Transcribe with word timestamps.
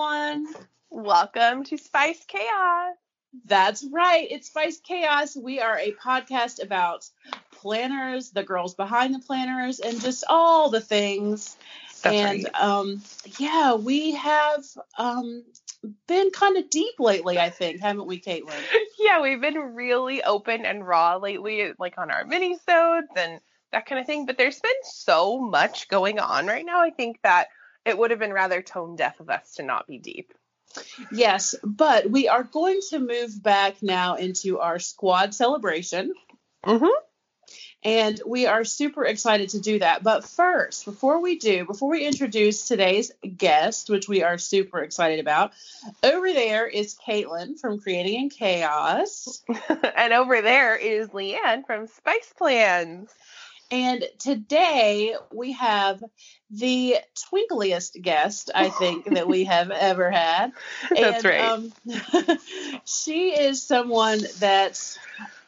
Everyone. 0.00 0.46
Welcome 0.88 1.64
to 1.64 1.76
Spice 1.76 2.24
Chaos. 2.26 2.94
That's 3.44 3.84
right. 3.92 4.26
It's 4.30 4.46
Spice 4.46 4.80
Chaos. 4.80 5.36
We 5.36 5.60
are 5.60 5.78
a 5.78 5.92
podcast 5.92 6.62
about 6.62 7.06
planners, 7.50 8.30
the 8.30 8.42
girls 8.42 8.74
behind 8.74 9.14
the 9.14 9.18
planners, 9.18 9.78
and 9.78 10.00
just 10.00 10.24
all 10.26 10.70
the 10.70 10.80
things. 10.80 11.54
That's 12.02 12.16
and 12.16 12.44
right. 12.44 12.62
um, 12.62 13.02
yeah, 13.38 13.74
we 13.74 14.12
have 14.12 14.64
um, 14.96 15.44
been 16.06 16.30
kind 16.30 16.56
of 16.56 16.70
deep 16.70 16.98
lately, 16.98 17.38
I 17.38 17.50
think, 17.50 17.80
haven't 17.82 18.06
we, 18.06 18.20
Caitlin? 18.20 18.54
Yeah, 18.98 19.20
we've 19.20 19.40
been 19.40 19.74
really 19.74 20.22
open 20.22 20.64
and 20.64 20.86
raw 20.86 21.16
lately, 21.16 21.72
like 21.78 21.98
on 21.98 22.10
our 22.10 22.24
mini-sodes 22.24 23.08
and 23.16 23.40
that 23.72 23.86
kind 23.86 24.00
of 24.00 24.06
thing. 24.06 24.24
But 24.24 24.38
there's 24.38 24.60
been 24.60 24.72
so 24.82 25.38
much 25.38 25.88
going 25.88 26.18
on 26.18 26.46
right 26.46 26.64
now. 26.64 26.80
I 26.80 26.90
think 26.90 27.18
that 27.22 27.48
it 27.84 27.96
would 27.96 28.10
have 28.10 28.20
been 28.20 28.32
rather 28.32 28.62
tone 28.62 28.96
deaf 28.96 29.20
of 29.20 29.30
us 29.30 29.54
to 29.56 29.62
not 29.62 29.86
be 29.86 29.98
deep. 29.98 30.32
Yes, 31.10 31.54
but 31.64 32.08
we 32.10 32.28
are 32.28 32.44
going 32.44 32.80
to 32.90 32.98
move 32.98 33.42
back 33.42 33.82
now 33.82 34.14
into 34.14 34.60
our 34.60 34.78
squad 34.78 35.34
celebration. 35.34 36.14
Mm-hmm. 36.64 36.86
And 37.82 38.20
we 38.26 38.46
are 38.46 38.64
super 38.64 39.06
excited 39.06 39.50
to 39.50 39.60
do 39.60 39.78
that. 39.78 40.02
But 40.02 40.24
first, 40.24 40.84
before 40.84 41.22
we 41.22 41.38
do, 41.38 41.64
before 41.64 41.90
we 41.90 42.04
introduce 42.04 42.68
today's 42.68 43.10
guest, 43.38 43.88
which 43.88 44.06
we 44.06 44.22
are 44.22 44.36
super 44.36 44.80
excited 44.80 45.18
about, 45.18 45.52
over 46.02 46.30
there 46.30 46.66
is 46.66 46.94
Caitlin 47.06 47.58
from 47.58 47.80
Creating 47.80 48.20
in 48.20 48.28
Chaos. 48.28 49.42
and 49.96 50.12
over 50.12 50.42
there 50.42 50.76
is 50.76 51.08
Leanne 51.08 51.64
from 51.66 51.86
Spice 51.86 52.32
Plans. 52.36 53.08
And 53.70 54.04
today 54.18 55.14
we 55.32 55.52
have 55.52 56.02
the 56.50 56.96
twinkliest 57.14 58.00
guest 58.00 58.50
I 58.54 58.68
think 58.68 59.14
that 59.14 59.28
we 59.28 59.44
have 59.44 59.70
ever 59.70 60.10
had. 60.10 60.52
That's 60.90 61.24
and, 61.24 61.24
right. 61.24 61.40
Um, 61.40 62.38
she 62.84 63.30
is 63.30 63.62
someone 63.62 64.20
that 64.40 64.98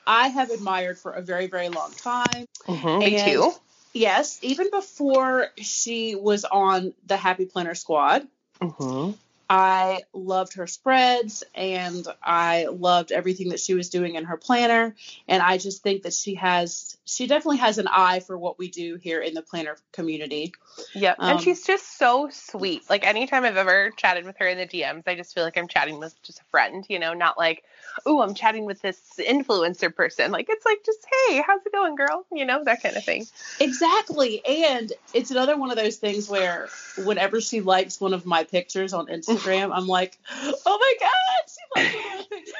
I 0.07 0.29
have 0.29 0.51
admired 0.51 0.99
for 0.99 1.13
a 1.13 1.23
very, 1.23 1.49
very 1.49 1.69
long 1.69 1.93
time. 1.93 2.47
Mm-hmm. 2.67 2.99
Me 3.01 3.25
too. 3.25 3.53
Yes, 3.93 4.39
even 4.43 4.71
before 4.71 5.49
she 5.57 6.15
was 6.15 6.45
on 6.45 6.95
the 7.07 7.17
Happy 7.17 7.45
Planner 7.45 7.75
Squad, 7.75 8.27
Mm-hmm. 8.63 9.13
I 9.49 10.03
loved 10.13 10.55
her 10.55 10.67
spreads 10.67 11.45
and 11.55 12.07
I 12.23 12.67
loved 12.67 13.13
everything 13.13 13.51
that 13.51 13.61
she 13.61 13.75
was 13.75 13.91
doing 13.91 14.15
in 14.15 14.25
her 14.25 14.37
planner. 14.37 14.95
And 15.29 15.43
I 15.43 15.59
just 15.59 15.83
think 15.83 16.03
that 16.03 16.15
she 16.15 16.37
has, 16.37 16.97
she 17.05 17.27
definitely 17.27 17.59
has 17.59 17.79
an 17.79 17.89
eye 17.89 18.21
for 18.21 18.39
what 18.39 18.59
we 18.59 18.69
do 18.71 18.97
here 18.97 19.21
in 19.21 19.35
the 19.35 19.43
planner 19.43 19.77
community. 19.93 20.53
Yep. 20.95 21.17
Um, 21.19 21.31
and 21.31 21.41
she's 21.41 21.65
just 21.65 21.99
so 21.99 22.29
sweet. 22.31 22.89
Like 22.89 23.07
anytime 23.07 23.45
I've 23.45 23.57
ever 23.57 23.91
chatted 23.97 24.25
with 24.25 24.37
her 24.39 24.47
in 24.47 24.59
the 24.59 24.67
DMs, 24.67 25.03
I 25.07 25.15
just 25.15 25.35
feel 25.35 25.45
like 25.45 25.57
I'm 25.57 25.69
chatting 25.69 25.99
with 25.99 26.21
just 26.23 26.41
a 26.41 26.45
friend, 26.51 26.85
you 26.89 26.99
know, 26.99 27.15
not 27.15 27.39
like, 27.39 27.65
oh, 28.07 28.21
I'm 28.23 28.35
chatting 28.35 28.65
with 28.65 28.83
this 28.83 29.01
influencer 29.19 29.95
person. 29.95 30.31
Like 30.33 30.47
it's 30.49 30.65
like 30.65 30.85
just, 30.85 31.07
hey, 31.29 31.43
how's 31.47 31.65
it 31.65 31.73
going, 31.73 31.97
girl? 31.97 32.27
You 32.33 32.45
know, 32.45 32.65
that 32.65 32.83
kind 32.83 32.97
of 32.97 33.05
thing. 33.05 33.27
Exactly. 33.61 34.45
And 34.47 34.93
it's 35.15 35.31
another 35.31 35.57
one 35.57 35.71
of 35.71 35.77
those 35.77 35.97
things 35.97 36.29
where 36.29 36.69
whenever 36.99 37.41
she 37.41 37.61
likes 37.61 38.01
one 38.01 38.15
of 38.15 38.27
my 38.27 38.45
pictures 38.45 38.93
on 38.93 39.07
Instagram, 39.07 39.71
I'm 39.73 39.87
like, 39.87 40.19
oh 40.31 40.79
my 40.79 40.95
God, 41.01 41.11
she 41.49 41.81
likes 41.83 41.95
one 41.95 42.05
of 42.05 42.31
my 42.31 42.37
pictures. 42.37 42.55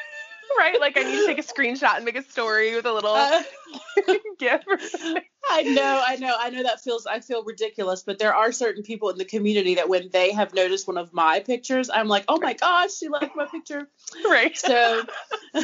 Right? 0.59 0.81
Like 0.81 0.97
I 0.99 1.03
need 1.03 1.17
to 1.19 1.27
take 1.27 1.39
a 1.39 1.43
screenshot 1.43 1.97
and 1.97 2.05
make 2.05 2.17
a 2.17 2.23
story 2.23 2.75
with 2.75 2.87
a 2.87 2.93
little 2.93 3.15
Uh, 3.15 3.43
gif. 4.39 4.61
I 5.51 5.63
know, 5.63 6.03
I 6.07 6.17
know, 6.17 6.37
I 6.39 6.51
know 6.51 6.63
that 6.63 6.81
feels 6.83 7.05
I 7.07 7.21
feel 7.21 7.43
ridiculous, 7.43 8.03
but 8.03 8.19
there 8.19 8.35
are 8.35 8.53
certain 8.53 8.83
people 8.83 9.11
in 9.11 9.19
the 9.19 9.25
community 9.25 9.75
that 9.77 9.89
when 9.89 10.09
they 10.13 10.33
have 10.33 10.55
noticed 10.55 10.87
one 10.87 10.99
of 10.99 11.13
my 11.13 11.41
pictures, 11.41 11.91
I'm 11.93 12.07
like, 12.09 12.25
oh 12.29 12.39
my 12.41 12.53
gosh, 12.55 12.95
she 12.95 13.09
liked 13.09 13.35
my 13.35 13.47
picture. 13.47 13.89
right. 14.29 14.57
So 14.57 15.05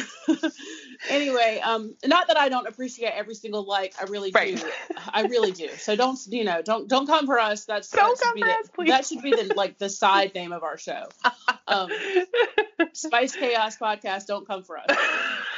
anyway, 1.09 1.61
um, 1.63 1.95
not 2.05 2.27
that 2.27 2.37
I 2.37 2.49
don't 2.49 2.67
appreciate 2.67 3.11
every 3.13 3.35
single 3.35 3.65
like, 3.67 3.93
I 3.99 4.05
really 4.05 4.31
Right. 4.31 4.57
do, 4.57 4.71
I 5.13 5.21
really 5.23 5.51
do. 5.51 5.69
So 5.77 5.95
don't, 5.95 6.19
you 6.27 6.43
know, 6.43 6.61
don't 6.61 6.87
don't 6.89 7.05
come 7.07 7.25
for 7.25 7.39
us. 7.39 7.65
That's 7.65 7.89
Don't 7.89 8.17
that 8.17 8.17
should 8.17 8.23
come 8.25 8.35
be 8.35 8.41
for 8.41 8.47
the, 8.47 8.53
us, 8.53 8.69
please. 8.75 8.89
That 8.89 9.05
should 9.05 9.21
be 9.21 9.31
the 9.31 9.53
like 9.55 9.77
the 9.77 9.89
side 9.89 10.33
name 10.33 10.51
of 10.51 10.63
our 10.63 10.77
show. 10.77 11.07
Um, 11.67 11.89
Spice 12.93 13.35
Chaos 13.35 13.77
Podcast. 13.77 14.25
Don't 14.25 14.47
come 14.47 14.63
for 14.63 14.77
us. 14.77 14.85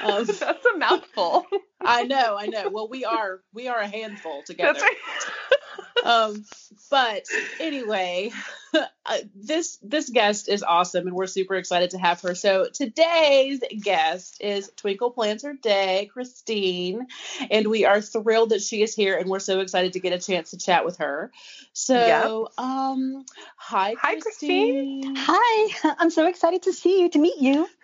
Um, 0.04 0.26
That's 0.40 0.66
a 0.66 0.78
mouthful. 0.78 1.46
I 1.80 2.04
know, 2.04 2.36
I 2.38 2.48
know. 2.48 2.70
Well, 2.70 2.90
we 2.90 3.06
are 3.06 3.42
we 3.54 3.68
are 3.68 3.80
a 3.80 3.88
handful 3.88 4.44
together. 4.46 4.74
That's 4.74 4.84
right. 4.84 5.58
Um 6.04 6.46
but 6.90 7.26
anyway 7.60 8.32
uh, 8.74 9.18
this 9.36 9.78
this 9.82 10.10
guest 10.10 10.50
is 10.50 10.64
awesome 10.64 11.08
and 11.08 11.16
we're 11.16 11.28
super 11.28 11.56
excited 11.56 11.92
to 11.92 11.98
have 11.98 12.22
her. 12.22 12.36
So 12.36 12.68
today's 12.74 13.62
guest 13.82 14.38
is 14.42 14.72
Twinkle 14.76 15.12
Plans 15.12 15.44
Her 15.44 15.54
Day 15.54 16.10
christine 16.12 17.08
and 17.50 17.68
we 17.68 17.86
are 17.86 18.02
thrilled 18.02 18.50
that 18.50 18.62
she 18.62 18.82
is 18.82 18.96
here 18.96 19.18
and 19.18 19.30
we're 19.30 19.40
so 19.40 19.60
excited 19.60 19.94
to 19.94 20.00
get 20.00 20.14
a 20.14 20.20
chance 20.20 20.52
to 20.52 20.58
chat 20.58 20.86
with 20.86 20.98
her. 20.98 21.32
So 21.74 22.50
um 22.58 23.26
hi 23.56 23.96
Hi, 24.00 24.20
Christine. 24.20 25.02
christine, 25.02 25.16
Hi, 25.18 25.96
I'm 26.00 26.10
so 26.10 26.28
excited 26.28 26.64
to 26.64 26.74
see 26.74 27.02
you, 27.02 27.10
to 27.10 27.20
meet 27.20 27.38
you. 27.40 27.68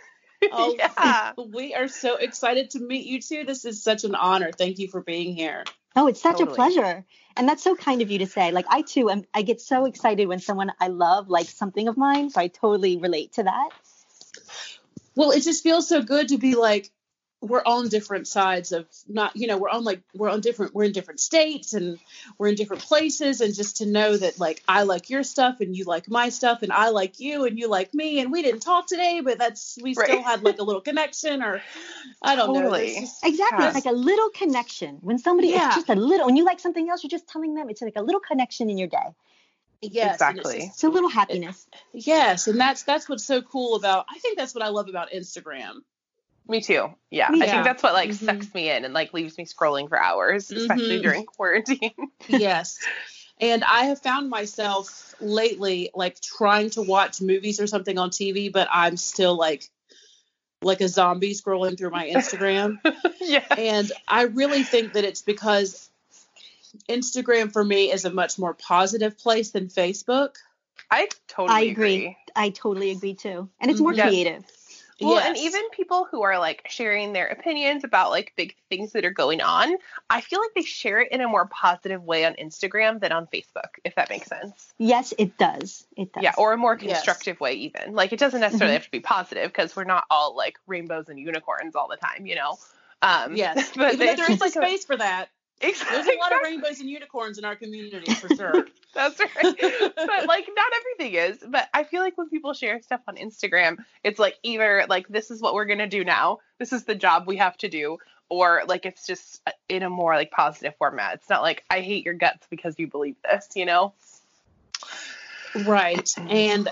Oh, 0.52 0.76
yeah. 0.78 1.34
we 1.52 1.74
are 1.74 1.88
so 1.88 2.18
excited 2.18 2.70
to 2.72 2.80
meet 2.80 3.08
you 3.08 3.20
too. 3.20 3.44
This 3.44 3.66
is 3.66 3.82
such 3.82 4.04
an 4.04 4.14
honor. 4.14 4.52
Thank 4.52 4.78
you 4.78 4.88
for 4.88 5.02
being 5.02 5.36
here 5.36 5.64
Oh, 5.98 6.06
it's 6.06 6.22
such 6.22 6.38
Totally. 6.38 6.54
a 6.54 6.56
pleasure. 6.56 7.06
And 7.36 7.50
that's 7.50 7.64
so 7.64 7.76
kind 7.76 8.04
of 8.04 8.12
you 8.12 8.20
to 8.20 8.28
say. 8.28 8.52
Like, 8.52 8.66
I 8.70 8.84
too 8.84 9.10
am, 9.10 9.24
I 9.34 9.42
get 9.42 9.60
so 9.60 9.86
excited 9.86 10.28
when 10.28 10.40
someone 10.40 10.72
I 10.80 10.90
love 10.90 11.28
likes 11.28 11.56
something 11.56 11.88
of 11.88 11.98
mine. 11.98 12.30
So 12.30 12.40
I 12.40 12.48
totally 12.50 12.98
relate 12.98 13.34
to 13.34 13.44
that. 13.44 13.70
Well, 15.16 15.32
it 15.32 15.42
just 15.42 15.64
feels 15.64 15.90
so 15.90 16.04
good 16.04 16.28
to 16.28 16.38
be 16.38 16.54
like 16.54 16.92
we're 17.40 17.62
on 17.64 17.88
different 17.88 18.28
sides 18.28 18.72
of 18.72 18.88
not, 19.08 19.36
you 19.36 19.46
know, 19.46 19.58
we're 19.58 19.70
on 19.70 19.84
like 19.84 20.02
we're 20.16 20.30
on 20.30 20.42
different 20.42 20.74
we're 20.74 20.86
in 20.86 20.92
different 20.92 21.20
states 21.20 21.74
and 21.74 22.00
we're 22.40 22.48
in 22.48 22.56
different 22.56 22.82
places 22.82 23.42
and 23.42 23.54
just 23.54 23.78
to 23.78 23.86
know 23.86 24.18
that 24.18 24.40
like 24.40 24.64
I 24.68 24.84
like 24.84 25.12
your 25.12 25.22
stuff 25.22 25.62
and 25.62 25.78
you 25.78 25.84
like 25.86 26.10
my 26.10 26.30
stuff 26.30 26.64
and 26.64 26.72
I 26.72 26.90
like 26.90 27.20
you 27.20 27.46
and 27.46 27.60
you 27.60 27.70
like 27.70 27.94
me 27.94 28.20
and 28.20 28.32
we 28.32 28.42
didn't 28.42 28.62
talk 28.62 28.88
today, 28.88 29.22
but 29.24 29.38
that's 29.38 29.78
we 29.84 29.94
still 29.94 30.24
had 30.24 30.42
like 30.44 30.58
a 30.58 30.64
little 30.64 30.82
connection 30.82 31.44
or 31.44 31.62
I 32.24 32.36
don't 32.36 32.54
know. 32.54 32.62
Totally. 32.62 32.94
there's 32.94 33.00
just- 33.02 33.24
Exactly. 33.26 33.64
Yeah. 33.66 33.68
It's 33.68 33.86
like 33.86 33.94
a 33.94 33.98
little 33.98 34.30
connection. 34.32 34.98
When 35.02 35.20
somebody, 35.20 35.50
Yeah. 35.50 35.68
it's 35.68 35.76
just 35.76 35.90
a 35.90 35.96
little, 35.96 36.26
when 36.26 36.38
you 36.38 36.44
like 36.44 36.60
something 36.60 36.90
else, 36.90 37.04
you're 37.04 37.10
just 37.10 37.28
telling 37.28 37.54
them 37.54 37.70
it's 37.70 37.84
like 37.84 37.94
a 37.98 38.02
little 38.02 38.22
connection 38.22 38.72
in 38.72 38.80
your 38.80 38.88
day. 38.88 38.98
yes, 39.84 39.94
and 39.94 39.94
it's 39.94 40.14
Exactly. 40.42 40.56
just- 40.62 40.68
It's 40.74 40.84
a 40.84 40.90
little 40.90 41.10
happiness. 41.10 41.68
yes, 41.94 42.48
and 42.48 42.60
that's 42.60 42.82
that's 42.82 43.08
what's 43.08 43.26
so 43.26 43.44
cool 43.44 43.76
about 43.76 44.08
I 44.10 44.18
think 44.18 44.40
that's 44.40 44.56
what 44.56 44.64
I 44.64 44.70
love 44.70 44.90
about 44.90 45.12
Instagram. 45.12 45.82
Me 46.48 46.62
too. 46.62 46.94
Yeah. 47.12 47.30
Me 47.30 47.42
I 47.42 47.48
think 47.48 47.64
that's 47.64 47.84
what 47.84 47.94
like 47.94 48.10
Mhm. 48.12 48.26
sucks 48.26 48.54
me 48.54 48.70
in 48.70 48.86
and 48.86 48.94
like 48.94 49.14
leaves 49.14 49.38
me 49.38 49.46
scrolling 49.46 49.90
for 49.90 50.00
hours, 50.02 50.50
especially 50.52 51.00
Mhm. 51.00 51.02
during 51.04 51.26
quarantine. 51.26 51.92
yes. 52.28 52.80
And 53.40 53.64
I 53.64 53.86
have 53.86 54.02
found 54.02 54.30
myself 54.30 55.14
lately 55.20 55.92
like 55.94 56.20
trying 56.22 56.70
to 56.72 56.82
watch 56.82 57.22
movies 57.22 57.60
or 57.60 57.68
something 57.68 57.98
on 57.98 58.10
TV, 58.10 58.52
but 58.52 58.68
I'm 58.72 58.98
still 58.98 59.36
like 59.38 59.70
like 60.64 60.82
a 60.82 60.88
zombie 60.88 61.34
scrolling 61.36 61.78
through 61.78 61.92
my 61.92 62.08
Instagram. 62.10 62.80
yeah. 63.22 63.46
and 63.56 63.92
I 64.08 64.24
really 64.24 64.64
think 64.64 64.94
that 64.94 65.04
it's 65.04 65.22
because 65.22 65.90
Instagram 66.90 67.52
for 67.52 67.64
me 67.64 67.92
is 67.92 68.06
a 68.06 68.10
much 68.10 68.40
more 68.40 68.54
positive 68.54 69.18
place 69.18 69.52
than 69.52 69.68
Facebook. 69.68 70.36
I 70.90 71.10
totally 71.28 71.70
I 71.70 71.72
agree. 71.72 72.18
I 72.36 72.50
totally 72.50 72.92
agree 72.92 73.14
too. 73.14 73.50
And 73.60 73.70
it's 73.70 73.80
more 73.80 73.94
Mhm. 73.94 73.98
Yeah. 73.98 74.08
creative. 74.08 74.46
Well, 75.00 75.20
and 75.20 75.38
even 75.38 75.62
people 75.72 76.08
who 76.10 76.24
are 76.24 76.40
like 76.40 76.66
sharing 76.70 77.14
their 77.14 77.28
opinions 77.28 77.84
about 77.84 78.10
like 78.10 78.34
big 78.36 78.56
things 78.70 78.94
that 78.94 79.06
are 79.06 79.12
going 79.12 79.42
on, 79.42 79.76
I 80.10 80.22
feel 80.22 80.40
like 80.40 80.54
they 80.56 80.64
share 80.64 81.00
it 81.02 81.12
in 81.12 81.22
a 81.22 81.28
more 81.28 81.46
positive 81.48 82.04
way 82.04 82.26
on 82.26 82.34
Instagram 82.34 83.00
than 83.00 83.12
on 83.12 83.28
Facebook, 83.28 83.78
if 83.84 83.94
that 83.96 84.10
makes 84.10 84.28
sense. 84.28 84.74
Yes, 84.80 85.14
it 85.18 85.38
does. 85.38 85.86
It 85.96 86.14
does. 86.14 86.24
Yeah, 86.24 86.34
or 86.38 86.54
a 86.54 86.58
more 86.58 86.78
Yes. 86.82 86.98
constructive 87.04 87.40
way, 87.40 87.54
even. 87.54 87.94
Like 87.94 88.12
it 88.12 88.20
doesn't 88.20 88.42
necessarily 88.42 88.72
Mhm. 88.74 88.78
have 88.80 88.86
to 88.86 88.92
be 88.92 89.00
positive 89.00 89.52
because 89.52 89.76
we're 89.76 89.84
not 89.84 90.06
all 90.10 90.36
like 90.36 90.58
rainbows 90.66 91.10
and 91.10 91.20
unicorns 91.20 91.76
all 91.76 91.88
the 91.88 91.98
time, 91.98 92.26
you 92.26 92.36
know? 92.36 92.58
Um, 93.04 93.36
Yes, 93.36 93.72
but 93.76 93.94
even 93.94 94.08
though 94.08 94.16
there 94.16 94.32
is 94.32 94.42
like 94.42 94.50
a- 94.56 94.66
space 94.66 94.86
for 94.86 94.98
that. 94.98 95.30
Exactly. 95.60 95.98
There's 95.98 96.08
a 96.08 96.20
lot 96.20 96.34
of 96.34 96.42
rainbows 96.44 96.80
and 96.80 96.90
unicorns 96.90 97.40
in 97.40 97.46
our 97.46 97.56
community 97.56 98.14
for 98.14 98.34
sure. 98.36 98.68
That's 98.94 99.20
right. 99.20 99.32
but 99.96 100.28
like 100.28 100.48
not 100.56 100.72
everything 100.76 101.14
is. 101.14 101.38
But 101.48 101.68
I 101.74 101.84
feel 101.84 102.02
like 102.02 102.18
when 102.18 102.30
people 102.30 102.54
share 102.54 102.82
stuff 102.82 103.02
on 103.08 103.16
Instagram, 103.16 103.78
it's 104.04 104.20
like 104.20 104.36
either 104.44 104.86
like 104.88 105.08
this 105.08 105.32
is 105.32 105.42
what 105.42 105.56
we're 105.56 105.66
gonna 105.66 105.88
do 105.88 106.04
now, 106.04 106.40
this 106.60 106.74
is 106.74 106.84
the 106.84 106.96
job 106.96 107.26
we 107.26 107.38
have 107.38 107.58
to 107.58 107.70
do, 107.70 107.98
or 108.30 108.64
like 108.68 108.86
it's 108.86 109.08
just 109.08 109.42
uh, 109.48 109.52
in 109.68 109.82
a 109.82 109.90
more 109.90 110.16
like 110.16 110.30
positive 110.30 110.76
format. 110.78 111.16
It's 111.16 111.30
not 111.30 111.42
like 111.42 111.64
I 111.70 111.82
hate 111.82 112.06
your 112.06 112.14
guts 112.14 112.46
because 112.50 112.78
you 112.78 112.88
believe 112.88 113.16
this, 113.24 113.50
you 113.56 113.66
know? 113.66 113.94
right. 115.66 116.14
And 116.18 116.70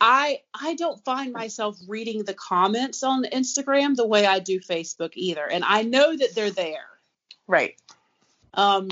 I 0.00 0.40
I 0.52 0.74
don't 0.74 1.02
find 1.04 1.32
myself 1.32 1.78
reading 1.86 2.24
the 2.24 2.34
comments 2.34 3.02
on 3.02 3.24
Instagram 3.24 3.94
the 3.94 4.06
way 4.06 4.26
I 4.26 4.40
do 4.40 4.60
Facebook 4.60 5.12
either. 5.14 5.46
And 5.48 5.64
I 5.64 5.82
know 5.82 6.16
that 6.16 6.34
they're 6.34 6.50
there. 6.50 6.86
Right. 7.46 7.76
Um, 8.56 8.88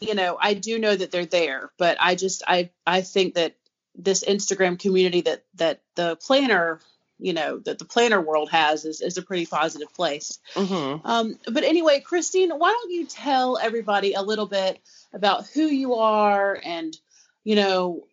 you 0.00 0.14
know, 0.14 0.38
I 0.40 0.54
do 0.54 0.78
know 0.78 0.94
that 0.94 1.10
they're 1.10 1.26
there, 1.26 1.70
but 1.78 1.96
I 2.00 2.14
just 2.14 2.42
I 2.46 2.70
I 2.86 3.00
think 3.00 3.34
that 3.34 3.56
this 3.96 4.22
Instagram 4.24 4.78
community 4.78 5.22
that 5.22 5.44
that 5.56 5.80
the 5.96 6.16
planner, 6.16 6.80
you 7.18 7.32
know, 7.32 7.58
that 7.58 7.78
the 7.78 7.84
planner 7.84 8.20
world 8.20 8.50
has 8.50 8.84
is 8.84 9.00
is 9.00 9.18
a 9.18 9.22
pretty 9.22 9.46
positive 9.46 9.92
place. 9.92 10.38
Mm-hmm. 10.54 11.06
Um, 11.06 11.38
but 11.52 11.64
anyway, 11.64 12.00
Christine, 12.00 12.50
why 12.50 12.68
don't 12.68 12.92
you 12.92 13.06
tell 13.06 13.58
everybody 13.58 14.14
a 14.14 14.22
little 14.22 14.46
bit 14.46 14.78
about 15.12 15.48
who 15.48 15.62
you 15.62 15.94
are 15.94 16.58
and, 16.64 16.96
you 17.42 17.56
know, 17.56 18.04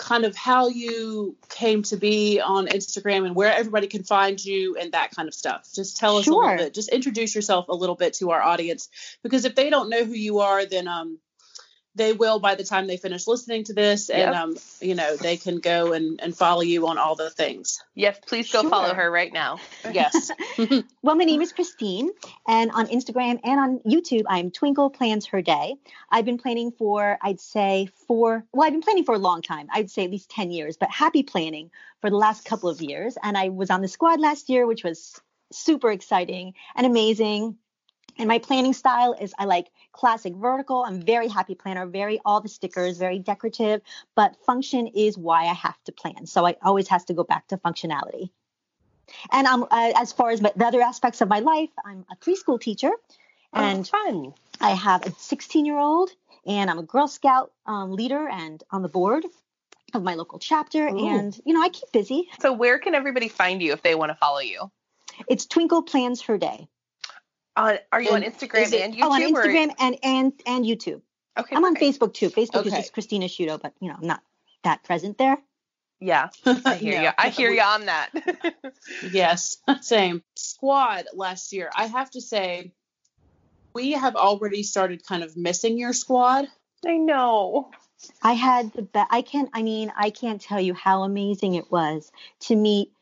kind 0.00 0.24
of 0.24 0.34
how 0.34 0.68
you 0.68 1.36
came 1.50 1.82
to 1.82 1.96
be 1.96 2.40
on 2.40 2.66
Instagram 2.66 3.26
and 3.26 3.36
where 3.36 3.52
everybody 3.52 3.86
can 3.86 4.02
find 4.02 4.42
you 4.42 4.76
and 4.80 4.92
that 4.92 5.10
kind 5.14 5.28
of 5.28 5.34
stuff. 5.34 5.68
Just 5.74 5.98
tell 5.98 6.16
us 6.16 6.26
a 6.26 6.30
little 6.30 6.56
bit. 6.56 6.74
Just 6.74 6.88
introduce 6.88 7.34
yourself 7.34 7.68
a 7.68 7.74
little 7.74 7.94
bit 7.94 8.14
to 8.14 8.30
our 8.30 8.40
audience 8.40 8.88
because 9.22 9.44
if 9.44 9.54
they 9.54 9.68
don't 9.68 9.90
know 9.90 10.04
who 10.04 10.14
you 10.14 10.38
are, 10.38 10.64
then 10.64 10.88
um, 10.88 11.18
they 11.94 12.12
will 12.12 12.38
by 12.38 12.54
the 12.54 12.64
time 12.64 12.86
they 12.86 12.96
finish 12.96 13.26
listening 13.26 13.64
to 13.64 13.72
this, 13.72 14.10
and 14.10 14.32
Yep. 14.32 14.34
um, 14.34 14.56
you 14.80 14.94
know, 14.94 15.16
they 15.16 15.36
can 15.36 15.58
go 15.58 15.92
and, 15.92 16.20
and 16.22 16.36
follow 16.36 16.62
you 16.62 16.86
on 16.86 16.98
all 16.98 17.16
the 17.16 17.30
things. 17.30 17.82
Yes, 17.94 18.18
please 18.26 18.50
go 18.52 18.68
follow 18.68 18.94
her 18.94 19.10
right 19.10 19.32
now. 19.32 19.58
Yes. 19.90 20.30
Well, 21.02 21.16
my 21.16 21.24
name 21.24 21.40
is 21.40 21.52
Christine, 21.52 22.10
and 22.46 22.70
on 22.72 22.86
Instagram 22.88 23.40
and 23.42 23.58
on 23.58 23.80
YouTube, 23.86 24.24
I'm 24.28 24.50
Twinkle 24.50 24.90
Plans 24.90 25.26
Her 25.26 25.40
Day. 25.40 25.76
I've 26.10 26.26
been 26.26 26.36
planning 26.38 26.72
for, 26.72 27.18
I'd 27.22 27.40
say, 27.40 27.88
for, 28.06 28.44
well, 28.52 28.66
I've 28.66 28.72
been 28.72 28.82
planning 28.82 29.04
for 29.04 29.14
a 29.14 29.18
long 29.18 29.40
time. 29.40 29.68
I'd 29.72 29.90
say 29.90 30.04
at 30.04 30.10
least 30.10 30.30
10 30.30 30.50
years, 30.50 30.76
but 30.76 30.90
happy 30.90 31.22
planning 31.22 31.70
for 32.00 32.10
the 32.10 32.16
last 32.16 32.44
couple 32.44 32.68
of 32.68 32.82
years. 32.82 33.16
And 33.22 33.36
I 33.36 33.48
was 33.48 33.70
on 33.70 33.80
the 33.80 33.88
squad 33.88 34.20
last 34.20 34.50
year, 34.50 34.66
which 34.66 34.84
was 34.84 35.18
super 35.52 35.90
exciting 35.90 36.54
and 36.76 36.86
amazing. 36.86 37.56
And 38.18 38.28
my 38.28 38.38
planning 38.38 38.72
style 38.72 39.14
is 39.20 39.34
I 39.38 39.44
like 39.44 39.68
classic 39.92 40.34
vertical. 40.34 40.84
I'm 40.84 41.02
very 41.02 41.28
happy 41.28 41.54
planner, 41.54 41.86
very 41.86 42.20
all 42.24 42.40
the 42.40 42.48
stickers, 42.48 42.98
very 42.98 43.18
decorative, 43.18 43.80
but 44.14 44.36
function 44.44 44.86
is 44.88 45.16
why 45.16 45.42
I 45.42 45.54
have 45.54 45.82
to 45.84 45.92
plan. 45.92 46.26
So 46.26 46.46
I 46.46 46.56
always 46.62 46.88
has 46.88 47.04
to 47.06 47.14
go 47.14 47.24
back 47.24 47.48
to 47.48 47.56
functionality. 47.56 48.30
And 49.32 49.46
um, 49.46 49.66
uh, 49.70 49.92
as 49.96 50.12
far 50.12 50.30
as 50.30 50.40
my, 50.40 50.52
the 50.54 50.66
other 50.66 50.80
aspects 50.80 51.20
of 51.20 51.28
my 51.28 51.40
life, 51.40 51.70
I'm 51.84 52.04
a 52.10 52.16
preschool 52.16 52.60
teacher, 52.60 52.90
and 53.52 53.90
oh. 53.92 54.34
I 54.60 54.70
have 54.70 55.04
a 55.04 55.12
16 55.12 55.64
year 55.64 55.78
old, 55.78 56.10
and 56.46 56.70
I'm 56.70 56.78
a 56.78 56.82
Girl 56.82 57.08
Scout 57.08 57.52
um, 57.66 57.92
leader 57.92 58.28
and 58.28 58.62
on 58.70 58.82
the 58.82 58.88
board 58.88 59.24
of 59.94 60.02
my 60.02 60.14
local 60.14 60.38
chapter. 60.38 60.86
Ooh. 60.86 61.08
And 61.08 61.38
you 61.44 61.54
know, 61.54 61.62
I 61.62 61.68
keep 61.68 61.90
busy. 61.92 62.28
So 62.40 62.52
where 62.52 62.78
can 62.78 62.94
everybody 62.94 63.28
find 63.28 63.62
you 63.62 63.72
if 63.72 63.82
they 63.82 63.94
want 63.94 64.10
to 64.10 64.14
follow 64.16 64.40
you? 64.40 64.70
It's 65.28 65.46
Twinkle 65.46 65.82
Plans 65.82 66.22
Her 66.22 66.38
Day. 66.38 66.68
On 67.60 67.78
are 67.92 68.00
you 68.02 68.10
on 68.12 68.22
Instagram 68.22 68.62
is 68.62 68.72
it- 68.72 68.80
and 68.82 68.94
YouTube? 68.94 69.02
oh, 69.02 69.12
on 69.12 69.22
or- 69.22 69.28
Instagram 69.28 69.74
and 69.78 69.98
and 70.02 70.32
and 70.46 70.64
YouTube. 70.64 71.02
Okay. 71.38 71.54
I'm 71.56 71.64
on 71.64 71.74
perfect. 71.74 72.00
Facebook 72.00 72.14
too. 72.14 72.30
Facebook 72.30 72.66
is 72.66 72.72
just 72.72 72.92
Christina 72.92 73.26
Shudo, 73.26 73.60
but 73.60 73.72
you 73.80 73.88
know, 73.88 73.96
I'm 74.00 74.06
not 74.06 74.22
that 74.64 74.82
present 74.84 75.16
there. 75.18 75.38
Yeah, 76.00 76.30
I 76.46 76.74
hear 76.76 76.96
No. 76.96 77.02
you. 77.02 77.10
I 77.18 77.28
hear 77.28 77.50
you 77.50 77.60
on 77.60 77.86
that. 77.86 78.10
Yes, 79.12 79.58
same. 79.82 80.22
Squad 80.34 81.04
last 81.14 81.52
year. 81.52 81.70
I 81.76 81.86
have 81.86 82.10
to 82.12 82.20
say, 82.20 82.72
we 83.74 83.92
have 83.92 84.16
already 84.16 84.62
started 84.62 85.04
kind 85.06 85.22
of 85.22 85.36
missing 85.36 85.78
your 85.78 85.92
squad. 85.92 86.46
I 86.86 86.96
know. 86.96 87.70
I 88.22 88.32
had 88.32 88.72
the 88.72 88.82
best. 88.82 89.08
I 89.12 89.20
can't. 89.22 89.50
I 89.52 89.62
mean, 89.62 89.92
I 89.96 90.08
can't 90.10 90.40
tell 90.40 90.60
you 90.60 90.72
how 90.74 91.02
amazing 91.02 91.54
it 91.54 91.70
was 91.70 92.10
to 92.40 92.56
meet 92.56 92.92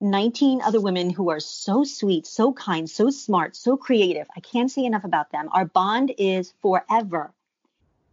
19 0.00 0.60
other 0.62 0.80
women 0.80 1.10
who 1.10 1.30
are 1.30 1.40
so 1.40 1.84
sweet, 1.84 2.26
so 2.26 2.52
kind, 2.52 2.88
so 2.88 3.10
smart, 3.10 3.56
so 3.56 3.76
creative. 3.76 4.26
I 4.36 4.40
can't 4.40 4.70
say 4.70 4.84
enough 4.84 5.04
about 5.04 5.30
them. 5.30 5.48
Our 5.52 5.64
bond 5.64 6.12
is 6.18 6.52
forever. 6.60 7.32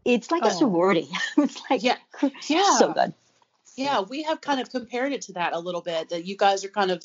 It's 0.05 0.31
like 0.31 0.43
Oh. 0.43 0.47
a 0.47 0.51
sorority. 0.51 1.09
it's 1.37 1.61
like 1.69 1.83
Yeah. 1.83 1.97
Yeah. 2.47 2.77
so 2.77 2.93
good. 2.93 3.13
Yeah, 3.75 4.01
we 4.01 4.23
have 4.23 4.39
kind 4.39 4.61
of 4.61 4.69
compared 4.69 5.13
it 5.13 5.23
to 5.23 5.33
that 5.33 5.53
a 5.53 5.59
little 5.59 5.81
bit. 5.81 6.09
That 6.09 6.25
you 6.25 6.37
guys 6.37 6.63
are 6.63 6.69
kind 6.69 6.91
of 6.91 7.03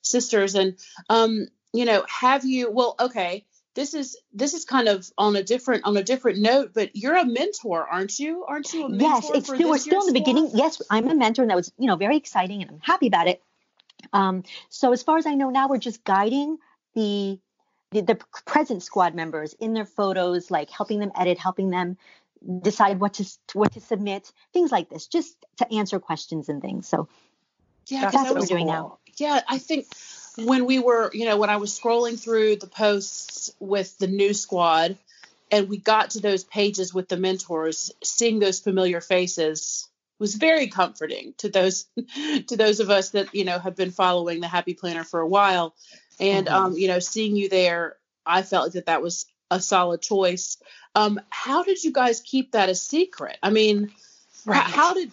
sisters, 0.00 0.54
and 0.54 0.76
um, 1.10 1.48
you 1.72 1.84
know, 1.84 2.04
have 2.08 2.44
you? 2.44 2.70
Well, 2.70 2.94
okay. 3.00 3.44
This 3.74 3.94
is 3.94 4.16
this 4.32 4.54
is 4.54 4.64
kind 4.64 4.86
of 4.86 5.10
on 5.18 5.34
a 5.34 5.42
different 5.42 5.84
on 5.84 5.96
a 5.96 6.04
different 6.04 6.38
note, 6.38 6.70
but 6.72 6.94
you're 6.94 7.16
a 7.16 7.24
mentor, 7.24 7.84
aren't 7.90 8.16
you? 8.20 8.44
Aren't 8.46 8.72
you 8.72 8.84
a 8.84 8.88
mentor? 8.88 9.06
Yes, 9.08 9.30
it's 9.34 9.46
still 9.52 9.68
we're 9.70 9.78
still 9.78 10.02
in 10.02 10.06
the 10.06 10.12
beginning. 10.12 10.50
Yes, 10.54 10.80
I'm 10.88 11.08
a 11.08 11.16
mentor, 11.16 11.42
and 11.42 11.50
that 11.50 11.56
was 11.56 11.72
you 11.78 11.88
know 11.88 11.96
very 11.96 12.16
exciting, 12.16 12.62
and 12.62 12.70
I'm 12.70 12.80
happy 12.80 13.08
about 13.08 13.26
it. 13.26 13.42
Um, 14.12 14.42
so 14.68 14.92
as 14.92 15.02
far 15.02 15.18
as 15.18 15.26
I 15.26 15.34
know 15.34 15.50
now, 15.50 15.68
we're 15.68 15.78
just 15.78 16.04
guiding 16.04 16.58
the, 16.94 17.38
the 17.90 18.02
the 18.02 18.18
present 18.46 18.82
squad 18.82 19.14
members 19.14 19.54
in 19.54 19.74
their 19.74 19.86
photos, 19.86 20.50
like 20.50 20.70
helping 20.70 20.98
them 20.98 21.12
edit, 21.16 21.38
helping 21.38 21.70
them 21.70 21.96
decide 22.62 23.00
what 23.00 23.14
to 23.14 23.24
what 23.52 23.72
to 23.72 23.80
submit, 23.80 24.30
things 24.52 24.70
like 24.70 24.88
this, 24.88 25.06
just 25.06 25.36
to 25.56 25.72
answer 25.72 25.98
questions 25.98 26.48
and 26.48 26.60
things. 26.60 26.86
So 26.88 27.08
Yeah, 27.88 28.02
that's 28.02 28.16
I 28.16 28.22
what 28.24 28.40
we're 28.40 28.46
doing 28.46 28.66
now. 28.66 28.98
Yeah, 29.16 29.40
I 29.48 29.58
think 29.58 29.86
when 30.36 30.66
we 30.66 30.78
were, 30.78 31.10
you 31.12 31.24
know, 31.26 31.36
when 31.36 31.50
I 31.50 31.56
was 31.56 31.78
scrolling 31.78 32.20
through 32.20 32.56
the 32.56 32.66
posts 32.66 33.52
with 33.60 33.96
the 33.98 34.06
new 34.06 34.34
squad 34.34 34.98
and 35.50 35.68
we 35.68 35.78
got 35.78 36.10
to 36.10 36.20
those 36.20 36.44
pages 36.44 36.92
with 36.92 37.08
the 37.08 37.16
mentors, 37.16 37.92
seeing 38.02 38.38
those 38.38 38.60
familiar 38.60 39.00
faces 39.00 39.88
was 40.18 40.34
very 40.34 40.68
comforting 40.68 41.34
to 41.38 41.48
those 41.48 41.86
to 42.48 42.56
those 42.56 42.80
of 42.80 42.90
us 42.90 43.10
that, 43.10 43.34
you 43.34 43.44
know, 43.44 43.58
have 43.58 43.76
been 43.76 43.90
following 43.90 44.40
the 44.40 44.48
Happy 44.48 44.74
Planner 44.74 45.04
for 45.04 45.20
a 45.20 45.28
while. 45.28 45.74
And 46.20 46.46
Mhm. 46.46 46.52
um, 46.52 46.72
you 46.76 46.88
know, 46.88 46.98
seeing 47.00 47.36
you 47.36 47.48
there, 47.48 47.96
I 48.24 48.42
felt 48.42 48.72
that 48.74 48.86
that 48.86 49.02
was 49.02 49.26
a 49.50 49.60
solid 49.60 50.00
choice. 50.02 50.56
Um, 50.94 51.20
how 51.30 51.64
did 51.64 51.82
you 51.82 51.92
guys 51.92 52.20
keep 52.20 52.52
that 52.52 52.68
a 52.68 52.74
secret? 52.74 53.36
I 53.42 53.50
mean, 53.50 53.90
Right. 54.46 54.58
how, 54.62 54.88
how 54.88 54.94
did 54.94 55.10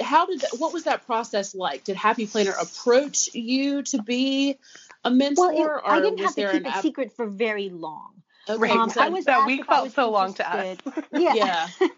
how 0.00 0.26
did 0.26 0.42
what 0.58 0.72
was 0.72 0.84
that 0.84 1.06
process 1.06 1.54
like? 1.54 1.84
Did 1.84 1.96
Happy 1.96 2.26
Planner 2.26 2.52
approach 2.60 3.32
you 3.34 3.82
to 3.84 4.02
be 4.02 4.58
a 5.04 5.10
mentor, 5.10 5.48
well, 5.52 5.56
it, 5.56 5.64
or 5.64 5.86
I 5.90 6.00
didn't 6.00 6.16
was 6.18 6.26
have 6.26 6.34
to 6.34 6.40
there 6.40 6.52
keep 6.52 6.66
it 6.66 6.74
app- 6.74 6.82
secret 6.82 7.12
for 7.16 7.26
very 7.26 7.68
long. 7.70 8.14
Okay, 8.48 8.60
Right. 8.60 8.70
Um, 8.72 8.90
so- 8.90 9.00
I 9.00 9.08
was 9.10 9.24
that 9.26 9.38
asked 9.38 9.46
week 9.46 9.64
felt 9.64 9.92
so 9.92 10.10
long 10.10 10.34
to 10.34 10.52
us. 10.54 10.76
Yeah. 11.12 11.34
yeah, 11.34 11.68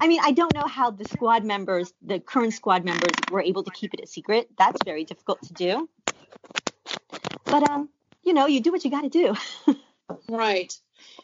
I 0.00 0.08
mean, 0.08 0.20
I 0.22 0.32
don't 0.32 0.54
know 0.54 0.66
how 0.66 0.90
the 0.90 1.04
squad 1.04 1.44
members, 1.44 1.92
the 2.02 2.18
current 2.18 2.54
squad 2.54 2.84
members, 2.84 3.12
were 3.30 3.42
able 3.42 3.62
to 3.64 3.70
keep 3.70 3.94
it 3.94 4.00
a 4.02 4.06
secret. 4.06 4.48
That's 4.56 4.82
very 4.84 5.04
difficult 5.04 5.42
to 5.42 5.52
do. 5.52 5.88
But 7.44 7.62
um, 7.64 7.88
you 8.22 8.32
know, 8.32 8.46
you 8.46 8.60
do 8.60 8.72
what 8.72 8.84
you 8.84 8.90
got 8.90 9.02
to 9.02 9.08
do. 9.08 9.34
right. 10.28 10.72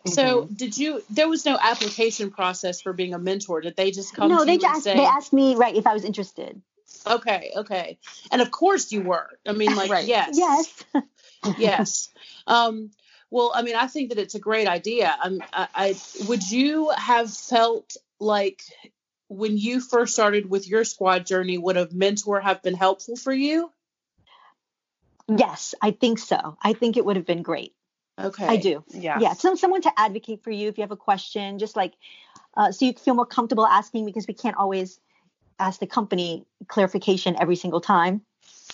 So, 0.07 0.43
Mm-hmm. 0.43 0.55
did 0.55 0.77
you? 0.77 1.03
There 1.09 1.29
was 1.29 1.45
no 1.45 1.57
application 1.61 2.31
process 2.31 2.81
for 2.81 2.93
being 2.93 3.15
a 3.15 3.19
mentor. 3.19 3.61
Did 3.61 3.77
they 3.77 3.91
just 3.91 4.15
come? 4.15 4.29
no, 4.29 4.41
to 4.41 4.45
they 4.47 4.55
you 4.55 4.61
just 4.61 4.75
and 4.75 4.83
say, 4.83 4.97
they 4.97 5.05
asked 5.05 5.33
me 5.33 5.55
right 5.55 5.75
if 5.75 5.87
I 5.87 5.95
was 5.95 6.05
interested. 6.05 6.61
"Okay, 7.07 7.53
okay," 7.57 7.99
and 8.31 8.43
of 8.43 8.51
course 8.51 8.91
you 8.93 9.03
were. 9.03 9.29
I 9.47 9.53
mean, 9.53 9.75
like, 9.77 9.91
Right. 9.91 10.07
yes, 10.07 10.37
Yes. 10.37 10.85
yes. 11.59 12.09
Um, 12.47 12.91
well, 13.31 13.53
I 13.55 13.63
mean, 13.63 13.77
I 13.77 13.87
think 13.87 14.09
that 14.11 14.19
it's 14.19 14.35
a 14.35 14.41
great 14.41 14.67
idea. 14.67 15.15
Um, 15.23 15.43
I, 15.53 15.69
I 15.75 15.97
would 16.27 16.51
you 16.51 16.91
have 16.97 17.33
felt 17.33 17.97
like 18.21 18.63
when 19.29 19.59
you 19.59 19.81
first 19.81 20.15
started 20.15 20.49
with 20.49 20.69
your 20.69 20.85
squad 20.85 21.27
journey, 21.27 21.59
would 21.59 21.77
a 21.77 21.89
mentor 21.93 22.41
have 22.41 22.63
been 22.63 22.75
helpful 22.75 23.17
for 23.17 23.33
you? 23.33 23.71
Yes, 25.29 25.75
I 25.83 25.91
think 25.91 26.19
so. 26.19 26.57
I 26.63 26.73
think 26.73 26.97
it 26.97 27.05
would 27.05 27.17
have 27.17 27.27
been 27.27 27.43
great. 27.43 27.75
Okay, 28.19 28.47
I 28.47 28.57
do. 28.57 28.83
Yeah. 28.89 29.21
Yeah, 29.21 29.33
some 29.35 29.57
someone 29.57 29.83
to 29.83 29.93
advocate 29.97 30.43
for 30.43 30.51
you 30.51 30.69
if 30.69 30.79
you 30.79 30.83
have 30.83 30.91
a 30.91 30.97
question, 30.97 31.59
just 31.59 31.77
like 31.77 31.95
uh, 32.57 32.73
so 32.73 32.87
you 32.87 32.95
feel 32.95 33.15
more 33.15 33.27
comfortable 33.27 33.67
asking 33.67 34.07
because 34.07 34.27
we 34.27 34.35
can't 34.35 34.57
always 34.57 34.99
ask 35.59 35.79
the 35.79 35.87
company 35.87 36.47
clarification 36.67 37.37
every 37.41 37.57
single 37.57 37.81
time. 37.81 38.23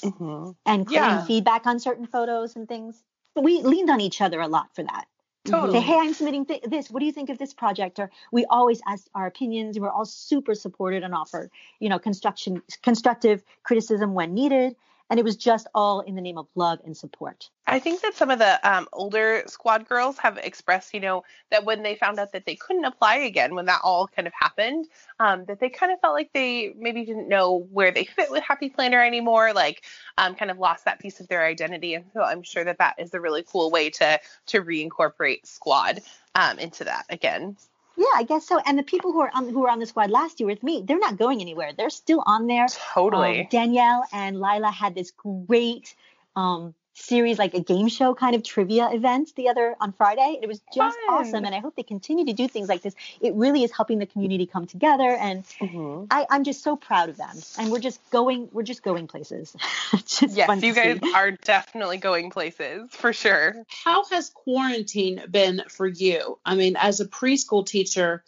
Mm-hmm. 0.03 0.51
and 0.67 0.91
Yeah. 0.91 1.25
feedback 1.25 1.67
on 1.67 1.81
certain 1.81 2.07
photos 2.07 2.57
and 2.57 2.69
things. 2.69 3.03
We 3.35 3.63
leaned 3.63 3.91
on 3.91 4.01
each 4.01 4.21
other 4.21 4.41
a 4.41 4.49
lot 4.49 4.75
for 4.75 4.83
that. 4.83 5.07
Totally. 5.45 5.79
Say, 5.79 5.85
hey, 5.85 5.99
I'm 5.99 6.15
submitting 6.15 6.47
th- 6.47 6.63
this. 6.63 6.91
What 6.91 7.01
do 7.01 7.07
you 7.07 7.13
think 7.13 7.29
of 7.29 7.39
this 7.39 7.53
project? 7.53 7.99
Or 7.99 8.11
we 8.33 8.47
always 8.47 8.81
ask 8.89 9.07
our 9.15 9.27
opinions. 9.27 9.79
We're 9.79 9.91
all 9.91 10.07
super 10.07 10.55
supported 10.55 11.03
and 11.03 11.15
offer, 11.15 11.51
you 11.81 11.89
know, 11.89 11.99
construction, 11.99 12.63
constructive 12.83 13.43
criticism 13.63 14.15
when 14.15 14.33
needed. 14.33 14.75
And 15.11 15.21
it 15.21 15.25
was 15.25 15.37
just 15.37 15.67
all 15.75 16.01
in 16.01 16.15
the 16.15 16.23
name 16.23 16.39
of 16.39 16.47
love 16.55 16.81
and 16.85 16.97
support. 16.97 17.51
I 17.75 17.81
think 17.81 18.03
that 18.03 18.15
some 18.15 18.31
of 18.31 18.39
the 18.39 18.61
um, 18.63 18.87
older 18.93 19.43
squad 19.49 19.89
girls 19.89 20.17
have 20.19 20.39
expressed, 20.39 20.95
you 20.95 21.01
know, 21.01 21.25
that 21.51 21.65
when 21.65 21.83
they 21.83 21.97
found 21.97 22.21
out 22.21 22.31
that 22.31 22.47
they 22.47 22.55
couldn't 22.55 22.85
apply 22.85 23.17
again, 23.17 23.57
when 23.57 23.67
that 23.67 23.81
all 23.83 24.07
kind 24.07 24.29
of 24.29 24.33
happened, 24.33 24.87
um, 25.19 25.45
that 25.47 25.59
they 25.59 25.71
kind 25.71 25.93
of 25.93 25.99
felt 25.99 26.15
like 26.15 26.33
they 26.33 26.73
maybe 26.79 27.05
didn't 27.05 27.29
know 27.29 27.67
where 27.73 27.91
they 27.91 28.05
fit 28.05 28.31
with 28.31 28.45
Happy 28.45 28.69
Planner 28.71 29.03
anymore, 29.03 29.53
like 29.53 29.83
um, 30.17 30.37
kind 30.37 30.53
of 30.53 30.59
lost 30.61 30.85
that 30.85 31.01
piece 31.01 31.19
of 31.19 31.27
their 31.27 31.45
identity. 31.45 31.95
And 31.95 32.05
so 32.15 32.23
I'm 32.23 32.45
sure 32.45 32.63
that 32.63 32.79
that 32.79 32.95
is 32.99 33.13
a 33.13 33.21
really 33.21 33.43
cool 33.43 33.73
way 33.73 33.91
to 33.91 34.21
to 34.47 34.63
reincorporate 34.63 35.45
squad 35.45 36.01
um, 36.37 36.61
into 36.61 36.85
that 36.85 37.07
again. 37.11 37.57
Yeah, 37.97 38.07
I 38.15 38.23
guess 38.23 38.47
so. 38.47 38.61
And 38.65 38.79
the 38.79 38.85
people 38.85 39.11
who 39.11 39.21
are 39.21 39.31
on 39.35 39.49
who 39.49 39.59
were 39.59 39.71
on 39.71 39.81
the 39.81 39.87
squad 39.87 40.11
last 40.11 40.39
year 40.39 40.47
with 40.47 40.63
me, 40.63 40.85
they're 40.87 40.99
not 41.01 41.17
going 41.17 41.41
anywhere. 41.41 41.73
They're 41.77 41.91
still 41.91 42.23
on 42.25 42.47
there. 42.47 42.67
Totally. 42.95 43.41
Um, 43.41 43.47
Danielle 43.51 44.05
and 44.13 44.41
Lila 44.41 44.71
had 44.71 44.95
this 44.95 45.11
great 45.11 45.97
um, 46.37 46.73
series, 46.95 47.39
like 47.39 47.55
a 47.55 47.61
game 47.61 47.89
show 47.89 48.15
kind 48.15 48.35
of 48.35 48.43
trivia 48.43 48.89
event 48.93 49.33
the 49.37 49.49
other 49.49 49.75
on 49.81 49.93
Friday. 49.93 50.39
It 50.41 50.47
was 50.47 50.61
just 50.73 50.97
Fun. 51.07 51.15
awesome, 51.15 51.45
and 51.45 51.55
I 51.55 51.59
hope 51.59 51.77
they 51.77 51.83
continue 51.83 52.25
to 52.27 52.33
do 52.33 52.49
things 52.49 52.69
like 52.69 52.83
this. 52.83 52.95
It 53.21 53.35
really 53.35 53.65
is 53.65 53.73
helping 53.73 53.99
the 53.99 54.07
community 54.07 54.47
come 54.47 54.67
together, 54.67 55.11
and 55.11 55.45
Mhm. 55.61 56.07
I, 56.11 56.27
I'm 56.31 56.45
just 56.45 56.63
so 56.63 56.77
proud 56.77 57.09
of 57.09 57.17
them. 57.17 57.37
And 57.59 57.71
we're 57.71 57.81
just 57.81 58.01
going, 58.11 58.49
we're 58.53 58.63
just 58.63 58.83
going 58.83 59.07
places. 59.09 59.55
just 60.07 60.37
Yes, 60.37 60.63
you 60.63 60.73
guys 60.73 60.99
see. 61.03 61.13
are 61.15 61.33
definitely 61.33 61.99
going 61.99 62.31
places 62.31 62.89
for 62.91 63.13
sure. 63.13 63.57
How 63.69 64.05
has 64.07 64.31
quarantine 64.31 65.23
been 65.29 65.63
for 65.69 65.87
you? 65.87 66.39
I 66.45 66.55
mean, 66.55 66.77
as 66.77 67.01
a 67.01 67.07
preschool 67.07 67.67
teacher, 67.67 68.23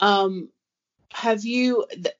um, 0.00 0.48
have 1.12 1.44
you? 1.44 1.86
Th- 1.92 2.14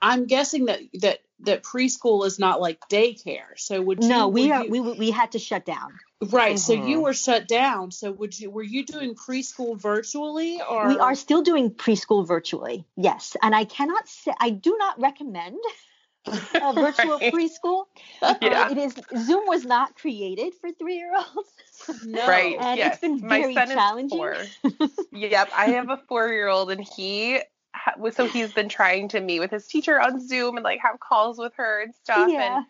I'm 0.00 0.26
guessing 0.26 0.66
that 0.66 0.80
that 1.00 1.20
that 1.44 1.62
preschool 1.62 2.26
is 2.26 2.38
not 2.38 2.60
like 2.60 2.78
daycare. 2.90 3.56
So 3.56 3.80
would 3.82 4.02
you? 4.02 4.08
No, 4.08 4.28
we 4.28 4.42
would 4.42 4.50
are 4.52 4.64
you- 4.64 4.70
we 4.70 4.80
we 4.80 5.10
had 5.10 5.32
to 5.32 5.38
shut 5.38 5.64
down. 5.64 5.98
right. 6.30 6.58
So 6.58 6.72
you 6.72 6.98
Mhm. 6.98 7.02
were 7.02 7.14
shut 7.14 7.48
down. 7.48 7.90
So 7.90 8.12
would 8.12 8.38
you? 8.38 8.50
Were 8.50 8.62
you 8.62 8.84
doing 8.84 9.14
preschool 9.14 9.78
virtually 9.80 10.60
or? 10.62 10.88
We 10.88 10.98
are 10.98 11.14
still 11.14 11.42
doing 11.42 11.70
preschool 11.70 12.26
virtually, 12.26 12.84
yes. 12.96 13.36
And 13.42 13.54
I 13.54 13.64
cannot 13.64 14.08
say 14.08 14.32
I 14.40 14.50
do 14.50 14.76
not 14.78 15.00
recommend 15.00 15.58
a 16.26 16.72
virtual 16.72 17.18
Right. 17.18 17.32
preschool. 17.32 17.84
Uh, 18.22 18.34
Yeah. 18.40 18.70
it 18.70 18.78
is 18.78 18.94
Zoom 19.26 19.44
was 19.46 19.64
not 19.66 19.94
created 19.96 20.54
for 20.54 20.70
three 20.72 20.96
year 20.96 21.12
olds. 21.14 21.50
No. 22.04 22.26
Right. 22.26 22.56
And 22.58 22.78
it's 22.80 22.86
yes. 22.96 23.00
been 23.00 23.20
My 23.20 23.40
very 23.42 23.54
son 23.54 23.68
challenging. 23.68 24.18
is 24.22 24.48
four. 24.62 24.88
yep. 25.12 25.50
I 25.54 25.66
have 25.76 25.90
a 25.90 25.98
four 26.08 26.28
year 26.28 26.48
old 26.48 26.70
and 26.70 26.80
he 26.96 27.34
ha- 27.34 27.40
was 27.40 27.44
so 28.12 28.26
he's 28.26 28.52
been 28.52 28.68
trying 28.68 29.08
to 29.08 29.20
meet 29.20 29.40
with 29.40 29.50
his 29.50 29.66
teacher 29.66 30.00
on 30.00 30.26
Zoom 30.26 30.56
and 30.56 30.64
like 30.64 30.80
have 30.80 31.00
calls 31.00 31.38
with 31.38 31.52
her 31.56 31.82
and 31.82 31.94
stuff. 31.94 32.28
Yeah. 32.30 32.56
And 32.58 32.66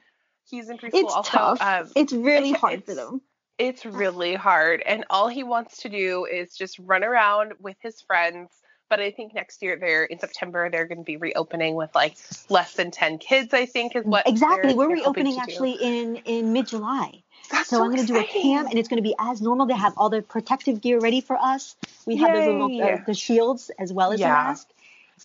he's 0.49 0.68
in 0.68 0.78
preschool 0.78 0.90
It's 0.94 1.12
also. 1.12 1.30
tough. 1.30 1.62
Um, 1.62 1.90
it's 1.96 2.12
really 2.12 2.50
it's- 2.50 2.61
hard 2.61 2.84
for 2.84 2.92
it's- 2.92 2.96
them. 3.06 3.20
it's 3.58 3.84
really 3.87 4.34
hard. 4.34 4.82
And 4.84 5.04
all 5.11 5.28
he 5.28 5.42
wants 5.44 5.78
to 5.82 5.88
do 5.88 6.25
is 6.25 6.56
just 6.56 6.78
run 6.78 7.04
around 7.04 7.52
with 7.61 7.76
his 7.80 8.00
friends. 8.02 8.50
But 8.90 9.00
I 9.00 9.11
think 9.11 9.34
next 9.34 9.62
year 9.62 9.76
they're 9.80 10.04
in 10.04 10.18
September 10.18 10.68
they're 10.70 10.84
going 10.87 10.99
to 10.99 11.04
be 11.04 11.16
reopening 11.16 11.75
with 11.75 11.92
like 11.94 12.16
less 12.50 12.75
than 12.75 12.90
ten 12.90 13.16
kids. 13.18 13.54
I 13.54 13.64
think 13.66 13.96
is 13.96 14.04
what 14.04 14.28
exactly. 14.28 14.75
We're 14.75 14.90
reopening 14.92 15.32
to 15.32 15.38
do. 15.38 15.42
actually 15.42 15.73
in 15.80 16.16
in 16.16 16.52
mid 16.52 16.68
July. 16.68 17.23
That's 17.50 17.70
So, 17.70 17.82
I'm 17.82 17.90
going 17.90 18.06
to 18.06 18.11
do 18.11 18.18
a 18.18 18.25
camp, 18.25 18.68
and 18.70 18.78
it's 18.78 18.88
going 18.88 19.02
to 19.02 19.02
be 19.02 19.14
as 19.18 19.40
normal. 19.42 19.66
They 19.66 19.75
have 19.75 19.94
all 19.96 20.08
the 20.11 20.23
protective 20.23 20.80
gear 20.80 20.99
ready 21.00 21.20
for 21.20 21.37
us. 21.37 21.76
We 22.06 22.16
have 22.16 22.34
little 22.34 22.70
Yay. 22.70 22.92
uh, 22.92 22.99
the 23.06 23.12
shields 23.14 23.70
as 23.78 23.92
well 23.92 24.12
as 24.12 24.20
Yeah. 24.20 24.28
the 24.28 24.49
mask, 24.49 24.68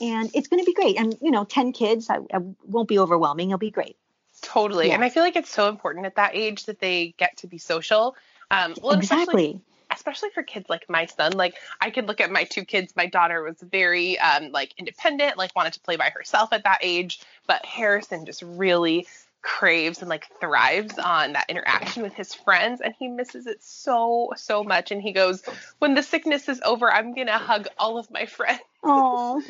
and 0.02 0.30
it's 0.34 0.48
going 0.48 0.62
to 0.62 0.66
be 0.66 0.74
great. 0.74 0.98
And 0.98 1.18
you 1.22 1.32
know, 1.32 1.44
ten 1.44 1.72
kids, 1.72 2.10
I, 2.10 2.18
I 2.34 2.40
won't 2.66 2.88
be 2.88 3.00
overwhelming. 3.00 3.50
It'll 3.50 3.58
be 3.58 3.72
great. 3.72 3.98
Totally. 4.42 4.88
Yeah. 4.88 4.96
And 4.96 5.04
I 5.04 5.10
feel 5.10 5.24
like 5.24 5.36
it's 5.36 5.50
so 5.50 5.70
important 5.70 6.06
at 6.06 6.16
that 6.16 6.32
age 6.36 6.66
that 6.66 6.80
they 6.80 7.14
get 7.18 7.38
to 7.38 7.48
be 7.48 7.58
social. 7.58 8.16
Um, 8.52 8.74
well, 8.82 8.98
exactly. 8.98 9.62
especially 9.92 10.30
for 10.30 10.44
kids 10.44 10.70
like 10.70 10.90
my 10.90 11.06
son. 11.06 11.34
Like 11.34 11.56
I 11.82 11.90
could 11.90 12.08
look 12.08 12.22
at 12.22 12.32
my 12.32 12.46
two 12.46 12.66
kids. 12.66 12.94
My 12.96 13.06
daughter 13.06 13.44
was 13.44 13.58
very 13.62 14.18
um, 14.20 14.52
like 14.52 14.74
independent, 14.78 15.38
like 15.38 15.56
wanted 15.56 15.74
to 15.74 15.80
play 15.82 15.98
by 15.98 16.10
herself 16.10 16.54
at 16.54 16.64
that 16.64 16.80
age. 16.82 17.22
But 17.48 17.66
Harrison 17.66 18.26
just 18.26 18.42
really 18.42 19.08
craves 19.42 20.00
and 20.00 20.10
like 20.10 20.28
thrives 20.42 21.00
on 21.00 21.34
that 21.34 21.50
interaction 21.50 22.04
with 22.04 22.14
his 22.14 22.34
friends 22.34 22.82
and 22.82 22.94
he 23.00 23.08
misses 23.08 23.48
it 23.48 23.64
so 23.64 24.32
so 24.36 24.66
much 24.66 24.92
and 24.92 25.02
he 25.02 25.14
goes 25.14 25.42
when 25.80 25.96
the 25.96 26.04
sickness 26.04 26.50
is 26.50 26.60
over 26.66 26.92
i'm 26.92 27.14
gonna 27.14 27.38
hug 27.38 27.66
all 27.78 27.98
of 27.98 28.12
my 28.12 28.26
friends 28.26 28.60
Oh. 28.84 29.42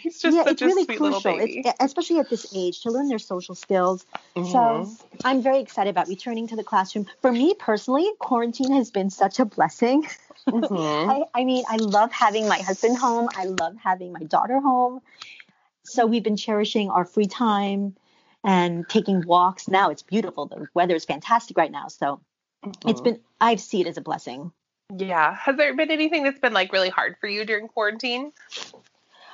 He's 0.00 0.20
just 0.20 0.36
yeah, 0.36 0.44
such 0.44 0.52
it's 0.52 0.62
a 0.62 0.66
really 0.66 0.84
sweet 0.84 0.98
crucial, 0.98 1.32
little 1.32 1.38
baby 1.46 1.62
It's, 1.64 1.76
especially 1.80 2.18
at 2.18 2.28
this 2.28 2.46
age, 2.54 2.82
to 2.82 2.90
learn 2.90 3.08
their 3.08 3.18
social 3.18 3.54
skills. 3.54 4.06
Mhm. 4.36 4.46
So 4.46 5.06
I'm 5.24 5.42
very 5.42 5.60
excited 5.60 5.90
about 5.90 6.08
returning 6.08 6.46
to 6.48 6.56
the 6.56 6.64
classroom. 6.64 7.06
For 7.20 7.32
me 7.32 7.54
personally, 7.54 8.08
quarantine 8.18 8.72
has 8.72 8.90
been 8.90 9.10
such 9.10 9.38
a 9.40 9.44
blessing. 9.44 10.06
Mhm. 10.48 11.10
I, 11.34 11.40
I 11.40 11.44
mean, 11.44 11.64
I 11.68 11.76
love 11.76 12.12
having 12.12 12.48
my 12.48 12.58
husband 12.58 12.96
home. 12.96 13.28
I 13.36 13.44
love 13.44 13.76
having 13.76 14.12
my 14.12 14.20
daughter 14.20 14.60
home. 14.60 15.00
So 15.84 16.06
we've 16.06 16.22
been 16.22 16.36
cherishing 16.36 16.90
our 16.90 17.04
free 17.04 17.26
time 17.26 17.96
and 18.44 18.88
taking 18.88 19.22
walks. 19.26 19.68
Now 19.68 19.90
it's 19.90 20.02
beautiful. 20.02 20.46
The 20.46 20.68
weather 20.74 20.94
is 20.94 21.04
fantastic 21.04 21.56
right 21.56 21.70
now. 21.70 21.88
So 21.88 22.20
it's 22.86 23.00
Mhm. 23.00 23.04
been, 23.04 23.20
I 23.40 23.56
see 23.56 23.80
it 23.80 23.86
as 23.86 23.96
a 23.96 24.00
blessing. 24.02 24.52
Yeah. 24.96 25.34
Has 25.34 25.56
there 25.56 25.74
been 25.74 25.90
anything 25.90 26.24
that's 26.24 26.38
been 26.38 26.52
like 26.52 26.72
really 26.72 26.88
hard 26.88 27.16
for 27.20 27.28
you 27.28 27.44
during 27.44 27.68
quarantine? 27.68 28.32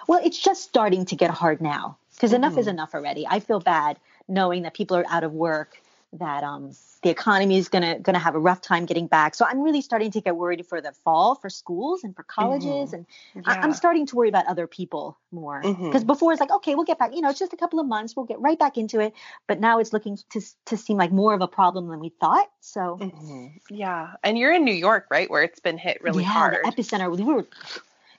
Well, 0.06 0.20
it's 0.22 0.38
just 0.38 0.62
starting 0.62 1.04
to 1.06 1.16
get 1.16 1.30
hard 1.30 1.60
now 1.60 1.98
because 2.14 2.32
enough 2.32 2.58
is 2.58 2.66
Mhm. 2.66 2.70
enough 2.70 2.94
already. 2.94 3.26
I 3.26 3.40
feel 3.40 3.60
bad 3.60 3.98
knowing 4.28 4.62
that 4.62 4.75
people 4.75 4.96
are 4.96 5.06
out 5.08 5.25
of 5.25 5.32
work, 5.32 5.80
that 6.12 6.44
um, 6.44 6.72
the 7.02 7.10
economy 7.10 7.58
is 7.58 7.68
gonna 7.68 7.98
gonna 7.98 8.18
have 8.18 8.34
a 8.34 8.38
rough 8.38 8.60
time 8.60 8.86
getting 8.86 9.06
back. 9.06 9.34
So 9.34 9.44
I'm 9.44 9.60
really 9.60 9.80
starting 9.80 10.10
to 10.12 10.20
get 10.20 10.36
worried 10.36 10.64
for 10.66 10.80
the 10.80 10.92
fall 10.92 11.34
for 11.34 11.50
schools 11.50 12.04
and 12.04 12.14
for 12.14 12.22
colleges, 12.22 12.92
and 12.92 13.06
I- 13.44 13.58
I'm 13.58 13.72
starting 13.75 14.06
to 14.06 14.16
worry 14.16 14.28
about 14.28 14.46
other 14.46 14.66
people 14.66 15.18
more 15.32 15.60
because 15.62 16.04
before 16.04 16.32
it's 16.32 16.40
like, 16.40 16.50
okay, 16.50 16.75
we'll 16.75 16.84
get 16.84 16.98
back. 16.98 17.14
You 17.14 17.20
know, 17.20 17.30
it's 17.30 17.38
just 17.38 17.52
a 17.52 17.56
couple 17.56 17.80
of 17.80 17.86
months, 17.86 18.16
we'll 18.16 18.26
get 18.26 18.40
right 18.40 18.58
back 18.58 18.78
into 18.78 19.00
it. 19.00 19.14
But 19.46 19.60
now 19.60 19.78
it's 19.78 19.92
looking 19.92 20.18
to 20.30 20.40
to 20.66 20.76
seem 20.76 20.96
like 20.96 21.12
more 21.12 21.34
of 21.34 21.40
a 21.40 21.48
problem 21.48 21.88
than 21.88 22.00
we 22.00 22.08
thought. 22.08 22.50
So 22.60 22.98
Mhm. 23.00 23.60
Yeah. 23.70 24.12
And 24.22 24.38
you're 24.38 24.52
in 24.52 24.64
New 24.64 24.75
York, 24.75 25.06
right? 25.10 25.30
Where 25.30 25.42
it's 25.42 25.60
been 25.60 25.78
hit 25.78 26.02
really 26.02 26.22
yeah, 26.22 26.30
hard. 26.30 26.58
the 26.64 26.70
epicenter. 26.70 27.14
We 27.14 27.25
were 27.25 27.46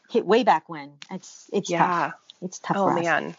hit 0.09 0.25
way 0.25 0.43
back 0.43 0.69
when. 0.69 0.93
It's 1.09 1.49
it's 1.51 1.69
yeah. 1.69 1.87
tough. 1.87 2.13
It's 2.41 2.59
tough. 2.59 2.77
Oh 2.77 2.89
for 2.89 2.99
us. 2.99 3.35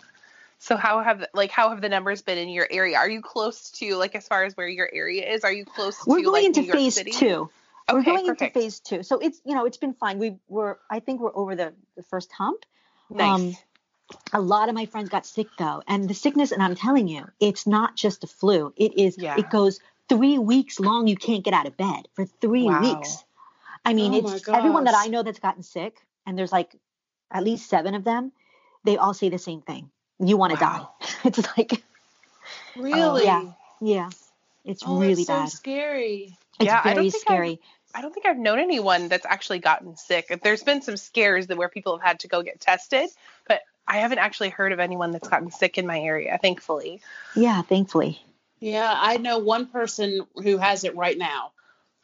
Man. 0.61 0.77
So 0.77 0.77
how 0.77 1.03
have 1.03 1.25
like 1.35 1.51
how 1.51 1.71
have 1.71 1.81
the 1.81 1.89
numbers 1.89 2.23
been 2.23 2.39
in 2.39 2.49
your 2.49 2.67
area? 2.71 2.97
Are 2.97 3.09
you 3.09 3.23
close 3.23 3.71
to 3.73 3.97
like 3.97 4.15
as 4.15 4.27
far 4.27 4.45
as 4.45 4.57
where 4.57 4.69
your 4.69 4.89
area 4.93 5.27
is? 5.33 5.45
Are 5.45 5.53
you 5.53 5.65
close 5.65 5.97
to 5.99 6.05
We're 6.11 6.19
to 6.19 6.23
going 6.25 6.45
like 6.47 6.57
into 6.57 6.61
New 6.63 6.73
phase 6.73 6.95
City? 6.95 7.13
two. 7.13 7.51
we're 7.91 8.01
Okay, 8.01 8.11
going 8.11 8.27
perfect. 8.27 8.57
into 8.57 8.61
phase 8.61 8.81
two. 8.81 9.03
So 9.03 9.19
it's 9.19 9.41
you 9.45 9.55
know 9.55 9.65
it's 9.67 9.77
been 9.79 9.95
fine. 9.95 10.19
We 10.19 10.37
were 10.49 10.79
I 10.91 11.01
think 11.01 11.21
we're 11.21 11.37
over 11.37 11.55
the 11.55 11.75
the 11.97 12.03
first 12.03 12.33
hump. 12.33 12.65
Nice. 13.11 13.41
Um, 13.41 13.57
a 14.33 14.41
lot 14.41 14.69
of 14.69 14.75
my 14.75 14.87
friends 14.87 15.09
got 15.11 15.27
sick 15.27 15.49
though, 15.59 15.83
and 15.87 16.09
the 16.09 16.15
sickness, 16.15 16.53
and 16.53 16.63
I'm 16.63 16.75
telling 16.75 17.09
you, 17.09 17.27
it's 17.41 17.67
not 17.67 17.97
just 17.97 18.25
a 18.25 18.27
flu. 18.27 18.73
It 18.77 18.99
is. 18.99 19.17
Yeah. 19.19 19.39
It 19.39 19.51
goes 19.51 19.81
three 20.09 20.39
weeks 20.39 20.81
long. 20.81 21.07
You 21.07 21.17
can't 21.17 21.45
get 21.45 21.55
out 21.55 21.67
of 21.67 21.77
bed 21.77 22.09
for 22.15 22.25
three 22.25 22.65
Wow. 22.65 22.81
weeks. 22.81 23.25
I 23.85 23.95
mean, 23.95 24.15
Oh 24.15 24.19
it's 24.31 24.49
everyone 24.49 24.85
that. 24.85 24.95
I 24.97 25.09
know 25.09 25.23
that's 25.23 25.39
gotten 25.39 25.63
sick, 25.63 25.97
and 26.27 26.37
there's 26.39 26.53
like 26.53 26.75
at 27.31 27.45
least 27.45 27.69
seven 27.69 27.95
of 27.95 28.05
them. 28.05 28.33
They 28.85 28.97
all 28.97 29.15
say 29.15 29.29
the 29.29 29.39
same 29.39 29.61
thing. 29.61 29.91
You 30.19 30.37
want 30.37 30.57
to 30.57 30.65
Wow. 30.65 30.91
die. 31.01 31.07
It's 31.25 31.57
like, 31.57 31.83
Really? 32.77 33.25
yeah. 33.25 33.53
yeah, 33.81 34.11
it's 34.65 34.83
Oh, 34.87 34.99
really 35.01 35.15
that's 35.25 35.27
so 35.27 35.35
bad. 35.41 35.49
scary. 35.51 36.37
It's 36.61 36.67
Yeah, 36.67 36.81
I 36.83 36.95
don't 36.95 36.97
very 36.97 37.11
think 37.11 37.25
I've- 37.29 37.35
scary. 37.37 37.61
I 37.95 38.03
don't 38.03 38.13
think 38.13 38.27
I've 38.27 38.37
known 38.39 38.59
anyone 38.59 39.09
that's 39.09 39.25
actually 39.25 39.61
gotten 39.61 39.97
sick. 39.97 40.41
There's 40.43 40.63
been 40.63 40.83
some 40.83 40.97
scares 40.99 41.47
that 41.47 41.57
where 41.57 41.71
people 41.71 41.97
have 41.97 42.07
had 42.07 42.21
to 42.21 42.29
go 42.29 42.43
get 42.43 42.61
tested, 42.61 43.09
but 43.49 43.63
I 43.87 43.99
haven't 43.99 44.19
actually 44.19 44.51
heard 44.51 44.73
of 44.73 44.79
anyone 44.79 45.11
that's 45.11 45.27
gotten 45.27 45.51
sick 45.51 45.79
in 45.79 45.87
my 45.87 45.99
area, 45.99 46.39
thankfully. 46.41 47.01
Yeah, 47.35 47.63
thankfully. 47.63 48.21
Yeah, 48.61 48.93
I 48.95 49.17
know 49.17 49.39
one 49.39 49.67
person 49.67 50.27
who 50.35 50.59
has 50.59 50.85
it 50.85 50.97
right 50.97 51.17
now. 51.17 51.53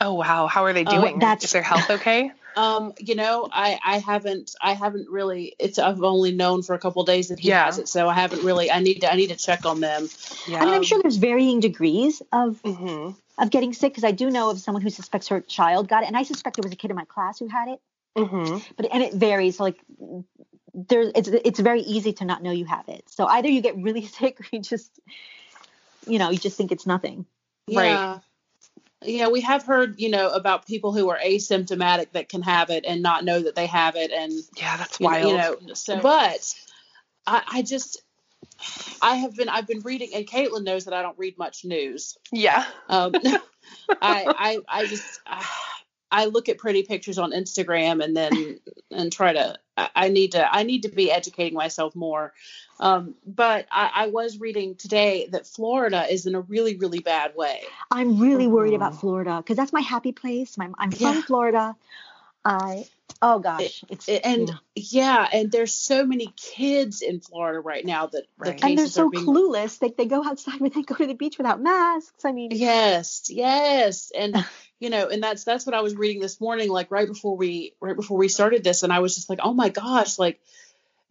Oh 0.01 0.15
wow, 0.15 0.47
how 0.47 0.65
are 0.65 0.73
they 0.73 0.85
Oh, 0.87 0.91
doing? 1.01 1.19
that's- 1.19 1.45
Is 1.45 1.53
their 1.53 1.63
health 1.63 1.89
okay? 1.91 2.33
Um, 2.57 2.93
you 2.99 3.15
know, 3.15 3.49
I 3.51 3.79
I 3.85 3.99
haven't 3.99 4.55
I 4.61 4.75
haven't 4.75 5.09
really 5.09 5.55
it's 5.59 5.79
I've 5.79 6.03
only 6.03 6.33
known 6.33 6.63
for 6.63 6.75
a 6.75 6.79
couple 6.79 7.05
days 7.05 7.29
that 7.29 7.41
he 7.41 7.49
Yeah. 7.49 7.65
has 7.65 7.79
it, 7.79 7.89
so 7.89 8.09
I 8.09 8.15
haven't 8.15 8.45
really 8.45 8.71
I 8.71 8.81
need 8.81 9.01
to 9.01 9.13
I 9.13 9.17
need 9.17 9.29
to 9.29 9.37
check 9.37 9.67
on 9.67 9.81
them. 9.81 10.09
Yeah. 10.47 10.61
I 10.63 10.65
mean, 10.65 10.75
I'm 10.75 10.85
sure 10.85 11.01
there's 11.03 11.17
varying 11.17 11.61
degrees 11.61 12.23
of 12.33 12.61
hmm 12.61 13.11
of 13.37 13.51
getting 13.51 13.73
sick 13.73 13.93
because 13.93 14.05
I 14.05 14.13
do 14.13 14.31
know 14.31 14.51
of 14.51 14.61
someone 14.61 14.83
who 14.83 14.91
suspects 14.91 15.29
her 15.29 15.41
child 15.41 15.89
got 15.89 16.05
it, 16.05 16.07
and 16.07 16.17
I 16.17 16.23
suspect 16.23 16.57
there 16.57 16.63
was 16.63 16.73
a 16.73 16.77
kid 16.77 16.91
in 16.91 16.97
my 16.97 17.05
class 17.05 17.39
who 17.39 17.49
had 17.49 17.69
it. 17.69 17.81
Mm-hmm. 18.17 18.59
But 18.77 18.93
and 18.93 19.03
it 19.03 19.15
varies. 19.15 19.59
Like 19.59 19.77
there, 20.73 21.11
it's 21.15 21.29
it's 21.29 21.59
very 21.59 21.81
easy 21.81 22.13
to 22.15 22.25
not 22.25 22.43
know 22.43 22.53
you 22.53 22.65
have 22.67 22.89
it. 22.89 23.03
So 23.09 23.27
either 23.27 23.49
you 23.49 23.61
get 23.61 23.77
really 23.77 24.07
sick 24.19 24.41
or 24.41 24.47
you 24.53 24.61
just 24.61 25.01
you 26.07 26.19
know, 26.19 26.31
you 26.31 26.39
just 26.39 26.57
think 26.57 26.73
it's 26.73 26.87
nothing. 26.87 27.27
Right. 27.73 28.21
Yeah. 29.05 29.29
We 29.29 29.41
have 29.43 29.65
heard, 29.65 30.01
you 30.01 30.09
know, 30.11 30.31
about 30.31 30.67
people 30.67 30.93
who 30.93 31.09
are 31.11 31.19
asymptomatic 31.19 32.13
that 32.13 32.29
can 32.29 32.43
have 32.43 32.71
it 32.71 32.85
and 32.87 33.03
not 33.03 33.25
know 33.25 33.41
that 33.43 33.55
they 33.55 33.67
have 33.67 33.97
it 33.97 34.11
and 34.11 34.33
Yeah, 34.57 34.77
that's 34.77 34.99
you 35.01 35.07
know- 35.09 35.13
wild. 35.13 35.61
you 35.61 35.67
know, 35.69 35.75
so 35.75 36.01
but 36.01 36.55
I, 37.27 37.43
I 37.47 37.63
just 37.63 38.03
I 39.03 39.17
have 39.17 39.35
been 39.35 39.49
I've 39.49 39.67
been 39.67 39.81
reading 39.81 40.11
and 40.15 40.27
Caitlin 40.27 40.65
knows 40.65 40.85
that 40.85 40.95
I 40.95 41.03
don't 41.03 41.19
read 41.19 41.37
much 41.39 41.65
news. 41.65 42.17
yeah. 42.33 42.65
Um, 42.89 43.15
I, 44.03 44.27
I 44.29 44.59
I 44.69 44.87
just 44.87 45.21
I 45.27 45.45
look 46.27 46.49
at 46.49 46.59
pretty 46.59 46.83
pictures 46.85 47.19
on 47.19 47.33
Instagram 47.33 48.03
and 48.03 48.17
then 48.17 48.61
and 48.91 49.13
try 49.13 49.33
to 49.33 49.59
I 49.77 49.89
I 49.95 50.09
need 50.09 50.33
to 50.33 50.43
I 50.59 50.63
need 50.63 50.83
to 50.83 50.89
be 50.89 51.11
educating 51.11 51.55
myself 51.55 51.95
more. 51.95 52.33
Um, 52.81 53.15
but 53.25 53.67
I, 53.71 53.91
I 53.95 54.07
was 54.09 54.39
reading 54.39 54.75
today 54.77 55.29
that 55.33 55.47
Florida 55.47 56.07
is 56.13 56.27
in 56.27 56.35
a 56.35 56.41
really 56.41 56.77
really 56.77 57.01
bad 57.01 57.35
way. 57.37 57.63
I'm 57.91 58.21
really 58.21 58.47
worried 58.47 58.75
about 58.75 58.93
Mhm. 58.95 59.01
Florida 59.01 59.37
because 59.39 59.57
that's 59.57 59.73
my 59.73 59.81
happy 59.81 60.13
place. 60.13 60.57
My, 60.59 60.69
I'm 60.79 60.91
from 60.91 61.17
Yeah. 61.17 61.21
Florida. 61.23 61.77
I 62.45 62.85
oh 63.23 63.39
gosh, 63.39 63.85
it's 63.89 64.09
and 64.09 64.49
yeah. 64.49 64.55
yeah, 64.75 65.29
and 65.33 65.51
there's 65.51 65.73
so 65.73 66.05
many 66.05 66.33
kids 66.37 67.01
in 67.01 67.21
Florida 67.21 67.61
right 67.61 67.85
now 67.85 68.07
that 68.07 68.25
the 68.39 68.51
Right. 68.51 68.61
cases 68.61 68.65
and 68.71 68.79
they're 68.79 68.87
so 68.89 69.07
are 69.07 69.11
being 69.11 69.27
clueless. 69.27 69.79
They 69.79 69.91
they 69.91 70.07
go 70.07 70.23
outside 70.25 70.61
when 70.61 70.73
they 70.73 70.83
go 70.83 70.95
to 70.95 71.07
the 71.07 71.15
beach 71.15 71.39
without 71.39 71.61
masks. 71.61 72.25
I 72.25 72.33
mean, 72.33 72.51
Yes, 72.53 73.27
yes, 73.31 74.13
and 74.17 74.45
you 74.85 74.91
know, 74.91 75.09
and 75.09 75.23
that's 75.23 75.45
that's 75.45 75.65
what 75.65 75.75
I 75.75 75.81
was 75.81 75.95
reading 75.97 76.21
this 76.21 76.43
morning, 76.43 76.69
like 76.69 76.91
right 76.91 77.09
before 77.09 77.39
we 77.39 77.75
right 77.81 77.97
before 77.97 78.19
we 78.19 78.29
started 78.29 78.63
this, 78.63 78.83
and 78.83 78.93
I 78.93 78.99
was 78.99 79.15
just 79.15 79.31
like, 79.31 79.39
oh 79.43 79.55
my 79.55 79.71
gosh, 79.71 80.19
like 80.19 80.41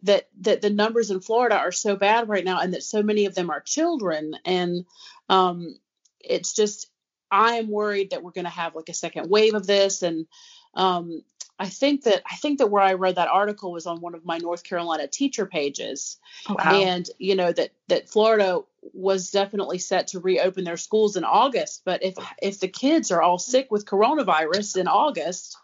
that 0.04 0.28
that 0.42 0.62
the 0.62 0.70
numbers 0.70 1.10
in 1.10 1.18
Florida 1.20 1.56
are 1.56 1.72
so 1.72 1.96
bad 1.96 2.28
right 2.28 2.44
now, 2.44 2.60
and 2.60 2.72
that 2.74 2.84
so 2.84 3.02
many 3.02 3.26
of 3.26 3.34
them 3.34 3.50
are 3.50 3.60
children, 3.60 4.36
and 4.44 4.84
um, 5.28 5.76
it's 6.20 6.52
just 6.54 6.88
I 7.32 7.56
am 7.56 7.68
worried 7.68 8.10
that 8.10 8.22
we're 8.22 8.30
going 8.30 8.44
to 8.44 8.50
have 8.50 8.76
like 8.76 8.90
a 8.90 8.94
second 8.94 9.28
wave 9.28 9.54
of 9.54 9.66
this, 9.66 10.02
and 10.02 10.26
um, 10.74 11.22
I 11.58 11.68
think 11.68 12.04
that 12.04 12.22
I 12.30 12.36
think 12.36 12.60
that 12.60 12.70
where 12.70 12.82
I 12.82 12.94
read 12.94 13.16
that 13.16 13.26
article 13.26 13.72
was 13.72 13.86
on 13.86 14.00
one 14.00 14.14
of 14.14 14.24
my 14.24 14.38
North 14.38 14.62
Carolina 14.62 15.08
teacher 15.08 15.46
pages, 15.46 16.20
Wow. 16.48 16.56
and 16.74 17.10
you 17.18 17.34
know 17.34 17.50
that 17.50 17.70
that 17.88 18.08
Florida 18.08 18.60
was 18.92 19.30
definitely 19.30 19.78
set 19.78 20.08
to 20.08 20.20
reopen 20.20 20.64
their 20.64 20.76
schools 20.76 21.16
in 21.16 21.24
August. 21.24 21.82
But 21.84 22.02
if 22.02 22.14
if 22.42 22.60
the 22.60 22.68
kids 22.68 23.10
are 23.10 23.22
all 23.22 23.38
sick 23.38 23.70
with 23.70 23.86
coronavirus 23.86 24.76
in 24.76 24.88
August, 24.88 25.56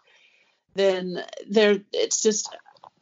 then 0.75 1.23
there 1.49 1.79
it's 1.93 2.21
just 2.21 2.55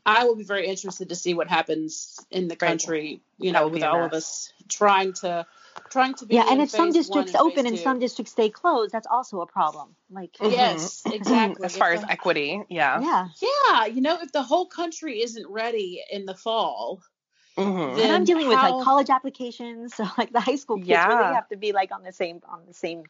I 0.05 0.25
will 0.25 0.35
be 0.35 0.43
very 0.43 0.67
interested 0.67 1.09
to 1.09 1.15
see 1.15 1.33
what 1.33 1.47
happens 1.47 2.19
in 2.31 2.47
the 2.47 2.53
Right. 2.53 2.69
country. 2.69 3.21
You 3.37 3.51
know, 3.51 3.67
with 3.67 3.83
a 3.83 3.89
all 3.89 4.03
of 4.03 4.13
us 4.13 4.51
trying 4.67 5.13
to 5.21 5.45
trying 5.89 6.13
to 6.15 6.25
be 6.25 6.35
yeah, 6.35 6.45
and 6.49 6.61
if 6.61 6.69
some 6.69 6.91
districts 6.91 7.33
and 7.33 7.41
open 7.41 7.65
and 7.65 7.77
two. 7.77 7.81
some 7.83 7.99
districts 7.99 8.31
stay 8.31 8.49
closed, 8.49 8.91
that's 8.91 9.07
also 9.07 9.41
a 9.41 9.47
problem. 9.47 9.95
Like, 10.09 10.33
Mhm. 10.33 10.51
yes, 10.51 11.03
exactly. 11.05 11.65
as 11.65 11.77
far 11.77 11.93
as 11.93 12.03
equity, 12.09 12.61
yeah. 12.69 12.99
yeah. 12.99 13.27
yeah, 13.41 13.85
you 13.85 14.01
know, 14.01 14.19
if 14.21 14.31
the 14.31 14.43
whole 14.43 14.65
country 14.65 15.21
isn't 15.21 15.47
ready 15.47 16.03
in 16.11 16.25
the 16.25 16.35
fall, 16.35 17.01
Mhm. 17.59 17.99
and 18.03 18.11
I'm 18.11 18.23
dealing 18.23 18.47
with 18.47 18.57
like 18.57 18.83
college 18.83 19.09
applications, 19.09 19.93
so 19.95 20.05
like 20.17 20.31
the 20.31 20.39
high 20.39 20.55
school 20.55 20.77
kids 20.77 20.89
Yeah. 20.89 21.07
really 21.07 21.35
have 21.35 21.47
to 21.49 21.57
be 21.57 21.71
like 21.71 21.91
on 21.91 22.03
the 22.03 22.11
same 22.11 22.41
on 22.47 22.61
the 22.67 22.73
same 22.73 23.03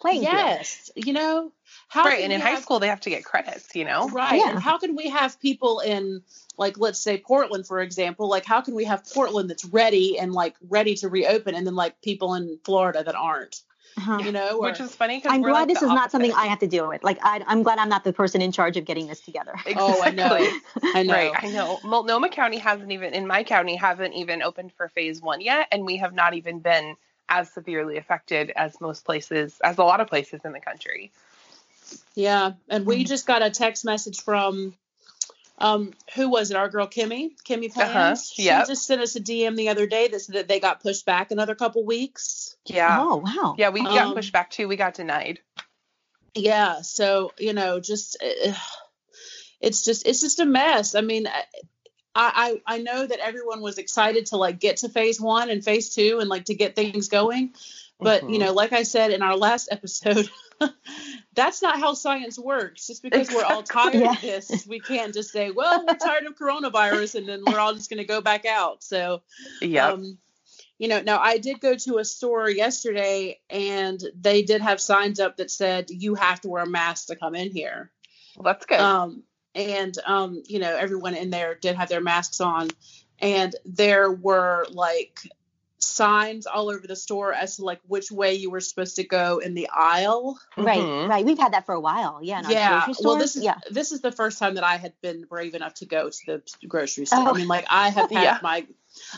playing 0.00 0.22
field. 0.22 0.32
yes, 0.32 0.90
you 0.96 1.12
know, 1.12 1.52
how 1.88 2.04
right, 2.04 2.22
and 2.22 2.32
in 2.32 2.40
we 2.40 2.44
high 2.44 2.60
school 2.60 2.80
they 2.80 2.88
have 2.88 3.00
to 3.00 3.10
get 3.10 3.24
credits, 3.24 3.74
you 3.74 3.84
know. 3.84 4.08
Right. 4.08 4.40
Yeah. 4.40 4.50
And 4.50 4.58
how 4.58 4.78
can 4.78 4.96
we 4.96 5.08
have 5.08 5.40
people 5.40 5.80
in 5.80 6.22
like 6.58 6.76
let's 6.78 6.98
say 6.98 7.18
Portland 7.18 7.66
for 7.66 7.80
example, 7.80 8.28
like 8.28 8.44
how 8.44 8.60
can 8.60 8.74
we 8.74 8.84
have 8.84 9.04
Portland 9.12 9.48
that's 9.50 9.64
ready 9.64 10.18
and 10.18 10.32
like 10.32 10.56
ready 10.68 10.94
to 10.96 11.08
reopen 11.08 11.54
and 11.54 11.66
then 11.66 11.74
like 11.74 12.00
people 12.02 12.34
in 12.34 12.58
Florida 12.64 13.02
that 13.04 13.14
aren't, 13.14 13.62
Uh-huh. 13.96 14.22
you 14.24 14.32
know? 14.32 14.58
Which 14.58 14.80
is 14.80 14.94
funny 14.94 15.18
because 15.18 15.32
I'm 15.32 15.42
we're 15.42 15.50
glad 15.50 15.60
like 15.60 15.68
this 15.68 15.80
the 15.80 15.86
is 15.86 15.92
not 15.92 16.10
something. 16.10 16.32
I 16.32 16.46
have 16.46 16.58
to 16.60 16.66
deal 16.66 16.88
with. 16.88 17.04
Like, 17.04 17.18
I, 17.22 17.42
I'm 17.46 17.62
glad 17.62 17.78
I'm 17.78 17.88
not 17.88 18.02
the 18.04 18.12
person 18.12 18.42
in 18.42 18.50
charge 18.50 18.76
of 18.76 18.84
getting 18.84 19.06
this 19.06 19.20
together. 19.20 19.54
Oh, 19.76 20.02
I 20.02 20.10
know. 20.10 20.50
I 20.94 21.02
know. 21.02 21.12
Right, 21.12 21.30
I 21.36 21.48
know. 21.48 21.80
Multnomah 21.84 22.28
County 22.28 22.58
hasn't 22.58 22.90
even, 22.90 23.14
in 23.14 23.26
my 23.26 23.44
county, 23.44 23.76
haven't 23.76 24.12
even 24.14 24.42
opened 24.42 24.72
for 24.72 24.88
phase 24.88 25.20
one 25.22 25.40
yet, 25.40 25.68
and 25.72 25.84
we 25.84 25.96
have 25.98 26.12
not 26.12 26.34
even 26.34 26.58
been 26.60 26.96
as 27.28 27.50
severely 27.52 27.96
affected 27.96 28.52
as 28.54 28.80
most 28.80 29.04
places, 29.04 29.58
as 29.62 29.78
a 29.78 29.84
lot 29.84 30.00
of 30.00 30.08
places 30.08 30.40
in 30.44 30.52
the 30.52 30.60
country. 30.60 31.10
Yeah. 32.14 32.52
And 32.68 32.86
we 32.86 33.04
Mhm. 33.04 33.08
just 33.08 33.26
got 33.26 33.42
a 33.42 33.50
text 33.50 33.84
message 33.84 34.20
from 34.22 34.74
um 35.58 35.92
who 36.14 36.28
was 36.28 36.50
it? 36.50 36.56
Our 36.56 36.68
girl 36.68 36.86
Kimmy, 36.86 37.30
Kimmy 37.44 37.72
Payne. 37.72 37.96
Uh-huh, 37.96 38.16
She 38.16 38.44
just 38.48 38.86
sent 38.86 39.00
us 39.00 39.14
a 39.16 39.20
DM 39.20 39.56
the 39.56 39.68
other 39.68 39.86
day 39.86 40.08
that 40.08 40.20
said 40.20 40.34
that 40.34 40.48
they 40.48 40.60
got 40.60 40.82
pushed 40.82 41.06
back 41.06 41.30
another 41.30 41.54
couple 41.54 41.84
weeks. 41.84 42.56
Yeah, 42.66 42.98
Oh, 43.00 43.16
wow. 43.18 43.54
yeah, 43.58 43.70
we 43.70 43.82
got 43.82 44.08
Um, 44.08 44.14
pushed 44.14 44.32
back 44.32 44.50
too. 44.50 44.66
We 44.68 44.76
got 44.76 44.94
denied. 44.94 45.40
Yeah, 46.34 46.80
so 46.82 47.32
you 47.38 47.52
know, 47.52 47.78
just 47.78 48.16
uh, 48.22 48.52
it's 49.60 49.84
just 49.84 50.06
it's 50.06 50.20
just 50.20 50.40
a 50.40 50.44
mess. 50.44 50.94
I 50.96 51.00
mean, 51.00 51.28
I 51.28 52.60
I 52.66 52.74
I 52.76 52.78
know 52.78 53.06
that 53.06 53.20
everyone 53.20 53.60
was 53.60 53.78
excited 53.78 54.26
to 54.26 54.36
like 54.36 54.58
get 54.58 54.78
to 54.78 54.88
phase 54.88 55.20
one 55.20 55.50
and 55.50 55.64
phase 55.64 55.94
two 55.94 56.18
and 56.20 56.28
like 56.28 56.46
to 56.46 56.54
get 56.54 56.74
things 56.74 57.08
going, 57.08 57.54
but 58.00 58.22
you 58.28 58.38
Mhm. 58.38 58.40
know, 58.40 58.52
like 58.52 58.72
I 58.72 58.82
said 58.82 59.12
in 59.12 59.22
our 59.22 59.36
last 59.36 59.68
episode, 59.70 60.28
that's 61.34 61.62
not 61.62 61.78
how 61.78 61.94
science 61.94 62.38
works. 62.38 62.86
Just 62.86 63.02
because 63.02 63.30
we're 63.30 63.44
all 63.44 63.62
tired 63.62 63.94
Yeah. 63.94 64.12
of 64.12 64.20
this, 64.20 64.66
we 64.66 64.80
can't 64.80 65.12
just 65.14 65.30
say, 65.30 65.50
"Well, 65.50 65.84
we're 65.86 65.94
tired 65.96 66.26
of 66.26 66.36
coronavirus," 66.36 67.16
and 67.16 67.28
then 67.28 67.44
we're 67.46 67.58
all 67.58 67.74
just 67.74 67.90
going 67.90 67.98
to 67.98 68.04
go 68.06 68.20
back 68.20 68.44
out. 68.46 68.82
So 68.82 69.22
Yep. 69.60 69.92
um, 69.94 70.18
you 70.78 70.88
know, 70.88 71.00
now 71.02 71.18
I 71.20 71.38
did 71.38 71.60
go 71.60 71.74
to 71.76 71.98
a 71.98 72.04
store 72.04 72.50
yesterday 72.50 73.40
and 73.48 74.02
they 74.20 74.42
did 74.42 74.60
have 74.60 74.80
signs 74.80 75.20
up 75.20 75.36
that 75.36 75.50
said 75.50 75.88
you 75.90 76.14
have 76.16 76.40
to 76.40 76.48
wear 76.48 76.64
a 76.64 76.68
mask 76.68 77.06
to 77.08 77.16
come 77.16 77.34
in 77.36 77.50
here. 77.50 77.90
well, 78.36 78.52
that's 78.52 78.66
good. 78.66 78.80
Um, 78.80 79.22
and 79.54 79.96
um, 80.04 80.42
you 80.46 80.58
know, 80.58 80.74
everyone 80.76 81.14
in 81.14 81.30
there 81.30 81.54
did 81.54 81.76
have 81.76 81.88
their 81.88 82.00
masks 82.00 82.40
on, 82.40 82.70
and 83.20 83.54
there 83.64 84.10
were 84.10 84.66
like 84.70 85.20
signs 85.84 86.46
all 86.46 86.70
over 86.70 86.86
the 86.86 86.96
store 86.96 87.32
as 87.32 87.56
to 87.56 87.64
like 87.64 87.80
which 87.86 88.10
way 88.10 88.34
you 88.34 88.50
were 88.50 88.60
supposed 88.60 88.96
to 88.96 89.04
go 89.04 89.38
in 89.38 89.54
the 89.54 89.68
aisle. 89.72 90.38
Right, 90.56 90.80
Mhm. 90.80 91.08
right. 91.08 91.24
We've 91.24 91.38
had 91.38 91.52
that 91.52 91.66
for 91.66 91.74
a 91.74 91.80
while. 91.80 92.20
Yeah. 92.22 92.40
In 92.40 92.46
our 92.46 92.52
yeah. 92.52 92.84
grocery 92.86 93.04
Well, 93.04 93.16
this 93.16 93.36
is 93.36 93.44
yeah. 93.44 93.58
this 93.70 93.92
is 93.92 94.00
the 94.00 94.12
first 94.12 94.38
time 94.38 94.54
that 94.54 94.64
I 94.64 94.76
had 94.76 94.92
been 95.02 95.24
brave 95.24 95.54
enough 95.54 95.74
to 95.74 95.86
go 95.86 96.10
to 96.10 96.26
the 96.26 96.42
grocery 96.66 97.06
store. 97.06 97.20
Oh. 97.28 97.30
I 97.30 97.32
mean, 97.38 97.48
like 97.48 97.66
I 97.68 97.90
have 97.90 98.10
had 98.10 98.22
Yeah. 98.24 98.38
my 98.42 98.66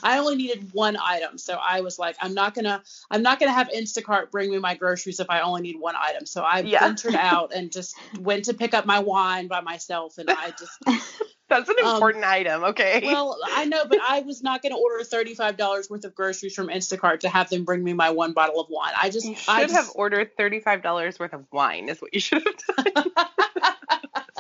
I 0.03 0.19
only 0.19 0.37
needed 0.37 0.71
one 0.73 0.97
item. 0.97 1.37
So 1.37 1.53
I 1.55 1.83
was 1.83 1.99
like, 1.99 2.17
I'm 2.21 2.33
not 2.35 2.55
gonna 2.55 2.83
I'm 3.11 3.23
not 3.23 3.39
gonna 3.39 3.53
have 3.53 3.69
Instacart 3.69 4.31
bring 4.31 4.51
me 4.51 4.59
my 4.59 4.75
groceries 4.75 5.21
if 5.21 5.29
I 5.31 5.41
only 5.41 5.61
need 5.63 5.79
one 5.79 5.95
item. 5.97 6.25
So 6.27 6.43
I 6.43 6.61
Yeah. 6.61 6.81
ventured 6.81 7.15
out 7.15 7.53
and 7.55 7.71
just 7.71 7.95
went 8.21 8.47
to 8.47 8.55
pick 8.55 8.73
up 8.75 8.87
my 8.87 9.01
wine 9.01 9.49
by 9.49 9.61
myself 9.61 10.17
and 10.19 10.31
I 10.31 10.53
just 10.59 10.79
That's 11.49 11.69
an 11.69 11.77
um, 11.85 11.95
important 11.95 12.25
item. 12.25 12.65
Okay. 12.65 13.03
well, 13.05 13.39
I 13.55 13.67
know, 13.67 13.85
but 13.87 14.01
I 14.03 14.21
was 14.21 14.43
not 14.43 14.63
gonna 14.63 14.77
order 14.77 15.05
thirty-five 15.05 15.57
dollars 15.57 15.89
worth 15.89 16.05
of 16.05 16.15
groceries 16.15 16.55
from 16.55 16.69
Instacart 16.69 17.21
to 17.21 17.29
have 17.29 17.51
them 17.51 17.65
bring 17.65 17.85
me 17.85 17.93
my 17.93 18.11
one 18.11 18.33
bottle 18.33 18.61
of 18.61 18.69
wine. 18.69 18.93
I 19.01 19.11
just 19.11 19.27
you 19.27 19.37
should 19.37 19.49
I 19.49 19.71
have 19.71 19.91
ordered 19.95 20.37
thirty-five 20.37 20.83
dollars 20.83 21.19
worth 21.19 21.33
of 21.33 21.45
wine. 21.53 21.89
Is 21.89 22.03
what 22.03 22.13
you 22.13 22.21
should 22.21 22.43
have 22.45 22.95
done. 22.95 23.05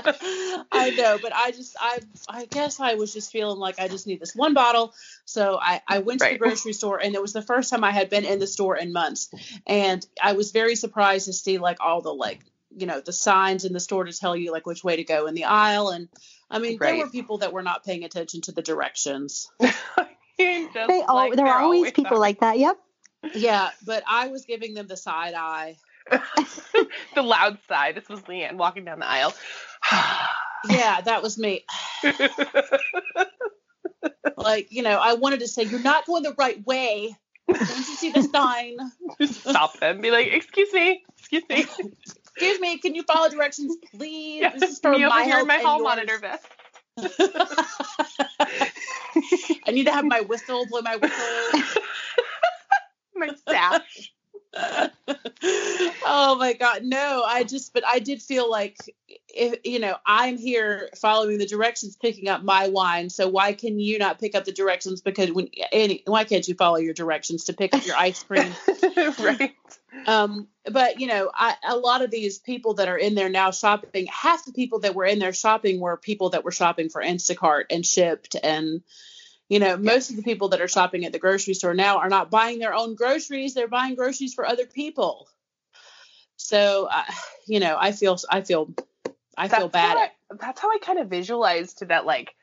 I 0.73 0.95
know, 0.97 1.19
but 1.21 1.33
I 1.35 1.51
just 1.51 1.77
I 1.81 2.01
I 2.29 2.45
guess 2.47 2.81
I 2.81 2.95
was 2.95 3.13
just 3.13 3.33
feeling 3.33 3.59
like 3.59 3.79
I 3.79 3.89
just 3.89 4.07
need 4.07 4.21
this 4.21 4.35
one 4.35 4.55
bottle. 4.55 4.95
So 5.25 5.59
I 5.61 5.83
I 5.87 5.99
went 6.01 6.21
to 6.21 6.29
the 6.29 6.39
grocery 6.39 6.73
store 6.73 7.01
and 7.03 7.15
it 7.15 7.23
was 7.23 7.33
the 7.33 7.43
first 7.43 7.71
time 7.71 7.85
I 7.85 7.91
had 7.91 8.11
been 8.11 8.25
in 8.25 8.39
the 8.39 8.47
store 8.47 8.77
in 8.77 8.93
months. 8.93 9.31
And 9.67 10.07
I 10.23 10.35
was 10.35 10.53
very 10.53 10.77
surprised 10.77 11.27
to 11.27 11.33
see 11.33 11.59
like 11.59 11.79
all 11.81 12.03
the 12.03 12.13
like 12.13 12.41
you 12.77 12.87
know 12.87 13.01
the 13.01 13.13
signs 13.13 13.65
in 13.65 13.73
the 13.73 13.81
store 13.81 14.05
to 14.05 14.13
tell 14.13 14.37
you 14.37 14.53
like 14.53 14.67
which 14.67 14.85
way 14.85 14.97
to 14.97 15.05
go 15.05 15.27
in 15.27 15.35
the 15.35 15.45
aisle 15.45 15.89
and 15.89 16.09
I 16.51 16.59
mean 16.59 16.79
there 16.81 16.97
were 16.97 17.09
people 17.11 17.39
that 17.39 17.53
were 17.53 17.63
not 17.63 17.85
paying 17.85 18.05
attention 18.05 18.41
to 18.43 18.53
the 18.53 18.63
directions. 18.63 19.49
Just 19.61 20.75
They 20.75 21.03
all 21.03 21.17
like 21.17 21.35
there 21.35 21.47
they're 21.47 21.55
are 21.55 21.63
always 21.63 21.93
people 21.93 22.17
are. 22.19 22.21
like 22.21 22.41
that. 22.41 22.59
Yep. 22.59 22.79
Yeah, 23.35 23.71
but 23.85 24.03
I 24.07 24.29
was 24.29 24.45
giving 24.45 24.75
them 24.75 24.87
the 24.87 24.97
side 24.97 25.35
eye. 25.35 25.77
the 27.15 27.23
loud 27.23 27.59
side. 27.67 27.97
This 27.97 28.09
was 28.09 28.21
Leanne 28.23 28.57
walking 28.57 28.85
down 28.85 29.01
the 29.01 29.09
aisle. 29.09 29.35
Yeah, 30.69 31.01
that 31.03 31.23
was 31.23 31.39
me. 31.39 31.65
Like, 34.37 34.69
you 34.71 34.83
know, 34.83 34.99
I 35.01 35.15
wanted 35.15 35.41
to 35.41 35.49
say, 35.49 35.63
You're 35.63 35.81
not 35.81 36.07
going 36.07 36.23
the 36.23 36.35
right 36.37 36.65
way. 36.67 37.17
Don't 37.49 37.61
you 37.61 37.67
see 37.97 38.11
the 38.13 38.23
sign? 38.23 38.77
Just 39.21 39.41
stop 39.41 39.79
them. 39.79 40.01
Be 40.01 40.11
like, 40.11 40.29
excuse 40.29 40.73
me, 40.73 41.03
excuse 41.19 41.45
me. 41.49 41.65
Excuse 42.37 42.61
me, 42.61 42.77
can 42.79 42.95
you 42.95 43.03
follow 43.03 43.31
directions, 43.31 43.77
please? 43.95 44.43
Yeah, 44.43 44.53
This 44.57 44.73
is 44.73 44.79
for 44.79 44.91
me 44.91 45.05
over 45.07 45.09
my 45.09 45.25
here 45.25 45.39
in 45.39 45.47
my 45.47 45.57
hall 45.59 45.83
monitor 45.83 46.19
vest. 46.19 46.47
I 49.67 49.71
need 49.73 49.85
to 49.85 49.93
have 49.93 50.05
my 50.05 50.21
whistle, 50.21 50.67
blow 50.67 50.83
my 50.83 50.97
whistle. 50.97 51.63
My 53.19 53.31
sash. 53.49 54.13
oh 56.05 56.37
my 56.39 56.55
god, 56.55 56.83
no! 56.85 57.23
I 57.27 57.45
just, 57.45 57.73
but 57.75 57.85
I 57.87 57.99
did 57.99 58.23
feel 58.23 58.51
like 58.51 58.77
if 59.37 59.59
you 59.65 59.79
know 59.79 59.97
i'm 60.07 60.37
here 60.37 60.89
following 60.97 61.39
the 61.39 61.47
directions 61.47 61.97
picking 61.97 62.29
up 62.29 62.43
my 62.43 62.69
wine 62.69 63.11
so 63.11 63.29
why 63.29 63.53
can 63.53 63.79
you 63.79 63.99
not 63.99 64.19
pick 64.19 64.35
up 64.35 64.45
the 64.45 64.53
directions 64.53 65.01
because 65.03 65.31
when 65.31 65.49
any 65.73 66.03
why 66.07 66.25
can't 66.25 66.49
you 66.49 66.55
follow 66.55 66.77
your 66.77 66.95
directions 66.95 67.45
to 67.45 67.53
pick 67.53 67.75
up 67.75 67.85
your 67.87 67.97
ice 67.97 68.23
cream 68.23 68.53
right. 69.21 69.55
um 70.07 70.49
but 70.71 71.01
you 71.01 71.07
know 71.07 71.31
I, 71.33 71.55
a 71.69 71.77
lot 71.77 72.03
of 72.03 72.11
these 72.11 72.39
people 72.39 72.75
that 72.75 72.89
are 72.89 72.97
in 72.97 73.15
there 73.15 73.29
now 73.29 73.51
shopping 73.51 74.07
half 74.07 74.45
the 74.45 74.53
people 74.53 74.81
that 74.81 74.95
were 74.95 75.05
in 75.05 75.19
there 75.19 75.33
shopping 75.33 75.81
were 75.81 75.97
people 75.97 76.31
that 76.31 76.45
were 76.45 76.53
shopping 76.53 76.89
for 76.89 77.03
instacart 77.03 77.65
and 77.71 77.85
Shipt 77.85 78.37
and 78.43 78.83
you 79.49 79.59
know 79.59 79.77
most 79.77 80.11
of 80.11 80.17
the 80.17 80.23
people 80.23 80.49
that 80.49 80.61
are 80.61 80.69
shopping 80.69 81.05
at 81.05 81.13
the 81.13 81.19
grocery 81.19 81.55
store 81.55 81.75
now 81.75 81.99
are 81.99 82.09
not 82.09 82.31
buying 82.31 82.59
their 82.59 82.75
own 82.75 82.95
groceries 82.95 83.55
they're 83.55 83.69
buying 83.69 83.95
groceries 83.95 84.35
for 84.35 84.47
other 84.47 84.67
people 84.67 85.29
so 86.37 86.89
uh, 86.91 87.03
you 87.47 87.61
know 87.61 87.77
i 87.79 87.93
feel 87.93 88.17
i 88.31 88.41
feel 88.41 88.73
i 89.37 89.49
feel 89.49 89.69
bad 89.69 89.97
I, 89.97 90.11
that's 90.39 90.61
how 90.61 90.71
I 90.71 90.79
kind 90.79 90.99
of 90.99 91.09
visualized 91.09 91.87
that 91.89 92.07
like 92.07 92.35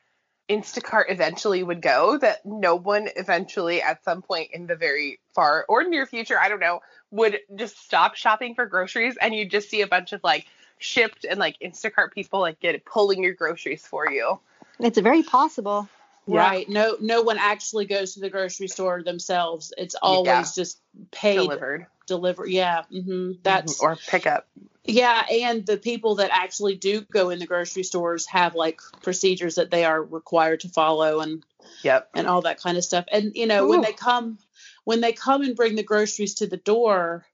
Instacart 0.48 1.04
eventually 1.08 1.62
would 1.62 1.80
go. 1.80 2.18
That 2.18 2.44
no 2.44 2.74
one 2.74 3.08
eventually 3.16 3.80
at 3.82 4.04
some 4.04 4.22
point 4.22 4.50
in 4.52 4.66
the 4.66 4.76
very 4.76 5.20
far 5.34 5.64
or 5.68 5.84
near 5.84 6.06
future, 6.06 6.38
I 6.38 6.48
don't 6.48 6.60
know, 6.60 6.80
would 7.10 7.38
just 7.56 7.78
stop 7.82 8.14
shopping 8.14 8.54
for 8.54 8.66
groceries 8.66 9.16
and 9.20 9.34
you 9.34 9.48
just 9.48 9.70
see 9.70 9.80
a 9.80 9.86
bunch 9.86 10.12
of 10.12 10.22
like 10.22 10.46
Shipt 10.80 11.24
and 11.28 11.38
like 11.38 11.56
Instacart 11.60 12.12
people 12.12 12.40
like 12.40 12.60
get 12.60 12.84
pulling 12.84 13.22
your 13.22 13.32
groceries 13.32 13.86
for 13.86 14.10
you. 14.10 14.38
It's 14.80 14.98
very 14.98 15.22
possible. 15.22 15.88
Yeah. 16.26 16.38
right 16.38 16.68
no 16.68 16.96
no 17.00 17.22
one 17.22 17.38
actually 17.38 17.84
goes 17.84 18.14
to 18.14 18.20
the 18.20 18.30
grocery 18.30 18.68
store 18.68 19.02
themselves 19.02 19.74
it's 19.76 19.94
always 19.94 20.54
just 20.54 20.80
paid 21.10 21.36
Delivered 21.36 21.86
deliver 22.06 22.46
yeah 22.46 22.84
hmm 22.90 23.32
that's 23.42 23.80
or 23.80 23.96
pickup. 23.96 24.46
Yeah, 24.86 25.24
and 25.30 25.64
the 25.64 25.78
people 25.78 26.16
that 26.16 26.30
actually 26.30 26.74
do 26.74 27.00
go 27.00 27.30
in 27.30 27.38
the 27.38 27.46
grocery 27.46 27.84
stores 27.84 28.26
have 28.26 28.54
like 28.54 28.80
procedures 29.02 29.54
that 29.54 29.70
they 29.70 29.84
are 29.84 30.02
required 30.02 30.60
to 30.60 30.68
follow 30.68 31.20
and 31.20 31.42
Yep. 31.82 32.10
and 32.14 32.26
all 32.26 32.42
that 32.42 32.60
kind 32.60 32.78
of 32.78 32.84
stuff. 32.84 33.04
And 33.10 33.32
you 33.34 33.46
know, 33.46 33.66
when 33.66 33.80
they 33.80 33.92
come 33.92 34.38
when 34.84 35.00
they 35.00 35.12
come 35.12 35.42
and 35.42 35.56
bring 35.56 35.76
the 35.76 35.82
groceries 35.82 36.34
to 36.34 36.46
the 36.46 36.56
door, 36.58 37.26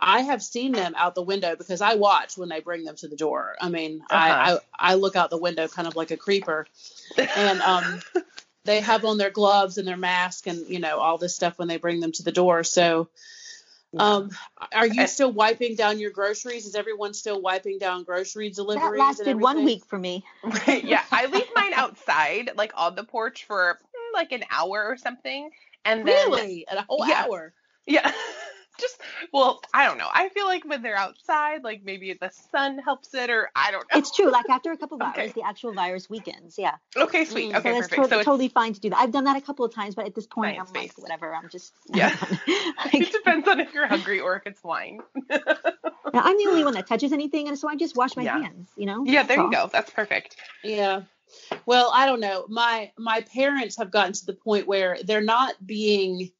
I 0.00 0.22
have 0.22 0.42
seen 0.42 0.72
them 0.72 0.94
out 0.96 1.14
the 1.14 1.22
window 1.22 1.56
because 1.56 1.80
I 1.80 1.94
watch 1.94 2.36
when 2.38 2.48
they 2.48 2.60
bring 2.60 2.84
them 2.84 2.96
to 2.96 3.08
the 3.08 3.16
door. 3.16 3.54
I 3.60 3.68
mean, 3.68 4.02
I, 4.10 4.30
Uh-huh. 4.30 4.58
I 4.78 4.92
I 4.92 4.94
look 4.94 5.16
out 5.16 5.30
the 5.30 5.38
window 5.38 5.68
kind 5.68 5.86
of 5.86 5.96
like 5.96 6.10
a 6.10 6.16
creeper. 6.16 6.66
And 7.36 7.60
um 7.62 8.00
they 8.64 8.80
have 8.80 9.04
on 9.04 9.18
their 9.18 9.30
gloves 9.30 9.78
and 9.78 9.86
their 9.86 9.96
mask 9.96 10.46
and 10.46 10.66
you 10.68 10.78
know 10.80 10.98
all 10.98 11.18
this 11.18 11.34
stuff 11.34 11.58
when 11.58 11.68
they 11.68 11.76
bring 11.76 12.00
them 12.00 12.12
to 12.12 12.22
the 12.22 12.32
door. 12.32 12.64
So 12.64 13.08
um 13.98 14.30
are 14.72 14.86
you 14.86 15.06
still 15.06 15.32
wiping 15.32 15.74
down 15.74 15.98
your 15.98 16.10
groceries? 16.10 16.66
Is 16.66 16.74
everyone 16.74 17.12
still 17.14 17.40
wiping 17.40 17.78
down 17.78 18.04
grocery 18.04 18.50
deliveries? 18.50 18.82
That 19.18 19.26
and 19.26 19.40
lasted 19.40 19.40
one 19.40 19.64
week 19.64 19.84
for 19.84 19.98
me. 19.98 20.24
yeah, 20.66 21.02
I 21.12 21.26
leave 21.26 21.46
mine 21.54 21.74
outside, 21.74 22.52
like 22.56 22.72
on 22.74 22.94
the 22.94 23.04
porch 23.04 23.44
for 23.44 23.78
mm, 23.82 24.14
like 24.14 24.32
an 24.32 24.44
hour 24.50 24.84
or 24.86 24.96
something, 24.96 25.50
and 25.84 26.06
then 26.06 26.14
Really? 26.30 26.66
At 26.68 26.78
a 26.78 26.82
whole 26.88 27.04
Yeah. 27.06 27.24
hour. 27.24 27.52
yeah, 27.86 28.12
just 28.80 29.00
well, 29.32 29.60
I 29.74 29.86
don't 29.86 29.98
know. 29.98 30.08
I 30.12 30.28
feel 30.30 30.46
like 30.46 30.64
when 30.64 30.82
they're 30.82 30.96
outside, 30.96 31.62
like 31.62 31.82
maybe 31.84 32.12
the 32.20 32.30
sun 32.50 32.78
helps 32.78 33.14
it, 33.14 33.30
or 33.30 33.50
I 33.54 33.70
don't 33.70 33.84
know. 33.92 33.98
It's 33.98 34.14
true. 34.14 34.30
Like 34.30 34.48
after 34.50 34.72
a 34.72 34.76
couple 34.76 34.96
of 35.00 35.02
Okay. 35.10 35.22
hours, 35.22 35.32
the 35.34 35.42
actual 35.42 35.72
virus 35.72 36.08
weakens. 36.10 36.56
Yeah. 36.58 36.76
okay, 36.96 37.24
sweet. 37.24 37.52
Mm. 37.52 37.58
Okay, 37.58 37.70
so 37.70 37.74
that's 37.74 37.88
perfect. 37.88 38.02
to- 38.04 38.08
so 38.10 38.18
it's, 38.18 38.24
totally 38.24 38.48
fine 38.48 38.72
to 38.72 38.80
do 38.80 38.90
that. 38.90 38.98
I've 38.98 39.12
done 39.12 39.24
that 39.24 39.36
a 39.36 39.40
couple 39.40 39.64
of 39.64 39.74
times, 39.74 39.94
but 39.94 40.06
at 40.06 40.14
this 40.14 40.26
point, 40.26 40.56
Science 40.56 40.70
I'm 40.74 40.80
like, 40.82 40.98
whatever. 40.98 41.34
I'm 41.34 41.48
just 41.48 41.72
Yeah. 41.94 42.14
Like, 42.46 42.94
it 42.94 43.12
depends 43.12 43.46
on 43.46 43.60
if 43.60 43.72
you're 43.74 43.86
hungry 43.86 44.20
or 44.20 44.36
if 44.36 44.46
it's 44.46 44.62
wine. 44.64 45.00
now, 45.30 45.38
I'm 46.14 46.36
the 46.38 46.46
only 46.48 46.64
one 46.64 46.74
that 46.74 46.86
touches 46.86 47.12
anything, 47.12 47.46
and 47.48 47.58
so 47.58 47.68
I 47.68 47.76
just 47.76 47.96
wash 47.96 48.16
my 48.16 48.22
Yeah. 48.22 48.40
hands. 48.40 48.68
You 48.76 48.86
know. 48.86 49.04
Yeah, 49.04 49.22
That's 49.22 49.28
there 49.36 49.44
you 49.44 49.50
go. 49.52 49.68
That's 49.72 49.90
perfect. 49.90 50.36
Yeah. 50.64 51.02
Well, 51.66 51.92
I 51.94 52.06
don't 52.06 52.20
know. 52.20 52.46
My 52.48 52.90
my 52.98 53.20
parents 53.20 53.76
have 53.76 53.90
gotten 53.92 54.12
to 54.14 54.26
the 54.26 54.32
point 54.32 54.66
where 54.66 54.96
they're 55.04 55.20
not 55.20 55.54
being 55.64 56.30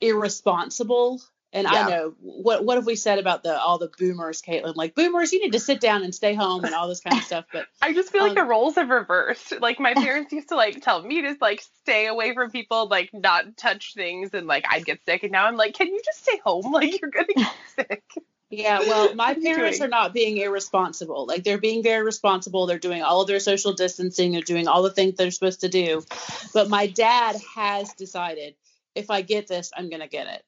irresponsible. 0.00 1.20
And 1.56 1.66
Yeah. 1.66 1.86
I 1.86 1.88
know 1.88 2.14
what 2.20 2.64
what 2.66 2.76
have 2.76 2.84
we 2.84 2.96
said 2.96 3.18
about 3.18 3.42
the 3.42 3.58
all 3.58 3.78
the 3.78 3.90
boomers, 3.98 4.42
Caitlin? 4.42 4.76
Like 4.76 4.94
boomers, 4.94 5.32
you 5.32 5.40
need 5.42 5.52
to 5.52 5.58
sit 5.58 5.80
down 5.80 6.02
and 6.02 6.14
stay 6.14 6.34
home 6.34 6.66
and 6.66 6.74
all 6.74 6.86
this 6.86 7.00
kind 7.00 7.16
of 7.16 7.24
stuff. 7.24 7.46
But 7.50 7.66
I 7.82 7.94
just 7.94 8.12
feel 8.12 8.20
like 8.22 8.32
Um, 8.32 8.44
the 8.44 8.44
roles 8.44 8.74
have 8.74 8.90
reversed. 8.90 9.54
Like 9.58 9.80
my 9.80 9.94
parents 9.94 10.32
used 10.34 10.50
to 10.50 10.54
like 10.54 10.82
tell 10.82 11.02
me 11.02 11.22
to 11.22 11.34
like 11.40 11.62
stay 11.80 12.08
away 12.08 12.34
from 12.34 12.50
people, 12.50 12.88
like 12.88 13.08
not 13.14 13.56
touch 13.56 13.94
things, 13.94 14.34
and 14.34 14.46
like 14.46 14.66
I'd 14.68 14.84
get 14.84 15.00
sick. 15.06 15.22
And 15.22 15.32
now 15.32 15.46
I'm 15.46 15.56
like, 15.56 15.72
can 15.74 15.86
you 15.86 15.98
just 16.04 16.22
stay 16.22 16.38
home? 16.44 16.70
Like 16.72 17.00
you're 17.00 17.10
gonna 17.10 17.26
get 17.34 17.52
sick. 17.74 18.02
yeah, 18.50 18.80
well, 18.80 19.14
my 19.14 19.28
What 19.28 19.38
are 19.38 19.40
you 19.40 19.54
parents 19.54 19.80
are 19.80 19.88
not 19.88 20.12
being 20.12 20.36
irresponsible. 20.36 21.26
Like 21.26 21.42
they're 21.42 21.56
being 21.56 21.82
very 21.82 22.04
responsible. 22.04 22.66
They're 22.66 22.78
doing 22.78 23.02
all 23.02 23.22
of 23.22 23.28
their 23.28 23.40
social 23.40 23.72
distancing. 23.72 24.32
They're 24.32 24.42
doing 24.42 24.68
all 24.68 24.82
the 24.82 24.90
things 24.90 25.14
they're 25.16 25.30
supposed 25.30 25.62
to 25.62 25.70
do. 25.70 26.04
But 26.52 26.68
my 26.68 26.86
dad 26.86 27.36
has 27.54 27.94
decided 27.94 28.56
if 28.94 29.10
I 29.10 29.22
get 29.22 29.46
this, 29.46 29.70
I'm 29.74 29.88
gonna 29.88 30.06
get 30.08 30.26
it. 30.26 30.44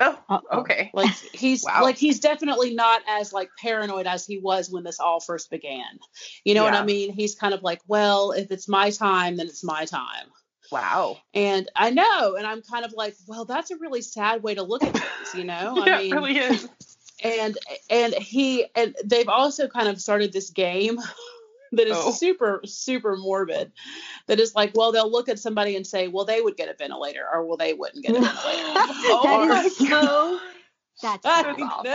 Oh, 0.00 0.18
Uh-oh. 0.28 0.58
okay. 0.60 0.90
like 0.92 1.10
he's 1.32 1.62
Wow. 1.66 1.82
like 1.82 1.96
he's 1.96 2.18
definitely 2.20 2.74
not 2.74 3.02
as 3.08 3.32
like 3.32 3.48
paranoid 3.60 4.06
as 4.06 4.26
he 4.26 4.38
was 4.38 4.70
when 4.70 4.82
this 4.82 4.98
all 4.98 5.20
first 5.20 5.50
began 5.50 5.84
you 6.44 6.54
know 6.54 6.64
what 6.64 6.74
i 6.74 6.84
mean 6.84 7.12
he's 7.12 7.34
kind 7.36 7.54
of 7.54 7.62
like 7.62 7.80
well 7.86 8.32
if 8.32 8.50
it's 8.50 8.66
my 8.68 8.90
time 8.90 9.36
then 9.36 9.46
it's 9.46 9.62
my 9.62 9.84
time 9.84 10.26
Wow. 10.72 11.18
and 11.32 11.70
i 11.76 11.90
know 11.90 12.34
and 12.36 12.44
i'm 12.46 12.62
kind 12.62 12.84
of 12.84 12.92
like 12.92 13.14
well 13.28 13.44
that's 13.44 13.70
a 13.70 13.76
really 13.76 14.02
sad 14.02 14.42
way 14.42 14.54
to 14.56 14.62
look 14.62 14.82
at 14.82 14.92
things 14.94 15.34
you 15.36 15.44
know 15.44 15.74
yeah, 15.86 15.94
i 15.94 16.02
mean 16.02 16.12
it 16.12 16.16
really 16.16 16.38
is. 16.38 16.68
and 17.22 17.56
and 17.88 18.14
he 18.14 18.66
and 18.74 18.96
they've 19.04 19.28
also 19.28 19.68
kind 19.68 19.86
of 19.88 20.00
started 20.00 20.32
this 20.32 20.50
game 20.50 20.98
that 21.76 21.86
is 21.88 21.96
Oh. 21.96 22.10
super 22.12 22.60
super 22.64 23.16
morbid 23.16 23.72
that 24.26 24.40
is 24.40 24.54
like 24.54 24.72
well 24.74 24.92
they'll 24.92 25.10
look 25.10 25.28
at 25.28 25.38
somebody 25.38 25.76
and 25.76 25.86
say 25.86 26.08
well 26.08 26.24
they 26.24 26.40
would 26.40 26.56
get 26.56 26.68
a 26.68 26.74
ventilator 26.74 27.26
or 27.32 27.44
well 27.46 27.56
they 27.56 27.74
wouldn't 27.74 28.02
get 28.04 28.16
a 28.16 28.20
ventilator 28.20 28.62
Oh 29.06 29.20
that 29.24 29.48
my 29.48 29.64
is 29.64 29.76
so. 29.76 30.40
That's 31.02 31.26
I 31.26 31.42
That's 31.42 31.58
know. 31.58 31.66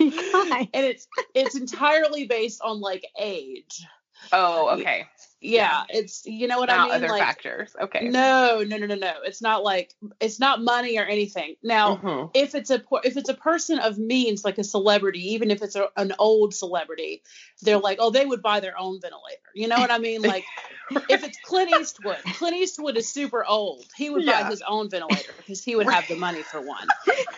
awful. 0.00 0.68
And 0.72 0.84
it's 0.86 1.06
it's 1.34 1.56
entirely 1.56 2.26
based 2.26 2.60
on 2.62 2.80
like 2.80 3.06
age. 3.18 3.86
Oh, 4.32 4.70
okay. 4.80 5.06
Yeah, 5.40 5.82
it's 5.90 6.24
you 6.24 6.48
know 6.48 6.58
what 6.58 6.68
Not 6.68 6.78
I 6.78 6.84
mean. 6.84 6.92
other 6.94 7.08
like 7.08 7.22
factors. 7.22 7.76
Okay. 7.80 8.08
no, 8.08 8.64
no, 8.66 8.78
no, 8.78 8.86
no, 8.86 8.94
no. 8.94 9.12
It's 9.24 9.42
not 9.42 9.62
like 9.62 9.94
it's 10.18 10.40
not 10.40 10.62
money 10.62 10.98
or 10.98 11.04
anything. 11.04 11.56
Now, 11.62 11.96
Mhm. 11.96 12.30
if 12.32 12.54
it's 12.54 12.70
a 12.70 12.82
if 13.04 13.16
it's 13.16 13.28
a 13.28 13.34
person 13.34 13.78
of 13.78 13.98
means, 13.98 14.44
like 14.44 14.58
a 14.58 14.64
celebrity, 14.64 15.34
even 15.34 15.50
if 15.50 15.62
it's 15.62 15.76
a, 15.76 15.88
an 15.96 16.14
old 16.18 16.54
celebrity, 16.54 17.22
they're 17.62 17.78
like, 17.78 17.98
oh, 18.00 18.10
they 18.10 18.24
would 18.24 18.40
buy 18.42 18.60
their 18.60 18.78
own 18.78 19.00
ventilator. 19.00 19.40
You 19.54 19.68
know 19.68 19.78
what 19.78 19.90
I 19.90 19.98
mean? 19.98 20.22
Like 20.22 20.44
if 21.08 21.22
it's 21.22 21.38
Clint 21.38 21.70
Eastwood, 21.70 22.22
Clint 22.24 22.56
Eastwood 22.56 22.96
is 22.96 23.08
super 23.12 23.44
old. 23.44 23.84
He 23.94 24.08
would 24.08 24.24
buy 24.24 24.44
his 24.44 24.62
own 24.66 24.88
ventilator 24.88 25.34
because 25.36 25.62
he 25.62 25.76
would 25.76 25.86
have 25.86 26.08
the 26.08 26.16
money 26.16 26.42
for 26.42 26.62
one. 26.62 26.86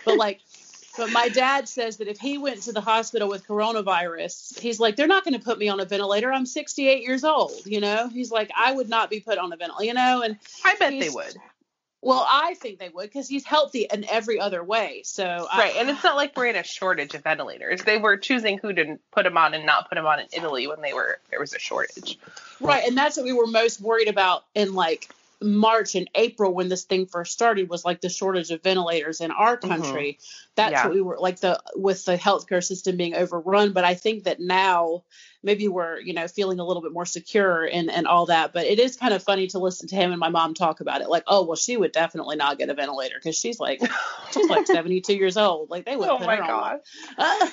But 0.05 0.17
like, 0.17 0.39
but 0.99 1.11
my 1.11 1.29
dad 1.29 1.67
says 1.67 1.97
that 1.97 2.07
if 2.07 2.19
he 2.19 2.37
went 2.37 2.61
to 2.63 2.71
the 2.71 2.81
hospital 2.81 3.27
with 3.29 3.47
coronavirus, 3.47 4.59
he's 4.59 4.79
like, 4.79 4.95
they're 4.95 5.07
not 5.07 5.23
going 5.23 5.33
to 5.33 5.39
put 5.43 5.57
me 5.57 5.69
on 5.69 5.79
a 5.79 5.85
ventilator. 5.85 6.31
I'm 6.31 6.45
68 6.45 7.01
years 7.01 7.23
old. 7.23 7.53
You 7.65 7.79
know, 7.79 8.07
he's 8.09 8.31
like, 8.31 8.51
I 8.55 8.71
would 8.73 8.89
not 8.89 9.09
be 9.09 9.19
put 9.19 9.37
on 9.37 9.51
a 9.51 9.57
ventilator. 9.57 9.87
You 9.87 9.93
know, 9.93 10.21
and 10.21 10.37
I 10.63 10.75
bet 10.75 10.91
they 10.99 11.09
would. 11.09 11.35
well, 12.01 12.25
I 12.29 12.53
think 12.55 12.79
they 12.79 12.89
would 12.89 13.03
because 13.09 13.27
he's 13.27 13.43
healthy 13.45 13.87
in 13.91 14.05
every 14.09 14.39
other 14.39 14.63
way. 14.63 15.01
So 15.05 15.47
I- 15.51 15.57
Right, 15.57 15.75
and 15.77 15.89
it's 15.89 16.03
not 16.03 16.15
like 16.15 16.35
we're 16.37 16.47
in 16.47 16.55
a 16.55 16.63
shortage 16.63 17.15
of 17.15 17.23
ventilators. 17.23 17.83
They 17.83 17.97
were 17.97 18.17
choosing 18.17 18.57
who 18.57 18.73
to 18.73 18.99
put 19.11 19.23
them 19.23 19.37
on 19.37 19.53
and 19.53 19.65
not 19.65 19.89
put 19.89 19.95
them 19.95 20.05
on 20.05 20.19
in 20.19 20.27
Italy 20.33 20.67
when 20.67 20.81
they 20.81 20.93
were 20.93 21.19
there 21.29 21.39
was 21.39 21.53
a 21.53 21.59
shortage. 21.59 22.19
Right, 22.59 22.83
and 22.87 22.97
that's 22.97 23.15
what 23.17 23.25
we 23.25 23.33
were 23.33 23.47
most 23.47 23.81
worried 23.81 24.07
about 24.09 24.43
in 24.55 24.75
like 24.75 25.09
March 25.41 25.95
and 25.95 26.09
April 26.15 26.53
when 26.53 26.67
this 26.67 26.83
thing 26.83 27.05
first 27.05 27.31
started 27.31 27.69
was 27.69 27.85
like 27.85 28.01
the 28.01 28.09
shortage 28.09 28.51
of 28.51 28.61
ventilators 28.61 29.21
in 29.21 29.31
our 29.31 29.57
mm-hmm. 29.57 29.69
country. 29.69 30.19
That's 30.55 30.71
Yeah. 30.71 30.85
what 30.85 30.93
we 30.93 31.01
were 31.01 31.17
like 31.17 31.39
the 31.39 31.61
with 31.75 32.03
the 32.05 32.17
healthcare 32.17 32.63
system 32.63 32.97
being 32.97 33.15
overrun. 33.15 33.71
But 33.71 33.85
I 33.85 33.93
think 33.93 34.25
that 34.25 34.39
now 34.39 35.03
maybe 35.41 35.67
we're 35.67 35.99
you 36.01 36.13
know 36.13 36.27
feeling 36.27 36.59
a 36.59 36.65
little 36.65 36.81
bit 36.81 36.91
more 36.91 37.05
secure 37.05 37.63
and 37.63 37.89
and 37.89 38.05
all 38.07 38.25
that. 38.25 38.51
But 38.51 38.65
it 38.65 38.79
is 38.79 38.97
kind 38.97 39.13
of 39.13 39.23
funny 39.23 39.47
to 39.47 39.59
listen 39.59 39.87
to 39.89 39.95
him 39.95 40.11
and 40.11 40.19
my 40.19 40.29
mom 40.29 40.53
talk 40.53 40.81
about 40.81 41.01
it. 41.01 41.09
Like, 41.09 41.23
oh 41.27 41.45
well, 41.45 41.55
she 41.55 41.77
would 41.77 41.93
definitely 41.93 42.35
not 42.35 42.57
get 42.57 42.69
a 42.69 42.73
ventilator 42.73 43.15
because 43.15 43.37
she's 43.37 43.59
like 43.59 43.81
she's 44.31 44.49
like 44.49 44.67
seventy 44.67 44.99
two 44.99 45.15
years 45.15 45.37
old. 45.37 45.69
Like 45.69 45.85
they 45.85 45.95
would 45.95 46.09
oh 46.09 46.17
put 46.17 46.27
my 46.27 46.35
her 46.35 46.43
on. 46.43 46.79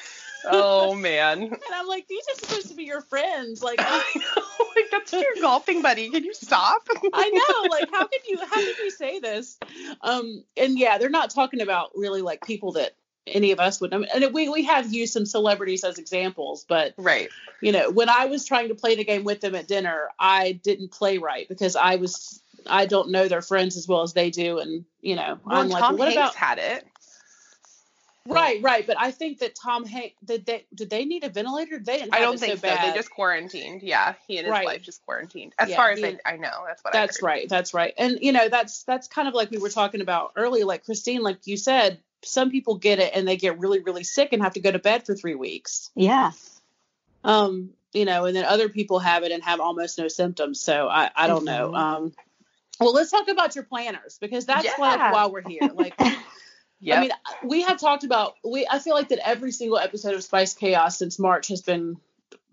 Oh 0.51 0.95
man. 0.97 1.43
and 1.43 1.59
I'm 1.75 1.87
like, 1.87 2.07
these 2.09 2.25
are 2.33 2.39
supposed 2.47 2.69
to 2.69 2.75
be 2.75 2.85
your 2.85 3.01
friends. 3.01 3.63
Like 3.63 3.81
I 3.81 4.03
know, 4.17 4.43
like 4.77 4.91
that's 4.91 5.13
your 5.13 5.25
golfing 5.41 5.83
buddy. 5.83 6.11
Can 6.11 6.25
you 6.25 6.35
stop? 6.35 6.87
I 7.13 7.31
know, 7.31 7.69
like 7.71 7.91
how 7.91 8.07
could 8.07 8.27
you 8.29 8.39
how 8.39 8.57
could 8.57 8.79
you 8.79 8.91
say 8.91 9.19
this? 9.21 9.59
Um 10.03 10.45
and 10.57 10.79
yeah, 10.79 10.99
they're 10.99 11.09
not 11.09 11.31
talking 11.31 11.61
about 11.61 11.91
really 11.95 12.23
like 12.23 12.45
people 12.47 12.73
that 12.73 12.95
any 13.27 13.51
of 13.51 13.59
us 13.59 13.81
would 13.81 13.93
I 13.93 13.99
mean, 13.99 14.09
and 14.15 14.33
we 14.33 14.49
we 14.49 14.65
have 14.65 14.93
used 14.93 15.13
some 15.13 15.27
celebrities 15.27 15.83
as 15.85 15.99
examples, 15.99 16.65
but 16.69 16.95
Right. 16.97 17.29
you 17.61 17.73
know, 17.73 17.91
when 17.91 18.09
I 18.09 18.27
was 18.27 18.45
trying 18.45 18.69
to 18.69 18.75
play 18.75 18.95
the 18.95 19.05
game 19.05 19.25
with 19.25 19.41
them 19.41 19.55
at 19.55 19.67
dinner, 19.67 20.11
I 20.19 20.53
didn't 20.53 20.93
play 20.93 21.19
right 21.19 21.49
because 21.49 21.75
I 21.77 21.97
was 21.97 22.41
I 22.69 22.87
don't 22.87 23.11
know 23.11 23.29
their 23.29 23.43
friends 23.43 23.77
as 23.77 23.87
well 23.89 24.03
as 24.03 24.13
they 24.13 24.31
do 24.31 24.59
and 24.59 24.85
you 25.01 25.17
know, 25.17 25.39
Well, 25.45 25.61
I'm 25.61 25.69
like, 25.69 25.83
Tom 25.83 25.97
what 25.99 26.13
Hanks 26.13 26.17
about 26.17 26.35
had 26.35 26.59
it. 26.59 26.87
Right, 28.27 28.63
right. 28.63 28.87
But 28.87 28.97
I 28.99 29.11
think 29.11 29.39
that 29.39 29.55
Tom 29.55 29.85
Hanks 29.87 30.17
did 30.25 30.47
they 30.47 30.67
did 30.75 30.91
they 30.91 31.05
need 31.05 31.25
a 31.25 31.29
ventilator? 31.29 31.79
They 31.79 31.99
didn't. 31.99 32.13
I 32.15 32.19
have 32.19 32.25
don't 32.27 32.35
it 32.35 32.41
think 32.41 32.53
so. 32.55 32.69
so. 32.69 32.75
Bad. 32.75 32.93
They 32.93 32.97
just 32.97 33.11
quarantined. 33.11 33.83
Yeah, 33.83 34.15
he 34.27 34.39
and 34.39 34.47
his 34.47 34.53
Right. 34.53 34.65
wife 34.65 34.83
just 34.83 35.05
quarantined. 35.05 35.53
As 35.59 35.69
Yeah, 35.69 35.77
far 35.77 35.91
as 35.91 35.99
he 36.01 36.07
I, 36.07 36.19
I 36.25 36.37
know, 36.37 36.65
that's 36.67 36.83
what 36.83 36.93
That's 36.93 37.23
I 37.23 37.27
heard. 37.27 37.27
right. 37.27 37.49
That's 37.49 37.73
right. 37.75 37.95
And 37.97 38.19
you 38.21 38.33
know, 38.33 38.49
that's 38.49 38.83
that's 38.85 39.09
kind 39.09 39.29
of 39.29 39.35
like 39.35 39.51
we 39.51 39.59
were 39.59 39.71
talking 39.71 40.01
about 40.01 40.33
earlier. 40.37 40.65
Like 40.65 40.85
Christine, 40.85 41.23
like 41.23 41.47
you 41.47 41.57
said, 41.57 42.01
some 42.25 42.51
people 42.51 42.77
get 42.77 42.99
it 42.99 43.13
and 43.15 43.27
they 43.29 43.37
get 43.37 43.59
really, 43.59 43.81
really 43.81 44.05
sick 44.05 44.33
and 44.33 44.43
have 44.43 44.55
to 44.55 44.61
go 44.61 44.73
to 44.73 44.79
bed 44.79 45.07
for 45.07 45.15
three 45.15 45.35
weeks. 45.35 45.91
Yeah. 45.95 46.33
Um, 47.25 47.71
you 47.93 48.05
know, 48.05 48.25
and 48.27 48.37
then 48.37 48.45
other 48.45 48.69
people 48.69 48.99
have 48.99 49.23
it 49.23 49.33
and 49.33 49.43
have 49.43 49.61
almost 49.61 49.99
no 49.99 50.09
symptoms. 50.09 50.61
So 50.61 50.89
I, 50.89 51.11
I 51.15 51.27
don't 51.27 51.45
know. 51.45 51.71
Mhm. 51.71 51.79
Um, 51.79 52.13
well, 52.79 52.93
let's 52.93 53.11
talk 53.11 53.29
about 53.29 53.55
your 53.55 53.65
planners 53.65 54.19
because 54.21 54.45
that's 54.47 54.67
like 54.79 54.99
Yeah. 54.99 55.13
why 55.13 55.27
we're 55.27 55.41
here. 55.41 55.71
Like, 55.75 55.95
Yep. 56.87 56.97
I 56.97 57.01
mean, 57.01 57.11
we 57.45 57.63
have 57.63 57.79
talked 57.81 58.05
about 58.05 58.35
we. 58.45 58.67
I 58.71 58.79
feel 58.79 58.95
like 58.95 59.09
that 59.09 59.19
every 59.27 59.51
single 59.53 59.79
episode 59.79 60.15
of 60.15 60.23
Spice 60.23 60.55
Chaos 60.55 60.99
since 60.99 61.19
March 61.19 61.49
has 61.49 61.61
been 61.61 61.97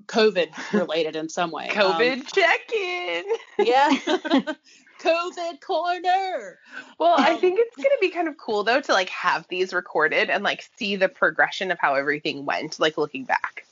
COVID 0.07 0.49
related 0.73 1.15
in 1.15 1.29
some 1.29 1.51
way. 1.51 1.69
Um, 1.69 1.75
COVID 1.77 2.33
check-in. 2.33 3.23
yeah. 3.59 3.89
COVID 4.99 5.59
corner. 5.61 6.59
Well, 6.97 7.13
I 7.17 7.33
Um, 7.33 7.39
think 7.39 7.59
it's 7.61 7.75
gonna 7.75 7.89
be 8.01 8.09
kind 8.09 8.27
of 8.27 8.37
cool 8.37 8.63
though 8.63 8.79
to 8.81 8.93
like 8.93 9.09
have 9.09 9.45
these 9.49 9.73
recorded 9.73 10.29
and 10.29 10.43
like 10.43 10.67
see 10.77 10.95
the 10.95 11.09
progression 11.09 11.71
of 11.71 11.77
how 11.79 11.95
everything 11.95 12.45
went, 12.45 12.79
like 12.79 12.97
looking 12.97 13.25
back. 13.25 13.65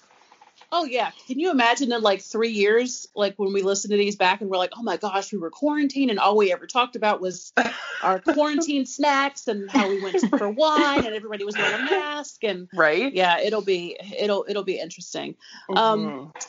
Oh 0.74 0.86
yeah. 0.86 1.12
Can 1.28 1.38
you 1.38 1.52
imagine 1.52 1.92
in 1.92 2.02
like 2.02 2.22
three 2.22 2.52
years, 2.52 3.08
like 3.16 3.36
when 3.38 3.52
we 3.52 3.62
listen 3.62 3.92
to 3.92 3.98
these 3.98 4.16
back 4.16 4.40
and 4.42 4.50
we're 4.50 4.58
like, 4.58 4.72
oh 4.78 4.82
my 4.84 4.96
gosh, 4.98 5.32
we 5.34 5.38
were 5.38 5.50
quarantined 5.50 6.10
and 6.10 6.18
all 6.20 6.38
we 6.38 6.52
ever 6.54 6.66
talked 6.66 6.96
about 6.96 7.20
was 7.20 7.52
our 8.04 8.20
quarantine 8.20 8.86
snacks 8.86 9.48
and 9.50 9.70
how 9.70 9.90
we 9.90 10.02
went 10.02 10.22
for 10.38 10.50
wine 10.50 11.06
and 11.06 11.14
everybody 11.14 11.44
was 11.44 11.58
wearing 11.58 11.88
a 11.88 11.92
mask 11.92 12.44
and 12.46 12.70
Right? 12.74 13.14
yeah, 13.14 13.40
it'll 13.42 13.62
be 13.62 13.98
it'll 14.18 14.46
it'll 14.48 14.64
be 14.64 14.80
interesting. 14.80 15.36
Um, 15.76 16.06
Mhm. 16.06 16.46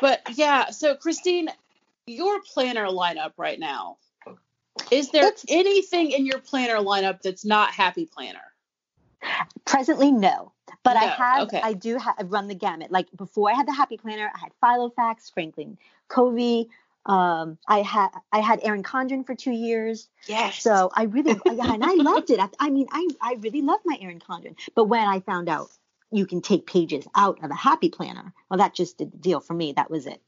But 0.00 0.22
yeah, 0.34 0.70
so 0.70 0.94
Christine, 0.94 1.48
your 2.06 2.40
planner 2.42 2.86
lineup 2.86 3.32
right 3.36 3.58
now. 3.58 3.96
Is 4.90 5.10
there 5.10 5.24
It's- 5.26 5.44
anything 5.48 6.10
in 6.12 6.26
your 6.26 6.38
planner 6.38 6.76
lineup 6.76 7.22
that's 7.22 7.44
not 7.44 7.70
happy 7.70 8.06
planner? 8.06 8.40
Presently, 9.64 10.10
no. 10.12 10.52
But 10.84 10.96
I 10.98 11.04
have, 11.04 11.42
okay. 11.48 11.60
I 11.62 11.72
do 11.72 11.98
ha- 11.98 12.14
run 12.24 12.46
the 12.46 12.54
gamut. 12.54 12.92
Like 12.92 13.08
before 13.16 13.50
I 13.50 13.54
had 13.54 13.66
the 13.66 13.72
Happy 13.72 13.96
Planner, 13.96 14.30
I 14.34 14.38
had 14.38 14.52
Filofax, 14.62 15.32
Franklin 15.32 15.78
Covey. 16.08 16.68
Um, 17.06 17.58
I 17.66 17.80
had 17.82 18.08
I 18.32 18.40
had 18.40 18.60
Erin 18.62 18.82
Condren 18.82 19.26
for 19.26 19.34
two 19.34 19.50
years. 19.52 20.08
Yes. 20.26 20.60
So 20.62 20.90
I 20.94 21.04
really, 21.04 21.32
yeah, 21.46 21.72
and 21.74 21.82
I 21.84 21.94
loved 21.94 22.30
it. 22.30 22.38
I, 22.38 22.48
I 22.60 22.70
mean, 22.70 22.86
I, 22.92 23.08
I 23.20 23.36
really 23.40 23.62
loved 23.62 23.82
my 23.84 23.98
Erin 24.00 24.20
Condren. 24.20 24.56
But 24.74 24.84
when 24.84 25.06
I 25.08 25.20
found 25.20 25.48
out 25.48 25.70
you 26.12 26.26
can 26.26 26.40
take 26.42 26.66
pages 26.66 27.06
out 27.14 27.42
of 27.42 27.50
a 27.50 27.54
happy 27.54 27.88
planner, 27.88 28.32
well, 28.50 28.58
that 28.58 28.74
just 28.74 28.98
did 28.98 29.10
the 29.12 29.18
deal 29.18 29.40
for 29.40 29.54
me. 29.54 29.72
That 29.72 29.90
was 29.90 30.06
it. 30.06 30.20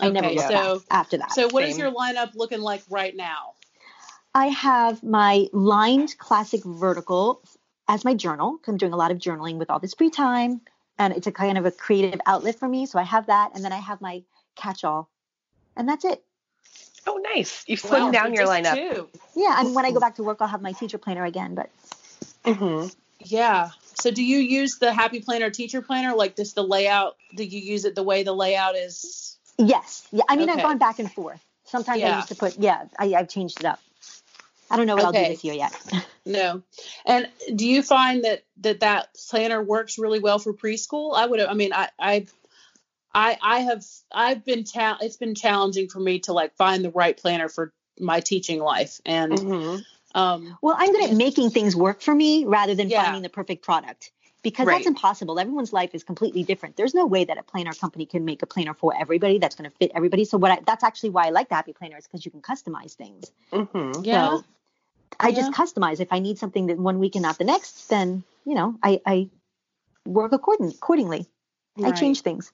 I 0.00 0.10
never 0.10 0.26
Okay, 0.26 0.36
looked 0.36 0.48
so- 0.48 0.78
back 0.78 0.86
after 0.90 1.18
that. 1.18 1.32
so 1.32 1.48
what 1.50 1.64
is 1.64 1.76
Same. 1.76 1.84
your 1.84 1.92
lineup 1.92 2.34
looking 2.34 2.60
like 2.60 2.82
right 2.90 3.14
now? 3.16 3.54
I 4.34 4.46
have 4.46 5.02
my 5.02 5.46
lined 5.52 6.16
classic 6.18 6.64
vertical 6.64 7.42
as 7.92 8.04
my 8.04 8.14
journal. 8.14 8.56
'cause 8.58 8.68
I'm 8.72 8.78
doing 8.78 8.92
a 8.94 8.96
lot 8.96 9.10
of 9.10 9.18
journaling 9.18 9.56
with 9.58 9.70
all 9.70 9.78
this 9.78 9.94
free 9.94 10.08
time, 10.10 10.62
and 10.98 11.12
it's 11.14 11.26
a 11.26 11.32
kind 11.32 11.58
of 11.58 11.66
a 11.66 11.70
creative 11.70 12.20
outlet 12.26 12.58
for 12.58 12.68
me. 12.68 12.86
So 12.86 12.98
I 12.98 13.02
have 13.02 13.26
that, 13.26 13.52
and 13.54 13.62
then 13.64 13.72
I 13.72 13.76
have 13.78 14.00
my 14.00 14.22
catch-all, 14.56 15.10
and 15.76 15.88
that's 15.88 16.04
it. 16.04 16.24
Oh, 17.06 17.16
nice. 17.34 17.64
You've 17.66 17.82
Wow, 17.84 17.90
slimmed 17.90 18.12
down 18.12 18.32
your 18.32 18.44
just 18.44 18.52
lineup. 18.52 18.94
two. 18.94 19.08
Yeah, 19.34 19.60
and 19.60 19.74
when 19.74 19.84
I 19.84 19.92
go 19.92 20.00
back 20.00 20.14
to 20.16 20.22
work, 20.22 20.38
I'll 20.40 20.48
have 20.48 20.62
my 20.62 20.72
teacher 20.72 20.98
planner 20.98 21.24
again. 21.24 21.54
But 21.54 21.70
hmm 22.44 22.86
Yeah. 23.18 23.70
So 23.94 24.10
do 24.10 24.24
you 24.24 24.38
use 24.38 24.78
the 24.78 24.92
Happy 24.92 25.20
Planner 25.20 25.50
teacher 25.50 25.82
planner? 25.82 26.14
Like 26.14 26.34
just 26.36 26.54
the 26.54 26.64
layout? 26.64 27.16
Do 27.34 27.44
you 27.44 27.60
use 27.60 27.84
it 27.84 27.94
the 27.94 28.02
way 28.02 28.22
the 28.22 28.32
layout 28.32 28.74
is? 28.74 29.38
yes, 29.58 30.06
yeah. 30.12 30.24
I 30.28 30.36
mean, 30.36 30.48
Okay. 30.48 30.58
I've 30.58 30.64
gone 30.64 30.78
back 30.78 30.98
and 30.98 31.12
forth. 31.12 31.40
Sometimes 31.64 32.00
Yeah. 32.00 32.12
I 32.14 32.16
used 32.16 32.28
to 32.28 32.34
put, 32.34 32.58
yeah, 32.58 32.84
I, 32.98 33.14
I've 33.14 33.28
changed 33.28 33.60
it 33.60 33.66
up. 33.66 33.80
I 34.72 34.76
don't 34.76 34.86
know 34.86 34.96
what 34.96 35.04
I'll 35.04 35.12
do 35.12 35.18
this 35.18 35.44
year 35.44 35.54
yet. 35.54 35.74
No. 36.24 36.62
And 37.04 37.28
do 37.56 37.66
you 37.66 37.82
find 37.82 38.24
that 38.24 38.44
that 38.58 38.78
that 38.80 39.08
planner 39.28 39.60
works 39.60 39.98
really 39.98 40.20
well 40.20 40.38
for 40.38 40.54
preschool? 40.54 41.16
I 41.16 41.26
would. 41.26 41.40
I 41.40 41.54
mean, 41.54 41.72
I 41.72 41.88
I 41.98 42.26
I, 43.12 43.36
I 43.42 43.58
have 43.60 43.84
I've 44.12 44.44
been 44.44 44.64
cha- 44.64 44.98
it's 45.00 45.16
been 45.16 45.34
challenging 45.34 45.88
for 45.88 45.98
me 46.00 46.20
to 46.20 46.32
like 46.32 46.54
find 46.56 46.84
the 46.84 46.90
right 46.90 47.16
planner 47.16 47.48
for 47.48 47.72
my 47.98 48.20
teaching 48.20 48.60
life 48.60 49.00
and 49.04 49.38
hmm 49.38 49.76
um 50.14 50.56
Well, 50.62 50.76
I'm 50.78 50.92
good 50.92 51.10
at 51.10 51.16
making 51.16 51.50
things 51.50 51.74
work 51.74 52.00
for 52.00 52.14
me 52.14 52.44
rather 52.44 52.74
than 52.74 52.88
Yeah. 52.88 53.02
finding 53.02 53.22
the 53.22 53.28
perfect 53.28 53.64
product 53.64 54.12
because 54.42 54.66
Right. 54.66 54.76
that's 54.76 54.86
impossible. 54.86 55.38
Everyone's 55.38 55.72
life 55.72 55.94
is 55.94 56.04
completely 56.04 56.42
different. 56.44 56.76
There's 56.76 56.94
no 56.94 57.06
way 57.06 57.24
that 57.24 57.38
a 57.38 57.42
planner 57.42 57.72
company 57.72 58.06
can 58.06 58.24
make 58.24 58.42
a 58.42 58.46
planner 58.46 58.74
for 58.74 58.94
everybody 58.98 59.38
that's 59.38 59.54
going 59.56 59.68
to 59.70 59.76
fit 59.76 59.92
everybody. 59.94 60.24
So 60.24 60.38
what 60.38 60.50
I, 60.52 60.60
that's 60.66 60.84
actually 60.84 61.10
why 61.10 61.26
I 61.26 61.30
like 61.30 61.48
the 61.48 61.54
Happy 61.56 61.72
Planner 61.72 61.96
is 61.96 62.06
because 62.06 62.24
you 62.24 62.30
can 62.30 62.42
customize 62.42 62.94
things. 62.94 63.30
hmm 63.52 64.02
yeah 64.02 64.28
So 64.28 64.44
I 65.20 65.32
just 65.32 65.52
customize. 65.52 66.00
If 66.00 66.12
I 66.12 66.18
need 66.18 66.38
something 66.38 66.66
that 66.66 66.78
one 66.78 66.98
week 66.98 67.14
and 67.14 67.22
not 67.22 67.38
the 67.38 67.44
next, 67.44 67.88
then 67.88 68.24
you 68.44 68.54
know 68.54 68.76
I, 68.82 69.00
I 69.06 69.30
work 70.06 70.32
according, 70.32 70.68
accordingly. 70.68 71.26
I 71.82 71.92
change 71.92 72.20
things. 72.20 72.52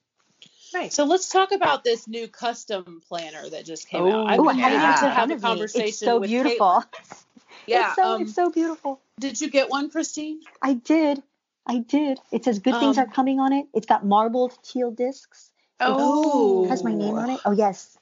Right. 0.75 0.92
So 0.92 1.05
let's 1.05 1.29
talk 1.31 1.53
about 1.53 1.83
this 1.83 2.07
new 2.07 2.29
custom 2.29 3.03
planner 3.09 3.49
that 3.49 3.64
just 3.64 3.88
came 3.88 4.05
out. 4.05 4.29
I've 4.29 4.40
Ooh, 4.40 4.44
been 4.44 4.61
I 4.61 4.68
have 4.68 5.03
it 5.03 5.07
to 5.07 5.11
have 5.11 5.31
a 5.31 5.37
conversation. 5.38 5.88
It's 5.88 5.99
so 5.99 6.21
with 6.21 6.31
beautiful. 6.31 6.85
Caitlin. 6.92 7.25
Yeah. 7.66 7.87
it's 7.88 7.97
so 7.97 8.03
um, 8.14 8.23
it's 8.23 8.35
so 8.35 8.51
beautiful. 8.51 9.01
did 9.18 9.40
you 9.40 9.51
get 9.51 9.68
one, 9.71 9.90
Christine? 9.90 10.40
I 10.62 10.75
did. 10.75 11.23
I 11.66 11.79
did. 11.79 12.18
It 12.33 12.44
says 12.44 12.61
good 12.61 12.79
things 12.79 12.97
Um, 12.97 13.05
are 13.05 13.12
coming 13.12 13.40
on 13.40 13.53
it. 13.53 13.66
It's 13.75 13.87
got 13.87 14.07
marbled 14.07 14.57
teal 14.62 14.90
discs. 14.90 15.51
Oh, 15.81 16.64
It 16.64 16.68
has 16.68 16.83
my 16.83 16.94
name 16.94 17.14
on 17.14 17.31
it. 17.31 17.40
Oh 17.44 17.53
yes, 17.53 17.98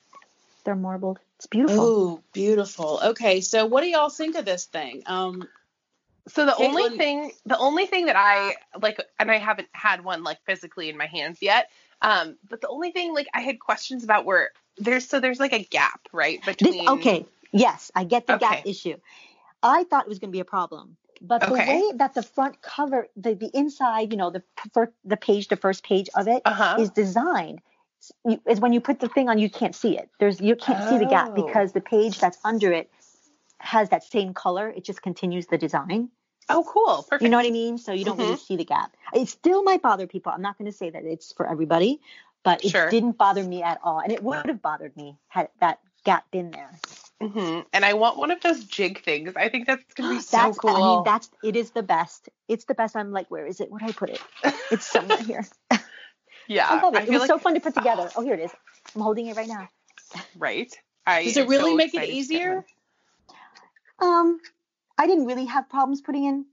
they're 0.66 0.76
marbled. 0.76 1.18
It's 1.36 1.46
beautiful. 1.46 1.84
Oh, 1.86 2.22
beautiful. 2.34 3.00
Okay, 3.02 3.40
so 3.40 3.64
what 3.66 3.82
do 3.82 3.88
y'all 3.88 4.10
think 4.10 4.36
of 4.36 4.44
this 4.44 4.66
thing? 4.66 5.02
Um, 5.06 5.48
So 6.28 6.44
the 6.44 6.56
only 6.56 6.98
thing, 6.98 7.32
the 7.46 7.58
only 7.58 7.86
thing 7.86 8.06
that 8.06 8.16
I 8.16 8.56
like, 8.82 9.00
and 9.18 9.30
I 9.30 9.38
haven't 9.38 9.68
had 9.72 10.04
one 10.04 10.24
like 10.24 10.38
physically 10.44 10.88
in 10.88 10.96
my 10.96 11.06
hands 11.06 11.38
yet. 11.40 11.70
Um, 12.02 12.36
but 12.50 12.60
the 12.60 12.68
only 12.68 12.90
thing 12.90 13.14
like 13.14 13.28
I 13.32 13.40
had 13.40 13.60
questions 13.60 14.04
about 14.04 14.24
were 14.26 14.50
there's 14.76 15.08
so 15.08 15.20
there's 15.20 15.40
like 15.40 15.52
a 15.54 15.64
gap 15.64 16.00
right 16.12 16.40
This 16.60 16.76
okay. 16.88 17.26
Yes, 17.52 17.90
I 17.94 18.04
get 18.04 18.26
the 18.26 18.36
gap 18.36 18.58
Okay. 18.58 18.70
issue. 18.70 18.96
I 19.62 19.84
thought 19.84 20.04
it 20.04 20.08
was 20.08 20.18
going 20.18 20.30
to 20.30 20.36
be 20.36 20.40
a 20.40 20.44
problem, 20.44 20.96
but 21.22 21.42
the 21.42 21.52
Okay. 21.54 21.68
way 21.68 21.92
that 21.96 22.14
the 22.14 22.22
front 22.22 22.60
cover, 22.60 23.08
the 23.16 23.34
the 23.34 23.50
inside, 23.54 24.12
you 24.12 24.18
know, 24.18 24.30
the 24.30 24.42
fir- 24.74 24.92
the 25.04 25.16
page, 25.16 25.48
the 25.48 25.56
first 25.56 25.84
page 25.84 26.08
of 26.14 26.28
it 26.28 26.42
is 26.44 26.44
Uh 26.44 26.52
huh. 26.52 26.90
designed. 26.94 27.60
You- 28.24 28.40
Is 28.46 28.60
when 28.60 28.72
you 28.72 28.80
put 28.80 29.00
the 29.00 29.08
thing 29.08 29.28
on, 29.28 29.38
you 29.38 29.50
can't 29.50 29.74
see 29.74 29.96
it. 29.98 30.08
There's 30.20 30.40
you 30.40 30.56
can't 30.56 30.82
see 30.88 30.98
the 30.98 31.06
gap 31.06 31.30
Oh. 31.30 31.34
because 31.34 31.72
the 31.72 31.80
page 31.80 32.18
that's 32.18 32.38
under 32.44 32.72
it 32.72 32.90
has 33.58 33.88
that 33.90 34.04
same 34.04 34.34
color. 34.34 34.68
It 34.68 34.84
just 34.84 35.02
continues 35.02 35.46
the 35.46 35.58
design. 35.58 36.10
Oh, 36.48 36.64
cool. 36.68 37.02
Perfect. 37.02 37.22
You 37.22 37.28
know 37.28 37.38
what 37.38 37.46
I 37.46 37.50
mean? 37.50 37.78
So 37.78 37.92
you 37.92 38.04
don't 38.04 38.18
really 38.18 38.34
Mm-hmm. 38.34 38.40
see 38.44 38.56
the 38.56 38.64
gap. 38.64 38.96
It 39.12 39.28
still 39.28 39.62
might 39.64 39.82
bother 39.82 40.06
people. 40.06 40.30
I'm 40.30 40.42
not 40.42 40.56
going 40.58 40.70
to 40.70 40.76
say 40.76 40.90
that 40.90 41.04
it's 41.04 41.32
for 41.32 41.48
everybody, 41.50 42.00
but 42.44 42.64
it 42.64 42.70
Sure. 42.70 42.88
didn't 42.88 43.18
bother 43.18 43.42
me 43.42 43.62
at 43.64 43.80
all, 43.82 43.98
and 43.98 44.12
it 44.12 44.22
would 44.22 44.46
have 44.46 44.62
bothered 44.62 44.96
me 44.96 45.18
had 45.28 45.48
that 45.60 45.80
gap 46.04 46.30
been 46.30 46.52
there. 46.52 46.70
hmm 47.20 47.60
And 47.72 47.84
I 47.84 47.94
want 47.94 48.18
one 48.18 48.30
of 48.30 48.40
those 48.42 48.62
jig 48.64 49.02
things. 49.02 49.32
I 49.34 49.48
think 49.48 49.66
that's 49.66 49.82
gonna 49.94 50.10
be 50.10 50.20
so 50.20 50.36
that's 50.36 50.58
cool. 50.58 50.70
I 50.70 50.82
mean 50.82 51.02
that's 51.02 51.28
it 51.42 51.56
is 51.56 51.70
the 51.72 51.82
best. 51.82 52.28
It's 52.46 52.66
the 52.66 52.74
best. 52.74 52.94
I'm 52.94 53.10
like, 53.10 53.28
where 53.30 53.46
is 53.46 53.60
it? 53.60 53.70
Where 53.70 53.80
did 53.80 53.88
I 53.88 53.92
put 53.92 54.10
it? 54.10 54.20
It's 54.70 54.86
somewhere 54.86 55.18
here. 55.32 55.44
yeah, 56.48 56.66
I 56.68 56.80
love 56.82 56.94
it. 56.94 57.02
it 57.02 57.04
feel 57.04 57.12
was 57.14 57.20
like 57.20 57.28
so 57.28 57.38
fun 57.38 57.54
to 57.54 57.60
put 57.60 57.74
together. 57.74 58.10
Oh, 58.16 58.22
here 58.22 58.34
it 58.34 58.40
is. 58.40 58.50
I'm 58.94 59.00
holding 59.02 59.26
it 59.26 59.36
right 59.36 59.48
now. 59.48 59.68
right. 60.36 60.72
I 61.06 61.24
does 61.24 61.36
it 61.36 61.48
really 61.48 61.72
so 61.72 61.76
make 61.76 61.94
it 61.94 61.98
excited 61.98 62.06
to 62.06 62.12
get 62.12 62.16
easier? 62.16 62.64
Um, 63.98 64.40
I 64.98 65.06
didn't 65.06 65.26
really 65.26 65.46
have 65.46 65.68
problems 65.68 66.00
putting 66.00 66.24
in 66.24 66.46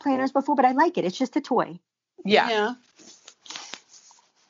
planners 0.00 0.32
before, 0.32 0.56
but 0.56 0.64
I 0.64 0.72
like 0.72 0.98
it. 0.98 1.04
It's 1.04 1.16
just 1.18 1.36
a 1.36 1.40
toy. 1.40 1.78
Yeah, 2.24 2.48
Yeah. 2.48 2.74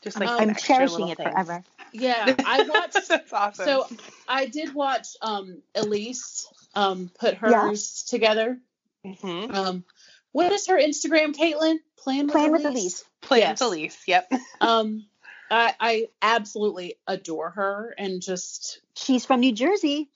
just 0.03 0.19
like 0.19 0.29
Um, 0.29 0.41
I'm 0.41 0.55
cherishing 0.55 1.09
it 1.09 1.19
thing. 1.19 1.31
forever. 1.31 1.63
Yeah. 1.93 2.35
I 2.45 2.63
watched. 2.63 2.95
that's 3.09 3.33
awesome. 3.33 3.65
so 3.65 3.87
I 4.29 4.47
did 4.47 4.75
watch 4.75 5.09
um, 5.23 5.63
Elise 5.75 6.47
um, 6.75 7.11
put 7.19 7.35
Yeah. 7.35 7.69
hers 7.69 8.05
together. 8.05 8.59
hmm 9.05 9.47
Um, 9.53 9.85
what 10.33 10.53
is 10.53 10.67
her 10.69 10.79
Instagram, 10.79 11.35
Caitlin? 11.35 11.79
Plan 11.99 12.27
with 12.27 12.33
Playing 12.33 12.53
with 12.53 12.65
Elise. 12.65 13.05
Elise. 13.23 13.29
Play 13.29 13.39
yes. 13.41 13.61
with 13.61 14.03
Yep. 14.07 14.33
Um, 14.61 15.05
I, 15.51 15.75
I 15.81 16.09
absolutely 16.23 16.95
adore 17.07 17.51
her 17.51 17.95
and 17.99 18.23
just 18.23 18.81
She's 18.95 19.25
from 19.27 19.41
New 19.41 19.53
Jersey. 19.53 20.09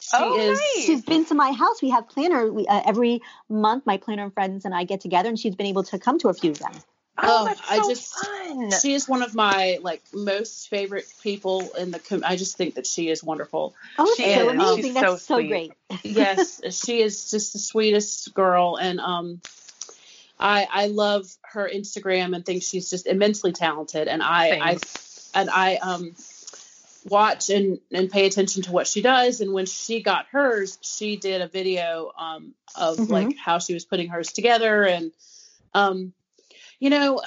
she 0.00 0.08
Oh, 0.14 0.38
is. 0.38 0.58
nice. 0.58 0.84
She's 0.84 1.02
been 1.02 1.24
to 1.26 1.34
my 1.34 1.52
house. 1.52 1.80
We 1.80 1.90
have 1.90 2.08
planner 2.08 2.50
we, 2.52 2.66
uh, 2.66 2.82
every 2.84 3.22
month. 3.48 3.86
My 3.86 3.96
planner 3.96 4.24
and 4.24 4.34
friends 4.34 4.64
and 4.64 4.74
I 4.74 4.84
get 4.84 5.00
together, 5.00 5.28
and 5.28 5.38
she's 5.38 5.54
been 5.54 5.66
able 5.66 5.84
to 5.84 5.98
come 5.98 6.18
to 6.20 6.28
a 6.28 6.34
few 6.34 6.50
of 6.50 6.58
them. 6.58 6.72
Oh, 6.74 6.82
Oh, 7.24 7.44
that's 7.46 7.60
I 7.70 7.76
just- 7.88 8.14
fun. 8.14 8.70
She 8.82 8.92
is 8.94 9.08
one 9.08 9.22
of 9.22 9.34
my 9.34 9.78
like 9.82 10.02
most 10.12 10.68
favorite 10.68 11.06
people 11.22 11.70
in 11.78 11.90
the. 11.90 11.98
Com- 11.98 12.24
I 12.26 12.36
just 12.36 12.56
think 12.56 12.74
that 12.74 12.86
she 12.86 13.08
is 13.08 13.22
wonderful. 13.22 13.74
Oh, 13.98 14.04
that's 14.04 14.16
She 14.16 14.34
so 14.34 14.48
is. 14.48 14.54
amazing. 14.54 14.82
She's 14.82 14.94
That's 14.94 15.22
so 15.22 15.40
so, 15.40 15.46
great. 15.46 15.72
yes, 16.02 16.60
she 16.84 17.00
is 17.00 17.30
just 17.30 17.52
the 17.54 17.58
sweetest 17.58 18.34
girl, 18.34 18.76
and 18.76 18.98
um, 19.00 19.40
I 20.42 20.66
I 20.70 20.86
love 20.88 21.26
her 21.42 21.70
Instagram 21.72 22.34
and 22.34 22.44
think 22.44 22.62
she's 22.62 22.90
just 22.90 23.06
immensely 23.06 23.52
talented. 23.52 24.08
And 24.08 24.22
I 24.22 24.58
I 24.60 24.78
and 25.34 25.48
I 25.50 25.76
um 25.76 26.14
watch 27.04 27.50
and 27.50 27.78
and 27.92 28.10
pay 28.10 28.26
attention 28.26 28.62
to 28.64 28.72
what 28.72 28.86
she 28.86 29.02
does. 29.02 29.40
And 29.40 29.52
when 29.52 29.66
she 29.66 30.02
got 30.02 30.26
hers, 30.30 30.78
she 30.82 31.16
did 31.16 31.40
a 31.40 31.48
video 31.48 32.10
um 32.18 32.54
of 32.76 32.98
Mhm. 32.98 33.08
like 33.08 33.36
how 33.36 33.58
she 33.58 33.74
was 33.74 33.84
putting 33.84 34.08
hers 34.08 34.32
together 34.32 34.84
and 34.84 35.12
um 35.74 36.12
you 36.80 36.90
know 36.90 37.20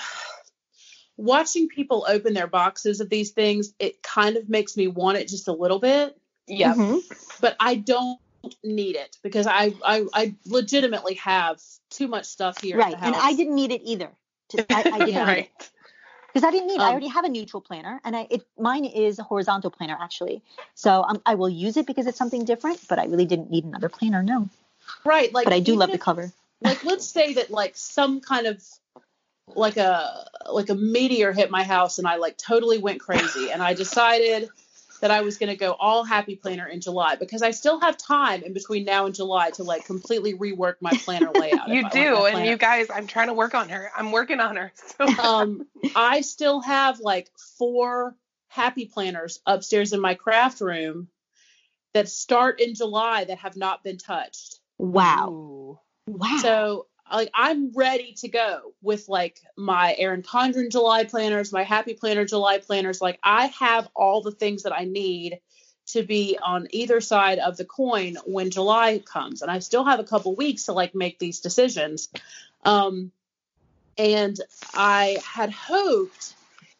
watching 1.17 1.67
people 1.69 2.05
open 2.07 2.33
their 2.33 2.47
boxes 2.47 2.99
of 2.99 3.09
these 3.09 3.31
things 3.31 3.73
it 3.79 4.03
kind 4.03 4.35
of 4.37 4.49
makes 4.49 4.75
me 4.75 4.87
want 4.87 5.17
it 5.17 5.27
just 5.27 5.47
a 5.47 5.53
little 5.53 5.79
bit 5.79 6.17
Yeah. 6.47 6.73
Mhm. 6.73 7.01
but 7.39 7.55
I 7.59 7.75
don't 7.75 8.19
need 8.63 8.95
it 8.95 9.17
because 9.23 9.47
I 9.47 9.73
I, 9.83 10.05
I 10.13 10.35
legitimately 10.45 11.15
have 11.15 11.61
too 11.89 12.07
much 12.07 12.25
stuff 12.25 12.59
here. 12.61 12.77
Right. 12.77 12.95
And. 12.99 13.15
I 13.15 13.33
didn't 13.33 13.55
need 13.55 13.71
it 13.71 13.81
either. 13.83 14.09
To- 14.49 14.65
I, 14.69 14.79
I 14.79 14.83
didn't 15.05 15.05
need 15.07 15.17
right. 15.17 15.49
it 15.59 15.69
because 16.33 16.43
I 16.47 16.51
didn't 16.51 16.67
need 16.67 16.75
it. 16.75 16.81
I 16.81 16.87
Um, 16.87 16.91
already 16.91 17.07
have 17.07 17.25
a 17.25 17.29
neutral 17.29 17.61
planner, 17.61 18.01
and 18.03 18.15
I 18.15 18.27
it 18.29 18.45
mine 18.57 18.85
is 18.85 19.19
a 19.19 19.23
horizontal 19.23 19.71
planner 19.71 19.97
actually. 19.99 20.41
So 20.73 21.03
um, 21.03 21.21
I 21.25 21.35
will 21.35 21.49
use 21.49 21.77
it 21.77 21.85
because 21.87 22.07
it's 22.07 22.17
something 22.17 22.45
different. 22.45 22.79
But 22.87 22.99
I 22.99 23.05
really 23.05 23.25
didn't 23.25 23.49
need 23.49 23.63
another 23.65 23.89
planner. 23.89 24.21
No. 24.23 24.49
right. 25.05 25.33
Like, 25.33 25.45
But 25.45 25.53
I 25.53 25.59
do 25.59 25.75
love 25.75 25.91
the 25.91 25.97
cover. 25.97 26.31
Like, 26.61 26.83
let's 26.83 27.05
say 27.07 27.33
that 27.33 27.51
like 27.51 27.73
some 27.75 28.21
kind 28.21 28.47
of 28.47 28.61
like 29.55 29.77
a 29.77 30.27
like 30.51 30.69
a 30.69 30.75
meteor 30.75 31.31
hit 31.31 31.51
my 31.51 31.63
house 31.63 31.99
and 31.99 32.07
I 32.07 32.15
like 32.15 32.37
totally 32.37 32.77
went 32.79 32.99
crazy 32.99 33.51
and 33.51 33.61
I 33.61 33.73
decided 33.73 34.49
that 35.01 35.11
I 35.11 35.21
was 35.21 35.37
going 35.37 35.49
to 35.49 35.55
go 35.55 35.73
all 35.73 36.03
happy 36.03 36.35
planner 36.35 36.67
in 36.67 36.81
July 36.81 37.15
because 37.15 37.41
I 37.41 37.51
still 37.51 37.79
have 37.81 37.97
time 37.97 38.43
in 38.43 38.53
between 38.53 38.85
now 38.85 39.05
and 39.05 39.13
July 39.13 39.51
to 39.51 39.63
like 39.63 39.85
completely 39.85 40.33
rework 40.33 40.75
my 40.81 40.93
planner 40.93 41.31
layout. 41.37 41.67
You 41.75 41.89
do, 41.89 42.25
and 42.25 42.45
you 42.45 42.57
guys, 42.57 42.87
I'm 42.93 43.07
trying 43.07 43.27
to 43.27 43.33
work 43.33 43.53
on 43.53 43.69
her. 43.69 43.91
I'm 43.95 44.11
working 44.11 44.39
on 44.39 44.55
her. 44.55 44.71
So 44.97 45.23
um, 45.23 45.65
I 45.95 46.21
still 46.21 46.61
have 46.61 46.99
like 46.99 47.29
four 47.57 48.15
happy 48.47 48.85
planners 48.85 49.41
upstairs 49.45 49.93
in 49.93 49.99
my 49.99 50.13
craft 50.13 50.61
room 50.61 51.09
that 51.93 52.07
start 52.09 52.61
in 52.61 52.75
July 52.75 53.25
that 53.25 53.39
have 53.39 53.55
not 53.57 53.83
been 53.83 53.97
touched. 53.97 54.59
Wow. 54.77 55.29
Ooh. 55.29 55.79
Wow. 56.07 56.37
So 56.41 56.87
like 57.11 57.29
I'm 57.33 57.71
ready 57.73 58.13
to 58.19 58.27
go 58.27 58.73
with 58.81 59.07
like 59.07 59.39
my 59.55 59.95
Erin 59.97 60.23
Condren 60.23 60.71
July 60.71 61.03
planners, 61.03 61.51
my 61.51 61.63
Happy 61.63 61.93
Planner 61.93 62.25
July 62.25 62.59
planners. 62.59 63.01
Like 63.01 63.19
I 63.23 63.47
have 63.47 63.87
all 63.95 64.21
the 64.21 64.31
things 64.31 64.63
that 64.63 64.73
I 64.73 64.85
need 64.85 65.39
to 65.87 66.03
be 66.03 66.37
on 66.41 66.67
either 66.71 66.99
side 66.99 67.37
of 67.37 67.57
the 67.57 67.65
coin 67.65 68.17
when 68.25 68.49
July 68.49 68.99
comes. 68.99 69.41
And 69.41 69.51
I 69.51 69.59
still 69.59 69.85
have 69.85 69.99
a 69.99 70.03
couple 70.03 70.35
weeks 70.35 70.65
to 70.65 70.73
like 70.73 70.95
make 70.95 71.19
these 71.19 71.41
decisions. 71.41 72.09
Um 72.63 73.11
and 73.97 74.37
I 74.73 75.17
had 75.23 75.51
hoped 75.51 76.33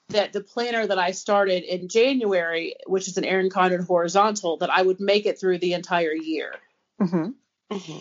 that 0.09 0.33
the 0.33 0.41
planner 0.41 0.85
that 0.85 0.99
I 0.99 1.11
started 1.11 1.63
in 1.63 1.87
January, 1.87 2.75
which 2.87 3.07
is 3.07 3.17
an 3.17 3.25
Erin 3.25 3.49
Condren 3.49 3.85
horizontal, 3.85 4.57
that 4.57 4.69
I 4.69 4.81
would 4.81 4.99
make 4.99 5.25
it 5.25 5.39
through 5.39 5.59
the 5.59 5.73
entire 5.73 6.13
year 6.13 6.53
hmm 7.69 7.97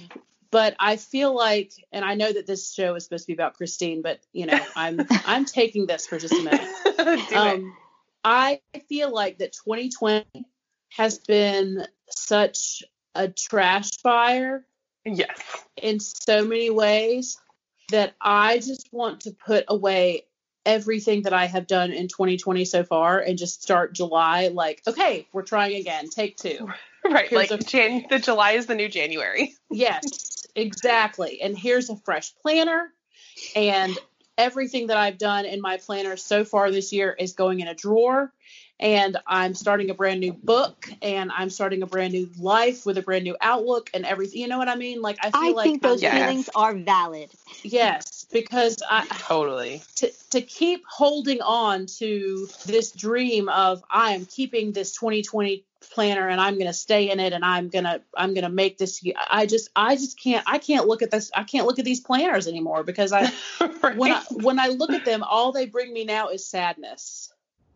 but 0.55 0.77
I 0.79 0.95
feel 0.99 1.35
like, 1.35 1.73
and 1.91 2.05
I 2.05 2.15
know 2.15 2.33
that 2.33 2.47
this 2.47 2.73
show 2.73 2.95
is 2.95 3.03
supposed 3.03 3.25
to 3.25 3.27
be 3.27 3.33
about 3.33 3.55
Christine, 3.55 4.03
but 4.03 4.21
you 4.33 4.47
know, 4.47 4.61
I'm 4.77 5.01
I'm 5.27 5.45
taking 5.47 5.87
this 5.87 6.07
for 6.07 6.17
just 6.17 6.33
a 6.33 6.43
minute. 6.43 6.69
Um, 7.35 7.75
I 8.23 8.61
feel 8.89 9.13
like 9.13 9.39
that 9.39 9.53
2020 9.53 10.25
has 10.97 11.19
been 11.19 11.85
such 12.09 12.85
a 13.17 13.27
trash 13.29 13.91
fire 14.01 14.65
Yes. 15.05 15.29
in 15.77 15.99
so 15.99 16.45
many 16.45 16.71
ways 16.71 17.37
that 17.91 18.15
I 18.21 18.59
just 18.59 18.89
want 18.93 19.23
to 19.23 19.33
put 19.33 19.65
away 19.67 20.23
everything 20.65 21.23
that 21.23 21.33
I 21.35 21.47
have 21.47 21.67
done 21.67 21.93
in 21.93 22.07
2020 22.09 22.65
so 22.65 22.85
far 22.85 23.19
and 23.19 23.37
just 23.37 23.61
start 23.63 23.93
July 23.93 24.49
like, 24.49 24.81
okay, 24.87 25.27
we're 25.33 25.43
trying 25.43 25.75
again, 25.77 26.09
take 26.11 26.37
two. 26.37 26.71
Right. 27.07 27.29
Here's 27.29 27.51
Like 27.51 27.61
a- 27.61 27.63
Jan- 27.63 28.07
the 28.09 28.19
July 28.19 28.53
is 28.53 28.65
the 28.65 28.75
new 28.75 28.89
January. 28.89 29.53
Yes, 29.71 30.03
exactly. 30.55 31.41
And 31.43 31.57
here's 31.57 31.91
a 31.91 31.97
fresh 31.97 32.35
planner. 32.37 32.93
And 33.57 33.97
everything 34.37 34.89
that 34.89 34.97
I've 34.97 35.19
done 35.19 35.45
in 35.45 35.61
my 35.61 35.77
planner 35.77 36.17
so 36.17 36.45
far 36.45 36.71
this 36.71 36.93
year 36.93 37.15
is 37.19 37.33
going 37.33 37.61
in 37.61 37.69
a 37.69 37.75
drawer. 37.75 38.33
And 38.81 39.17
I'm 39.27 39.55
starting 39.55 39.91
a 39.91 39.95
brand 39.95 40.21
new 40.21 40.33
book 40.33 40.89
and 41.01 41.31
I'm 41.33 41.49
starting 41.49 41.83
a 41.83 41.87
brand 41.87 42.13
new 42.13 42.29
life 42.39 42.85
with 42.85 42.99
a 42.99 43.03
brand 43.03 43.25
new 43.25 43.37
outlook 43.41 43.89
and 43.95 44.05
everything. 44.05 44.41
You 44.41 44.49
know 44.49 44.59
what 44.59 44.69
I 44.69 44.75
mean? 44.75 45.01
Like, 45.01 45.19
I 45.23 45.31
feel 45.31 45.41
I 45.41 45.51
like, 45.51 45.65
think 45.65 45.83
those 45.83 46.03
Yes. 46.03 46.19
feelings 46.19 46.51
are 46.55 46.75
valid. 46.75 47.31
yes, 47.63 48.27
because 48.33 48.77
I, 48.89 49.07
Totally. 49.21 49.83
to, 49.97 50.13
to 50.31 50.41
keep 50.41 50.83
holding 50.89 51.41
on 51.41 51.87
to 51.99 52.49
this 52.67 52.93
dream 52.93 53.49
of 53.49 53.83
I 53.91 54.13
am 54.13 54.27
keeping 54.27 54.73
this 54.73 54.93
2020 54.95 55.65
planner 55.93 56.29
and 56.29 56.41
I'm 56.41 56.55
going 56.55 56.67
to 56.67 56.73
stay 56.73 57.11
in 57.11 57.21
it 57.21 57.33
and 57.33 57.45
I'm 57.45 57.69
going 57.69 57.85
to 57.85 58.01
I'm 58.17 58.33
going 58.35 58.45
to 58.45 58.49
make 58.51 58.79
this 58.79 59.05
I 59.31 59.47
just 59.47 59.69
I 59.77 59.97
just 59.97 60.19
can't 60.19 60.43
I 60.47 60.59
can't 60.59 60.87
look 60.89 61.03
at 61.03 61.11
this 61.11 61.31
I 61.35 61.45
can't 61.45 61.67
look 61.67 61.79
at 61.79 61.85
these 61.85 62.01
planners 62.01 62.49
anymore 62.49 62.85
because 62.85 63.13
I 63.13 63.31
right. 63.61 63.97
when 63.97 64.13
I 64.13 64.23
when 64.31 64.59
I 64.59 64.69
look 64.69 64.91
at 64.93 65.05
them 65.05 65.23
all 65.23 65.53
they 65.53 65.67
bring 65.67 65.93
me 65.93 66.05
now 66.05 66.29
is 66.29 66.49
sadness. 66.49 67.34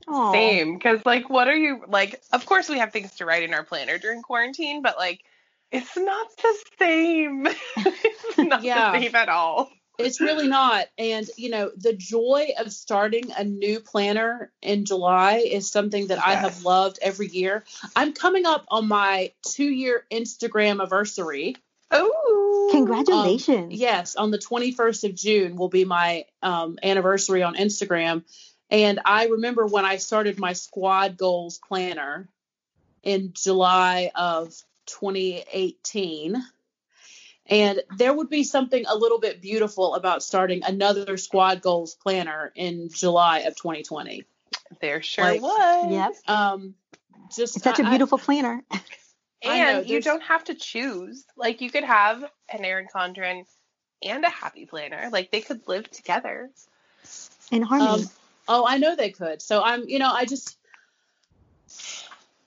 Aw. 0.08 0.32
Same. 0.32 0.74
Because, 0.74 1.00
like, 1.04 1.28
what 1.28 1.48
are 1.48 1.56
you 1.56 1.84
like? 1.88 2.20
Of 2.32 2.46
course, 2.46 2.68
we 2.68 2.78
have 2.78 2.92
things 2.92 3.14
to 3.16 3.24
write 3.26 3.42
in 3.42 3.54
our 3.54 3.64
planner 3.64 3.98
during 3.98 4.22
quarantine, 4.22 4.82
but 4.82 4.96
like, 4.96 5.22
it's 5.70 5.96
not 5.96 6.28
the 6.42 6.56
same. 6.78 7.46
it's 7.76 8.38
not 8.38 8.62
Yeah. 8.62 8.92
the 8.92 9.00
same 9.00 9.14
at 9.14 9.28
all. 9.28 9.70
It's 9.98 10.20
really 10.20 10.46
not 10.46 10.86
and 10.96 11.28
you 11.36 11.50
know 11.50 11.72
the 11.76 11.92
joy 11.92 12.50
of 12.56 12.72
starting 12.72 13.32
a 13.36 13.42
new 13.42 13.80
planner 13.80 14.52
in 14.62 14.84
July 14.84 15.38
is 15.38 15.68
something 15.72 16.06
that 16.06 16.24
I 16.24 16.36
have 16.36 16.62
loved 16.62 17.00
every 17.02 17.26
year. 17.26 17.64
I'm 17.96 18.12
coming 18.12 18.46
up 18.46 18.64
on 18.68 18.86
my 18.86 19.32
2 19.42 19.64
year 19.64 20.04
Instagram 20.12 20.70
anniversary. 20.80 21.56
Oh, 21.90 22.68
Congratulations. 22.70 23.72
Yes, 23.74 24.14
on 24.14 24.30
the 24.30 24.38
21st 24.38 25.08
of 25.10 25.14
June 25.16 25.56
will 25.56 25.68
be 25.68 25.84
my 25.84 26.26
um, 26.42 26.78
anniversary 26.82 27.42
on 27.42 27.56
Instagram. 27.56 28.22
And 28.70 29.00
I 29.04 29.26
remember 29.26 29.66
when 29.66 29.84
I 29.84 29.96
started 29.96 30.38
my 30.38 30.52
squad 30.52 31.16
goals 31.16 31.58
planner 31.58 32.28
in 33.02 33.32
July 33.34 34.10
of 34.14 34.54
2018. 34.86 36.36
And 37.46 37.82
there 37.96 38.12
would 38.12 38.28
be 38.28 38.44
something 38.44 38.84
a 38.86 38.94
little 38.94 39.18
bit 39.18 39.40
beautiful 39.40 39.94
about 39.94 40.22
starting 40.22 40.62
another 40.64 41.16
squad 41.16 41.62
goals 41.62 41.94
planner 41.94 42.52
in 42.54 42.90
July 42.90 43.40
of 43.40 43.56
2020. 43.56 44.24
There 44.80 45.00
sure 45.00 45.24
Like- 45.24 45.40
was. 45.42 45.92
Yep. 45.92 46.36
Um, 46.36 46.74
just 47.34 47.56
It's 47.56 47.64
such 47.64 47.78
a 47.78 47.84
I- 47.84 47.86
I- 47.86 47.90
beautiful 47.90 48.18
planner. 48.18 48.62
I 49.44 49.58
know, 49.60 49.78
And 49.78 49.88
you 49.88 50.02
don't 50.02 50.22
have 50.24 50.44
to 50.44 50.54
choose. 50.54 51.24
Like 51.36 51.60
you 51.60 51.70
could 51.70 51.84
have 51.84 52.24
an 52.48 52.64
Erin 52.64 52.88
Condren 52.92 53.44
and 54.02 54.24
a 54.24 54.28
happy 54.28 54.66
planner. 54.66 55.08
Like 55.12 55.30
they 55.30 55.40
could 55.40 55.66
live 55.68 55.88
together. 55.90 56.50
In 57.52 57.62
harmony. 57.62 58.02
Um, 58.02 58.10
oh, 58.48 58.64
I 58.66 58.78
know 58.78 58.96
they 58.96 59.10
could. 59.10 59.42
So 59.42 59.62
I'm, 59.62 59.88
you 59.88 59.98
know, 59.98 60.10
I 60.10 60.24
just. 60.24 60.56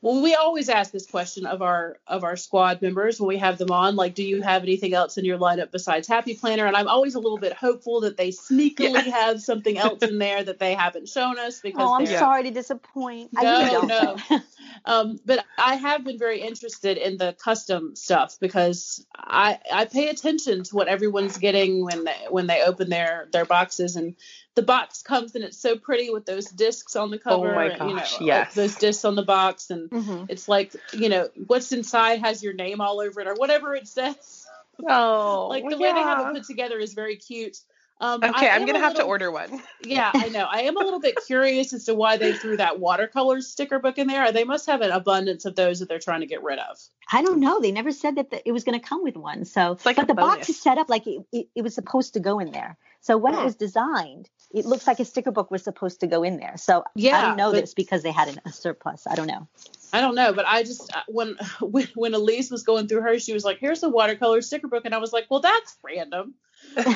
Well, 0.04 0.24
we 0.24 0.34
always 0.34 0.68
ask 0.68 0.92
this 0.92 1.06
question 1.06 1.46
of 1.46 1.62
our 1.62 2.00
of 2.08 2.24
our 2.24 2.36
squad 2.36 2.82
members 2.82 3.20
when 3.20 3.28
we 3.28 3.38
have 3.38 3.60
them 3.60 3.70
on. 3.70 3.96
Like, 3.96 4.16
do 4.16 4.24
you 4.24 4.42
have 4.42 4.64
anything 4.64 4.96
else 4.96 5.20
in 5.20 5.26
your 5.26 5.38
lineup 5.38 5.70
besides 5.70 6.08
Happy 6.08 6.34
Planner? 6.34 6.66
And 6.66 6.76
I'm 6.76 6.88
always 6.88 7.14
a 7.14 7.20
little 7.20 7.38
bit 7.38 7.54
hopeful 7.54 8.02
that 8.02 8.18
they 8.18 8.30
sneakily 8.30 9.04
have 9.04 9.42
something 9.44 9.78
else 9.78 10.00
in 10.02 10.18
there 10.18 10.44
that 10.44 10.58
they 10.58 10.74
haven't 10.74 11.08
shown 11.08 11.38
us 11.38 11.62
because 11.62 11.88
oh, 11.88 11.94
I'm 11.94 12.08
sorry 12.08 12.42
to 12.44 12.52
disappoint. 12.52 13.30
I 13.38 13.44
No, 13.44 13.60
really 13.60 13.88
don't. 13.88 14.22
no. 14.30 14.40
Um, 14.86 15.20
but 15.24 15.46
I 15.60 15.76
have 15.76 16.04
been 16.04 16.18
very 16.18 16.42
interested 16.42 16.98
in 16.98 17.18
the 17.18 17.34
custom 17.34 17.96
stuff 17.96 18.38
because 18.40 19.06
I 19.16 19.60
I 19.72 19.86
pay 19.86 20.10
attention 20.10 20.64
to 20.64 20.76
what 20.76 20.88
everyone's 20.88 21.38
getting 21.38 21.86
when 21.86 22.06
they 22.06 22.18
when 22.30 22.48
they 22.48 22.64
open 22.64 22.90
their 22.90 23.28
their 23.32 23.46
boxes 23.46 23.96
and 23.96 24.16
the 24.56 24.62
box 24.62 25.02
comes 25.02 25.34
and 25.36 25.44
it's 25.44 25.58
so 25.58 25.78
pretty 25.78 26.10
with 26.10 26.26
those 26.26 26.46
discs 26.46 26.96
on 26.96 27.10
the 27.10 27.18
cover. 27.18 27.54
Oh 27.54 27.56
my 27.56 27.66
and, 27.68 27.90
you 27.90 27.96
know, 27.96 28.02
gosh, 28.02 28.22
yes. 28.22 28.54
those 28.54 28.76
discs 28.76 29.06
on 29.06 29.16
the 29.16 29.24
box 29.24 29.70
and 29.70 29.90
Mhm. 29.90 30.26
it's 30.30 30.48
like 30.48 30.76
you 30.94 31.10
know 31.10 31.30
what's 31.48 31.72
inside 31.72 32.20
has 32.20 32.44
your 32.44 32.54
name 32.54 32.82
all 32.82 33.00
over 33.00 33.22
it 33.22 33.28
or 33.28 33.36
whatever 33.36 33.76
it 33.76 33.88
says. 33.88 34.46
Oh, 34.88 35.48
Like 35.50 35.70
the 35.70 35.78
way 35.78 35.94
they 35.94 36.02
have 36.02 36.20
it 36.28 36.34
put 36.34 36.44
together 36.46 36.80
is 36.80 36.94
very 36.94 37.16
cute. 37.16 37.58
Um, 38.02 38.24
Okay, 38.24 38.50
I 38.50 38.56
I'm 38.56 38.66
gonna 38.66 38.80
a 38.80 38.82
have 38.82 38.96
to 38.96 39.04
order 39.04 39.32
one. 39.32 39.62
yeah, 39.84 40.12
I 40.16 40.30
know. 40.30 40.48
I 40.50 40.62
am 40.62 40.76
a 40.76 40.80
little 40.80 41.00
bit 41.00 41.20
curious 41.28 41.72
as 41.72 41.86
to 41.86 41.94
why 41.94 42.18
they 42.18 42.34
threw 42.34 42.58
that 42.58 42.80
watercolor 42.80 43.42
sticker 43.42 43.78
book 43.78 44.00
in 44.00 44.08
there. 44.08 44.32
They 44.32 44.44
must 44.44 44.66
have 44.66 44.82
an 44.82 44.90
abundance 44.90 45.46
of 45.46 45.56
those 45.56 45.80
that 45.80 45.88
they're 45.88 46.00
trying 46.00 46.22
to 46.22 46.26
get 46.26 46.42
rid 46.42 46.58
of. 46.58 46.80
I 47.12 47.22
don't 47.22 47.40
know. 47.40 47.60
They 47.62 47.72
never 47.72 47.92
said 47.92 48.16
that 48.16 48.32
the, 48.32 48.48
it 48.48 48.54
was 48.54 48.64
going 48.64 48.80
to 48.80 48.84
come 48.84 49.04
with 49.04 49.16
one. 49.18 49.46
So, 49.46 49.78
like 49.86 49.98
but 49.98 50.06
a 50.06 50.08
the 50.08 50.14
box 50.16 50.50
is 50.50 50.60
set 50.60 50.80
up 50.80 50.90
like 50.90 51.06
it, 51.06 51.24
it, 51.32 51.48
it 51.56 51.62
was 51.62 51.76
supposed 51.76 52.16
to 52.16 52.20
go 52.20 52.40
in 52.40 52.52
there. 52.52 52.76
So 53.02 53.18
when 53.18 53.36
it 53.36 53.38
Hmm. 53.38 53.46
was 53.46 53.56
designed, 53.56 54.32
it 54.54 54.66
looks 54.66 54.88
like 54.88 55.00
a 55.00 55.06
sticker 55.06 55.32
book 55.32 55.50
was 55.52 55.64
supposed 55.64 56.00
to 56.02 56.08
go 56.08 56.24
in 56.24 56.38
there. 56.38 56.58
So 56.58 56.84
I 56.98 57.22
don't 57.22 57.38
know 57.38 57.52
but- 57.52 57.62
this 57.62 57.74
because 57.74 58.04
they 58.04 58.12
had 58.12 58.28
an, 58.28 58.42
a 58.46 58.52
surplus. 58.52 59.08
I 59.08 59.16
don't 59.16 59.28
know. 59.28 59.48
I 59.94 60.00
don't 60.00 60.16
know, 60.16 60.32
but 60.32 60.46
I 60.48 60.64
just 60.64 60.96
uh, 60.96 61.02
when 61.08 61.36
when 61.62 61.88
when 61.96 62.14
Elise 62.14 62.50
was 62.50 62.64
going 62.64 62.88
through 62.88 63.02
hers, 63.02 63.24
she 63.24 63.34
was 63.34 63.44
like, 63.44 63.58
"Here's 63.60 63.82
the 63.82 63.90
watercolor 63.90 64.42
sticker 64.42 64.68
book," 64.68 64.86
and 64.86 64.96
I 64.96 65.00
was 65.00 65.12
like, 65.12 65.26
"Well, 65.30 65.42
that's 65.42 65.78
random." 65.84 66.36
well, 66.76 66.88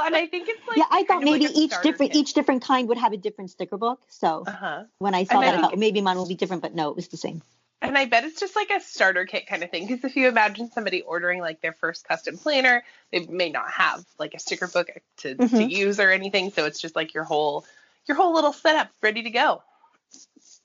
and 0.00 0.16
I 0.16 0.26
think 0.26 0.48
it's 0.48 0.66
like 0.68 0.78
yeah, 0.78 0.84
I 0.90 1.00
thought 1.04 1.08
kind 1.08 1.24
of 1.24 1.28
like 1.30 1.40
maybe 1.42 1.58
each 1.58 1.74
different 1.82 2.12
kit. 2.12 2.16
each 2.16 2.32
different 2.34 2.62
kind 2.62 2.88
would 2.88 2.98
have 2.98 3.12
a 3.12 3.16
different 3.16 3.50
sticker 3.50 3.76
book. 3.76 4.00
So 4.08 4.44
Uh-huh. 4.46 4.84
when 4.98 5.14
I 5.14 5.24
saw 5.24 5.34
And 5.34 5.42
that, 5.42 5.48
I 5.48 5.50
think 5.52 5.62
thought 5.72 5.78
maybe 5.78 6.00
mine 6.00 6.16
will 6.16 6.28
be 6.28 6.34
different, 6.34 6.62
but 6.62 6.74
no, 6.74 6.90
it 6.90 6.96
was 6.96 7.08
the 7.08 7.16
same. 7.16 7.42
And 7.84 7.98
I 7.98 8.06
bet 8.06 8.24
it's 8.24 8.40
just 8.40 8.56
like 8.56 8.70
a 8.70 8.80
starter 8.80 9.26
kit 9.26 9.46
kind 9.46 9.62
of 9.62 9.70
thing. 9.70 9.86
Because 9.86 10.04
if 10.04 10.16
you 10.16 10.26
imagine 10.28 10.70
somebody 10.70 11.02
ordering 11.02 11.40
like 11.40 11.60
their 11.60 11.72
first 11.72 12.08
custom 12.08 12.38
planner, 12.38 12.82
they 13.12 13.26
may 13.26 13.50
not 13.50 13.70
have 13.70 14.04
like 14.18 14.34
a 14.34 14.38
sticker 14.38 14.66
book 14.66 14.88
to, 15.18 15.34
to 15.34 15.42
Mhm. 15.42 15.70
use 15.70 16.00
or 16.00 16.10
anything. 16.10 16.50
So 16.50 16.64
it's 16.64 16.80
just 16.80 16.96
like 16.96 17.12
your 17.14 17.24
whole 17.24 17.66
your 18.06 18.16
whole 18.16 18.34
little 18.34 18.52
setup 18.52 18.90
ready 19.02 19.22
to 19.22 19.30
go. 19.30 19.62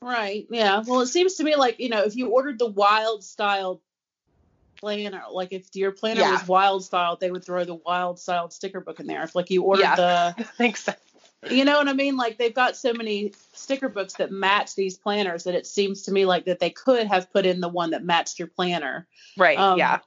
Right. 0.02 0.48
Yeah. 0.50 0.84
Well, 0.86 1.02
it 1.02 1.08
seems 1.08 1.36
to 1.36 1.44
me 1.44 1.56
like, 1.56 1.80
you 1.80 1.90
know, 1.90 2.04
if 2.04 2.16
you 2.16 2.30
ordered 2.30 2.58
the 2.58 2.68
wild 2.68 3.24
style 3.24 3.82
planner, 4.78 5.24
like 5.32 5.52
if 5.52 5.76
your 5.76 5.92
planner 5.92 6.22
Yeah. 6.22 6.32
was 6.32 6.48
wild 6.48 6.86
style, 6.86 7.18
they 7.18 7.30
would 7.32 7.44
throw 7.44 7.66
the 7.66 7.76
wild 7.76 8.20
style 8.20 8.50
sticker 8.50 8.80
book 8.80 9.00
in 9.00 9.08
there. 9.08 9.24
If 9.24 9.36
like 9.36 9.50
you 9.50 9.64
ordered 9.64 9.96
the. 9.98 10.36
Yeah. 10.38 10.46
Makes 10.58 10.84
sense. 10.84 11.00
You 11.50 11.64
know 11.66 11.78
what 11.78 11.88
I 11.88 11.94
mean? 11.94 12.18
Like 12.18 12.38
they've 12.38 12.54
got 12.54 12.76
so 12.76 12.94
many 12.94 13.34
sticker 13.54 13.90
books 13.90 14.14
that 14.16 14.32
match 14.32 14.76
these 14.76 14.98
planners 14.98 15.46
that 15.46 15.56
it 15.56 15.66
seems 15.66 16.04
to 16.04 16.12
me 16.12 16.26
like 16.26 16.46
that 16.46 16.60
they 16.60 16.70
could 16.70 17.08
have 17.08 17.32
put 17.32 17.46
in 17.46 17.62
the 17.62 17.70
one 17.70 17.92
that 17.92 18.04
matched 18.04 18.40
your 18.40 18.48
planner. 18.48 19.08
Right. 19.38 19.58
Um, 19.58 19.78
yeah. 19.78 20.00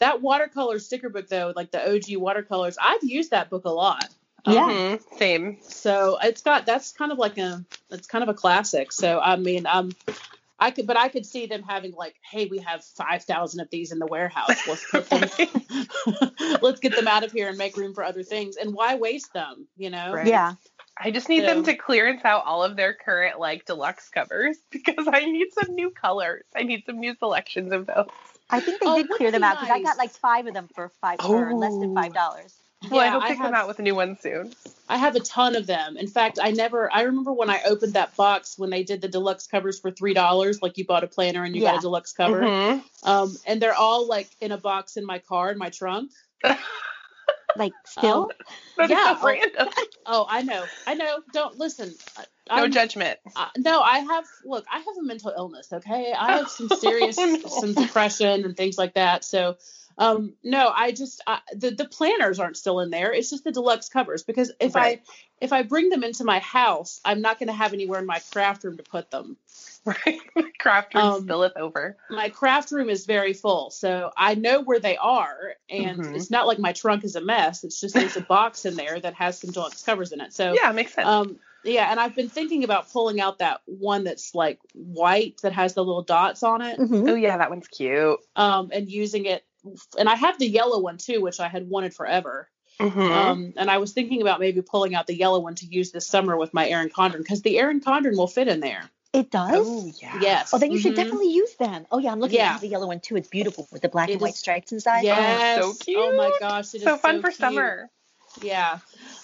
That 0.00 0.22
watercolor 0.22 0.78
sticker 0.78 1.08
book 1.08 1.28
though, 1.28 1.52
like 1.56 1.72
the 1.72 1.94
OG 1.94 2.16
watercolors, 2.18 2.76
I've 2.80 3.02
used 3.02 3.32
that 3.32 3.50
book 3.50 3.64
a 3.64 3.70
lot. 3.70 4.08
Yeah. 4.46 4.68
Mhm. 4.68 5.18
Same. 5.18 5.58
So 5.62 6.18
it's 6.22 6.42
got 6.42 6.64
that's 6.64 6.92
kind 6.92 7.10
of 7.10 7.18
like 7.18 7.38
a 7.38 7.64
it's 7.90 8.06
kind 8.06 8.22
of 8.22 8.28
a 8.28 8.34
classic. 8.34 8.92
So 8.92 9.18
I 9.18 9.36
mean, 9.36 9.66
um, 9.66 9.92
I 10.60 10.70
could, 10.72 10.86
but 10.86 10.96
I 10.96 11.08
could 11.08 11.24
see 11.24 11.46
them 11.46 11.62
having 11.62 11.92
like, 11.92 12.16
hey, 12.30 12.46
we 12.46 12.58
have 12.58 12.84
five 12.84 13.22
thousand 13.24 13.60
of 13.60 13.70
these 13.70 13.92
in 13.92 13.98
the 13.98 14.06
warehouse. 14.06 14.66
Let's 14.66 14.90
put 14.90 15.08
them, 15.10 15.28
let's 16.62 16.80
get 16.80 16.96
them 16.96 17.08
out 17.08 17.24
of 17.24 17.32
here 17.32 17.48
and 17.48 17.56
make 17.58 17.76
room 17.76 17.94
for 17.94 18.02
other 18.02 18.22
things. 18.22 18.56
And 18.56 18.74
why 18.74 18.96
waste 18.96 19.32
them? 19.32 19.66
You 19.76 19.90
know? 19.90 20.12
Right. 20.12 20.26
Yeah. 20.26 20.54
I 21.00 21.12
just 21.12 21.28
need 21.28 21.44
them 21.44 21.62
to 21.62 21.76
clearance 21.76 22.24
out 22.24 22.44
all 22.44 22.64
of 22.64 22.74
their 22.76 22.92
current 22.92 23.38
like 23.38 23.64
deluxe 23.66 24.08
covers 24.08 24.56
because 24.70 25.06
I 25.06 25.20
need 25.20 25.48
some 25.52 25.74
new 25.74 25.90
colors. 25.90 26.44
I 26.56 26.64
need 26.64 26.82
some 26.86 26.98
new 26.98 27.14
selections 27.14 27.72
of 27.72 27.86
those. 27.86 28.06
I 28.50 28.60
think 28.60 28.80
they 28.80 28.86
Oh, 28.86 28.96
did 28.96 29.08
clear 29.10 29.28
be 29.28 29.32
them 29.32 29.44
out 29.44 29.60
because 29.60 29.70
I 29.70 29.82
got 29.82 29.96
like 29.98 30.10
five 30.10 30.46
of 30.46 30.54
them 30.54 30.68
for 30.74 30.90
five 31.00 31.20
for 31.20 31.54
less 31.54 31.78
than 31.78 31.92
Oh. 31.92 31.94
five 31.94 32.14
dollars. 32.14 32.54
Well, 32.90 33.00
I 33.00 33.04
Yeah, 33.06 33.10
hope 33.12 33.22
I 33.24 33.28
they 33.30 33.34
come 33.36 33.44
have- 33.46 33.54
out 33.54 33.68
with 33.68 33.78
a 33.80 33.82
new 33.82 33.94
one 33.94 34.16
soon. 34.20 34.52
I 34.88 34.96
have 34.96 35.16
a 35.16 35.20
ton 35.20 35.54
of 35.56 35.66
them. 35.66 35.96
In 35.98 36.06
fact, 36.06 36.38
I 36.40 36.50
never. 36.52 36.90
I 36.92 37.02
remember 37.02 37.32
when 37.32 37.50
I 37.50 37.60
opened 37.66 37.92
that 37.94 38.16
box 38.16 38.54
when 38.56 38.70
they 38.70 38.84
did 38.84 39.00
the 39.02 39.08
deluxe 39.08 39.46
covers 39.46 39.78
for 39.80 39.90
three 39.90 40.14
dollars. 40.14 40.62
Like 40.62 40.78
you 40.78 40.86
bought 40.86 41.04
a 41.04 41.08
planner 41.08 41.44
and 41.44 41.54
you 41.54 41.60
got 41.62 41.78
a 41.78 41.80
deluxe 41.80 42.12
cover. 42.12 42.40
Mhm. 42.40 42.82
Um, 43.02 43.36
and 43.46 43.60
they're 43.60 43.74
all 43.74 44.06
like 44.08 44.30
in 44.40 44.52
a 44.52 44.56
box 44.56 44.96
in 44.96 45.04
my 45.04 45.18
car 45.18 45.50
in 45.50 45.58
my 45.58 45.70
trunk. 45.70 46.10
Like 47.56 47.72
still, 47.86 48.30
That 48.76 48.84
is 48.84 48.90
Yeah, 48.90 49.18
oh. 49.58 49.70
Oh, 50.06 50.26
I 50.28 50.42
know. 50.42 50.64
I 50.86 50.94
know. 50.94 51.18
Don't 51.32 51.58
listen. 51.58 51.92
No 52.48 52.62
I'm- 52.62 52.72
judgment. 52.72 53.18
Uh, 53.36 53.48
no, 53.56 53.80
I 53.80 53.98
have. 54.00 54.24
Look, 54.44 54.64
I 54.72 54.78
have 54.78 54.96
a 54.98 55.02
mental 55.02 55.32
illness. 55.36 55.72
Okay, 55.72 56.12
I 56.12 56.38
have 56.38 56.48
some 56.58 56.68
serious, 56.68 57.16
Oh, 57.18 57.24
no. 57.26 57.48
some 57.48 57.74
depression 57.74 58.44
and 58.44 58.56
things 58.56 58.78
like 58.78 58.94
that. 58.94 59.24
So, 59.24 59.56
um, 59.98 60.34
no, 60.44 60.70
I 60.74 60.92
just 60.92 61.22
I, 61.26 61.40
the 61.54 61.70
the 61.70 61.84
planners 61.86 62.38
aren't 62.38 62.56
still 62.56 62.80
in 62.80 62.90
there. 62.90 63.12
It's 63.12 63.30
just 63.30 63.44
the 63.44 63.52
deluxe 63.52 63.88
covers 63.88 64.22
because 64.22 64.52
if 64.60 64.74
Right. 64.74 65.00
I 65.06 65.12
if 65.40 65.52
I 65.52 65.62
bring 65.62 65.88
them 65.88 66.02
into 66.04 66.24
my 66.24 66.38
house, 66.40 67.00
I'm 67.04 67.20
not 67.20 67.38
going 67.38 67.46
to 67.48 67.52
have 67.52 67.72
anywhere 67.72 68.00
in 68.00 68.06
my 68.06 68.20
craft 68.32 68.64
room 68.64 68.76
to 68.76 68.82
put 68.82 69.10
them. 69.10 69.36
Right. 69.84 70.18
My 70.36 70.50
craft 70.58 70.94
room 70.94 71.04
Um, 71.04 71.26
spilleth 71.26 71.56
over. 71.56 71.96
My 72.10 72.28
craft 72.28 72.72
room 72.72 72.90
is 72.90 73.06
very 73.06 73.32
full, 73.32 73.70
so 73.70 74.10
I 74.14 74.34
know 74.34 74.60
where 74.60 74.80
they 74.80 74.98
are, 74.98 75.54
and 75.70 75.98
Mhm. 76.00 76.14
it's 76.14 76.30
not 76.30 76.46
like 76.46 76.58
my 76.58 76.72
trunk 76.74 77.04
is 77.04 77.16
a 77.16 77.22
mess. 77.22 77.64
It's 77.64 77.80
just 77.80 77.94
there's 77.94 78.16
a 78.16 78.20
box 78.20 78.66
in 78.66 78.74
there 78.74 79.00
that 79.00 79.14
has 79.14 79.38
some 79.38 79.50
deluxe 79.50 79.82
covers 79.82 80.12
in 80.12 80.20
it. 80.20 80.34
So 80.34 80.52
Yeah, 80.52 80.72
makes 80.72 80.92
sense. 80.92 81.06
Um, 81.08 81.38
yeah, 81.68 81.90
and 81.90 82.00
I've 82.00 82.14
been 82.16 82.28
thinking 82.28 82.64
about 82.64 82.90
pulling 82.92 83.20
out 83.20 83.38
that 83.38 83.60
one 83.66 84.04
that's 84.04 84.34
like 84.34 84.58
white 84.74 85.40
that 85.42 85.52
has 85.52 85.74
the 85.74 85.84
little 85.84 86.02
dots 86.02 86.42
on 86.42 86.62
it, 86.62 86.78
Mhm. 86.78 87.08
oh 87.10 87.14
yeah, 87.14 87.36
that 87.38 87.50
one's 87.50 87.68
cute. 87.68 88.18
um, 88.36 88.70
and 88.72 88.90
using 88.90 89.26
it. 89.26 89.44
And 89.98 90.08
I 90.08 90.14
have 90.14 90.38
the 90.38 90.46
yellow 90.48 90.80
one 90.80 90.96
too, 90.98 91.20
which 91.20 91.40
I 91.40 91.48
had 91.48 91.68
wanted 91.68 91.94
forever. 91.94 92.48
Mhm. 92.80 93.10
Um, 93.10 93.52
and 93.56 93.70
I 93.70 93.78
was 93.78 93.92
thinking 93.92 94.22
about 94.22 94.38
maybe 94.40 94.62
pulling 94.62 94.94
out 94.94 95.06
the 95.08 95.16
yellow 95.16 95.40
one 95.40 95.56
to 95.56 95.66
use 95.66 95.90
this 95.90 96.06
summer 96.06 96.36
with 96.36 96.54
my 96.54 96.68
Erin 96.68 96.90
Condren 96.90 97.18
because 97.18 97.42
the 97.42 97.58
Erin 97.58 97.80
Condren 97.80 98.16
will 98.16 98.28
fit 98.28 98.48
in 98.48 98.60
there. 98.60 98.88
it 99.14 99.30
does. 99.30 99.54
oh 99.56 99.90
yeah. 100.02 100.18
Yes. 100.20 100.52
Oh, 100.52 100.58
then 100.58 100.70
you 100.70 100.78
should 100.78 100.92
Mhm. 100.92 100.96
definitely 100.96 101.32
use 101.32 101.54
them. 101.56 101.86
Oh 101.90 101.98
yeah, 101.98 102.12
I'm 102.12 102.20
looking 102.20 102.36
Yeah. 102.36 102.54
at 102.56 102.60
the 102.60 102.68
yellow 102.68 102.86
one 102.86 103.00
too. 103.00 103.16
It's 103.16 103.26
beautiful 103.28 103.66
with 103.72 103.80
the 103.80 103.88
black 103.88 104.10
It 104.10 104.12
and 104.12 104.20
white 104.20 104.34
stripes 104.34 104.70
inside. 104.70 105.02
Yes. 105.02 105.56
so 105.56 105.72
cute. 105.72 105.96
Oh 105.98 106.12
my 106.12 106.30
gosh, 106.38 106.74
it 106.74 106.78
is 106.78 106.84
So 106.84 106.98
fun 106.98 107.20
for 107.22 107.28
cute. 107.28 107.38
summer. 107.38 107.90
Yeah. 108.42 108.78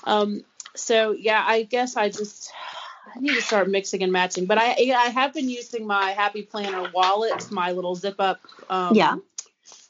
Um, 0.04 0.42
so 0.74 1.12
yeah, 1.12 1.42
I 1.46 1.62
guess 1.62 1.96
I 1.96 2.08
just 2.08 2.52
I 3.16 3.20
need 3.20 3.34
to 3.34 3.42
start 3.42 3.68
mixing 3.68 4.02
and 4.02 4.12
matching. 4.12 4.46
But 4.46 4.58
I 4.58 4.72
I 4.72 5.10
have 5.10 5.32
been 5.34 5.48
using 5.48 5.86
my 5.86 6.10
Happy 6.12 6.42
Planner 6.42 6.90
wallet, 6.92 7.50
my 7.50 7.72
little 7.72 7.94
zip 7.94 8.16
up. 8.18 8.40
Um, 8.68 8.94
Yeah. 8.94 9.16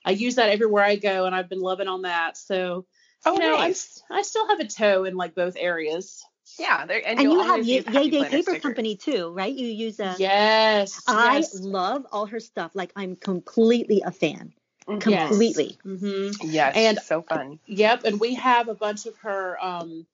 I 0.05 0.11
use 0.11 0.35
that 0.35 0.51
everywhere 0.51 0.85
I 0.85 0.97
go, 0.97 1.25
and 1.25 1.35
I've 1.35 1.49
been 1.49 1.61
loving 1.61 1.89
on 1.89 2.03
that. 2.03 2.37
So 2.37 2.87
Oh 3.27 3.33
you 3.35 3.39
know, 3.39 3.57
nice. 3.57 4.03
I, 4.11 4.19
I 4.19 4.23
still 4.23 4.47
have 4.49 4.61
a 4.61 4.67
toe 4.67 5.05
in 5.05 5.17
like 5.17 5.35
both 5.35 5.57
areas. 5.59 6.23
Yeah, 6.59 6.83
and, 6.83 6.91
And 6.91 7.23
you'll 7.23 7.43
have 7.43 7.67
Yay 7.67 7.83
Yay 7.91 8.11
Day 8.11 8.11
Planner 8.11 8.29
Paper 8.29 8.43
stickers. 8.43 8.63
Company 8.63 8.97
too, 8.97 9.33
right? 9.33 9.53
You 9.53 9.67
use 9.67 9.99
a. 9.99 10.15
Yes. 10.19 11.03
I 11.09 11.37
yes. 11.39 11.59
love 11.59 12.07
all 12.13 12.27
her 12.27 12.39
stuff. 12.41 12.73
Like 12.75 12.93
I'm 12.95 13.17
completely 13.17 14.03
a 14.05 14.11
fan. 14.13 14.53
Mhm. 14.87 15.11
Yes. 15.11 15.29
Completely. 15.29 15.79
hmm 15.83 16.31
Yes, 16.43 16.75
And- 16.77 16.99
so 16.99 17.23
fun. 17.23 17.59
Yep, 17.67 18.05
and 18.05 18.21
we 18.21 18.35
have 18.35 18.69
a 18.69 18.75
bunch 18.75 19.07
of 19.07 19.17
her 19.19 19.57
um, 19.65 20.07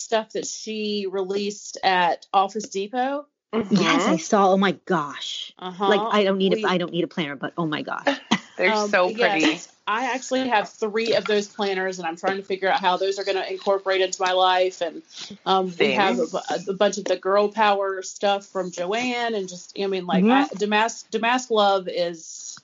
stuff 0.00 0.30
that 0.30 0.46
she 0.46 1.06
released 1.10 1.78
at 1.82 2.26
Office 2.32 2.68
Depot. 2.68 3.26
Yes, 3.52 4.06
I 4.06 4.16
saw. 4.16 4.52
Oh 4.52 4.56
my 4.56 4.72
gosh. 4.84 5.52
Uh-huh. 5.58 5.88
Like 5.88 6.00
I 6.00 6.24
don't 6.24 6.38
need 6.38 6.54
We- 6.54 6.64
a 6.64 6.68
I 6.68 6.78
don't 6.78 6.92
need 6.92 7.04
a 7.04 7.08
planner, 7.08 7.36
but 7.36 7.52
oh 7.58 7.66
my 7.66 7.82
gosh. 7.82 8.06
They're 8.56 8.72
Um, 8.72 8.90
so 8.90 9.08
yes, 9.08 9.40
pretty. 9.40 9.60
I 9.86 10.12
actually 10.14 10.46
have 10.48 10.68
three 10.68 11.14
of 11.14 11.24
those 11.24 11.48
planners, 11.48 11.98
and 11.98 12.06
I'm 12.06 12.16
trying 12.16 12.36
to 12.36 12.42
figure 12.42 12.68
out 12.68 12.78
how 12.80 12.96
those 12.98 13.18
are 13.18 13.24
going 13.24 13.38
to 13.38 13.50
incorporate 13.50 14.02
into 14.02 14.20
my 14.22 14.32
life. 14.32 14.82
And 14.82 15.02
um, 15.46 15.72
we 15.78 15.92
have 15.92 16.18
a, 16.18 16.60
a 16.68 16.74
bunch 16.74 16.98
of 16.98 17.04
the 17.06 17.16
girl 17.16 17.48
power 17.48 18.02
stuff 18.02 18.44
from 18.46 18.70
Joann, 18.70 19.34
and 19.34 19.48
just 19.48 19.76
I 19.80 19.86
mean, 19.86 20.06
like 20.06 20.22
Mhm. 20.24 20.30
I, 20.30 20.46
Damask 20.54 21.08
Damask 21.10 21.50
Love 21.50 21.88
is, 21.88 22.58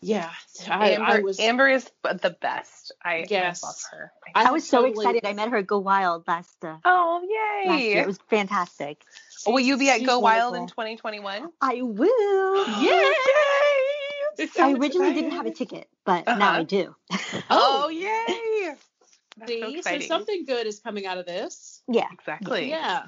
yeah. 0.00 0.30
I, 0.68 0.90
Amber, 0.92 1.04
I 1.06 1.20
was 1.20 1.40
Amber 1.40 1.68
is 1.68 1.90
the 2.02 2.36
best. 2.40 2.92
I, 3.04 3.26
Yes. 3.28 3.62
I 3.62 3.66
love 3.66 3.76
her. 3.92 4.12
I 4.34 4.48
I 4.48 4.50
was 4.52 4.68
so 4.68 4.82
totally- 4.86 4.92
excited. 5.04 5.26
I 5.26 5.32
met 5.34 5.48
her 5.50 5.56
at 5.58 5.66
Go 5.66 5.78
Wild 5.78 6.26
last 6.28 6.56
uh, 6.64 6.76
oh 6.84 7.20
last 7.66 7.80
year. 7.82 7.94
yay! 7.96 8.00
It 8.02 8.06
was 8.06 8.18
fantastic. 8.30 9.02
Will 9.46 9.60
you 9.60 9.76
be 9.78 9.88
at 9.90 9.98
she's 9.98 10.06
Go 10.06 10.18
Wild 10.20 10.56
in 10.56 10.66
2021? 10.66 11.48
I 11.60 11.80
will. 11.82 12.68
Yay! 12.82 14.46
So 14.46 14.64
I 14.64 14.72
originally 14.74 15.14
didn't 15.14 15.32
have 15.32 15.46
a 15.46 15.50
ticket, 15.52 15.88
but 16.04 16.26
now 16.26 16.32
Uh-huh. 16.32 16.58
I 16.60 16.62
do. 16.64 16.94
Oh 17.50 17.88
yay! 17.88 18.74
That's 19.36 19.50
See, 19.52 19.82
so 19.82 19.98
so, 19.98 20.06
something 20.06 20.44
good 20.44 20.66
is 20.66 20.80
coming 20.80 21.06
out 21.06 21.18
of 21.18 21.26
this. 21.26 21.82
yeah. 21.88 22.06
exactly. 22.12 22.68
Yeah. 22.70 23.06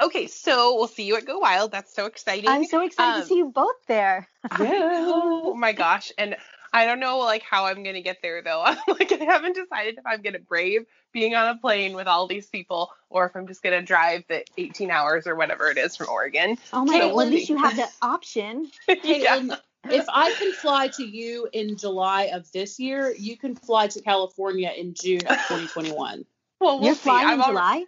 Okay, 0.00 0.26
so 0.26 0.76
we'll 0.76 0.88
see 0.88 1.04
you 1.04 1.16
at 1.16 1.24
Go 1.24 1.38
Wild. 1.38 1.72
That's 1.72 1.94
so 1.94 2.06
exciting. 2.06 2.50
I'm 2.50 2.64
so 2.64 2.82
excited 2.82 3.14
Um, 3.14 3.20
to 3.22 3.26
see 3.26 3.36
you 3.36 3.50
both 3.50 3.76
there. 3.86 4.28
Oh 4.58 5.54
my 5.54 5.72
gosh. 5.72 6.12
And 6.18 6.36
I 6.72 6.84
don't 6.84 7.00
know 7.00 7.18
like 7.18 7.42
how 7.42 7.64
I'm 7.64 7.82
gonna 7.82 8.02
get 8.02 8.18
there 8.20 8.42
though. 8.42 8.62
like 8.88 9.10
I 9.10 9.24
haven't 9.24 9.54
decided 9.54 9.96
if 9.96 10.04
I'm 10.04 10.20
gonna 10.20 10.38
brave 10.38 10.84
being 11.12 11.34
on 11.34 11.48
a 11.48 11.58
plane 11.58 11.94
with 11.94 12.06
all 12.06 12.26
these 12.26 12.46
people 12.46 12.90
or 13.08 13.26
if 13.26 13.34
I'm 13.34 13.46
just 13.46 13.62
gonna 13.62 13.80
drive 13.80 14.24
the 14.28 14.44
18 14.58 14.90
hours 14.90 15.26
or 15.26 15.34
whatever 15.34 15.70
it 15.70 15.78
is 15.78 15.96
from 15.96 16.08
Oregon. 16.10 16.58
Oh 16.72 16.84
my 16.84 16.98
god. 16.98 17.14
Well, 17.14 17.20
at 17.22 17.30
least 17.30 17.48
you 17.48 17.56
have 17.56 17.76
the 17.76 17.88
option. 18.02 18.70
Caitlin, 18.88 19.56
if 19.90 20.04
I 20.08 20.32
can 20.32 20.52
fly 20.52 20.88
to 20.88 21.04
you 21.04 21.48
in 21.52 21.78
July 21.78 22.24
of 22.34 22.50
this 22.52 22.78
year, 22.78 23.14
you 23.16 23.38
can 23.38 23.54
fly 23.54 23.86
to 23.88 24.02
California 24.02 24.72
in 24.76 24.92
June 24.92 25.26
of 25.26 25.36
2021. 25.48 26.26
Well, 26.60 26.78
we'll 26.78 26.86
You're 26.86 26.94
see. 26.94 27.02
flying 27.02 27.26
I'm 27.26 27.34
in 27.34 27.40
al- 27.40 27.48
July. 27.48 27.84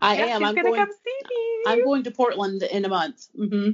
I 0.00 0.16
Yeah, 0.18 0.24
am. 0.26 0.40
she's 0.40 0.48
I'm 0.48 0.54
gonna 0.54 0.68
going. 0.68 0.80
come 0.80 0.90
see 1.04 1.28
me. 1.28 1.62
I'm 1.66 1.84
going 1.84 2.02
to 2.04 2.10
Portland 2.10 2.62
in 2.62 2.84
a 2.84 2.88
month. 2.88 3.26
Mm-hmm. 3.38 3.70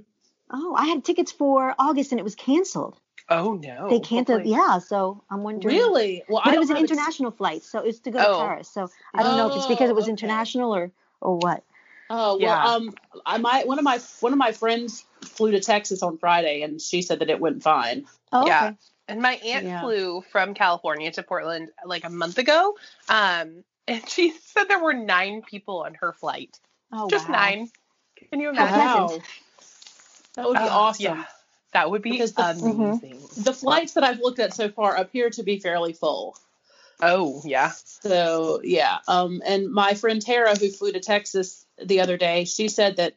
Oh, 0.51 0.75
I 0.77 0.87
had 0.87 1.05
tickets 1.05 1.33
for 1.33 1.75
August 1.79 2.13
and 2.13 2.19
it 2.21 2.25
was 2.25 2.35
canceled. 2.35 2.99
Oh 3.31 3.55
no. 3.55 3.89
they 3.89 4.01
canceled. 4.01 4.41
hopefully- 4.43 4.53
Yeah, 4.53 4.79
so 4.79 5.25
I'm 5.31 5.43
wondering. 5.43 5.75
Really? 5.75 6.23
Well, 6.29 6.43
But 6.45 6.55
it 6.55 6.59
was 6.61 6.69
an 6.71 6.77
have 6.77 6.85
a- 6.85 6.87
international 6.89 7.31
flight, 7.31 7.63
so 7.63 7.81
it's 7.81 8.01
to 8.01 8.11
go 8.11 8.19
Oh. 8.19 8.33
to 8.33 8.39
Paris. 8.47 8.69
So 8.69 8.89
I 9.15 9.23
don't 9.23 9.37
know 9.37 9.49
if 9.51 9.57
it's 9.57 9.67
because 9.67 9.89
it 9.89 9.95
was 9.97 10.05
Oh, 10.05 10.07
okay. 10.09 10.13
international 10.13 10.75
or 10.75 10.91
or 11.21 11.37
what. 11.39 11.63
Oh 12.11 12.37
well, 12.37 12.39
Yeah. 12.41 12.65
um, 12.65 12.93
I 13.25 13.39
might. 13.39 13.67
One 13.67 13.79
of 13.79 13.85
my 13.85 13.99
one 14.21 14.33
of 14.33 14.39
my 14.39 14.53
friends 14.53 15.05
flew 15.23 15.53
to 15.53 15.61
Texas 15.61 16.03
on 16.03 16.19
Friday, 16.19 16.61
and 16.63 16.79
she 16.81 17.01
said 17.01 17.21
that 17.21 17.31
it 17.31 17.41
went 17.41 17.63
fine. 17.63 18.05
Oh, 18.31 18.47
Yeah. 18.47 18.67
okay. 18.67 18.77
And 19.09 19.23
my 19.23 19.35
aunt 19.37 19.65
Yeah. 19.67 19.81
flew 19.81 20.23
from 20.31 20.53
California 20.53 21.11
to 21.13 21.23
Portland 21.23 21.71
like 21.87 22.05
a 22.05 22.11
month 22.11 22.37
ago. 22.39 22.77
Um, 23.09 23.65
and 23.89 24.09
she 24.09 24.33
said 24.33 24.65
there 24.69 24.83
were 24.83 24.93
nine 24.95 25.43
people 25.43 25.83
on 25.85 25.95
her 25.95 26.13
flight. 26.13 26.59
Oh, 26.93 27.09
Just 27.09 27.29
wow. 27.29 27.35
nine. 27.41 27.71
Can 28.31 28.41
you 28.41 28.51
imagine? 28.51 29.07
pleasant. 29.07 29.23
That 30.37 30.47
would 30.47 30.55
be 30.59 30.65
Oh, 30.65 30.69
awesome. 30.69 31.05
Yeah. 31.05 31.25
That 31.73 31.91
would 31.91 32.03
be 32.03 32.13
Because 32.13 32.33
the- 32.35 32.51
amazing. 32.51 33.21
The 33.37 33.53
flights 33.53 33.95
that 33.95 34.05
I've 34.05 34.21
looked 34.21 34.39
at 34.39 34.55
so 34.55 34.69
far 34.69 34.95
appear 34.97 35.31
to 35.31 35.43
be 35.43 35.59
fairly 35.59 35.93
full. 35.93 36.37
Oh, 37.01 37.43
yeah. 37.45 37.71
So 37.71 38.61
yeah, 38.63 38.99
um, 39.09 39.43
and 39.45 39.71
my 39.73 39.95
friend 39.95 40.23
Tara, 40.23 40.57
who 40.57 40.71
flew 40.71 40.93
to 40.93 41.01
Texas 41.01 41.67
the 41.83 42.01
other 42.01 42.17
day, 42.17 42.45
she 42.45 42.69
said 42.69 42.97
that 42.97 43.15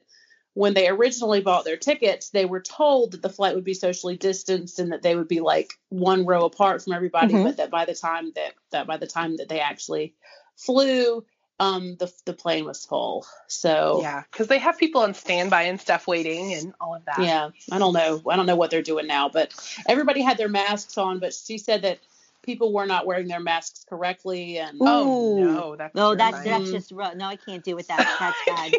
when 0.55 0.73
they 0.73 0.87
originally 0.87 1.41
bought 1.41 1.65
their 1.65 1.77
tickets, 1.77 2.31
they 2.31 2.45
were 2.45 2.61
told 2.61 3.11
that 3.11 3.21
the 3.21 3.29
flight 3.29 3.53
would 3.53 3.63
be 3.63 3.75
socially 3.75 4.17
distanced 4.17 4.79
and 4.79 4.91
that 4.91 5.03
they 5.03 5.15
would 5.15 5.27
be 5.27 5.39
like 5.39 5.73
one 5.89 6.25
row 6.25 6.45
apart 6.45 6.81
from 6.83 6.93
everybody, 6.93 7.35
Mhm. 7.35 7.43
but 7.43 7.57
that 7.57 7.69
by 7.69 7.85
the 7.85 7.93
time 7.93 8.31
that 8.33 8.53
that 8.71 8.87
by 8.87 8.97
the 8.97 9.05
time 9.05 9.37
that 9.37 9.49
they 9.49 9.59
actually 9.59 10.15
flew, 10.57 11.23
um, 11.59 11.95
the 11.95 12.11
the 12.25 12.33
plane 12.33 12.65
was 12.65 12.85
full. 12.85 13.25
So 13.47 13.99
Yeah, 14.01 14.23
because 14.31 14.47
they 14.47 14.59
have 14.59 14.77
people 14.77 15.01
on 15.01 15.13
standby 15.13 15.63
and 15.63 15.79
stuff 15.79 16.07
waiting 16.07 16.53
and 16.53 16.73
all 16.79 16.95
of 16.95 17.05
that. 17.05 17.19
yeah, 17.19 17.49
I 17.71 17.79
don't 17.79 17.93
know. 17.93 18.21
I 18.29 18.35
don't 18.35 18.45
know 18.45 18.55
what 18.55 18.69
they're 18.69 18.81
doing 18.81 19.07
now, 19.07 19.29
but 19.29 19.53
everybody 19.87 20.21
had 20.21 20.37
their 20.37 20.49
masks 20.49 20.97
on. 20.97 21.19
But 21.19 21.33
she 21.33 21.57
said 21.57 21.81
that 21.83 21.99
people 22.47 22.71
were 22.71 22.85
not 22.85 23.05
wearing 23.05 23.27
their 23.27 23.41
masks 23.41 23.85
correctly, 23.87 24.57
and 24.57 24.77
Oh 24.81 25.37
no, 25.37 25.75
that's 25.75 25.93
No, 25.93 26.15
that's 26.15 26.41
terrifying. 26.41 26.63
that's 26.63 26.71
mm. 26.71 26.73
just 26.73 26.91
rough. 26.93 27.15
No, 27.15 27.25
I 27.25 27.35
can't 27.35 27.63
do 27.63 27.75
with 27.75 27.87
that. 27.87 27.97
That's 28.19 28.37
bad. 28.47 28.73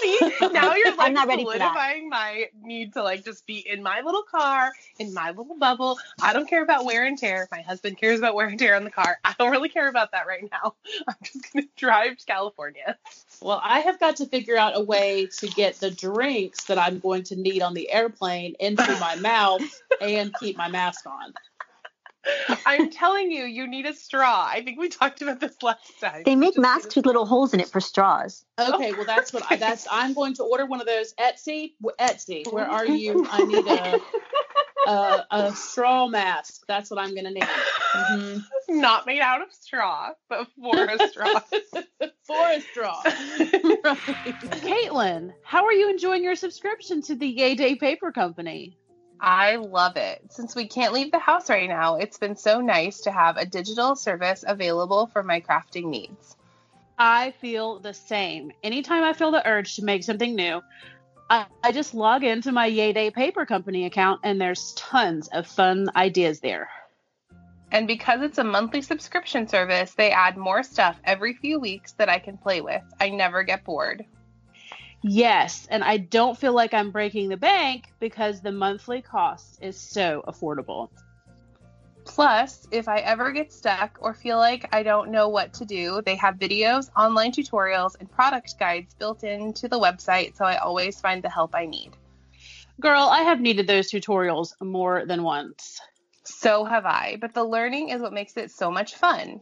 See, 0.00 0.18
now 0.52 0.74
you're 0.74 0.90
like 0.96 1.08
I'm 1.08 1.14
not 1.14 1.28
ready 1.28 1.44
solidifying 1.44 2.08
my 2.08 2.46
need 2.62 2.94
to 2.94 3.02
like 3.04 3.24
just 3.24 3.46
be 3.46 3.58
in 3.58 3.82
my 3.82 4.00
little 4.00 4.24
car, 4.24 4.72
in 4.98 5.14
my 5.14 5.30
little 5.30 5.56
bubble. 5.56 5.98
I 6.20 6.32
don't 6.32 6.48
care 6.48 6.62
about 6.62 6.84
wear 6.84 7.06
and 7.06 7.16
tear. 7.16 7.46
My 7.52 7.62
husband 7.62 7.98
cares 7.98 8.18
about 8.18 8.34
wear 8.34 8.48
and 8.48 8.58
tear 8.58 8.74
on 8.74 8.82
the 8.82 8.90
car. 8.90 9.18
I 9.24 9.34
don't 9.38 9.52
really 9.52 9.68
care 9.68 9.88
about 9.88 10.10
that 10.12 10.26
right 10.26 10.44
now. 10.50 10.74
I'm 11.08 11.14
just 11.22 11.52
gonna 11.52 11.66
drive 11.76 12.18
to 12.18 12.26
California. 12.26 12.98
Well, 13.40 13.60
I 13.62 13.80
have 13.80 14.00
got 14.00 14.16
to 14.16 14.26
figure 14.26 14.56
out 14.56 14.76
a 14.76 14.80
way 14.80 15.28
to 15.38 15.46
get 15.46 15.76
the 15.76 15.92
drinks 15.92 16.64
that 16.64 16.78
I'm 16.78 16.98
going 16.98 17.22
to 17.24 17.36
need 17.36 17.62
on 17.62 17.74
the 17.74 17.90
airplane 17.92 18.56
into 18.58 18.98
my 18.98 19.14
mouth 19.16 19.62
and 20.00 20.34
keep 20.34 20.56
my 20.56 20.68
mask 20.68 21.06
on. 21.06 21.32
I'm 22.66 22.90
telling 22.90 23.30
you, 23.30 23.44
you 23.44 23.66
need 23.66 23.86
a 23.86 23.94
straw. 23.94 24.46
I 24.50 24.62
think 24.62 24.78
we 24.78 24.88
talked 24.88 25.22
about 25.22 25.40
this 25.40 25.62
last 25.62 26.00
time. 26.00 26.22
They 26.24 26.36
make 26.36 26.58
masks 26.58 26.96
with 26.96 27.06
little 27.06 27.26
holes 27.26 27.54
in 27.54 27.60
it 27.60 27.68
for 27.68 27.80
straws. 27.80 28.44
Okay, 28.58 28.92
well 28.92 29.04
that's 29.04 29.32
what 29.32 29.44
I, 29.50 29.56
that's 29.56 29.86
I'm 29.90 30.14
going 30.14 30.34
to 30.34 30.42
order 30.44 30.66
one 30.66 30.80
of 30.80 30.86
those 30.86 31.14
Etsy. 31.14 31.74
Etsy, 32.00 32.50
where 32.52 32.66
are 32.66 32.86
you? 32.86 33.26
I 33.30 33.44
need 33.44 33.66
a 33.66 34.00
a, 34.86 35.26
a 35.30 35.52
straw 35.54 36.06
mask. 36.08 36.62
That's 36.66 36.90
what 36.90 36.98
I'm 36.98 37.14
going 37.14 37.24
to 37.24 37.30
need. 37.30 37.44
Mhm. 37.94 38.44
not 38.68 39.06
made 39.06 39.20
out 39.20 39.42
of 39.42 39.52
straw, 39.52 40.10
but 40.28 40.46
for 40.60 40.84
a 40.84 41.08
straw. 41.08 41.40
For 42.26 42.50
a 42.50 42.60
straw. 42.60 43.02
Caitlin, 44.62 45.32
how 45.42 45.64
are 45.64 45.72
you 45.72 45.88
enjoying 45.88 46.22
your 46.22 46.34
subscription 46.34 47.00
to 47.02 47.14
the 47.14 47.26
Yay 47.26 47.54
Day 47.54 47.74
Paper 47.74 48.12
Company? 48.12 48.76
I 49.20 49.56
love 49.56 49.96
it. 49.96 50.22
Since 50.30 50.54
we 50.54 50.68
can't 50.68 50.92
leave 50.92 51.10
the 51.10 51.18
house 51.18 51.50
right 51.50 51.68
now, 51.68 51.96
it's 51.96 52.18
been 52.18 52.36
so 52.36 52.60
nice 52.60 53.00
to 53.00 53.10
have 53.10 53.36
a 53.36 53.46
digital 53.46 53.96
service 53.96 54.44
available 54.46 55.06
for 55.06 55.22
my 55.22 55.40
crafting 55.40 55.86
needs. 55.86 56.36
I 56.98 57.32
feel 57.40 57.78
the 57.78 57.94
same. 57.94 58.52
Anytime 58.62 59.04
I 59.04 59.12
feel 59.12 59.30
the 59.30 59.46
urge 59.46 59.76
to 59.76 59.84
make 59.84 60.04
something 60.04 60.34
new, 60.34 60.62
I, 61.30 61.46
I 61.62 61.72
just 61.72 61.94
log 61.94 62.24
into 62.24 62.52
my 62.52 62.66
Yay 62.66 62.92
Day 62.92 63.10
Paper 63.10 63.44
Company 63.44 63.86
account 63.86 64.20
and 64.24 64.40
there's 64.40 64.72
tons 64.74 65.28
of 65.28 65.46
fun 65.46 65.90
ideas 65.94 66.40
there. 66.40 66.68
And 67.70 67.86
because 67.86 68.22
it's 68.22 68.38
a 68.38 68.44
monthly 68.44 68.80
subscription 68.80 69.46
service, 69.46 69.92
they 69.94 70.10
add 70.10 70.36
more 70.36 70.62
stuff 70.62 70.98
every 71.04 71.34
few 71.34 71.60
weeks 71.60 71.92
that 71.92 72.08
I 72.08 72.18
can 72.18 72.38
play 72.38 72.60
with. 72.62 72.82
I 72.98 73.10
never 73.10 73.42
get 73.42 73.64
bored. 73.64 74.06
Yes, 75.02 75.66
and 75.70 75.84
I 75.84 75.96
don't 75.98 76.36
feel 76.36 76.52
like 76.52 76.74
I'm 76.74 76.90
breaking 76.90 77.28
the 77.28 77.36
bank 77.36 77.92
because 78.00 78.40
the 78.40 78.50
monthly 78.50 79.00
cost 79.00 79.58
is 79.62 79.78
so 79.78 80.24
affordable. 80.26 80.90
Plus, 82.04 82.66
if 82.70 82.88
I 82.88 82.98
ever 82.98 83.30
get 83.30 83.52
stuck 83.52 83.98
or 84.00 84.14
feel 84.14 84.38
like 84.38 84.68
I 84.74 84.82
don't 84.82 85.10
know 85.10 85.28
what 85.28 85.52
to 85.54 85.64
do, 85.64 86.02
they 86.04 86.16
have 86.16 86.36
videos, 86.36 86.90
online 86.96 87.32
tutorials, 87.32 87.96
and 88.00 88.10
product 88.10 88.58
guides 88.58 88.94
built 88.94 89.24
into 89.24 89.68
the 89.68 89.78
website, 89.78 90.34
so 90.36 90.44
I 90.44 90.56
always 90.56 91.00
find 91.00 91.22
the 91.22 91.28
help 91.28 91.54
I 91.54 91.66
need. 91.66 91.90
Girl, 92.80 93.08
I 93.10 93.22
have 93.22 93.40
needed 93.40 93.66
those 93.66 93.90
tutorials 93.90 94.52
more 94.60 95.04
than 95.04 95.22
once. 95.22 95.80
So 96.24 96.64
have 96.64 96.86
I, 96.86 97.18
but 97.20 97.34
the 97.34 97.44
learning 97.44 97.90
is 97.90 98.00
what 98.00 98.12
makes 98.12 98.36
it 98.36 98.50
so 98.50 98.70
much 98.70 98.94
fun. 98.94 99.40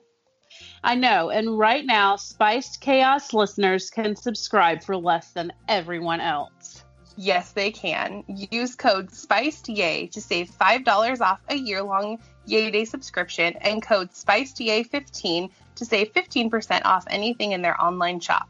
I 0.83 0.95
know, 0.95 1.31
and 1.31 1.59
right 1.59 1.85
now, 1.85 2.17
Spiced 2.17 2.81
Chaos 2.81 3.33
listeners 3.33 3.91
can 3.91 4.15
subscribe 4.17 4.83
for 4.83 4.97
less 4.97 5.33
than 5.33 5.53
everyone 5.69 6.21
else. 6.21 6.85
Yes, 7.17 7.53
they 7.53 7.71
can. 7.71 8.25
Use 8.29 8.75
code 8.75 9.11
SPICEDYAY 9.11 10.13
to 10.13 10.21
save 10.21 10.51
$5 10.51 11.21
off 11.21 11.41
a 11.49 11.57
year 11.57 11.83
long 11.83 12.19
Yay 12.45 12.71
Day 12.71 12.85
subscription 12.85 13.55
and 13.61 13.83
code 13.83 14.11
SPICEDYAY15 14.11 15.51
to 15.77 15.85
save 15.85 16.13
15% 16.13 16.83
off 16.85 17.05
anything 17.09 17.53
in 17.53 17.63
their 17.63 17.81
online 17.81 18.21
shop. 18.21 18.49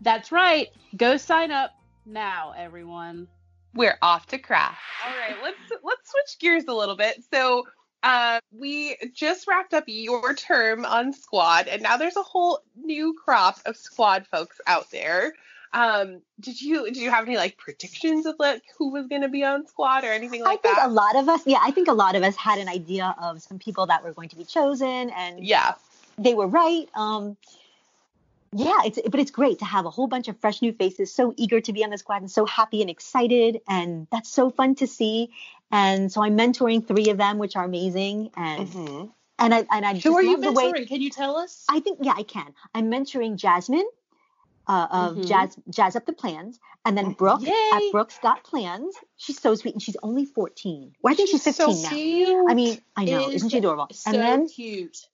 That's 0.00 0.30
right. 0.30 0.68
Go 0.96 1.16
sign 1.16 1.50
up 1.50 1.72
now, 2.06 2.54
everyone. 2.56 3.26
We're 3.74 3.98
off 4.00 4.26
to 4.28 4.38
craft. 4.38 4.78
All 5.06 5.16
right, 5.16 5.36
let's 5.42 5.82
let's 5.84 6.10
switch 6.10 6.38
gears 6.40 6.64
a 6.68 6.72
little 6.72 6.96
bit. 6.96 7.22
So, 7.32 7.64
uh, 8.02 8.40
we 8.52 8.96
just 9.12 9.48
wrapped 9.48 9.74
up 9.74 9.84
your 9.86 10.34
term 10.34 10.84
on 10.84 11.12
squad, 11.12 11.68
and 11.68 11.82
now 11.82 11.96
there's 11.96 12.16
a 12.16 12.22
whole 12.22 12.60
new 12.76 13.14
crop 13.14 13.58
of 13.66 13.76
squad 13.76 14.26
folks 14.26 14.60
out 14.66 14.90
there. 14.90 15.34
Um, 15.72 16.22
did 16.40 16.60
you 16.60 16.84
did 16.84 16.96
you 16.96 17.10
have 17.10 17.26
any 17.26 17.36
like 17.36 17.58
predictions 17.58 18.24
of 18.24 18.36
like 18.38 18.62
who 18.78 18.90
was 18.90 19.06
going 19.06 19.22
to 19.22 19.28
be 19.28 19.44
on 19.44 19.66
squad 19.66 20.04
or 20.04 20.12
anything 20.12 20.42
like 20.42 20.62
that? 20.62 20.68
I 20.68 20.72
think 20.72 20.82
that? 20.82 20.88
a 20.88 20.92
lot 20.92 21.16
of 21.16 21.28
us, 21.28 21.42
yeah, 21.46 21.58
I 21.60 21.72
think 21.72 21.88
a 21.88 21.92
lot 21.92 22.14
of 22.14 22.22
us 22.22 22.36
had 22.36 22.58
an 22.58 22.68
idea 22.68 23.14
of 23.20 23.42
some 23.42 23.58
people 23.58 23.86
that 23.86 24.02
were 24.02 24.12
going 24.12 24.30
to 24.30 24.36
be 24.36 24.44
chosen, 24.44 25.10
and 25.10 25.44
yeah. 25.44 25.74
they 26.16 26.34
were 26.34 26.46
right. 26.46 26.88
Um, 26.94 27.36
yeah, 28.52 28.78
it's 28.86 28.98
but 29.10 29.20
it's 29.20 29.30
great 29.30 29.58
to 29.58 29.66
have 29.66 29.84
a 29.84 29.90
whole 29.90 30.06
bunch 30.06 30.28
of 30.28 30.38
fresh 30.38 30.62
new 30.62 30.72
faces, 30.72 31.12
so 31.12 31.34
eager 31.36 31.60
to 31.60 31.72
be 31.72 31.84
on 31.84 31.90
the 31.90 31.98
squad 31.98 32.22
and 32.22 32.30
so 32.30 32.46
happy 32.46 32.80
and 32.80 32.88
excited, 32.88 33.60
and 33.68 34.06
that's 34.10 34.30
so 34.30 34.48
fun 34.48 34.74
to 34.76 34.86
see. 34.86 35.30
And 35.70 36.10
so 36.10 36.22
I'm 36.22 36.36
mentoring 36.36 36.86
three 36.86 37.10
of 37.10 37.18
them, 37.18 37.38
which 37.38 37.56
are 37.56 37.64
amazing, 37.64 38.30
and 38.36 38.68
Mhm. 38.68 39.12
and 39.38 39.54
I 39.54 39.66
and 39.70 39.84
I 39.84 39.92
just 39.94 40.06
Who 40.06 40.16
are 40.16 40.22
you 40.22 40.32
love 40.32 40.42
the 40.42 40.52
way? 40.52 40.86
Can 40.86 41.02
you 41.02 41.10
tell 41.10 41.36
us? 41.36 41.64
I 41.68 41.80
think 41.80 41.98
yeah, 42.02 42.14
I 42.16 42.22
can. 42.22 42.54
I'm 42.74 42.90
mentoring 42.90 43.36
Jasmine 43.36 43.86
uh, 44.66 44.86
of 44.90 45.16
Mhm. 45.16 45.26
Jazz 45.28 45.56
Jazz 45.70 45.96
Up 45.96 46.06
the 46.06 46.12
Plans, 46.12 46.58
and 46.84 46.96
then 46.96 47.12
Brooke 47.12 47.42
Yay. 47.42 47.70
at 47.72 47.82
Brooks 47.92 48.18
Got 48.22 48.44
Plans. 48.44 48.94
She's 49.16 49.40
so 49.40 49.54
sweet, 49.54 49.74
and 49.74 49.82
she's 49.82 49.96
only 50.02 50.24
14. 50.24 50.94
Well, 51.02 51.12
I 51.12 51.16
think 51.16 51.28
she's, 51.30 51.42
She's 51.42 51.56
so 51.56 51.72
now. 51.72 51.88
Cute. 51.90 52.50
I 52.50 52.54
mean, 52.54 52.78
I 52.96 53.04
know, 53.04 53.28
Is 53.28 53.36
isn't 53.36 53.50
she 53.50 53.58
adorable? 53.58 53.88
So 53.92 54.10
and 54.10 54.22
then 54.22 54.48
cute. 54.48 55.06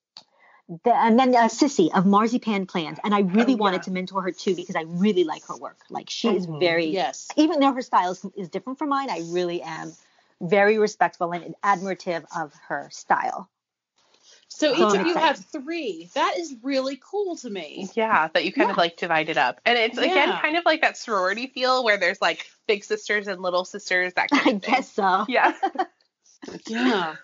the, 0.85 0.95
and 0.95 1.19
then 1.19 1.35
uh, 1.35 1.45
Sissy 1.49 1.91
of 1.95 2.07
Marzipan 2.07 2.67
Plans, 2.67 2.99
and 3.05 3.15
I 3.15 3.21
really 3.21 3.55
Oh, 3.55 3.59
wanted 3.59 3.79
yeah. 3.79 3.83
to 3.83 3.91
mentor 3.91 4.23
her 4.23 4.33
too 4.33 4.55
because 4.55 4.77
I 4.77 4.83
really 4.83 5.25
like 5.25 5.45
her 5.47 5.57
work. 5.57 5.81
Like 5.91 6.09
she 6.11 6.29
is 6.35 6.47
Mhm. 6.47 6.59
very, 6.61 6.87
Yes. 6.87 7.29
even 7.37 7.61
though 7.61 7.73
her 7.73 7.83
style 7.83 8.13
is, 8.13 8.25
is 8.37 8.49
different 8.49 8.79
from 8.79 8.89
mine, 8.89 9.11
I 9.11 9.21
really 9.27 9.61
am 9.63 9.93
very 10.41 10.79
respectful 10.79 11.33
and 11.33 11.55
admirative 11.65 12.25
of 12.37 12.53
her 12.69 12.89
style. 12.93 13.49
So 14.49 14.73
each 14.73 14.79
Oh, 14.79 14.95
of 15.01 15.07
you 15.07 15.17
have 15.17 15.37
three. 15.37 16.11
That 16.15 16.37
is 16.39 16.55
really 16.63 17.01
cool 17.11 17.37
to 17.39 17.51
me. 17.51 17.89
Yeah, 17.95 18.29
that 18.35 18.45
you 18.45 18.53
kind 18.53 18.71
of 18.71 18.77
like 18.77 18.97
divide 18.97 19.29
it 19.29 19.37
up. 19.37 19.61
And 19.65 19.77
it's 19.77 19.99
again 19.99 20.29
Yeah. 20.29 20.41
kind 20.41 20.57
of 20.57 20.65
like 20.65 20.83
that 20.83 20.97
sorority 20.97 21.49
feel 21.49 21.83
where 21.85 21.97
there's 21.97 22.21
like 22.23 22.47
big 22.69 22.85
sisters 22.85 23.27
and 23.27 23.43
little 23.43 23.65
sisters, 23.65 24.13
that 24.15 24.31
kind 24.31 24.47
I 24.47 24.51
of 24.53 24.63
thing. 24.63 24.75
guess 24.75 24.93
so. 24.93 25.25
Yeah. 25.29 25.53
Yeah. 26.69 27.15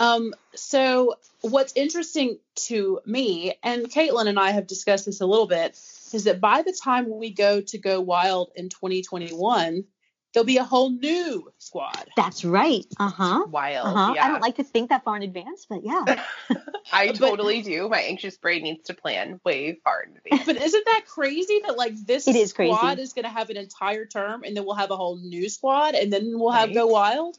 Um, 0.00 0.34
so 0.54 1.16
what's 1.42 1.72
interesting 1.76 2.38
to 2.66 3.00
me, 3.06 3.54
and 3.62 3.86
Caitlin 3.90 4.26
and 4.26 4.38
I 4.38 4.50
have 4.50 4.66
discussed 4.66 5.06
this 5.06 5.20
a 5.20 5.26
little 5.26 5.46
bit, 5.46 5.78
is 6.12 6.24
that 6.24 6.40
by 6.40 6.62
the 6.62 6.72
time 6.72 7.06
we 7.08 7.30
go 7.32 7.60
to 7.60 7.78
go 7.78 8.00
wild 8.00 8.50
in 8.56 8.68
2021, 8.68 9.84
there'll 10.32 10.46
be 10.46 10.56
a 10.58 10.64
whole 10.64 10.90
new 10.90 11.52
squad. 11.58 12.08
That's 12.16 12.44
right. 12.44 12.84
Uh 12.98 13.08
huh. 13.10 13.46
Wild. 13.48 13.86
Uh 13.86 13.92
huh. 13.94 14.12
Yeah. 14.16 14.24
I 14.24 14.28
don't 14.28 14.40
like 14.40 14.56
to 14.56 14.64
think 14.64 14.90
that 14.90 15.04
far 15.04 15.16
in 15.16 15.22
advance, 15.22 15.66
but 15.68 15.84
yeah. 15.84 16.04
I 16.92 17.08
But- 17.08 17.16
totally 17.18 17.62
do. 17.62 17.88
My 17.88 18.00
anxious 18.00 18.36
brain 18.36 18.62
needs 18.62 18.84
to 18.84 18.94
plan 18.94 19.40
way 19.44 19.78
far 19.84 20.02
in 20.02 20.16
advance. 20.16 20.46
But 20.46 20.56
isn't 20.62 20.84
that 20.86 21.02
crazy 21.06 21.60
that 21.66 21.76
like 21.76 21.94
this 22.06 22.26
It 22.28 22.36
is 22.36 22.52
crazy. 22.52 22.74
squad 22.74 22.98
is 22.98 23.12
going 23.12 23.24
to 23.24 23.30
have 23.30 23.50
an 23.50 23.56
entire 23.56 24.06
term 24.06 24.42
and 24.44 24.56
then 24.56 24.64
we'll 24.64 24.74
have 24.74 24.90
a 24.90 24.96
whole 24.96 25.16
new 25.18 25.48
squad 25.48 25.94
and 25.94 26.12
then 26.12 26.38
we'll 26.38 26.50
have 26.50 26.68
Right. 26.70 26.74
go 26.74 26.86
wild? 26.88 27.36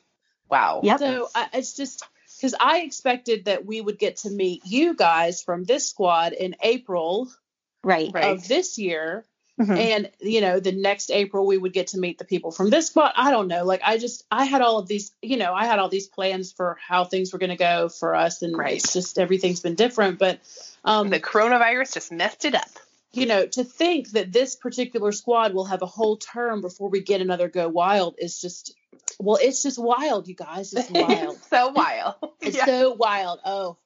Wow. 0.50 0.82
Yep. 0.84 1.00
So 1.00 1.30
I, 1.34 1.50
it's 1.54 1.74
just 1.76 2.04
because 2.38 2.56
I 2.60 2.82
expected 2.82 3.46
that 3.46 3.66
we 3.66 3.80
would 3.82 3.98
get 3.98 4.18
to 4.18 4.30
meet 4.30 4.64
you 4.66 4.96
guys 4.96 5.42
from 5.42 5.64
this 5.64 5.90
squad 5.90 6.34
in 6.34 6.56
April 6.62 7.30
Right. 7.84 8.10
Right. 8.14 8.26
of 8.26 8.48
this 8.48 8.78
year. 8.78 9.26
Mhm. 9.60 9.78
And 9.78 10.12
you 10.20 10.42
know, 10.42 10.60
the 10.60 10.72
next 10.72 11.12
April 11.12 11.46
we 11.46 11.58
would 11.60 11.74
get 11.74 11.88
to 11.88 12.00
meet 12.00 12.18
the 12.18 12.26
people 12.26 12.52
from 12.52 12.70
this 12.72 12.88
squad. 12.88 13.14
I 13.16 13.30
don't 13.30 13.48
know. 13.48 13.64
Like 13.66 13.82
I 13.86 13.98
just 13.98 14.24
I 14.32 14.46
had 14.46 14.62
all 14.62 14.80
of 14.80 14.88
these, 14.88 15.12
you 15.22 15.38
know, 15.38 15.54
I 15.54 15.66
had 15.66 15.78
all 15.80 15.90
these 15.90 16.08
plans 16.08 16.52
for 16.52 16.78
how 16.86 17.06
things 17.06 17.32
were 17.32 17.40
going 17.40 17.52
to 17.52 17.56
go 17.56 17.88
for 17.90 18.16
us, 18.16 18.42
and 18.42 18.58
Right. 18.58 18.78
it's 18.78 18.94
just 18.94 19.20
everything's 19.20 19.60
been 19.60 19.76
different. 19.76 20.18
But 20.18 20.40
um, 20.84 21.10
the 21.10 21.20
coronavirus 21.20 21.94
just 21.94 22.12
messed 22.12 22.46
it 22.46 22.56
up. 22.56 22.68
you 23.12 23.28
know, 23.28 23.46
to 23.46 23.64
think 23.64 24.10
that 24.14 24.32
this 24.34 24.56
particular 24.56 25.12
squad 25.12 25.54
will 25.54 25.66
have 25.66 25.84
a 25.84 25.86
whole 25.86 26.18
term 26.18 26.62
before 26.62 26.90
we 26.90 27.00
get 27.02 27.22
another 27.22 27.48
go 27.48 27.70
wild 27.70 28.16
is 28.18 28.42
just 28.42 28.74
Well, 29.20 29.38
it's 29.40 29.62
just 29.62 29.78
wild, 29.78 30.28
you 30.28 30.34
guys. 30.34 30.74
It's 30.74 30.90
wild. 31.04 31.38
so 31.48 31.68
wild. 31.70 32.16
It's 32.42 32.58
Yeah. 32.58 32.66
so 32.66 32.94
wild. 32.94 33.40
Oh, 33.46 33.78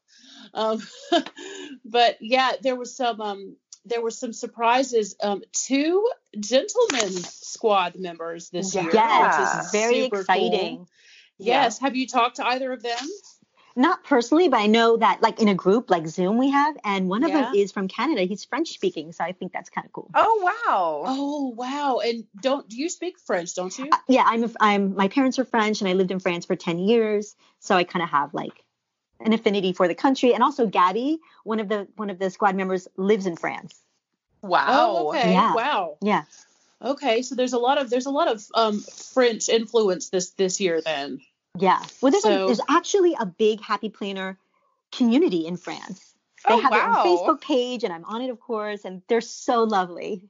um, 0.54 0.82
but 1.86 2.18
yeah, 2.22 2.54
there 2.62 2.76
was 2.78 2.96
some 2.96 3.20
um, 3.22 3.56
there 3.90 4.02
were 4.02 4.12
some 4.12 4.34
surprises. 4.34 5.16
Um, 5.22 5.44
two 5.52 6.10
gentlemen 6.40 7.12
squad 7.12 7.96
members 7.96 8.50
this 8.50 8.76
year. 8.76 8.90
Yeah. 8.94 9.58
which 9.58 9.66
is 9.66 9.72
very 9.72 10.04
super 10.04 10.16
cool. 10.16 10.22
exciting. 10.22 10.88
Yes. 11.38 11.80
Have 11.80 11.96
you 11.96 12.08
talked 12.08 12.38
to 12.38 12.48
either 12.48 12.72
of 12.72 12.82
them? 12.84 12.98
Not 13.76 14.04
personally, 14.04 14.50
but 14.50 14.60
I 14.60 14.66
know 14.66 14.98
that 14.98 15.22
like 15.22 15.40
in 15.40 15.50
a 15.50 15.54
group 15.54 15.92
like 15.92 16.08
Zoom 16.08 16.40
we 16.40 16.50
have, 16.50 16.76
and 16.84 17.08
one 17.08 17.24
of 17.24 17.32
them 17.32 17.54
is 17.54 17.72
from 17.72 17.88
Canada. 17.88 18.24
He's 18.24 18.44
French 18.44 18.70
speaking, 18.70 19.12
so 19.12 19.24
I 19.24 19.34
think 19.34 19.54
that's 19.54 19.70
kind 19.70 19.86
of 19.86 19.94
cool. 19.94 20.10
Oh 20.16 20.42
wow. 20.42 21.04
Oh 21.06 21.54
wow! 21.56 22.00
And 22.04 22.24
don't 22.42 22.68
do 22.68 22.76
you 22.76 22.90
speak 22.90 23.20
French? 23.20 23.54
Don't 23.54 23.78
you? 23.78 23.90
Uh, 23.92 23.98
yeah, 24.08 24.24
I'm, 24.26 24.46
a, 24.46 24.50
I'm. 24.60 24.96
My 24.96 25.10
parents 25.10 25.38
are 25.38 25.46
French, 25.46 25.82
and 25.82 25.88
I 25.88 25.94
lived 25.94 26.10
in 26.10 26.20
France 26.20 26.46
for 26.46 26.56
ten 26.56 26.80
years, 26.80 27.36
so 27.60 27.76
I 27.76 27.84
kind 27.84 28.02
of 28.02 28.10
have 28.10 28.34
like 28.34 28.66
an 29.20 29.34
affinity 29.34 29.74
for 29.74 29.88
the 29.88 29.96
country. 29.96 30.34
And 30.34 30.44
also, 30.44 30.68
Gabby, 30.68 31.20
one 31.44 31.60
of 31.60 31.70
the 31.70 31.88
one 31.96 32.10
of 32.10 32.20
the 32.20 32.30
squad 32.30 32.56
members, 32.56 32.88
lives 32.98 33.26
in 33.26 33.36
France. 33.36 33.76
Wow. 34.42 34.66
Oh, 34.70 35.10
okay. 35.10 35.32
Yeah. 35.34 35.54
Wow. 35.56 35.98
Yeah, 36.02 36.24
Okay, 36.82 37.24
so 37.24 37.34
there's 37.34 37.54
a 37.54 37.58
lot 37.58 37.80
of 37.80 37.90
there's 37.90 38.06
a 38.06 38.12
lot 38.12 38.28
of 38.28 38.46
um 38.54 38.80
French 38.82 39.50
influence 39.50 40.10
this 40.10 40.30
this 40.32 40.60
year 40.62 40.80
then. 40.82 41.22
yeah. 41.58 41.82
Well, 42.02 42.12
there's 42.12 42.24
So- 42.24 42.44
a, 42.44 42.46
there's 42.46 42.62
actually 42.70 43.16
a 43.20 43.26
big 43.26 43.62
Happy 43.62 43.90
Planner 43.90 44.38
community 44.92 45.48
in 45.48 45.58
France. 45.58 46.14
They 46.48 46.54
Oh, 46.54 46.60
have 46.62 46.72
their 46.72 46.88
wow. 46.88 47.04
own 47.04 47.18
Facebook 47.18 47.42
page, 47.42 47.84
and 47.84 47.92
I'm 47.92 48.06
on 48.06 48.22
it, 48.22 48.30
of 48.30 48.40
course, 48.40 48.86
and 48.86 49.02
they're 49.10 49.22
so 49.22 49.64
lovely. 49.64 50.22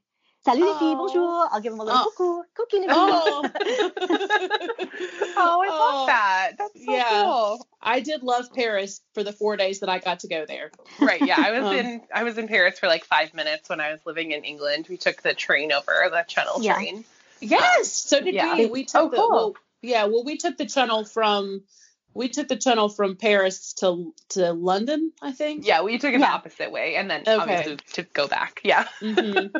Salut 0.47 0.63
les 0.63 0.73
filles, 0.79 0.95
Oh. 0.97 1.07
bonjour. 1.07 1.47
I'll 1.51 1.59
give 1.59 1.73
them 1.73 1.81
a 1.81 1.83
little 1.83 1.99
Oh. 2.05 2.13
coucou, 2.17 2.43
coucou 2.55 2.79
les 2.79 2.87
filles. 2.87 3.51
Oh. 5.35 5.39
Oh, 5.39 5.61
I 5.61 5.67
Oh, 5.69 5.77
love 5.77 6.07
that. 6.07 6.51
That's 6.57 6.85
so 6.85 6.91
yeah. 6.93 7.23
cool. 7.25 7.67
I 7.81 7.99
did 7.99 8.23
love 8.23 8.53
Paris 8.53 9.01
for 9.13 9.23
the 9.25 9.33
four 9.33 9.57
days 9.57 9.81
that 9.81 9.89
I 9.89 9.99
got 9.99 10.21
to 10.21 10.29
go 10.29 10.45
there. 10.45 10.71
Right. 11.01 11.21
Yeah. 11.21 11.35
I 11.37 11.51
was 11.51 11.65
Um, 11.65 11.73
in 11.75 12.01
I 12.13 12.23
was 12.23 12.37
in 12.37 12.47
Paris 12.47 12.79
for 12.79 12.87
like 12.87 13.03
five 13.03 13.33
minutes 13.33 13.67
when 13.67 13.81
I 13.81 13.91
was 13.91 13.99
living 14.05 14.31
in 14.31 14.45
England. 14.45 14.87
We 14.89 14.95
took 14.95 15.21
the 15.21 15.33
train 15.33 15.73
over, 15.73 16.07
the 16.09 16.23
Channel 16.25 16.61
Yeah. 16.61 16.75
train. 16.75 17.03
Yes, 17.41 17.91
so 17.91 18.21
did 18.21 18.33
Yeah. 18.33 18.55
we. 18.55 18.65
We 18.67 18.85
took 18.85 19.01
Oh, 19.01 19.09
the 19.09 19.17
cool. 19.17 19.29
well, 19.29 19.55
yeah. 19.81 20.05
Well, 20.05 20.23
we 20.23 20.37
took 20.37 20.55
the 20.57 20.65
channel 20.65 21.03
from 21.03 21.61
we 22.13 22.29
took 22.29 22.47
the 22.47 22.55
channel 22.55 22.87
from 22.89 23.15
Paris 23.17 23.73
to 23.81 24.13
to 24.29 24.53
London, 24.53 25.11
I 25.21 25.33
think. 25.33 25.67
Yeah, 25.67 25.81
we 25.83 25.97
took 25.99 26.13
it 26.13 26.19
the 26.19 26.25
opposite 26.25 26.71
way 26.71 26.95
and 26.95 27.11
then 27.11 27.21
Okay. 27.27 27.35
obviously 27.37 27.77
to 27.93 28.03
go 28.03 28.27
back. 28.29 28.61
Yeah. 28.63 28.87
hmm 29.01 29.47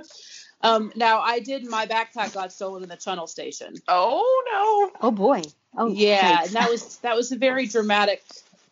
um, 0.61 0.91
now 0.95 1.19
I 1.19 1.39
did 1.39 1.65
my 1.65 1.85
backpack 1.85 2.33
got 2.33 2.51
stolen 2.51 2.83
in 2.83 2.89
the 2.89 2.95
tunnel 2.95 3.27
station. 3.27 3.75
Oh 3.87 4.43
no! 4.51 5.07
Oh 5.07 5.11
boy. 5.11 5.41
Oh 5.77 5.87
yeah, 5.87 6.39
yikes. 6.41 6.45
and 6.47 6.55
that 6.55 6.69
was 6.69 6.97
that 6.97 7.15
was 7.15 7.31
a 7.31 7.37
very 7.37 7.67
dramatic, 7.67 8.23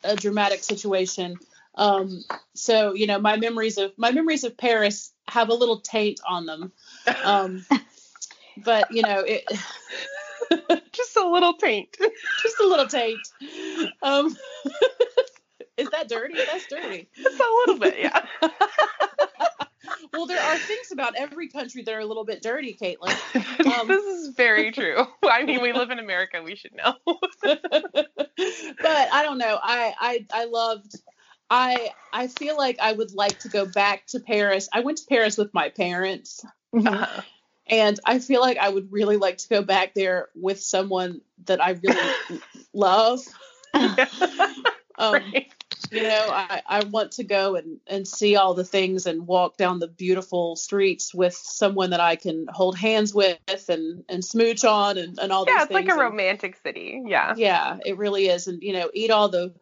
a 0.04 0.16
dramatic 0.16 0.64
situation. 0.64 1.38
Um, 1.76 2.24
so 2.54 2.94
you 2.94 3.08
know, 3.08 3.20
my 3.20 3.38
memories 3.38 3.78
of 3.78 3.94
my 3.98 4.12
memories 4.12 4.44
of 4.44 4.58
Paris 4.58 5.12
have 5.28 5.50
a 5.50 5.54
little 5.54 5.80
taint 5.80 6.20
on 6.28 6.46
them. 6.46 6.72
Um, 7.24 7.66
but 8.64 8.92
you 8.92 9.02
know, 9.02 9.20
it 9.20 9.46
Just 10.92 11.18
a 11.18 11.28
little 11.28 11.54
taint. 11.54 11.98
just 12.42 12.60
a 12.60 12.68
little 12.68 12.88
taint. 12.88 13.20
Um, 14.02 14.36
is 15.78 15.90
that 15.90 16.08
dirty? 16.08 16.36
That's 16.36 16.68
dirty. 16.68 17.08
Just 17.16 17.40
a 17.40 17.64
little 17.66 17.80
bit, 17.80 17.96
yeah. 18.00 18.26
Well, 20.16 20.26
there 20.26 20.40
are 20.40 20.58
things 20.58 20.92
about 20.92 21.16
every 21.18 21.50
country 21.50 21.84
that 21.84 21.94
are 21.94 22.00
a 22.00 22.06
little 22.06 22.26
bit 22.26 22.42
dirty, 22.42 22.78
Caitlin. 22.80 23.16
Um, 23.66 23.88
this 23.88 24.04
is 24.06 24.36
very 24.36 24.72
true. 24.74 25.06
I 25.24 25.44
mean, 25.44 25.62
we 25.62 25.74
live 25.74 25.90
in 25.90 25.98
America. 25.98 26.42
We 26.44 26.56
should 26.56 26.74
know. 26.76 26.94
but 27.44 27.56
I 27.56 29.24
don't 29.24 29.40
know. 29.40 29.58
I, 29.62 29.94
I 30.00 30.26
I 30.32 30.46
loved. 30.46 30.96
I 31.50 31.90
I 32.14 32.28
feel 32.28 32.56
like 32.58 32.78
I 32.80 32.92
would 32.92 33.14
like 33.14 33.40
to 33.40 33.50
go 33.50 33.66
back 33.66 34.06
to 34.08 34.20
Paris. 34.20 34.70
I 34.72 34.82
went 34.82 35.00
to 35.00 35.06
Paris 35.10 35.38
with 35.38 35.54
my 35.54 35.70
parents, 35.70 36.46
Mhm. 36.74 36.88
Uh, 36.88 37.22
and 37.68 38.00
I 38.06 38.20
feel 38.20 38.42
like 38.42 38.58
I 38.58 38.70
would 38.70 38.92
really 38.92 39.18
like 39.18 39.38
to 39.40 39.48
go 39.50 39.64
back 39.64 39.96
there 39.96 40.30
with 40.36 40.62
someone 40.62 41.22
that 41.46 41.64
I 41.64 41.72
really 41.72 42.40
love. 42.74 43.22
Um, 44.98 45.14
right. 45.14 45.52
You 45.96 46.04
know, 46.04 46.28
I, 46.30 46.62
I 46.68 46.84
want 46.84 47.14
to 47.14 47.24
go 47.24 47.56
and, 47.56 47.80
and 47.88 48.08
see 48.08 48.36
all 48.36 48.54
the 48.54 48.64
things 48.66 49.06
and 49.06 49.26
walk 49.26 49.58
down 49.58 49.80
the 49.80 49.88
beautiful 49.88 50.56
streets 50.56 51.14
with 51.14 51.34
someone 51.34 51.92
that 51.92 52.00
I 52.00 52.16
can 52.16 52.48
hold 52.50 52.78
hands 52.78 53.14
with 53.14 53.40
and, 53.70 54.04
and 54.10 54.24
smooch 54.24 54.64
on 54.66 54.98
and, 54.98 55.18
and 55.20 55.32
all 55.32 55.46
Yeah, 55.48 55.64
it's 55.64 55.72
like 55.72 55.86
things. 55.86 55.98
a 55.98 56.02
And- 56.02 56.12
romantic 56.12 56.58
city. 56.58 57.02
Yeah. 57.06 57.34
Yeah, 57.38 57.78
it 57.86 57.98
really 57.98 58.28
is. 58.28 58.48
And 58.48 58.62
you 58.62 58.74
know, 58.74 58.90
eat 58.94 59.12
all 59.12 59.30
the 59.30 59.54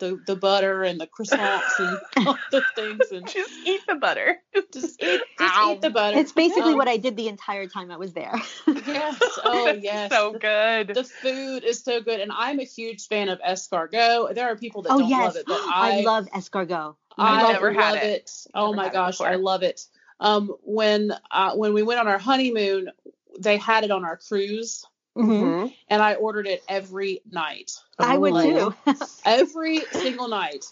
the, 0.00 0.20
the 0.26 0.36
butter 0.36 0.82
and 0.82 1.00
the 1.00 1.06
croissants 1.06 1.78
and 1.78 1.98
all 2.26 2.38
the 2.50 2.62
things 2.74 3.10
and 3.12 3.26
Just 3.28 3.52
eat 3.64 3.80
the 3.88 3.94
butter. 3.94 4.38
just 4.72 5.02
eat 5.02 5.20
just 5.38 5.54
Ow. 5.56 5.72
eat 5.72 5.80
the 5.82 5.90
butter. 5.90 6.18
It's 6.18 6.32
basically 6.32 6.72
Um, 6.72 6.78
what 6.78 6.88
I 6.88 6.96
did 6.96 7.16
the 7.16 7.28
entire 7.28 7.66
time 7.66 7.90
I 7.90 7.96
was 7.96 8.12
there. 8.12 8.34
Yes. 8.66 9.20
Oh 9.44 9.72
yes. 9.80 10.10
so 10.10 10.32
good. 10.32 10.88
The 10.88 11.04
food 11.04 11.64
is 11.64 11.82
so 11.82 12.00
good, 12.00 12.20
and 12.20 12.32
I'm 12.32 12.58
a 12.60 12.64
huge 12.64 13.06
fan 13.08 13.28
of 13.28 13.38
escargot. 13.40 14.34
There 14.34 14.46
are 14.46 14.56
people 14.56 14.82
that 14.82 14.92
oh 14.92 14.98
don't 15.00 15.08
yes, 15.08 15.24
love 15.24 15.36
it, 15.36 15.44
but 15.46 15.60
I, 15.66 15.98
I, 15.98 16.00
love 16.02 16.26
escargot. 16.34 16.96
I 17.18 17.42
I've 17.42 17.52
never 17.52 17.72
love 17.72 17.82
had 17.82 17.96
it. 17.96 18.04
it. 18.04 18.30
Oh 18.54 18.72
Never 18.72 18.76
my 18.76 18.88
gosh, 18.92 19.20
I 19.20 19.34
love 19.36 19.62
it. 19.62 19.86
Um, 20.20 20.54
when 20.62 21.12
uh, 21.30 21.54
when 21.56 21.74
we 21.74 21.82
went 21.82 22.00
on 22.00 22.08
our 22.08 22.18
honeymoon, 22.18 22.88
they 23.38 23.56
had 23.56 23.84
it 23.84 23.90
on 23.90 24.04
our 24.04 24.16
cruise, 24.16 24.84
Mhm. 25.16 25.40
Mhm. 25.40 25.74
and 25.88 26.02
I 26.02 26.14
ordered 26.14 26.46
it 26.48 26.64
every 26.68 27.20
night, 27.30 27.72
I 27.98 28.18
would 28.18 28.32
Oh. 28.34 28.74
too. 28.86 28.94
every 29.24 29.80
single 29.92 30.28
night. 30.28 30.64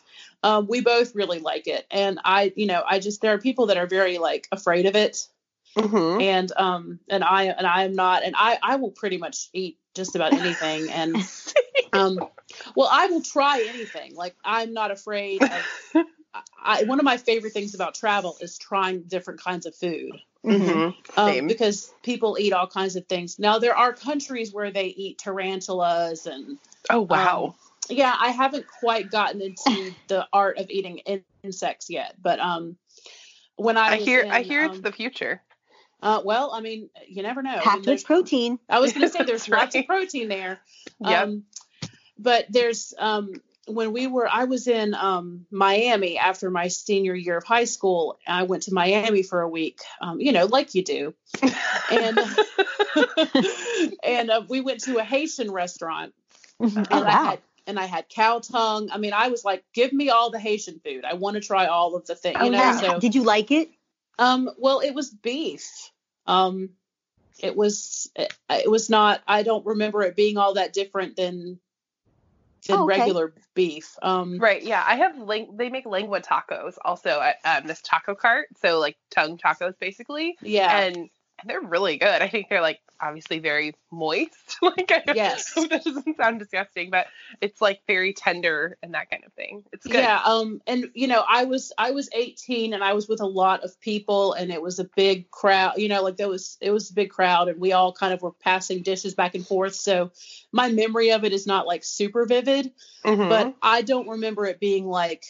Um, 0.42 0.66
we 0.66 0.80
both 0.80 1.14
really 1.14 1.38
like 1.38 1.68
it, 1.68 1.86
and 1.90 2.18
I, 2.24 2.52
you 2.56 2.66
know, 2.66 2.82
I 2.86 2.98
just 2.98 3.20
there 3.20 3.32
are 3.34 3.38
people 3.38 3.66
that 3.66 3.76
are 3.76 3.86
very 3.86 4.18
like 4.18 4.48
afraid 4.50 4.86
of 4.86 4.96
it, 4.96 5.28
Mhm. 5.76 6.20
and 6.20 6.52
um, 6.56 6.98
and 7.08 7.22
I 7.22 7.44
and 7.44 7.66
I 7.66 7.84
am 7.84 7.94
not, 7.94 8.24
and 8.24 8.34
I 8.36 8.58
I 8.62 8.76
will 8.76 8.90
pretty 8.90 9.16
much 9.18 9.48
eat 9.52 9.78
just 9.94 10.16
about 10.16 10.32
anything, 10.32 10.90
and 10.90 11.16
um, 11.92 12.18
well, 12.74 12.88
I 12.90 13.06
will 13.06 13.22
try 13.22 13.60
anything. 13.68 14.16
Like 14.16 14.34
I'm 14.44 14.72
not 14.72 14.90
afraid 14.90 15.42
of. 15.42 16.04
I, 16.64 16.84
one 16.84 16.98
of 16.98 17.04
my 17.04 17.18
favorite 17.18 17.52
things 17.52 17.74
about 17.74 17.94
travel 17.94 18.36
is 18.40 18.56
trying 18.56 19.02
different 19.02 19.40
kinds 19.40 19.66
of 19.66 19.74
food. 19.76 20.12
Mhm. 20.44 20.94
um, 21.16 21.28
Same. 21.28 21.46
because 21.46 21.92
people 22.02 22.36
eat 22.38 22.52
all 22.52 22.66
kinds 22.66 22.96
of 22.96 23.06
things. 23.06 23.38
Now 23.38 23.58
there 23.58 23.76
are 23.76 23.92
countries 23.92 24.52
where 24.52 24.70
they 24.72 24.86
eat 24.86 25.18
tarantulas 25.18 26.26
and 26.26 26.58
Oh 26.90 27.02
wow. 27.02 27.54
yeah, 27.88 28.14
I 28.18 28.30
haven't 28.30 28.66
quite 28.66 29.10
gotten 29.10 29.40
into 29.40 29.94
the 30.08 30.26
art 30.32 30.58
of 30.58 30.68
eating 30.70 30.98
in- 30.98 31.24
insects 31.44 31.88
yet, 31.90 32.16
but 32.20 32.40
um, 32.40 32.76
when 33.56 33.76
I, 33.76 33.90
I 33.92 33.96
hear 33.98 34.20
in, 34.22 34.30
I 34.32 34.42
hear 34.42 34.64
it's 34.64 34.76
um, 34.76 34.82
the 34.82 34.90
future. 34.92 35.40
uh, 36.02 36.22
well, 36.24 36.50
I 36.52 36.60
mean, 36.60 36.90
you 37.06 37.22
never 37.22 37.42
know. 37.42 37.54
I 37.54 37.60
Packed 37.60 37.84
there's- 37.84 38.00
with 38.00 38.06
protein. 38.06 38.58
I 38.68 38.80
was 38.80 38.92
going 38.92 39.06
to 39.06 39.12
say 39.12 39.22
there's 39.24 39.46
That's 39.46 39.48
lots 39.48 39.74
of 39.76 39.86
protein 39.86 40.28
there. 40.28 40.60
Yep. 41.00 41.22
Um, 41.22 41.44
but 42.18 42.46
there's 42.50 42.94
um, 42.98 43.32
when 43.66 43.92
we 43.92 44.06
were, 44.06 44.28
I 44.28 44.44
was 44.44 44.66
in 44.66 44.94
um, 44.94 45.46
Miami 45.50 46.18
after 46.18 46.50
my 46.50 46.68
senior 46.68 47.14
year 47.14 47.36
of 47.36 47.44
high 47.44 47.64
school. 47.64 48.18
I 48.26 48.42
went 48.44 48.64
to 48.64 48.74
Miami 48.74 49.22
for 49.22 49.40
a 49.40 49.48
week, 49.48 49.80
um, 50.00 50.20
you 50.20 50.32
know, 50.32 50.46
like 50.46 50.74
you 50.74 50.82
do, 50.84 51.14
and 51.90 52.18
and 54.02 54.30
uh, 54.30 54.42
we 54.48 54.60
went 54.60 54.80
to 54.84 54.98
a 54.98 55.04
Haitian 55.04 55.50
restaurant, 55.50 56.12
Mhm. 56.60 56.76
and 56.76 56.88
Oh 56.90 57.02
I 57.04 57.10
wow. 57.10 57.24
had 57.30 57.42
and 57.66 57.78
I 57.78 57.86
had 57.86 58.08
cow 58.08 58.40
tongue. 58.40 58.90
I 58.90 58.98
mean, 58.98 59.12
I 59.12 59.28
was 59.28 59.44
like, 59.44 59.64
give 59.72 59.92
me 59.92 60.10
all 60.10 60.30
the 60.30 60.40
Haitian 60.40 60.80
food. 60.84 61.04
I 61.04 61.14
want 61.14 61.34
to 61.34 61.40
try 61.40 61.66
all 61.66 61.94
of 61.94 62.06
the 62.06 62.16
things, 62.16 62.38
Oh, 62.40 62.44
you 62.46 62.50
know. 62.50 62.58
yeah. 62.58 62.80
So 62.80 62.98
Did 62.98 63.14
you 63.14 63.22
like 63.22 63.50
it? 63.50 63.68
um, 64.18 64.50
well, 64.58 64.80
it 64.80 64.92
was 64.94 65.10
beef. 65.10 65.70
Um, 66.26 66.70
it 67.38 67.56
was 67.56 68.10
it, 68.16 68.34
it 68.50 68.70
was 68.70 68.90
not. 68.90 69.22
I 69.26 69.42
don't 69.42 69.64
remember 69.64 70.02
it 70.02 70.16
being 70.16 70.36
all 70.38 70.54
that 70.54 70.72
different 70.72 71.16
than 71.16 71.60
than 72.66 72.76
Oh, 72.78 72.84
okay. 72.84 73.00
regular 73.00 73.34
beef. 73.54 73.96
Um, 74.02 74.38
Right, 74.38 74.62
yeah. 74.62 74.82
I 74.86 74.96
have 74.96 75.18
ling- 75.18 75.56
they 75.56 75.68
make 75.68 75.86
lengua 75.86 76.20
tacos 76.20 76.76
also 76.84 77.20
at 77.20 77.36
um, 77.44 77.66
this 77.66 77.80
taco 77.82 78.14
cart. 78.14 78.48
So 78.60 78.78
like 78.78 78.96
tongue 79.10 79.38
tacos 79.38 79.74
basically. 79.78 80.36
yeah. 80.42 80.80
And 80.80 81.08
they're 81.44 81.60
really 81.60 81.96
good. 81.96 82.22
I 82.22 82.28
think 82.28 82.48
they're 82.48 82.60
like 82.60 82.80
obviously 83.00 83.40
very 83.40 83.74
moist. 83.90 84.56
like 84.62 84.90
I 84.90 85.02
Yes. 85.14 85.52
that 85.70 85.84
doesn't 85.84 86.16
sound 86.16 86.38
disgusting, 86.38 86.90
but 86.90 87.06
it's 87.40 87.60
like 87.60 87.80
very 87.86 88.12
tender 88.12 88.78
and 88.82 88.94
that 88.94 89.10
kind 89.10 89.24
of 89.24 89.32
thing. 89.32 89.64
It's 89.72 89.86
good. 89.86 89.98
Yeah, 89.98 90.20
um, 90.24 90.60
and 90.66 90.86
you 90.94 91.08
know, 91.08 91.24
I 91.28 91.44
was 91.44 91.72
I 91.76 91.90
was 91.90 92.08
18 92.14 92.74
and 92.74 92.84
I 92.84 92.92
was 92.92 93.08
with 93.08 93.20
a 93.20 93.26
lot 93.26 93.64
of 93.64 93.78
people, 93.80 94.32
and 94.34 94.50
it 94.52 94.62
was 94.62 94.78
a 94.78 94.88
big 94.96 95.30
crowd. 95.30 95.74
You 95.78 95.88
know, 95.88 96.02
like 96.02 96.16
there 96.16 96.28
was 96.28 96.56
it 96.60 96.70
was 96.70 96.90
a 96.90 96.94
big 96.94 97.10
crowd, 97.10 97.48
and 97.48 97.60
we 97.60 97.72
all 97.72 97.92
kind 97.92 98.12
of 98.14 98.22
were 98.22 98.32
passing 98.32 98.82
dishes 98.82 99.14
back 99.14 99.34
and 99.34 99.46
forth. 99.46 99.74
So 99.74 100.12
my 100.52 100.68
memory 100.70 101.10
of 101.10 101.24
it 101.24 101.32
is 101.32 101.46
not 101.46 101.66
like 101.66 101.84
super 101.84 102.26
vivid, 102.26 102.72
Mhm. 103.04 103.28
but 103.28 103.54
I 103.60 103.82
don't 103.82 104.08
remember 104.08 104.46
it 104.46 104.60
being 104.60 104.86
like, 104.86 105.24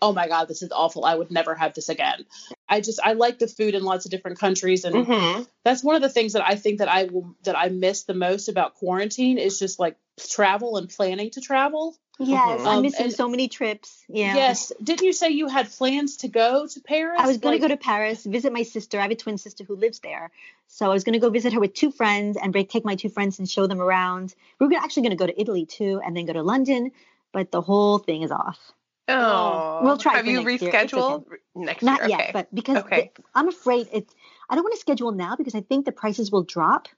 oh 0.00 0.12
my 0.12 0.28
god, 0.28 0.48
this 0.48 0.62
is 0.62 0.70
awful. 0.72 1.04
I 1.04 1.14
would 1.14 1.30
never 1.30 1.54
have 1.54 1.74
this 1.74 1.88
again. 1.88 2.24
I 2.68 2.80
just 2.80 2.98
I 3.02 3.12
like 3.12 3.38
the 3.38 3.46
food 3.46 3.74
in 3.74 3.84
lots 3.84 4.04
of 4.04 4.10
different 4.10 4.38
countries, 4.38 4.84
and 4.84 4.94
Mm-hmm. 5.06 5.42
that's 5.64 5.84
one 5.84 5.94
of 5.96 6.02
the 6.02 6.08
things 6.08 6.32
that 6.32 6.46
I 6.46 6.56
think 6.56 6.78
that 6.78 6.88
I 6.88 7.04
will 7.04 7.36
that 7.44 7.56
I 7.56 7.68
miss 7.68 8.04
the 8.04 8.14
most 8.14 8.48
about 8.48 8.74
quarantine 8.74 9.38
is 9.38 9.58
just 9.58 9.78
like 9.78 9.96
travel 10.30 10.76
and 10.76 10.88
planning 10.88 11.30
to 11.30 11.40
travel. 11.40 11.96
Yes, 12.18 12.60
Mhm. 12.62 12.66
I'm 12.66 12.76
Um, 12.78 12.82
missing 12.82 13.04
and- 13.06 13.12
so 13.14 13.28
many 13.28 13.46
trips. 13.48 14.02
Yeah. 14.08 14.34
Yes, 14.34 14.72
didn't 14.82 15.04
you 15.04 15.12
say 15.12 15.28
you 15.30 15.48
had 15.48 15.70
plans 15.70 16.16
to 16.18 16.28
go 16.28 16.66
to 16.66 16.80
Paris? 16.80 17.20
I 17.20 17.26
was 17.26 17.36
going 17.36 17.52
Like- 17.52 17.60
to 17.60 17.68
go 17.68 17.74
to 17.74 17.80
Paris, 17.80 18.24
visit 18.24 18.52
my 18.54 18.62
sister. 18.62 18.98
I 18.98 19.02
have 19.02 19.10
a 19.10 19.16
twin 19.16 19.36
sister 19.36 19.64
who 19.64 19.76
lives 19.76 19.98
there. 20.00 20.30
So 20.66 20.86
I 20.86 20.94
was 20.94 21.04
going 21.04 21.12
to 21.12 21.18
go 21.18 21.28
visit 21.28 21.52
her 21.52 21.60
with 21.60 21.74
two 21.74 21.90
friends 21.90 22.38
and 22.42 22.52
break, 22.52 22.70
take 22.70 22.86
my 22.86 22.96
two 22.96 23.10
friends 23.10 23.38
and 23.38 23.48
show 23.48 23.66
them 23.66 23.80
around. 23.82 24.34
We 24.58 24.66
were 24.66 24.70
gonna, 24.70 24.82
actually 24.82 25.02
going 25.02 25.10
to 25.18 25.22
go 25.24 25.26
to 25.26 25.38
Italy 25.40 25.66
too 25.66 26.00
and 26.04 26.16
then 26.16 26.24
go 26.24 26.32
to 26.32 26.42
London, 26.42 26.90
but 27.32 27.50
the 27.52 27.60
whole 27.60 27.98
thing 27.98 28.22
is 28.22 28.30
off. 28.32 28.58
Oh, 29.08 29.80
We'll 29.82 29.98
try 29.98 30.16
Have 30.16 30.26
you 30.26 30.42
next 30.42 30.62
rescheduled 30.62 31.24
next 31.54 31.82
Not 31.82 32.00
year? 32.00 32.08
yet, 32.10 32.20
okay. 32.20 32.30
but 32.32 32.54
because 32.54 32.78
Okay. 32.78 33.12
the- 33.14 33.22
I'm 33.34 33.48
afraid 33.48 33.88
it's, 33.92 34.14
I 34.50 34.54
don't 34.54 34.64
want 34.64 34.74
to 34.74 34.80
schedule 34.80 35.12
now 35.12 35.36
because 35.36 35.54
I 35.54 35.60
think 35.60 35.84
the 35.84 35.92
prices 35.92 36.30
will 36.32 36.42
drop 36.42 36.88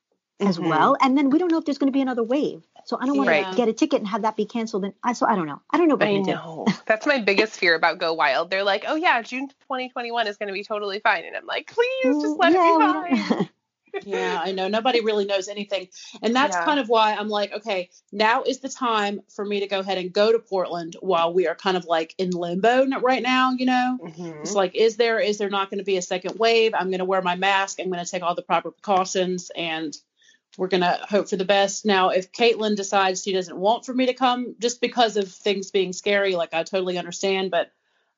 as 0.41 0.59
Mhm. 0.59 0.69
well. 0.69 0.97
And 1.01 1.19
then 1.19 1.31
we 1.31 1.39
don't 1.39 1.51
know 1.51 1.59
if 1.59 1.65
there's 1.65 1.79
going 1.79 1.93
to 1.93 1.97
be 1.97 2.01
another 2.01 2.23
wave. 2.23 2.63
So 2.85 2.97
I 3.01 3.07
don't 3.07 3.17
want 3.17 3.29
Right. 3.29 3.51
to 3.51 3.57
get 3.57 3.69
a 3.69 3.73
ticket 3.73 3.99
and 3.99 4.09
have 4.09 4.23
that 4.23 4.37
be 4.37 4.47
canceled. 4.47 4.85
And 4.85 4.95
I, 5.03 5.13
so 5.13 5.27
I 5.27 5.35
don't 5.35 5.47
know. 5.47 5.61
I 5.71 5.77
don't 5.77 5.89
know 5.89 5.97
what 5.97 6.05
I 6.05 6.09
I'm 6.09 6.15
going 6.15 6.25
to 6.25 6.31
do. 6.33 6.37
know. 6.37 6.67
That's 6.87 7.07
my 7.07 7.19
biggest 7.21 7.59
fear 7.59 7.75
about 7.75 7.99
Go 7.99 8.15
Wild. 8.15 8.49
They're 8.51 8.65
like, 8.65 8.85
oh 8.87 8.95
yeah, 8.95 9.21
June 9.23 9.49
2021 9.49 10.27
is 10.29 10.37
going 10.39 10.47
to 10.47 10.53
be 10.55 10.65
totally 10.65 11.01
fine, 11.01 11.25
and 11.25 11.37
I'm 11.37 11.45
like, 11.47 11.67
please 11.75 12.23
just 12.23 12.39
let 12.39 12.53
Mm, 12.53 12.55
Yeah, 12.55 13.09
it 13.09 13.11
be 13.11 13.17
fine. 13.17 13.49
yeah, 14.05 14.41
I 14.43 14.53
know 14.53 14.69
nobody 14.69 15.01
really 15.01 15.25
knows 15.25 15.49
anything, 15.49 15.89
and 16.23 16.35
that's 16.35 16.57
Yeah. 16.57 16.65
kind 16.65 16.81
of 16.81 16.89
why 16.89 17.15
I'm 17.15 17.29
like, 17.29 17.53
okay, 17.53 17.91
now 18.13 18.43
is 18.43 18.61
the 18.61 18.69
time 18.69 19.21
for 19.35 19.45
me 19.45 19.61
to 19.61 19.67
go 19.67 19.81
ahead 19.81 19.99
and 19.99 20.13
go 20.13 20.33
to 20.33 20.39
Portland 20.39 20.97
while 21.01 21.33
we 21.33 21.47
are 21.47 21.55
kind 21.55 21.77
of 21.77 21.85
like 21.85 22.15
in 22.19 22.31
limbo 22.31 22.87
right 23.01 23.23
now. 23.23 23.53
You 23.53 23.67
know, 23.67 23.99
Mhm. 24.03 24.43
it's 24.43 24.55
like, 24.55 24.75
is 24.75 24.97
there 24.97 25.19
is 25.21 25.39
there 25.39 25.51
not 25.51 25.71
going 25.71 25.79
to 25.79 25.85
be 25.85 25.97
a 25.97 26.03
second 26.03 26.39
wave? 26.39 26.75
I'm 26.75 26.89
going 26.89 26.99
to 26.99 27.05
wear 27.05 27.23
my 27.23 27.37
mask. 27.37 27.81
I'm 27.81 27.91
going 27.91 28.05
to 28.05 28.11
take 28.11 28.23
all 28.23 28.35
the 28.35 28.43
proper 28.43 28.71
precautions, 28.71 29.51
and 29.55 29.97
we're 30.57 30.69
going 30.69 30.81
to 30.81 30.99
hope 31.09 31.29
for 31.29 31.37
the 31.37 31.45
best. 31.45 31.85
Now, 31.85 32.09
if 32.11 32.33
Caitlin 32.33 32.77
decides 32.77 33.23
she 33.23 33.33
doesn't 33.33 33.57
want 33.57 33.85
for 33.87 33.95
me 33.95 34.07
to 34.07 34.15
come 34.15 34.57
just 34.59 34.81
because 34.81 35.17
of 35.17 35.31
things 35.31 35.71
being 35.71 35.93
scary, 35.93 36.35
like 36.35 36.55
I 36.55 36.63
totally 36.63 36.99
understand, 36.99 37.51
but 37.51 37.71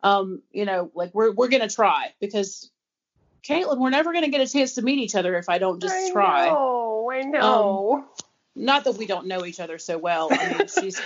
um, 0.02 0.42
you 0.50 0.64
know, 0.64 0.90
like 0.94 1.14
we're 1.14 1.32
we're 1.32 1.48
going 1.48 1.68
to 1.68 1.74
try 1.74 2.14
because. 2.20 2.70
Caitlin, 3.42 3.78
we're 3.78 3.90
never 3.90 4.12
going 4.12 4.24
to 4.24 4.30
get 4.30 4.40
a 4.40 4.50
chance 4.50 4.74
to 4.74 4.82
meet 4.82 4.98
each 4.98 5.14
other 5.14 5.36
if 5.36 5.48
I 5.48 5.58
don't 5.58 5.80
just 5.80 5.94
I 5.94 6.10
try. 6.12 6.46
know. 6.46 7.10
I 7.10 7.22
know. 7.22 8.04
Not 8.54 8.84
that 8.84 8.96
we 8.96 9.06
don't 9.06 9.26
know 9.26 9.44
each 9.44 9.60
other 9.60 9.78
so 9.78 9.98
well. 9.98 10.28
I 10.30 10.58
mean, 10.58 10.68
she's 10.80 11.00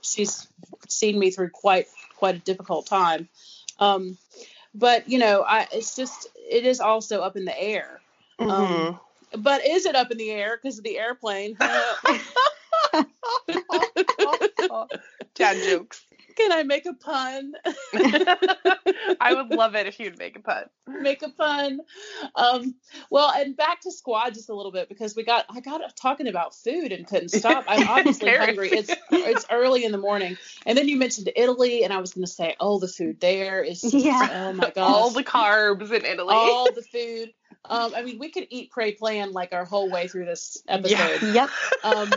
she's 0.00 0.46
seen 0.88 1.18
me 1.18 1.30
through 1.30 1.50
quite 1.50 1.86
quite 2.16 2.36
a 2.36 2.40
difficult 2.40 2.86
time. 2.86 3.28
Um, 3.78 4.18
but 4.74 5.08
you 5.08 5.18
know, 5.18 5.44
I 5.46 5.68
it's 5.72 5.96
just 5.96 6.28
it 6.36 6.64
is 6.64 6.80
also 6.80 7.20
up 7.20 7.36
in 7.36 7.44
the 7.44 7.60
air. 7.60 8.00
Um, 8.38 8.98
But 9.36 9.66
is 9.66 9.84
it 9.84 9.94
up 9.94 10.10
in 10.10 10.18
the 10.18 10.30
air 10.30 10.58
because 10.60 10.78
of 10.78 10.84
the 10.84 10.98
airplane? 10.98 11.56
Dad 15.34 15.56
jokes. 15.64 16.04
Can 16.38 16.52
I 16.52 16.62
make 16.62 16.86
a 16.86 16.94
pun? 16.94 17.52
I 19.20 19.34
would 19.34 19.50
love 19.50 19.74
it 19.74 19.86
if 19.88 19.98
you'd 19.98 20.18
make 20.18 20.36
a 20.36 20.40
pun. 20.40 20.64
make 20.86 21.22
a 21.22 21.30
pun. 21.30 21.80
Um, 22.36 22.76
well, 23.10 23.32
and 23.34 23.56
back 23.56 23.80
to 23.82 23.90
squad 23.90 24.34
just 24.34 24.48
a 24.48 24.54
little 24.54 24.70
bit 24.70 24.88
because 24.88 25.16
we 25.16 25.24
got 25.24 25.46
I 25.50 25.58
got 25.60 25.80
talking 25.96 26.28
about 26.28 26.54
food 26.54 26.92
and 26.92 27.06
couldn't 27.06 27.30
stop. 27.30 27.64
I'm 27.66 27.88
obviously 27.98 28.34
hungry. 28.34 28.68
It's 28.70 28.92
it's 29.10 29.46
early 29.50 29.84
in 29.84 29.90
the 29.90 29.98
morning, 29.98 30.38
and 30.64 30.78
then 30.78 30.88
you 30.88 30.96
mentioned 30.96 31.28
Italy, 31.34 31.82
and 31.82 31.92
I 31.92 31.98
was 31.98 32.14
going 32.14 32.24
to 32.24 32.30
say, 32.32 32.54
oh, 32.60 32.78
the 32.78 32.88
food 32.88 33.20
there 33.20 33.62
is 33.62 33.82
Yeah. 33.92 34.28
Oh 34.32 34.52
my 34.52 34.70
gosh, 34.70 34.78
All 34.78 35.10
the 35.10 35.24
carbs 35.24 35.90
in 35.90 36.04
Italy. 36.04 36.34
all 36.34 36.72
the 36.72 36.82
food. 36.82 37.32
Um, 37.64 37.92
I 37.96 38.02
mean, 38.02 38.18
we 38.18 38.30
could 38.30 38.46
eat, 38.50 38.70
pray, 38.70 38.92
plan 38.92 39.32
like 39.32 39.52
our 39.52 39.64
whole 39.64 39.90
way 39.90 40.06
through 40.06 40.24
this 40.26 40.62
episode. 40.68 41.22
Yeah. 41.22 41.32
Yep. 41.32 41.50
Um, 41.82 42.10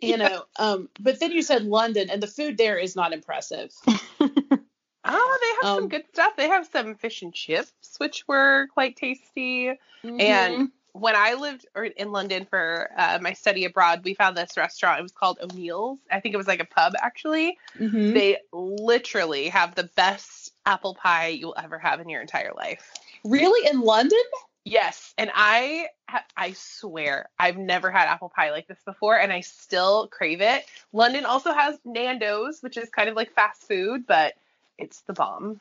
you 0.08 0.16
know, 0.16 0.44
um, 0.58 0.88
but 0.98 1.20
then 1.20 1.32
you 1.32 1.42
said 1.42 1.64
London, 1.64 2.10
and 2.10 2.22
the 2.22 2.26
food 2.26 2.56
there 2.58 2.76
is 2.78 2.96
not 2.96 3.12
impressive. 3.12 3.72
Oh, 5.02 5.38
they 5.40 5.66
have 5.66 5.74
Um, 5.76 5.82
some 5.82 5.88
good 5.88 6.04
stuff. 6.12 6.36
They 6.36 6.48
have 6.48 6.66
some 6.66 6.94
fish 6.94 7.22
and 7.22 7.32
chips, 7.32 7.72
which 7.96 8.28
were 8.28 8.66
quite 8.74 8.96
tasty. 8.96 9.72
And 10.04 10.70
when 10.92 11.16
I 11.16 11.34
lived 11.34 11.64
in 11.96 12.12
London 12.12 12.44
for 12.44 12.90
uh, 12.96 13.18
my 13.22 13.32
study 13.32 13.64
abroad, 13.64 14.02
we 14.04 14.12
found 14.12 14.36
this 14.36 14.58
restaurant. 14.58 14.98
It 14.98 15.02
was 15.02 15.12
called 15.12 15.38
O'Neill's. 15.40 16.00
I 16.10 16.20
think 16.20 16.34
it 16.34 16.36
was 16.36 16.46
like 16.46 16.60
a 16.60 16.66
pub, 16.66 16.92
actually. 17.00 17.56
Mhm. 17.78 18.12
They 18.12 18.36
literally 18.52 19.48
have 19.48 19.74
the 19.74 19.84
best 19.84 20.52
apple 20.66 20.94
pie 20.94 21.28
you'll 21.28 21.54
ever 21.56 21.78
have 21.78 22.00
in 22.00 22.10
your 22.10 22.20
entire 22.20 22.52
life. 22.54 22.92
really 23.24 23.68
in 23.70 23.80
London? 23.80 24.18
Yes, 24.64 25.14
and 25.16 25.30
I 25.34 25.86
ha- 26.08 26.24
I 26.36 26.52
swear 26.52 27.28
I've 27.38 27.56
never 27.56 27.90
had 27.90 28.08
apple 28.08 28.28
pie 28.34 28.50
like 28.50 28.68
this 28.68 28.78
before, 28.84 29.16
and 29.18 29.32
I 29.32 29.40
still 29.40 30.06
crave 30.08 30.40
it. 30.42 30.64
London 30.92 31.24
also 31.24 31.52
has 31.52 31.78
Nando's, 31.84 32.60
which 32.60 32.76
is 32.76 32.90
kind 32.90 33.08
of 33.08 33.16
like 33.16 33.32
fast 33.32 33.66
food, 33.66 34.06
but 34.06 34.34
it's 34.76 35.00
the 35.02 35.14
bomb. 35.14 35.60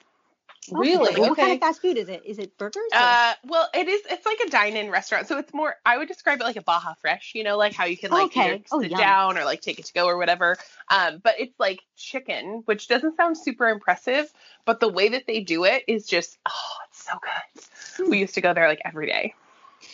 Really? 0.72 1.20
What 1.20 1.36
kind 1.38 1.54
of 1.54 1.60
fast 1.60 1.82
food 1.82 1.97
is 1.97 2.10
it? 2.10 2.24
Is 2.26 2.38
it 2.38 2.56
burgers? 2.58 2.84
or- 2.91 2.97
Uh, 3.00 3.34
well, 3.45 3.70
it 3.74 3.88
is. 3.88 4.02
It's 4.10 4.26
like 4.26 4.39
a 4.45 4.50
dine-in 4.50 4.91
restaurant, 4.91 5.28
so 5.28 5.38
it's 5.38 5.54
more. 5.54 5.76
I 5.86 5.97
would 5.97 6.08
describe 6.08 6.41
it 6.41 6.43
like 6.43 6.58
a 6.58 6.62
Baja 6.62 6.93
Fresh. 6.95 7.32
You 7.34 7.43
know, 7.43 7.58
like 7.58 7.74
how 7.74 7.86
you 7.86 7.97
can 7.97 8.12
like 8.12 8.26
Okay. 8.26 8.54
either 8.56 8.64
Oh, 8.72 8.82
sit 8.82 8.91
yum. 8.91 9.00
down 9.00 9.38
or 9.38 9.45
like 9.45 9.62
take 9.62 9.80
it 9.80 9.86
to 9.86 9.93
go 9.93 10.06
or 10.06 10.18
whatever. 10.18 10.58
Um, 10.89 11.20
but 11.24 11.36
it's 11.39 11.58
like 11.60 11.80
chicken, 11.95 12.64
which 12.66 12.88
doesn't 12.88 13.16
sound 13.16 13.38
super 13.38 13.68
impressive, 13.70 14.32
but 14.66 14.80
the 14.80 14.89
way 14.89 15.10
that 15.10 15.26
they 15.26 15.39
do 15.39 15.64
it 15.64 15.86
is 15.88 16.06
just 16.06 16.38
oh, 16.45 16.76
it's 16.89 17.06
so 17.06 17.14
good. 17.22 17.64
We 18.08 18.20
used 18.20 18.36
to 18.36 18.41
go 18.41 18.54
there 18.54 18.68
like 18.68 18.82
every 18.86 19.08
day. 19.08 19.34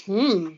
Hmm. 0.05 0.55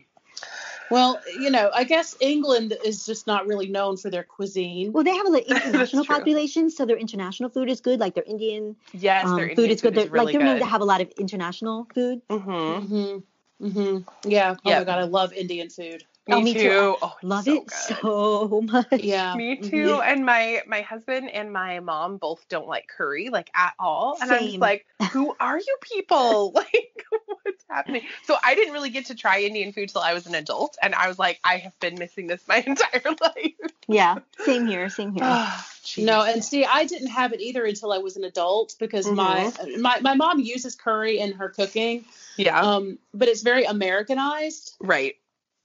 Well, 0.90 1.20
you 1.38 1.50
know, 1.50 1.70
I 1.74 1.84
guess 1.84 2.16
England 2.20 2.74
is 2.84 3.04
just 3.04 3.26
not 3.26 3.46
really 3.46 3.68
known 3.68 3.96
for 3.98 4.08
their 4.10 4.22
cuisine. 4.22 4.92
well, 4.92 5.04
they 5.04 5.14
have 5.14 5.26
an 5.26 5.34
international 5.46 6.04
true. 6.04 6.16
population, 6.16 6.70
so 6.70 6.86
their 6.86 6.96
international 6.96 7.50
food 7.50 7.68
is 7.68 7.80
good. 7.80 8.00
Like 8.00 8.14
their 8.14 8.24
Indian 8.24 8.76
Yes, 8.92 9.28
um, 9.28 9.36
their 9.36 9.48
food 9.48 9.50
Indian 9.50 9.70
is 9.72 9.82
good. 9.82 9.94
They're, 9.94 10.06
really 10.06 10.26
like 10.26 10.32
they're 10.32 10.42
known 10.42 10.54
good. 10.54 10.64
to 10.64 10.70
have 10.70 10.80
a 10.80 10.84
lot 10.84 11.00
of 11.00 11.08
international 11.18 11.86
food. 11.94 12.22
Mm-hmm. 12.30 12.50
Mm-hmm. 12.50 13.66
Mm-hmm. 13.66 14.30
Yeah. 14.30 14.56
Oh 14.64 14.70
Yep. 14.70 14.78
my 14.78 14.84
god, 14.84 14.98
I 14.98 15.04
love 15.04 15.32
Indian 15.32 15.68
food. 15.68 16.04
Me, 16.28 16.34
Oh, 16.34 16.40
me 16.42 16.52
too. 16.52 16.60
too. 16.60 16.96
Oh, 17.00 17.16
Love 17.22 17.44
so 17.46 17.52
it 17.54 17.66
good. 17.66 17.72
so 17.72 18.60
much. 18.70 19.00
Yeah. 19.00 19.34
Me 19.34 19.56
Mhm. 19.56 19.70
too. 19.70 20.00
And 20.04 20.26
my 20.26 20.62
my 20.66 20.82
husband 20.82 21.30
and 21.30 21.52
my 21.52 21.80
mom 21.80 22.18
both 22.18 22.46
don't 22.50 22.68
like 22.68 22.86
curry 22.86 23.30
like 23.30 23.50
at 23.54 23.72
all. 23.78 24.18
And 24.20 24.30
I'm 24.30 24.44
just 24.44 24.58
like, 24.58 24.86
who 25.12 25.34
are 25.40 25.58
you 25.58 25.76
people? 25.80 26.52
like, 26.54 27.04
what's 27.42 27.64
happening? 27.70 28.02
So 28.24 28.36
I 28.44 28.54
didn't 28.54 28.74
really 28.74 28.90
get 28.90 29.06
to 29.06 29.14
try 29.14 29.40
Indian 29.40 29.72
food 29.72 29.88
till 29.88 30.02
I 30.02 30.12
was 30.12 30.26
an 30.26 30.34
adult, 30.34 30.76
and 30.82 30.94
I 30.94 31.08
was 31.08 31.18
like, 31.18 31.40
I 31.44 31.56
have 31.56 31.78
been 31.80 31.98
missing 31.98 32.26
this 32.26 32.46
my 32.46 32.58
entire 32.66 33.02
life. 33.22 33.72
Yeah, 33.86 34.18
same 34.40 34.66
here, 34.66 34.90
same 34.90 35.12
here. 35.14 35.22
Ah. 35.24 35.66
No, 35.96 36.22
and 36.22 36.44
see, 36.44 36.66
I 36.66 36.84
didn't 36.84 37.08
have 37.08 37.32
it 37.32 37.40
either 37.40 37.64
until 37.64 37.90
I 37.90 37.98
was 37.98 38.18
an 38.18 38.24
adult 38.24 38.74
because 38.78 39.06
my 39.06 39.50
my 39.78 39.98
my 40.00 40.14
mom 40.14 40.40
uses 40.40 40.74
curry 40.74 41.18
in 41.20 41.32
her 41.32 41.48
cooking, 41.48 42.04
yeah, 42.36 42.60
um, 42.60 42.98
but 43.14 43.28
it's 43.28 43.40
very 43.40 43.64
Americanized. 43.64 44.76
right. 44.80 45.16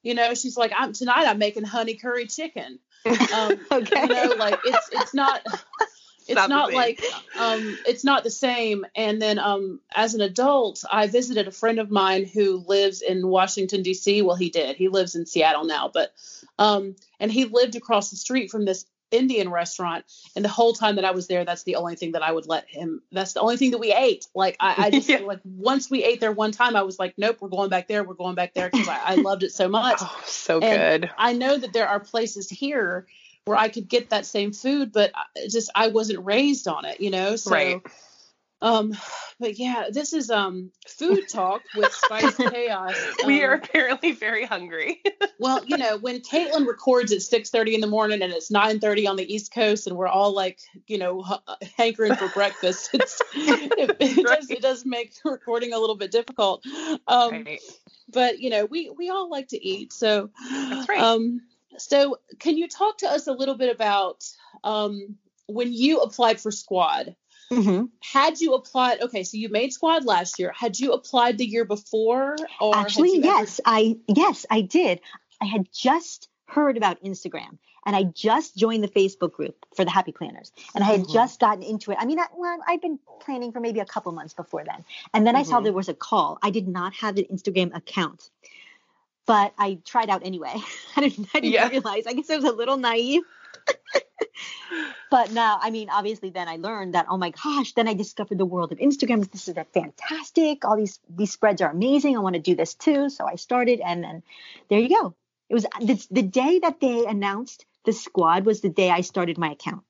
You 0.03 0.13
know, 0.13 0.33
she's 0.33 0.57
like, 0.57 0.71
I'm 0.75 0.93
tonight 0.93 1.25
I'm 1.27 1.39
making 1.39 1.63
honey 1.63 1.95
curry 1.95 2.27
chicken. 2.27 2.79
Um, 3.05 3.59
okay. 3.71 4.01
you 4.01 4.07
know, 4.07 4.35
like 4.37 4.59
it's 4.65 4.89
it's 4.91 5.13
not 5.13 5.41
it's 6.27 6.35
not 6.35 6.49
not, 6.49 6.73
like 6.73 7.01
um 7.39 7.77
it's 7.87 8.03
not 8.03 8.23
the 8.23 8.29
same. 8.29 8.85
And 8.95 9.21
then 9.21 9.39
um 9.39 9.79
as 9.93 10.13
an 10.13 10.21
adult, 10.21 10.83
I 10.91 11.07
visited 11.07 11.47
a 11.47 11.51
friend 11.51 11.79
of 11.79 11.89
mine 11.89 12.25
who 12.25 12.63
lives 12.67 13.01
in 13.01 13.27
Washington 13.27 13.81
D.C. 13.81 14.21
Well, 14.21 14.35
he 14.35 14.49
did. 14.49 14.75
He 14.75 14.89
lives 14.89 15.15
in 15.15 15.25
Seattle 15.25 15.65
now, 15.65 15.89
but 15.93 16.13
um 16.59 16.95
and 17.19 17.31
he 17.31 17.45
lived 17.45 17.75
across 17.75 18.11
the 18.11 18.17
street 18.17 18.51
from 18.51 18.65
this 18.65 18.85
Indian 19.14 19.49
restaurant. 19.49 20.05
And 20.36 20.43
the 20.43 20.49
whole 20.49 20.74
time 20.74 20.95
that 20.95 21.05
I 21.05 21.11
was 21.11 21.28
there, 21.28 21.45
that's 21.45 21.64
the 21.64 21.76
only 21.76 21.95
thing 21.95 22.14
that 22.14 22.24
I 22.24 22.32
would 22.32 22.47
let 22.47 22.68
him. 22.68 23.01
That's 23.11 23.34
the 23.34 23.41
only 23.41 23.57
thing 23.57 23.72
that 23.72 23.78
we 23.78 23.93
ate. 23.93 24.28
Like 24.36 24.57
I, 24.59 24.88
I 24.88 24.91
just 24.91 25.09
Yeah. 25.09 25.20
like 25.20 25.39
once 25.43 25.89
we 25.89 26.03
ate 26.03 26.20
there 26.20 26.32
one 26.32 26.51
time, 26.51 26.76
I 26.76 26.82
was 26.84 26.99
like, 26.99 27.14
nope, 27.18 27.38
we're 27.41 27.49
going 27.49 27.70
back 27.70 27.88
there. 27.88 28.03
We're 28.03 28.16
going 28.16 28.36
back 28.36 28.53
there 28.53 28.70
because 28.70 28.88
I, 28.88 28.97
I 28.97 29.16
loved 29.16 29.43
it 29.43 29.51
so 29.51 29.68
much. 29.68 30.01
Oh, 30.16 30.22
so 30.26 30.61
And 30.61 31.01
good. 31.01 31.11
I 31.18 31.34
know 31.34 31.57
that 31.57 31.72
there 31.74 31.88
are 31.88 31.99
places 31.99 32.49
here 32.49 33.07
where 33.45 33.57
I 33.57 33.70
could 33.70 33.88
get 33.88 34.09
that 34.09 34.26
same 34.26 34.51
food, 34.53 34.91
but 34.91 35.11
uh, 35.14 35.47
just 35.49 35.70
I 35.76 35.89
wasn't 35.89 36.26
raised 36.26 36.68
on 36.68 36.86
it, 36.86 36.99
you 37.01 37.09
know. 37.09 37.36
So, 37.36 37.51
Right. 37.51 37.82
Um, 38.64 38.95
but 39.41 39.59
yeah, 39.59 39.89
this 39.91 40.14
is 40.14 40.32
um 40.32 40.72
food 40.88 41.28
talk 41.28 41.64
with 41.76 41.93
Spice 41.93 42.36
Chaos. 42.49 42.95
we 43.28 43.43
Um, 43.43 43.49
are 43.49 43.53
apparently 43.55 44.14
very 44.14 44.45
hungry. 44.45 45.03
well, 45.38 45.64
you 45.66 45.78
know, 45.78 45.97
when 45.97 46.22
Caitlin 46.22 46.66
records 46.66 47.11
at 47.11 47.22
six 47.22 47.49
thirty 47.49 47.76
in 47.76 47.82
the 47.82 47.88
morning 47.88 48.22
and 48.22 48.32
it's 48.32 48.49
nine 48.49 48.80
thirty 48.80 49.05
on 49.05 49.18
the 49.18 49.34
East 49.34 49.53
Coast, 49.53 49.86
and 49.86 49.97
we're 49.97 50.07
all 50.07 50.34
like, 50.34 50.59
you 50.88 50.97
know, 50.97 51.26
h- 51.30 51.70
hankering 51.78 52.16
for 52.16 52.30
breakfast, 52.30 52.89
it's, 52.93 53.22
it, 53.36 53.97
it 53.99 54.24
does 54.26 54.49
it 54.49 54.61
does 54.61 54.86
make 54.86 55.14
recording 55.26 55.74
a 55.74 55.78
little 55.80 55.97
bit 55.97 56.11
difficult. 56.11 56.66
Um, 57.07 57.32
right. 57.43 57.59
but 58.07 58.39
you 58.39 58.49
know, 58.49 58.64
we 58.64 58.89
we 58.91 59.09
all 59.09 59.30
like 59.30 59.49
to 59.49 59.61
eat, 59.61 59.91
so 59.91 60.30
That's 60.70 60.88
right. 60.88 60.99
um, 61.01 61.41
so 61.78 62.18
can 62.39 62.55
you 62.57 62.70
talk 62.70 62.99
to 62.99 63.07
us 63.09 63.28
a 63.28 63.34
little 63.34 63.55
bit 63.55 63.76
about 63.76 64.24
um, 64.64 65.18
when 65.47 65.74
you 65.74 65.99
applied 65.99 66.39
for 66.39 66.49
Squad? 66.49 67.16
Mhm. 67.51 67.89
Had 68.01 68.39
you 68.41 68.53
applied? 68.53 69.01
Okay, 69.01 69.23
so 69.23 69.37
you 69.37 69.49
made 69.49 69.73
squad 69.73 70.05
last 70.05 70.39
year. 70.39 70.51
Had 70.57 70.79
you 70.79 70.93
applied 70.93 71.37
the 71.37 71.45
year 71.45 71.65
before? 71.65 72.35
Or 72.59 72.75
Actually, 72.75 73.11
you 73.11 73.17
ever- 73.19 73.25
yes, 73.27 73.59
I 73.65 73.97
yes, 74.07 74.45
I 74.49 74.61
did. 74.61 75.01
I 75.41 75.45
had 75.45 75.67
just 75.71 76.29
heard 76.47 76.77
about 76.77 77.03
Instagram 77.03 77.57
and 77.85 77.95
I 77.95 78.03
just 78.03 78.55
joined 78.55 78.83
the 78.83 78.87
Facebook 78.87 79.33
group 79.33 79.55
for 79.75 79.83
the 79.85 79.91
Happy 79.91 80.11
Planners. 80.11 80.51
And 80.73 80.83
I 80.83 80.87
had 80.87 81.01
Mhm. 81.01 81.13
just 81.13 81.39
gotten 81.39 81.63
into 81.63 81.91
it. 81.91 81.97
I 81.99 82.05
mean, 82.05 82.19
I, 82.19 82.27
well, 82.35 82.57
I'd 82.67 82.79
been 82.81 82.97
planning 83.19 83.51
for 83.51 83.59
maybe 83.59 83.79
a 83.81 83.85
couple 83.85 84.11
months 84.13 84.33
before 84.33 84.63
then. 84.63 84.85
And 85.13 85.27
then 85.27 85.35
I 85.35 85.43
saw 85.43 85.59
Mhm. 85.59 85.63
there 85.65 85.73
was 85.73 85.89
a 85.89 85.93
call. 85.93 86.37
I 86.41 86.49
did 86.49 86.67
not 86.67 86.93
have 86.95 87.17
an 87.17 87.25
Instagram 87.25 87.75
account. 87.75 88.29
But 89.25 89.53
I 89.57 89.79
tried 89.85 90.09
out 90.09 90.21
anyway. 90.25 90.53
I 90.95 91.01
didn't, 91.01 91.27
I 91.33 91.39
didn't 91.39 91.53
Yeah. 91.53 91.69
realize. 91.69 92.05
I 92.07 92.13
guess 92.13 92.29
I 92.29 92.35
was 92.35 92.45
a 92.45 92.51
little 92.51 92.77
naive. 92.77 93.23
but 95.11 95.32
now, 95.32 95.59
I 95.61 95.70
mean, 95.70 95.89
obviously, 95.89 96.30
then 96.30 96.47
I 96.47 96.57
learned 96.57 96.95
that. 96.95 97.05
Oh 97.09 97.18
my 97.18 97.32
gosh! 97.32 97.74
Then 97.74 97.88
I 97.88 97.93
discovered 97.93 98.38
the 98.38 98.45
world 98.45 98.72
of 98.72 98.80
Instagram. 98.80 99.30
This 99.32 99.47
is 99.47 99.55
fantastic. 99.74 100.66
All 100.66 100.76
these 100.78 100.99
these 101.09 101.32
spreads 101.32 101.61
are 101.61 101.70
amazing. 101.72 102.16
I 102.18 102.20
want 102.20 102.36
to 102.36 102.41
do 102.41 102.55
this 102.55 102.74
too. 102.74 103.09
So 103.09 103.26
I 103.26 103.36
started, 103.36 103.80
and 103.80 104.03
then 104.03 104.24
there 104.70 104.80
you 104.80 104.89
go. 104.89 105.14
It 105.49 105.53
was 105.53 105.66
the, 105.80 106.05
the 106.09 106.24
day 106.24 106.59
that 106.59 106.80
they 106.80 107.05
announced 107.05 107.66
the 107.86 107.93
squad 107.93 108.45
was 108.45 108.61
the 108.61 108.70
day 108.70 108.89
I 108.89 109.01
started 109.01 109.38
my 109.38 109.51
account. 109.51 109.84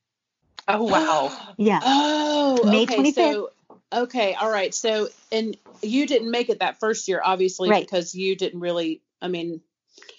Oh 0.68 0.84
wow. 0.92 1.32
Yeah. 1.58 1.80
Oh, 1.84 2.64
May 2.66 2.84
okay. 2.84 2.98
25th. 2.98 3.16
So, 3.16 3.50
okay, 3.94 4.34
all 4.34 4.50
right. 4.52 4.74
So, 4.74 5.08
and 5.32 5.56
you 5.82 6.06
didn't 6.08 6.32
make 6.32 6.50
it 6.50 6.60
that 6.60 6.80
first 6.80 7.08
year, 7.08 7.22
obviously, 7.24 7.70
Right. 7.70 7.86
because 7.86 8.16
you 8.16 8.36
didn't 8.36 8.60
really. 8.60 9.02
I 9.22 9.28
mean, 9.30 9.62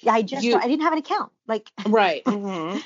Yeah, 0.01 0.13
I 0.15 0.23
just 0.23 0.45
You- 0.45 0.57
I 0.57 0.67
didn't 0.67 0.83
have 0.83 0.93
an 0.93 1.01
account. 1.01 1.31
Like 1.47 1.71
right, 1.87 2.25
Mhm. 2.27 2.83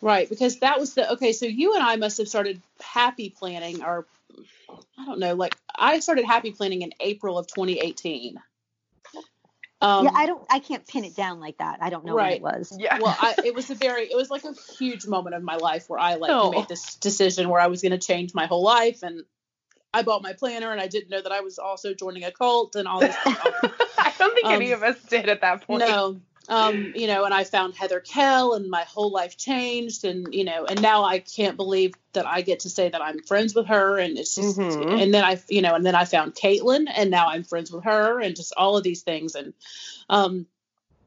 Right, 0.00 0.28
because 0.28 0.60
that 0.60 0.78
was 0.78 0.94
the 0.94 1.12
okay. 1.12 1.32
So 1.32 1.46
you 1.46 1.74
and 1.74 1.82
I 1.82 1.96
must 1.96 2.18
have 2.18 2.28
started 2.28 2.62
happy 2.80 3.30
planning, 3.30 3.82
or 3.82 4.06
I 4.98 5.06
don't 5.06 5.18
know. 5.18 5.34
Like 5.34 5.56
I 5.74 6.00
started 6.00 6.24
happy 6.24 6.52
planning 6.52 6.82
in 6.82 6.92
April 7.00 7.38
of 7.38 7.46
2018. 7.46 8.40
Um, 9.82 10.04
yeah, 10.04 10.10
I 10.14 10.26
don't 10.26 10.44
I 10.50 10.58
can't 10.58 10.86
pin 10.86 11.04
it 11.04 11.16
down 11.16 11.40
like 11.40 11.58
that. 11.58 11.78
I 11.80 11.88
don't 11.88 12.04
know 12.04 12.14
Right. 12.14 12.40
what 12.42 12.54
it 12.54 12.58
was. 12.58 12.76
Yeah. 12.78 12.98
well, 13.00 13.16
I, 13.18 13.34
it 13.44 13.54
was 13.54 13.70
a 13.70 13.74
very, 13.74 14.02
it 14.10 14.16
was 14.16 14.30
like 14.30 14.44
a 14.44 14.52
huge 14.78 15.06
moment 15.06 15.34
of 15.34 15.42
my 15.42 15.56
life 15.56 15.88
where 15.88 15.98
I 15.98 16.16
like 16.16 16.30
Oh. 16.32 16.50
made 16.50 16.68
this 16.68 16.96
decision 16.96 17.48
where 17.48 17.60
I 17.60 17.68
was 17.68 17.80
going 17.80 17.92
to 17.92 17.98
change 17.98 18.34
my 18.34 18.44
whole 18.46 18.62
life, 18.62 19.02
and 19.02 19.22
I 19.94 20.02
bought 20.02 20.22
my 20.22 20.34
planner, 20.34 20.70
and 20.70 20.80
I 20.80 20.86
didn't 20.86 21.08
know 21.08 21.22
that 21.22 21.32
I 21.32 21.40
was 21.40 21.58
also 21.58 21.94
joining 21.94 22.24
a 22.24 22.30
cult 22.30 22.76
and 22.76 22.86
all 22.86 23.00
this. 23.00 23.16
stuff. 23.20 23.54
I 23.98 24.12
don't 24.18 24.34
think 24.34 24.48
any 24.50 24.72
Um, 24.72 24.82
of 24.82 24.82
us 24.82 25.02
did 25.04 25.28
at 25.30 25.40
that 25.40 25.66
point. 25.66 25.80
no, 25.80 26.20
um, 26.48 26.92
you 26.94 27.06
know, 27.06 27.24
and 27.24 27.32
I 27.32 27.44
found 27.44 27.74
Heather 27.76 28.00
Kell, 28.00 28.54
and 28.54 28.68
my 28.70 28.82
whole 28.82 29.10
life 29.10 29.36
changed, 29.36 30.04
and 30.04 30.32
you 30.34 30.44
know, 30.44 30.64
and 30.64 30.80
now 30.82 31.04
I 31.04 31.20
can't 31.20 31.56
believe 31.56 31.94
that 32.12 32.26
I 32.26 32.40
get 32.42 32.60
to 32.60 32.70
say 32.70 32.88
that 32.88 33.02
I'm 33.02 33.22
friends 33.22 33.54
with 33.54 33.66
her, 33.66 33.98
and 33.98 34.18
it's 34.18 34.34
just, 34.34 34.58
Mhm. 34.58 35.00
and 35.02 35.14
then 35.14 35.24
I, 35.24 35.40
you 35.48 35.62
know, 35.62 35.74
and 35.74 35.86
then 35.86 35.94
I 35.94 36.04
found 36.04 36.34
Caitlin, 36.34 36.86
and 36.92 37.10
now 37.10 37.28
I'm 37.28 37.44
friends 37.44 37.70
with 37.70 37.84
her, 37.84 38.20
and 38.20 38.34
just 38.34 38.52
all 38.56 38.76
of 38.76 38.82
these 38.82 39.02
things, 39.02 39.34
and, 39.34 39.52
um, 40.08 40.46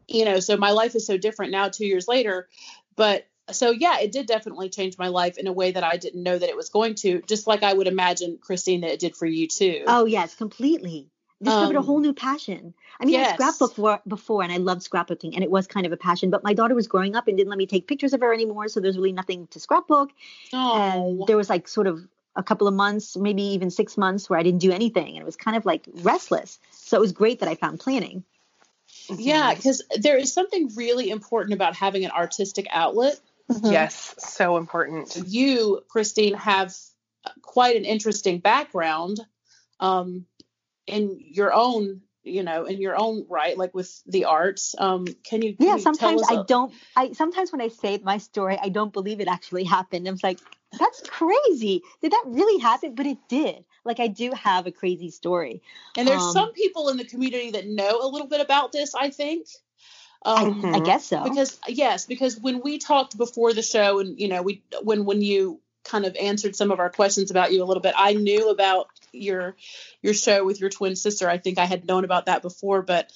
you 0.08 0.26
know, 0.26 0.40
so 0.40 0.56
my 0.56 0.72
life 0.72 0.96
is 0.96 1.06
so 1.06 1.18
different 1.18 1.52
now, 1.52 1.70
two 1.70 1.86
years 1.86 2.08
later, 2.08 2.48
but 2.96 3.28
so 3.52 3.72
yeah, 3.72 4.00
it 4.00 4.14
did 4.14 4.26
definitely 4.26 4.70
change 4.70 4.98
my 4.98 5.10
life 5.10 5.38
in 5.38 5.48
a 5.48 5.52
way 5.52 5.72
that 5.72 5.84
I 5.84 5.98
didn't 5.98 6.24
know 6.24 6.38
that 6.38 6.48
it 6.48 6.56
was 6.56 6.70
going 6.70 6.96
to, 6.96 7.22
just 7.24 7.46
like 7.48 7.64
I 7.64 7.74
would 7.74 7.88
imagine, 7.88 8.38
Christine, 8.40 8.82
that 8.82 8.92
it 8.92 9.00
did 9.00 9.18
for 9.18 9.26
you 9.26 9.48
too. 9.48 9.84
Oh 9.86 10.06
yes, 10.06 10.36
completely. 10.36 11.10
Discovered 11.44 11.76
a 11.76 11.80
Um, 11.80 11.86
whole 11.86 12.00
new 12.00 12.14
passion. 12.14 12.74
I 13.00 13.06
mean, 13.06 13.16
yes. 13.16 13.40
I 13.40 13.44
scrapbooked 13.44 13.76
for, 13.76 14.02
before, 14.08 14.44
and 14.44 14.52
I 14.52 14.58
loved 14.58 14.82
scrapbooking, 14.90 15.34
and 15.36 15.44
it 15.44 15.52
was 15.52 15.68
kind 15.68 15.86
of 15.86 15.92
a 15.92 15.98
passion. 15.98 16.30
But 16.30 16.44
my 16.44 16.54
daughter 16.54 16.76
was 16.76 16.88
growing 16.88 17.16
up 17.16 17.28
and 17.28 17.38
didn't 17.38 17.50
let 17.50 17.58
me 17.58 17.66
take 17.66 17.88
pictures 17.88 18.14
of 18.14 18.22
her 18.22 18.34
anymore, 18.34 18.68
so 18.68 18.80
there's 18.80 18.96
really 18.98 19.12
nothing 19.12 19.48
to 19.48 19.60
scrapbook. 19.60 20.12
And 20.54 21.22
Oh, 21.22 21.26
there 21.28 21.38
was 21.38 21.50
like 21.50 21.68
sort 21.68 21.88
of 21.88 22.08
a 22.36 22.44
couple 22.44 22.68
of 22.68 22.74
months, 22.74 23.18
maybe 23.18 23.44
even 23.44 23.70
six 23.70 23.98
months, 23.98 24.30
where 24.30 24.40
I 24.40 24.44
didn't 24.44 24.62
do 24.62 24.72
anything, 24.72 25.10
and 25.10 25.18
it 25.18 25.26
was 25.26 25.36
kind 25.36 25.58
of 25.58 25.66
like 25.66 25.88
restless. 25.96 26.60
So 26.72 26.98
it 26.98 27.02
was 27.02 27.12
great 27.12 27.40
that 27.42 27.50
I 27.50 27.56
found 27.56 27.80
planning. 27.80 28.24
yeah, 29.18 29.54
because 29.54 29.84
there 30.00 30.18
is 30.18 30.32
something 30.32 30.70
really 30.76 31.10
important 31.10 31.54
about 31.54 31.76
having 31.76 32.06
an 32.06 32.12
artistic 32.12 32.68
outlet. 32.72 33.20
Yes, 33.64 34.16
so 34.18 34.58
important. 34.58 35.18
you, 35.28 35.84
Christine, 35.90 36.34
have 36.36 36.74
quite 37.42 37.76
an 37.76 37.86
interesting 37.86 38.40
background 38.40 39.20
um, 39.80 40.26
in 40.88 41.18
your 41.20 41.54
own, 41.54 42.02
you 42.24 42.44
know, 42.44 42.66
in 42.66 42.80
your 42.82 42.96
own 42.98 43.26
right, 43.30 43.58
like 43.58 43.74
with 43.74 44.02
the 44.06 44.26
arts. 44.26 44.76
Um, 44.78 45.06
can 45.24 45.42
you? 45.42 45.56
can 45.56 45.66
Yeah, 45.66 45.76
you 45.76 45.82
tell 45.84 45.94
sometimes 45.94 46.22
us 46.24 46.32
I 46.32 46.36
a- 46.36 46.44
don't. 46.44 46.74
I 46.96 47.12
sometimes 47.14 47.52
when 47.52 47.62
I 47.62 47.70
say 47.70 48.00
my 48.04 48.18
story, 48.18 48.58
I 48.62 48.70
don't 48.70 48.94
believe 48.94 49.20
it 49.20 49.28
actually 49.28 49.64
happened. 49.64 50.08
I'm 50.08 50.18
like, 50.24 50.40
that's 50.80 51.02
crazy. 51.08 51.82
Did 52.02 52.12
that 52.12 52.24
really 52.28 52.62
happen? 52.62 52.96
But 52.96 53.06
it 53.06 53.18
did. 53.28 53.66
Like 53.86 54.00
I 54.00 54.08
do 54.08 54.32
have 54.32 54.68
a 54.68 54.72
crazy 54.72 55.10
story. 55.10 55.62
And 55.98 56.08
there's 56.08 56.24
um, 56.24 56.32
some 56.32 56.54
people 56.54 56.90
in 56.90 56.98
the 56.98 57.06
community 57.06 57.52
that 57.52 57.68
know 57.68 58.02
a 58.02 58.08
little 58.08 58.28
bit 58.28 58.42
about 58.42 58.72
this. 58.72 58.96
I 58.96 59.10
think. 59.10 59.48
I, 60.26 60.44
Um, 60.46 60.62
I 60.74 60.80
guess 60.80 61.06
so. 61.06 61.22
because 61.24 61.60
yes 61.68 62.06
because 62.06 62.40
when 62.40 62.62
we 62.62 62.78
talked 62.78 63.18
before 63.18 63.52
the 63.52 63.62
show 63.62 64.00
and 64.00 64.18
you 64.18 64.30
know 64.30 64.42
we 64.42 64.64
when 64.82 65.04
when 65.04 65.22
you 65.22 65.60
kind 65.84 66.06
of 66.06 66.16
answered 66.16 66.56
some 66.56 66.72
of 66.72 66.80
our 66.80 66.90
questions 66.90 67.30
about 67.30 67.52
you 67.52 67.62
a 67.62 67.66
little 67.66 67.82
bit 67.82 67.94
i 67.98 68.14
knew 68.14 68.50
about 68.50 68.88
your 69.14 69.56
your 70.02 70.14
show 70.14 70.44
with 70.44 70.60
your 70.60 70.70
twin 70.70 70.96
sister 70.96 71.30
i 71.30 71.38
think 71.38 71.58
i 71.58 71.66
had 71.66 71.86
known 71.86 72.04
about 72.04 72.26
that 72.26 72.42
before 72.42 72.82
but 72.82 73.12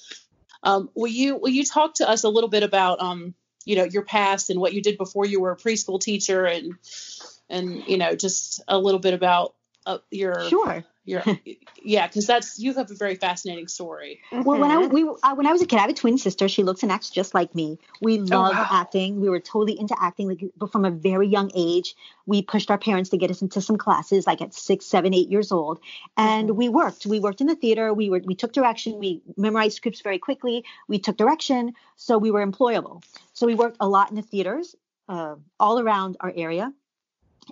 um 0.62 0.88
will 0.94 1.06
you 1.06 1.36
will 1.36 1.50
you 1.50 1.64
talk 1.64 1.94
to 1.94 2.08
us 2.08 2.24
a 2.24 2.28
little 2.28 2.50
bit 2.50 2.62
about 2.62 3.00
um 3.00 3.34
you 3.64 3.76
know 3.76 3.84
your 3.84 4.02
past 4.02 4.50
and 4.50 4.60
what 4.60 4.72
you 4.72 4.82
did 4.82 4.96
before 4.96 5.26
you 5.26 5.40
were 5.40 5.52
a 5.52 5.56
preschool 5.56 6.00
teacher 6.00 6.44
and 6.44 6.74
and 7.50 7.84
you 7.86 7.98
know 7.98 8.14
just 8.14 8.62
a 8.68 8.78
little 8.78 9.00
bit 9.00 9.14
about 9.14 9.54
uh, 9.86 9.98
your 10.10 10.48
sure. 10.48 10.84
Your 11.08 11.22
yeah 11.82 12.06
because 12.06 12.26
that's 12.26 12.58
you 12.58 12.74
have 12.74 12.90
a 12.90 12.94
very 12.94 13.14
fascinating 13.14 13.66
story 13.68 14.20
Well, 14.30 14.58
when 14.60 14.70
I 14.70 14.74
Mhm. 14.76 14.80
was 14.80 14.88
we 14.90 15.04
were- 15.04 15.18
uh, 15.22 15.34
when 15.34 15.46
I 15.46 15.52
was 15.52 15.62
a 15.62 15.66
kid, 15.66 15.76
I 15.78 15.82
have 15.82 15.90
a 15.90 15.94
twin 15.94 16.18
sister. 16.18 16.48
She 16.48 16.62
looks 16.62 16.82
and 16.82 16.92
acts 16.92 17.10
just 17.10 17.34
like 17.34 17.54
me. 17.54 17.78
We 18.00 18.18
loved 18.18 18.58
wow. 18.58 18.66
acting. 18.70 19.20
We 19.20 19.28
were 19.28 19.40
totally 19.40 19.78
into 19.78 19.96
acting, 19.98 20.28
like 20.28 20.42
but 20.56 20.70
from 20.70 20.84
a 20.84 20.90
very 20.90 21.28
young 21.28 21.50
age. 21.54 21.96
We 22.26 22.42
pushed 22.42 22.70
our 22.70 22.78
parents 22.78 23.10
to 23.10 23.16
get 23.16 23.30
us 23.30 23.40
into 23.42 23.60
some 23.60 23.78
classes, 23.78 24.26
like 24.26 24.42
at 24.42 24.52
six, 24.54 24.84
seven, 24.86 25.14
eight 25.14 25.28
years 25.30 25.50
old, 25.50 25.80
and 26.16 26.50
Mhm. 26.50 26.56
we 26.56 26.68
worked. 26.68 27.06
We 27.06 27.20
worked 27.20 27.40
in 27.40 27.46
the 27.46 27.56
theater. 27.56 27.92
We 27.94 28.10
were 28.10 28.20
we 28.24 28.34
took 28.34 28.52
direction. 28.52 28.98
We 28.98 29.22
memorized 29.36 29.76
scripts 29.76 30.02
very 30.02 30.18
quickly. 30.18 30.64
We 30.88 30.98
took 30.98 31.16
direction, 31.16 31.74
so 31.96 32.18
we 32.18 32.30
were 32.30 32.44
employable. 32.46 33.02
So 33.32 33.46
we 33.46 33.54
worked 33.54 33.76
a 33.80 33.88
lot 33.88 34.10
in 34.10 34.16
the 34.16 34.22
theaters, 34.32 34.76
uh, 35.08 35.36
all 35.58 35.78
around 35.80 36.16
our 36.20 36.32
area. 36.36 36.72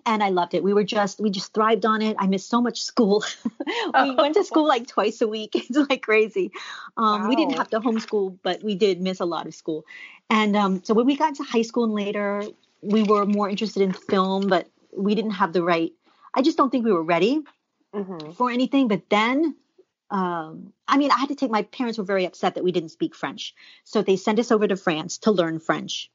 And 0.04 0.22
I 0.22 0.30
loved 0.30 0.54
it. 0.54 0.62
We 0.62 0.74
were 0.74 0.84
just, 0.84 1.20
we 1.20 1.30
just 1.30 1.54
thrived 1.54 1.86
on 1.86 2.02
it. 2.02 2.16
I 2.18 2.26
missed 2.26 2.48
so 2.48 2.60
much 2.60 2.82
school. 2.82 3.24
we 4.02 4.14
went 4.14 4.34
to 4.34 4.44
school 4.50 4.66
like 4.66 4.86
twice 4.86 5.20
a 5.20 5.28
week. 5.28 5.52
It's 5.54 5.76
like 5.90 6.02
crazy. 6.02 6.50
Um, 6.96 7.28
We 7.28 7.36
didn't 7.36 7.56
have 7.56 7.70
to 7.70 7.80
homeschool, 7.80 8.38
but 8.42 8.62
we 8.62 8.74
did 8.74 9.00
miss 9.00 9.20
a 9.20 9.24
lot 9.24 9.46
of 9.46 9.54
school. 9.54 9.84
And 10.28 10.56
um, 10.56 10.82
so 10.84 10.92
when 10.94 11.06
we 11.06 11.16
got 11.16 11.36
to 11.36 11.44
high 11.44 11.62
school 11.62 11.84
and 11.84 11.94
later, 11.94 12.42
we 12.82 13.02
were 13.02 13.24
more 13.24 13.48
interested 13.48 13.82
in 13.82 13.92
film, 13.92 14.48
but 14.48 14.68
we 14.96 15.14
didn't 15.14 15.32
have 15.32 15.52
the 15.52 15.62
right. 15.62 15.92
I 16.34 16.42
just 16.42 16.56
don't 16.58 16.70
think 16.70 16.84
we 16.84 16.92
were 16.92 17.02
ready 17.02 17.42
Mhm. 17.94 18.34
for 18.34 18.50
anything. 18.50 18.88
But 18.88 19.08
then, 19.08 19.56
um, 20.10 20.72
I 20.86 20.98
mean, 20.98 21.10
I 21.10 21.18
had 21.18 21.28
to 21.30 21.34
take. 21.34 21.50
My 21.50 21.62
parents 21.62 21.98
were 21.98 22.04
very 22.04 22.26
upset 22.26 22.54
that 22.54 22.64
we 22.64 22.72
didn't 22.72 22.90
speak 22.90 23.14
French, 23.14 23.54
so 23.84 24.02
they 24.02 24.16
sent 24.16 24.38
us 24.38 24.50
over 24.50 24.66
to 24.68 24.76
France 24.76 25.18
to 25.18 25.30
learn 25.30 25.58
French. 25.58 26.10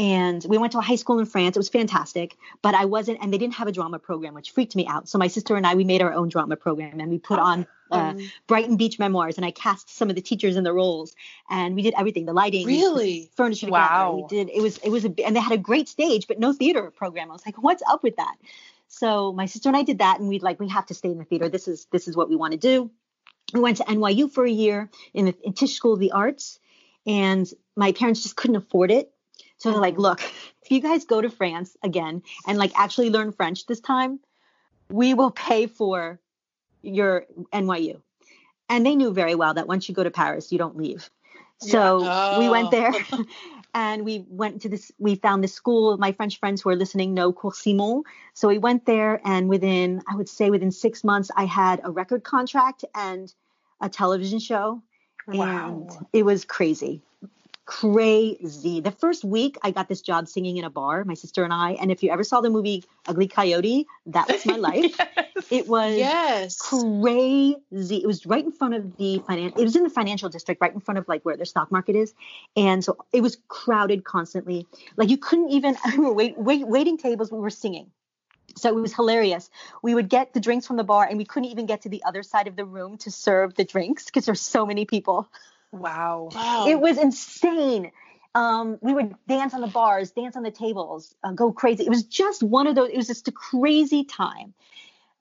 And 0.00 0.42
we 0.48 0.56
went 0.56 0.72
to 0.72 0.78
a 0.78 0.80
high 0.80 0.96
school 0.96 1.18
in 1.18 1.26
France. 1.26 1.56
It 1.56 1.58
was 1.58 1.68
fantastic, 1.68 2.38
but 2.62 2.74
I 2.74 2.86
wasn't, 2.86 3.18
and 3.20 3.30
they 3.30 3.36
didn't 3.36 3.54
have 3.54 3.68
a 3.68 3.72
drama 3.72 3.98
program, 3.98 4.32
which 4.32 4.50
freaked 4.52 4.74
me 4.74 4.86
out. 4.86 5.10
So 5.10 5.18
my 5.18 5.26
sister 5.26 5.56
and 5.56 5.66
I, 5.66 5.74
we 5.74 5.84
made 5.84 6.00
our 6.00 6.14
own 6.14 6.30
drama 6.30 6.56
program, 6.56 7.00
and 7.00 7.10
we 7.10 7.18
put 7.18 7.38
on 7.38 7.66
uh, 7.90 7.96
Um, 7.96 8.30
Brighton 8.46 8.76
Beach 8.76 8.98
Memoirs, 8.98 9.36
and 9.36 9.44
I 9.44 9.50
cast 9.50 9.90
some 9.90 10.08
of 10.08 10.16
the 10.16 10.22
teachers 10.22 10.56
in 10.56 10.64
the 10.64 10.72
roles, 10.72 11.14
and 11.50 11.74
we 11.74 11.82
did 11.82 11.92
everything, 11.98 12.24
the 12.24 12.32
lighting, 12.32 12.66
really 12.66 13.30
furniture 13.36 13.66
together. 13.66 13.82
Wow. 13.82 14.26
We 14.30 14.36
did 14.36 14.48
it 14.48 14.62
was 14.62 14.78
it 14.78 14.88
was 14.90 15.04
a 15.04 15.12
and 15.24 15.36
they 15.36 15.40
had 15.40 15.52
a 15.52 15.58
great 15.58 15.88
stage, 15.88 16.26
but 16.28 16.38
no 16.38 16.52
theater 16.52 16.90
program. 16.90 17.30
I 17.30 17.32
was 17.32 17.44
like, 17.44 17.62
what's 17.62 17.82
up 17.86 18.02
with 18.02 18.16
that? 18.16 18.36
So 18.88 19.32
my 19.32 19.46
sister 19.46 19.68
and 19.68 19.76
I 19.76 19.82
did 19.82 19.98
that, 19.98 20.18
and 20.18 20.28
we'd 20.28 20.42
like 20.42 20.60
we 20.60 20.68
have 20.68 20.86
to 20.86 20.94
stay 20.94 21.10
in 21.10 21.18
the 21.18 21.24
theater. 21.24 21.48
This 21.48 21.68
is 21.68 21.86
this 21.92 22.08
is 22.08 22.16
what 22.16 22.30
we 22.30 22.36
want 22.36 22.52
to 22.52 22.58
do. 22.58 22.90
We 23.52 23.60
went 23.60 23.76
to 23.78 23.84
NYU 23.84 24.30
for 24.30 24.44
a 24.46 24.50
year 24.50 24.88
in 25.12 25.26
the 25.26 25.34
in 25.42 25.52
Tisch 25.52 25.74
School 25.74 25.92
of 25.92 26.00
the 26.00 26.12
Arts, 26.12 26.58
and 27.06 27.52
my 27.76 27.92
parents 27.92 28.22
just 28.22 28.36
couldn't 28.36 28.56
afford 28.56 28.90
it. 28.90 29.12
So 29.60 29.70
they're 29.70 29.80
like, 29.80 29.98
look, 29.98 30.22
if 30.62 30.70
you 30.70 30.80
guys 30.80 31.04
go 31.04 31.20
to 31.20 31.28
France 31.28 31.76
again 31.82 32.22
and 32.46 32.58
like 32.58 32.72
actually 32.74 33.10
learn 33.10 33.30
French 33.30 33.66
this 33.66 33.80
time, 33.80 34.18
we 34.90 35.12
will 35.12 35.30
pay 35.30 35.66
for 35.66 36.18
your 36.82 37.26
NYU. 37.52 38.00
And 38.70 38.86
they 38.86 38.96
knew 38.96 39.12
very 39.12 39.34
well 39.34 39.52
that 39.54 39.68
once 39.68 39.88
you 39.88 39.94
go 39.94 40.02
to 40.02 40.10
Paris, 40.10 40.50
you 40.50 40.56
don't 40.56 40.78
leave. 40.78 41.10
So 41.58 42.00
we 42.38 42.48
Oh. 42.48 42.50
went 42.50 42.70
there 42.70 42.94
and 43.74 44.02
we 44.06 44.24
went 44.28 44.62
to 44.62 44.70
this, 44.70 44.90
we 44.98 45.16
found 45.16 45.44
this 45.44 45.52
school. 45.52 45.98
My 45.98 46.12
French 46.12 46.38
friends 46.38 46.62
who 46.62 46.70
are 46.70 46.76
listening 46.76 47.12
know 47.12 47.30
Cours 47.30 47.58
Simon. 47.58 48.04
So 48.32 48.48
we 48.48 48.56
went 48.56 48.86
there 48.86 49.20
and 49.26 49.46
within, 49.46 50.00
I 50.08 50.16
would 50.16 50.28
say 50.28 50.48
within 50.48 50.70
six 50.70 51.04
months, 51.04 51.30
I 51.36 51.44
had 51.44 51.82
a 51.84 51.90
record 51.90 52.24
contract 52.24 52.86
and 52.94 53.30
a 53.78 53.90
television 53.90 54.38
show. 54.38 54.82
Wow. 55.26 55.68
And 55.68 56.06
it 56.14 56.24
was 56.24 56.46
crazy. 56.46 57.02
Crazy. 57.70 58.80
The 58.80 58.90
first 58.90 59.22
week 59.22 59.56
I 59.62 59.70
got 59.70 59.88
this 59.88 60.00
job 60.00 60.26
singing 60.26 60.56
in 60.56 60.64
a 60.64 60.70
bar, 60.70 61.04
my 61.04 61.14
sister 61.14 61.44
and 61.44 61.52
I. 61.52 61.72
And 61.74 61.92
if 61.92 62.02
you 62.02 62.10
ever 62.10 62.24
saw 62.24 62.40
the 62.40 62.50
movie 62.50 62.82
Ugly 63.06 63.28
Coyote, 63.28 63.86
that 64.06 64.26
was 64.28 64.44
my 64.44 64.56
life. 64.70 64.98
Yes. 64.98 65.46
It 65.52 65.68
was 65.68 65.96
Yes. 65.96 66.58
crazy. 66.58 67.96
It 67.96 68.06
was 68.06 68.26
right 68.26 68.44
in 68.44 68.50
front 68.50 68.74
of 68.74 68.96
the 68.96 69.20
finan. 69.20 69.56
It 69.56 69.62
was 69.62 69.76
in 69.76 69.84
the 69.84 69.90
financial 69.90 70.28
district, 70.28 70.60
right 70.60 70.74
in 70.74 70.80
front 70.80 70.98
of 70.98 71.06
like 71.06 71.22
where 71.22 71.36
the 71.36 71.46
stock 71.46 71.70
market 71.70 71.94
is, 71.94 72.12
and 72.56 72.84
so 72.84 72.96
it 73.12 73.20
was 73.20 73.38
crowded 73.46 74.02
constantly. 74.02 74.66
Like 74.96 75.08
you 75.08 75.16
couldn't 75.16 75.50
even 75.50 75.76
we 75.96 75.98
were 75.98 76.12
wait, 76.12 76.36
wait, 76.36 76.66
waiting 76.66 76.98
tables. 76.98 77.30
We 77.30 77.38
were 77.38 77.50
singing, 77.50 77.92
so 78.56 78.68
it 78.68 78.74
was 78.74 78.94
hilarious. 78.94 79.48
We 79.80 79.94
would 79.94 80.08
get 80.08 80.34
the 80.34 80.40
drinks 80.40 80.66
from 80.66 80.76
the 80.76 80.84
bar, 80.84 81.06
and 81.08 81.18
we 81.18 81.24
couldn't 81.24 81.50
even 81.50 81.66
get 81.66 81.82
to 81.82 81.88
the 81.88 82.02
other 82.02 82.24
side 82.24 82.48
of 82.48 82.56
the 82.56 82.64
room 82.64 82.98
to 82.98 83.12
serve 83.12 83.54
the 83.54 83.64
drinks 83.64 84.06
because 84.06 84.26
there's 84.26 84.40
so 84.40 84.66
many 84.66 84.86
people. 84.86 85.28
Wow. 85.72 86.30
Wow. 86.34 86.66
It 86.68 86.80
was 86.80 86.98
insane. 86.98 87.92
Um, 88.34 88.78
we 88.80 88.94
would 88.94 89.14
dance 89.26 89.54
on 89.54 89.60
the 89.60 89.66
bars, 89.66 90.12
dance 90.12 90.36
on 90.36 90.42
the 90.42 90.50
tables, 90.50 91.14
uh, 91.24 91.32
go 91.32 91.52
crazy. 91.52 91.84
It 91.84 91.88
was 91.88 92.04
just 92.04 92.42
one 92.42 92.66
of 92.66 92.74
those. 92.76 92.90
It 92.90 92.96
was 92.96 93.08
just 93.08 93.26
a 93.28 93.32
crazy 93.32 94.04
time. 94.04 94.54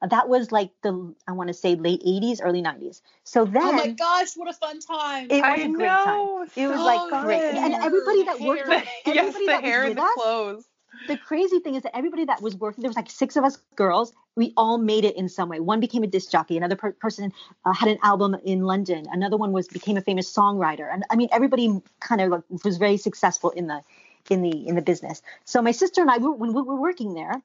Uh, 0.02 0.08
that 0.08 0.30
was 0.30 0.52
like 0.52 0.72
the 0.82 1.14
I 1.28 1.34
want 1.34 1.48
to 1.48 1.54
say 1.54 1.76
late 1.76 2.02
80s, 2.04 2.40
early 2.42 2.62
90s. 2.62 3.02
So 3.24 3.46
then 3.46 3.64
oh 3.64 3.72
my 3.74 3.88
gosh, 3.88 4.36
what 4.36 4.48
a 4.48 4.54
fun 4.54 4.80
time. 4.80 5.28
it 5.30 5.42
was 5.42 5.44
I 5.44 5.56
a 5.56 5.70
great 5.70 5.88
time. 5.88 6.48
It 6.56 6.68
was 6.68 6.80
so 6.80 6.86
like 6.86 7.24
great, 7.24 7.40
good. 7.40 7.56
and 7.58 7.74
everybody 7.74 8.24
that 8.24 8.40
worked, 8.40 8.68
Hair. 8.68 8.78
with, 8.78 8.88
yes, 9.08 9.18
everybody 9.18 9.46
the 9.46 9.52
that 9.52 9.64
hair 9.64 9.82
was 9.82 9.90
and 9.90 9.98
the 9.98 10.04
us. 10.04 10.14
clothes. 10.14 10.66
The 11.08 11.18
crazy 11.18 11.60
thing 11.60 11.76
is 11.76 11.84
that 11.84 11.96
everybody 11.96 12.26
that 12.26 12.42
was 12.42 12.56
working, 12.56 12.82
there 12.82 12.90
was 12.90 12.96
like 12.96 13.10
six 13.10 13.36
of 13.36 13.44
us 13.44 13.58
girls. 13.76 14.14
We 14.36 14.54
all 14.56 14.78
made 14.78 15.06
it 15.06 15.16
in 15.16 15.28
some 15.28 15.50
way. 15.50 15.60
One 15.60 15.80
became 15.80 16.04
a 16.04 16.08
disc 16.08 16.32
jockey. 16.32 16.58
Another 16.58 16.76
per- 16.76 16.92
person 16.92 17.34
uh, 17.66 17.74
had 17.74 17.90
an 17.90 17.98
album 18.04 18.36
in 18.44 18.62
London. 18.62 19.06
Another 19.12 19.38
one 19.38 19.52
was 19.52 19.68
became 19.68 19.98
a 19.98 20.02
famous 20.02 20.32
songwriter. 20.32 20.92
And 20.92 21.04
I 21.10 21.16
mean, 21.16 21.30
everybody 21.32 21.82
kind 22.00 22.22
of 22.22 22.30
like, 22.30 22.64
was 22.64 22.78
very 22.78 22.98
successful 22.98 23.50
in 23.52 23.68
the 23.68 23.82
in 24.30 24.42
the 24.42 24.68
in 24.68 24.76
the 24.76 24.82
business. 24.82 25.22
So 25.46 25.62
my 25.62 25.72
sister 25.72 26.02
and 26.02 26.12
I, 26.12 26.18
when 26.18 26.54
we 26.54 26.62
were 26.62 26.76
working 26.76 27.14
there, 27.14 27.42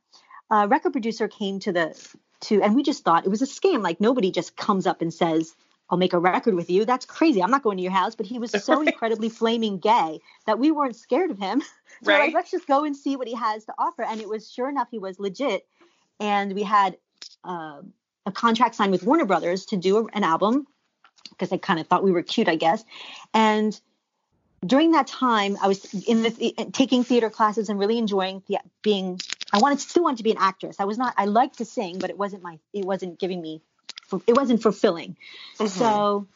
a 0.50 0.68
record 0.68 0.92
producer 0.92 1.28
came 1.28 1.60
to 1.60 1.72
the 1.72 2.16
to, 2.42 2.62
and 2.62 2.74
we 2.74 2.82
just 2.82 3.04
thought 3.04 3.24
it 3.24 3.30
was 3.30 3.42
a 3.42 3.46
scam. 3.46 3.82
Like 3.82 4.00
nobody 4.00 4.30
just 4.30 4.56
comes 4.56 4.86
up 4.86 5.00
and 5.00 5.12
says. 5.12 5.54
I'll 5.90 5.98
make 5.98 6.12
a 6.12 6.18
record 6.18 6.54
with 6.54 6.70
you. 6.70 6.84
That's 6.84 7.04
crazy. 7.06 7.42
I'm 7.42 7.50
not 7.50 7.62
going 7.62 7.76
to 7.76 7.82
your 7.82 7.92
house. 7.92 8.14
But 8.14 8.26
he 8.26 8.38
was 8.38 8.50
so 8.50 8.78
Right. 8.78 8.88
incredibly 8.92 9.28
flaming 9.28 9.78
gay 9.78 10.20
that 10.46 10.58
we 10.58 10.70
weren't 10.70 10.96
scared 10.96 11.30
of 11.30 11.38
him. 11.38 11.62
So 12.02 12.10
Right. 12.10 12.20
like, 12.24 12.34
let's 12.34 12.50
just 12.50 12.66
go 12.66 12.84
and 12.84 12.94
see 12.94 13.16
what 13.16 13.28
he 13.28 13.34
has 13.34 13.64
to 13.66 13.74
offer. 13.78 14.02
And 14.02 14.20
it 14.20 14.28
was 14.28 14.50
sure 14.50 14.68
enough, 14.68 14.88
he 14.90 14.98
was 14.98 15.18
legit. 15.18 15.66
And 16.20 16.52
we 16.54 16.62
had 16.62 16.98
uh, 17.44 17.80
a 18.26 18.32
contract 18.32 18.74
signed 18.74 18.90
with 18.92 19.04
Warner 19.04 19.24
Brothers 19.24 19.66
to 19.66 19.76
do 19.76 19.98
a- 19.98 20.06
an 20.12 20.24
album 20.24 20.66
because 21.30 21.48
they 21.50 21.56
kind 21.56 21.78
of 21.80 21.86
thought 21.86 22.02
we 22.04 22.12
were 22.12 22.22
cute, 22.22 22.48
I 22.48 22.56
guess. 22.56 22.84
And 23.32 23.78
during 24.66 24.92
that 24.92 25.06
time, 25.06 25.56
I 25.62 25.68
was 25.68 25.84
in 26.06 26.22
the 26.22 26.30
taking 26.72 27.04
theater 27.04 27.30
classes 27.30 27.68
and 27.68 27.78
really 27.78 27.96
enjoying 27.98 28.42
the, 28.48 28.58
being. 28.82 29.20
I 29.52 29.58
wanted 29.58 29.80
still 29.80 30.02
wanted 30.02 30.18
to 30.18 30.24
be 30.24 30.32
an 30.32 30.38
actress. 30.40 30.80
I 30.80 30.84
was 30.84 30.98
not. 30.98 31.14
I 31.16 31.26
liked 31.26 31.58
to 31.58 31.64
sing, 31.64 31.98
but 31.98 32.10
it 32.10 32.18
wasn't 32.18 32.42
my. 32.42 32.58
It 32.72 32.84
wasn't 32.84 33.18
giving 33.18 33.40
me. 33.40 33.62
It 34.26 34.36
wasn't 34.36 34.62
fulfilling. 34.62 35.16
Mm-hmm. 35.58 35.66
So 35.66 36.26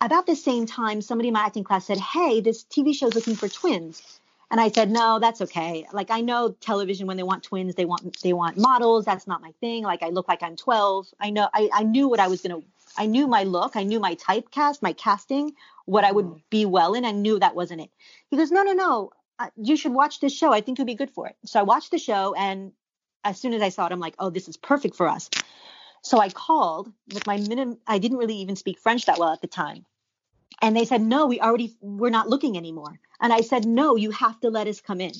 about 0.00 0.26
the 0.26 0.36
same 0.36 0.66
time, 0.66 1.00
somebody 1.00 1.28
in 1.28 1.34
my 1.34 1.40
acting 1.40 1.64
class 1.64 1.86
said, 1.86 1.98
Hey, 1.98 2.40
this 2.40 2.64
TV 2.64 2.94
show 2.94 3.06
is 3.06 3.14
looking 3.14 3.36
for 3.36 3.48
twins. 3.48 4.20
And 4.50 4.60
I 4.60 4.68
said, 4.68 4.90
No, 4.90 5.18
that's 5.18 5.40
okay. 5.42 5.86
Like 5.92 6.10
I 6.10 6.20
know 6.20 6.54
television 6.60 7.06
when 7.06 7.16
they 7.16 7.22
want 7.22 7.44
twins, 7.44 7.74
they 7.74 7.84
want 7.84 8.20
they 8.20 8.32
want 8.32 8.58
models. 8.58 9.04
That's 9.04 9.26
not 9.26 9.40
my 9.40 9.52
thing. 9.60 9.84
Like 9.84 10.02
I 10.02 10.10
look 10.10 10.28
like 10.28 10.42
I'm 10.42 10.56
12. 10.56 11.06
I 11.20 11.30
know 11.30 11.48
I, 11.52 11.70
I 11.72 11.82
knew 11.84 12.08
what 12.08 12.20
I 12.20 12.28
was 12.28 12.42
gonna 12.42 12.60
I 12.96 13.06
knew 13.06 13.26
my 13.26 13.44
look, 13.44 13.76
I 13.76 13.84
knew 13.84 14.00
my 14.00 14.16
typecast, 14.16 14.82
my 14.82 14.92
casting, 14.92 15.54
what 15.86 16.04
I 16.04 16.12
would 16.12 16.42
be 16.50 16.66
well 16.66 16.94
in. 16.94 17.04
I 17.04 17.12
knew 17.12 17.38
that 17.38 17.54
wasn't 17.54 17.80
it. 17.80 17.90
He 18.28 18.36
goes, 18.36 18.50
No, 18.50 18.62
no, 18.62 18.72
no. 18.72 19.12
Uh, 19.38 19.48
you 19.56 19.76
should 19.76 19.92
watch 19.92 20.20
this 20.20 20.36
show. 20.36 20.52
I 20.52 20.60
think 20.60 20.78
you'll 20.78 20.86
be 20.86 20.94
good 20.94 21.10
for 21.10 21.26
it. 21.26 21.36
So 21.46 21.58
I 21.58 21.62
watched 21.62 21.90
the 21.90 21.98
show 21.98 22.34
and 22.34 22.72
as 23.24 23.40
soon 23.40 23.52
as 23.52 23.62
I 23.62 23.68
saw 23.68 23.86
it, 23.86 23.92
I'm 23.92 24.00
like, 24.00 24.14
oh, 24.18 24.30
this 24.30 24.48
is 24.48 24.56
perfect 24.56 24.96
for 24.96 25.08
us. 25.08 25.30
So 26.02 26.18
I 26.18 26.28
called 26.28 26.92
with 27.12 27.26
my 27.26 27.36
minimum. 27.38 27.78
I 27.86 27.98
didn't 27.98 28.18
really 28.18 28.36
even 28.36 28.56
speak 28.56 28.78
French 28.78 29.06
that 29.06 29.18
well 29.18 29.32
at 29.32 29.40
the 29.40 29.46
time. 29.46 29.86
And 30.60 30.76
they 30.76 30.84
said, 30.84 31.02
no, 31.02 31.26
we 31.26 31.40
already, 31.40 31.76
we're 31.80 32.10
not 32.10 32.28
looking 32.28 32.56
anymore. 32.56 33.00
And 33.20 33.32
I 33.32 33.40
said, 33.40 33.66
no, 33.66 33.96
you 33.96 34.10
have 34.10 34.38
to 34.40 34.50
let 34.50 34.66
us 34.66 34.80
come 34.80 35.00
in. 35.00 35.12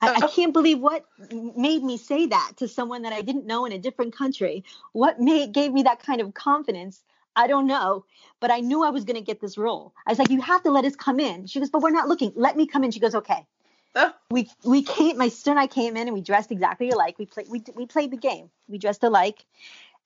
I, 0.00 0.08
I 0.08 0.20
Oh. 0.22 0.28
can't 0.28 0.52
believe 0.52 0.78
what 0.80 1.04
made 1.32 1.82
me 1.82 1.96
say 1.96 2.26
that 2.26 2.52
to 2.58 2.68
someone 2.68 3.02
that 3.02 3.12
I 3.12 3.22
didn't 3.22 3.46
know 3.46 3.64
in 3.66 3.72
a 3.72 3.78
different 3.78 4.14
country. 4.16 4.64
What 4.92 5.20
made, 5.20 5.52
gave 5.52 5.72
me 5.72 5.84
that 5.84 6.00
kind 6.02 6.20
of 6.20 6.34
confidence? 6.34 7.02
I 7.36 7.46
don't 7.46 7.66
know, 7.66 8.04
but 8.40 8.50
I 8.50 8.60
knew 8.60 8.82
I 8.82 8.90
was 8.90 9.04
going 9.04 9.16
to 9.16 9.22
get 9.22 9.40
this 9.40 9.56
role. 9.56 9.94
I 10.06 10.10
was 10.10 10.18
like, 10.18 10.30
you 10.30 10.40
have 10.40 10.62
to 10.64 10.70
let 10.70 10.84
us 10.84 10.96
come 10.96 11.20
in. 11.20 11.46
She 11.46 11.60
goes, 11.60 11.70
but 11.70 11.82
we're 11.82 11.90
not 11.90 12.08
looking. 12.08 12.32
Let 12.34 12.56
me 12.56 12.66
come 12.66 12.84
in. 12.84 12.90
She 12.90 13.00
goes, 13.00 13.14
okay 13.14 13.46
Oh, 13.94 14.12
we 14.30 14.48
we 14.64 14.82
came 14.82 15.16
my 15.18 15.28
sister 15.28 15.50
and 15.50 15.58
I 15.58 15.66
came 15.66 15.96
in 15.96 16.06
and 16.08 16.14
we 16.14 16.20
dressed 16.20 16.52
exactly 16.52 16.90
alike. 16.90 17.18
We 17.18 17.26
played 17.26 17.48
we 17.48 17.62
we 17.74 17.86
played 17.86 18.10
the 18.10 18.16
game. 18.16 18.50
We 18.68 18.78
dressed 18.78 19.02
alike. 19.02 19.44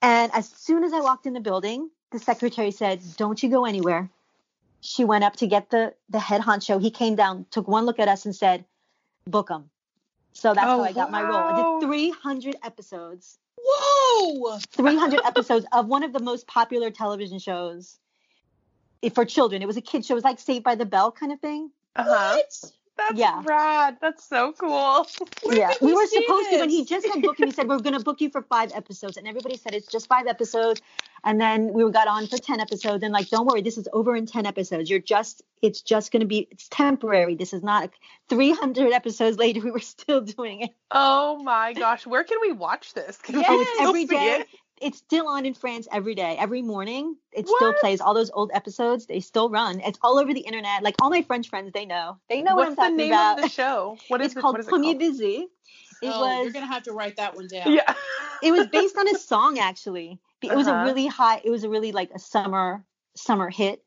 And 0.03 0.33
as 0.35 0.49
soon 0.49 0.85
as 0.85 0.93
I 0.93 1.01
walked 1.01 1.27
in 1.27 1.33
the 1.33 1.41
building, 1.41 1.89
the 2.11 2.19
secretary 2.19 2.71
said, 2.73 3.01
"Don't 3.17 3.43
you 3.43 3.49
go 3.49 3.65
anywhere." 3.65 4.11
She 4.81 5.05
went 5.05 5.23
up 5.25 5.37
to 5.37 5.47
get 5.47 5.71
the 5.71 5.95
the 6.11 6.19
head 6.19 6.41
honcho. 6.41 6.81
He 6.81 6.91
came 6.91 7.15
down, 7.15 7.47
took 7.51 7.69
one 7.69 7.87
look 7.87 8.01
at 8.01 8.09
us 8.09 8.25
and 8.27 8.35
said, 8.35 8.65
"Book 9.27 9.49
him." 9.49 9.71
So 10.33 10.55
that's 10.55 10.67
Oh, 10.67 10.79
how 10.79 10.83
I 10.83 10.93
got 10.93 11.11
my 11.11 11.23
role. 11.23 11.39
I 11.39 11.81
did 11.81 11.87
300 11.87 12.57
episodes. 12.65 13.39
Whoa! 13.65 14.59
300 14.71 15.21
episodes 15.25 15.67
of 15.73 15.87
one 15.87 16.03
of 16.03 16.13
the 16.13 16.21
most 16.21 16.47
popular 16.47 16.91
television 16.91 17.39
shows 17.39 17.99
for 19.15 19.25
children. 19.25 19.63
It 19.63 19.67
was 19.67 19.77
a 19.77 19.83
kid 19.83 20.05
show. 20.05 20.15
It 20.15 20.17
was 20.17 20.25
like 20.25 20.41
Saved 20.41 20.65
by 20.65 20.75
the 20.75 20.87
Bell 20.87 21.13
kind 21.13 21.33
of 21.33 21.41
thing. 21.41 21.71
uh-huh. 21.97 22.37
What? 22.39 22.73
That's 23.09 23.19
Yeah. 23.19 23.43
rad. 23.45 23.99
That's 24.01 24.25
so 24.25 24.53
cool. 24.53 25.07
Where 25.43 25.57
yeah, 25.57 25.73
we 25.81 25.89
we 25.89 25.95
were 25.95 26.07
supposed 26.07 26.51
to 26.51 26.59
when 26.61 26.71
he 26.71 26.85
just 26.85 27.07
had 27.07 27.23
booked 27.23 27.41
me. 27.41 27.47
He 27.47 27.53
said 27.53 27.69
we're 27.69 27.79
going 27.79 27.97
to 27.97 28.05
book 28.05 28.21
you 28.21 28.31
for 28.31 28.43
five 28.43 28.73
episodes, 28.75 29.17
and 29.17 29.27
everybody 29.27 29.57
said 29.57 29.75
it's 29.75 29.89
just 29.89 30.09
five 30.09 30.27
episodes. 30.27 30.81
And 31.25 31.41
then 31.41 31.73
we 31.73 31.89
got 31.91 32.09
on 32.09 32.27
for 32.27 32.39
ten 32.39 32.61
episodes, 32.61 33.03
and 33.03 33.13
like, 33.13 33.29
don't 33.29 33.47
worry, 33.47 33.63
this 33.63 33.79
is 33.79 33.89
over 33.93 34.17
in 34.17 34.27
ten 34.27 34.47
episodes. 34.47 34.91
You're 34.91 34.99
just, 35.01 35.43
it's 35.63 35.83
just 35.83 36.13
going 36.13 36.21
to 36.21 36.27
be, 36.27 36.49
it's 36.51 36.69
temporary. 36.69 37.35
This 37.35 37.53
is 37.53 37.63
not. 37.63 37.91
Three 38.29 38.53
hundred 38.53 38.93
episodes 38.93 39.37
later, 39.37 39.61
we 39.65 39.71
were 39.71 39.81
still 39.81 40.21
doing 40.21 40.63
it. 40.63 40.71
Oh 40.91 41.43
my 41.43 41.73
gosh. 41.73 42.07
Where 42.07 42.25
can 42.25 42.39
we 42.41 42.53
watch 42.53 42.95
this? 42.95 43.19
Can 43.19 43.37
we 43.37 43.43
Yes. 43.43 43.69
Every 43.81 44.05
day. 44.07 44.41
it? 44.41 44.49
It's 44.83 44.99
still 44.99 45.29
on 45.29 45.47
in 45.47 45.55
France 45.55 45.87
every 45.93 46.15
day, 46.15 46.37
every 46.39 46.61
morning. 46.63 47.17
It 47.33 47.49
still 47.49 47.73
plays 47.81 48.01
all 48.01 48.15
those 48.15 48.31
old 48.33 48.51
episodes. 48.53 49.07
They 49.07 49.21
still 49.21 49.49
run. 49.49 49.81
It's 49.81 49.99
all 50.03 50.19
over 50.19 50.35
the 50.35 50.41
internet. 50.41 50.83
Like 50.83 50.97
all 51.01 51.09
my 51.11 51.23
French 51.23 51.49
friends, 51.49 51.71
they 51.73 51.87
know. 51.87 52.19
They 52.29 52.43
know 52.43 52.57
What's 52.57 52.77
what 52.77 52.87
I'm 52.87 52.97
the 52.97 53.05
name 53.05 53.13
about. 53.13 53.39
of 53.39 53.45
the 53.45 53.49
show? 53.51 53.97
What 54.09 54.21
is 54.21 54.27
it's 54.29 54.37
it? 54.37 54.41
called 54.41 54.55
what 54.55 54.61
is 54.61 54.67
it 54.67 54.71
Premier 54.71 54.93
called? 54.95 54.99
Busy. 54.99 55.49
It 56.03 56.11
oh, 56.13 56.21
was. 56.21 56.45
you're 56.45 56.53
gonna 56.53 56.67
have 56.67 56.83
to 56.85 56.93
write 56.93 57.17
that 57.17 57.37
one 57.37 57.47
down. 57.47 57.73
Yeah. 57.73 57.95
it 58.43 58.51
was 58.51 58.67
based 58.67 58.97
on 58.99 59.07
a 59.09 59.17
song 59.19 59.59
actually. 59.61 60.19
It 60.43 60.53
was 60.55 60.67
a 60.67 60.73
Uh-huh. 60.73 60.85
really 60.85 61.07
high. 61.07 61.41
It 61.45 61.51
was 61.51 61.63
a 61.63 61.69
really 61.69 61.93
like 61.93 62.11
a 62.13 62.19
summer 62.19 62.85
summer 63.15 63.49
hit, 63.51 63.85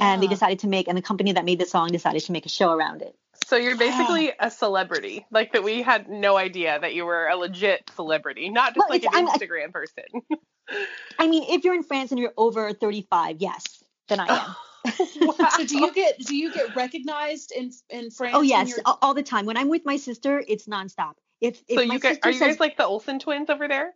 and 0.00 0.22
they 0.22 0.26
decided 0.26 0.60
to 0.60 0.68
make. 0.68 0.88
And 0.88 0.96
the 0.96 1.02
company 1.02 1.32
that 1.32 1.44
made 1.44 1.58
the 1.58 1.66
song 1.66 1.88
decided 1.88 2.22
to 2.24 2.32
make 2.32 2.46
a 2.46 2.48
show 2.48 2.72
around 2.72 3.02
it. 3.02 3.14
So 3.46 3.56
you're 3.56 3.76
basically 3.76 4.32
a 4.38 4.50
celebrity. 4.50 5.26
Like 5.30 5.52
that 5.52 5.62
we 5.62 5.82
had 5.82 6.08
no 6.08 6.36
idea 6.36 6.78
that 6.80 6.94
you 6.94 7.04
were 7.04 7.26
a 7.26 7.36
legit 7.36 7.90
celebrity, 7.96 8.48
not 8.48 8.74
just 8.74 8.78
Well, 8.78 8.88
like 8.90 9.04
an 9.04 9.10
I'm 9.12 9.26
Instagram 9.28 9.72
person. 9.72 10.04
I 11.18 11.28
mean, 11.28 11.44
if 11.48 11.64
you're 11.64 11.74
in 11.74 11.82
France 11.82 12.10
and 12.10 12.18
you're 12.18 12.32
over 12.36 12.72
35, 12.72 13.36
yes, 13.40 13.82
then 14.08 14.20
I 14.20 14.26
am. 14.26 14.28
wow. 15.26 15.34
So 15.56 15.64
do 15.64 15.78
you 15.78 15.92
get 15.92 16.18
do 16.18 16.36
you 16.36 16.52
get 16.52 16.74
recognized 16.76 17.52
in 17.52 17.70
in 17.90 18.10
France? 18.10 18.34
oh 18.36 18.42
yes, 18.42 18.68
you're- 18.70 18.82
all, 18.84 18.98
all 19.02 19.14
the 19.14 19.22
time. 19.22 19.46
When 19.46 19.56
I'm 19.56 19.68
with 19.68 19.84
my 19.84 19.96
sister, 19.96 20.42
it's 20.46 20.66
nonstop. 20.66 21.14
If 21.40 21.62
if 21.68 21.78
So 21.80 21.86
my 21.86 21.94
you 21.94 22.00
guys, 22.00 22.18
are 22.22 22.30
you 22.30 22.38
says, 22.38 22.48
guys 22.52 22.60
like 22.60 22.76
the 22.76 22.84
Olsen 22.86 23.18
twins 23.18 23.50
over 23.50 23.66
there? 23.68 23.92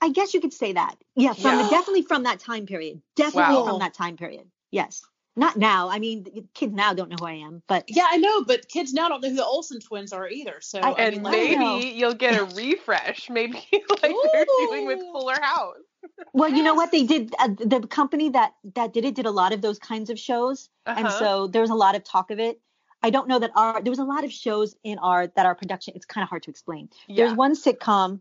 I 0.00 0.10
guess 0.10 0.32
you 0.32 0.40
could 0.40 0.52
say 0.54 0.72
that. 0.72 0.96
Yeah, 1.14 1.34
from 1.34 1.42
Yeah. 1.58 1.62
The, 1.64 1.68
definitely 1.70 2.02
from 2.02 2.22
that 2.24 2.38
time 2.40 2.66
period. 2.66 3.02
Definitely 3.16 3.56
Wow. 3.56 3.64
from 3.66 3.78
that 3.80 3.94
time 3.94 4.16
period. 4.16 4.48
Yes. 4.70 5.02
Not 5.36 5.56
now. 5.56 5.88
I 5.88 5.98
mean, 6.00 6.48
kids 6.54 6.72
now 6.74 6.92
don't 6.92 7.08
know 7.08 7.16
who 7.20 7.26
I 7.26 7.34
am, 7.34 7.62
but 7.68 7.84
Yeah, 7.88 8.06
I 8.10 8.16
know, 8.16 8.44
but 8.44 8.68
kids 8.68 8.92
now 8.92 9.08
don't 9.08 9.20
know 9.22 9.28
who 9.30 9.36
the 9.36 9.44
Olsen 9.44 9.80
twins 9.80 10.12
are 10.12 10.28
either. 10.28 10.56
So 10.60 10.80
I- 10.80 10.90
I, 10.90 11.02
And 11.04 11.16
mean, 11.16 11.26
I 11.26 11.30
like, 11.30 11.50
don't 11.52 11.78
maybe 11.78 11.88
you'll 11.90 12.14
get 12.14 12.38
a 12.40 12.44
refresh, 12.56 13.30
maybe 13.30 13.54
like 14.02 14.14
they're 14.32 14.46
doing 14.58 14.86
with 14.86 14.98
Ooh. 15.00 15.12
Fuller 15.12 15.38
House. 15.40 15.76
well, 16.32 16.48
you 16.50 16.62
know 16.62 16.74
what 16.74 16.90
they 16.90 17.04
did? 17.04 17.34
Uh, 17.38 17.48
the 17.48 17.86
company 17.88 18.30
that 18.30 18.54
that 18.74 18.92
did 18.92 19.04
it 19.04 19.14
did 19.14 19.26
a 19.26 19.30
lot 19.30 19.52
of 19.52 19.60
those 19.62 19.78
kinds 19.78 20.10
of 20.10 20.18
shows. 20.18 20.68
and 20.86 21.06
Uh-huh. 21.06 21.18
so 21.18 21.46
there 21.46 21.60
was 21.62 21.70
a 21.70 21.74
lot 21.74 21.94
of 21.94 22.02
talk 22.04 22.30
of 22.30 22.38
it. 22.40 22.60
I 23.02 23.10
don't 23.10 23.28
know 23.28 23.38
that 23.38 23.50
our 23.54 23.80
there 23.82 23.90
was 23.90 23.98
a 23.98 24.04
lot 24.04 24.24
of 24.24 24.32
shows 24.32 24.74
in 24.82 24.98
our 24.98 25.26
that 25.28 25.46
our 25.46 25.54
production. 25.54 25.94
It's 25.96 26.06
kind 26.06 26.22
of 26.22 26.28
hard 26.28 26.42
to 26.44 26.50
explain. 26.50 26.90
yeah. 27.06 27.16
There's 27.24 27.34
one 27.36 27.54
sitcom 27.54 28.20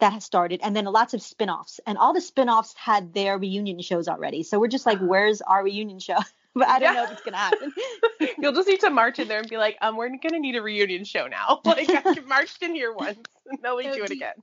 that 0.00 0.12
has 0.12 0.24
started, 0.24 0.60
and 0.62 0.74
then 0.74 0.84
lots 0.86 1.14
of 1.14 1.22
spin-offs, 1.22 1.80
and 1.86 1.96
all 1.98 2.12
the 2.12 2.20
spin-offs 2.20 2.74
had 2.76 3.14
their 3.14 3.38
reunion 3.38 3.80
shows 3.80 4.08
already. 4.08 4.42
So 4.42 4.58
we're 4.58 4.68
just 4.68 4.86
like, 4.86 4.98
where's 5.00 5.40
our 5.42 5.62
reunion 5.64 5.98
show? 6.00 6.16
but 6.54 6.68
I 6.68 6.78
don't 6.78 6.94
Yeah. 6.94 7.00
know 7.00 7.04
if 7.04 7.12
it's 7.12 7.22
gonna 7.22 7.36
happen. 7.48 7.72
You'll 8.38 8.52
just 8.52 8.68
need 8.68 8.80
to 8.80 8.90
march 8.90 9.18
in 9.18 9.28
there 9.28 9.38
and 9.40 9.48
be 9.48 9.56
like, 9.56 9.76
um, 9.80 9.96
we're 9.96 10.08
gonna 10.08 10.38
need 10.40 10.56
a 10.56 10.62
reunion 10.62 11.04
show 11.04 11.26
now. 11.26 11.60
Like 11.64 11.88
I 11.90 12.20
marched 12.26 12.62
in 12.62 12.74
here 12.74 12.92
once, 12.92 13.18
and 13.48 13.60
now 13.62 13.76
we 13.76 13.84
So 13.84 13.94
do 13.94 14.04
it 14.04 14.08
do- 14.08 14.14
again. 14.14 14.34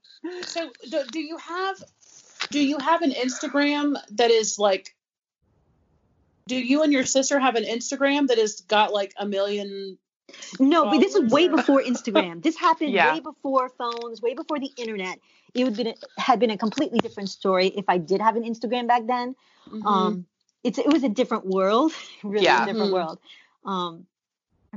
so 0.44 0.70
do, 0.90 1.04
do 1.12 1.20
you 1.20 1.38
have 1.38 1.84
do 2.50 2.60
you 2.60 2.78
have 2.80 3.02
an 3.02 3.12
Instagram 3.12 3.96
that 4.12 4.32
is 4.32 4.58
like 4.60 4.96
do 6.48 6.56
you 6.56 6.84
and 6.84 6.92
your 6.92 7.06
sister 7.06 7.40
have 7.40 7.56
an 7.56 7.64
Instagram 7.64 8.28
that 8.28 8.38
has 8.38 8.62
got 8.62 8.92
like 8.94 9.14
a 9.18 9.26
million? 9.26 9.98
No, 10.60 10.86
but 10.86 11.00
this 11.00 11.16
is 11.16 11.32
way 11.32 11.48
before 11.48 11.82
Instagram. 11.82 12.42
This 12.42 12.58
happened 12.58 12.92
Yeah. 12.92 13.14
way 13.14 13.20
before 13.20 13.70
phones, 13.70 14.22
way 14.22 14.34
before 14.34 14.60
the 14.60 14.72
internet. 14.78 15.20
It 15.54 15.64
would 15.66 15.76
been 15.76 15.94
had 16.18 16.40
been 16.40 16.52
a 16.52 16.58
completely 16.58 17.00
different 17.00 17.30
story 17.30 17.68
if 17.68 17.86
I 17.88 17.98
did 17.98 18.22
have 18.22 18.36
an 18.36 18.44
Instagram 18.44 18.88
back 18.88 19.06
then. 19.08 19.36
Mhm. 19.70 19.86
Um, 19.86 20.26
it's 20.64 20.78
it 20.78 20.88
was 20.88 21.04
a 21.04 21.10
different 21.10 21.46
world, 21.46 21.92
really 22.24 22.46
Yeah. 22.46 22.64
a 22.64 22.66
different 22.68 22.90
Mhm. 22.92 22.94
world. 22.94 23.20
Um, 23.66 24.06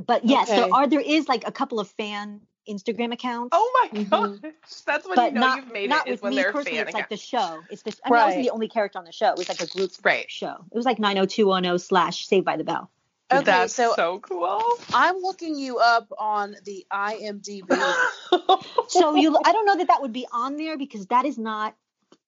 but 0.07 0.25
yes, 0.25 0.49
Okay. 0.51 0.61
there 0.61 0.75
are 0.75 0.87
there 0.87 1.01
is 1.01 1.29
like 1.29 1.47
a 1.47 1.53
couple 1.53 1.79
of 1.79 1.89
fan 1.91 2.41
Instagram 2.69 3.13
accounts. 3.13 3.51
Oh 3.53 3.71
my 3.93 4.01
Mhm. 4.01 4.11
gosh, 4.11 4.51
that's 4.87 5.07
when 5.07 5.17
but 5.17 5.33
you 5.33 5.39
know 5.39 5.41
not 5.47 5.57
you've 5.59 5.73
made 5.73 5.91
not 5.91 6.07
it 6.09 6.11
is 6.11 6.17
with 6.17 6.23
when 6.23 6.31
me 6.31 6.37
they're 6.37 6.49
a 6.51 6.53
personally. 6.53 6.79
fan 6.79 6.87
It's 6.89 6.95
like 6.95 7.09
the 7.11 7.17
show. 7.17 7.61
It's 7.71 7.83
this. 7.83 8.01
I 8.05 8.11
mean, 8.11 8.19
I 8.19 8.25
wasn't 8.27 8.45
the 8.45 8.51
only 8.51 8.69
character 8.69 8.99
on 8.99 9.05
the 9.05 9.13
show. 9.13 9.29
It 9.29 9.39
was 9.39 9.49
like 9.49 9.61
a 9.61 9.67
group 9.67 9.91
Right. 10.03 10.31
show. 10.31 10.57
It 10.73 10.77
was 10.77 10.87
like 10.87 10.99
90210 10.99 11.79
slash 11.79 12.27
Saved 12.27 12.45
by 12.47 12.57
the 12.57 12.65
Bell. 12.65 12.91
Okay, 13.33 13.43
That's 13.43 13.75
so 13.75 13.95
so 13.97 14.19
cool. 14.21 14.61
I'm 14.93 15.17
looking 15.17 15.57
you 15.57 15.79
up 15.79 16.13
on 16.19 16.55
the 16.65 16.87
IMDb. 16.93 17.69
so 18.89 19.15
you 19.15 19.37
i 19.45 19.53
don't 19.53 19.67
know 19.67 19.77
that 19.77 19.89
that 19.89 20.03
would 20.03 20.13
be 20.13 20.27
on 20.33 20.57
there 20.57 20.77
because 20.77 21.07
that 21.07 21.25
is 21.25 21.39
not 21.39 21.75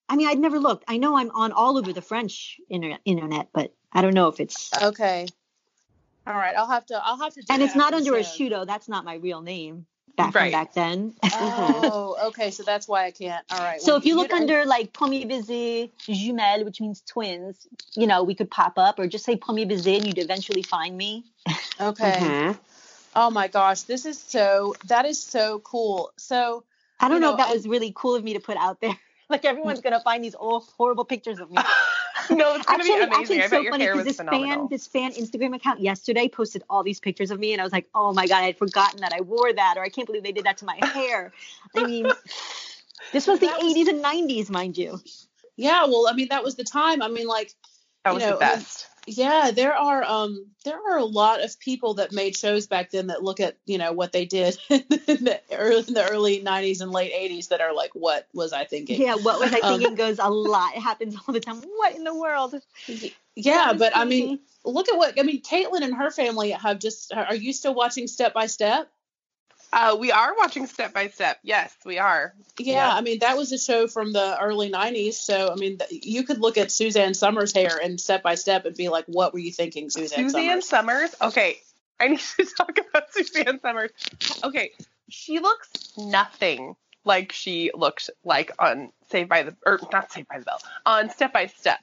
i 0.09 0.16
mean 0.16 0.26
i'd 0.28 0.38
never 0.38 0.59
looked 0.59 0.84
i 0.88 0.97
know 0.97 1.16
i'm 1.16 1.30
on 1.30 1.53
all 1.53 1.76
over 1.76 1.92
the 1.92 2.03
french 2.03 2.59
internet 2.70 3.01
internet 3.05 3.49
but 3.53 3.74
i 3.92 4.03
don't 4.03 4.14
know 4.14 4.28
if 4.28 4.40
it's 4.40 4.70
okay. 4.82 5.26
All 6.26 6.34
right, 6.34 6.57
I'll 6.57 6.66
have 6.66 6.84
to. 6.86 7.01
I'll 7.01 7.18
have 7.18 7.34
to. 7.34 7.40
Do 7.40 7.47
and 7.51 7.62
that 7.62 7.66
it's 7.66 7.76
not 7.76 7.92
after 7.94 7.97
under 7.99 8.11
the 8.12 8.18
a 8.18 8.24
show. 8.24 8.44
shudo 8.44 8.66
that's 8.66 8.88
not 8.88 9.05
my 9.05 9.14
real 9.14 9.42
name 9.42 9.86
back 10.17 10.35
Right. 10.35 10.51
from 10.53 10.61
back 10.61 10.75
then 10.75 11.14
Oh, 11.35 12.17
okay. 12.29 12.51
So 12.51 12.62
that's 12.62 12.89
why 12.89 13.05
I 13.07 13.11
can't. 13.11 13.45
All 13.51 13.59
right. 13.59 13.81
so 13.81 13.93
well, 13.93 13.99
if 13.99 14.07
you 14.07 14.17
look 14.17 14.31
don't- 14.31 14.43
under 14.43 14.64
like 14.64 14.93
premier 14.93 15.27
baiser 15.27 15.91
jumelle 16.09 16.64
which 16.64 16.81
means 16.81 17.03
twins 17.07 17.67
you 17.95 18.07
know 18.07 18.23
we 18.25 18.35
could 18.35 18.51
pop 18.51 18.79
up 18.79 18.99
or 18.99 19.07
just 19.07 19.25
say 19.25 19.37
premier 19.37 19.67
baiser 19.67 19.95
and 19.97 20.07
you'd 20.07 20.19
eventually 20.19 20.62
find 20.62 20.97
me 20.97 21.25
Okay. 21.81 22.12
Mhm. 22.19 22.59
Oh 23.14 23.31
my 23.31 23.49
gosh, 23.49 23.83
this 23.83 24.05
is 24.05 24.19
so. 24.19 24.75
That 24.89 25.07
is 25.07 25.23
so 25.23 25.61
cool. 25.61 26.11
So 26.19 26.64
i 27.01 27.09
don't 27.09 27.17
You 27.17 27.21
know, 27.21 27.27
know, 27.29 27.33
if 27.33 27.39
that 27.39 27.47
and- 27.51 27.57
was 27.57 27.69
really 27.69 27.93
cool 27.95 28.14
of 28.14 28.23
me 28.25 28.33
to 28.35 28.41
put 28.41 28.57
out 28.57 28.81
there 28.81 28.99
like 29.31 29.45
everyone's 29.45 29.81
gonna 29.81 30.01
find 30.01 30.23
these 30.25 30.35
old 30.35 30.64
horrible 30.77 31.05
pictures 31.05 31.39
of 31.39 31.51
me 31.51 31.57
no, 32.37 32.55
it's 32.55 32.66
gonna 32.66 32.83
actually, 32.83 32.89
be 32.89 33.03
amazing. 33.03 33.12
actually, 33.12 33.37
it's 33.39 33.51
bet 33.51 33.51
so 33.51 33.61
your 33.61 33.72
funny 33.72 33.87
because 33.87 34.05
this 34.05 34.16
phenomenal. 34.16 34.49
fan, 34.49 34.68
this 34.70 34.87
fan 34.87 35.12
Instagram 35.12 35.55
account 35.55 35.81
yesterday 35.81 36.29
posted 36.29 36.62
all 36.70 36.83
these 36.83 37.01
pictures 37.01 37.31
of 37.31 37.39
me, 37.39 37.53
and 37.53 37.61
I 37.61 37.64
was 37.64 37.72
like, 37.72 37.87
oh 37.95 38.12
my 38.12 38.27
god, 38.27 38.39
I 38.43 38.47
had 38.47 38.59
forgotten 38.59 39.01
that 39.01 39.12
I 39.12 39.20
wore 39.20 39.53
that, 39.53 39.74
or 39.77 39.83
I 39.83 39.89
can't 39.89 40.07
believe 40.07 40.22
they 40.22 40.33
did 40.33 40.45
that 40.45 40.59
to 40.59 40.64
my 40.64 40.79
hair. 40.87 41.33
I 41.77 41.85
mean, 41.85 42.07
this 43.12 43.27
was 43.27 43.39
the 43.41 43.47
was- 43.47 43.74
80s 43.74 43.89
and 43.89 44.05
90s, 44.05 44.51
mind 44.51 44.77
you. 44.79 45.01
yeah, 45.57 45.85
well, 45.85 46.07
I 46.09 46.12
mean, 46.12 46.29
that 46.31 46.43
was 46.45 46.55
the 46.57 46.64
time. 46.64 47.03
I 47.03 47.09
mean, 47.09 47.27
like, 47.27 47.53
that 48.05 48.11
you 48.11 48.14
was 48.14 48.22
know, 48.24 48.33
the 48.33 48.37
best. 48.39 48.87
Yeah, 49.07 49.52
there 49.54 49.74
are 49.74 50.02
um 50.02 50.46
there 50.64 50.78
are 50.90 50.98
a 50.98 51.04
lot 51.04 51.42
of 51.42 51.59
people 51.61 51.94
that 51.94 52.12
made 52.12 52.36
shows 52.36 52.66
back 52.66 52.90
then 52.90 53.07
that 53.07 53.22
look 53.22 53.38
at 53.40 53.57
you 53.64 53.78
know 53.78 53.92
what 53.92 54.12
they 54.12 54.24
did 54.24 54.59
in 54.68 54.84
the 54.88 55.40
early, 55.52 55.84
in 55.86 55.94
the 55.94 56.09
early 56.11 56.42
90s 56.42 56.80
and 56.80 56.90
late 56.90 57.12
80s 57.12 57.48
that 57.48 57.61
are 57.61 57.72
like, 57.72 57.90
what 57.94 58.26
was 58.34 58.52
I 58.52 58.64
thinking? 58.64 59.00
Yeah, 59.00 59.14
what 59.14 59.38
was 59.38 59.52
I 59.52 59.61
Um, 59.61 59.78
thinking 59.78 59.96
goes 59.96 60.18
a 60.18 60.28
lot. 60.28 60.74
It 60.74 60.82
happens 60.82 61.16
all 61.16 61.32
the 61.32 61.40
time. 61.40 61.62
What 61.76 61.94
in 61.94 62.04
the 62.04 62.14
world? 62.14 62.54
Yeah, 63.36 63.74
but 63.74 63.96
I 63.96 64.04
mean, 64.04 64.40
look 64.64 64.88
at 64.88 64.96
what 64.96 65.18
I 65.18 65.22
mean. 65.22 65.42
Caitlin 65.42 65.82
and 65.82 65.94
her 65.94 66.11
family 66.11 66.50
have 66.50 66.78
just. 66.78 67.12
Are 67.14 67.34
you 67.34 67.52
still 67.52 67.74
watching 67.74 68.09
Step 68.09 68.34
by 68.34 68.46
Step? 68.46 68.90
Uh, 69.77 69.95
we 69.95 70.11
are 70.11 70.35
watching 70.39 70.66
step 70.66 70.95
by 70.95 71.09
step. 71.09 71.39
Yes, 71.43 71.77
we 71.85 71.99
are. 71.99 72.33
Yeah, 72.59 72.74
Yeah. 72.74 72.95
I 72.95 73.03
mean 73.03 73.18
that 73.18 73.37
was 73.37 73.53
a 73.53 73.59
show 73.59 73.87
from 73.87 74.14
the 74.14 74.41
early 74.41 74.70
'90s. 74.70 75.12
So 75.12 75.51
I 75.53 75.57
mean, 75.57 75.77
th- 75.77 76.03
you 76.03 76.22
could 76.24 76.39
look 76.41 76.57
at 76.57 76.72
Suzanne 76.72 77.12
Somers' 77.12 77.53
hair 77.53 77.79
and 77.83 78.01
Step 78.01 78.22
by 78.22 78.37
Step 78.37 78.64
and 78.64 78.74
be 78.74 78.89
like, 78.89 79.05
"What 79.05 79.35
were 79.35 79.39
you 79.39 79.53
thinking, 79.53 79.91
Suzanne, 79.91 80.31
Suzanne 80.31 80.62
Somers?" 80.62 81.11
Somers. 81.11 81.31
Okay, 81.31 81.59
I 82.01 82.09
need 82.09 82.20
to 82.20 82.47
talk 82.57 82.79
about 82.79 83.12
Suzanne 83.12 83.61
Somers. 83.61 83.91
Okay, 84.43 84.70
she 85.11 85.41
looks 85.41 85.68
nothing 85.99 86.74
like 87.05 87.33
she 87.33 87.70
looked 87.74 88.09
like 88.24 88.53
on 88.59 88.93
Saved 89.11 89.29
by 89.29 89.43
the 89.43 89.55
or 89.66 89.79
not 89.93 90.11
Saved 90.11 90.29
by 90.29 90.39
the 90.39 90.47
Bell 90.47 90.61
on 90.87 91.11
Step 91.11 91.35
by 91.35 91.49
Step. 91.49 91.81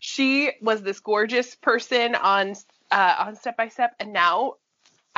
She 0.00 0.50
was 0.60 0.82
this 0.82 0.98
gorgeous 0.98 1.54
person 1.54 2.16
on 2.16 2.56
uh, 2.90 3.14
on 3.20 3.36
Step 3.36 3.56
by 3.56 3.68
Step, 3.68 3.94
and 4.00 4.12
now 4.12 4.54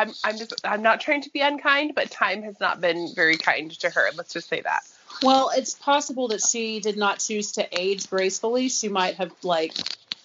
I'm 0.00 0.12
I'm 0.24 0.38
just 0.38 0.54
I'm 0.64 0.82
not 0.82 1.00
trying 1.00 1.22
to 1.22 1.30
be 1.30 1.40
unkind, 1.40 1.94
but 1.94 2.10
time 2.10 2.42
has 2.42 2.58
not 2.58 2.80
been 2.80 3.12
very 3.14 3.36
kind 3.36 3.70
to 3.80 3.90
her. 3.90 4.08
Let's 4.16 4.32
just 4.32 4.48
say 4.48 4.62
that. 4.62 4.80
Well, 5.22 5.50
it's 5.54 5.74
possible 5.74 6.28
that 6.28 6.40
she 6.40 6.80
did 6.80 6.96
not 6.96 7.18
choose 7.18 7.52
to 7.52 7.68
age 7.78 8.08
gracefully. 8.08 8.68
She 8.70 8.88
might 8.88 9.16
have 9.16 9.32
like 9.42 9.74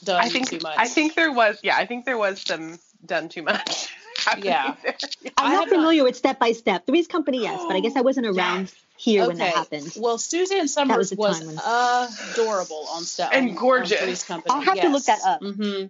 done 0.04 0.24
I 0.24 0.30
think 0.30 0.50
too 0.50 0.60
much. 0.62 0.76
I 0.78 0.88
think 0.88 1.16
there 1.16 1.32
was 1.32 1.60
yeah 1.62 1.76
I 1.76 1.86
think 1.86 2.06
there 2.06 2.18
was 2.18 2.42
some 2.42 2.80
done 3.06 3.28
too 3.28 3.44
much. 3.44 3.94
Happening 4.26 4.46
Yeah. 4.46 4.76
there. 4.84 4.96
I'm 5.38 5.52
not 5.52 5.60
have 5.62 5.70
not- 5.70 5.70
familiar 5.70 6.04
with 6.04 6.16
Step 6.16 6.40
by 6.40 6.52
Step. 6.54 6.86
Three's 6.86 7.08
Company, 7.08 7.42
yes, 7.44 7.62
but 7.68 7.76
I 7.76 7.80
guess 7.80 7.96
I 7.96 8.02
wasn't 8.10 8.28
around 8.28 8.74
here 8.98 9.28
when 9.28 9.38
that 9.38 9.54
happened. 9.54 9.92
Well, 9.98 10.18
Suzanne 10.18 10.68
Somers 10.70 11.10
the 11.10 11.16
was, 11.18 11.40
time 11.40 11.48
when- 11.48 11.58
adorable 12.34 12.86
on 12.92 13.04
Step 13.04 13.30
And 13.34 13.50
on- 13.50 13.50
on 13.52 13.62
gorgeous. 13.62 14.00
Three's 14.02 14.24
Company. 14.24 14.54
I'll 14.56 14.62
have 14.62 14.80
to 14.82 14.90
look 14.90 15.04
that 15.06 15.20
up. 15.26 15.42
hmm 15.42 15.86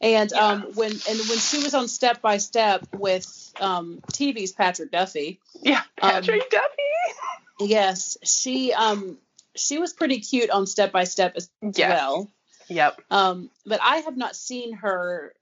And 0.00 0.30
Yeah. 0.32 0.38
um, 0.38 0.62
when 0.74 0.90
and 0.92 1.18
when 1.28 1.38
she 1.38 1.62
was 1.62 1.74
on 1.74 1.88
Step 1.88 2.20
by 2.20 2.38
Step 2.38 2.86
with 2.94 3.52
um, 3.60 4.00
TV's 4.12 4.52
Patrick 4.52 4.90
Duffy, 4.90 5.40
Yeah, 5.62 5.82
Um, 6.02 6.10
Patrick 6.10 6.50
Duffy. 6.50 6.66
yes, 7.60 8.16
she 8.24 8.72
um 8.72 9.18
she 9.56 9.78
was 9.78 9.92
pretty 9.92 10.20
cute 10.20 10.50
on 10.50 10.66
Step 10.66 10.92
by 10.92 11.04
Step 11.04 11.34
as 11.36 11.48
Yes. 11.62 11.90
well. 11.90 12.30
Yep. 12.68 13.00
Um, 13.10 13.50
but 13.66 13.80
I 13.82 13.98
have 13.98 14.16
not 14.16 14.36
seen 14.36 14.74
her. 14.74 15.32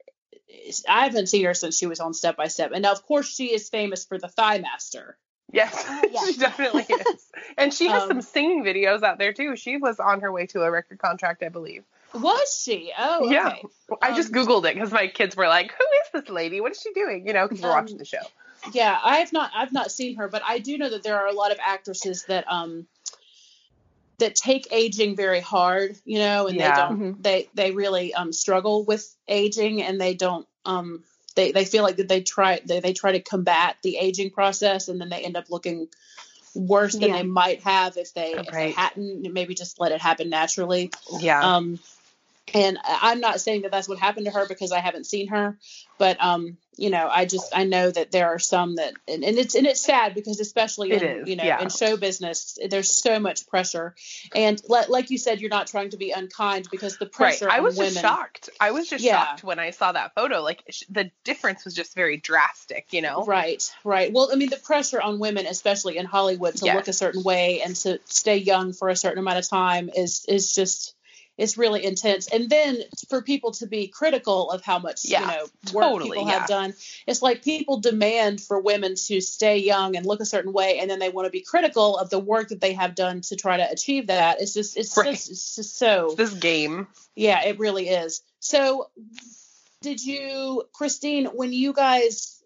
I 0.87 1.03
haven't 1.05 1.27
seen 1.27 1.45
her 1.45 1.53
since 1.53 1.77
she 1.77 1.85
was 1.87 1.99
on 1.99 2.13
Step 2.13 2.37
by 2.37 2.47
Step, 2.47 2.71
and 2.73 2.83
now 2.83 2.91
of 2.91 3.05
course 3.05 3.27
she 3.33 3.53
is 3.53 3.69
famous 3.69 4.05
for 4.05 4.17
the 4.17 4.27
Thigh 4.27 4.59
Master. 4.59 5.17
Yes, 5.51 5.85
yeah. 6.11 6.21
she 6.25 6.37
definitely 6.37 6.85
is. 6.89 7.25
And 7.57 7.73
she 7.73 7.87
has 7.87 8.03
Um, 8.03 8.07
some 8.09 8.21
singing 8.21 8.63
videos 8.63 9.03
out 9.03 9.17
there 9.17 9.33
too. 9.33 9.55
She 9.55 9.77
was 9.77 9.99
on 9.99 10.21
her 10.21 10.31
way 10.31 10.45
to 10.47 10.61
a 10.63 10.71
record 10.71 10.99
contract, 10.99 11.41
I 11.43 11.49
believe. 11.49 11.83
Was 12.13 12.61
she? 12.63 12.91
Oh, 12.97 13.25
okay. 13.25 13.33
Yeah. 13.33 13.55
I 14.01 14.13
just 14.13 14.33
Um, 14.33 14.35
Googled 14.45 14.65
it 14.69 14.73
because 14.75 14.91
my 14.91 15.07
kids 15.07 15.35
were 15.35 15.47
like, 15.47 15.71
who 15.71 15.83
is 15.83 16.21
this 16.21 16.29
lady? 16.29 16.59
What 16.61 16.71
is 16.71 16.81
she 16.81 16.91
doing? 16.93 17.27
You 17.27 17.33
know, 17.33 17.47
because 17.47 17.61
we're 17.61 17.69
Um, 17.71 17.75
watching 17.75 17.97
the 17.97 18.05
show. 18.05 18.21
Yeah, 18.73 18.97
I 19.01 19.17
have 19.17 19.31
not. 19.31 19.51
I've 19.53 19.71
not 19.71 19.91
seen 19.91 20.15
her, 20.17 20.27
but 20.27 20.41
I 20.45 20.59
do 20.59 20.77
know 20.77 20.89
that 20.89 21.03
there 21.03 21.17
are 21.19 21.27
a 21.27 21.33
lot 21.33 21.51
of 21.51 21.59
actresses 21.61 22.23
that 22.25 22.45
um 22.51 22.87
that 24.19 24.35
take 24.35 24.67
aging 24.71 25.15
very 25.15 25.39
hard, 25.39 25.97
you 26.05 26.19
know, 26.19 26.47
and 26.47 26.57
Yeah. 26.57 26.71
they 26.71 26.81
don't. 26.95 27.23
They 27.23 27.49
they 27.53 27.71
really 27.71 28.13
um 28.13 28.33
struggle 28.33 28.83
with 28.83 29.15
aging, 29.27 29.81
and 29.83 29.99
they 29.99 30.13
don't 30.13 30.47
um 30.65 31.03
they 31.35 31.51
they 31.51 31.65
feel 31.65 31.83
like 31.83 31.97
that 31.97 32.07
they 32.07 32.21
try 32.21 32.59
they 32.65 32.79
they 32.79 32.93
try 32.93 33.11
to 33.11 33.19
combat 33.19 33.77
the 33.83 33.97
aging 33.97 34.31
process, 34.31 34.87
and 34.87 34.99
then 34.99 35.09
they 35.09 35.23
end 35.23 35.37
up 35.37 35.49
looking 35.49 35.87
worse 36.55 36.93
than 36.93 37.09
Yeah. 37.09 37.17
they 37.17 37.23
might 37.23 37.61
have 37.61 37.97
if 37.97 38.13
they, 38.15 38.33
if 38.33 38.49
they 38.49 38.71
hadn't 38.71 39.31
maybe 39.31 39.53
just 39.53 39.79
let 39.79 39.91
it 39.91 40.01
happen 40.01 40.29
naturally. 40.29 40.91
Yeah. 41.19 41.39
Um, 41.39 41.79
and 42.53 42.77
I- 42.83 43.11
I'm 43.11 43.19
not 43.19 43.41
saying 43.41 43.63
that 43.63 43.71
that's 43.71 43.89
what 43.89 43.99
happened 43.99 44.25
to 44.25 44.31
her 44.31 44.47
because 44.47 44.71
I 44.71 44.79
haven't 44.79 45.05
seen 45.05 45.27
her, 45.27 45.57
but 45.97 46.21
um, 46.23 46.57
you 46.77 46.89
know, 46.91 47.09
I 47.09 47.25
just 47.25 47.55
I 47.55 47.63
know 47.63 47.89
that 47.89 48.11
there 48.11 48.27
are 48.27 48.39
some 48.39 48.75
that, 48.75 48.93
and, 49.07 49.23
and 49.23 49.37
it's 49.37 49.55
and 49.55 49.65
it's 49.65 49.81
sad 49.81 50.13
because 50.13 50.39
especially 50.39 50.91
It 50.91 51.01
in 51.01 51.09
is, 51.21 51.27
you 51.27 51.35
know 51.35 51.43
yeah. 51.43 51.59
in 51.61 51.69
show 51.69 51.97
business, 51.97 52.57
there's 52.69 52.89
so 52.91 53.19
much 53.19 53.47
pressure, 53.47 53.95
and 54.35 54.61
like 54.69 54.87
like 54.89 55.09
you 55.09 55.17
said, 55.17 55.41
you're 55.41 55.49
not 55.49 55.67
trying 55.67 55.89
to 55.89 55.97
be 55.97 56.11
unkind 56.11 56.67
because 56.71 56.97
the 56.97 57.05
right. 57.05 57.11
pressure 57.13 57.49
I 57.49 57.57
on 57.57 57.63
was 57.63 57.77
women. 57.77 57.93
just 57.93 58.01
shocked. 58.01 58.49
I 58.59 58.71
was 58.71 58.89
just 58.89 59.03
Yeah. 59.03 59.25
shocked 59.25 59.43
when 59.43 59.59
I 59.59 59.71
saw 59.71 59.91
that 59.91 60.13
photo. 60.15 60.41
Like 60.41 60.63
sh- 60.69 60.83
the 60.89 61.11
difference 61.23 61.65
was 61.65 61.73
just 61.73 61.95
very 61.95 62.17
drastic, 62.17 62.93
you 62.93 63.01
know? 63.01 63.25
Right, 63.25 63.63
right. 63.83 64.13
Well, 64.13 64.29
I 64.31 64.35
mean, 64.35 64.49
the 64.49 64.57
pressure 64.57 65.01
on 65.01 65.19
women, 65.19 65.45
especially 65.47 65.97
in 65.97 66.05
Hollywood, 66.05 66.55
to 66.57 66.65
Yes. 66.65 66.75
look 66.75 66.87
a 66.87 66.93
certain 66.93 67.23
way 67.23 67.61
and 67.61 67.75
to 67.77 67.99
stay 68.05 68.37
young 68.37 68.71
for 68.73 68.89
a 68.89 68.95
certain 68.95 69.19
amount 69.19 69.39
of 69.39 69.49
time 69.49 69.89
is 69.95 70.25
is 70.27 70.53
just 70.53 70.93
it's 71.37 71.57
really 71.57 71.85
intense. 71.85 72.27
And 72.27 72.49
then 72.49 72.77
for 73.09 73.21
people 73.21 73.51
to 73.53 73.67
be 73.67 73.87
critical 73.87 74.49
of 74.49 74.63
how 74.63 74.79
much 74.79 75.05
Yeah, 75.05 75.21
you 75.21 75.27
know 75.27 75.45
work 75.73 75.83
totally, 75.85 76.09
people 76.11 76.27
yeah. 76.27 76.39
have 76.39 76.47
done, 76.47 76.73
it's 77.05 77.21
like 77.21 77.43
people 77.43 77.79
demand 77.79 78.41
for 78.41 78.59
women 78.59 78.95
to 78.95 79.21
stay 79.21 79.59
young 79.59 79.95
and 79.95 80.05
look 80.05 80.19
a 80.19 80.25
certain 80.25 80.51
way, 80.53 80.79
and 80.79 80.89
then 80.89 80.99
they 80.99 81.09
want 81.09 81.25
to 81.27 81.31
be 81.31 81.41
critical 81.41 81.97
of 81.97 82.09
the 82.09 82.19
work 82.19 82.49
that 82.49 82.59
they 82.61 82.73
have 82.73 82.95
done 82.95 83.21
to 83.21 83.35
try 83.35 83.57
to 83.57 83.71
achieve 83.71 84.07
that. 84.07 84.41
It's 84.41 84.53
just 84.53 84.77
it's 84.77 84.97
Right. 84.97 85.11
just 85.11 85.29
it's 85.29 85.55
just 85.55 85.77
so 85.77 86.13
This 86.17 86.33
game. 86.33 86.87
yeah, 87.15 87.45
it 87.45 87.59
really 87.59 87.87
is. 87.89 88.21
So, 88.39 88.89
did 89.81 90.03
you, 90.03 90.63
Christine, 90.73 91.25
when 91.27 91.53
you 91.53 91.73
guys, 91.73 92.41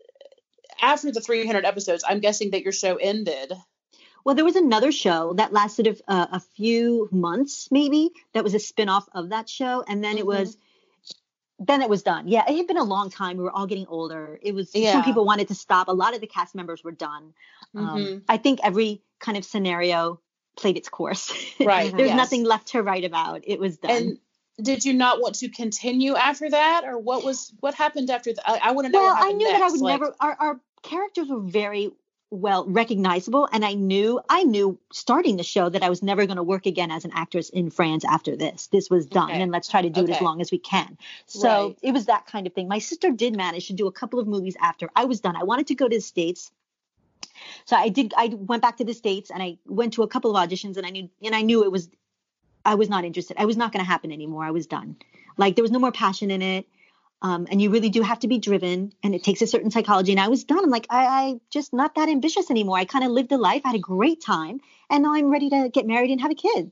after 0.81 1.11
the 1.11 1.21
300 1.21 1.63
episodes, 1.65 2.03
I'm 2.07 2.19
guessing 2.19 2.51
that 2.51 2.63
your 2.63 2.73
show 2.73 2.95
ended. 2.97 3.53
Well, 4.25 4.35
there 4.35 4.45
was 4.45 4.55
another 4.55 4.91
show 4.91 5.33
that 5.33 5.51
lasted 5.53 5.87
a, 6.07 6.13
a 6.33 6.39
few 6.55 7.09
months, 7.11 7.69
maybe, 7.71 8.11
that 8.33 8.43
was 8.43 8.53
a 8.53 8.59
spin 8.59 8.89
off 8.89 9.07
of 9.13 9.29
that 9.29 9.49
show. 9.49 9.83
And 9.87 10.03
then 10.03 10.17
it 10.17 10.23
Mhm. 10.25 10.27
was, 10.27 10.57
then 11.59 11.81
it 11.81 11.89
was 11.89 12.01
done. 12.03 12.27
Yeah, 12.27 12.43
it 12.49 12.55
had 12.57 12.67
been 12.67 12.77
a 12.77 12.83
long 12.83 13.09
time. 13.09 13.37
We 13.37 13.43
were 13.43 13.51
all 13.51 13.67
getting 13.67 13.87
older. 13.87 14.39
It 14.41 14.53
was, 14.55 14.71
Yeah. 14.73 14.93
some 14.93 15.03
people 15.03 15.25
wanted 15.25 15.47
to 15.49 15.55
stop. 15.55 15.87
A 15.87 15.93
lot 15.93 16.15
of 16.15 16.21
the 16.21 16.27
cast 16.27 16.55
members 16.55 16.83
were 16.83 16.91
done. 16.91 17.33
Mhm. 17.75 17.87
Um, 17.87 18.23
I 18.27 18.37
think 18.37 18.59
every 18.63 19.01
kind 19.19 19.37
of 19.37 19.45
scenario 19.45 20.19
played 20.57 20.77
its 20.77 20.89
course. 20.89 21.31
Right. 21.59 21.95
There's 21.95 22.09
yes. 22.09 22.17
nothing 22.17 22.43
left 22.43 22.67
to 22.69 22.81
write 22.81 23.03
about. 23.05 23.41
It 23.45 23.59
was 23.59 23.77
done. 23.77 23.91
And 23.91 24.17
did 24.61 24.83
you 24.85 24.93
not 24.93 25.21
want 25.21 25.35
to 25.35 25.49
continue 25.49 26.15
after 26.15 26.49
that, 26.49 26.83
or 26.85 26.97
what 26.97 27.23
was 27.23 27.53
what 27.61 27.73
happened 27.75 28.09
after 28.09 28.33
that? 28.33 28.47
I, 28.49 28.69
I 28.69 28.71
want 28.71 28.85
to 28.87 28.91
know. 28.91 29.01
well, 29.01 29.15
I 29.17 29.31
knew 29.31 29.47
that 29.51 29.61
I 29.61 29.69
would 29.69 29.79
like- 29.81 30.01
never. 30.01 30.15
Our, 30.19 30.35
our 30.39 30.59
characters 30.83 31.27
were 31.29 31.39
very 31.39 31.91
well 32.31 32.65
recognizable, 32.65 33.47
and 33.51 33.63
I 33.63 33.73
knew 33.73 34.19
I 34.29 34.43
knew 34.43 34.79
starting 34.91 35.35
the 35.35 35.43
show 35.43 35.67
that 35.69 35.83
I 35.83 35.89
was 35.89 36.01
never 36.01 36.25
going 36.25 36.37
to 36.37 36.43
work 36.43 36.65
again 36.65 36.89
as 36.89 37.03
an 37.05 37.11
actress 37.13 37.49
in 37.49 37.69
France 37.69 38.05
after 38.05 38.35
this. 38.37 38.67
This 38.67 38.89
was 38.89 39.05
done, 39.05 39.29
Okay. 39.29 39.41
and 39.41 39.51
let's 39.51 39.67
try 39.67 39.81
to 39.81 39.89
do 39.89 40.05
it 40.05 40.09
as 40.09 40.21
long 40.21 40.39
as 40.41 40.49
we 40.49 40.57
can. 40.57 40.97
So 41.27 41.49
Right. 41.67 41.77
it 41.83 41.91
was 41.91 42.05
that 42.05 42.25
kind 42.25 42.47
of 42.47 42.53
thing. 42.53 42.69
My 42.69 42.79
sister 42.79 43.11
did 43.11 43.35
manage 43.35 43.67
to 43.67 43.73
do 43.73 43.85
a 43.87 43.91
couple 43.91 44.19
of 44.19 44.27
movies 44.27 44.55
after 44.61 44.89
I 44.95 45.05
was 45.05 45.19
done. 45.19 45.35
I 45.35 45.43
wanted 45.43 45.67
to 45.67 45.75
go 45.75 45.87
to 45.87 45.95
the 45.95 46.01
states. 46.01 46.51
So 47.65 47.75
I 47.75 47.89
did. 47.89 48.13
I 48.15 48.27
went 48.27 48.61
back 48.61 48.77
to 48.77 48.85
the 48.85 48.93
states 48.93 49.29
and 49.29 49.43
I 49.43 49.57
went 49.65 49.93
to 49.93 50.03
a 50.03 50.07
couple 50.07 50.35
of 50.35 50.49
auditions, 50.49 50.77
and 50.77 50.85
I 50.85 50.89
knew 50.89 51.09
and 51.21 51.35
I 51.35 51.41
knew 51.41 51.63
it 51.63 51.71
was. 51.71 51.89
I 52.63 52.75
was 52.75 52.89
not 52.89 53.03
interested. 53.05 53.37
I 53.39 53.45
was 53.45 53.57
not 53.57 53.71
going 53.73 53.83
to 53.83 53.89
happen 53.89 54.11
anymore. 54.11 54.45
I 54.45 54.51
was 54.51 54.67
done. 54.67 54.95
Like 55.35 55.55
there 55.55 55.63
was 55.63 55.71
no 55.71 55.79
more 55.79 55.91
passion 55.91 56.31
in 56.31 56.41
it. 56.41 56.67
Um, 57.23 57.47
and 57.51 57.61
you 57.61 57.69
really 57.69 57.89
do 57.89 58.01
have 58.01 58.19
to 58.19 58.27
be 58.27 58.39
driven 58.39 58.93
and 59.03 59.13
it 59.13 59.23
takes 59.23 59.41
a 59.41 59.47
certain 59.47 59.69
psychology. 59.69 60.11
And 60.11 60.19
i 60.19 60.27
was 60.27 60.43
done. 60.43 60.63
I'm 60.63 60.69
like 60.69 60.87
i, 60.89 61.05
I 61.05 61.39
just 61.51 61.71
not 61.73 61.95
that 61.95 62.09
ambitious 62.09 62.49
anymore. 62.49 62.77
I 62.77 62.85
kind 62.85 63.05
of 63.05 63.11
lived 63.11 63.31
a 63.31 63.37
life. 63.37 63.61
I 63.63 63.69
had 63.69 63.75
a 63.75 63.79
great 63.79 64.21
time 64.23 64.59
and 64.89 65.03
now 65.03 65.13
i'm 65.13 65.29
ready 65.29 65.49
to 65.49 65.69
get 65.69 65.85
married 65.85 66.11
and 66.11 66.21
have 66.21 66.31
a 66.31 66.35
kid. 66.35 66.71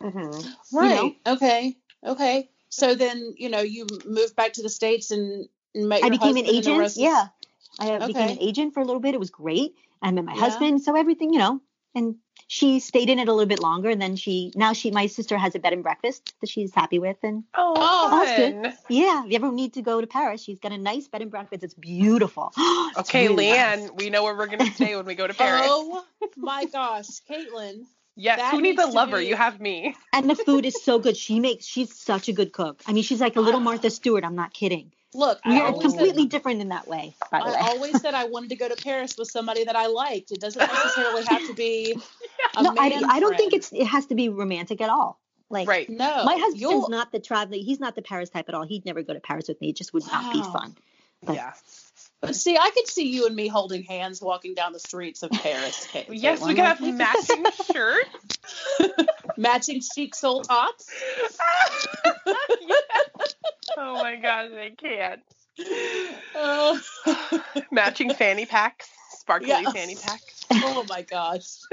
Mhm. 0.00 0.46
Right. 0.72 1.16
Okay. 1.26 1.76
Okay. 2.04 2.50
So 2.68 2.94
then, 2.94 3.34
you 3.38 3.48
know, 3.48 3.60
you 3.60 3.86
moved 4.04 4.36
back 4.36 4.54
to 4.54 4.62
the 4.62 4.68
states 4.68 5.10
and 5.10 5.48
met 5.74 6.04
i 6.04 6.10
became 6.10 6.36
an 6.36 6.46
agent. 6.46 6.96
yeah. 6.96 7.28
I 7.78 7.90
uh, 7.92 8.06
became 8.06 8.30
an 8.30 8.38
agent 8.40 8.74
for 8.74 8.80
a 8.80 8.84
little 8.84 9.00
bit. 9.00 9.14
It 9.14 9.20
was 9.20 9.30
great. 9.30 9.74
I 10.02 10.10
met 10.10 10.24
my 10.24 10.34
Yeah. 10.34 10.40
husband. 10.40 10.82
So 10.82 10.96
everything 10.96 11.32
you 11.32 11.38
know 11.38 11.60
and 11.94 12.16
she 12.48 12.78
stayed 12.80 13.10
in 13.10 13.18
it 13.18 13.28
a 13.28 13.32
little 13.32 13.46
bit 13.48 13.60
longer 13.60 13.88
and 13.90 14.00
then 14.00 14.16
she 14.16 14.52
now 14.54 14.72
she 14.72 14.90
my 14.90 15.06
sister 15.06 15.36
has 15.36 15.54
a 15.54 15.58
bed 15.58 15.72
and 15.72 15.82
breakfast 15.82 16.34
that 16.40 16.48
she's 16.48 16.74
happy 16.74 16.98
with 16.98 17.16
and 17.22 17.44
Oh, 17.54 17.74
Oh, 17.76 18.10
that's 18.24 18.36
good. 18.36 18.72
yeah 18.88 19.24
if 19.24 19.30
you 19.30 19.36
ever 19.36 19.50
need 19.52 19.74
to 19.74 19.82
go 19.82 20.00
to 20.00 20.06
paris 20.06 20.42
she's 20.42 20.58
got 20.60 20.72
a 20.72 20.78
nice 20.78 21.08
bed 21.08 21.22
and 21.22 21.30
breakfast 21.30 21.64
it's 21.64 21.74
beautiful 21.74 22.52
It's 22.56 22.98
Okay, 23.10 23.28
really 23.28 23.48
nice. 23.50 23.80
Leanne, 23.90 23.96
we 23.96 24.10
know 24.10 24.22
where 24.24 24.34
we're 24.36 24.46
gonna 24.46 24.70
stay 24.72 24.96
when 24.96 25.04
we 25.06 25.14
go 25.14 25.26
to 25.26 25.34
Paris. 25.34 25.66
Oh 25.68 26.04
my 26.36 26.64
gosh, 26.66 27.08
Caitlin. 27.28 27.84
yes, 28.16 28.38
that 28.38 28.52
who 28.52 28.60
needs 28.62 28.78
needs 28.78 28.90
a 28.90 28.96
lover? 28.96 29.18
be- 29.18 29.26
You 29.26 29.36
have 29.36 29.60
me. 29.60 29.94
and 30.12 30.30
the 30.30 30.34
food 30.36 30.64
is 30.64 30.82
so 30.82 30.98
good. 30.98 31.16
She 31.16 31.40
makes 31.40 31.64
she's 31.66 31.94
such 31.94 32.28
a 32.28 32.32
good 32.32 32.52
cook. 32.52 32.80
I 32.86 32.92
mean, 32.92 33.02
she's 33.02 33.20
like 33.20 33.36
a 33.36 33.40
little 33.40 33.60
Martha 33.60 33.90
Stewart. 33.90 34.24
I'm 34.24 34.34
not 34.36 34.54
kidding. 34.54 34.92
Look, 35.14 35.38
we 35.46 35.58
are 35.58 35.66
always 35.68 35.82
said- 35.82 35.88
completely 35.98 36.26
different 36.26 36.60
in 36.60 36.68
that 36.70 36.86
way, 36.86 37.14
by 37.30 37.40
the 37.40 37.46
way. 37.46 37.54
I 37.58 37.68
always 37.70 38.00
said 38.00 38.14
I 38.14 38.24
wanted 38.24 38.50
to 38.50 38.56
go 38.56 38.68
to 38.68 38.76
Paris 38.76 39.16
with 39.16 39.30
somebody 39.30 39.64
that 39.64 39.74
I 39.76 39.86
liked. 39.86 40.30
It 40.32 40.40
doesn't 40.40 40.60
necessarily 40.60 41.24
have 41.24 41.46
to 41.46 41.54
be 41.54 41.92
a 42.56 42.62
no, 42.62 42.74
I, 42.78 42.88
man 42.90 43.04
I 43.08 43.20
don't 43.20 43.36
think 43.36 43.52
it's 43.54 43.72
it 43.72 43.86
has 43.86 44.06
to 44.06 44.14
be 44.14 44.28
romantic 44.28 44.80
at 44.80 44.90
all. 44.90 45.18
Like 45.48 45.68
Right. 45.68 45.88
no. 45.88 46.24
my 46.24 46.34
husband's 46.34 46.60
you'll- 46.60 46.88
not 46.88 47.12
the 47.12 47.20
traveling. 47.20 47.62
He's 47.62 47.80
not 47.80 47.94
the 47.94 48.02
Paris 48.02 48.30
type 48.30 48.48
at 48.48 48.54
all. 48.54 48.66
He'd 48.66 48.84
never 48.84 49.02
go 49.02 49.14
to 49.14 49.20
Paris 49.20 49.46
with 49.48 49.60
me. 49.60 49.70
It 49.70 49.76
just 49.76 49.94
would 49.94 50.06
not 50.10 50.32
be 50.32 50.42
fun. 50.42 50.76
But- 51.22 51.36
Yeah. 51.36 51.52
But 52.22 52.34
see, 52.34 52.56
I 52.56 52.70
could 52.70 52.88
see 52.88 53.08
you 53.10 53.26
and 53.26 53.36
me 53.36 53.46
holding 53.46 53.82
hands 53.82 54.22
walking 54.22 54.54
down 54.54 54.72
the 54.72 54.80
streets 54.80 55.22
of 55.22 55.30
Paris. 55.30 55.86
Ca- 55.92 56.06
Yes, 56.10 56.40
we 56.42 56.54
could 56.54 56.64
have 56.64 56.80
matching 56.80 57.44
shirts. 57.72 58.38
matching 59.36 59.80
chic 59.82 60.14
soul 60.14 60.40
tops. 60.42 60.90
Oh 63.76 63.94
my 63.94 64.16
gosh, 64.16 64.50
I 64.52 64.72
can't. 64.76 65.20
Oh, 66.34 66.80
Matching 67.70 68.12
fanny 68.12 68.46
packs, 68.46 68.88
sparkly 69.10 69.48
Yeah. 69.48 69.70
fanny 69.70 69.94
packs. 69.96 70.44
oh 70.52 70.84
my 70.88 71.02
gosh. 71.02 71.44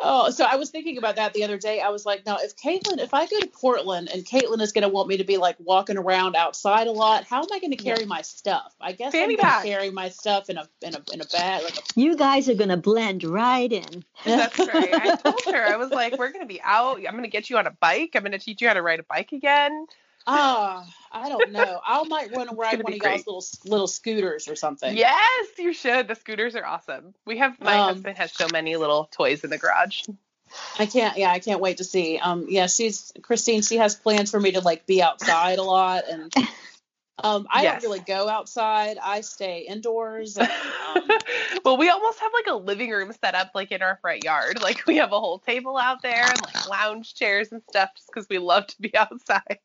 oh, 0.00 0.30
so 0.30 0.44
I 0.44 0.56
was 0.56 0.70
thinking 0.70 0.96
about 0.98 1.16
that 1.16 1.34
the 1.34 1.44
other 1.44 1.58
day. 1.58 1.80
I 1.80 1.88
was 1.90 2.06
like, 2.06 2.24
now 2.24 2.38
if 2.40 2.56
Caitlin, 2.56 2.98
if 2.98 3.12
I 3.14 3.26
go 3.26 3.40
to 3.40 3.46
Portland 3.48 4.10
and 4.12 4.24
Caitlin 4.24 4.60
is 4.60 4.72
going 4.72 4.82
to 4.82 4.88
want 4.88 5.08
me 5.08 5.16
to 5.18 5.24
be 5.24 5.36
like 5.36 5.56
walking 5.58 5.98
around 5.98 6.36
outside 6.36 6.86
a 6.86 6.92
lot, 6.92 7.24
how 7.24 7.38
am 7.40 7.48
I 7.52 7.58
going 7.58 7.72
to 7.72 7.76
carry 7.76 8.04
my 8.06 8.22
stuff? 8.22 8.74
I 8.80 8.92
guess 8.92 9.12
Fanny 9.12 9.34
I'm 9.34 9.36
going 9.36 9.38
pack. 9.48 9.62
to 9.62 9.68
carry 9.68 9.90
my 9.90 10.08
stuff 10.08 10.48
in 10.50 10.56
a 10.56 10.68
in 10.82 10.94
a 10.94 11.02
in 11.12 11.20
a 11.20 11.26
bag, 11.26 11.62
like 11.64 11.76
a 11.76 11.80
You 11.94 12.16
guys 12.16 12.48
are 12.48 12.54
gonna 12.54 12.76
blend 12.76 13.24
right 13.24 13.70
in. 13.72 14.04
That's 14.24 14.58
right. 14.58 14.94
I 14.94 15.16
told 15.16 15.42
her 15.54 15.64
I 15.64 15.76
was 15.76 15.90
like, 15.92 16.16
we're 16.18 16.32
gonna 16.32 16.46
be 16.46 16.60
out. 16.62 16.98
I'm 16.98 17.14
gonna 17.14 17.28
get 17.28 17.50
you 17.50 17.58
on 17.58 17.66
a 17.66 17.72
bike. 17.72 18.12
I'm 18.14 18.22
gonna 18.22 18.38
teach 18.38 18.62
you 18.62 18.68
how 18.68 18.74
to 18.74 18.82
ride 18.82 19.00
a 19.00 19.04
bike 19.04 19.32
again. 19.32 19.86
Ah, 20.26 20.84
I 21.10 21.28
don't 21.28 21.52
know. 21.52 21.80
I 21.86 22.02
might 22.04 22.30
run 22.32 22.48
and 22.48 22.58
ride 22.58 22.82
one 22.82 22.92
of 22.92 22.98
y'all's 22.98 23.26
little 23.26 23.44
little 23.64 23.86
scooters 23.86 24.48
or 24.48 24.56
something. 24.56 24.96
Yes, 24.96 25.48
you 25.58 25.72
should. 25.72 26.08
The 26.08 26.14
scooters 26.14 26.54
are 26.56 26.64
awesome. 26.64 27.14
We 27.26 27.38
have 27.38 27.60
my 27.60 27.78
Um, 27.78 27.94
husband 27.94 28.18
has 28.18 28.32
so 28.32 28.46
many 28.52 28.76
little 28.76 29.08
toys 29.10 29.44
in 29.44 29.50
the 29.50 29.58
garage. 29.58 30.02
I 30.78 30.86
can't. 30.86 31.16
Yeah, 31.16 31.30
I 31.30 31.38
can't 31.38 31.60
wait 31.60 31.78
to 31.78 31.84
see. 31.84 32.18
Um, 32.18 32.46
yeah, 32.48 32.66
she's 32.66 33.12
Christine. 33.22 33.62
She 33.62 33.78
has 33.78 33.94
plans 33.94 34.30
for 34.30 34.38
me 34.38 34.52
to 34.52 34.60
like 34.60 34.86
be 34.86 35.02
outside 35.02 35.58
a 35.58 35.62
lot, 35.62 36.04
and 36.08 36.32
um, 37.22 37.46
I 37.50 37.62
Yes. 37.62 37.72
don't 37.72 37.82
really 37.82 38.00
go 38.00 38.28
outside. 38.28 38.98
I 39.02 39.20
stay 39.22 39.60
indoors. 39.68 40.36
And, 40.36 40.50
um, 40.96 41.08
well, 41.64 41.76
we 41.78 41.88
almost 41.88 42.20
have 42.20 42.32
like 42.34 42.46
a 42.48 42.56
living 42.56 42.90
room 42.90 43.12
set 43.12 43.34
up 43.34 43.50
like 43.54 43.72
in 43.72 43.82
our 43.82 43.98
front 44.02 44.22
yard. 44.22 44.60
Like 44.60 44.86
we 44.86 44.96
have 44.96 45.12
a 45.12 45.20
whole 45.20 45.38
table 45.38 45.76
out 45.78 46.02
there 46.02 46.30
and 46.32 46.42
like 46.42 46.64
lounge 46.64 47.14
chairs 47.14 47.52
and 47.52 47.62
stuff 47.68 47.90
just 47.96 48.10
because 48.12 48.28
we 48.28 48.38
love 48.38 48.66
to 48.68 48.80
be 48.82 48.94
outside. 48.96 49.58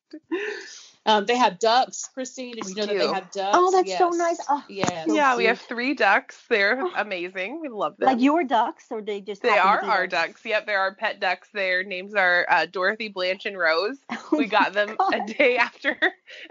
Um, 1.08 1.26
they 1.26 1.36
have 1.38 1.58
ducks. 1.58 2.10
Christine, 2.14 2.54
did 2.56 2.66
you 2.68 2.76
We 2.76 2.82
know 2.82 2.86
that 2.88 2.98
they 2.98 3.08
have 3.08 3.32
ducks? 3.32 3.58
Oh, 3.58 3.72
that's 3.72 3.98
so 3.98 4.10
nice. 4.10 4.38
Oh, 4.50 4.64
Yes. 4.70 5.08
So 5.08 5.16
yeah, 5.16 5.36
we 5.36 5.46
have 5.46 5.60
three 5.60 5.94
ducks. 5.96 6.38
They're 6.50 6.80
Oh. 6.82 6.92
amazing. 6.96 7.60
We 7.62 7.70
love 7.70 7.98
them. 7.98 8.08
Like 8.08 8.22
your 8.22 8.44
ducks, 8.44 8.86
or 8.92 9.02
they 9.02 9.22
just 9.22 9.42
they 9.42 9.50
are 9.58 9.80
our 9.84 10.00
there? 10.02 10.08
ducks. 10.08 10.42
Yep, 10.46 10.66
they're 10.68 10.80
our 10.80 10.94
pet 10.94 11.20
ducks. 11.20 11.50
Their 11.54 11.84
names 11.84 12.14
are 12.14 12.46
uh, 12.50 12.66
Dorothy, 12.66 13.08
Blanche, 13.08 13.46
and 13.46 13.58
Rose. 13.58 13.98
Oh 14.32 14.38
We 14.38 14.46
got 14.46 14.74
them 14.74 14.96
a 15.14 15.26
day 15.26 15.58
after. 15.68 15.92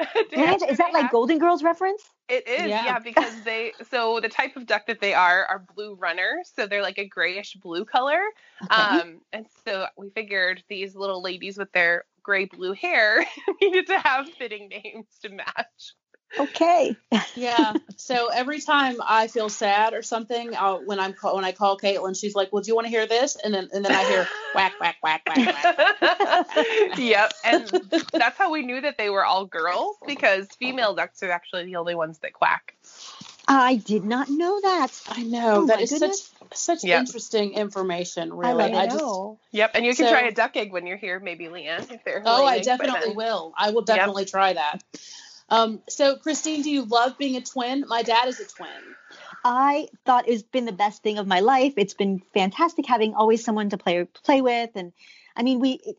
A 0.01 0.05
day 0.05 0.25
Blanche, 0.33 0.63
after 0.63 0.73
is 0.73 0.79
that 0.79 0.93
like 0.95 1.03
hatched. 1.03 1.13
Golden 1.13 1.39
Girls 1.39 1.63
reference? 1.63 2.03
It 2.29 2.49
is, 2.49 2.69
Yeah. 2.69 2.85
yeah. 2.85 2.99
because 2.99 3.43
they 3.45 3.73
so 3.89 4.19
the 4.21 4.29
type 4.29 4.57
of 4.57 4.67
duck 4.67 4.87
that 4.87 5.01
they 5.01 5.15
are 5.15 5.45
are 5.47 5.65
blue 5.75 5.95
runners, 5.95 6.51
so 6.55 6.67
they're 6.67 6.83
like 6.83 6.99
a 6.99 7.07
grayish 7.07 7.55
blue 7.55 7.85
color. 7.85 8.21
Okay. 8.65 8.83
Um, 8.83 9.21
and 9.33 9.47
so 9.65 9.87
we 9.97 10.11
figured 10.11 10.63
these 10.69 10.97
little 10.97 11.23
ladies 11.23 11.57
with 11.57 11.71
their 11.73 12.05
gray 12.23 12.47
blue 12.47 12.73
hair 12.73 13.25
needed 13.63 13.87
to 13.87 13.99
have 14.01 14.29
fitting 14.31 14.69
names 14.69 15.07
to 15.23 15.29
match. 15.29 15.95
Okay. 16.39 16.97
Yeah. 17.35 17.75
So 17.99 18.29
every 18.33 18.61
time 18.61 18.97
I 19.05 19.27
feel 19.27 19.49
sad 19.49 19.93
or 19.95 20.03
something, 20.03 20.55
I'll, 20.55 20.79
when 20.85 21.01
I'm 21.01 21.13
call, 21.13 21.35
when 21.35 21.45
I 21.45 21.51
call 21.53 21.77
Caitlin, 21.79 22.17
she's 22.17 22.35
like, 22.37 22.53
"Well, 22.53 22.63
do 22.63 22.69
you 22.69 22.75
want 22.77 22.85
to 22.85 22.91
hear 22.91 23.07
this?" 23.07 23.37
And 23.43 23.53
then 23.53 23.69
and 23.73 23.85
then 23.85 23.91
I 23.91 24.05
hear 24.05 24.29
whack 24.55 24.75
whack 24.79 24.97
whack 25.03 25.23
whack 25.27 25.65
whack. 26.03 26.99
yep, 26.99 27.33
and 27.45 27.67
that's 28.13 28.39
how 28.39 28.53
we 28.53 28.63
knew 28.63 28.81
that 28.81 28.97
they 28.99 29.11
were 29.11 29.25
all 29.25 29.45
girls 29.47 29.97
because 30.07 30.47
female 30.59 30.95
ducks 30.95 31.23
are 31.23 31.31
actually 31.33 31.65
the 31.65 31.77
only 31.77 31.95
ones 31.97 32.19
that 32.19 32.33
quack. 32.35 32.77
I 33.49 33.77
did 33.77 34.05
not 34.05 34.29
know 34.29 34.61
that. 34.61 34.89
I 35.09 35.23
know 35.23 35.63
Oh 35.63 35.67
that 35.67 35.79
my 35.81 35.87
goodness. 35.87 36.33
such 36.51 36.59
such 36.59 36.85
Yeah. 36.85 37.01
interesting 37.01 37.55
information. 37.55 38.33
Really, 38.33 38.55
love 38.73 38.85
it. 38.85 38.91
just 38.91 38.99
know. 38.99 39.39
Yep, 39.53 39.71
and 39.75 39.85
you 39.87 39.95
can 39.97 40.07
So- 40.07 40.11
try 40.13 40.23
a 40.29 40.33
duck 40.33 40.57
egg 40.57 40.71
when 40.73 40.87
you're 40.87 40.97
here, 40.97 41.19
maybe 41.19 41.47
Leanne, 41.47 41.91
if 41.91 42.05
they're. 42.05 42.23
oh, 42.25 42.45
I 42.45 42.61
definitely 42.61 43.15
will. 43.15 43.53
I 43.57 43.71
will 43.71 43.83
definitely 43.83 44.27
try 44.27 44.53
that. 44.53 44.83
Um, 45.49 45.81
so 45.89 46.17
Christine, 46.17 46.63
do 46.63 46.71
you 46.71 46.85
love 46.85 47.17
being 47.19 47.37
a 47.37 47.41
twin? 47.41 47.85
My 47.89 48.03
dad 48.03 48.29
is 48.29 48.41
a 48.41 48.47
twin. 48.47 48.69
I 49.45 49.89
thought 50.05 50.29
it's 50.29 50.43
been 50.43 50.65
the 50.65 50.73
best 50.73 51.03
thing 51.03 51.19
of 51.19 51.27
my 51.27 51.41
life. 51.41 51.75
It's 51.77 51.95
been 51.95 52.21
fantastic 52.35 52.87
having 52.87 53.15
always 53.15 53.45
someone 53.45 53.71
to 53.71 53.79
play 53.79 54.05
play 54.25 54.43
with, 54.43 54.71
and 54.75 54.93
I 55.37 55.43
mean, 55.43 55.61
we. 55.61 55.73
It, 55.85 55.97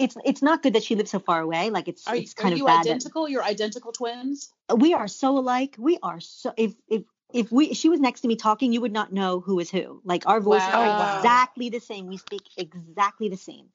it's 0.00 0.16
it's 0.24 0.40
not 0.40 0.62
good 0.62 0.72
that 0.72 0.82
she 0.82 0.94
lives 0.96 1.10
so 1.10 1.18
far 1.20 1.40
away. 1.40 1.68
Like 1.68 1.86
it's 1.86 2.08
Are, 2.08 2.16
it's 2.16 2.32
are 2.32 2.42
kind 2.44 2.56
you 2.56 2.64
of 2.64 2.68
bad. 2.68 2.76
that- 2.86 2.90
identical? 2.90 3.28
You're 3.28 3.44
identical 3.44 3.92
twins. 3.92 4.50
we 4.74 4.94
are 4.94 5.06
so 5.06 5.36
alike. 5.36 5.76
We 5.78 5.98
are 6.02 6.20
so 6.20 6.54
if 6.56 6.72
if 6.88 7.02
if 7.34 7.52
we 7.52 7.74
she 7.74 7.90
was 7.90 8.00
next 8.00 8.22
to 8.22 8.28
me 8.28 8.36
talking, 8.36 8.72
you 8.72 8.80
would 8.80 8.92
not 8.94 9.12
know 9.12 9.40
who 9.40 9.60
is 9.60 9.70
who. 9.70 10.00
Like 10.02 10.26
our 10.26 10.40
voices 10.40 10.68
Wow. 10.70 10.80
are 10.80 11.18
exactly 11.18 11.68
the 11.68 11.80
same. 11.80 12.06
We 12.06 12.16
speak 12.16 12.42
exactly 12.56 13.28
the 13.28 13.36
same. 13.36 13.66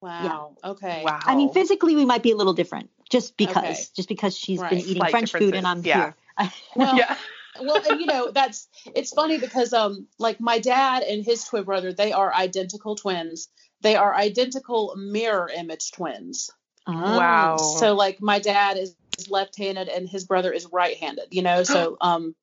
Wow. 0.00 0.56
Okay. 0.62 1.02
Wow. 1.04 1.18
I 1.26 1.34
mean, 1.34 1.52
physically 1.52 1.96
we 1.96 2.04
might 2.04 2.22
be 2.22 2.30
a 2.30 2.36
little 2.36 2.52
different, 2.52 2.90
just 3.10 3.36
because 3.36 3.60
Okay. 3.60 3.84
just 3.96 4.08
because 4.08 4.36
she's 4.36 4.60
Right. 4.60 4.70
been 4.70 4.80
eating 4.80 4.96
Slight 4.96 5.10
French 5.10 5.32
food 5.32 5.54
and 5.54 5.66
I'm 5.66 5.82
differences, 5.82 6.14
here. 6.38 6.50
Well, 6.76 6.96
yeah. 6.98 7.16
well, 7.62 7.82
and 7.86 8.00
you 8.00 8.06
know 8.06 8.30
that's 8.32 8.68
it's 8.94 9.12
funny 9.12 9.38
because 9.38 9.72
um 9.72 10.06
like 10.18 10.40
my 10.40 10.58
dad 10.58 11.02
and 11.02 11.24
his 11.24 11.44
twin 11.44 11.64
brother 11.64 11.92
they 11.92 12.12
are 12.12 12.32
identical 12.34 12.96
twins. 12.96 13.48
They 13.80 13.96
are 13.96 14.14
identical 14.14 14.94
mirror 14.96 15.50
image 15.54 15.92
twins. 15.92 16.50
Ah. 16.86 17.16
Wow. 17.16 17.56
So 17.58 17.94
like 17.94 18.20
my 18.20 18.38
dad 18.38 18.76
is 18.78 18.96
left-handed 19.28 19.88
and 19.88 20.08
his 20.08 20.24
brother 20.24 20.52
is 20.52 20.66
right-handed. 20.72 21.28
You 21.30 21.42
know, 21.42 21.62
so 21.62 21.96
um 22.00 22.34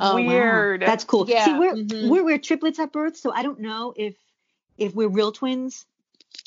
Oh, 0.00 0.14
wow. 0.14 0.14
Weird. 0.28 0.80
That's 0.82 1.04
cool. 1.04 1.28
Yeah, 1.28 1.44
See, 1.44 1.52
we're, 1.58 1.74
mhm. 1.74 2.08
we're 2.08 2.24
we're 2.24 2.38
triplets 2.38 2.78
at 2.78 2.92
birth, 2.92 3.16
so 3.16 3.32
I 3.32 3.42
don't 3.42 3.60
know 3.60 3.92
if 3.96 4.14
if 4.78 4.94
we're 4.94 5.08
real 5.08 5.32
twins 5.32 5.84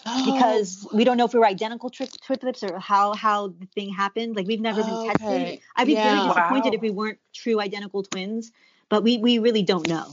Oh. 0.05 0.33
because 0.33 0.87
we 0.93 1.03
don't 1.03 1.17
know 1.17 1.25
if 1.25 1.33
we 1.33 1.39
were 1.39 1.45
identical 1.45 1.89
tri- 1.89 2.07
triplets 2.21 2.63
or 2.63 2.79
how 2.79 3.13
how 3.13 3.47
the 3.49 3.67
thing 3.73 3.89
happened. 3.91 4.35
Like 4.35 4.47
we've 4.47 4.61
never 4.61 4.81
been 4.83 4.93
Oh, 4.93 5.07
tested. 5.07 5.27
okay. 5.27 5.61
I'd 5.75 5.87
be 5.87 5.93
Yeah. 5.93 6.15
very 6.15 6.27
disappointed 6.27 6.69
Wow. 6.69 6.75
if 6.75 6.81
we 6.81 6.89
weren't 6.91 7.19
true 7.33 7.59
identical 7.59 8.03
twins, 8.03 8.51
but 8.89 9.03
we 9.03 9.17
we 9.17 9.39
really 9.39 9.63
don't 9.63 9.87
know. 9.87 10.05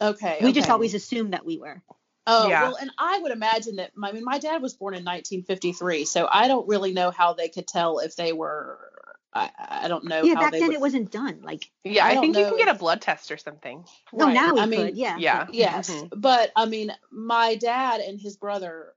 okay. 0.00 0.38
We 0.42 0.52
just 0.52 0.70
always 0.70 0.94
assumed 0.94 1.32
that 1.32 1.44
we 1.44 1.58
were. 1.58 1.82
Oh 2.26 2.48
Yeah. 2.48 2.62
well, 2.64 2.76
and 2.76 2.90
I 2.98 3.18
would 3.20 3.32
imagine 3.32 3.76
that. 3.76 3.92
I 4.02 4.12
mean, 4.12 4.24
my 4.24 4.38
dad 4.38 4.60
was 4.60 4.74
born 4.74 4.94
in 4.94 5.02
1953, 5.04 6.04
so 6.04 6.28
I 6.30 6.46
don't 6.46 6.68
really 6.68 6.92
know 6.92 7.10
how 7.10 7.32
they 7.32 7.48
could 7.48 7.66
tell 7.66 8.00
if 8.00 8.16
they 8.16 8.32
were. 8.32 8.92
I, 9.32 9.50
I 9.58 9.88
don't 9.88 10.04
know. 10.04 10.22
yeah, 10.24 10.34
how 10.34 10.40
back 10.40 10.52
they 10.52 10.58
then 10.60 10.68
would, 10.68 10.74
it 10.76 10.80
wasn't 10.80 11.10
done. 11.12 11.40
Like, 11.42 11.70
Yeah, 11.84 12.04
I 12.04 12.10
I, 12.12 12.16
think 12.16 12.34
you 12.36 12.42
know 12.42 12.48
can 12.48 12.58
get 12.58 12.68
a 12.74 12.78
blood 12.78 13.00
test 13.02 13.30
or 13.30 13.36
something. 13.36 13.84
no, 14.12 14.24
Right. 14.26 14.32
now 14.34 14.54
we 14.54 14.60
I 14.60 14.66
mean. 14.66 14.92
Yeah. 14.96 15.16
yeah. 15.18 15.46
Yes, 15.52 15.90
Mhm. 15.90 16.08
but 16.16 16.50
I 16.56 16.64
mean, 16.66 16.92
my 17.10 17.54
dad 17.54 18.00
and 18.00 18.18
his 18.20 18.36
brother 18.36 18.94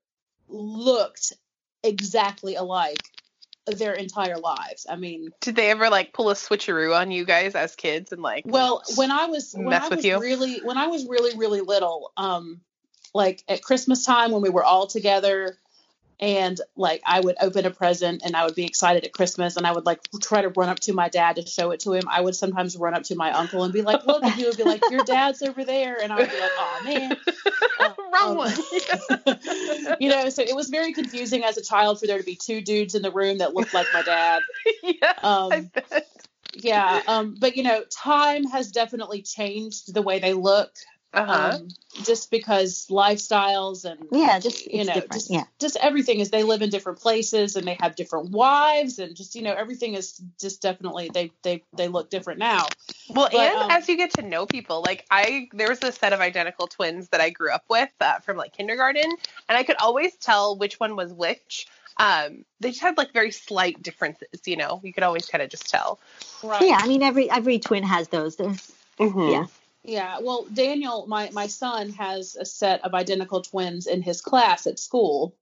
looked 0.51 1.33
exactly 1.83 2.55
alike 2.55 3.01
their 3.67 3.93
entire 3.93 4.37
lives. 4.37 4.85
I 4.89 4.95
mean, 4.95 5.29
Did 5.41 5.55
they 5.55 5.69
ever 5.69 5.89
like 5.89 6.13
pull 6.13 6.29
a 6.29 6.33
switcheroo 6.33 6.95
on 6.95 7.11
you 7.11 7.25
guys 7.25 7.55
as 7.55 7.75
kids 7.75 8.11
and 8.11 8.21
like? 8.21 8.43
well, 8.45 8.83
when 8.95 9.11
I 9.11 9.27
was 9.27 9.53
when 9.53 9.69
Mess 9.69 9.83
I 9.83 9.89
with 9.89 9.97
was 9.97 10.05
you? 10.05 10.19
really 10.19 10.59
when 10.59 10.77
I 10.77 10.87
was 10.87 11.07
really 11.07 11.37
really 11.37 11.61
little, 11.61 12.11
um, 12.17 12.61
like 13.13 13.43
at 13.47 13.61
Christmas 13.63 14.05
time 14.05 14.31
when 14.31 14.41
we 14.41 14.49
were 14.49 14.63
all 14.63 14.87
together. 14.87 15.57
And 16.21 16.61
like 16.75 17.01
I 17.05 17.19
would 17.19 17.35
open 17.41 17.65
a 17.65 17.71
present 17.71 18.21
and 18.23 18.35
I 18.35 18.45
would 18.45 18.53
be 18.53 18.65
excited 18.65 19.05
at 19.05 19.11
Christmas 19.11 19.57
and 19.57 19.65
I 19.65 19.71
would 19.71 19.87
like 19.87 19.99
try 20.21 20.43
to 20.43 20.49
run 20.49 20.69
up 20.69 20.79
to 20.81 20.93
my 20.93 21.09
dad 21.09 21.37
to 21.37 21.45
show 21.47 21.71
it 21.71 21.79
to 21.81 21.93
him. 21.93 22.03
I 22.07 22.21
would 22.21 22.35
sometimes 22.35 22.77
run 22.77 22.93
up 22.93 23.03
to 23.03 23.15
my 23.15 23.31
uncle 23.31 23.63
and 23.63 23.73
be 23.73 23.81
like, 23.81 24.05
"Look," 24.05 24.23
and 24.23 24.31
he 24.33 24.45
would 24.45 24.55
be 24.57 24.63
like, 24.63 24.81
"Your 24.91 25.03
dad's 25.03 25.41
over 25.41 25.63
there," 25.65 25.97
and 26.01 26.13
I 26.13 26.17
would 26.17 26.29
be 26.31 26.39
like, 26.39 26.51
"Oh 26.57 26.81
man." 26.85 27.17
Wrong 28.13 28.31
Um, 28.31 28.37
one. 28.37 28.53
you 29.99 30.09
know, 30.09 30.29
so 30.29 30.43
it 30.43 30.55
was 30.55 30.69
very 30.69 30.93
confusing 30.93 31.43
as 31.43 31.57
a 31.57 31.63
child 31.63 31.99
for 31.99 32.05
there 32.07 32.17
to 32.19 32.23
be 32.23 32.35
two 32.35 32.61
dudes 32.61 32.93
in 32.93 33.01
the 33.01 33.11
room 33.11 33.39
that 33.39 33.53
looked 33.55 33.73
like 33.73 33.87
my 33.93 34.03
dad. 34.03 34.41
yeah. 34.83 35.13
I 35.23 35.27
Um, 35.27 35.71
bet. 35.73 36.07
yeah, 36.53 37.01
um, 37.07 37.35
but 37.39 37.55
you 37.57 37.63
know, 37.63 37.83
time 37.89 38.43
has 38.45 38.71
definitely 38.71 39.21
changed 39.23 39.93
the 39.93 40.01
way 40.01 40.19
they 40.19 40.33
look, 40.33 40.71
Uh-huh. 41.13 41.55
um, 41.55 41.67
just 42.03 42.31
because 42.31 42.87
lifestyles 42.89 43.83
and 43.83 44.07
Yeah, 44.11 44.39
just 44.39 44.65
you 44.65 44.85
know, 44.85 45.01
just, 45.11 45.29
yeah. 45.29 45.43
just 45.59 45.75
everything 45.75 46.21
is 46.21 46.29
they 46.29 46.43
live 46.43 46.61
in 46.61 46.69
different 46.69 46.99
places 46.99 47.57
and 47.57 47.67
they 47.67 47.77
have 47.81 47.95
different 47.95 48.31
wives 48.31 48.97
and 48.97 49.13
just 49.13 49.35
you 49.35 49.41
know 49.41 49.53
everything 49.53 49.95
is 49.95 50.21
just 50.39 50.61
definitely 50.61 51.09
they 51.13 51.31
they 51.43 51.63
they 51.75 51.89
look 51.89 52.09
different 52.09 52.39
now. 52.39 52.65
Well, 53.09 53.27
But, 53.29 53.39
and 53.39 53.61
um, 53.63 53.71
as 53.71 53.89
you 53.89 53.97
get 53.97 54.11
to 54.15 54.21
know 54.21 54.45
people, 54.45 54.81
like 54.81 55.05
I, 55.11 55.49
there 55.51 55.67
was 55.67 55.83
a 55.83 55.91
set 55.91 56.13
of 56.13 56.21
identical 56.21 56.67
twins 56.67 57.09
that 57.09 57.19
I 57.19 57.29
grew 57.29 57.51
up 57.51 57.65
with 57.69 57.89
uh, 57.99 58.19
from 58.19 58.37
like 58.37 58.53
kindergarten, 58.53 59.03
and 59.49 59.57
I 59.57 59.63
could 59.63 59.75
always 59.81 60.15
tell 60.15 60.55
which 60.55 60.79
one 60.79 60.95
was 60.95 61.11
which. 61.11 61.67
Um, 61.97 62.45
they 62.61 62.69
just 62.69 62.81
had 62.81 62.97
like 62.97 63.11
very 63.11 63.31
slight 63.31 63.83
differences, 63.83 64.27
you 64.45 64.55
know. 64.55 64.79
You 64.81 64.93
could 64.93 65.03
always 65.03 65.25
kind 65.25 65.41
of 65.41 65.49
just 65.49 65.69
tell. 65.69 65.99
Right. 66.41 66.69
Yeah, 66.69 66.79
I 66.79 66.87
mean 66.87 67.03
every 67.03 67.29
every 67.29 67.59
twin 67.59 67.83
has 67.83 68.07
those. 68.07 68.37
There's, 68.37 68.71
Yeah. 69.31 69.45
Yeah, 69.83 70.19
well, 70.21 70.45
Daniel, 70.53 71.07
my 71.07 71.29
my 71.31 71.47
son 71.47 71.89
has 71.91 72.35
a 72.35 72.45
set 72.45 72.83
of 72.85 72.93
identical 72.93 73.41
twins 73.41 73.87
in 73.87 74.01
his 74.01 74.21
class 74.21 74.67
at 74.67 74.77
school, 74.77 75.35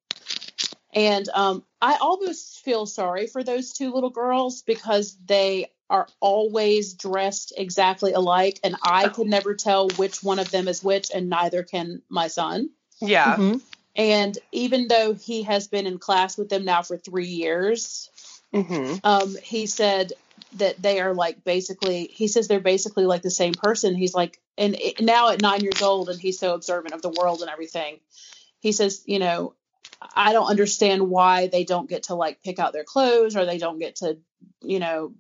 and 0.94 1.28
um, 1.34 1.64
I 1.82 1.96
almost 1.96 2.64
feel 2.64 2.86
sorry 2.86 3.28
for 3.28 3.44
those 3.44 3.74
two 3.74 3.92
little 3.94 4.10
girls 4.10 4.62
because 4.62 5.18
they 5.26 5.72
are 5.90 6.08
always 6.20 6.94
dressed 6.94 7.54
exactly 7.58 8.14
alike, 8.14 8.60
and 8.64 8.76
I 8.82 9.10
can 9.10 9.30
never 9.30 9.56
tell 9.56 9.90
which 9.90 10.24
one 10.24 10.40
of 10.40 10.52
them 10.52 10.68
is 10.68 10.84
which, 10.84 11.10
and 11.14 11.30
neither 11.30 11.64
can 11.64 12.02
my 12.10 12.28
son. 12.28 12.70
Yeah. 13.02 13.36
Mhm. 13.36 13.62
And 13.96 14.38
even 14.52 14.88
though 14.88 15.14
he 15.14 15.44
has 15.44 15.68
been 15.68 15.86
in 15.86 15.98
class 15.98 16.38
with 16.38 16.48
them 16.48 16.64
now 16.64 16.82
for 16.84 16.98
three 16.98 17.28
years, 17.28 18.10
hmm 18.54 18.96
um, 19.04 19.36
he 19.44 19.66
said 19.66 20.14
that 20.54 20.82
they 20.82 21.00
are 21.00 21.14
like 21.14 21.44
basically 21.44 22.10
he 22.12 22.28
says 22.28 22.48
they're 22.48 22.60
basically 22.60 23.06
like 23.06 23.22
the 23.22 23.32
same 23.32 23.54
person. 23.54 23.96
He's 23.96 24.14
like 24.14 24.40
and 24.58 24.76
it, 24.76 25.02
now 25.02 25.30
at 25.30 25.42
nine 25.42 25.62
years 25.62 25.82
old 25.82 26.10
and 26.10 26.20
he's 26.20 26.40
so 26.40 26.54
observant 26.54 26.94
of 26.94 27.02
the 27.02 27.10
world 27.10 27.42
and 27.42 27.50
everything. 27.50 28.00
He 28.60 28.72
says 28.72 29.04
you 29.06 29.20
know 29.20 29.54
i 30.16 30.34
don't 30.34 30.48
understand 30.48 31.10
why 31.10 31.48
they 31.48 31.64
don't 31.64 31.90
get 31.90 32.04
to 32.04 32.16
like 32.16 32.42
pick 32.42 32.60
out 32.60 32.74
their 32.74 32.84
clothes 32.84 33.36
or 33.36 33.46
they 33.46 33.58
don't 33.58 33.80
get 33.80 33.98
to 33.98 34.18
you 34.62 34.80
know 34.80 35.14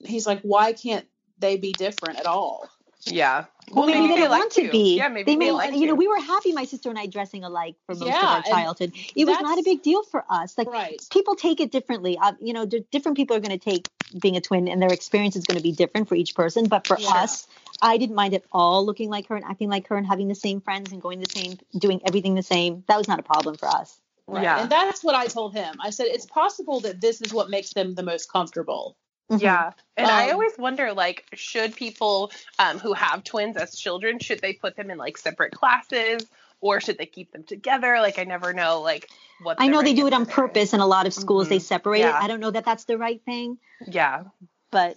he's 0.00 0.26
like 0.26 0.40
why 0.42 0.72
can't 0.72 1.06
they 1.38 1.56
be 1.56 1.72
different 1.72 2.18
at 2.18 2.26
all 2.26 2.68
Yeah. 3.06 3.46
Well, 3.70 3.86
maybe, 3.86 4.08
they 4.08 4.16
don't 4.16 4.30
like 4.30 4.40
want 4.40 4.52
to 4.52 4.62
to. 4.62 4.70
be. 4.70 4.96
Yeah, 4.96 5.08
maybe 5.08 5.24
they 5.24 5.32
they 5.32 5.36
may, 5.36 5.52
like 5.52 5.74
you 5.74 5.86
know, 5.86 5.94
we 5.94 6.08
were 6.08 6.20
happy, 6.20 6.52
my 6.52 6.64
sister 6.64 6.90
and 6.90 6.98
I, 6.98 7.06
dressing 7.06 7.44
alike 7.44 7.76
for 7.86 7.94
most 7.94 8.08
Yeah, 8.08 8.22
of 8.24 8.30
our 8.30 8.42
childhood. 8.42 8.92
It 9.16 9.24
was 9.24 9.40
not 9.40 9.58
a 9.58 9.62
big 9.62 9.82
deal 9.82 10.02
for 10.02 10.24
us. 10.28 10.56
Like 10.58 10.68
right 10.68 11.02
people 11.10 11.36
take 11.36 11.60
it 11.60 11.70
differently. 11.72 12.18
Uh, 12.18 12.32
you 12.40 12.52
know, 12.52 12.66
di- 12.66 12.84
different 12.90 13.16
people 13.16 13.36
are 13.36 13.40
going 13.40 13.58
to 13.58 13.64
take 13.64 13.88
being 14.20 14.36
a 14.36 14.40
twin, 14.40 14.68
and 14.68 14.82
their 14.82 14.92
experience 14.92 15.36
is 15.36 15.44
going 15.44 15.56
to 15.56 15.62
be 15.62 15.72
different 15.72 16.08
for 16.08 16.14
each 16.16 16.34
person. 16.34 16.66
But 16.68 16.86
for 16.86 16.98
Yeah. 16.98 17.08
us, 17.08 17.46
I 17.80 17.96
didn't 17.98 18.16
mind 18.16 18.34
at 18.34 18.44
all 18.52 18.84
looking 18.84 19.10
like 19.10 19.26
her 19.28 19.36
and 19.36 19.44
acting 19.44 19.70
like 19.70 19.88
her 19.88 19.96
and 19.96 20.06
having 20.06 20.28
the 20.28 20.34
same 20.34 20.60
friends 20.60 20.92
and 20.92 21.00
going 21.00 21.20
the 21.20 21.30
same, 21.30 21.58
doing 21.78 22.00
everything 22.06 22.34
the 22.34 22.42
same. 22.42 22.84
That 22.88 22.98
was 22.98 23.08
not 23.08 23.18
a 23.20 23.22
problem 23.22 23.56
for 23.56 23.68
us. 23.68 24.00
right 24.28 24.42
Yeah. 24.44 24.60
and 24.60 24.70
that's 24.70 25.02
what 25.02 25.14
i 25.16 25.26
told 25.26 25.52
him 25.54 25.76
i 25.80 25.90
said 25.90 26.06
it's 26.06 26.26
possible 26.26 26.80
that 26.80 27.00
this 27.00 27.20
is 27.20 27.32
what 27.32 27.50
makes 27.50 27.72
them 27.72 27.94
the 27.94 28.02
most 28.04 28.30
comfortable 28.30 28.96
Mhm. 29.32 29.40
Yeah. 29.42 29.72
And 29.96 30.06
I 30.08 30.26
Um, 30.28 30.32
always 30.34 30.52
wonder, 30.58 30.92
like, 30.92 31.24
should 31.34 31.74
people 31.74 32.30
um, 32.58 32.78
who 32.78 32.92
have 32.92 33.24
twins 33.24 33.56
as 33.56 33.74
children, 33.78 34.18
should 34.18 34.40
they 34.40 34.52
put 34.52 34.76
them 34.76 34.90
in 34.90 34.98
like 34.98 35.16
separate 35.18 35.52
classes 35.52 36.26
or 36.60 36.80
should 36.80 36.98
they 36.98 37.06
keep 37.06 37.32
them 37.32 37.44
together? 37.44 38.00
Like, 38.00 38.18
I 38.18 38.24
never 38.24 38.52
know, 38.52 38.80
like, 38.82 39.08
what. 39.42 39.60
I 39.60 39.66
the 39.66 39.72
know 39.72 39.78
right 39.78 39.84
they 39.86 39.94
do 39.94 40.06
it 40.06 40.12
on 40.12 40.22
answer 40.22 40.30
is. 40.30 40.34
purpose. 40.36 40.72
In 40.74 40.80
a 40.80 40.86
lot 40.86 41.06
of 41.06 41.14
schools, 41.14 41.48
they 41.48 41.58
Mhm. 41.58 41.62
separate 41.62 42.00
it. 42.02 42.14
I 42.14 42.28
don't 42.28 42.40
know 42.40 42.50
that 42.50 42.64
that's 42.64 42.84
the 42.84 42.98
right 42.98 43.20
thing, 43.24 43.58
Yeah. 43.86 44.24
but 44.70 44.96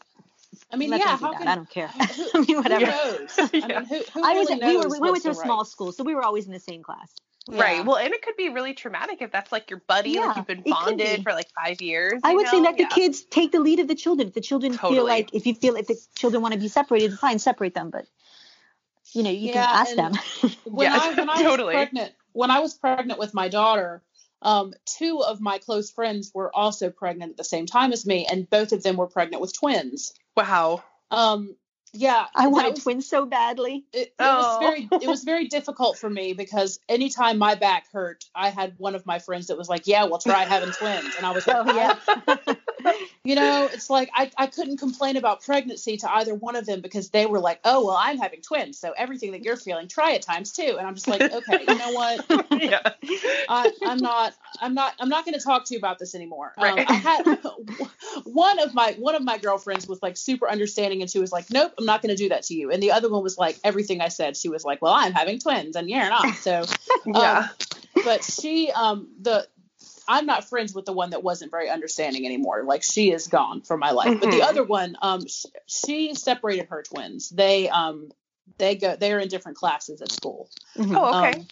i 0.72 0.78
mean 0.78 0.90
let 0.90 1.02
yeah 1.02 1.18
do 1.18 1.26
how 1.26 1.34
can 1.34 1.48
I 1.49 1.56
don't 1.56 1.70
care. 1.70 1.88
who- 1.90 2.30
I 2.34 2.40
mean, 2.45 2.57
whatever. 2.57 2.86
who 2.86 2.91
knows 3.20 3.30
i 3.40 3.49
mean 3.52 3.86
who, 3.91 3.95
who 4.14 4.24
I 4.24 4.34
was 4.36 4.49
really 4.49 4.66
we 4.66 4.78
were 4.78 4.88
we 4.90 4.99
went 5.12 5.24
to 5.24 5.30
a 5.30 5.34
the 5.34 5.40
small 5.41 5.57
right- 5.60 5.68
school, 5.68 5.91
so 5.91 6.03
we 6.06 6.16
were 6.16 6.24
always 6.24 6.45
in 6.45 6.53
the 6.53 6.60
same 6.62 6.82
class. 6.82 7.14
Right. 7.48 7.86
Well, 7.86 7.98
and 7.98 8.14
it 8.14 8.22
could 8.24 8.36
be 8.38 8.50
really 8.50 8.74
traumatic 8.74 9.22
if 9.22 9.32
that's 9.32 9.52
like 9.52 9.70
your 9.70 9.82
buddy, 9.88 10.16
Yeah, 10.16 10.22
like 10.22 10.38
you've 10.38 10.48
been 10.48 10.64
bonded 10.64 11.18
be. 11.18 11.24
for 11.24 11.34
like 11.34 11.48
five 11.54 11.80
years. 11.80 12.22
I 12.24 12.32
you 12.32 12.38
would 12.38 12.48
say 12.48 12.58
know? 12.58 12.64
let 12.64 12.78
the 12.78 12.86
kids 12.86 13.24
take 13.24 13.52
the 13.52 13.60
lead 13.60 13.80
of 13.80 13.88
the 13.88 13.96
children. 13.96 14.30
If 14.30 14.34
the 14.34 14.42
children 14.42 14.74
feel 14.74 15.06
like 15.06 15.34
if 15.34 15.46
you 15.46 15.54
feel 15.54 15.76
if 15.76 15.88
the 15.88 15.98
children 16.16 16.42
want 16.42 16.54
to 16.54 16.60
be 16.60 16.68
separated, 16.68 17.14
fine, 17.14 17.38
separate 17.38 17.76
them. 17.76 17.92
But 17.92 18.08
you 19.14 19.22
know, 19.24 19.30
you 19.30 19.50
Yeah, 19.50 19.66
can 19.68 19.78
ask 19.78 19.96
them. 19.96 20.14
when 20.64 20.88
Yeah, 20.88 21.00
I 21.00 21.14
when 21.14 21.30
I 21.30 21.44
totally. 21.44 21.76
was 21.76 21.84
pregnant 21.86 22.14
when 22.34 22.52
I 22.52 22.60
was 22.60 22.74
pregnant 22.74 23.20
with 23.20 23.34
my 23.34 23.48
daughter, 23.48 24.02
um, 24.42 24.74
two 24.86 25.22
of 25.22 25.40
my 25.40 25.60
close 25.60 25.92
friends 25.92 26.32
were 26.34 26.54
also 26.56 26.90
pregnant 26.90 27.32
at 27.32 27.38
the 27.38 27.44
same 27.44 27.66
time 27.66 27.94
as 27.94 28.06
me, 28.06 28.26
and 28.30 28.50
both 28.50 28.72
of 28.72 28.84
them 28.84 28.98
were 28.98 29.08
pregnant 29.08 29.42
with 29.42 29.58
twins. 29.58 30.14
Wow. 30.36 30.84
Um, 31.12 31.56
yeah, 31.96 32.26
I 32.36 32.48
wanted 32.48 32.74
was- 32.74 32.84
twins 32.84 33.08
so 33.08 33.26
badly. 33.26 33.86
It, 33.94 34.00
it 34.00 34.14
Oh. 34.20 34.38
was 34.38 34.60
very 34.60 34.90
it 35.04 35.08
was 35.08 35.24
very 35.24 35.48
difficult 35.58 35.98
for 35.98 36.10
me 36.10 36.34
because 36.34 36.80
anytime 36.90 37.38
my 37.38 37.56
back 37.56 37.86
hurt, 37.92 38.26
I 38.36 38.50
had 38.50 38.74
one 38.78 38.96
of 38.96 39.06
my 39.06 39.20
friends 39.20 39.48
that 39.48 39.58
was 39.58 39.70
like, 39.70 39.88
"Yeah, 39.88 40.06
we'll 40.06 40.20
try 40.20 40.44
having 40.44 40.72
twins," 40.72 41.14
and 41.18 41.26
I 41.26 41.32
was 41.32 41.48
like, 41.48 41.58
Oh 41.68 41.74
yeah. 41.76 42.56
You 43.24 43.36
know, 43.36 43.70
it's 43.74 43.90
like 43.90 44.10
I, 44.14 44.30
I 44.38 44.48
couldn't 44.48 44.78
complain 44.78 45.18
about 45.18 45.44
pregnancy 45.44 45.98
to 45.98 46.12
either 46.12 46.36
one 46.36 46.56
of 46.56 46.66
them 46.66 46.82
because 46.82 47.10
they 47.10 47.26
were 47.26 47.40
like, 47.40 47.60
oh, 47.64 47.86
well, 47.86 47.98
I'm 47.99 48.18
having 48.18 48.41
twins. 48.41 48.78
So 48.78 48.94
everything 48.95 49.32
that 49.32 49.44
you're 49.44 49.57
feeling, 49.57 49.88
try 49.88 50.12
it 50.12 50.22
times 50.22 50.52
two. 50.52 50.76
And 50.78 50.86
I'm 50.86 50.94
just 50.94 51.07
like, 51.07 51.22
okay, 51.22 51.66
you 51.68 51.78
know 51.78 51.90
what? 51.90 52.26
yeah. 52.62 52.82
I, 53.49 53.72
I'm 53.84 53.98
not, 53.98 54.34
I'm 54.62 54.74
not, 54.76 54.94
I'm 54.99 55.10
not 55.10 55.26
going 55.26 55.34
to 55.38 55.44
talk 55.44 55.66
to 55.66 55.74
you 55.74 55.80
about 55.80 55.98
this 55.98 56.14
anymore. 56.14 56.53
Um, 56.57 56.76
Right. 56.76 56.86
I 56.88 56.94
had 56.94 57.24
one 58.26 58.60
of 58.60 58.74
my, 58.74 58.94
one 58.99 59.16
of 59.16 59.24
my 59.24 59.38
girlfriends 59.38 59.88
was 59.88 60.02
like 60.03 60.18
super 60.18 60.48
understanding 60.49 61.02
and 61.02 61.10
she 61.10 61.20
was 61.20 61.32
like, 61.32 61.49
nope, 61.49 61.74
I'm 61.80 61.86
not 61.86 62.02
going 62.02 62.16
to 62.16 62.22
do 62.22 62.30
that 62.30 62.44
to 62.44 62.53
you. 62.53 62.72
And 62.72 62.82
the 62.82 62.91
other 62.91 63.10
one 63.10 63.24
was 63.24 63.38
like, 63.38 63.57
everything 63.64 64.02
I 64.02 64.10
said, 64.10 64.38
she 64.38 64.49
was 64.49 64.64
like, 64.64 64.82
well, 64.82 64.94
I'm 64.94 65.14
having 65.14 65.40
twins 65.40 65.76
and 65.76 65.90
you're 65.90 66.10
not. 66.10 66.36
So, 66.36 66.64
Yeah. 67.06 67.48
but 68.03 68.24
she, 68.24 68.72
um, 68.72 69.10
the, 69.22 69.48
I'm 70.07 70.26
not 70.26 70.48
friends 70.49 70.73
with 70.73 70.86
the 70.86 70.94
one 70.94 71.11
that 71.11 71.23
wasn't 71.23 71.52
very 71.52 71.69
understanding 71.69 72.26
anymore. 72.26 72.64
Like 72.64 72.84
she 72.84 73.11
is 73.11 73.27
gone 73.27 73.61
from 73.61 73.80
my 73.80 73.91
life. 73.91 74.19
But 74.19 74.32
the 74.32 74.40
Mhm. 74.40 74.48
other 74.49 74.64
one, 74.64 74.98
um, 75.02 75.27
sh- 75.27 75.45
she 75.68 76.14
separated 76.15 76.68
her 76.69 76.84
twins. 76.84 77.30
They, 77.30 77.69
um, 77.69 78.11
they 78.57 78.76
go, 78.76 78.95
they're 78.95 79.19
in 79.19 79.27
different 79.27 79.57
classes 79.57 80.02
at 80.02 80.11
school. 80.11 80.49
Mhm. 80.77 80.95
oh, 80.98 81.18
okay. 81.19 81.40
Um, 81.40 81.48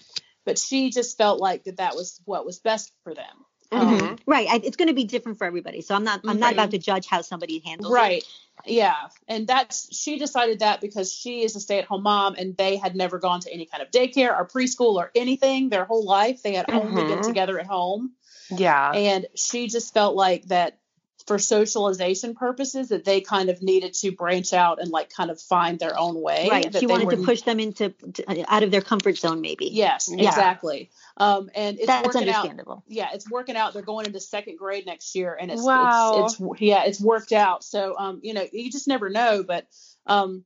but 0.46 0.60
she 0.60 0.90
just 0.90 1.18
felt 1.18 1.40
like 1.40 1.64
that 1.64 1.78
that 1.78 1.96
was 1.96 2.20
what 2.26 2.46
was 2.46 2.60
best 2.60 2.92
for 3.04 3.14
them. 3.14 3.46
Um, 3.72 3.88
Mhm. 3.98 4.20
Right. 4.28 4.48
I, 4.50 4.62
it's 4.64 4.78
going 4.78 4.90
to 4.90 4.94
be 4.94 5.06
different 5.06 5.38
for 5.40 5.46
everybody. 5.46 5.82
So 5.82 5.96
I'm 5.96 6.04
not. 6.04 6.22
I'm 6.26 6.40
not 6.40 6.54
about 6.54 6.72
to 6.72 6.78
judge 6.78 7.08
how 7.08 7.22
somebody 7.22 7.60
handles 7.66 7.92
it. 7.92 7.96
Right. 7.96 8.24
Yeah. 8.66 9.08
And 9.28 9.48
that's 9.48 9.94
she 9.98 10.20
decided 10.20 10.60
that 10.60 10.80
because 10.80 11.12
she 11.12 11.42
is 11.44 11.56
a 11.56 11.60
stay-at-home 11.60 12.04
mom 12.04 12.36
and 12.38 12.56
they 12.56 12.78
had 12.78 12.96
never 12.96 13.18
gone 13.18 13.40
to 13.42 13.52
any 13.52 13.66
kind 13.66 13.82
of 13.82 13.90
daycare 13.90 14.38
or 14.38 14.48
preschool 14.48 14.96
or 14.96 15.12
anything 15.16 15.70
their 15.70 15.86
whole 15.86 16.06
life. 16.06 16.44
They 16.44 16.54
had 16.54 16.72
only 16.72 17.04
been 17.08 17.20
Mhm. 17.20 17.26
together 17.28 17.58
at 17.60 17.66
home. 17.66 18.14
Yeah. 18.52 18.92
And 18.92 19.28
she 19.36 19.68
just 19.68 19.94
felt 19.94 20.16
like 20.16 20.46
that 20.48 20.78
for 21.26 21.40
socialization 21.40 22.36
purposes 22.36 22.90
that 22.90 23.06
they 23.06 23.22
kind 23.22 23.50
of 23.50 23.62
needed 23.62 23.94
to 23.94 24.12
branch 24.12 24.52
out 24.52 24.82
and 24.82 24.92
like 24.92 25.10
kind 25.10 25.32
of 25.32 25.40
find 25.40 25.80
their 25.80 25.98
own 25.98 26.22
way. 26.22 26.50
Right. 26.52 26.70
That 26.70 26.82
She 26.82 26.86
they 26.86 26.92
wanted 26.92 27.06
were- 27.06 27.16
to 27.16 27.24
push 27.24 27.44
them 27.44 27.62
into 27.62 27.92
to, 27.92 28.46
out 28.54 28.64
of 28.64 28.72
their 28.72 28.82
comfort 28.82 29.18
zone, 29.18 29.40
maybe. 29.40 29.68
Yes, 29.72 30.10
Yeah. 30.12 30.28
exactly. 30.28 30.90
Um, 31.16 31.50
and 31.56 31.78
it's 31.78 31.88
That's 31.88 32.06
working 32.08 32.24
out. 32.28 32.36
understandable. 32.36 32.84
yeah, 32.88 33.08
it's 33.14 33.30
working 33.30 33.56
out. 33.56 33.72
They're 33.74 33.84
going 33.84 34.06
into 34.06 34.20
second 34.20 34.58
grade 34.58 34.86
next 34.86 35.16
year, 35.16 35.38
and 35.40 35.50
it's 35.50 35.64
Wow. 35.64 36.26
it's, 36.26 36.40
it's 36.42 36.62
yeah, 36.62 36.84
it's 36.84 37.00
worked 37.00 37.32
out. 37.32 37.64
So 37.64 37.96
um, 37.98 38.20
you 38.22 38.34
know, 38.34 38.46
you 38.52 38.70
just 38.70 38.90
never 38.90 39.10
know. 39.10 39.44
But 39.44 39.66
um, 40.06 40.44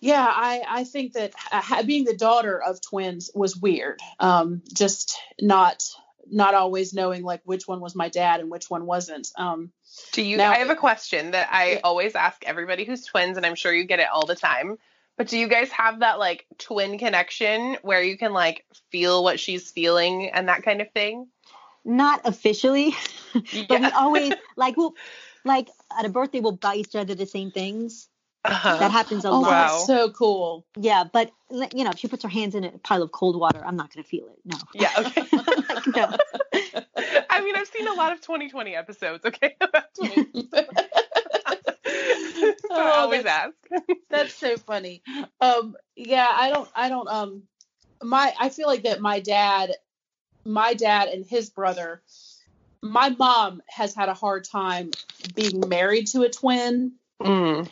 yeah, 0.00 0.24
I 0.24 0.62
I 0.68 0.84
think 0.84 1.14
that 1.14 1.32
uh, 1.50 1.82
being 1.82 2.04
the 2.04 2.16
daughter 2.16 2.62
of 2.62 2.80
twins 2.80 3.30
was 3.34 3.56
weird. 3.56 4.00
Um, 4.20 4.62
just 4.72 5.18
not 5.40 5.82
not 6.30 6.54
always 6.54 6.92
knowing 6.94 7.22
like 7.22 7.40
which 7.44 7.66
one 7.66 7.80
was 7.80 7.94
my 7.94 8.08
dad 8.08 8.40
and 8.40 8.50
which 8.50 8.70
one 8.70 8.86
wasn't. 8.86 9.28
Um, 9.36 9.72
Do 10.12 10.22
you? 10.22 10.36
Now- 10.36 10.50
I 10.52 10.56
have 10.56 10.70
a 10.70 10.76
question 10.76 11.32
that 11.32 11.48
I 11.52 11.72
Yeah. 11.72 11.80
always 11.84 12.14
ask 12.14 12.42
everybody 12.46 12.84
who's 12.84 13.04
twins, 13.04 13.36
and 13.36 13.44
I'm 13.46 13.54
sure 13.54 13.72
you 13.72 13.84
get 13.84 14.00
it 14.00 14.08
all 14.12 14.26
the 14.26 14.36
time. 14.36 14.78
But 15.16 15.28
do 15.28 15.38
you 15.38 15.48
guys 15.48 15.70
have 15.72 16.00
that 16.00 16.18
like 16.18 16.46
twin 16.58 16.98
connection 16.98 17.76
where 17.82 18.02
you 18.02 18.16
can 18.16 18.32
like 18.32 18.64
feel 18.90 19.22
what 19.22 19.38
she's 19.40 19.70
feeling 19.70 20.30
and 20.30 20.48
that 20.48 20.62
kind 20.62 20.80
of 20.80 20.90
thing? 20.92 21.26
Not 21.84 22.22
officially, 22.26 22.94
but 23.68 23.80
we 23.80 23.86
always 23.90 24.34
like 24.56 24.76
we'll 24.76 24.94
like 25.44 25.68
at 25.98 26.04
a 26.04 26.10
birthday 26.10 26.40
we'll 26.40 26.52
buy 26.52 26.74
each 26.74 26.94
other 26.94 27.14
the 27.14 27.26
same 27.26 27.50
things. 27.50 28.08
Uh-huh. 28.44 28.76
That 28.78 28.90
happens 28.90 29.24
a 29.24 29.28
oh, 29.28 29.40
lot. 29.40 29.50
wow. 29.50 29.66
that's 29.68 29.86
so 29.86 30.10
cool. 30.10 30.64
Yeah, 30.76 31.04
but 31.12 31.30
you 31.50 31.84
know, 31.84 31.90
if 31.90 31.98
she 31.98 32.08
puts 32.08 32.22
her 32.22 32.28
hands 32.28 32.54
in 32.54 32.64
a 32.64 32.70
pile 32.78 33.02
of 33.02 33.12
cold 33.12 33.38
water, 33.38 33.62
I'm 33.64 33.76
not 33.76 33.92
gonna 33.92 34.04
feel 34.04 34.28
it. 34.28 34.38
No. 34.44 34.56
Yeah. 34.74 34.90
Okay. 34.98 35.24
Like, 35.70 35.86
no. 35.86 36.16
I 37.30 37.42
mean, 37.42 37.54
I've 37.56 37.68
seen 37.68 37.86
a 37.86 37.92
lot 37.92 38.12
of 38.12 38.20
20/20 38.20 38.76
episodes. 38.76 39.24
Okay, 39.24 39.56
about 39.60 39.94
twins. 39.94 40.48
so 40.50 40.66
I 41.86 42.54
Oh, 42.70 42.92
always 42.96 43.24
ask. 43.24 43.54
That's 44.10 44.34
so 44.34 44.56
funny. 44.56 45.02
Um, 45.40 45.76
yeah, 45.96 46.28
I 46.32 46.50
don't, 46.50 46.68
I 46.74 46.88
don't, 46.88 47.08
um, 47.08 47.42
my, 48.02 48.32
I 48.38 48.48
feel 48.48 48.66
like 48.66 48.82
that 48.82 49.00
my 49.00 49.20
dad, 49.20 49.72
my 50.44 50.74
dad 50.74 51.08
and 51.08 51.24
his 51.24 51.50
brother, 51.50 52.02
my 52.82 53.10
mom 53.10 53.62
has 53.68 53.94
had 53.94 54.08
a 54.08 54.14
hard 54.14 54.44
time 54.44 54.90
being 55.34 55.68
married 55.68 56.08
to 56.08 56.22
a 56.22 56.30
twin 56.30 56.92
Mm. 57.20 57.68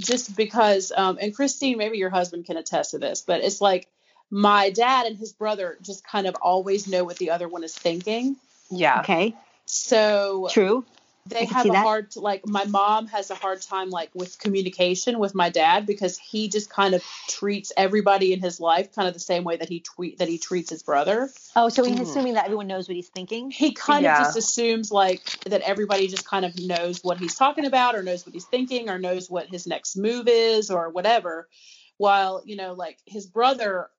Just 0.00 0.36
because, 0.36 0.92
um, 0.96 1.18
and 1.20 1.34
Christine, 1.34 1.78
maybe 1.78 1.98
your 1.98 2.10
husband 2.10 2.46
can 2.46 2.56
attest 2.56 2.92
to 2.92 2.98
this, 2.98 3.22
but 3.22 3.42
it's 3.42 3.60
like 3.60 3.88
my 4.30 4.70
dad 4.70 5.06
and 5.06 5.16
his 5.16 5.32
brother 5.32 5.76
just 5.82 6.04
kind 6.04 6.26
of 6.26 6.34
always 6.36 6.86
know 6.86 7.04
what 7.04 7.16
the 7.18 7.30
other 7.30 7.48
one 7.48 7.64
is 7.64 7.74
thinking. 7.74 8.36
Yeah. 8.70 9.00
Okay. 9.00 9.34
So 9.66 10.48
True. 10.50 10.84
I 11.32 11.40
they 11.40 11.44
have 11.46 11.66
a 11.66 11.72
that. 11.72 11.82
hard 11.82 12.16
like 12.16 12.46
my 12.46 12.64
mom 12.64 13.06
has 13.08 13.30
a 13.30 13.34
hard 13.34 13.62
time 13.62 13.90
like 13.90 14.10
with 14.14 14.38
communication 14.38 15.18
with 15.18 15.34
my 15.34 15.50
dad 15.50 15.86
because 15.86 16.18
he 16.18 16.48
just 16.48 16.70
kind 16.70 16.94
of 16.94 17.02
treats 17.28 17.72
everybody 17.76 18.32
in 18.32 18.40
his 18.40 18.60
life 18.60 18.94
kind 18.94 19.08
of 19.08 19.14
the 19.14 19.20
same 19.20 19.44
way 19.44 19.56
that 19.56 19.68
he 19.68 19.80
tweet 19.80 20.18
that 20.18 20.28
he 20.28 20.38
treats 20.38 20.70
his 20.70 20.82
brother. 20.82 21.30
Oh, 21.56 21.68
so 21.68 21.84
he's 21.84 21.96
Mhm. 21.98 22.02
assuming 22.02 22.34
that 22.34 22.44
everyone 22.44 22.66
knows 22.66 22.88
what 22.88 22.96
he's 22.96 23.08
thinking. 23.08 23.50
He 23.50 23.72
kind 23.72 24.04
Yeah. 24.04 24.12
of 24.20 24.26
just 24.26 24.36
assumes 24.36 24.90
like 24.90 25.24
that 25.44 25.62
everybody 25.62 26.08
just 26.08 26.26
kind 26.26 26.44
of 26.44 26.58
knows 26.58 27.02
what 27.02 27.18
he's 27.18 27.34
talking 27.34 27.66
about 27.66 27.94
or 27.94 28.02
knows 28.02 28.24
what 28.24 28.34
he's 28.34 28.46
thinking 28.46 28.88
or 28.88 28.98
knows 28.98 29.30
what 29.30 29.46
his 29.48 29.66
next 29.66 29.96
move 29.96 30.28
is 30.28 30.70
or 30.70 30.90
whatever. 30.90 31.48
While, 31.96 32.42
you 32.46 32.56
know, 32.56 32.72
like 32.72 32.98
his 33.04 33.26
brother 33.26 33.90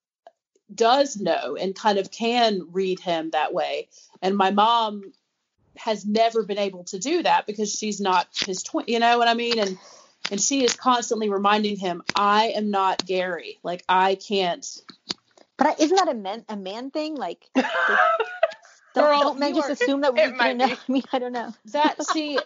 does 0.73 1.17
know 1.17 1.55
and 1.55 1.75
kind 1.75 1.97
of 1.99 2.11
can 2.11 2.67
read 2.71 2.99
him 2.99 3.31
that 3.31 3.53
way. 3.53 3.89
And 4.21 4.35
my 4.37 4.51
mom 4.51 5.11
has 5.77 6.05
never 6.05 6.43
been 6.43 6.57
able 6.57 6.83
to 6.85 6.99
do 6.99 7.23
that 7.23 7.45
because 7.47 7.73
she's 7.73 7.99
not 7.99 8.27
his 8.45 8.63
twin, 8.63 8.85
you 8.87 8.99
know 8.99 9.17
what 9.17 9.27
I 9.27 9.33
mean? 9.33 9.59
And 9.59 9.77
and 10.29 10.39
she 10.39 10.63
is 10.63 10.75
constantly 10.75 11.29
reminding 11.29 11.77
him, 11.77 12.03
I 12.15 12.49
am 12.55 12.71
not 12.71 13.05
Gary. 13.05 13.59
Like 13.63 13.83
I 13.89 14.15
can't 14.15 14.65
But 15.57 15.67
I, 15.67 15.75
isn't 15.79 15.95
that 15.97 16.07
a 16.09 16.13
man 16.13 16.45
a 16.49 16.55
man 16.55 16.91
thing? 16.91 17.15
Like, 17.15 17.49
don't, 18.93 19.05
Girl, 19.05 19.21
don't 19.21 19.39
men 19.39 19.55
just 19.55 19.69
are- 19.69 19.73
assume 19.73 20.01
that 20.01 20.13
we 20.13 20.27
might 20.31 20.57
know? 20.57 20.65
I 20.69 20.77
mean, 20.91 21.03
I 21.13 21.19
don't 21.19 21.31
know. 21.31 21.53
that 21.65 22.03
see 22.05 22.39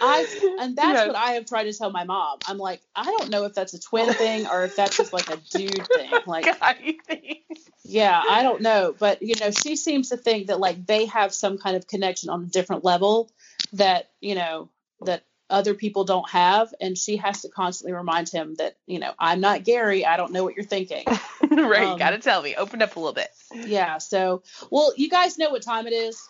I 0.00 0.56
and 0.60 0.76
that's 0.76 0.94
Yes. 0.98 1.06
what 1.06 1.16
I 1.16 1.32
have 1.32 1.46
tried 1.46 1.64
to 1.64 1.72
tell 1.72 1.90
my 1.90 2.04
mom. 2.04 2.38
I'm 2.48 2.58
like, 2.58 2.80
I 2.96 3.04
don't 3.04 3.30
know 3.30 3.44
if 3.44 3.54
that's 3.54 3.74
a 3.74 3.80
twin 3.80 4.12
thing 4.12 4.46
or 4.46 4.64
if 4.64 4.74
that's 4.76 4.96
just 4.96 5.12
like 5.12 5.28
a 5.30 5.36
dude 5.50 5.86
thing. 5.94 6.10
Like? 6.26 6.46
Yeah, 7.84 8.20
I 8.28 8.42
don't 8.42 8.62
know, 8.62 8.94
but 8.98 9.22
you 9.22 9.34
know, 9.40 9.50
she 9.50 9.76
seems 9.76 10.08
to 10.08 10.16
think 10.16 10.46
that 10.48 10.58
like 10.58 10.86
they 10.86 11.06
have 11.06 11.32
some 11.34 11.58
kind 11.58 11.76
of 11.76 11.86
connection 11.86 12.30
on 12.30 12.42
a 12.42 12.46
different 12.46 12.82
level 12.84 13.30
that 13.74 14.10
you 14.20 14.34
know 14.34 14.70
that 15.02 15.22
other 15.50 15.74
people 15.74 16.04
don't 16.04 16.28
have, 16.30 16.72
and 16.80 16.96
she 16.96 17.16
has 17.18 17.42
to 17.42 17.48
constantly 17.50 17.92
remind 17.92 18.30
him 18.30 18.54
that 18.56 18.76
you 18.86 18.98
know 18.98 19.12
I'm 19.18 19.40
not 19.40 19.64
Gary. 19.64 20.06
I 20.06 20.16
don't 20.16 20.32
know 20.32 20.42
what 20.44 20.56
you're 20.56 20.64
thinking. 20.64 21.04
right, 21.68 21.84
Um, 21.84 21.92
you 21.92 21.98
gotta 21.98 22.18
tell 22.18 22.42
me. 22.42 22.54
Open 22.56 22.82
up 22.82 22.96
a 22.96 23.00
little 23.00 23.12
bit. 23.14 23.28
yeah. 23.54 23.98
So, 23.98 24.42
well, 24.70 24.92
you 24.96 25.08
guys 25.08 25.38
know 25.38 25.50
what 25.50 25.62
time 25.62 25.86
it 25.86 25.92
is. 25.92 26.28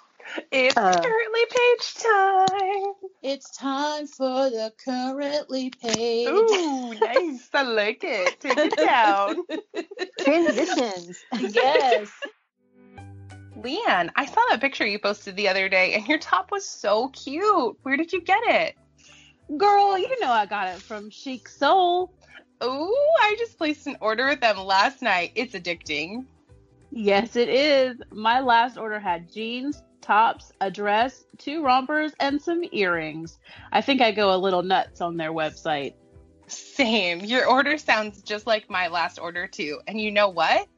It's 0.50 0.74
Uh. 0.76 1.00
currently 1.02 1.46
page 1.50 1.94
time. 2.02 2.92
It's 3.22 3.56
time 3.56 4.06
for 4.06 4.48
the 4.50 4.72
currently 4.82 5.70
page. 5.70 6.28
Ooh, 6.28 6.94
nice. 7.00 7.48
I 7.52 7.62
like 7.62 8.02
it. 8.04 8.40
Take 8.40 8.56
it 8.56 8.76
down. 8.76 9.36
Transitions. 10.20 11.18
yes. 11.54 12.10
Leanne, 13.58 14.10
I 14.16 14.26
saw 14.26 14.40
that 14.50 14.60
picture 14.60 14.86
you 14.86 14.98
posted 14.98 15.36
the 15.36 15.48
other 15.48 15.68
day, 15.68 15.94
and 15.94 16.06
your 16.08 16.18
top 16.18 16.50
was 16.50 16.68
so 16.68 17.08
cute. 17.08 17.76
Where 17.82 17.96
did 17.96 18.12
you 18.12 18.20
get 18.20 18.42
it? 18.44 18.76
Girl, 19.56 19.96
you 19.98 20.20
know 20.20 20.30
I 20.30 20.46
got 20.46 20.68
it 20.68 20.80
from 20.80 21.10
Chic 21.10 21.48
Soul. 21.48 22.12
Ooh, 22.62 22.96
I 23.20 23.36
just 23.38 23.58
placed 23.58 23.86
an 23.86 23.96
order 24.00 24.26
with 24.26 24.40
them 24.40 24.58
last 24.58 25.02
night. 25.02 25.32
It's 25.34 25.54
addicting. 25.54 26.24
Yes, 26.90 27.36
it 27.36 27.48
is. 27.48 27.96
My 28.10 28.40
last 28.40 28.78
order 28.78 29.00
had 29.00 29.32
jeans, 29.32 29.82
tops, 30.00 30.52
a 30.60 30.70
dress, 30.70 31.24
two 31.38 31.64
rompers, 31.64 32.12
and 32.20 32.40
some 32.40 32.62
earrings. 32.72 33.38
I 33.72 33.80
think 33.80 34.00
I 34.00 34.12
go 34.12 34.34
a 34.34 34.38
little 34.38 34.62
nuts 34.62 35.00
on 35.00 35.16
their 35.16 35.32
website. 35.32 35.94
Same. 36.46 37.20
Your 37.20 37.46
order 37.46 37.78
sounds 37.78 38.22
just 38.22 38.46
like 38.46 38.70
my 38.70 38.88
last 38.88 39.18
order, 39.18 39.46
too. 39.46 39.80
And 39.88 40.00
you 40.00 40.10
know 40.10 40.28
what? 40.28 40.68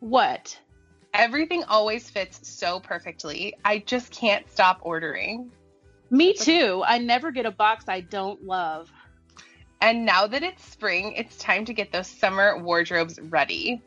What? 0.00 0.58
Everything 1.14 1.62
always 1.64 2.08
fits 2.08 2.48
so 2.48 2.80
perfectly. 2.80 3.54
I 3.64 3.78
just 3.78 4.12
can't 4.12 4.50
stop 4.50 4.80
ordering. 4.82 5.52
Me 6.10 6.32
too. 6.32 6.82
I 6.84 6.98
never 6.98 7.30
get 7.30 7.46
a 7.46 7.50
box 7.50 7.84
I 7.86 8.00
don't 8.00 8.44
love. 8.44 8.90
And 9.80 10.04
now 10.04 10.26
that 10.26 10.42
it's 10.42 10.64
spring, 10.64 11.12
it's 11.14 11.36
time 11.36 11.64
to 11.64 11.72
get 11.72 11.90
those 11.92 12.06
summer 12.06 12.58
wardrobes 12.62 13.18
ready. 13.20 13.80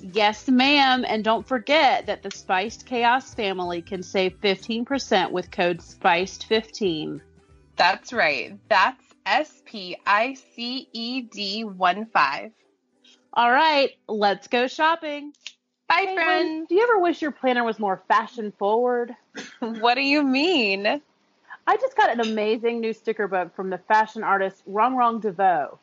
Yes, 0.00 0.48
ma'am. 0.48 1.04
And 1.06 1.22
don't 1.22 1.46
forget 1.46 2.06
that 2.06 2.22
the 2.22 2.30
Spiced 2.30 2.86
Chaos 2.86 3.34
family 3.34 3.82
can 3.82 4.02
save 4.02 4.40
15% 4.40 5.30
with 5.30 5.50
code 5.50 5.78
SPICED15. 5.78 7.20
That's 7.76 8.12
right. 8.12 8.58
That's 8.68 9.02
S 9.26 9.62
P 9.64 9.96
I 10.06 10.34
C 10.34 10.88
E 10.92 11.22
D 11.22 11.64
1 11.64 12.06
5. 12.06 12.50
All 13.34 13.50
right, 13.50 13.90
let's 14.08 14.48
go 14.48 14.66
shopping. 14.66 15.32
Bye, 15.88 16.06
Hey, 16.08 16.14
friends. 16.14 16.68
do 16.68 16.74
you 16.74 16.82
ever 16.82 16.98
wish 16.98 17.22
your 17.22 17.30
planner 17.30 17.62
was 17.62 17.78
more 17.78 18.02
fashion 18.08 18.52
forward? 18.58 19.14
What 19.60 19.94
do 19.94 20.00
you 20.02 20.22
mean? 20.22 21.00
I 21.68 21.76
just 21.76 21.98
got 21.98 22.08
an 22.08 22.20
amazing 22.20 22.80
new 22.80 22.94
sticker 22.94 23.28
book 23.28 23.54
from 23.54 23.68
the 23.68 23.76
fashion 23.76 24.24
artist 24.24 24.62
Rongrong 24.66 25.20
DeVoe. 25.20 25.78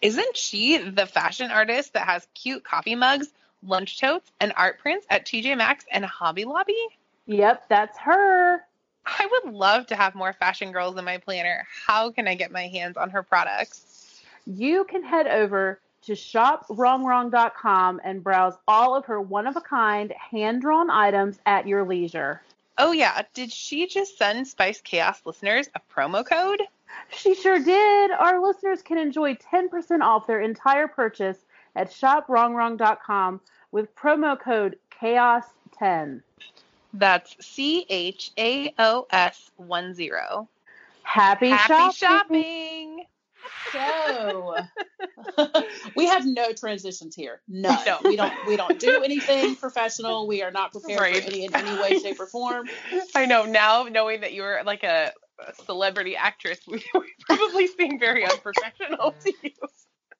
Isn't 0.00 0.34
she 0.34 0.78
the 0.78 1.04
fashion 1.04 1.50
artist 1.50 1.92
that 1.92 2.06
has 2.06 2.26
cute 2.34 2.64
coffee 2.64 2.94
mugs, 2.94 3.28
lunch 3.62 4.00
totes, 4.00 4.32
and 4.40 4.50
art 4.56 4.78
prints 4.78 5.06
at 5.10 5.26
TJ 5.26 5.58
Maxx 5.58 5.84
and 5.92 6.06
Hobby 6.06 6.46
Lobby? 6.46 6.86
Yep, 7.26 7.68
that's 7.68 7.98
her. 7.98 8.64
I 9.04 9.28
would 9.30 9.52
love 9.52 9.88
to 9.88 9.94
have 9.94 10.14
more 10.14 10.32
fashion 10.32 10.72
girls 10.72 10.96
in 10.96 11.04
my 11.04 11.18
planner. 11.18 11.66
How 11.86 12.10
can 12.10 12.26
I 12.26 12.34
get 12.34 12.50
my 12.50 12.68
hands 12.68 12.96
on 12.96 13.10
her 13.10 13.22
products? 13.22 14.22
You 14.46 14.84
can 14.84 15.02
head 15.02 15.26
over 15.26 15.80
to 16.04 16.12
shoprongrong.com 16.12 18.00
and 18.02 18.24
browse 18.24 18.54
all 18.66 18.96
of 18.96 19.04
her 19.04 19.20
one 19.20 19.46
of 19.46 19.56
a 19.56 19.60
kind 19.60 20.14
hand 20.14 20.62
drawn 20.62 20.88
items 20.88 21.38
at 21.44 21.68
your 21.68 21.84
leisure. 21.84 22.40
Oh, 22.80 22.92
yeah. 22.92 23.22
Did 23.34 23.52
she 23.52 23.86
just 23.86 24.16
send 24.16 24.48
Spiced 24.48 24.84
Chaos 24.84 25.20
listeners 25.26 25.68
a 25.74 25.80
promo 25.94 26.24
code? 26.24 26.62
She 27.10 27.34
sure 27.34 27.58
did. 27.58 28.10
Our 28.10 28.40
listeners 28.40 28.82
can 28.82 28.96
enjoy 28.98 29.34
10% 29.34 30.00
off 30.00 30.26
their 30.26 30.40
entire 30.40 30.88
purchase 30.88 31.38
at 31.76 31.90
shoprongrong.com 31.90 33.40
with 33.70 33.94
promo 33.94 34.40
code 34.40 34.76
CHAOS10. 35.00 36.22
That's 36.94 37.36
C 37.44 37.86
H 37.88 38.32
A 38.38 38.74
O 38.78 39.06
S 39.10 39.50
1 39.56 39.94
0. 39.94 40.48
Happy, 41.02 41.50
Happy 41.50 41.92
shopping. 41.92 41.92
shopping. 41.92 43.04
So 43.72 44.56
we 45.96 46.06
have 46.06 46.26
no 46.26 46.52
transitions 46.52 47.14
here. 47.14 47.40
None. 47.48 47.78
No. 47.86 47.98
We 48.04 48.16
don't 48.16 48.32
we 48.46 48.56
don't 48.56 48.78
do 48.78 49.02
anything 49.02 49.56
professional. 49.56 50.26
We 50.26 50.42
are 50.42 50.50
not 50.50 50.72
prepared 50.72 51.00
Right. 51.00 51.22
for 51.22 51.28
any 51.30 51.44
in 51.44 51.54
any 51.54 51.80
way, 51.80 51.98
shape, 51.98 52.18
or 52.20 52.26
form. 52.26 52.68
I 53.14 53.26
know 53.26 53.44
now, 53.44 53.84
knowing 53.84 54.22
that 54.22 54.32
you're 54.32 54.62
like 54.64 54.82
a, 54.82 55.12
a 55.46 55.54
celebrity 55.64 56.16
actress, 56.16 56.58
we, 56.66 56.82
we 56.94 57.02
probably 57.26 57.66
seem 57.68 57.98
very 57.98 58.24
unprofessional 58.24 59.12
to 59.24 59.32
you. 59.42 59.50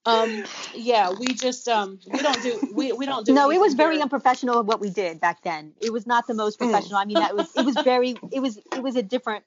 Um 0.07 0.45
yeah, 0.75 1.11
we 1.19 1.27
just 1.27 1.69
um 1.69 1.99
we 2.11 2.21
don't 2.21 2.43
do 2.43 2.71
we, 2.73 2.93
we 2.93 3.05
don't 3.05 3.27
do 3.27 3.35
No, 3.35 3.51
it 3.51 3.61
was 3.61 3.75
very 3.75 3.97
here. 3.97 4.03
unprofessional 4.03 4.59
of 4.61 4.67
what 4.67 4.81
we 4.81 4.89
did 4.91 5.21
back 5.21 5.43
then. 5.43 5.73
It 5.81 5.93
was 5.93 6.07
not 6.07 6.27
the 6.27 6.35
most 6.35 6.59
professional. 6.59 6.97
I 6.99 7.05
mean, 7.05 7.19
that 7.19 7.35
was 7.37 7.51
it 7.55 7.65
was 7.67 7.77
very 7.85 8.17
it 8.33 8.41
was 8.41 8.59
it 8.75 8.83
was 8.83 8.97
a 8.97 9.03
different 9.03 9.45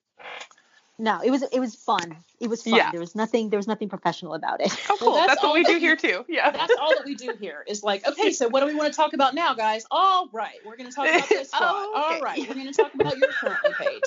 No, 1.04 1.20
it 1.22 1.32
was 1.32 1.44
it 1.44 1.60
was 1.60 1.76
fun. 1.76 2.16
It 2.40 2.50
was 2.50 2.64
fun. 2.64 2.76
Yeah. 2.76 2.90
There 2.92 3.02
was 3.02 3.14
nothing 3.14 3.50
there 3.50 3.60
was 3.60 3.68
nothing 3.68 3.90
professional 3.90 4.36
about 4.36 4.62
it. 4.62 4.74
Oh, 4.90 4.96
cool. 4.98 5.14
that's 5.16 5.28
that's, 5.28 5.44
what 5.44 5.54
we 5.54 5.66
do 5.66 5.78
here 5.78 5.98
too. 5.98 6.24
Yeah. 6.30 6.50
That's 6.50 6.74
all 6.80 6.96
that 6.96 7.04
we 7.04 7.14
do 7.14 7.34
here 7.38 7.66
is 7.68 7.84
like, 7.84 8.08
okay, 8.08 8.32
so 8.32 8.48
what 8.48 8.62
do 8.62 8.68
we 8.68 8.74
want 8.74 8.94
to 8.94 8.96
talk 8.96 9.12
about 9.12 9.36
now, 9.36 9.54
guys? 9.54 9.86
All 9.92 10.30
right, 10.32 10.56
we're 10.66 10.78
going 10.78 10.90
to 10.90 10.96
talk 10.96 11.10
about 11.10 11.28
this. 11.28 11.52
Oh, 11.60 12.06
okay. 12.06 12.16
All 12.16 12.22
right, 12.22 12.40
we're 12.48 12.56
going 12.56 12.72
to 12.72 12.74
talk 12.74 12.94
about 12.96 13.18
your 13.18 13.28
currently 13.34 13.72
page. 13.78 14.04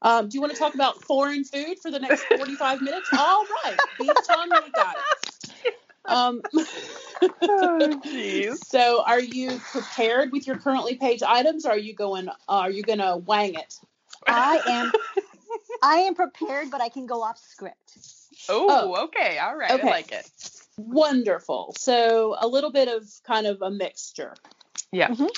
Um, 0.00 0.30
do 0.30 0.36
you 0.36 0.40
want 0.40 0.54
to 0.54 0.58
talk 0.58 0.74
about 0.74 1.02
foreign 1.02 1.44
food 1.44 1.78
for 1.82 1.90
the 1.90 1.98
next 1.98 2.22
45 2.24 2.80
minutes? 2.80 3.10
All 3.12 3.44
right, 3.64 3.76
beef 3.98 4.10
tongue, 4.26 4.48
we 4.50 4.70
got 4.70 4.96
it. 4.96 5.74
Um, 6.06 6.40
oh, 6.54 8.00
jeez. 8.06 8.56
so, 8.64 9.02
are 9.04 9.20
you 9.20 9.60
prepared 9.70 10.32
with 10.32 10.46
your 10.46 10.56
currently 10.56 10.94
page 10.94 11.22
items? 11.22 11.66
Or 11.66 11.72
are 11.72 11.78
you 11.78 11.92
going? 11.92 12.30
Uh, 12.30 12.32
are 12.48 12.70
you 12.70 12.82
going 12.82 13.00
to 13.00 13.18
wang 13.18 13.52
it? 13.52 13.78
I 14.26 14.58
am 14.66 14.92
I 15.82 15.96
am 16.00 16.14
prepared, 16.14 16.70
but 16.70 16.80
I 16.80 16.88
can 16.88 17.06
go 17.06 17.22
off 17.22 17.38
script. 17.38 17.98
Oh, 18.48 19.04
okay. 19.04 19.38
All 19.38 19.56
right. 19.56 19.72
Okay. 19.72 19.88
I 19.88 19.90
like 19.90 20.12
it. 20.12 20.28
Wonderful. 20.76 21.74
So, 21.78 22.36
a 22.38 22.46
little 22.46 22.70
bit 22.70 22.88
of 22.88 23.04
kind 23.26 23.46
of 23.46 23.62
a 23.62 23.70
mixture. 23.70 24.34
Yeah. 24.92 25.08
Mhm. 25.08 25.28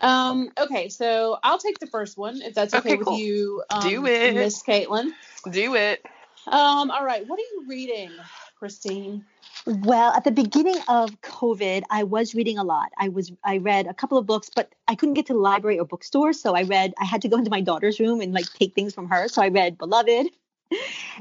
Um, 0.00 0.52
okay, 0.56 0.88
so 0.88 1.38
I'll 1.42 1.58
take 1.58 1.80
the 1.80 1.88
first 1.88 2.16
one 2.16 2.40
if 2.40 2.54
that's 2.54 2.72
okay, 2.72 2.90
Okay, 2.90 2.96
with 2.98 3.08
cool. 3.08 3.18
you, 3.18 3.62
um, 3.68 3.88
Do 3.88 4.06
it. 4.06 4.34
Miss 4.34 4.62
Caitlin. 4.62 5.10
Do 5.50 5.74
it. 5.74 6.04
Um, 6.46 6.90
all 6.90 7.04
right, 7.04 7.26
what 7.26 7.38
are 7.38 7.42
you 7.42 7.64
reading, 7.68 8.16
Christine? 8.58 9.24
Well, 9.66 10.12
at 10.14 10.24
the 10.24 10.30
beginning 10.30 10.78
of 10.88 11.20
COVID, 11.20 11.82
I 11.90 12.04
was 12.04 12.34
reading 12.34 12.58
a 12.58 12.64
lot. 12.64 12.90
I 12.96 13.08
was 13.08 13.32
I 13.44 13.58
read 13.58 13.86
a 13.86 13.94
couple 13.94 14.18
of 14.18 14.26
books, 14.26 14.50
but 14.54 14.74
I 14.86 14.94
couldn't 14.94 15.14
get 15.14 15.26
to 15.26 15.34
the 15.34 15.38
library 15.38 15.78
or 15.78 15.84
bookstore, 15.84 16.32
so 16.32 16.54
I 16.54 16.62
read 16.62 16.94
I 16.98 17.04
had 17.04 17.22
to 17.22 17.28
go 17.28 17.36
into 17.36 17.50
my 17.50 17.60
daughter's 17.60 18.00
room 18.00 18.20
and 18.20 18.32
like 18.32 18.50
take 18.54 18.74
things 18.74 18.94
from 18.94 19.08
her. 19.10 19.28
So 19.28 19.42
I 19.42 19.48
read 19.48 19.78
Beloved 19.78 20.28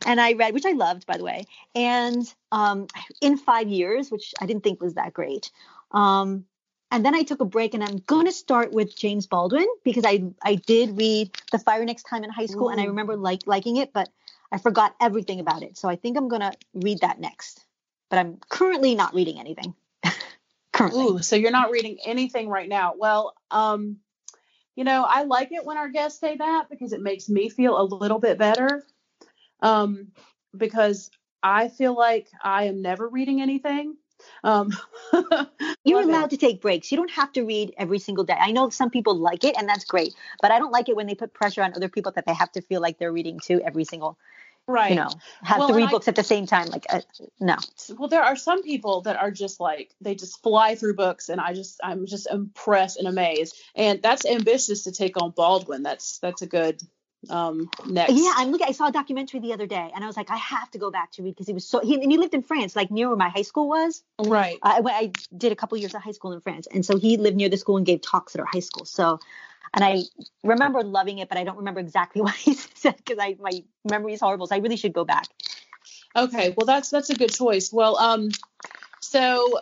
and 0.05 0.21
I 0.21 0.33
read 0.33 0.53
which 0.53 0.65
I 0.65 0.71
loved 0.71 1.05
by 1.05 1.17
the 1.17 1.23
way, 1.23 1.45
and 1.75 2.33
um 2.51 2.87
in 3.21 3.37
5 3.37 3.67
years, 3.67 4.09
which 4.11 4.33
I 4.41 4.45
didn't 4.45 4.63
think 4.63 4.81
was 4.81 4.95
that 4.95 5.13
great. 5.13 5.51
Um 5.91 6.45
and 6.89 7.05
then 7.05 7.15
I 7.15 7.23
took 7.23 7.41
a 7.41 7.45
break 7.45 7.73
and 7.73 7.83
I'm 7.83 7.97
going 7.97 8.27
to 8.27 8.31
start 8.31 8.71
with 8.71 8.95
James 8.95 9.27
Baldwin 9.27 9.67
because 9.83 10.05
I 10.05 10.23
I 10.41 10.55
did 10.55 10.97
read 10.97 11.31
The 11.51 11.59
Fire 11.59 11.83
Next 11.83 12.03
Time 12.03 12.23
in 12.23 12.29
high 12.29 12.45
school 12.45 12.69
and 12.69 12.79
I 12.79 12.85
remember 12.85 13.17
like 13.17 13.41
liking 13.45 13.75
it, 13.77 13.91
but 13.91 14.09
I 14.53 14.57
forgot 14.57 14.95
everything 15.01 15.41
about 15.41 15.63
it. 15.63 15.77
So 15.77 15.89
I 15.89 15.97
think 15.97 16.17
I'm 16.17 16.29
going 16.29 16.41
to 16.41 16.53
read 16.73 16.99
that 17.01 17.19
next 17.19 17.66
but 18.09 18.19
I'm 18.19 18.39
currently 18.49 18.95
not 18.95 19.13
reading 19.13 19.39
anything. 19.39 19.73
currently. 20.73 21.03
Ooh, 21.03 21.19
so 21.19 21.35
you're 21.35 21.51
not 21.51 21.71
reading 21.71 21.97
anything 22.05 22.49
right 22.49 22.69
now. 22.69 22.93
Well, 22.97 23.33
um, 23.51 23.97
you 24.75 24.83
know, 24.83 25.05
I 25.07 25.23
like 25.23 25.51
it 25.51 25.65
when 25.65 25.77
our 25.77 25.89
guests 25.89 26.19
say 26.19 26.37
that 26.37 26.69
because 26.69 26.93
it 26.93 27.01
makes 27.01 27.27
me 27.27 27.49
feel 27.49 27.79
a 27.79 27.83
little 27.83 28.19
bit 28.19 28.37
better. 28.37 28.83
Um, 29.61 30.09
because 30.55 31.09
I 31.41 31.67
feel 31.67 31.95
like 31.95 32.29
I 32.41 32.65
am 32.65 32.81
never 32.81 33.07
reading 33.07 33.41
anything. 33.41 33.97
Um, 34.43 34.71
You're 35.83 35.99
love 35.99 36.09
it. 36.09 36.11
allowed 36.11 36.29
to 36.31 36.37
take 36.37 36.61
breaks. 36.61 36.91
You 36.91 36.97
don't 36.97 37.11
have 37.11 37.31
to 37.33 37.43
read 37.43 37.73
every 37.77 37.99
single 37.99 38.23
day. 38.23 38.37
I 38.37 38.51
know 38.51 38.69
some 38.69 38.89
people 38.89 39.15
like 39.15 39.43
it, 39.43 39.55
and 39.57 39.67
that's 39.67 39.85
great. 39.85 40.13
But 40.41 40.51
I 40.51 40.59
don't 40.59 40.71
like 40.71 40.89
it 40.89 40.95
when 40.95 41.07
they 41.07 41.15
put 41.15 41.33
pressure 41.33 41.63
on 41.63 41.73
other 41.75 41.89
people 41.89 42.11
that 42.13 42.25
they 42.25 42.33
have 42.33 42.51
to 42.53 42.61
feel 42.61 42.81
like 42.81 42.97
they're 42.97 43.11
reading 43.11 43.39
too 43.39 43.61
every 43.63 43.83
single, 43.83 44.17
right. 44.67 44.89
you 44.91 44.95
know, 44.95 45.09
have 45.43 45.59
Well, 45.59 45.67
and 45.69 45.77
read 45.77 45.87
I- 45.87 45.91
books 45.91 46.07
at 46.07 46.15
the 46.15 46.23
same 46.23 46.45
time. 46.45 46.67
Like, 46.67 46.85
uh, 46.89 47.01
no. 47.39 47.55
well 47.97 48.09
there 48.09 48.23
are 48.23 48.35
some 48.35 48.61
people 48.63 49.01
that 49.01 49.15
are 49.17 49.31
just 49.31 49.59
like 49.59 49.93
they 50.01 50.15
just 50.15 50.41
fly 50.43 50.75
through 50.75 50.95
books 50.95 51.29
and 51.29 51.39
i 51.39 51.53
just 51.53 51.79
i'm 51.83 52.05
just 52.05 52.29
impressed 52.29 52.97
and 52.97 53.07
amazed 53.07 53.55
and 53.75 54.01
that's 54.01 54.25
ambitious 54.25 54.83
to 54.83 54.91
take 54.91 55.21
on 55.21 55.31
baldwin 55.31 55.83
that's 55.83 56.19
that's 56.19 56.41
a 56.41 56.47
good 56.47 56.81
um 57.29 57.69
next 57.87 58.13
Yeah, 58.13 58.31
I'm 58.35 58.51
looking. 58.51 58.67
I 58.67 58.71
saw 58.73 58.87
a 58.87 58.91
documentary 58.91 59.39
the 59.39 59.51
other 59.53 59.65
day, 59.65 59.91
and 59.93 60.03
I 60.03 60.07
was 60.07 60.15
like, 60.15 60.29
I 60.29 60.37
have 60.37 60.69
to 60.71 60.77
go 60.77 60.91
back 60.91 61.11
to 61.13 61.23
read 61.23 61.31
because 61.31 61.47
he 61.47 61.53
was 61.53 61.67
so. 61.67 61.79
He, 61.79 61.95
and 61.95 62.11
he 62.11 62.17
lived 62.17 62.35
in 62.35 62.43
France, 62.43 62.75
like 62.75 62.91
near 62.91 63.07
where 63.07 63.17
my 63.17 63.29
high 63.29 63.41
school 63.41 63.67
was. 63.67 64.03
right 64.23 64.59
I, 64.61 64.81
I 64.85 65.11
did 65.35 65.51
a 65.51 65.55
couple 65.55 65.77
years 65.79 65.95
of 65.95 66.01
high 66.03 66.11
school 66.11 66.31
in 66.31 66.39
France, 66.41 66.67
and 66.71 66.85
so 66.85 66.97
he 66.97 67.17
lived 67.17 67.35
near 67.35 67.49
the 67.49 67.57
school 67.57 67.75
and 67.77 67.85
gave 67.85 68.01
talks 68.01 68.35
at 68.35 68.39
our 68.39 68.47
high 68.53 68.59
school. 68.61 68.85
So, 68.85 69.19
and 69.77 69.85
I 69.85 70.01
remember 70.43 70.81
loving 70.83 71.19
it, 71.19 71.29
but 71.29 71.37
I 71.37 71.43
don't 71.43 71.57
remember 71.57 71.79
exactly 71.79 72.21
what 72.27 72.33
he 72.35 72.55
said 72.55 72.97
because 72.97 73.19
I 73.21 73.37
my 73.39 73.63
memory 73.87 74.13
is 74.13 74.21
horrible. 74.21 74.47
So 74.47 74.55
I 74.55 74.59
really 74.59 74.77
should 74.77 74.93
go 74.93 75.05
back. 75.05 75.27
okay 76.15 76.53
well 76.57 76.65
that's 76.65 76.89
that's 76.89 77.11
a 77.11 77.15
good 77.15 77.31
choice 77.33 77.71
well 77.71 77.97
um 77.97 78.29
so 79.01 79.59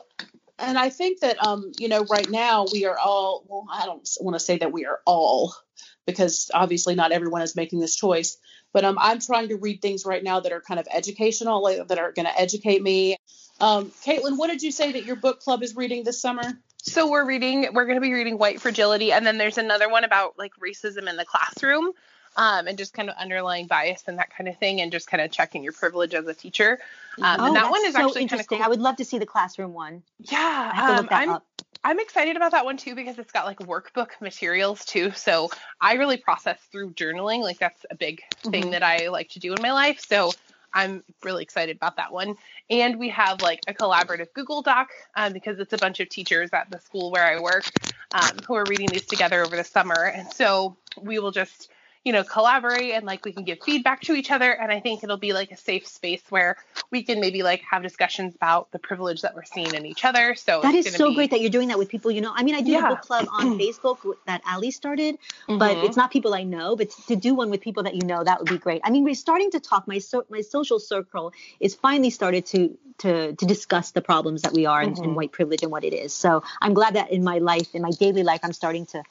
and 0.60 0.78
i 0.78 0.90
think 0.90 1.20
that 1.20 1.42
um 1.44 1.72
you 1.78 1.90
know 1.90 2.06
right 2.06 2.30
now 2.30 2.66
we 2.72 2.86
are 2.86 2.98
all 2.98 3.44
well 3.48 3.68
i 3.72 3.86
don't 3.86 4.08
want 4.22 4.36
to 4.36 4.40
say 4.40 4.58
that 4.58 4.72
we 4.72 4.86
are 4.86 5.02
all 5.06 5.54
because 6.06 6.50
obviously 6.54 6.96
not 6.96 7.12
everyone 7.12 7.42
is 7.42 7.56
making 7.56 7.80
this 7.82 7.96
choice 7.96 8.38
but 8.74 8.86
um 8.86 8.98
i'm 9.02 9.20
trying 9.20 9.50
to 9.50 9.58
read 9.58 9.82
things 9.82 10.06
right 10.06 10.24
now 10.24 10.40
that 10.40 10.54
are 10.54 10.62
kind 10.62 10.80
of 10.80 10.88
educational 10.94 11.62
like, 11.64 11.88
that 11.90 12.00
are 12.00 12.14
going 12.14 12.28
to 12.28 12.40
educate 12.40 12.82
me 12.82 13.18
um 13.60 13.92
caitlin 14.06 14.38
what 14.38 14.48
did 14.50 14.64
you 14.64 14.72
say 14.72 14.94
that 14.94 15.06
your 15.06 15.18
book 15.18 15.42
club 15.42 15.64
is 15.64 15.76
reading 15.76 16.04
this 16.06 16.22
summer 16.22 16.44
So 16.86 17.10
we're 17.10 17.26
reading. 17.26 17.68
We're 17.74 17.86
going 17.86 17.96
to 17.96 18.02
be 18.02 18.14
reading 18.14 18.38
White 18.38 18.62
Fragility, 18.62 19.12
and 19.12 19.26
then 19.26 19.40
there's 19.40 19.58
another 19.58 19.90
one 19.90 20.04
about 20.04 20.38
like 20.38 20.54
racism 20.58 21.10
in 21.10 21.18
the 21.18 21.26
classroom, 21.26 21.92
um, 22.38 22.68
and 22.68 22.78
just 22.78 22.94
kind 22.94 23.10
of 23.10 23.16
underlying 23.18 23.66
bias 23.66 24.04
and 24.08 24.20
that 24.20 24.30
kind 24.30 24.48
of 24.48 24.58
thing, 24.60 24.82
and 24.82 24.92
just 24.92 25.08
kind 25.08 25.22
of 25.22 25.32
checking 25.32 25.64
your 25.64 25.74
privilege 25.74 26.14
as 26.14 26.28
a 26.28 26.34
teacher. 26.34 26.80
Um, 27.22 27.40
oh, 27.42 27.46
and 27.48 27.56
that 27.56 27.72
one 27.72 27.84
is 27.86 27.94
so 27.94 28.00
actually 28.02 28.14
kind 28.14 28.16
of 28.16 28.22
interesting. 28.22 28.58
cool. 28.60 28.66
I 28.66 28.70
would 28.70 28.82
love 28.82 28.98
to 28.98 29.06
see 29.06 29.18
the 29.18 29.26
classroom 29.26 29.74
one. 29.74 30.04
yeah, 30.20 30.70
I 30.72 30.76
have 30.76 30.86
to 30.86 30.92
um, 30.92 30.98
look 30.98 31.10
that 31.10 31.22
I'm 31.24 31.30
up. 31.30 31.46
I'm 31.84 32.00
excited 32.00 32.36
about 32.36 32.52
that 32.52 32.66
one 32.66 32.78
too 32.78 32.96
because 32.96 33.18
it's 33.20 33.32
got 33.32 33.46
like 33.46 33.60
workbook 33.60 34.10
materials 34.22 34.86
too. 34.86 35.12
So 35.12 35.50
I 35.82 35.94
really 35.94 36.18
process 36.18 36.60
through 36.72 36.94
journaling. 36.94 37.42
Like 37.42 37.60
that's 37.60 37.86
a 37.90 37.96
big 37.96 38.22
thing 38.44 38.66
Mhm. 38.66 38.72
that 38.72 38.84
I 38.84 39.08
like 39.10 39.30
to 39.30 39.40
do 39.40 39.54
in 39.54 39.62
my 39.62 39.72
life. 39.72 40.00
So 40.00 40.32
I'm 40.76 41.04
really 41.24 41.42
excited 41.42 41.78
about 41.78 41.96
that 41.96 42.12
one. 42.12 42.36
And 42.70 43.00
we 43.00 43.10
have 43.10 43.42
like 43.42 43.62
a 43.68 43.74
collaborative 43.74 44.34
Google 44.34 44.62
Doc 44.62 44.90
um, 45.16 45.34
because 45.34 45.58
it's 45.60 45.74
a 45.74 45.78
bunch 45.78 46.02
of 46.02 46.10
teachers 46.10 46.50
at 46.52 46.70
the 46.70 46.80
school 46.80 47.12
where 47.12 47.24
I 47.24 47.40
work 47.40 47.64
um, 48.14 48.38
who 48.46 48.56
are 48.56 48.66
reading 48.68 48.90
these 48.90 49.06
together 49.06 49.42
over 49.42 49.56
the 49.56 49.64
summer. 49.64 50.04
And 50.04 50.32
so 50.32 50.76
we 51.02 51.18
will 51.20 51.32
just, 51.32 51.70
you 52.06 52.14
know, 52.14 52.24
collaborate 52.24 52.92
and 52.94 53.04
like 53.06 53.26
we 53.26 53.32
can 53.34 53.44
give 53.44 53.60
feedback 53.64 54.00
to 54.02 54.14
each 54.14 54.30
other. 54.30 54.52
And 54.52 54.72
I 54.72 54.80
think 54.80 55.04
it'll 55.04 55.18
be 55.18 55.34
like 55.34 55.52
a 55.52 55.58
safe 55.58 55.88
space 55.88 56.22
where 56.30 56.56
we 56.92 57.02
can 57.02 57.20
maybe 57.20 57.42
like 57.42 57.62
have 57.70 57.82
discussions 57.82 58.36
about 58.36 58.72
the 58.72 58.78
privilege 58.78 59.24
that 59.24 59.34
we're 59.36 59.44
seeing 59.44 59.74
in 59.74 59.88
each 59.88 60.06
other. 60.06 60.36
So 60.36 60.62
That 60.62 60.76
it's 60.76 60.88
is 60.88 60.96
so 60.96 61.10
be- 61.10 61.16
great 61.16 61.32
that 61.32 61.42
you're 61.42 61.50
doing 61.50 61.70
that 61.70 61.80
with 61.80 61.90
people 61.90 62.12
you 62.12 62.22
know. 62.22 62.32
I 62.34 62.44
mean, 62.44 62.54
I 62.54 62.62
do 62.62 62.72
Yeah. 62.72 62.82
the 62.82 62.88
book 62.90 63.02
club 63.02 63.28
on 63.34 63.58
Facebook 63.60 63.98
that 64.28 64.42
Ali 64.48 64.70
started, 64.70 65.18
but 65.48 65.78
Mhm. 65.78 65.84
it's 65.84 65.98
not 65.98 66.12
people 66.12 66.36
I 66.36 66.44
know. 66.44 66.76
But 66.76 66.92
to 67.08 67.16
do 67.16 67.34
one 67.34 67.50
with 67.50 67.62
people 67.62 67.82
that 67.84 67.96
you 67.96 68.06
know, 68.06 68.24
that 68.24 68.40
would 68.40 68.50
be 68.50 68.60
great. 68.60 68.82
I 68.84 68.92
mean, 68.92 69.04
we're 69.04 69.16
starting 69.16 69.50
to 69.52 69.60
talk. 69.60 69.88
My 69.88 69.98
so, 69.98 70.26
my 70.30 70.42
social 70.42 70.80
circle 70.80 71.34
is 71.60 71.74
finally 71.74 72.12
started 72.12 72.46
to 72.48 72.78
to 73.00 73.34
to 73.34 73.46
discuss 73.48 73.92
the 73.92 74.02
problems 74.04 74.44
that 74.44 74.54
we 74.54 74.68
are 74.68 74.84
in, 74.84 74.90
in 74.90 74.96
Mhm. 75.10 75.16
white 75.16 75.32
privilege 75.32 75.64
and 75.64 75.72
what 75.72 75.84
it 75.84 75.94
is. 75.94 76.14
So 76.14 76.44
I'm 76.62 76.76
glad 76.76 76.94
that 76.94 77.10
in 77.10 77.24
my 77.24 77.40
life, 77.40 77.74
in 77.74 77.82
my 77.82 77.90
daily 77.90 78.22
life, 78.22 78.42
I'm 78.44 78.54
starting 78.54 78.86
to 78.94 79.02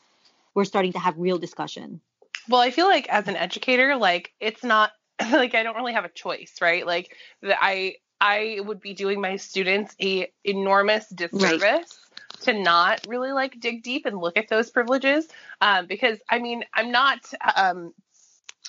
we're 0.55 0.65
starting 0.65 0.93
to 0.93 1.01
have 1.01 1.19
real 1.19 1.39
discussion. 1.39 2.01
Well, 2.49 2.61
I 2.61 2.71
feel 2.71 2.87
like 2.87 3.09
as 3.09 3.29
an 3.29 3.37
educator, 3.37 3.97
like 3.97 4.33
it's 4.41 4.63
not 4.63 4.93
like 5.33 5.55
I 5.55 5.63
don't 5.63 5.77
really 5.77 5.95
have 5.95 6.05
a 6.05 6.11
choice, 6.11 6.57
right? 6.61 6.87
Like 6.87 7.15
that 7.43 7.59
I 7.61 7.97
I 8.21 8.61
would 8.65 8.81
be 8.81 8.95
doing 8.95 9.21
my 9.21 9.37
students 9.37 9.95
a 10.01 10.33
enormous 10.45 11.09
disservice 11.09 11.99
to 12.43 12.53
not 12.53 13.07
really 13.07 13.33
like 13.33 13.59
dig 13.61 13.83
deep 13.83 14.07
and 14.07 14.19
look 14.19 14.37
at 14.37 14.49
those 14.49 14.71
privileges. 14.71 15.27
Um, 15.61 15.87
because 15.87 16.19
I 16.29 16.39
mean, 16.39 16.65
I'm 16.75 16.91
not 16.91 17.21
um 17.57 17.93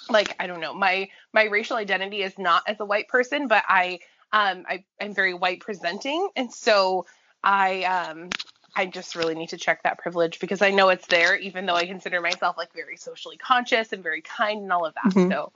like 0.10 0.36
I 0.40 0.48
don't 0.48 0.62
know, 0.62 0.74
my 0.74 1.10
my 1.34 1.46
racial 1.46 1.78
identity 1.78 2.22
is 2.22 2.38
not 2.38 2.64
as 2.68 2.80
a 2.80 2.86
white 2.86 3.08
person, 3.08 3.48
but 3.48 3.64
I 3.68 4.00
um 4.32 4.66
I, 4.68 4.84
I'm 5.02 5.14
very 5.14 5.34
white 5.34 5.60
presenting 5.60 6.30
and 6.36 6.52
so 6.54 7.06
I 7.44 7.84
um 7.84 8.30
I 8.76 8.86
just 8.86 9.16
really 9.16 9.36
need 9.36 9.50
to 9.50 9.58
check 9.58 9.84
that 9.84 9.98
privilege 10.00 10.40
because 10.40 10.62
I 10.62 10.72
know 10.72 10.90
it's 10.90 11.08
there, 11.08 11.36
even 11.36 11.66
though 11.66 11.76
I 11.76 11.86
consider 11.86 12.20
myself 12.22 12.58
like 12.58 12.74
very 12.74 12.98
socially 12.98 13.38
conscious 13.38 13.94
and 13.94 14.04
very 14.04 14.22
kind 14.22 14.64
and 14.64 14.72
all 14.72 14.86
of 14.86 14.94
that. 14.96 15.14
Mhm. 15.14 15.30
So 15.30 15.52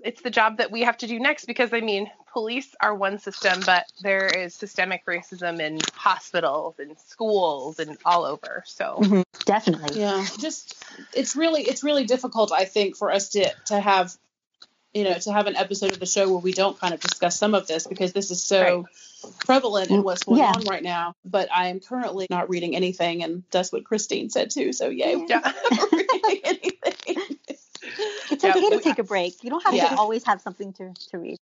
it's 0.00 0.22
the 0.22 0.30
job 0.30 0.58
that 0.58 0.70
we 0.70 0.82
have 0.82 0.96
to 0.98 1.06
do 1.06 1.18
next 1.18 1.46
because 1.46 1.72
I 1.72 1.80
mean, 1.80 2.10
police 2.32 2.74
are 2.80 2.94
one 2.94 3.18
system, 3.18 3.60
but 3.66 3.86
there 4.00 4.26
is 4.26 4.54
systemic 4.54 5.04
racism 5.06 5.60
in 5.60 5.78
hospitals 5.94 6.76
and 6.78 6.98
schools 6.98 7.78
and 7.78 7.98
all 8.04 8.24
over. 8.24 8.62
So 8.66 8.98
Mhm. 9.00 9.22
Definitely. 9.44 10.00
yeah 10.00 10.24
just 10.38 10.76
it's 11.12 11.34
really 11.34 11.62
it's 11.62 11.82
really 11.82 12.04
difficult 12.04 12.52
i 12.52 12.64
think 12.64 12.96
for 12.96 13.10
us 13.10 13.30
to 13.30 13.52
to 13.66 13.80
have 13.80 14.14
you 14.94 15.04
know 15.04 15.14
to 15.14 15.32
have 15.32 15.46
an 15.46 15.56
episode 15.56 15.92
of 15.92 16.00
the 16.00 16.06
show 16.06 16.28
where 16.28 16.38
we 16.38 16.52
don't 16.52 16.78
kind 16.78 16.92
of 16.94 17.00
discuss 17.00 17.38
some 17.38 17.54
of 17.54 17.66
this 17.66 17.86
because 17.86 18.12
this 18.12 18.30
is 18.30 18.42
so 18.42 18.86
prevalent 19.46 19.90
in 19.90 20.02
what's 20.02 20.24
going 20.24 20.40
Yeah. 20.40 20.52
on 20.56 20.64
right 20.64 20.82
now 20.82 21.14
but 21.24 21.48
i 21.54 21.68
am 21.68 21.78
currently 21.80 22.26
not 22.28 22.50
reading 22.50 22.74
anything 22.74 23.22
and 23.22 23.44
that's 23.52 23.72
what 23.72 23.84
christine 23.84 24.30
said 24.30 24.50
too 24.50 24.72
so 24.72 24.88
yay 24.88 25.24
yeah. 25.28 25.40
not 25.70 25.92
reading 25.92 26.40
anything 26.44 27.36
It's 28.30 28.42
Yeah, 28.44 28.50
okay 28.50 28.70
to 28.70 28.76
we- 28.76 28.82
take 28.82 28.98
a 28.98 29.04
break. 29.04 29.42
You 29.44 29.50
don't 29.50 29.62
have 29.64 29.74
Yeah. 29.74 29.88
to 29.90 29.96
always 29.96 30.24
have 30.24 30.40
something 30.40 30.72
to, 30.74 30.94
to 31.10 31.18
read. 31.18 31.38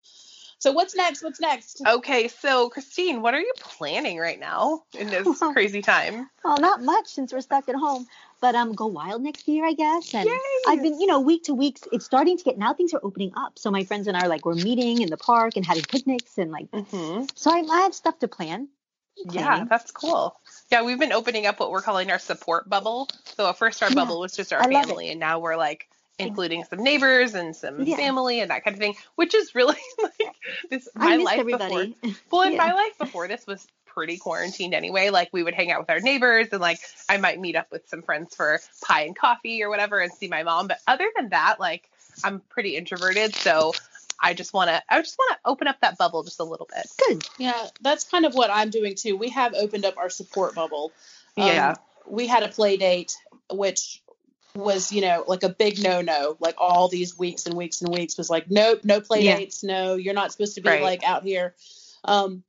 So 0.60 0.72
what's 0.72 0.97
next? 0.97 1.22
What's 1.22 1.40
next? 1.40 1.80
Okay, 1.86 2.26
so 2.26 2.68
Christine, 2.68 3.22
what 3.22 3.32
are 3.32 3.40
you 3.40 3.52
planning 3.60 4.18
right 4.18 4.40
now 4.40 4.82
in 4.98 5.09
this 5.09 5.39
crazy 5.52 5.82
time? 5.82 6.28
Well, 6.44 6.59
not 6.59 6.82
much 6.82 7.06
since 7.06 7.32
we're 7.32 7.40
stuck 7.43 7.68
at 7.68 7.76
home, 7.76 8.06
but 8.40 8.56
um, 8.56 8.72
go 8.74 8.86
wild 8.86 9.22
next 9.22 9.47
year, 9.47 9.64
I 9.64 9.72
guess. 9.72 10.12
And 10.14 10.28
Yay! 10.28 10.39
I've 10.66 10.82
been, 10.82 11.01
you 11.01 11.06
know, 11.06 11.20
week 11.20 11.44
to 11.44 11.55
week. 11.55 11.78
It's 11.93 12.05
starting 12.05 12.36
to 12.39 12.44
get 12.44 12.59
now. 12.59 12.74
Things 12.74 12.93
are 12.93 13.01
opening 13.02 13.32
up, 13.36 13.59
so 13.59 13.70
my 13.70 13.85
friends 13.85 14.09
and 14.09 14.16
I 14.16 14.24
are 14.24 14.28
like 14.28 14.44
we're 14.44 14.55
meeting 14.55 15.01
in 15.01 15.10
the 15.10 15.16
park 15.16 15.56
and 15.56 15.64
having 15.64 15.85
picnics 15.85 16.39
and 16.39 16.51
like. 16.51 16.68
hmm 16.72 17.24
So 17.36 17.52
I, 17.52 17.64
I 17.70 17.80
have 17.82 17.94
stuff 17.94 18.18
to 18.20 18.28
plan. 18.28 18.68
Yeah, 19.30 19.64
that's 19.68 19.90
cool. 19.90 20.40
Yeah, 20.70 20.82
we've 20.82 20.98
been 20.98 21.12
opening 21.12 21.47
up 21.47 21.60
what 21.60 21.70
we're 21.70 21.82
calling 21.82 22.10
our 22.10 22.18
support 22.18 22.68
bubble. 22.68 23.09
So 23.36 23.48
at 23.48 23.59
first 23.59 23.82
our 23.82 23.90
Yeah, 23.90 23.94
bubble 23.97 24.20
was 24.20 24.35
just 24.35 24.52
our 24.52 24.62
I 24.62 24.68
family, 24.68 25.10
and 25.10 25.20
now 25.20 25.39
we're 25.39 25.56
like 25.56 25.89
including 26.19 26.65
some 26.65 26.82
neighbors 26.82 27.35
and 27.35 27.55
some 27.55 27.82
Yeah. 27.82 27.97
family 27.97 28.40
and 28.40 28.51
that 28.51 28.65
kind 28.65 28.74
of 28.74 28.81
thing, 28.81 28.95
which 29.15 29.35
is 29.35 29.55
really 29.55 29.77
like 30.03 30.35
this 30.70 30.89
my 30.95 31.12
I 31.12 31.16
miss 31.16 31.24
life 31.27 31.39
everybody. 31.40 31.95
before. 32.01 32.15
Well, 32.31 32.43
in 32.43 32.53
Yeah. 32.53 32.59
my 32.66 32.73
life 32.73 32.99
before 32.99 33.28
this 33.28 33.47
was 33.47 33.66
pretty 33.86 34.19
quarantined 34.19 34.74
anyway. 34.74 35.11
Like 35.11 35.28
we 35.32 35.43
would 35.43 35.55
hang 35.55 35.70
out 35.73 35.81
with 35.81 35.90
our 35.90 36.01
neighbors 36.01 36.49
and 36.53 36.61
like 36.61 36.78
I 37.09 37.16
might 37.19 37.40
meet 37.40 37.57
up 37.57 37.69
with 37.70 37.89
some 37.89 38.03
friends 38.03 38.35
for 38.35 38.61
pie 38.82 39.03
and 39.03 39.16
coffee 39.16 39.62
or 39.62 39.70
whatever 39.70 39.99
and 40.01 40.12
see 40.12 40.28
my 40.28 40.43
mom. 40.43 40.69
But 40.69 40.78
other 40.86 41.09
than 41.16 41.31
that, 41.31 41.59
like 41.61 41.90
I'm 42.24 42.40
pretty 42.49 42.77
introverted, 42.77 43.35
so 43.35 43.73
I 44.20 44.35
just 44.35 44.53
want 44.53 44.70
to 44.70 44.82
I 44.89 45.01
just 45.01 45.16
want 45.19 45.32
to 45.32 45.49
open 45.49 45.69
up 45.69 45.81
that 45.82 45.99
bubble 45.99 46.23
just 46.24 46.40
a 46.40 46.45
little 46.45 46.69
bit. 46.74 46.86
Good. 47.07 47.24
Yeah, 47.39 47.69
that's 47.81 48.05
kind 48.05 48.24
of 48.27 48.35
what 48.35 48.51
I'm 48.53 48.70
doing 48.70 48.95
too. 48.97 49.16
We 49.16 49.31
have 49.31 49.55
opened 49.55 49.85
up 49.85 49.97
our 49.97 50.11
support 50.11 50.55
bubble. 50.55 50.93
Um, 51.36 51.47
Yeah. 51.47 51.74
We 52.07 52.27
had 52.27 52.43
a 52.43 52.49
play 52.49 52.77
date, 52.77 53.16
which 53.51 54.01
was, 54.59 54.93
you 54.93 55.01
know, 55.01 55.24
like 55.26 55.43
a 55.43 55.48
big 55.48 55.82
no 55.82 56.01
no. 56.01 56.36
Like 56.40 56.56
all 56.59 56.89
these 56.89 57.16
weeks 57.16 57.47
and 57.47 57.55
weeks 57.56 57.80
and 57.80 57.94
weeks 57.94 58.18
was 58.18 58.28
like, 58.28 58.51
nope, 58.51 58.80
no 58.85 59.01
play 59.01 59.22
Yeah. 59.22 59.36
dates. 59.36 59.62
No, 59.62 59.94
you're 59.94 60.14
not 60.14 60.32
supposed 60.32 60.56
to 60.56 60.60
be 60.60 60.68
Right. 60.68 60.82
like 60.82 61.05
out 61.05 61.22
here. 61.22 61.55
Um, 62.05 62.43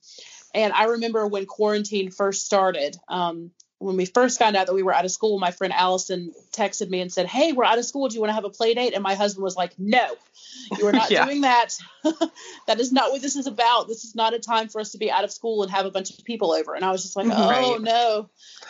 and 0.54 0.74
I 0.74 0.86
remember 0.86 1.28
when 1.28 1.46
quarantine 1.46 2.10
first 2.12 2.46
started, 2.46 2.98
um, 3.08 3.52
when 3.80 3.96
we 3.98 4.06
first 4.06 4.38
found 4.40 4.56
out 4.56 4.68
that 4.68 4.74
we 4.74 4.84
were 4.84 4.94
out 4.94 5.06
of 5.06 5.12
school, 5.12 5.40
my 5.40 5.52
friend 5.52 5.74
Allison 5.74 6.34
texted 6.52 6.90
me 6.90 7.00
and 7.02 7.12
said, 7.12 7.26
Hey, 7.26 7.54
we're 7.54 7.64
out 7.64 7.78
of 7.80 7.86
school. 7.86 8.08
Do 8.10 8.16
you 8.16 8.22
want 8.22 8.30
to 8.30 8.36
have 8.36 8.44
a 8.46 8.50
play 8.50 8.74
date? 8.74 8.94
And 8.94 9.02
my 9.02 9.16
husband 9.16 9.44
was 9.44 9.56
like, 9.56 9.74
No, 9.80 10.16
you 10.78 10.86
are 10.88 10.92
not 11.02 11.10
Yeah. 11.10 11.26
doing 11.26 11.42
that. 11.42 11.76
that 12.68 12.80
is 12.80 12.92
not 12.92 13.12
what 13.12 13.22
this 13.22 13.36
is 13.36 13.48
about. 13.48 13.88
This 13.88 14.04
is 14.04 14.16
not 14.16 14.34
a 14.34 14.40
time 14.40 14.68
for 14.68 14.82
us 14.82 14.92
to 14.92 14.98
be 14.98 15.10
out 15.10 15.24
of 15.24 15.32
school 15.32 15.64
and 15.64 15.72
have 15.72 15.86
a 15.86 15.92
bunch 15.92 16.12
of 16.12 16.24
people 16.26 16.52
over. 16.52 16.76
And 16.76 16.84
I 16.86 16.92
was 16.92 17.02
just 17.04 17.16
like. 17.16 17.28
Oh 17.32 17.50
Right. 17.50 17.82
no. 17.82 18.30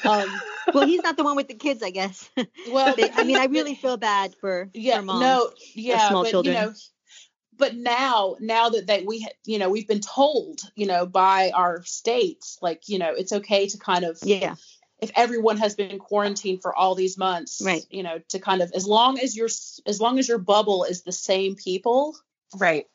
Um, 0.10 0.30
Well, 0.73 0.86
he's 0.86 1.02
not 1.02 1.18
the 1.18 1.23
one 1.23 1.36
with 1.36 1.48
the 1.48 1.56
kids, 1.56 1.81
I 1.81 1.90
guess. 1.90 2.30
well, 2.72 2.95
I 3.15 3.23
mean, 3.23 3.38
I 3.38 3.45
really 3.45 3.76
feel 3.76 3.98
bad 3.98 4.36
for 4.40 4.69
yeah, 4.73 4.98
for 4.98 5.02
moms. 5.03 5.22
no, 5.22 5.52
yeah, 5.73 6.10
small 6.10 6.23
but 6.23 6.30
children. 6.30 6.56
you 6.56 6.61
know, 6.61 6.73
but 7.57 7.76
now, 7.76 8.36
now 8.40 8.69
that 8.69 8.88
that 8.88 9.06
we 9.06 9.27
you 9.45 9.57
know 9.57 9.69
we've 9.69 9.88
been 9.88 9.99
told, 9.99 10.61
you 10.76 10.86
know, 10.86 11.06
by 11.07 11.52
our 11.53 11.84
states, 11.84 12.60
like, 12.61 12.88
you 12.88 12.99
know, 12.99 13.14
it's 13.15 13.34
okay 13.34 13.68
to 13.68 13.77
kind 13.80 14.06
of, 14.06 14.19
Yeah. 14.23 14.56
If 15.01 15.11
everyone 15.15 15.57
has 15.57 15.76
been 15.76 15.97
quarantined 15.99 16.61
for 16.61 16.76
all 16.76 16.95
these 16.95 17.17
months, 17.17 17.61
Right. 17.63 17.85
You 17.89 18.03
know, 18.03 18.19
to 18.30 18.39
kind 18.39 18.61
of, 18.61 18.71
as 18.73 18.85
long 18.85 19.19
as 19.19 19.35
your, 19.35 19.47
as 19.85 19.99
long 20.01 20.19
as 20.19 20.27
your 20.27 20.38
bubble 20.39 20.84
is 20.84 21.03
the 21.03 21.11
same 21.11 21.55
people, 21.55 22.15
Right. 22.57 22.85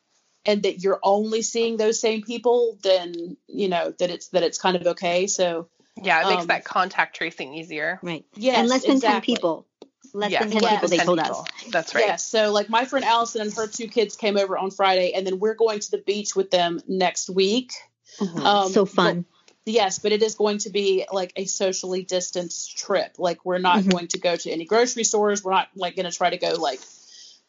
and 0.45 0.63
that 0.63 0.83
you're 0.83 0.99
only 1.01 1.41
seeing 1.41 1.77
those 1.77 1.99
same 1.99 2.21
people, 2.21 2.77
then 2.83 3.37
you 3.47 3.67
know 3.69 3.91
that 3.99 4.09
it's 4.11 4.27
that 4.29 4.43
it's 4.43 4.57
kind 4.57 4.75
of 4.75 4.85
okay. 4.87 5.27
So 5.27 5.67
Yeah, 6.01 6.21
it 6.25 6.29
makes 6.29 6.41
Um, 6.41 6.47
that 6.47 6.63
contact 6.65 7.15
tracing 7.15 7.53
easier. 7.55 7.99
Right. 8.03 8.25
yes, 8.35 8.57
and 8.57 8.67
less 8.69 8.85
than 8.85 8.99
ten 8.99 9.21
people. 9.21 9.65
Less 10.13 10.29
Yeah, 10.31 10.41
than 10.43 10.51
ten 10.51 10.61
less 10.61 10.71
people. 10.73 10.87
than 10.87 10.89
They 10.91 10.97
10 10.97 11.05
told 11.07 11.19
people. 11.19 11.39
us. 11.41 11.47
That's 11.71 11.95
right. 11.95 12.05
Yes. 12.07 12.25
So 12.25 12.51
like 12.51 12.69
my 12.69 12.85
friend 12.85 13.03
Allison 13.05 13.41
and 13.41 13.53
her 13.53 13.67
two 13.67 13.87
kids 13.87 14.15
came 14.15 14.37
over 14.37 14.57
on 14.57 14.71
Friday, 14.71 15.13
and 15.13 15.25
then 15.25 15.39
we're 15.39 15.55
going 15.55 15.79
to 15.79 15.91
the 15.91 15.97
beach 15.97 16.35
with 16.35 16.51
them 16.51 16.79
next 16.87 17.29
week. 17.29 17.71
Mhm. 18.19 18.39
Um, 18.45 18.71
so 18.71 18.85
but- 18.85 18.93
fun. 18.93 19.25
Yes, 19.65 19.99
but 19.99 20.11
it 20.11 20.21
is 20.21 20.35
going 20.35 20.59
to 20.59 20.69
be 20.69 21.05
like 21.11 21.33
a 21.35 21.45
socially 21.45 22.03
distanced 22.03 22.77
trip. 22.77 23.15
Like 23.17 23.43
we're 23.45 23.57
not 23.57 23.79
Mhm. 23.79 23.91
going 23.91 24.07
to 24.09 24.19
go 24.19 24.35
to 24.35 24.51
any 24.51 24.65
grocery 24.65 25.03
stores. 25.03 25.43
We're 25.43 25.51
not 25.51 25.69
like 25.75 25.95
going 25.95 26.09
to 26.09 26.15
try 26.15 26.29
to 26.29 26.37
go 26.37 26.53
like 26.53 26.79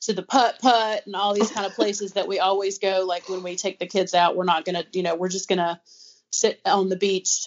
to 0.03 0.13
the 0.13 0.23
putt 0.23 0.59
putt 0.61 1.07
and 1.07 1.17
all 1.17 1.35
these 1.35 1.51
kind 1.51 1.67
of 1.67 1.75
places 1.75 2.13
that 2.13 2.29
we 2.29 2.39
always 2.39 2.79
go. 2.79 3.05
Like 3.07 3.29
when 3.29 3.43
we 3.43 3.57
take 3.57 3.79
the 3.79 3.87
kids 3.87 4.15
out, 4.15 4.37
we're 4.37 4.45
not 4.45 4.65
going 4.65 4.77
to, 4.77 4.87
you 4.93 5.03
know, 5.03 5.15
we're 5.15 5.29
just 5.29 5.49
going 5.49 5.59
to 5.59 5.81
sit 6.31 6.61
on 6.65 6.89
the 6.89 6.97
beach 6.97 7.47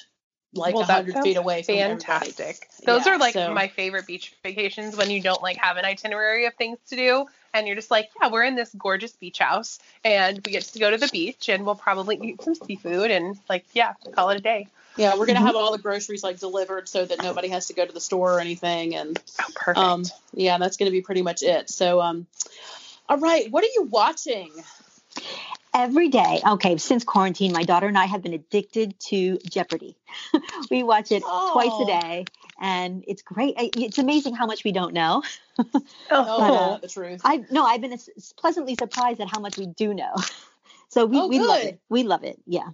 like 0.53 0.73
a 0.73 0.77
Well, 0.77 0.85
hundred 0.85 1.21
feet 1.21 1.37
away. 1.37 1.61
Fantastic. 1.63 2.67
Those 2.85 3.05
Yeah, 3.05 3.13
are 3.13 3.17
like 3.19 3.33
so- 3.33 3.53
my 3.53 3.67
favorite 3.67 4.07
beach 4.07 4.33
vacations 4.43 4.95
when 4.95 5.09
you 5.11 5.21
don't 5.21 5.41
like 5.41 5.57
have 5.57 5.77
an 5.77 5.85
itinerary 5.85 6.45
of 6.45 6.53
things 6.55 6.79
to 6.89 6.95
do 6.95 7.25
and 7.53 7.67
you're 7.67 7.75
just 7.75 7.91
like, 7.91 8.09
yeah, 8.21 8.29
we're 8.29 8.43
in 8.43 8.55
this 8.55 8.73
gorgeous 8.77 9.11
beach 9.13 9.39
house 9.39 9.79
and 10.03 10.41
we 10.45 10.51
get 10.51 10.63
to 10.63 10.79
go 10.79 10.89
to 10.89 10.97
the 10.97 11.07
beach 11.09 11.49
and 11.49 11.65
we'll 11.65 11.75
probably 11.75 12.19
eat 12.21 12.41
some 12.41 12.55
seafood 12.55 13.11
and 13.11 13.37
like, 13.49 13.65
yeah, 13.73 13.93
call 14.13 14.29
it 14.29 14.37
a 14.37 14.41
day. 14.41 14.67
Yeah, 14.97 15.15
we're 15.15 15.27
gonna 15.27 15.39
Mhm. 15.39 15.45
have 15.47 15.55
all 15.55 15.71
the 15.71 15.77
groceries 15.77 16.23
like 16.23 16.39
delivered 16.39 16.89
so 16.89 17.05
that 17.05 17.21
nobody 17.21 17.49
has 17.49 17.67
to 17.67 17.73
go 17.73 17.85
to 17.85 17.91
the 17.93 18.01
store 18.01 18.33
or 18.33 18.39
anything. 18.39 18.95
And 18.95 19.19
Oh, 19.39 19.43
perfect. 19.55 19.77
um, 19.77 20.03
yeah, 20.33 20.57
that's 20.57 20.77
gonna 20.77 20.91
be 20.91 21.01
pretty 21.01 21.21
much 21.21 21.43
it. 21.43 21.69
So 21.69 22.01
um, 22.01 22.27
all 23.07 23.17
right, 23.17 23.49
what 23.51 23.63
are 23.63 23.69
you 23.75 23.83
watching? 23.83 24.51
Every 25.73 26.09
day. 26.09 26.41
Okay, 26.45 26.77
since 26.77 27.03
quarantine, 27.03 27.51
my 27.51 27.63
daughter 27.63 27.87
and 27.87 27.97
I 27.97 28.05
have 28.05 28.23
been 28.23 28.33
addicted 28.33 28.99
to 29.01 29.37
Jeopardy. 29.49 29.95
we 30.71 30.83
watch 30.83 31.11
it 31.11 31.21
twice 31.21 31.69
Oh. 31.71 31.83
a 31.83 31.85
day, 32.01 32.25
and 32.59 33.03
it's 33.07 33.21
great. 33.21 33.53
It's 33.57 33.99
amazing 33.99 34.33
how 34.35 34.45
much 34.47 34.63
we 34.63 34.71
don't 34.71 34.93
know. 34.93 35.23
Oh, 36.11 36.41
uh, 36.41 36.77
the 36.79 36.87
truth. 36.87 37.21
I 37.23 37.43
no, 37.51 37.65
I've 37.65 37.81
been 37.81 37.95
pleasantly 38.37 38.75
surprised 38.75 39.19
at 39.19 39.29
how 39.29 39.39
much 39.39 39.57
we 39.57 39.67
do 39.67 39.93
know. 39.93 40.13
So 40.91 41.05
we, 41.05 41.19
Oh, 41.19 41.27
we 41.27 41.37
love 41.39 41.61
it. 41.63 41.79
We 41.89 42.01
love 42.01 42.23
it. 42.23 42.39
Yeah. 42.47 42.69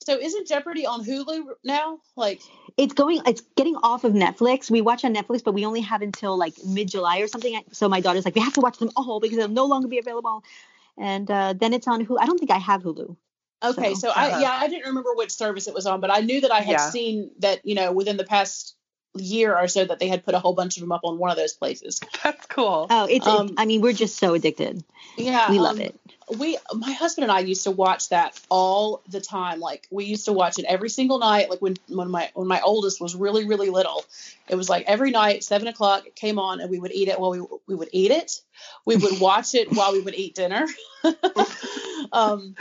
So 0.00 0.18
isn't 0.18 0.46
Jeopardy 0.48 0.86
on 0.86 1.04
Hulu 1.04 1.48
now? 1.64 1.98
Like, 2.16 2.40
It's 2.78 2.94
going 2.94 3.20
it's 3.26 3.42
getting 3.56 3.76
off 3.76 4.04
of 4.04 4.14
Netflix. 4.14 4.70
We 4.70 4.80
watch 4.80 5.04
on 5.04 5.14
Netflix, 5.14 5.44
but 5.44 5.52
we 5.52 5.66
only 5.66 5.82
have 5.82 6.00
until 6.00 6.38
like 6.38 6.54
mid 6.64 6.88
July 6.88 7.18
or 7.18 7.26
something. 7.26 7.60
So 7.72 7.90
my 7.90 8.00
daughter's 8.00 8.24
like, 8.24 8.34
we 8.36 8.40
have 8.40 8.54
to 8.54 8.60
watch 8.62 8.78
them 8.78 8.90
all 8.96 9.20
because 9.20 9.36
they'll 9.36 9.48
no 9.48 9.66
longer 9.66 9.86
be 9.88 9.98
available. 9.98 10.42
And 10.98 11.30
uh, 11.30 11.52
then 11.52 11.72
it's 11.72 11.86
on 11.88 12.04
Hulu. 12.06 12.18
I 12.20 12.26
don't 12.26 12.38
think 12.38 12.50
I 12.50 12.58
have 12.58 12.82
Hulu. 12.82 13.16
okay, 13.62 13.94
So, 13.94 14.08
so, 14.08 14.10
I 14.10 14.28
uh-huh. 14.28 14.38
yeah, 14.40 14.50
I 14.52 14.68
didn't 14.68 14.86
remember 14.86 15.14
which 15.14 15.30
service 15.32 15.68
it 15.68 15.74
was 15.74 15.86
on, 15.86 16.00
but 16.00 16.10
I 16.10 16.20
knew 16.20 16.40
that 16.40 16.50
I 16.52 16.60
had 16.60 16.72
Yeah. 16.72 16.90
seen 16.90 17.30
that 17.40 17.64
you 17.64 17.74
know 17.74 17.92
within 17.92 18.16
the 18.16 18.24
past 18.24 18.74
year 19.14 19.56
or 19.56 19.68
so 19.68 19.84
that 19.84 19.98
they 19.98 20.08
had 20.08 20.24
put 20.24 20.34
a 20.34 20.38
whole 20.38 20.54
bunch 20.54 20.76
of 20.76 20.82
them 20.82 20.92
up 20.92 21.02
on 21.04 21.18
one 21.18 21.30
of 21.30 21.36
those 21.36 21.52
places. 21.54 22.00
That's 22.24 22.46
cool. 22.46 22.86
Oh, 22.90 23.06
it's, 23.06 23.26
Um, 23.26 23.46
it's 23.48 23.54
I 23.56 23.64
mean, 23.64 23.80
we're 23.80 23.92
just 23.94 24.16
so 24.18 24.34
addicted. 24.34 24.84
Yeah, 25.16 25.50
We 25.50 25.58
love 25.58 25.76
um, 25.76 25.82
it. 25.82 25.98
We 26.38 26.58
my 26.74 26.92
husband 26.92 27.24
and 27.24 27.32
I 27.32 27.40
used 27.40 27.64
to 27.64 27.70
watch 27.70 28.08
that 28.08 28.40
all 28.48 29.02
the 29.08 29.20
time. 29.20 29.60
Like 29.60 29.86
we 29.90 30.04
used 30.04 30.24
to 30.24 30.32
watch 30.32 30.58
it 30.58 30.64
every 30.64 30.88
single 30.88 31.18
night. 31.18 31.50
Like 31.50 31.60
when 31.60 31.76
when 31.88 32.10
my 32.10 32.30
when 32.34 32.48
my 32.48 32.60
oldest 32.60 33.00
was 33.00 33.14
really 33.14 33.46
really 33.46 33.70
little, 33.70 34.04
it 34.48 34.56
was 34.56 34.68
like 34.68 34.86
every 34.86 35.10
night 35.10 35.44
seven 35.44 35.68
o'clock 35.68 36.06
it 36.06 36.16
came 36.16 36.38
on 36.38 36.60
and 36.60 36.70
we 36.70 36.78
would 36.78 36.92
eat 36.92 37.08
it 37.08 37.20
while 37.20 37.30
we 37.30 37.42
we 37.66 37.74
would 37.74 37.90
eat 37.92 38.10
it. 38.10 38.40
We 38.84 38.96
would 38.96 39.20
watch 39.20 39.54
it 39.54 39.72
while 39.72 39.92
we 39.92 40.00
would 40.00 40.14
eat 40.14 40.34
dinner. 40.34 40.66
um, 42.12 42.56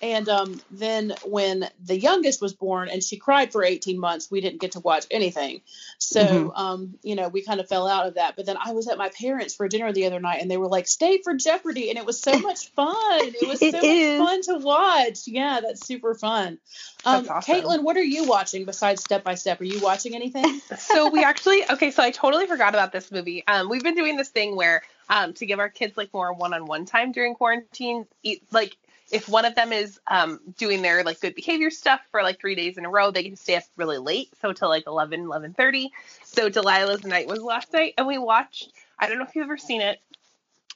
and 0.00 0.28
um, 0.28 0.60
then 0.70 1.14
when 1.24 1.68
the 1.84 1.98
youngest 1.98 2.40
was 2.40 2.52
born 2.54 2.88
and 2.88 3.02
she 3.02 3.16
cried 3.16 3.52
for 3.52 3.64
18 3.64 3.98
months, 3.98 4.30
we 4.30 4.40
didn't 4.40 4.60
get 4.60 4.72
to 4.72 4.80
watch 4.80 5.06
anything. 5.10 5.60
So, 5.98 6.22
Mhm. 6.22 6.58
um, 6.58 6.94
you 7.02 7.14
know, 7.16 7.28
we 7.28 7.42
kind 7.42 7.60
of 7.60 7.68
fell 7.68 7.86
out 7.88 8.06
of 8.06 8.14
that. 8.14 8.36
But 8.36 8.46
then 8.46 8.56
I 8.62 8.72
was 8.72 8.88
at 8.88 8.98
my 8.98 9.08
parents 9.10 9.54
for 9.54 9.68
dinner 9.68 9.92
the 9.92 10.06
other 10.06 10.20
night 10.20 10.40
and 10.40 10.50
they 10.50 10.56
were 10.56 10.68
like, 10.68 10.86
stay 10.86 11.18
for 11.22 11.34
Jeopardy. 11.34 11.90
And 11.90 11.98
it 11.98 12.06
was 12.06 12.20
so 12.20 12.38
much 12.38 12.68
fun. 12.70 12.94
It 13.22 13.48
was 13.48 13.60
It 13.62 13.72
so 13.72 13.80
is. 13.84 14.20
much 14.20 14.28
fun 14.46 14.58
to 14.58 14.64
watch. 14.64 15.26
Yeah, 15.26 15.60
that's 15.60 15.84
super 15.86 16.14
fun. 16.14 16.58
Um, 17.04 17.24
That's 17.24 17.28
awesome. 17.28 17.54
Caitlin, 17.54 17.82
what 17.82 17.96
are 17.96 18.02
you 18.02 18.24
watching 18.24 18.64
besides 18.64 19.02
Step 19.02 19.24
by 19.24 19.34
Step? 19.34 19.60
Are 19.60 19.64
you 19.64 19.80
watching 19.80 20.14
anything? 20.14 20.60
so 20.78 21.10
we 21.10 21.22
actually 21.24 21.68
okay 21.70 21.90
so 21.90 22.02
i 22.02 22.10
totally 22.10 22.46
forgot 22.46 22.74
about 22.74 22.92
this 22.92 23.10
movie 23.12 23.44
um 23.46 23.68
we've 23.68 23.82
been 23.82 23.94
doing 23.94 24.16
this 24.16 24.28
thing 24.28 24.56
where 24.56 24.82
um 25.08 25.32
to 25.34 25.46
give 25.46 25.58
our 25.58 25.68
kids 25.68 25.96
like 25.96 26.12
more 26.12 26.32
one-on-one 26.32 26.84
time 26.86 27.12
during 27.12 27.34
quarantine 27.34 28.06
eat, 28.22 28.42
like 28.50 28.76
if 29.10 29.28
one 29.28 29.44
of 29.44 29.54
them 29.54 29.72
is 29.72 29.98
um 30.08 30.40
doing 30.56 30.82
their 30.82 31.02
like 31.04 31.20
good 31.20 31.34
behavior 31.34 31.70
stuff 31.70 32.00
for 32.10 32.22
like 32.22 32.40
three 32.40 32.54
days 32.54 32.78
in 32.78 32.84
a 32.84 32.90
row 32.90 33.10
they 33.10 33.22
can 33.22 33.36
stay 33.36 33.56
up 33.56 33.62
really 33.76 33.98
late 33.98 34.30
so 34.40 34.52
till 34.52 34.68
like 34.68 34.84
11 34.86 35.24
11.30 35.24 35.88
so 36.24 36.48
delilah's 36.48 37.04
night 37.04 37.26
was 37.26 37.42
last 37.42 37.72
night 37.72 37.94
and 37.98 38.06
we 38.06 38.18
watched 38.18 38.72
i 38.98 39.08
don't 39.08 39.18
know 39.18 39.24
if 39.24 39.34
you've 39.34 39.44
ever 39.44 39.56
seen 39.56 39.80
it 39.80 40.00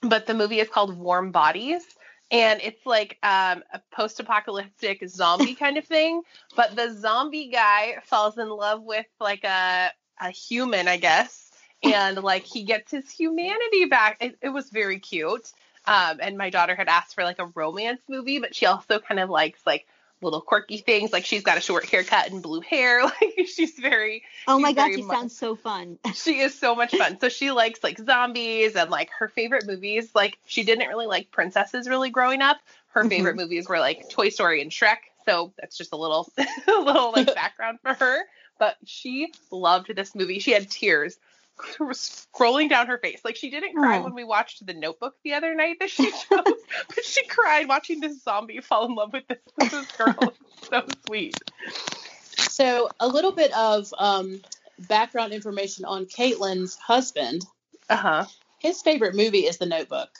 but 0.02 0.26
the 0.26 0.34
movie 0.34 0.60
is 0.60 0.68
called 0.68 0.96
warm 0.98 1.30
bodies 1.30 1.82
and 2.30 2.62
it's 2.62 2.86
like 2.86 3.18
um, 3.22 3.62
a 3.74 3.80
post-apocalyptic 3.92 5.06
zombie 5.08 5.54
kind 5.56 5.76
of 5.76 5.84
thing 5.84 6.22
but 6.56 6.74
the 6.74 6.92
zombie 6.94 7.48
guy 7.48 7.96
falls 8.04 8.38
in 8.38 8.48
love 8.48 8.82
with 8.82 9.06
like 9.20 9.44
a 9.44 9.90
a 10.22 10.30
human, 10.30 10.88
I 10.88 10.96
guess, 10.96 11.50
and 11.82 12.22
like 12.22 12.44
he 12.44 12.62
gets 12.62 12.90
his 12.90 13.10
humanity 13.10 13.86
back. 13.86 14.18
It, 14.20 14.38
it 14.40 14.48
was 14.50 14.70
very 14.70 14.98
cute. 14.98 15.52
Um, 15.86 16.18
and 16.20 16.38
my 16.38 16.50
daughter 16.50 16.74
had 16.74 16.88
asked 16.88 17.14
for 17.14 17.24
like 17.24 17.38
a 17.38 17.46
romance 17.46 18.00
movie, 18.08 18.38
but 18.38 18.54
she 18.54 18.66
also 18.66 18.98
kind 18.98 19.18
of 19.20 19.30
likes 19.30 19.60
like 19.66 19.86
little 20.22 20.40
quirky 20.40 20.78
things. 20.78 21.12
Like 21.12 21.24
she's 21.24 21.42
got 21.42 21.58
a 21.58 21.60
short 21.60 21.84
haircut 21.88 22.30
and 22.30 22.42
blue 22.42 22.60
hair. 22.60 23.02
Like 23.20 23.46
she's 23.46 23.72
very, 23.78 24.22
Oh 24.46 24.58
my 24.58 24.72
gosh, 24.72 24.92
it 24.92 25.04
mu- 25.04 25.10
sounds 25.10 25.36
so 25.36 25.56
fun. 25.56 25.98
she 26.14 26.38
is 26.38 26.58
so 26.58 26.74
much 26.74 26.94
fun. 26.96 27.18
So 27.20 27.28
she 27.28 27.50
likes 27.50 27.82
like 27.82 27.98
zombies 27.98 28.76
and 28.76 28.90
like 28.90 29.10
her 29.18 29.28
favorite 29.28 29.66
movies. 29.66 30.10
Like 30.14 30.38
she 30.46 30.62
didn't 30.62 30.88
really 30.88 31.06
like 31.06 31.30
princesses 31.30 31.88
really 31.88 32.10
growing 32.10 32.42
up. 32.42 32.58
Her 32.88 33.04
favorite 33.04 33.36
movies 33.36 33.68
were 33.68 33.78
like 33.78 34.10
Toy 34.10 34.28
Story 34.28 34.60
and 34.60 34.70
Shrek. 34.70 34.98
So 35.24 35.52
that's 35.58 35.78
just 35.78 35.92
a 35.92 35.96
little, 35.96 36.30
a 36.38 36.80
little 36.80 37.12
like 37.12 37.34
background 37.34 37.78
for 37.80 37.94
her. 37.94 38.18
But 38.58 38.76
she 38.84 39.32
loved 39.50 39.94
this 39.94 40.14
movie. 40.14 40.38
She 40.38 40.52
had 40.52 40.70
tears 40.70 41.16
scrolling 41.80 42.68
down 42.68 42.86
her 42.86 42.98
face. 42.98 43.20
Like 43.24 43.36
she 43.36 43.50
didn't 43.50 43.74
cry 43.74 43.98
Aw. 43.98 44.04
when 44.04 44.14
we 44.14 44.24
watched 44.24 44.64
The 44.66 44.74
Notebook 44.74 45.14
the 45.24 45.34
other 45.34 45.54
night 45.54 45.78
that 45.80 45.90
she 45.90 46.10
chose, 46.10 46.18
but 46.30 47.04
she 47.04 47.26
cried 47.26 47.68
watching 47.68 48.00
this 48.00 48.22
zombie 48.22 48.60
fall 48.60 48.86
in 48.86 48.94
love 48.94 49.12
with 49.12 49.26
this, 49.28 49.38
with 49.58 49.70
this 49.70 49.86
girl. 49.92 50.34
so 50.70 50.86
sweet. 51.06 51.36
So 52.38 52.88
a 53.00 53.08
little 53.08 53.32
bit 53.32 53.52
of 53.56 53.92
um, 53.98 54.40
background 54.78 55.32
information 55.32 55.84
on 55.84 56.06
Caitlin's 56.06 56.76
husband. 56.76 57.44
Uh 57.88 57.96
huh. 57.96 58.24
His 58.58 58.82
favorite 58.82 59.14
movie 59.14 59.46
is 59.46 59.58
The 59.58 59.66
Notebook. 59.66 60.10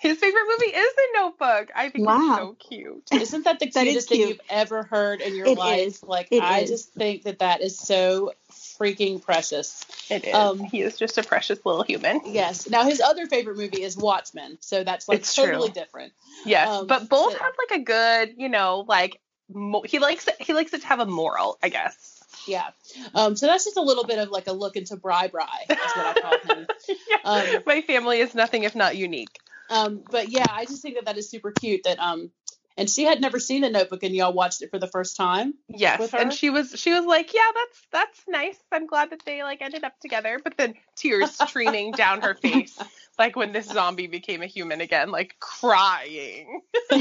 His 0.00 0.16
favorite 0.18 0.44
movie 0.48 0.72
is 0.76 0.94
The 0.94 1.06
Notebook. 1.14 1.70
I 1.74 1.88
think 1.90 2.06
Wow. 2.06 2.28
it's 2.28 2.36
so 2.38 2.56
cute. 2.68 3.08
Isn't 3.12 3.44
that 3.44 3.58
the 3.58 3.66
That 3.70 3.86
is 3.86 4.06
cutest 4.06 4.08
thing 4.08 4.20
you've 4.20 4.40
ever 4.48 4.84
heard 4.84 5.20
in 5.20 5.34
your 5.34 5.46
It 5.46 5.58
life? 5.58 5.80
is. 5.88 6.02
Like 6.02 6.28
It 6.30 6.42
I 6.42 6.60
is. 6.60 6.70
just 6.70 6.92
think 6.94 7.24
that 7.24 7.40
that 7.40 7.60
is 7.62 7.76
so 7.78 8.32
freaking 8.52 9.20
precious. 9.20 9.84
It 10.08 10.24
is. 10.24 10.34
Um, 10.34 10.60
he 10.60 10.82
is 10.82 10.96
just 10.96 11.18
a 11.18 11.22
precious 11.24 11.58
little 11.66 11.82
human. 11.82 12.20
Yes. 12.26 12.68
Now 12.70 12.84
his 12.84 13.00
other 13.00 13.26
favorite 13.26 13.56
movie 13.56 13.82
is 13.82 13.96
Watchmen, 13.96 14.58
so 14.60 14.84
that's 14.84 15.08
like 15.08 15.18
It's 15.20 15.34
true. 15.34 15.46
totally 15.46 15.70
different. 15.70 16.12
Yes, 16.44 16.68
Um, 16.68 16.86
but 16.86 17.08
both 17.08 17.32
so- 17.32 17.38
have 17.38 17.54
like 17.70 17.80
a 17.80 17.82
good, 17.82 18.34
you 18.38 18.48
know, 18.48 18.84
like 18.86 19.20
mo- 19.52 19.82
he 19.82 19.98
likes 19.98 20.28
it. 20.28 20.36
He 20.40 20.52
likes 20.54 20.72
it 20.74 20.82
to 20.82 20.86
have 20.86 21.00
a 21.00 21.06
moral, 21.06 21.58
I 21.62 21.70
guess. 21.70 22.14
Yeah. 22.46 22.68
Um, 23.14 23.36
so 23.36 23.46
that's 23.46 23.64
just 23.64 23.76
a 23.76 23.82
little 23.82 24.04
bit 24.04 24.18
of 24.18 24.30
like 24.30 24.46
a 24.46 24.52
look 24.52 24.76
into 24.76 24.94
Bri 24.96 25.26
Bri, 25.28 25.42
is 25.68 25.76
what 25.76 26.16
I 26.16 26.20
call 26.20 26.56
him. 26.56 26.66
Um, 27.24 27.62
My 27.66 27.82
family 27.82 28.20
is 28.20 28.34
nothing 28.34 28.62
if 28.62 28.74
not 28.76 28.96
unique. 28.96 29.38
Um, 29.70 30.02
but 30.10 30.28
yeah, 30.28 30.46
I 30.50 30.64
just 30.64 30.82
think 30.82 30.96
that 30.96 31.06
that 31.06 31.18
is 31.18 31.30
super 31.30 31.52
cute. 31.52 31.82
That 31.84 31.98
um, 31.98 32.30
and 32.78 32.88
she 32.88 33.02
had 33.02 33.20
never 33.20 33.40
seen 33.40 33.62
the 33.62 33.70
Notebook, 33.70 34.04
and 34.04 34.14
y'all 34.14 34.32
watched 34.32 34.62
it 34.62 34.70
for 34.70 34.78
the 34.78 34.86
first 34.86 35.16
time. 35.16 35.54
Yes, 35.68 36.14
and 36.14 36.32
she 36.32 36.48
was 36.48 36.72
she 36.76 36.92
was 36.92 37.04
like, 37.04 37.34
yeah, 37.34 37.50
that's 37.54 37.86
that's 37.90 38.20
nice. 38.28 38.58
I'm 38.70 38.86
glad 38.86 39.10
that 39.10 39.22
they 39.26 39.42
like 39.42 39.60
ended 39.60 39.84
up 39.84 39.98
together. 40.00 40.38
But 40.42 40.56
then 40.56 40.74
tears 40.96 41.32
streaming 41.48 41.90
down 41.92 42.22
her 42.22 42.34
face, 42.34 42.78
like 43.18 43.36
when 43.36 43.52
this 43.52 43.66
zombie 43.66 44.06
became 44.06 44.42
a 44.42 44.46
human 44.46 44.80
again, 44.80 45.10
like 45.10 45.36
crying. 45.40 46.62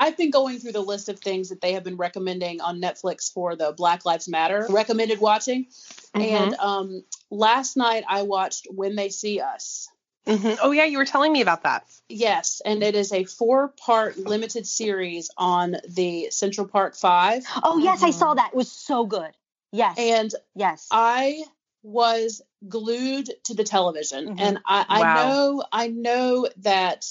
I've 0.00 0.16
been 0.16 0.30
going 0.30 0.60
through 0.60 0.72
the 0.72 0.80
list 0.80 1.08
of 1.08 1.18
things 1.18 1.48
that 1.48 1.60
they 1.60 1.72
have 1.72 1.82
been 1.82 1.96
recommending 1.96 2.60
on 2.60 2.80
Netflix 2.80 3.32
for 3.32 3.56
the 3.56 3.72
Black 3.76 4.04
Lives 4.04 4.28
Matter 4.28 4.66
recommended 4.70 5.20
watching. 5.20 5.66
And 6.14 6.54
um, 6.54 7.02
last 7.30 7.76
night 7.76 8.04
I 8.08 8.22
watched 8.22 8.68
When 8.70 8.94
They 8.94 9.08
See 9.08 9.40
Us. 9.40 9.88
Mhm. 10.28 10.58
oh 10.62 10.70
yeah, 10.72 10.84
you 10.84 10.98
were 10.98 11.04
telling 11.06 11.32
me 11.32 11.40
about 11.40 11.62
that. 11.62 11.84
Yes, 12.08 12.60
and 12.64 12.82
it 12.82 12.94
is 12.94 13.12
a 13.12 13.24
four-part 13.24 14.18
limited 14.18 14.66
series 14.66 15.30
on 15.36 15.76
the 15.88 16.30
Central 16.30 16.66
Park 16.68 16.96
Five. 16.96 17.44
Oh 17.62 17.78
yes, 17.78 18.02
I 18.02 18.10
saw 18.10 18.34
that. 18.34 18.50
It 18.52 18.56
was 18.56 18.70
so 18.70 19.06
good. 19.06 19.30
Yes. 19.72 19.96
And 19.98 20.34
yes. 20.54 20.86
I 20.90 21.44
was 21.82 22.42
glued 22.68 23.30
to 23.44 23.54
the 23.54 23.64
television, 23.64 24.28
Mhm. 24.28 24.40
and 24.40 24.58
I, 24.66 24.84
I 24.88 25.00
Wow. 25.00 25.14
know 25.14 25.64
I 25.72 25.88
know 25.88 26.48
that 26.58 27.06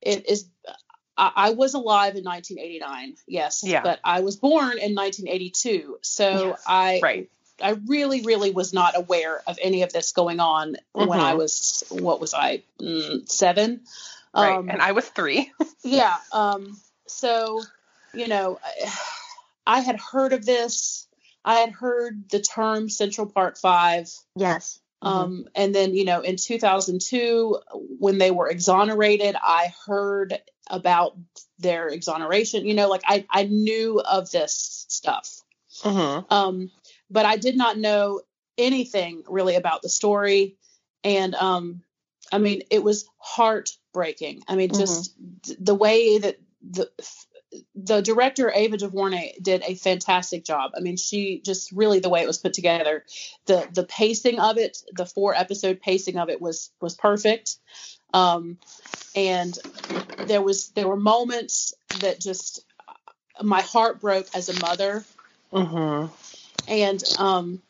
it 0.00 0.28
is. 0.28 0.46
I, 1.16 1.30
I 1.36 1.50
was 1.50 1.74
alive 1.74 2.16
in 2.16 2.24
1989, 2.24 3.14
yes, 3.28 3.62
Yeah. 3.64 3.82
but 3.82 4.00
I 4.02 4.20
was 4.20 4.34
born 4.36 4.78
in 4.78 4.94
1982, 4.94 5.98
so 6.02 6.48
Yes, 6.48 6.62
I 6.66 6.98
Right. 7.00 7.30
I 7.62 7.76
really 7.86 8.22
really 8.22 8.50
was 8.50 8.72
not 8.72 8.96
aware 8.96 9.42
of 9.46 9.58
any 9.62 9.82
of 9.82 9.92
this 9.92 10.12
going 10.12 10.40
on 10.40 10.76
when 10.92 11.20
I 11.20 11.32
Mhm. 11.34 11.38
was 11.38 11.84
what 11.90 12.20
was 12.20 12.34
I 12.34 12.62
mm, 12.80 13.28
seven, 13.28 13.80
Right. 14.34 14.56
Um, 14.56 14.68
and 14.68 14.82
I 14.82 14.92
was 14.92 15.06
three. 15.08 15.52
yeah. 15.84 16.16
Um, 16.32 16.76
so, 17.06 17.62
you 18.12 18.26
know, 18.26 18.58
I, 18.64 18.92
I 19.78 19.80
had 19.80 19.96
heard 20.00 20.32
of 20.32 20.44
this. 20.44 21.06
I 21.44 21.56
had 21.60 21.70
heard 21.70 22.28
the 22.30 22.40
term 22.40 22.88
Central 22.88 23.26
Park 23.28 23.56
Five. 23.58 24.10
yes. 24.34 24.80
Um, 25.02 25.46
and 25.54 25.74
then, 25.74 25.94
you 25.94 26.06
know, 26.06 26.22
in 26.22 26.36
2002, 26.36 27.58
when 27.98 28.16
they 28.16 28.30
were 28.30 28.48
exonerated, 28.48 29.36
I 29.36 29.72
heard 29.86 30.40
about 30.68 31.14
their 31.58 31.88
exoneration. 31.88 32.66
You 32.66 32.72
know, 32.74 32.88
like 32.88 33.02
I, 33.06 33.26
I 33.28 33.42
knew 33.44 34.00
of 34.00 34.30
this 34.30 34.86
stuff. 34.88 35.42
Mm-hmm. 35.82 36.32
Um, 36.32 36.70
but 37.10 37.26
I 37.26 37.36
did 37.36 37.56
not 37.56 37.78
know 37.78 38.20
anything 38.58 39.22
really 39.28 39.56
about 39.56 39.82
the 39.82 39.88
story. 39.88 40.56
And 41.02 41.34
um, 41.34 41.82
I 42.32 42.38
mean, 42.38 42.62
it 42.70 42.82
was 42.82 43.06
heartbreaking. 43.18 44.42
I 44.48 44.56
mean, 44.56 44.72
just 44.72 45.14
th- 45.42 45.58
the 45.60 45.74
way 45.74 46.18
that 46.18 46.38
the 46.68 46.90
the 47.76 48.00
director 48.00 48.50
Ava 48.52 48.76
DuVernay 48.76 49.34
did 49.40 49.62
a 49.64 49.76
fantastic 49.76 50.44
job. 50.44 50.72
I 50.76 50.80
mean, 50.80 50.96
she 50.96 51.40
just 51.44 51.70
really 51.70 52.00
the 52.00 52.08
way 52.08 52.22
it 52.22 52.26
was 52.26 52.38
put 52.38 52.54
together, 52.54 53.04
the 53.46 53.68
the 53.72 53.84
pacing 53.84 54.40
of 54.40 54.58
it, 54.58 54.78
the 54.92 55.06
four 55.06 55.34
episode 55.34 55.80
pacing 55.80 56.18
of 56.18 56.30
it 56.30 56.40
was 56.40 56.70
was 56.80 56.94
perfect. 56.94 57.56
Um, 58.12 58.58
and 59.14 59.56
there 60.26 60.42
was 60.42 60.70
there 60.70 60.88
were 60.88 60.96
moments 60.96 61.74
that 62.00 62.20
just 62.20 62.64
my 63.42 63.60
heart 63.60 64.00
broke 64.00 64.28
as 64.34 64.48
a 64.48 64.60
mother 64.60 65.04
Mm-hmm. 65.54 66.12
And 66.68 67.02
um 67.18 67.60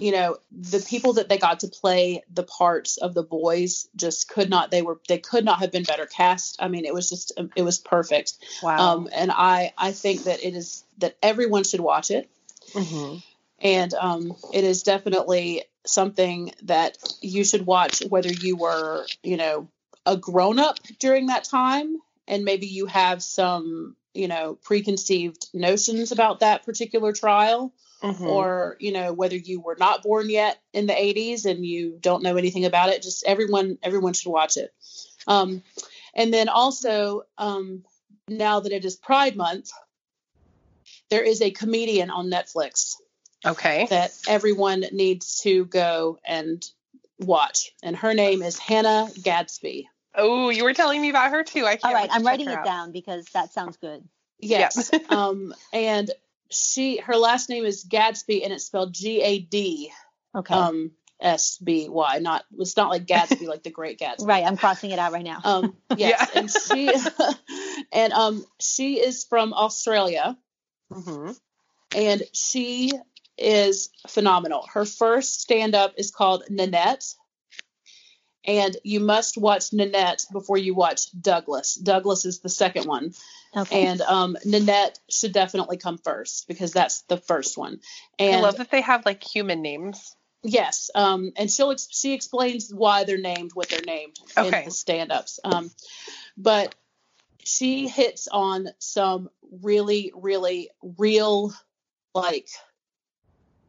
you 0.00 0.12
know 0.12 0.36
the 0.52 0.84
people 0.88 1.14
that 1.14 1.28
they 1.28 1.38
got 1.38 1.60
to 1.60 1.68
play 1.68 2.22
the 2.32 2.42
parts 2.42 2.96
of 2.98 3.14
the 3.14 3.22
boys 3.22 3.88
just 3.96 4.28
could 4.28 4.50
not 4.50 4.70
they 4.70 4.82
were 4.82 5.00
they 5.08 5.18
could 5.18 5.44
not 5.44 5.60
have 5.60 5.72
been 5.72 5.82
better 5.82 6.06
cast 6.06 6.56
i 6.60 6.68
mean 6.68 6.84
it 6.84 6.94
was 6.94 7.08
just 7.08 7.32
it 7.56 7.62
was 7.62 7.78
perfect 7.78 8.34
Wow. 8.62 8.76
um 8.96 9.08
and 9.12 9.30
i 9.32 9.72
i 9.76 9.92
think 9.92 10.24
that 10.24 10.44
it 10.44 10.54
is 10.54 10.84
that 10.98 11.16
everyone 11.22 11.64
should 11.64 11.80
watch 11.80 12.10
it 12.10 12.30
mm-hmm. 12.72 13.18
and 13.60 13.94
um 13.94 14.34
it 14.52 14.64
is 14.64 14.82
definitely 14.82 15.64
something 15.84 16.52
that 16.64 16.98
you 17.20 17.44
should 17.44 17.66
watch 17.66 18.02
whether 18.08 18.32
you 18.32 18.56
were 18.56 19.06
you 19.22 19.36
know 19.36 19.68
a 20.06 20.16
grown 20.16 20.58
up 20.58 20.78
during 20.98 21.26
that 21.26 21.44
time 21.44 21.96
and 22.26 22.44
maybe 22.44 22.66
you 22.66 22.86
have 22.86 23.22
some 23.22 23.96
you 24.14 24.28
know 24.28 24.58
preconceived 24.62 25.48
notions 25.52 26.12
about 26.12 26.40
that 26.40 26.64
particular 26.64 27.12
trial 27.12 27.72
Mm-hmm. 28.02 28.26
or 28.26 28.76
you 28.78 28.92
know 28.92 29.12
whether 29.12 29.34
you 29.34 29.58
were 29.60 29.76
not 29.76 30.04
born 30.04 30.30
yet 30.30 30.62
in 30.72 30.86
the 30.86 30.92
80s 30.92 31.46
and 31.46 31.66
you 31.66 31.98
don't 32.00 32.22
know 32.22 32.36
anything 32.36 32.64
about 32.64 32.90
it 32.90 33.02
just 33.02 33.24
everyone 33.26 33.76
everyone 33.82 34.12
should 34.12 34.30
watch 34.30 34.56
it 34.56 34.72
um, 35.26 35.64
and 36.14 36.32
then 36.32 36.48
also 36.48 37.22
um, 37.38 37.82
now 38.28 38.60
that 38.60 38.70
it 38.70 38.84
is 38.84 38.94
pride 38.94 39.34
month 39.34 39.72
there 41.10 41.24
is 41.24 41.42
a 41.42 41.50
comedian 41.50 42.08
on 42.10 42.30
netflix 42.30 42.94
okay. 43.44 43.88
that 43.90 44.12
everyone 44.28 44.84
needs 44.92 45.40
to 45.40 45.64
go 45.64 46.20
and 46.24 46.64
watch 47.18 47.72
and 47.82 47.96
her 47.96 48.14
name 48.14 48.42
is 48.42 48.60
hannah 48.60 49.08
gadsby 49.20 49.88
Oh, 50.14 50.50
you 50.50 50.64
were 50.64 50.74
telling 50.74 51.00
me 51.00 51.10
about 51.10 51.30
her 51.30 51.44
too. 51.44 51.64
I 51.64 51.76
can't. 51.76 51.84
All 51.84 51.92
right, 51.92 52.02
wait 52.02 52.08
to 52.08 52.14
I'm 52.14 52.22
check 52.22 52.26
writing 52.26 52.48
it 52.48 52.58
out. 52.58 52.64
down 52.64 52.92
because 52.92 53.24
that 53.34 53.52
sounds 53.52 53.76
good. 53.76 54.02
yes 54.40 54.90
um, 55.10 55.54
and 55.72 56.10
she 56.50 56.98
her 56.98 57.16
last 57.16 57.48
name 57.48 57.64
is 57.64 57.84
gadsby 57.84 58.42
and 58.44 58.52
it's 58.52 58.64
spelled 58.66 58.92
g-a-d 58.94 59.90
Okay. 60.34 60.54
um 60.54 60.90
S 61.20 61.58
B 61.58 61.88
Y, 61.88 62.18
not 62.20 62.44
it's 62.58 62.76
not 62.76 62.90
like 62.90 63.04
Gatsby, 63.04 63.48
like 63.48 63.64
the 63.64 63.70
Great 63.70 63.98
Gatsby. 64.00 64.24
right, 64.28 64.44
I'm 64.46 64.56
crossing 64.56 64.92
it 64.92 65.00
out 65.00 65.10
right 65.12 65.24
now. 65.24 65.40
Um, 65.42 65.76
yes, 65.96 66.30
Yeah. 66.32 66.40
and 66.40 66.48
she 66.50 66.94
and 67.92 68.12
um 68.12 68.44
she 68.60 69.00
is 69.00 69.24
from 69.24 69.52
Australia, 69.52 70.38
Mm-hmm. 70.92 71.32
and 71.96 72.22
she 72.32 72.92
is 73.36 73.90
phenomenal. 74.06 74.64
Her 74.72 74.84
first 74.84 75.40
stand 75.40 75.74
up 75.74 75.94
is 75.96 76.12
called 76.12 76.44
Nanette, 76.50 77.04
and 78.44 78.76
you 78.84 79.00
must 79.00 79.36
watch 79.36 79.72
Nanette 79.72 80.24
before 80.32 80.56
you 80.58 80.74
watch 80.74 81.06
Douglas. 81.20 81.74
Douglas 81.74 82.24
is 82.24 82.38
the 82.40 82.48
second 82.48 82.86
one, 82.86 83.12
okay. 83.56 83.86
and 83.86 84.00
um, 84.02 84.36
Nanette 84.44 84.98
should 85.10 85.32
definitely 85.32 85.76
come 85.76 85.98
first 85.98 86.48
because 86.48 86.72
that's 86.72 87.02
the 87.02 87.16
first 87.16 87.56
one. 87.56 87.80
And 88.18 88.36
I 88.36 88.40
love 88.40 88.56
that 88.56 88.70
they 88.70 88.80
have 88.80 89.04
like 89.06 89.22
human 89.22 89.62
names. 89.62 90.14
Yes, 90.42 90.90
um, 90.94 91.32
and 91.36 91.50
she'll 91.50 91.72
ex- 91.72 91.88
she 91.90 92.14
explains 92.14 92.72
why 92.72 93.04
they're 93.04 93.18
named 93.18 93.52
what 93.54 93.68
they're 93.68 93.80
named 93.84 94.18
Okay. 94.36 94.58
in 94.60 94.64
the 94.66 94.70
stand-ups. 94.70 95.40
Um, 95.42 95.70
but 96.36 96.74
she 97.42 97.88
hits 97.88 98.28
on 98.28 98.68
some 98.78 99.30
really, 99.62 100.12
really 100.14 100.70
real, 100.96 101.52
like 102.14 102.48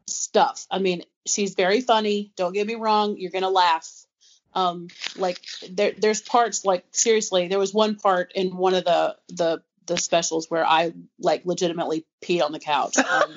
stuff. 0.06 0.66
I 0.70 0.78
mean, 0.78 1.02
she's 1.26 1.54
very 1.54 1.80
funny. 1.80 2.32
Don't 2.36 2.52
get 2.52 2.66
me 2.66 2.76
wrong; 2.76 3.16
you're 3.18 3.32
gonna 3.32 3.50
laugh. 3.50 3.88
Um, 4.52 4.88
like 5.16 5.40
there, 5.70 5.92
there's 5.96 6.22
parts 6.22 6.64
like 6.64 6.84
seriously. 6.92 7.48
There 7.48 7.58
was 7.58 7.74
one 7.74 7.96
part 7.96 8.32
in 8.34 8.56
one 8.56 8.74
of 8.74 8.84
the 8.84 9.16
the 9.28 9.62
the 9.90 9.98
specials 9.98 10.48
where 10.48 10.64
I 10.64 10.92
like 11.18 11.44
legitimately 11.44 12.06
peed 12.22 12.42
on 12.42 12.52
the 12.52 12.60
couch. 12.60 12.96
Um, 12.96 13.30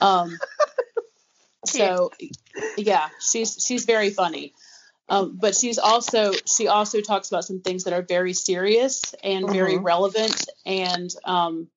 um 0.00 0.38
so 1.64 2.10
yeah 2.76 3.08
she's 3.20 3.56
she's 3.66 3.84
very 3.84 4.10
funny 4.10 4.52
Um, 5.10 5.38
but 5.40 5.56
she's 5.56 5.78
also 5.78 6.32
she 6.44 6.68
also 6.68 7.00
talks 7.00 7.28
about 7.30 7.44
some 7.44 7.60
things 7.62 7.84
that 7.84 7.94
are 7.94 8.02
very 8.02 8.34
serious 8.34 9.00
and 9.24 9.48
very 9.50 9.78
Mhm. 9.78 9.84
relevant 9.84 10.36
and 10.66 11.10
um, 11.24 11.68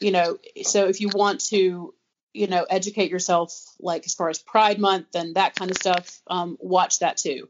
you 0.00 0.10
know 0.10 0.38
so 0.62 0.88
if 0.88 1.00
you 1.00 1.08
want 1.14 1.38
to 1.52 1.94
you 2.34 2.46
know 2.48 2.66
educate 2.68 3.10
yourself 3.12 3.50
like 3.78 4.04
as 4.06 4.14
far 4.14 4.28
as 4.28 4.40
Pride 4.42 4.78
Month 4.80 5.14
and 5.14 5.36
that 5.36 5.54
kind 5.54 5.70
of 5.70 5.76
stuff, 5.76 6.20
um, 6.26 6.56
watch 6.60 6.98
that 6.98 7.16
too. 7.16 7.48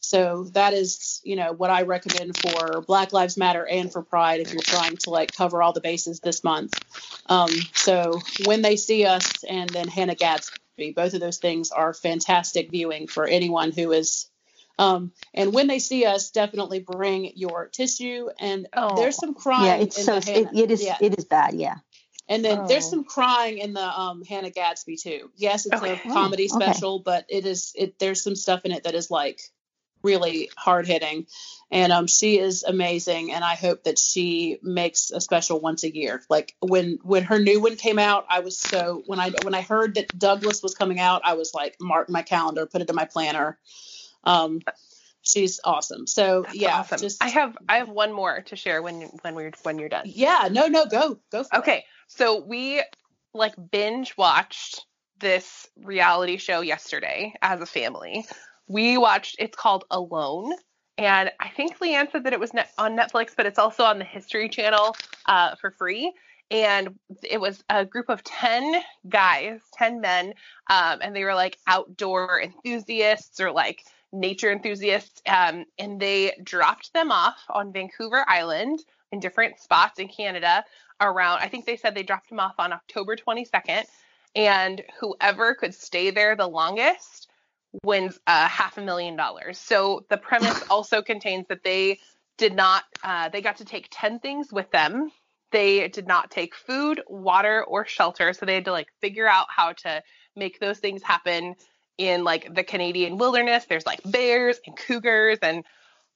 So 0.00 0.44
that 0.52 0.72
is 0.74 1.20
you 1.24 1.36
know 1.36 1.52
what 1.52 1.70
I 1.70 1.82
recommend 1.82 2.36
for 2.36 2.80
Black 2.82 3.12
Lives 3.12 3.36
Matter 3.36 3.66
and 3.66 3.92
for 3.92 4.02
Pride 4.02 4.40
if 4.40 4.52
you're 4.52 4.62
trying 4.62 4.96
to 4.98 5.10
like 5.10 5.34
cover 5.34 5.62
all 5.62 5.72
the 5.72 5.80
bases 5.80 6.20
this 6.20 6.44
month. 6.44 6.72
Um, 7.26 7.50
so 7.74 8.20
when 8.44 8.62
they 8.62 8.76
see 8.76 9.04
us 9.04 9.44
and 9.44 9.68
then 9.70 9.88
Hannah 9.88 10.14
Gadsby, 10.14 10.92
both 10.94 11.14
of 11.14 11.20
those 11.20 11.38
things 11.38 11.70
are 11.72 11.92
fantastic 11.92 12.70
viewing 12.70 13.06
for 13.06 13.26
anyone 13.26 13.72
who 13.72 13.92
is. 13.92 14.30
Um, 14.78 15.10
and 15.34 15.52
when 15.52 15.66
they 15.66 15.80
see 15.80 16.04
us, 16.06 16.30
definitely 16.30 16.78
bring 16.78 17.32
your 17.34 17.66
tissue. 17.66 18.28
And 18.38 18.68
Oh. 18.72 18.94
there's 18.96 19.16
some 19.16 19.34
crying. 19.34 19.64
yeah, 19.66 19.74
it's 19.74 19.98
in 19.98 20.04
so 20.04 20.20
the 20.20 20.40
it, 20.40 20.48
it 20.54 20.70
is 20.70 20.82
yeah. 20.84 20.96
it 21.00 21.18
is 21.18 21.24
bad. 21.24 21.54
Yeah. 21.54 21.78
And 22.28 22.44
then 22.44 22.66
there's 22.68 22.86
Oh. 22.86 22.90
some 22.90 23.04
crying 23.04 23.58
in 23.58 23.72
the 23.72 23.82
um, 23.82 24.22
Hannah 24.22 24.50
Gadsby 24.50 24.96
too. 24.96 25.30
Yes, 25.36 25.66
it's 25.66 25.82
Okay. 25.82 25.94
a 25.94 26.12
comedy 26.12 26.48
Oh, 26.52 26.56
okay. 26.56 26.66
special, 26.72 27.00
but 27.00 27.26
it 27.28 27.44
is 27.44 27.72
it. 27.74 27.98
There's 27.98 28.22
some 28.22 28.36
stuff 28.36 28.64
in 28.64 28.70
it 28.70 28.84
that 28.84 28.94
is 28.94 29.10
like 29.10 29.40
really 30.02 30.50
hard 30.56 30.86
hitting, 30.86 31.26
and 31.70 31.92
um, 31.92 32.06
she 32.06 32.38
is 32.38 32.62
amazing. 32.64 33.32
And 33.32 33.44
I 33.44 33.54
hope 33.54 33.84
that 33.84 33.98
she 33.98 34.58
makes 34.62 35.10
a 35.10 35.20
special 35.20 35.60
once 35.60 35.84
a 35.84 35.94
year. 35.94 36.22
Like 36.28 36.54
when 36.60 36.98
when 37.02 37.24
her 37.24 37.38
new 37.38 37.60
one 37.60 37.76
came 37.76 37.98
out, 37.98 38.26
I 38.28 38.40
was 38.40 38.58
so 38.58 39.02
when 39.06 39.20
I 39.20 39.32
when 39.42 39.54
I 39.54 39.62
heard 39.62 39.94
that 39.94 40.18
Douglas 40.18 40.62
was 40.62 40.74
coming 40.74 41.00
out, 41.00 41.22
I 41.24 41.34
was 41.34 41.54
like, 41.54 41.76
mark 41.80 42.08
my 42.08 42.22
calendar, 42.22 42.66
put 42.66 42.82
it 42.82 42.90
in 42.90 42.96
my 42.96 43.04
planner. 43.04 43.58
Um, 44.24 44.60
she's 45.22 45.60
awesome. 45.64 46.06
So 46.06 46.42
That's 46.42 46.56
yeah, 46.56 46.78
awesome. 46.78 47.00
just 47.00 47.22
I 47.22 47.28
have 47.28 47.56
I 47.68 47.78
have 47.78 47.88
one 47.88 48.12
more 48.12 48.42
to 48.42 48.56
share 48.56 48.82
when 48.82 49.02
when 49.22 49.34
we're 49.34 49.52
when 49.62 49.78
you're 49.78 49.88
done. 49.88 50.04
yeah, 50.06 50.48
no, 50.50 50.66
no, 50.66 50.86
go 50.86 51.18
go 51.30 51.44
for 51.44 51.56
it. 51.56 51.58
Okay, 51.58 51.84
so 52.08 52.42
we 52.44 52.82
like 53.34 53.54
binge 53.70 54.16
watched 54.16 54.84
this 55.20 55.68
reality 55.82 56.36
show 56.36 56.60
yesterday 56.60 57.34
as 57.42 57.60
a 57.60 57.66
family. 57.66 58.26
We 58.68 58.98
watched 58.98 59.36
it's 59.38 59.56
called 59.56 59.84
Alone, 59.90 60.52
and 60.98 61.30
I 61.40 61.48
think 61.48 61.78
Leanne 61.78 62.10
said 62.10 62.24
that 62.24 62.32
it 62.32 62.40
was 62.40 62.52
net, 62.52 62.70
on 62.76 62.96
Netflix, 62.96 63.30
but 63.36 63.46
it's 63.46 63.58
also 63.58 63.84
on 63.84 63.98
the 63.98 64.04
History 64.04 64.48
Channel 64.48 64.96
uh, 65.26 65.54
for 65.54 65.70
free. 65.70 66.12
And 66.50 66.98
it 67.22 67.40
was 67.40 67.62
a 67.68 67.84
group 67.84 68.08
of 68.08 68.24
10 68.24 68.82
guys, 69.08 69.60
10 69.74 70.00
men, 70.00 70.32
um, 70.70 70.98
and 71.02 71.14
they 71.14 71.24
were 71.24 71.34
like 71.34 71.58
outdoor 71.66 72.40
enthusiasts 72.40 73.38
or 73.38 73.52
like 73.52 73.84
nature 74.12 74.50
enthusiasts. 74.50 75.22
Um, 75.26 75.66
and 75.78 76.00
they 76.00 76.32
dropped 76.42 76.92
them 76.94 77.12
off 77.12 77.38
on 77.50 77.72
Vancouver 77.72 78.24
Island 78.26 78.80
in 79.12 79.20
different 79.20 79.60
spots 79.60 79.98
in 79.98 80.08
Canada 80.08 80.64
around, 81.00 81.38
I 81.38 81.48
think 81.48 81.64
they 81.64 81.76
said 81.76 81.94
they 81.94 82.02
dropped 82.02 82.28
them 82.28 82.40
off 82.40 82.54
on 82.58 82.72
October 82.72 83.14
22nd. 83.14 83.84
And 84.34 84.82
whoever 85.00 85.54
could 85.54 85.74
stay 85.74 86.10
there 86.10 86.34
the 86.34 86.48
longest 86.48 87.27
wins 87.82 88.18
uh, 88.26 88.48
half 88.48 88.78
a 88.78 88.80
million 88.80 89.16
dollars. 89.16 89.58
So 89.58 90.04
the 90.08 90.16
premise 90.16 90.62
also 90.70 91.02
contains 91.02 91.46
that 91.48 91.62
they 91.64 91.98
did 92.36 92.54
not, 92.54 92.84
uh, 93.02 93.28
they 93.28 93.40
got 93.40 93.58
to 93.58 93.64
take 93.64 93.88
10 93.90 94.20
things 94.20 94.52
with 94.52 94.70
them. 94.70 95.10
They 95.50 95.88
did 95.88 96.06
not 96.06 96.30
take 96.30 96.54
food, 96.54 97.02
water, 97.08 97.64
or 97.64 97.86
shelter. 97.86 98.32
So 98.32 98.46
they 98.46 98.54
had 98.54 98.66
to 98.66 98.72
like 98.72 98.88
figure 99.00 99.28
out 99.28 99.46
how 99.48 99.72
to 99.72 100.02
make 100.36 100.60
those 100.60 100.78
things 100.78 101.02
happen 101.02 101.56
in 101.96 102.22
like 102.22 102.54
the 102.54 102.62
Canadian 102.62 103.18
wilderness. 103.18 103.64
There's 103.64 103.86
like 103.86 104.00
bears 104.04 104.60
and 104.66 104.76
cougars, 104.76 105.38
and 105.42 105.64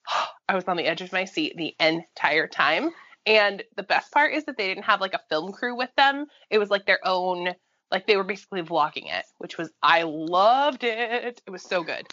I 0.49 0.55
was 0.55 0.65
on 0.65 0.77
the 0.77 0.87
edge 0.87 1.01
of 1.01 1.13
my 1.13 1.25
seat 1.25 1.57
the 1.57 1.75
entire 1.81 2.47
time. 2.47 2.91
And 3.27 3.63
the 3.77 3.83
best 3.83 4.11
part 4.13 4.33
is 4.33 4.45
that 4.45 4.57
they 4.57 4.67
didn't 4.67 4.85
have 4.85 5.01
like 5.01 5.15
a 5.15 5.21
film 5.29 5.53
crew 5.53 5.77
with 5.77 5.91
them. 5.97 6.27
It 6.51 6.59
was 6.59 6.71
like 6.71 6.87
their 6.87 7.01
own, 7.05 7.55
like 7.93 8.07
they 8.07 8.17
were 8.17 8.25
basically 8.25 8.63
vlogging 8.63 9.13
it, 9.13 9.25
which 9.39 9.59
was 9.59 9.71
I 9.83 10.03
loved 10.03 10.83
it. 10.83 11.41
It 11.47 11.51
was 11.51 11.63
so 11.63 11.85
good. 11.85 12.09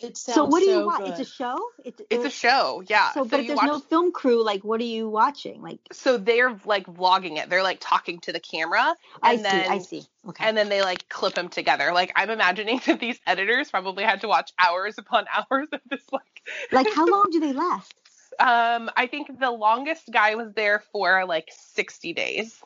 It 0.00 0.16
sounds 0.16 0.36
So 0.36 0.44
what 0.44 0.60
do 0.60 0.66
you 0.66 0.76
so 0.76 0.86
watch? 0.86 1.00
good. 1.00 1.08
It's 1.10 1.20
a 1.20 1.24
show. 1.24 1.58
It's, 1.84 2.02
It's 2.08 2.24
a 2.24 2.30
show, 2.30 2.84
yeah. 2.86 3.10
So, 3.12 3.24
but 3.24 3.40
if 3.40 3.48
there's 3.48 3.56
watch, 3.56 3.66
no 3.66 3.78
film 3.80 4.12
crew, 4.12 4.44
like, 4.44 4.62
what 4.62 4.80
are 4.80 4.84
you 4.84 5.08
watching? 5.08 5.60
Like, 5.60 5.80
so 5.92 6.16
they're 6.18 6.56
like 6.64 6.86
vlogging 6.86 7.36
it. 7.38 7.50
They're 7.50 7.64
like 7.64 7.78
talking 7.80 8.20
to 8.20 8.32
the 8.32 8.38
camera, 8.38 8.94
I 9.20 9.30
and 9.30 9.38
see, 9.40 9.44
then 9.44 9.70
I 9.70 9.78
see. 9.78 10.04
Okay. 10.28 10.46
and 10.46 10.56
then 10.56 10.68
they 10.68 10.82
like 10.82 11.08
clip 11.08 11.34
them 11.34 11.48
together. 11.48 11.92
Like 11.92 12.12
I'm 12.14 12.30
imagining 12.30 12.80
that 12.86 13.00
these 13.00 13.18
editors 13.26 13.70
probably 13.70 14.04
had 14.04 14.20
to 14.20 14.28
watch 14.28 14.52
hours 14.58 14.98
upon 14.98 15.26
hours 15.50 15.68
of 15.72 15.80
this 15.90 16.04
like 16.12 16.22
like, 16.70 16.90
how 16.90 17.06
long 17.10 17.30
do 17.32 17.40
they 17.40 17.52
last? 17.52 17.94
um 18.38 18.90
I 18.96 19.08
think 19.10 19.38
the 19.40 19.50
longest 19.50 20.04
guy 20.12 20.36
was 20.36 20.52
there 20.54 20.82
for 20.92 21.24
like 21.26 21.48
60 21.74 22.12
days. 22.12 22.62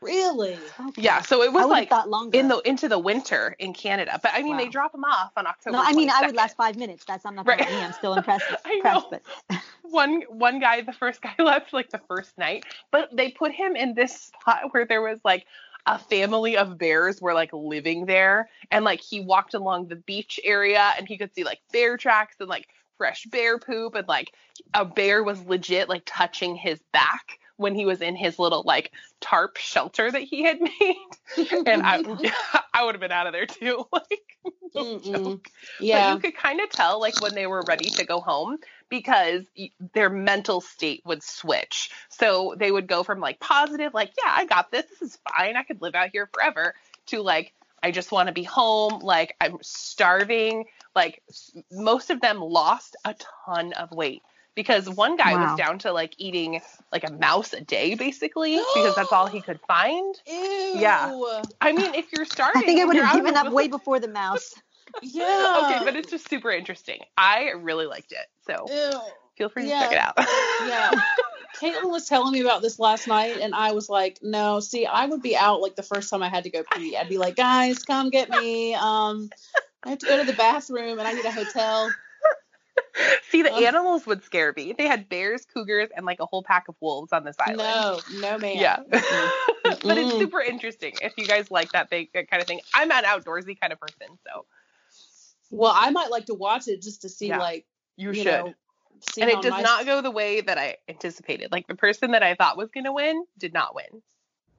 Really. 0.00 0.58
Okay. 0.80 1.02
Yeah, 1.02 1.22
so 1.22 1.42
it 1.42 1.52
was 1.52 1.66
like 1.66 1.88
have 1.88 1.98
thought 2.00 2.08
longer. 2.10 2.38
in 2.38 2.48
the 2.48 2.58
into 2.60 2.88
the 2.88 2.98
winter 2.98 3.54
in 3.58 3.72
Canada. 3.72 4.18
But 4.22 4.32
I 4.34 4.42
mean 4.42 4.56
they 4.56 4.68
drop 4.68 4.92
them 4.92 5.04
off 5.04 5.32
on 5.36 5.46
October 5.46 5.76
no, 5.76 5.82
I 5.84 5.92
mean, 5.92 6.10
I 6.10 6.26
would 6.26 6.34
last 6.36 6.56
five 6.56 6.76
minutes. 6.76 7.04
That's 7.04 7.24
I'm 7.26 7.34
not 7.34 7.46
Right. 7.46 7.58
talking 7.58 7.72
about 7.74 7.80
me. 7.80 7.86
I'm 7.86 7.92
still 7.92 8.14
impressed. 8.20 8.44
I 8.64 8.72
impressed, 8.74 9.10
know. 9.12 9.20
but 9.48 9.58
one 9.82 10.22
one 10.28 10.58
guy 10.60 10.80
the 10.82 10.92
first 10.92 11.20
guy 11.22 11.34
left 11.42 11.72
like 11.72 11.90
the 11.90 12.00
first 12.08 12.36
night 12.36 12.64
but 12.90 13.08
they 13.16 13.30
put 13.30 13.52
him 13.52 13.74
in 13.76 13.94
this 13.94 14.14
spot 14.14 14.72
where 14.72 14.84
there 14.84 15.00
was 15.02 15.18
like 15.24 15.46
a 15.86 15.98
family 15.98 16.56
of 16.58 16.76
bears 16.76 17.20
were 17.22 17.32
like 17.32 17.50
living 17.54 18.04
there 18.04 18.50
and 18.70 18.84
like 18.84 19.00
he 19.00 19.20
walked 19.20 19.54
along 19.54 19.86
the 19.88 19.96
beach 19.96 20.38
area 20.44 20.92
and 20.98 21.08
he 21.08 21.16
could 21.16 21.34
see 21.34 21.44
like 21.44 21.60
bear 21.72 21.96
tracks 21.96 22.36
and 22.40 22.48
like 22.48 22.68
fresh 22.98 23.24
bear 23.26 23.58
poop 23.58 23.94
and 23.94 24.06
like 24.08 24.32
a 24.74 24.84
bear 24.84 25.22
was 25.22 25.42
legit 25.46 25.88
like 25.88 26.02
touching 26.04 26.54
his 26.54 26.78
back 26.92 27.38
when 27.58 27.74
he 27.74 27.84
was 27.84 28.00
in 28.00 28.16
his 28.16 28.38
little 28.38 28.62
like 28.64 28.90
tarp 29.20 29.58
shelter 29.58 30.10
that 30.10 30.22
he 30.22 30.42
had 30.42 30.58
made 30.80 30.96
and 31.66 31.82
i 31.82 32.02
i 32.72 32.84
would 32.84 32.94
have 32.94 33.00
been 33.00 33.12
out 33.12 33.26
of 33.26 33.32
there 33.32 33.46
too 33.46 33.84
like 33.92 34.38
no 34.74 34.98
joke. 34.98 35.50
Yeah. 35.80 36.14
But 36.14 36.14
you 36.14 36.30
could 36.30 36.40
kind 36.40 36.60
of 36.60 36.70
tell 36.70 37.00
like 37.00 37.20
when 37.20 37.34
they 37.34 37.46
were 37.46 37.62
ready 37.66 37.90
to 37.90 38.04
go 38.04 38.20
home 38.20 38.58
because 38.88 39.44
their 39.92 40.10
mental 40.10 40.60
state 40.60 41.02
would 41.04 41.22
switch. 41.22 41.90
So 42.08 42.54
they 42.56 42.70
would 42.70 42.86
go 42.86 43.02
from 43.02 43.20
like 43.20 43.40
positive, 43.40 43.94
like, 43.94 44.12
yeah, 44.22 44.32
I 44.34 44.44
got 44.46 44.70
this. 44.70 44.84
This 44.86 45.02
is 45.02 45.18
fine. 45.36 45.56
I 45.56 45.62
could 45.62 45.82
live 45.82 45.94
out 45.94 46.10
here 46.12 46.28
forever 46.32 46.74
to 47.06 47.22
like, 47.22 47.52
I 47.82 47.90
just 47.90 48.10
want 48.10 48.26
to 48.26 48.32
be 48.32 48.42
home. 48.42 49.00
Like, 49.00 49.36
I'm 49.40 49.58
starving. 49.62 50.64
Like, 50.96 51.22
most 51.70 52.10
of 52.10 52.20
them 52.20 52.40
lost 52.40 52.96
a 53.04 53.14
ton 53.46 53.72
of 53.74 53.92
weight 53.92 54.22
because 54.58 54.90
one 54.90 55.16
guy 55.16 55.36
Wow. 55.36 55.50
was 55.50 55.56
down 55.56 55.78
to 55.78 55.92
like 55.92 56.14
eating 56.18 56.60
like 56.90 57.04
a 57.08 57.12
mouse 57.12 57.52
a 57.52 57.60
day 57.60 57.94
basically 57.94 58.58
because 58.74 58.96
that's 58.96 59.12
all 59.12 59.28
he 59.28 59.40
could 59.40 59.60
find. 59.68 60.16
Ew. 60.26 60.72
Yeah. 60.74 61.12
I 61.60 61.70
mean, 61.70 61.94
if 61.94 62.12
you're 62.12 62.24
starving, 62.24 62.60
I 62.60 62.66
think 62.66 62.80
I 62.80 62.84
would 62.84 62.96
have 62.96 63.14
given 63.14 63.34
the 63.34 63.40
up 63.40 63.52
way 63.52 63.68
before 63.78 64.00
the 64.00 64.08
mouse. 64.08 64.52
Yeah. 65.00 65.62
okay, 65.64 65.84
but 65.84 65.94
it's 65.94 66.10
just 66.10 66.28
super 66.28 66.50
interesting. 66.50 66.98
I 67.16 67.50
really 67.50 67.86
liked 67.86 68.10
it. 68.10 68.26
So 68.48 68.66
Ew. 68.68 69.00
feel 69.36 69.48
free 69.48 69.62
to 69.62 69.68
Yeah. 69.68 69.80
check 69.80 69.92
it 69.92 69.98
out. 69.98 70.14
Yeah. 70.66 70.90
Caitlin 71.60 71.90
was 71.90 72.06
telling 72.06 72.32
me 72.32 72.40
about 72.40 72.60
this 72.60 72.80
last 72.80 73.06
night, 73.06 73.38
and 73.40 73.54
I 73.54 73.72
was 73.72 73.88
like, 73.88 74.18
no, 74.22 74.58
see, 74.58 74.86
I 74.86 75.06
would 75.06 75.22
be 75.22 75.36
out 75.36 75.60
like 75.60 75.76
the 75.76 75.82
first 75.84 76.10
time 76.10 76.22
I 76.22 76.28
had 76.28 76.44
to 76.44 76.50
go 76.50 76.64
pee. 76.74 76.96
I'd 76.96 77.08
be 77.08 77.18
like, 77.18 77.36
guys, 77.36 77.78
come 77.84 78.10
get 78.10 78.28
me. 78.28 78.74
Um, 78.74 79.30
I 79.84 79.90
have 79.90 79.98
to 79.98 80.06
go 80.06 80.16
to 80.18 80.24
the 80.24 80.36
bathroom, 80.36 80.98
and 80.98 81.06
I 81.06 81.12
need 81.12 81.24
a 81.24 81.30
hotel. 81.32 81.90
See, 83.30 83.42
the 83.42 83.52
Ugh. 83.52 83.62
animals 83.62 84.06
would 84.06 84.22
scare 84.24 84.52
me. 84.56 84.74
They 84.76 84.86
had 84.86 85.08
bears, 85.08 85.44
cougars, 85.44 85.88
and 85.96 86.04
like 86.06 86.20
a 86.20 86.26
whole 86.26 86.42
pack 86.42 86.68
of 86.68 86.74
wolves 86.80 87.12
on 87.12 87.24
this 87.24 87.36
island. 87.38 87.58
No, 87.58 88.00
no, 88.20 88.38
man. 88.38 88.56
Yeah. 88.56 88.80
but 88.90 89.98
it's 89.98 90.12
super 90.18 90.40
interesting 90.40 90.94
if 91.02 91.12
you 91.16 91.26
guys 91.26 91.50
like 91.50 91.72
that 91.72 91.90
big 91.90 92.12
that 92.14 92.30
kind 92.30 92.40
of 92.40 92.48
thing. 92.48 92.60
I'm 92.74 92.90
an 92.90 93.04
outdoorsy 93.04 93.58
kind 93.60 93.72
of 93.72 93.80
person, 93.80 94.06
so 94.26 94.46
Well, 95.50 95.72
I 95.74 95.90
might 95.90 96.10
like 96.10 96.26
to 96.26 96.34
watch 96.34 96.68
it 96.68 96.82
just 96.82 97.02
to 97.02 97.08
see, 97.08 97.28
Yeah. 97.28 97.38
like, 97.38 97.66
you, 97.96 98.08
you 98.08 98.14
should. 98.14 98.26
know, 98.26 98.54
and 99.20 99.30
it 99.30 99.42
does 99.42 99.50
nice- 99.52 99.62
not 99.62 99.86
go 99.86 100.00
the 100.02 100.10
way 100.10 100.40
that 100.40 100.58
I 100.58 100.76
anticipated. 100.88 101.52
Like 101.52 101.66
the 101.68 101.74
person 101.76 102.12
that 102.12 102.22
I 102.22 102.34
thought 102.34 102.56
was 102.56 102.70
going 102.70 102.84
to 102.84 102.92
win 102.92 103.24
did 103.38 103.52
not 103.52 103.74
win. 103.74 104.02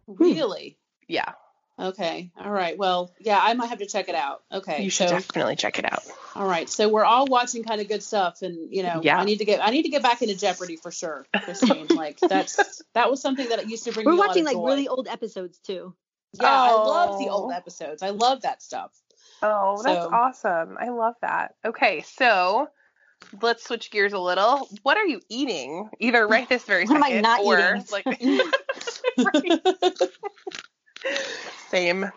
really. 0.07 0.77
Yeah. 1.07 1.33
Okay. 1.79 2.29
All 2.37 2.51
right. 2.51 2.77
Well, 2.77 3.13
yeah, 3.19 3.39
I 3.41 3.53
might 3.53 3.67
have 3.67 3.79
to 3.79 3.85
check 3.85 4.09
it 4.09 4.15
out. 4.15 4.41
Okay. 4.51 4.83
You 4.83 4.89
should 4.89 5.07
so, 5.09 5.15
definitely 5.15 5.55
check 5.55 5.79
it 5.79 5.85
out. 5.91 6.03
all 6.35 6.45
right. 6.45 6.67
So 6.67 6.89
we're 6.89 7.05
all 7.05 7.25
watching 7.25 7.63
kind 7.63 7.79
of 7.79 7.87
good 7.87 8.03
stuff, 8.03 8.41
and 8.41 8.71
you 8.73 8.83
know, 8.83 8.99
Yeah. 9.01 9.17
I 9.19 9.23
need 9.23 9.37
to 9.39 9.45
get 9.45 9.63
I 9.65 9.69
need 9.71 9.83
to 9.83 9.89
get 9.89 10.03
back 10.03 10.21
into 10.21 10.35
Jeopardy 10.35 10.75
for 10.75 10.91
sure, 10.91 11.25
Christine. 11.43 11.87
like 11.89 12.19
that's 12.19 12.81
that 12.95 13.09
was 13.09 13.21
something 13.21 13.47
that 13.49 13.69
used 13.69 13.85
to 13.85 13.93
bring 13.93 14.05
We're 14.05 14.11
me 14.11 14.17
a 14.17 14.19
lot 14.19 14.27
watching 14.29 14.43
of 14.43 14.47
like 14.47 14.55
joy. 14.55 14.65
really 14.65 14.87
old 14.89 15.07
episodes 15.07 15.57
too. 15.59 15.93
Yeah, 16.39 16.47
I 16.51 16.71
love 16.71 17.17
the 17.17 17.29
Oh. 17.29 17.43
old 17.43 17.53
episodes. 17.53 18.03
I 18.03 18.09
love 18.09 18.41
that 18.41 18.61
stuff. 18.61 18.91
Oh, 19.41 19.81
that's 19.81 20.03
So- 20.05 20.11
awesome. 20.13 20.77
I 20.79 20.89
love 20.89 21.15
that. 21.21 21.55
Okay, 21.65 22.01
so 22.01 22.67
let's 23.41 23.63
switch 23.65 23.89
gears 23.89 24.11
a 24.13 24.19
little. 24.19 24.67
What 24.83 24.97
are 24.97 25.05
you 25.05 25.21
eating? 25.29 25.89
Either 25.99 26.27
right 26.27 26.47
this 26.49 26.63
very 26.65 26.85
What 26.85 26.97
am 26.97 27.03
I 27.03 27.09
second 27.09 27.21
not 27.23 27.43
or 27.45 27.75
eating? 28.19 28.43
like 29.17 30.01
same. 31.69 32.11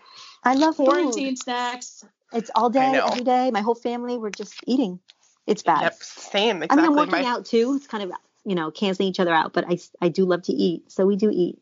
I 0.44 0.54
love 0.54 0.76
food. 0.76 0.86
Quarantine 0.86 1.36
snacks. 1.36 2.04
It's 2.32 2.50
all 2.54 2.70
day, 2.70 2.80
every 3.04 3.22
day. 3.24 3.50
My 3.50 3.60
whole 3.60 3.74
family, 3.74 4.16
we're 4.18 4.30
just 4.30 4.54
eating. 4.66 4.98
It's 5.46 5.62
bad. 5.62 5.82
Yep, 5.82 5.94
same. 6.02 6.48
I 6.48 6.52
mean, 6.52 6.62
Exactly. 6.64 6.86
I'm 6.86 6.96
working 6.96 7.12
My- 7.22 7.24
out 7.24 7.44
too. 7.46 7.74
It's 7.76 7.86
kind 7.86 8.02
of 8.04 8.12
you 8.44 8.54
know 8.54 8.70
canceling 8.70 9.08
each 9.08 9.20
other 9.20 9.32
out, 9.34 9.52
but 9.52 9.64
I 9.68 9.78
I 10.00 10.08
do 10.08 10.24
love 10.24 10.42
to 10.44 10.52
eat, 10.52 10.90
so 10.90 11.04
we 11.06 11.16
do 11.16 11.30
eat 11.32 11.58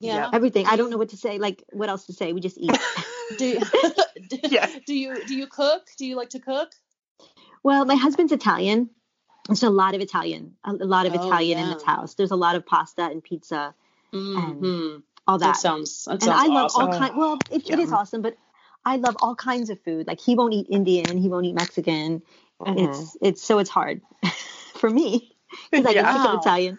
Yeah. 0.00 0.30
everything. 0.32 0.66
I 0.66 0.76
don't 0.76 0.90
know 0.90 0.96
what 0.98 1.10
to 1.10 1.16
say. 1.16 1.38
Like 1.38 1.64
what 1.72 1.88
else 1.88 2.06
to 2.06 2.12
say? 2.12 2.32
We 2.32 2.40
just 2.40 2.58
eat. 2.58 2.70
Do, 3.38 3.58
do, 4.28 4.38
Yeah. 4.50 4.68
do 4.86 4.94
you 4.94 5.24
do 5.24 5.34
you 5.34 5.46
cook? 5.46 5.88
Do 5.96 6.04
you 6.06 6.14
like 6.14 6.28
to 6.30 6.38
cook? 6.40 6.72
well, 7.62 7.86
my 7.86 7.94
husband's 7.94 8.32
Italian. 8.32 8.90
There's 9.48 9.62
a 9.62 9.70
lot 9.70 9.94
of 9.94 10.02
Italian, 10.02 10.56
a, 10.62 10.72
a 10.72 10.84
lot 10.84 11.06
of 11.06 11.14
Oh, 11.14 11.26
Italian 11.26 11.58
in 11.58 11.68
yeah. 11.68 11.74
this 11.74 11.82
house. 11.82 12.14
There's 12.16 12.30
a 12.32 12.36
lot 12.36 12.54
of 12.54 12.66
pasta 12.66 13.02
and 13.04 13.22
pizza, 13.24 13.74
Mhm. 14.12 15.02
All 15.26 15.38
That 15.38 15.54
that. 15.54 15.56
sounds 15.56 16.04
that 16.04 16.12
and 16.12 16.22
sounds 16.22 16.42
I 16.42 16.46
love 16.46 16.64
awesome. 16.66 16.82
all 16.88 16.98
kinds. 16.98 17.14
Well, 17.16 17.38
it, 17.50 17.68
it 17.70 17.78
is 17.78 17.92
awesome, 17.92 18.22
but 18.22 18.36
I 18.84 18.96
love 18.96 19.16
all 19.20 19.34
kinds 19.34 19.70
of 19.70 19.80
food. 19.82 20.06
Like 20.06 20.20
he 20.20 20.34
won't 20.34 20.52
eat 20.52 20.66
Indian, 20.70 21.16
he 21.16 21.28
won't 21.28 21.46
eat 21.46 21.54
Mexican. 21.54 22.22
Mhm. 22.60 22.88
It's 22.88 23.16
it's 23.20 23.42
so 23.42 23.58
it's 23.58 23.70
hard 23.70 24.00
for 24.74 24.88
me 24.90 25.36
because 25.70 25.86
I 25.86 25.90
Yeah. 25.90 26.02
can 26.12 26.26
up 26.26 26.40
Italian, 26.40 26.78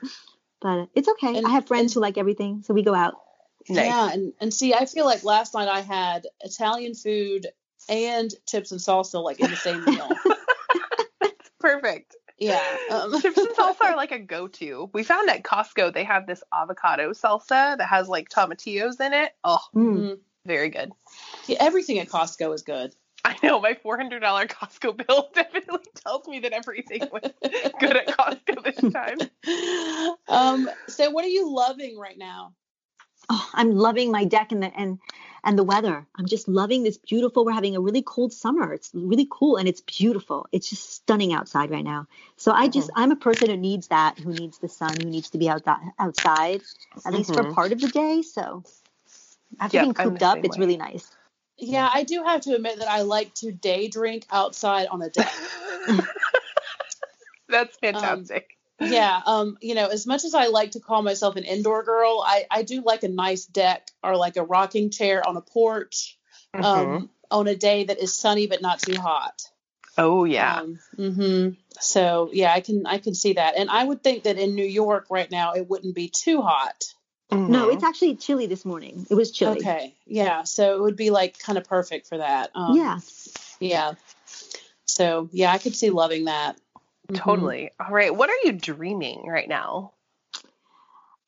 but 0.61 0.89
it's 0.95 1.07
okay. 1.09 1.37
And- 1.37 1.45
I 1.47 1.49
have 1.51 1.67
friends 1.67 1.91
and- 1.91 1.93
who 1.95 1.99
like 2.01 2.17
everything, 2.17 2.61
so 2.63 2.73
we 2.73 2.83
go 2.83 2.93
out. 2.93 3.15
Nice. 3.67 3.85
Yeah, 3.87 4.11
and 4.13 4.33
and 4.39 4.53
see, 4.53 4.73
I 4.75 4.85
feel 4.85 5.05
like 5.05 5.23
last 5.23 5.53
night 5.55 5.67
I 5.67 5.81
had 5.81 6.27
Italian 6.41 6.93
food 6.93 7.47
and 7.89 8.31
chips 8.47 8.71
and 8.71 8.79
salsa 8.79 9.21
like 9.23 9.39
in 9.39 9.49
the 9.49 9.57
same 9.57 9.83
meal. 9.85 10.09
Perfect. 11.59 12.15
Yeah. 12.37 12.61
Um, 12.89 13.19
Chips 13.19 13.37
and 13.37 13.47
salsa 13.49 13.81
are 13.81 13.95
like 13.95 14.11
a 14.11 14.19
go-to. 14.19 14.89
We 14.93 15.03
found 15.03 15.27
at 15.29 15.43
Costco 15.43 15.93
they 15.93 16.03
have 16.03 16.27
this 16.27 16.43
avocado 16.53 17.11
salsa 17.11 17.77
that 17.77 17.87
has 17.89 18.07
like 18.07 18.29
tomatillos 18.29 18.99
in 19.01 19.13
it. 19.13 19.31
Oh, 19.43 19.59
Mm. 19.75 20.19
very 20.45 20.69
good. 20.69 20.91
Yeah, 21.47 21.57
everything 21.59 21.97
at 21.99 22.07
Costco 22.09 22.53
is 22.53 22.61
good. 22.61 22.95
I 23.25 23.35
know 23.41 23.59
my 23.59 23.73
four 23.73 23.97
hundred 23.97 24.19
dollar 24.19 24.45
Costco 24.45 25.05
bill 25.07 25.29
definitely 25.33 25.79
tells 25.95 26.27
me 26.27 26.39
that 26.41 26.53
everything 26.53 27.01
was 27.11 27.31
good 27.79 27.97
at 27.97 28.07
Costco 28.07 28.63
this 28.63 28.93
time. 28.93 30.17
Um, 30.27 30.69
so 30.87 31.09
what 31.09 31.25
are 31.25 31.29
you 31.29 31.51
loving 31.51 31.97
right 31.97 32.17
now? 32.17 32.53
Oh, 33.29 33.49
I'm 33.53 33.71
loving 33.71 34.11
my 34.11 34.25
deck 34.25 34.51
and 34.51 34.61
the 34.61 34.71
and 34.77 34.99
and 35.45 35.57
the 35.57 35.63
weather. 35.63 36.05
I'm 36.15 36.25
just 36.25 36.47
loving 36.47 36.83
this 36.83 36.97
beautiful. 36.97 37.45
We're 37.45 37.53
having 37.53 37.75
a 37.75 37.79
really 37.79 38.01
cold 38.01 38.33
summer. 38.33 38.73
It's 38.73 38.89
really 38.93 39.27
cool 39.29 39.57
and 39.57 39.67
it's 39.67 39.81
beautiful. 39.81 40.47
It's 40.51 40.69
just 40.69 40.91
stunning 40.93 41.31
outside 41.31 41.69
right 41.69 41.83
now. 41.83 42.07
So 42.35 42.51
I 42.51 42.67
just 42.67 42.89
I'm 42.95 43.11
a 43.11 43.15
person 43.15 43.49
who 43.49 43.57
needs 43.57 43.87
that, 43.87 44.17
who 44.17 44.33
needs 44.33 44.57
the 44.57 44.67
sun, 44.67 44.99
who 44.99 45.09
needs 45.09 45.29
to 45.29 45.37
be 45.37 45.47
out 45.47 45.65
that, 45.65 45.81
outside 45.99 46.61
at 47.05 47.13
least 47.13 47.33
for 47.33 47.43
Mhm. 47.43 47.53
part 47.53 47.71
of 47.71 47.79
the 47.79 47.87
day. 47.87 48.23
So 48.23 48.63
after 49.59 49.77
Yep, 49.77 49.83
being 49.83 49.93
cooped 49.93 50.23
up, 50.23 50.37
same 50.37 50.45
it's 50.45 50.57
really 50.57 50.77
nice. 50.77 51.09
Yeah, 51.57 51.89
I 51.93 52.03
do 52.03 52.23
have 52.23 52.41
to 52.41 52.55
admit 52.55 52.79
that 52.79 52.89
I 52.89 53.01
like 53.01 53.33
to 53.35 53.51
day 53.51 53.87
drink 53.87 54.25
outside 54.31 54.87
on 54.87 55.01
a 55.01 55.09
deck. 55.09 55.31
That's 57.47 57.77
fantastic. 57.77 58.54
Yeah, 58.79 59.21
um, 59.25 59.57
you 59.61 59.75
know, 59.75 59.87
as 59.87 60.05
much 60.05 60.25
as 60.25 60.33
I 60.33 60.47
like 60.47 60.71
to 60.71 60.79
call 60.79 61.01
myself 61.01 61.35
an 61.35 61.43
indoor 61.43 61.83
girl, 61.83 62.23
I, 62.25 62.45
I 62.51 62.63
do 62.63 62.81
like 62.81 63.03
a 63.03 63.07
nice 63.07 63.45
deck 63.45 63.89
or 64.03 64.15
like 64.17 64.37
a 64.37 64.43
rocking 64.43 64.89
chair 64.89 65.25
on 65.27 65.37
a 65.37 65.41
porch 65.41 66.17
um, 66.53 67.09
on 67.31 67.47
a 67.47 67.55
day 67.55 67.85
that 67.85 67.99
is 67.99 68.15
sunny 68.15 68.47
but 68.47 68.61
not 68.61 68.79
too 68.79 68.99
hot. 68.99 69.41
oh 69.97 70.25
yeah. 70.25 70.59
Um, 70.61 70.79
mm-hmm. 70.97 71.49
So 71.79 72.29
yeah, 72.33 72.53
I 72.53 72.61
can 72.61 72.85
I 72.85 72.97
can 72.99 73.13
see 73.13 73.33
that, 73.33 73.55
and 73.57 73.69
I 73.69 73.83
would 73.83 74.01
think 74.03 74.23
that 74.23 74.37
in 74.37 74.55
New 74.55 74.65
York 74.65 75.07
right 75.09 75.29
now 75.29 75.53
it 75.53 75.69
wouldn't 75.69 75.95
be 75.95 76.07
too 76.09 76.41
hot. 76.41 76.83
No, 77.31 77.67
Mhm. 77.67 77.73
it's 77.73 77.83
actually 77.83 78.15
chilly 78.15 78.45
this 78.45 78.63
morning. 78.65 79.05
It 79.09 79.15
was 79.15 79.31
chilly. 79.31 79.57
Okay, 79.59 79.95
yeah, 80.05 80.43
so 80.43 80.75
it 80.75 80.81
would 80.81 80.95
be 80.95 81.09
like 81.09 81.37
kind 81.39 81.57
of 81.57 81.65
perfect 81.65 82.07
for 82.07 82.17
that. 82.19 82.51
Um, 82.55 82.77
Yeah. 82.77 82.99
yeah. 83.59 83.93
So 84.85 85.27
yeah, 85.33 85.51
I 85.51 85.57
could 85.57 85.75
see 85.75 85.89
loving 85.89 86.25
that. 86.25 86.57
Mhm. 87.07 87.15
totally. 87.15 87.71
All 87.79 87.91
right. 87.91 88.15
What 88.15 88.29
are 88.29 88.37
you 88.43 88.51
dreaming 88.53 89.25
right 89.27 89.47
now? 89.47 89.93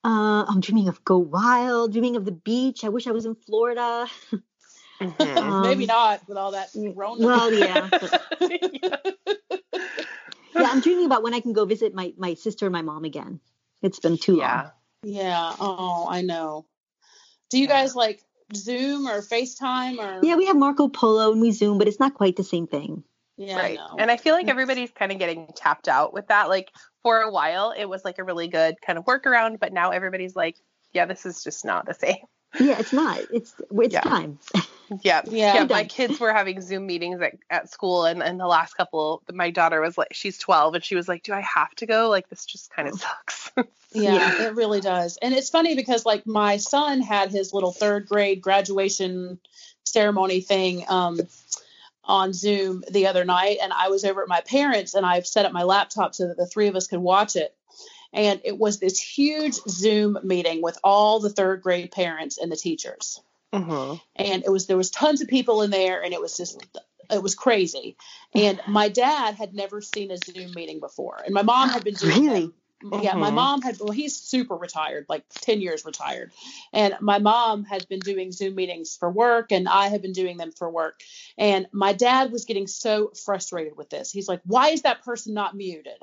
Uh, 0.03 0.45
I'm 0.47 0.61
dreaming 0.61 0.87
of 0.87 1.03
go 1.03 1.17
wild, 1.17 1.91
dreaming 1.91 2.15
of 2.15 2.25
the 2.25 2.31
beach. 2.31 2.83
I 2.85 2.89
wish 2.89 3.07
I 3.07 3.11
was 3.11 3.25
in 3.25 3.35
Florida. 3.35 4.07
Mhm. 5.01 5.37
Um, 5.37 5.61
Maybe 5.61 5.85
not 5.85 6.27
with 6.27 6.37
all 6.37 6.51
that 6.51 6.69
Rona. 6.73 7.23
Well, 7.25 7.51
yeah. 7.53 7.89
Yeah. 8.41 8.95
yeah, 10.55 10.69
I'm 10.71 10.81
dreaming 10.81 11.05
about 11.05 11.21
when 11.21 11.35
I 11.35 11.39
can 11.39 11.53
go 11.53 11.65
visit 11.65 11.93
my 11.93 12.13
my 12.17 12.33
sister 12.33 12.65
and 12.65 12.73
my 12.73 12.81
mom 12.81 13.03
again. 13.05 13.39
It's 13.83 13.99
been 13.99 14.17
too 14.17 14.37
long. 14.37 14.71
yeah. 15.03 15.21
yeah. 15.23 15.55
Oh, 15.59 16.07
I 16.09 16.21
know. 16.23 16.65
Do 17.51 17.59
you 17.59 17.67
Yeah. 17.67 17.81
guys 17.81 17.95
like 17.95 18.23
Zoom 18.55 19.07
or 19.07 19.21
FaceTime 19.21 19.99
or? 19.99 20.25
Yeah, 20.25 20.35
we 20.35 20.47
have 20.47 20.57
Marco 20.57 20.87
Polo 20.87 21.31
and 21.31 21.41
we 21.41 21.51
Zoom, 21.51 21.77
but 21.77 21.87
it's 21.87 21.99
not 21.99 22.15
quite 22.15 22.35
the 22.35 22.43
same 22.43 22.65
thing. 22.65 23.03
Yeah, 23.37 23.57
right. 23.57 23.79
I. 23.79 23.95
And 23.99 24.09
I 24.11 24.17
feel 24.17 24.33
like 24.33 24.47
everybody's 24.47 24.91
kind 24.91 25.11
of 25.11 25.19
getting 25.19 25.47
tapped 25.55 25.87
out 25.87 26.13
with 26.13 26.27
that. 26.27 26.49
Like 26.49 26.71
for 27.03 27.21
a 27.21 27.31
while, 27.31 27.73
it 27.77 27.85
was 27.85 28.03
like 28.03 28.17
a 28.17 28.23
really 28.23 28.47
good 28.47 28.75
kind 28.81 28.97
of 28.97 29.05
workaround, 29.05 29.59
but 29.59 29.71
now 29.73 29.91
everybody's 29.91 30.35
like, 30.35 30.57
yeah, 30.91 31.05
this 31.05 31.25
is 31.25 31.43
just 31.43 31.63
not 31.65 31.85
the 31.85 31.93
same. 32.05 32.17
Yeah, 32.59 32.79
it's 32.79 32.93
not. 32.93 33.19
It's 33.31 33.53
it's 33.71 33.93
Yeah. 33.93 34.01
time. 34.01 34.39
Yeah. 35.03 35.21
Yeah. 35.27 35.53
Yeah. 35.55 35.63
My 35.69 35.83
kids 35.83 36.17
were 36.17 36.31
having 36.31 36.61
Zoom 36.61 36.87
meetings 36.87 37.19
at, 37.21 37.33
at 37.49 37.69
school, 37.69 38.05
and, 38.05 38.23
and 38.23 38.39
the 38.39 38.47
last 38.47 38.73
couple, 38.75 39.21
my 39.33 39.51
daughter 39.51 39.81
was 39.81 39.97
like, 39.97 40.13
she's 40.13 40.37
12, 40.37 40.75
and 40.75 40.83
she 40.83 40.95
was 40.95 41.09
like, 41.09 41.23
do 41.23 41.33
I 41.33 41.41
have 41.41 41.75
to 41.75 41.85
go? 41.85 42.07
Like, 42.07 42.29
this 42.29 42.45
just 42.45 42.71
kind 42.73 42.87
of 42.87 42.97
sucks. 42.97 43.51
Yeah, 43.91 44.13
Yeah. 44.13 44.47
it 44.47 44.55
really 44.55 44.79
does. 44.79 45.17
And 45.21 45.33
it's 45.33 45.49
funny 45.49 45.75
because 45.75 46.05
like 46.05 46.25
my 46.25 46.55
son 46.57 47.01
had 47.01 47.31
his 47.31 47.53
little 47.53 47.71
third 47.73 48.07
grade 48.07 48.41
graduation 48.41 49.39
ceremony 49.83 50.39
thing 50.41 50.85
um, 50.87 51.19
on 52.07 52.33
Zoom 52.33 52.83
the 52.89 53.07
other 53.07 53.25
night, 53.25 53.57
and 53.61 53.71
I 53.73 53.89
was 53.89 54.03
over 54.05 54.21
at 54.23 54.27
my 54.27 54.41
parents, 54.41 54.93
and 54.95 55.05
I've 55.05 55.27
set 55.27 55.45
up 55.45 55.51
my 55.51 55.63
laptop 55.63 56.15
so 56.15 56.27
that 56.27 56.37
the 56.37 56.47
three 56.47 56.67
of 56.67 56.75
us 56.75 56.87
could 56.87 56.99
watch 56.99 57.35
it. 57.35 57.53
And 58.13 58.41
it 58.45 58.57
was 58.57 58.79
this 58.79 58.99
huge 58.99 59.55
Zoom 59.67 60.17
meeting 60.23 60.61
with 60.61 60.79
all 60.83 61.19
the 61.19 61.29
third 61.29 61.61
grade 61.61 61.91
parents 61.91 62.37
and 62.37 62.51
the 62.51 62.55
teachers. 62.55 63.21
hmm 63.53 63.95
and 64.15 64.43
it 64.43 64.49
was 64.51 64.65
there 64.67 64.77
was 64.77 64.89
tons 64.91 65.21
of 65.21 65.27
people 65.27 65.61
in 65.61 65.69
there 65.71 66.01
and 66.03 66.13
it 66.13 66.21
was 66.21 66.35
just 66.37 66.65
it 67.09 67.21
was 67.23 67.35
crazy 67.35 67.95
and 68.33 68.59
my 68.67 68.89
dad 68.89 69.35
had 69.35 69.53
never 69.53 69.79
seen 69.81 70.11
a 70.11 70.17
zoom 70.17 70.51
meeting 70.53 70.79
before 70.81 71.21
and 71.23 71.33
my 71.33 71.41
mom 71.43 71.69
had 71.69 71.83
been 71.83 71.93
doing 71.93 72.25
Really? 72.25 72.51
Them. 72.81 73.01
yeah 73.01 73.13
my 73.15 73.29
Mhm. 73.29 73.35
mom 73.35 73.61
had 73.61 73.79
well 73.79 73.91
he's 73.91 74.15
super 74.15 74.55
retired 74.55 75.05
like 75.09 75.23
10 75.29 75.61
years 75.61 75.85
retired 75.85 76.31
and 76.73 76.95
my 77.01 77.19
mom 77.19 77.63
had 77.63 77.87
been 77.87 77.99
doing 77.99 78.31
zoom 78.31 78.55
meetings 78.55 78.95
for 78.95 79.09
work 79.09 79.51
and 79.51 79.67
i 79.67 79.87
had 79.87 80.01
been 80.01 80.13
doing 80.13 80.37
them 80.37 80.51
for 80.51 80.69
work 80.69 80.99
and 81.37 81.67
my 81.71 81.93
dad 81.93 82.31
was 82.31 82.45
getting 82.45 82.67
so 82.67 83.11
frustrated 83.25 83.75
with 83.75 83.89
this 83.89 84.11
he's 84.11 84.27
like 84.27 84.41
why 84.45 84.69
is 84.69 84.83
that 84.83 85.03
person 85.03 85.33
not 85.33 85.55
muted 85.55 86.01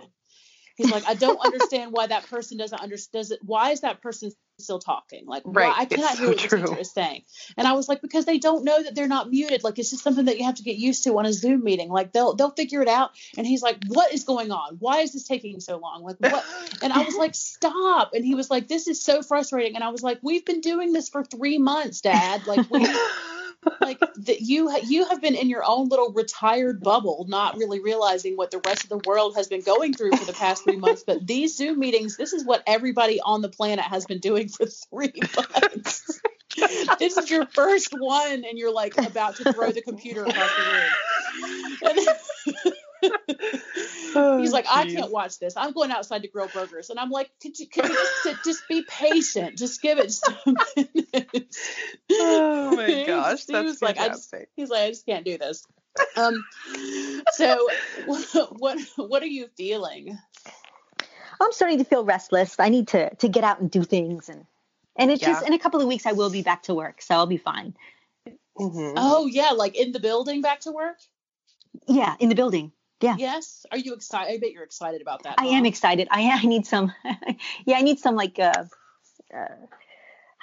he's 0.77 0.91
like 0.91 1.07
i 1.07 1.15
don't 1.15 1.39
understand 1.45 1.93
why 1.93 2.07
that 2.07 2.29
person 2.29 2.59
doesn't 2.59 2.81
understand 2.81 3.23
does 3.23 3.31
it 3.31 3.41
why 3.43 3.71
is 3.71 3.81
that 3.81 4.03
person 4.03 4.31
still 4.59 4.79
talking 4.79 5.27
like 5.27 5.43
Right, 5.45 5.75
i 5.77 5.83
it's 5.83 5.95
cannot 5.95 6.17
so 6.17 6.19
hear 6.19 6.29
what 6.29 6.41
the 6.41 6.49
true. 6.49 6.63
teacher 6.63 6.79
is 6.81 6.93
saying 6.93 7.23
and 7.57 7.67
I 7.67 7.73
was 7.73 7.89
like, 7.89 8.01
because 8.03 8.25
they 8.25 8.39
don't 8.39 8.65
know 8.65 8.83
that 8.83 8.95
they're 8.95 9.09
not 9.09 9.31
muted. 9.31 9.65
Like 9.65 9.79
it's 9.79 9.91
just 9.91 10.03
something 10.03 10.27
that 10.27 10.39
you 10.39 10.45
have 10.45 10.57
to 10.57 10.63
get 10.63 10.77
used 10.77 11.05
to 11.05 11.19
on 11.19 11.27
a 11.27 11.33
Zoom 11.33 11.63
meeting. 11.65 11.89
Like 11.89 12.13
they'll 12.13 12.35
they'll 12.35 12.51
figure 12.51 12.83
it 12.83 12.89
out. 12.89 13.13
And 13.37 13.47
he's 13.47 13.63
like, 13.63 13.79
what 13.89 14.13
is 14.13 14.25
going 14.25 14.51
on? 14.51 14.77
Why 14.79 15.01
is 15.01 15.13
this 15.13 15.25
taking 15.25 15.61
so 15.61 15.77
long? 15.79 16.03
Like 16.03 16.17
what? 16.21 16.45
And 16.83 16.93
I 16.93 17.03
was 17.03 17.17
like, 17.17 17.35
stop. 17.35 18.13
And 18.13 18.25
he 18.25 18.35
was 18.35 18.51
like, 18.51 18.69
this 18.69 18.89
is 18.89 19.01
so 19.01 19.23
frustrating. 19.23 19.75
And 19.75 19.85
I 19.85 19.89
was 19.89 20.03
like, 20.03 20.19
we've 20.23 20.45
been 20.45 20.61
doing 20.61 20.93
this 20.93 21.09
for 21.09 21.25
three 21.25 21.59
months, 21.59 22.01
Dad. 22.01 22.47
Like 22.47 22.69
we. 22.71 22.87
Like 23.81 24.01
that, 24.01 24.41
you 24.41 24.75
you 24.85 25.07
have 25.09 25.21
been 25.21 25.35
in 25.35 25.49
your 25.49 25.63
own 25.67 25.89
little 25.89 26.13
retired 26.13 26.81
bubble, 26.81 27.27
not 27.29 27.57
really 27.57 27.81
realizing 27.81 28.37
what 28.37 28.51
the 28.51 28.61
rest 28.65 28.85
of 28.85 28.91
the 28.91 29.01
world 29.07 29.37
has 29.37 29.49
been 29.49 29.63
going 29.63 29.93
through 29.93 30.13
for 30.17 30.25
the 30.25 30.33
past 30.33 30.65
three 30.65 30.77
months. 30.77 31.05
But 31.07 31.27
these 31.27 31.57
Zoom 31.57 31.79
meetings, 31.79 32.17
this 32.17 32.33
is 32.33 32.45
what 32.45 32.63
everybody 32.67 33.21
on 33.21 33.43
the 33.43 33.49
planet 33.49 33.85
has 33.85 34.07
been 34.07 34.21
doing 34.21 34.49
for 34.49 34.67
three 34.67 35.13
months 35.37 36.21
this 36.99 37.17
is 37.17 37.31
your 37.31 37.47
first 37.47 37.93
one 37.97 38.45
and 38.45 38.59
you're 38.59 38.73
like 38.73 38.97
about 38.99 39.37
to 39.37 39.53
throw 39.53 39.71
the 39.71 39.83
computer 39.83 40.25
across 40.25 40.51
the 40.57 40.63
room. 43.03 43.63
And 44.15 44.41
he's 44.43 44.53
like, 44.53 44.67
I 44.69 44.87
can't 44.87 45.11
watch 45.11 45.39
this. 45.39 45.57
I'm 45.57 45.73
going 45.73 45.91
outside 45.91 46.23
to 46.23 46.29
grill 46.29 46.49
burgers. 46.53 46.91
And 46.91 46.99
I'm 46.99 47.11
like, 47.11 47.31
could 47.43 47.59
you, 47.59 47.67
could 47.69 47.85
you 47.85 47.95
just, 47.95 48.23
sit, 48.23 48.37
just 48.45 48.69
be 48.69 48.83
patient? 48.89 49.59
Just 49.59 49.81
give 49.83 49.99
it 49.99 50.13
some 50.13 50.37
minutes. 50.77 51.59
Oh 52.11 52.77
my 52.77 52.87
He 52.87 53.05
gosh, 53.07 53.33
was- 53.33 53.45
he 53.47 53.53
that's 53.53 53.65
was 53.67 53.83
like, 53.83 53.99
I 53.99 54.09
just- 54.09 54.35
He's 54.57 54.69
like, 54.71 54.83
I 54.83 54.89
just 54.91 55.07
can't 55.07 55.25
do 55.25 55.39
this. 55.39 55.67
Um, 56.17 56.45
so 57.35 57.69
what, 58.07 58.81
what 58.97 59.23
are 59.23 59.27
you 59.27 59.49
feeling? 59.57 60.19
I'm 61.41 61.53
starting 61.53 61.79
to 61.79 61.85
feel 61.85 62.05
restless. 62.05 62.59
I 62.59 62.69
need 62.69 62.89
to 62.89 63.15
to 63.17 63.29
get 63.29 63.45
out 63.45 63.61
and 63.61 63.71
do 63.71 63.83
things 63.85 64.29
and 64.29 64.45
and 64.97 65.11
it's 65.11 65.21
just 65.21 65.47
in 65.47 65.53
a 65.53 65.59
couple 65.59 65.81
of 65.81 65.87
weeks 65.89 66.07
I 66.07 66.13
will 66.13 66.31
be 66.31 66.43
back 66.43 66.65
to 66.65 66.75
work, 66.75 67.01
so 67.03 67.15
I'll 67.15 67.27
be 67.27 67.37
fine. 67.37 67.75
Mhm. 68.59 68.95
Oh 68.97 69.27
yeah, 69.27 69.51
like 69.51 69.77
in 69.77 69.93
the 69.93 70.01
building 70.01 70.41
back 70.43 70.61
to 70.61 70.73
work? 70.73 70.97
Yeah, 71.89 72.15
in 72.21 72.29
the 72.29 72.35
building. 72.37 72.73
Yeah. 73.01 73.17
Yes. 73.19 73.67
Are 73.71 73.79
you 73.79 73.95
excited? 73.95 74.33
I 74.33 74.39
bet 74.39 74.53
you're 74.53 74.65
excited 74.65 75.03
about 75.03 75.25
that. 75.25 75.37
I 75.39 75.47
am 75.47 75.67
excited. 75.67 76.09
I 76.11 76.31
I 76.31 76.47
need 76.47 76.67
some 76.67 76.93
yeah, 77.67 77.77
I 77.77 77.83
need 77.83 77.99
some 77.99 78.17
like 78.17 78.39
uh, 78.39 78.65
uh 79.35 79.47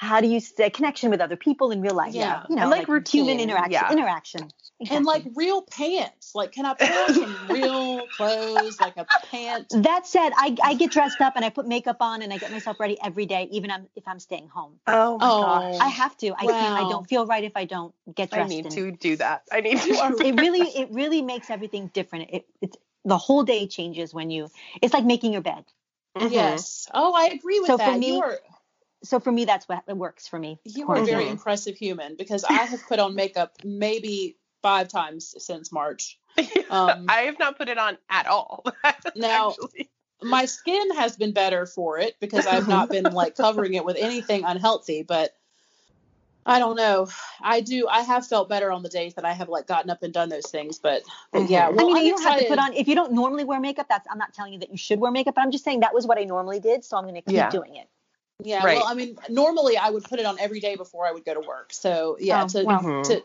how 0.02 0.20
do 0.20 0.28
you 0.28 0.40
stay 0.40 0.68
connection 0.72 1.12
with 1.12 1.22
other 1.22 1.36
people 1.36 1.70
in 1.70 1.80
real 1.80 1.94
life? 1.94 2.16
Yeah. 2.16 2.42
You 2.50 2.56
know, 2.56 2.64
And, 2.64 2.72
like, 2.72 2.88
routine, 2.88 3.26
human 3.26 3.40
interaction. 3.40 3.72
yeah. 3.72 3.92
Interaction. 3.92 4.50
and 4.90 5.06
like 5.06 5.24
real 5.36 5.62
pants. 5.62 6.34
Like, 6.34 6.54
can 6.54 6.66
I 6.66 6.74
put 6.74 6.90
on 6.90 7.14
some 7.14 7.36
real 7.52 8.08
clothes, 8.08 8.82
like 8.82 8.98
a 8.98 9.06
pant. 9.30 9.68
That 9.84 10.08
said, 10.08 10.32
I, 10.36 10.58
I 10.64 10.74
get 10.74 10.90
dressed 10.92 11.22
up 11.22 11.34
and 11.36 11.46
I 11.46 11.52
put 11.52 11.68
makeup 11.68 11.98
on 12.00 12.24
and 12.24 12.34
I 12.34 12.40
get 12.40 12.52
myself 12.52 12.80
ready 12.80 12.98
every 13.00 13.28
day, 13.28 13.48
even 13.52 13.70
I'm, 13.70 13.86
if 13.96 14.08
I'm 14.08 14.20
staying 14.20 14.48
home. 14.48 14.80
Oh 14.88 15.20
my 15.20 15.28
Oh. 15.30 15.42
gosh. 15.44 15.78
I 15.82 15.88
have 15.90 16.18
to. 16.18 16.34
I 16.36 16.48
can't. 16.48 16.80
I 16.80 16.90
don't 16.90 17.08
feel 17.08 17.28
right 17.28 17.44
if 17.44 17.52
I 17.56 17.66
don't 17.66 17.94
get 18.16 18.32
dressed. 18.32 18.52
I 18.52 18.56
need 18.56 18.66
and- 18.66 18.74
to 18.74 18.92
do 18.92 19.18
that. 19.18 19.44
I 19.52 19.62
need 19.62 19.78
to. 19.82 19.90
It 20.26 20.42
really, 20.42 20.62
it 20.62 20.90
really 20.92 21.22
makes 21.22 21.52
everything 21.52 21.92
different. 21.94 22.32
It, 22.32 22.48
it's 22.60 22.76
the 23.06 23.20
whole 23.20 23.44
day 23.44 23.68
changes 23.68 24.16
when 24.16 24.32
you. 24.32 24.50
It's 24.82 24.96
like 24.96 25.06
making 25.06 25.32
your 25.32 25.44
bed. 25.44 25.64
Mhm. 26.18 26.32
Yes. 26.32 26.88
Oh, 26.92 27.14
I 27.14 27.26
agree 27.26 27.60
with 27.60 27.68
So 27.68 27.78
for 27.78 27.86
that. 27.86 28.00
me, 28.00 28.16
you 28.16 28.22
are 28.24 28.40
So 29.04 29.20
for 29.20 29.32
me, 29.32 29.46
that's 29.46 29.68
what 29.68 29.86
works 29.98 30.28
for 30.28 30.38
me. 30.38 30.60
you 30.64 30.88
are 30.90 30.98
a 30.98 31.06
very 31.06 31.26
Mhm. 31.26 31.32
impressive 31.32 31.76
human 31.78 32.16
because 32.16 32.44
I 32.44 32.54
have 32.54 32.82
put 32.88 33.00
on 33.00 33.16
makeup 33.16 33.56
maybe 33.64 34.38
five 34.62 34.88
times 34.90 35.34
since 35.44 35.72
March. 35.72 36.20
Um, 36.70 37.08
I 37.10 37.24
have 37.24 37.38
not 37.40 37.58
put 37.58 37.68
it 37.68 37.78
on 37.78 37.98
at 38.10 38.28
all. 38.28 38.64
Now- 39.16 39.50
actually. 39.52 39.90
my 40.22 40.46
skin 40.46 40.96
has 40.96 41.18
been 41.18 41.34
better 41.34 41.66
for 41.66 41.98
it 41.98 42.16
because 42.22 42.46
I've 42.48 42.68
not 42.68 42.90
been 42.90 43.06
like 43.12 43.36
covering 43.36 43.74
it 43.74 43.84
with 43.84 43.98
anything 44.00 44.44
unhealthy, 44.46 45.02
but 45.04 45.36
I 46.46 46.58
don't 46.60 46.76
know. 46.76 47.08
I 47.42 47.62
do. 47.62 47.88
I 47.88 48.02
have 48.02 48.26
felt 48.26 48.50
better 48.50 48.72
on 48.72 48.82
the 48.82 48.90
days 48.90 49.14
that 49.16 49.26
I 49.26 49.34
have 49.34 49.48
like 49.50 49.68
gotten 49.68 49.90
up 49.92 50.02
and 50.02 50.12
done 50.14 50.30
those 50.30 50.48
things, 50.48 50.80
but, 50.80 51.04
but 51.32 51.50
yeah. 51.50 51.70
Mhm. 51.70 51.76
Well, 51.76 51.86
I 51.86 51.88
mean, 51.88 51.98
I'm 51.98 52.04
you 52.06 52.12
don't 52.14 52.24
have 52.24 52.40
to 52.40 52.48
put 52.48 52.58
on 52.60 52.74
if 52.74 52.88
you 52.88 52.96
don't 52.96 53.12
normally 53.14 53.44
wear 53.44 53.60
makeup. 53.60 53.88
That's 53.90 54.08
I'm 54.10 54.18
not 54.18 54.34
telling 54.34 54.54
you 54.54 54.60
that 54.60 54.72
you 54.72 54.78
should 54.78 55.00
wear 55.00 55.12
makeup, 55.12 55.36
but 55.36 55.42
I'm 55.42 55.52
just 55.52 55.64
saying 55.64 55.82
that 55.82 55.94
was 55.94 56.08
what 56.08 56.18
I 56.18 56.24
normally 56.24 56.60
did, 56.60 56.84
so 56.84 56.98
I'm 56.98 57.04
going 57.04 57.16
to 57.16 57.22
keep 57.22 57.36
Yeah. 57.36 57.50
doing 57.50 57.76
it. 57.76 57.90
Yeah. 58.44 58.66
Right. 58.66 58.78
Well, 58.78 58.86
I 58.88 58.94
mean, 58.94 59.18
normally 59.30 59.78
I 59.78 59.90
would 59.90 60.04
put 60.04 60.20
it 60.20 60.26
on 60.26 60.40
every 60.40 60.60
day 60.60 60.76
before 60.76 61.06
I 61.06 61.12
would 61.12 61.26
go 61.26 61.34
to 61.34 61.48
work. 61.48 61.74
So 61.74 62.18
yeah, 62.20 62.44
Oh, 62.44 62.48
to 62.48 62.64
well. 62.66 62.82
Mhm. 62.82 63.04
to 63.06 63.24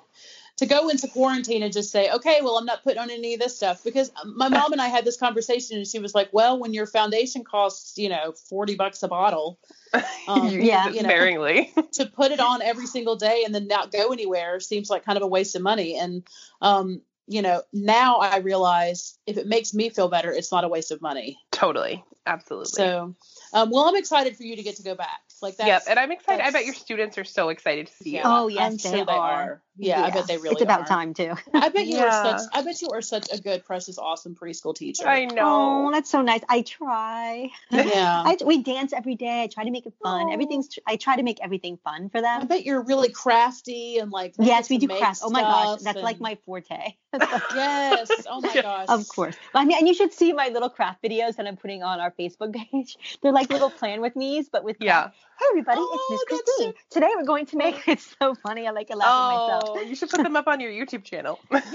to 0.57 0.67
go 0.67 0.89
into 0.89 1.07
quarantine 1.09 1.63
and 1.63 1.73
just 1.73 1.91
say, 1.91 2.11
okay, 2.11 2.41
well, 2.43 2.57
I'm 2.57 2.65
not 2.65 2.83
putting 2.83 2.99
on 2.99 3.11
any 3.11 3.35
of 3.35 3.41
this 3.41 3.57
stuff 3.57 3.85
because 3.85 4.11
my 4.25 4.49
mom 4.49 4.73
and 4.73 4.81
I 4.81 4.89
had 4.89 5.05
this 5.05 5.19
conversation 5.19 5.77
and 5.77 5.87
she 5.87 5.99
was 5.99 6.15
like, 6.15 6.31
well, 6.33 6.59
when 6.59 6.73
your 6.73 6.87
foundation 6.87 7.45
costs, 7.45 7.99
you 7.99 8.09
know, 8.09 8.33
40 8.49 8.75
bucks 8.75 9.03
a 9.03 9.09
bottle, 9.09 9.59
um, 10.29 10.49
yeah, 10.61 10.89
you 10.89 11.03
know. 11.03 11.11
sparingly. 11.11 11.73
to 11.93 12.07
put 12.07 12.33
it 12.33 12.41
on 12.41 12.63
every 12.63 12.87
single 12.87 13.17
day 13.17 13.43
and 13.45 13.55
then 13.55 13.67
not 13.67 13.93
go 13.93 14.13
anywhere 14.13 14.59
seems 14.61 14.89
like 14.89 15.05
kind 15.05 15.17
of 15.17 15.23
a 15.23 15.27
waste 15.27 15.55
of 15.57 15.63
money. 15.63 15.99
And, 15.99 16.23
um, 16.63 17.03
you 17.27 17.43
know, 17.43 17.63
now 17.73 18.17
I 18.17 18.39
realize 18.39 19.19
if 19.27 19.37
it 19.37 19.47
makes 19.47 19.75
me 19.75 19.91
feel 19.91 20.09
better, 20.09 20.33
it's 20.33 20.53
not 20.53 20.65
a 20.65 20.69
waste 20.69 20.91
of 20.91 21.03
money. 21.03 21.39
totally. 21.53 22.03
Absolutely. 22.27 22.67
So, 22.71 23.15
um, 23.53 23.71
well, 23.71 23.85
I'm 23.85 23.97
excited 23.97 24.37
for 24.37 24.43
you 24.43 24.57
to 24.57 24.63
get 24.63 24.77
to 24.77 24.83
go 24.83 24.95
back. 24.95 25.21
Like 25.43 25.57
that. 25.57 25.67
yep. 25.67 25.83
And 25.89 25.99
I'm 25.99 26.13
excited. 26.13 26.45
I 26.45 26.51
bet 26.51 26.65
your 26.65 26.75
students 26.75 27.19
are 27.19 27.25
so 27.25 27.51
excited 27.51 27.89
to 27.89 27.93
see 27.93 28.17
you. 28.17 28.23
Oh, 28.25 28.49
yes, 28.49 28.63
I'm 28.63 28.77
they 28.79 28.97
sure 28.97 29.07
they 29.07 29.13
are. 29.13 29.63
Are. 29.79 29.87
Yeah, 29.87 30.03
I 30.03 30.11
bet 30.11 30.27
they 30.27 30.37
really 30.39 30.53
It's 30.53 30.63
about 30.63 30.83
are. 30.83 30.87
time 30.87 31.15
too. 31.15 31.35
I 31.55 31.69
bet 31.69 31.87
you 31.87 31.97
Yeah. 31.99 32.07
are 32.07 32.39
such. 32.39 32.49
I 32.53 32.63
bet 32.63 32.81
you 32.83 32.89
are 32.91 33.03
such 33.03 33.29
a 33.33 33.41
good, 33.41 33.65
precious, 33.65 33.99
awesome 33.99 34.35
preschool 34.35 34.75
teacher. 34.75 35.07
I 35.07 35.29
oh, 35.31 35.35
know. 35.35 35.87
Oh, 35.89 35.93
that's 35.93 36.11
so 36.11 36.23
nice. 36.23 36.43
I 36.49 36.63
try. 36.63 37.51
yeah. 37.71 38.23
I, 38.27 38.37
we 38.45 38.63
dance 38.63 38.93
every 38.93 39.15
day. 39.15 39.43
I 39.43 39.47
try 39.47 39.65
to 39.65 39.71
make 39.71 39.87
it 39.87 39.95
fun. 40.03 40.27
Oh. 40.29 40.33
Everything's. 40.33 40.69
I 40.87 40.97
try 40.97 41.17
to 41.17 41.23
make 41.23 41.39
everything 41.43 41.79
fun 41.85 42.09
for 42.11 42.21
them. 42.21 42.43
I 42.43 42.45
bet 42.45 42.65
you're 42.65 42.83
really 42.83 43.11
crafty 43.11 43.99
and 43.99 44.11
like. 44.11 44.35
Yes, 44.39 44.71
we 44.71 44.79
do 44.79 44.87
make 44.89 44.99
crafts. 44.99 45.21
Oh 45.23 45.31
my 45.31 45.43
gosh, 45.43 45.81
stuff 45.81 45.95
that's 45.95 46.05
like 46.05 46.21
my 46.21 46.39
forte. 46.47 46.95
Yes. 47.55 48.11
Oh 48.29 48.41
my 48.41 48.53
gosh. 48.55 48.87
Of 48.89 49.09
course. 49.09 49.37
I 49.55 49.65
mean, 49.65 49.79
and 49.79 49.89
you 49.89 49.95
should 49.95 50.13
see 50.13 50.33
my 50.33 50.49
little 50.49 50.69
craft 50.69 51.03
videos 51.03 51.37
that 51.37 51.47
I'm 51.47 51.57
putting 51.57 51.83
on 51.83 52.01
our 52.01 52.11
Facebook 52.11 52.55
page. 52.55 52.97
They're 53.23 53.33
like 53.33 53.51
little 53.51 53.71
plan 53.71 54.01
with 54.01 54.17
me's, 54.17 54.49
but 54.49 54.65
with 54.65 54.77
Yeah. 54.81 55.03
craft. 55.03 55.17
Hey 55.39 55.45
everybody, 55.51 55.79
Oh, 55.81 55.91
it's 55.93 56.11
Miss 56.11 56.21
oh, 56.21 56.27
that's 56.31 56.51
so- 56.51 56.55
Christine. 56.57 56.75
Today 56.91 57.11
we're 57.17 57.25
going 57.25 57.47
to 57.47 57.57
make. 57.57 57.87
It's 57.87 58.15
so 58.21 58.35
funny. 58.35 58.67
I 58.67 58.71
like 58.71 58.89
to 58.89 58.97
laugh 58.97 59.07
at 59.09 59.37
myself. 59.37 59.63
Oh, 59.77 59.81
you 59.83 59.95
should 59.95 60.09
put 60.09 60.23
them 60.23 60.35
up 60.37 60.47
on 60.49 60.61
your 60.61 60.71
YouTube 60.71 61.05
channel. 61.05 61.39
Yeah. 61.51 61.61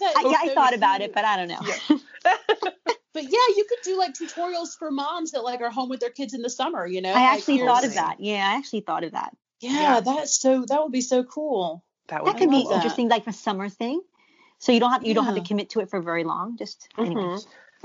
That, 0.00 0.14
I, 0.18 0.22
yeah, 0.30 0.50
I 0.50 0.54
thought 0.54 0.74
about 0.74 0.98
cute. 0.98 1.10
it, 1.10 1.14
but 1.14 1.24
I 1.24 1.36
don't 1.36 1.48
know. 1.48 1.60
Yeah. 1.64 1.96
But 3.14 3.22
yeah, 3.24 3.30
you 3.56 3.64
could 3.68 3.78
do 3.82 3.96
like 3.96 4.12
tutorials 4.14 4.76
for 4.78 4.90
moms 4.90 5.30
that 5.30 5.42
like 5.42 5.60
are 5.62 5.70
home 5.70 5.88
with 5.88 6.00
their 6.00 6.10
kids 6.10 6.34
in 6.34 6.42
the 6.42 6.50
summer. 6.50 6.86
You 6.86 7.00
know. 7.00 7.10
I 7.10 7.14
Like, 7.14 7.38
actually 7.38 7.58
thought 7.60 7.84
of 7.84 7.94
that. 7.94 8.16
Yeah, 8.20 8.46
I 8.46 8.58
actually 8.58 8.80
thought 8.80 9.04
of 9.04 9.12
that. 9.12 9.34
Yeah, 9.60 9.70
Yeah. 9.72 10.00
that's 10.00 10.38
so. 10.38 10.64
That 10.66 10.82
would 10.82 10.92
be 10.92 11.00
so 11.00 11.24
cool. 11.24 11.82
That 12.08 12.24
would 12.24 12.34
That 12.34 12.38
could 12.40 12.50
be 12.50 12.56
love 12.56 12.68
that. 12.68 12.74
interesting, 12.76 13.08
like 13.08 13.26
a 13.26 13.32
summer 13.32 13.68
thing. 13.70 14.02
So 14.58 14.72
you 14.72 14.80
don't 14.80 14.92
have 14.92 15.06
you 15.06 15.14
don't 15.14 15.24
have 15.24 15.36
to 15.36 15.40
commit 15.42 15.70
to 15.70 15.80
it 15.80 15.88
for 15.90 16.00
very 16.02 16.24
long. 16.24 16.56
Just 16.58 16.88
mm-hmm. 16.98 17.10
anyway. 17.12 17.38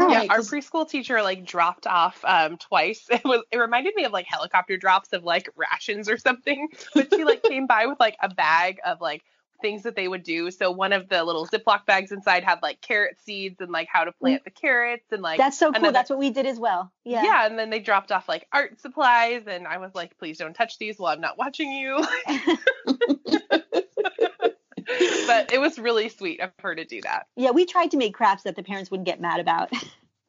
Yeah, 0.09 0.17
right, 0.17 0.29
our 0.29 0.39
preschool 0.39 0.89
teacher 0.89 1.21
like 1.21 1.45
dropped 1.45 1.87
off 1.87 2.23
um 2.25 2.57
twice. 2.57 3.05
It 3.11 3.23
was 3.23 3.43
it 3.51 3.57
reminded 3.57 3.95
me 3.95 4.05
of 4.05 4.11
like 4.11 4.25
helicopter 4.27 4.77
drops 4.77 5.13
of 5.13 5.23
like 5.23 5.49
rations 5.55 6.09
or 6.09 6.17
something. 6.17 6.69
But 6.95 7.13
she 7.13 7.23
like 7.23 7.43
came 7.43 7.67
by 7.67 7.85
with 7.85 7.99
like 7.99 8.17
a 8.21 8.29
bag 8.29 8.79
of 8.85 9.01
like 9.01 9.23
things 9.61 9.83
that 9.83 9.95
they 9.95 10.07
would 10.07 10.23
do. 10.23 10.51
So 10.51 10.71
one 10.71 10.91
of 10.91 11.07
the 11.07 11.23
little 11.23 11.47
Ziploc 11.47 11.85
bags 11.85 12.11
inside 12.11 12.43
had 12.43 12.61
like 12.61 12.81
carrot 12.81 13.17
seeds 13.23 13.61
and 13.61 13.71
like 13.71 13.87
how 13.91 14.03
to 14.03 14.11
plant 14.11 14.43
the 14.43 14.49
carrots 14.49 15.11
and 15.11 15.21
like 15.21 15.37
That's 15.37 15.57
so 15.57 15.71
cool. 15.71 15.91
That's 15.91 16.09
what 16.09 16.19
we 16.19 16.31
did 16.31 16.45
as 16.45 16.59
well. 16.59 16.91
Yeah. 17.03 17.23
yeah. 17.23 17.45
and 17.45 17.57
then 17.57 17.69
they 17.69 17.79
dropped 17.79 18.11
off 18.11 18.27
like 18.27 18.47
art 18.51 18.81
supplies 18.81 19.43
and 19.47 19.67
I 19.67 19.77
was 19.77 19.93
like, 19.93 20.17
please 20.17 20.37
don't 20.37 20.55
touch 20.55 20.77
these 20.79 20.97
while 20.97 21.13
I'm 21.13 21.21
not 21.21 21.37
watching 21.37 21.71
you. 21.71 22.03
but 25.27 25.51
it 25.51 25.59
was 25.59 25.79
really 25.79 26.09
sweet 26.09 26.39
of 26.41 26.51
her 26.59 26.75
to 26.75 26.85
do 26.85 27.01
that. 27.01 27.27
Yeah, 27.35 27.51
we 27.51 27.65
tried 27.65 27.91
to 27.91 27.97
make 27.97 28.13
crafts 28.13 28.43
that 28.43 28.55
the 28.55 28.63
parents 28.63 28.91
wouldn't 28.91 29.05
get 29.05 29.21
mad 29.21 29.39
about. 29.39 29.71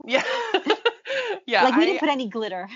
Yeah. 0.04 0.24
yeah. 1.46 1.62
like 1.62 1.76
we 1.76 1.82
I- 1.82 1.86
didn't 1.86 2.00
put 2.00 2.08
any 2.08 2.28
glitter. 2.28 2.68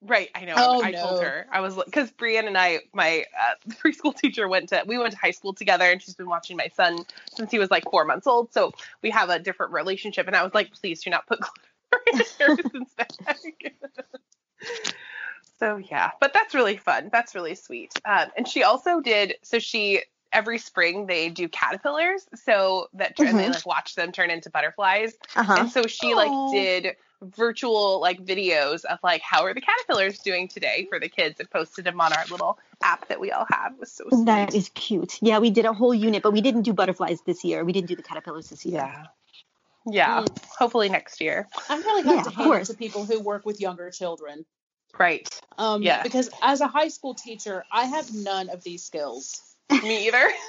Right, 0.00 0.30
I 0.32 0.44
know. 0.44 0.54
Oh, 0.56 0.82
I 0.82 0.92
told 0.92 1.20
no. 1.20 1.26
her 1.26 1.46
I 1.50 1.60
was 1.60 1.74
because 1.74 2.12
Brienne 2.12 2.46
and 2.46 2.56
I, 2.56 2.80
my 2.94 3.24
uh, 3.36 3.54
preschool 3.82 4.16
teacher, 4.16 4.46
went 4.46 4.68
to 4.68 4.84
we 4.86 4.96
went 4.96 5.10
to 5.10 5.18
high 5.18 5.32
school 5.32 5.52
together, 5.52 5.86
and 5.86 6.00
she's 6.00 6.14
been 6.14 6.28
watching 6.28 6.56
my 6.56 6.68
son 6.68 7.04
since 7.34 7.50
he 7.50 7.58
was 7.58 7.68
like 7.68 7.82
four 7.90 8.04
months 8.04 8.28
old. 8.28 8.52
So 8.52 8.72
we 9.02 9.10
have 9.10 9.28
a 9.28 9.40
different 9.40 9.72
relationship. 9.72 10.28
And 10.28 10.36
I 10.36 10.44
was 10.44 10.54
like, 10.54 10.72
please 10.72 11.02
do 11.02 11.10
not 11.10 11.26
put 11.26 11.40
glitter 11.40 12.04
in 12.12 12.18
the 12.18 12.26
Harrison's 12.38 12.94
bag. 12.94 13.74
so 15.58 15.78
yeah, 15.78 16.12
but 16.20 16.32
that's 16.32 16.54
really 16.54 16.76
fun. 16.76 17.08
That's 17.10 17.34
really 17.34 17.56
sweet. 17.56 17.92
Um, 18.04 18.28
and 18.36 18.46
she 18.46 18.62
also 18.62 19.00
did. 19.00 19.34
So 19.42 19.58
she 19.58 20.04
every 20.32 20.58
spring 20.58 21.06
they 21.06 21.28
do 21.28 21.48
caterpillars, 21.48 22.26
so 22.34 22.88
that 22.94 23.18
and 23.18 23.38
they 23.38 23.48
like 23.48 23.66
watch 23.66 23.94
them 23.94 24.12
turn 24.12 24.30
into 24.30 24.50
butterflies. 24.50 25.14
Uh-huh. 25.36 25.56
And 25.60 25.70
so 25.70 25.86
she 25.86 26.14
like 26.14 26.52
did 26.52 26.96
virtual 27.20 28.00
like 28.00 28.24
videos 28.24 28.84
of 28.84 28.98
like 29.02 29.20
how 29.22 29.42
are 29.44 29.52
the 29.52 29.60
caterpillars 29.60 30.18
doing 30.20 30.46
today 30.46 30.86
for 30.88 31.00
the 31.00 31.08
kids 31.08 31.40
and 31.40 31.50
posted 31.50 31.84
them 31.84 32.00
on 32.00 32.12
our 32.12 32.24
little 32.30 32.58
app 32.82 33.08
that 33.08 33.18
we 33.18 33.32
all 33.32 33.46
have. 33.50 33.72
It 33.72 33.80
was 33.80 33.92
so 33.92 34.04
sweet. 34.08 34.26
That 34.26 34.54
is 34.54 34.70
cute. 34.74 35.18
Yeah, 35.20 35.38
we 35.40 35.50
did 35.50 35.64
a 35.64 35.72
whole 35.72 35.94
unit, 35.94 36.22
but 36.22 36.32
we 36.32 36.40
didn't 36.40 36.62
do 36.62 36.72
butterflies 36.72 37.20
this 37.22 37.42
year. 37.42 37.64
We 37.64 37.72
didn't 37.72 37.88
do 37.88 37.96
the 37.96 38.02
caterpillars 38.02 38.50
this 38.50 38.64
year. 38.64 38.76
yeah. 38.82 39.06
Yeah. 39.90 40.20
Mm. 40.20 40.44
Hopefully 40.58 40.88
next 40.90 41.20
year. 41.20 41.48
I'm 41.68 41.80
really 41.82 42.02
glad 42.02 42.16
Yeah, 42.16 42.22
to 42.24 42.28
of 42.28 42.34
hand 42.34 42.54
it 42.62 42.64
to 42.66 42.74
people 42.74 43.04
who 43.04 43.20
work 43.20 43.46
with 43.46 43.60
younger 43.60 43.90
children. 43.90 44.44
Right. 44.98 45.28
Um, 45.56 45.82
Yeah. 45.82 46.02
Because 46.02 46.30
as 46.42 46.60
a 46.60 46.66
high 46.66 46.88
school 46.88 47.14
teacher, 47.14 47.64
I 47.72 47.84
have 47.86 48.12
none 48.14 48.50
of 48.50 48.62
these 48.62 48.84
skills. 48.84 49.47
Me 49.82 50.06
either. 50.06 50.28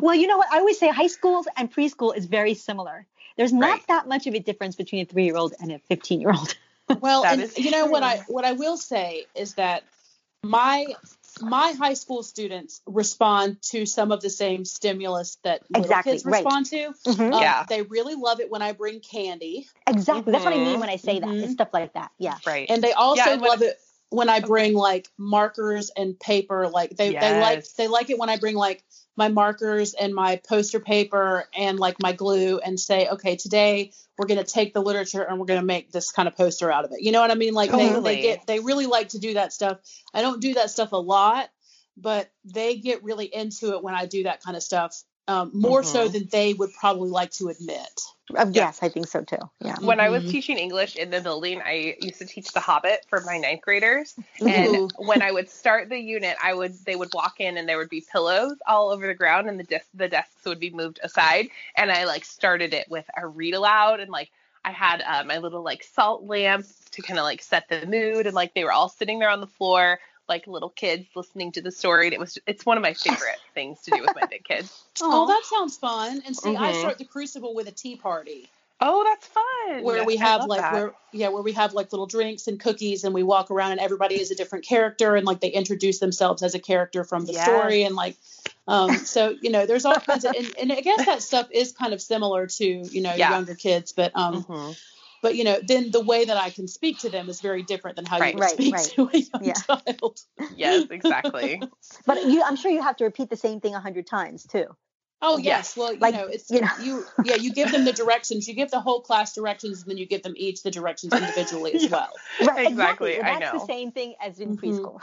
Well, 0.00 0.14
you 0.14 0.26
know 0.28 0.38
what? 0.38 0.50
I 0.50 0.58
always 0.58 0.78
say 0.78 0.88
high 0.88 1.08
school 1.08 1.44
and 1.56 1.70
preschool 1.72 2.16
is 2.16 2.24
very 2.24 2.54
similar. 2.54 3.06
There's 3.36 3.52
not 3.52 3.68
Right. 3.70 3.86
that 3.88 4.08
much 4.08 4.26
of 4.26 4.34
a 4.34 4.38
difference 4.38 4.74
between 4.76 5.02
a 5.02 5.04
three 5.04 5.24
year 5.24 5.36
old 5.36 5.52
and 5.60 5.70
a 5.72 5.78
15 5.78 6.20
year 6.20 6.30
old. 6.32 6.54
Well, 7.00 7.24
and 7.24 7.50
you 7.56 7.70
know 7.70 7.86
what. 7.86 8.02
I 8.02 8.18
what 8.28 8.44
I 8.44 8.52
will 8.52 8.76
say 8.76 9.26
is 9.34 9.54
that 9.54 9.84
my 10.42 10.86
my 11.40 11.72
high 11.78 11.94
school 11.94 12.22
students 12.22 12.80
respond 12.86 13.60
to 13.70 13.86
some 13.86 14.10
of 14.10 14.20
the 14.22 14.30
same 14.30 14.64
stimulus 14.64 15.36
that 15.44 15.62
little 15.70 15.84
Exactly, 15.84 16.12
kids 16.12 16.24
right. 16.24 16.42
respond 16.44 16.66
to. 16.66 16.94
Mhm. 17.06 17.32
Um, 17.34 17.40
Yeah. 17.42 17.64
They 17.68 17.82
really 17.82 18.14
love 18.16 18.40
it 18.40 18.50
when 18.50 18.62
I 18.62 18.72
bring 18.72 19.00
candy, 19.00 19.68
Exactly. 19.86 20.32
That's 20.32 20.44
what 20.44 20.54
I 20.54 20.56
mean 20.58 20.80
when 20.80 20.88
I 20.88 20.96
say 20.96 21.20
that. 21.20 21.28
Mhm. 21.28 21.42
It's 21.44 21.52
stuff 21.52 21.68
like 21.72 21.92
that. 21.92 22.10
Yeah. 22.18 22.36
right. 22.46 22.68
and 22.70 22.82
they 22.82 22.92
also 22.92 23.22
Yeah, 23.22 23.32
and 23.34 23.40
when- 23.42 23.50
love 23.50 23.62
it 23.62 23.78
when 24.10 24.28
I 24.28 24.40
bring 24.40 24.74
like 24.74 25.08
markers 25.16 25.90
and 25.96 26.18
paper. 26.18 26.68
Like 26.68 26.96
they 26.96 27.12
they 27.12 27.40
like 27.40 27.74
they 27.74 27.88
like 27.88 28.10
it 28.10 28.18
when 28.18 28.28
I 28.28 28.36
bring 28.36 28.56
like 28.56 28.84
my 29.16 29.28
markers 29.28 29.94
and 29.94 30.14
my 30.14 30.36
poster 30.36 30.80
paper 30.80 31.48
and 31.54 31.78
like 31.78 31.96
my 32.00 32.12
glue 32.12 32.58
and 32.58 32.78
say, 32.78 33.08
okay, 33.08 33.36
today 33.36 33.92
we're 34.18 34.26
gonna 34.26 34.44
take 34.44 34.74
the 34.74 34.82
literature 34.82 35.22
and 35.22 35.38
we're 35.38 35.46
gonna 35.46 35.62
make 35.62 35.92
this 35.92 36.12
kind 36.12 36.28
of 36.28 36.36
poster 36.36 36.70
out 36.70 36.84
of 36.84 36.92
it. 36.92 37.00
You 37.00 37.12
know 37.12 37.20
what 37.20 37.30
I 37.30 37.34
mean? 37.34 37.54
Like 37.54 37.70
they, 37.70 38.00
they 38.00 38.22
get 38.22 38.46
they 38.46 38.60
really 38.60 38.86
like 38.86 39.10
to 39.10 39.18
do 39.18 39.34
that 39.34 39.52
stuff. 39.52 39.78
I 40.12 40.22
don't 40.22 40.40
do 40.40 40.54
that 40.54 40.70
stuff 40.70 40.92
a 40.92 40.96
lot, 40.96 41.48
but 41.96 42.30
they 42.44 42.76
get 42.76 43.04
really 43.04 43.26
into 43.26 43.74
it 43.74 43.82
when 43.82 43.94
I 43.94 44.06
do 44.06 44.24
that 44.24 44.42
kind 44.42 44.56
of 44.56 44.62
stuff. 44.62 45.02
Um, 45.28 45.50
more 45.54 45.82
so 45.84 46.08
Mhm. 46.08 46.12
than 46.12 46.28
they 46.32 46.54
would 46.54 46.72
probably 46.72 47.10
like 47.10 47.30
to 47.32 47.48
admit. 47.48 48.00
Uh, 48.36 48.46
Yes, 48.52 48.78
I 48.82 48.88
think 48.88 49.06
so 49.06 49.22
too. 49.22 49.38
Yeah. 49.60 49.76
when 49.80 50.00
I 50.00 50.08
was 50.08 50.24
Mhm. 50.24 50.30
teaching 50.30 50.58
English 50.58 50.96
in 50.96 51.10
the 51.10 51.20
building, 51.20 51.60
I 51.62 51.96
used 52.00 52.18
to 52.18 52.26
teach 52.26 52.52
The 52.52 52.60
Hobbit 52.60 53.04
for 53.08 53.20
my 53.20 53.38
ninth 53.38 53.60
graders. 53.60 54.14
And 54.40 54.76
Ooh. 54.76 54.88
when 54.96 55.22
I 55.22 55.30
would 55.30 55.48
start 55.48 55.88
the 55.88 55.98
unit, 55.98 56.36
I 56.42 56.54
would 56.54 56.74
they 56.84 56.96
would 56.96 57.12
walk 57.14 57.40
in 57.40 57.58
and 57.58 57.68
there 57.68 57.78
would 57.78 57.90
be 57.90 58.04
pillows 58.12 58.56
all 58.66 58.90
over 58.90 59.06
the 59.06 59.14
ground, 59.14 59.48
and 59.48 59.58
the 59.58 59.64
desk 59.64 59.86
the 59.94 60.08
desks 60.08 60.44
would 60.46 60.60
be 60.60 60.70
moved 60.70 61.00
aside. 61.02 61.48
And 61.76 61.92
I 61.92 62.04
like 62.04 62.24
started 62.24 62.74
it 62.74 62.88
with 62.88 63.04
a 63.16 63.26
read 63.26 63.54
aloud, 63.54 64.00
and 64.00 64.10
like 64.10 64.30
I 64.64 64.72
had 64.72 65.02
uh, 65.02 65.24
my 65.24 65.38
little 65.38 65.62
like 65.62 65.82
salt 65.82 66.24
lamp 66.24 66.66
to 66.92 67.02
kind 67.02 67.18
of 67.18 67.24
like 67.24 67.42
set 67.42 67.68
the 67.68 67.86
mood, 67.86 68.26
and 68.26 68.34
like 68.34 68.54
they 68.54 68.64
were 68.64 68.72
all 68.72 68.88
sitting 68.88 69.18
there 69.18 69.30
on 69.30 69.40
the 69.40 69.46
floor 69.46 70.00
like 70.30 70.46
little 70.46 70.70
kids 70.70 71.06
listening 71.14 71.52
to 71.52 71.60
the 71.60 71.70
story. 71.70 72.06
And 72.06 72.14
it 72.14 72.20
was 72.20 72.38
it's 72.46 72.64
one 72.64 72.78
of 72.78 72.82
my 72.82 72.94
favorite 72.94 73.40
things 73.54 73.82
to 73.82 73.90
do 73.90 74.00
with 74.00 74.14
my 74.14 74.26
big 74.30 74.44
kids. 74.44 74.86
Oh, 75.02 75.26
that 75.28 75.42
sounds 75.44 75.76
fun. 75.78 76.22
And 76.26 76.36
see, 76.36 76.56
I 76.56 76.72
Mhm. 76.72 76.80
start 76.80 76.98
the 76.98 77.04
crucible 77.06 77.54
with 77.54 77.68
a 77.68 77.72
tea 77.72 77.96
party. 77.96 78.50
Oh, 78.82 79.02
that's 79.04 79.26
fun. 79.26 79.82
where 79.84 80.04
we 80.04 80.16
have 80.16 80.44
like 80.46 80.60
that. 80.60 80.72
where 80.72 80.94
yeah 81.12 81.28
where 81.28 81.42
we 81.42 81.52
have 81.52 81.72
like 81.74 81.92
little 81.92 82.06
drinks 82.06 82.48
and 82.48 82.58
cookies 82.60 83.04
and 83.04 83.14
we 83.14 83.22
walk 83.22 83.50
around 83.50 83.72
and 83.72 83.80
everybody 83.80 84.20
is 84.20 84.30
a 84.30 84.34
different 84.34 84.64
character 84.64 85.16
and 85.16 85.26
like 85.26 85.40
they 85.40 85.48
introduce 85.50 85.98
themselves 86.00 86.42
as 86.42 86.54
a 86.54 86.58
character 86.58 87.04
from 87.04 87.24
the 87.26 87.32
Yes. 87.32 87.44
story 87.44 87.82
and 87.84 87.94
like 87.94 88.16
um 88.68 88.90
so 88.96 89.36
you 89.40 89.50
know 89.50 89.64
there's 89.66 89.84
all 89.84 89.94
kinds 90.00 90.24
of 90.24 90.34
and, 90.34 90.54
and 90.60 90.72
i 90.72 90.80
guess 90.80 91.04
that 91.06 91.22
stuff 91.22 91.48
is 91.52 91.72
kind 91.72 91.92
of 91.92 92.00
similar 92.02 92.46
to 92.46 92.64
you 92.64 93.00
know 93.02 93.14
Yeah. 93.14 93.30
younger 93.30 93.54
kids 93.54 93.92
but 93.92 94.12
um 94.16 94.44
Mhm. 94.44 94.76
But 95.22 95.34
you 95.36 95.44
know 95.44 95.58
then 95.66 95.90
the 95.90 96.00
way 96.02 96.24
that 96.24 96.36
i 96.36 96.50
can 96.50 96.66
speak 96.68 96.98
to 96.98 97.10
them 97.10 97.28
is 97.28 97.40
very 97.40 97.62
different 97.62 97.96
than 97.96 98.04
how 98.06 98.18
Right. 98.18 98.32
you 98.34 98.38
would 98.38 98.44
Right, 98.44 98.52
speak 98.52 98.72
right. 98.74 98.86
to 98.94 99.10
a 99.12 99.18
young 99.18 99.28
Yeah. 99.40 99.52
child 99.54 100.20
Yes, 100.56 100.90
exactly. 100.90 101.62
But 102.06 102.26
you, 102.26 102.42
I'm 102.42 102.56
sure 102.56 102.70
you 102.70 102.82
have 102.82 102.96
to 102.96 103.04
repeat 103.04 103.30
the 103.30 103.36
same 103.36 103.60
thing 103.60 103.74
a 103.74 103.80
hundred 103.80 104.06
times 104.06 104.44
too. 104.46 104.66
Oh 105.22 105.36
Yes. 105.36 105.44
yes, 105.44 105.76
well 105.76 105.92
you 105.92 105.98
Like, 106.00 106.14
know 106.14 106.26
it's 106.26 106.50
you 106.50 106.62
know. 106.62 106.68
you 106.80 107.04
yeah 107.24 107.34
you 107.36 107.52
give 107.52 107.70
them 107.70 107.84
the 107.84 107.92
directions 107.92 108.48
you 108.48 108.54
give 108.54 108.70
the 108.70 108.80
whole 108.80 109.00
class 109.02 109.34
directions 109.34 109.82
and 109.82 109.90
then 109.90 109.98
you 109.98 110.06
give 110.06 110.22
them 110.22 110.32
each 110.36 110.62
the 110.62 110.70
directions 110.70 111.12
individually 111.12 111.74
as 111.74 111.82
Yeah. 111.90 111.90
well. 111.90 112.12
Right, 112.46 112.70
Exactly, 112.70 113.18
Well, 113.18 113.26
I 113.26 113.38
that's 113.38 113.52
know. 113.52 113.58
the 113.58 113.66
same 113.66 113.92
thing 113.92 114.14
as 114.20 114.40
in 114.40 114.56
Mhm. 114.56 114.80
preschool. 114.80 115.00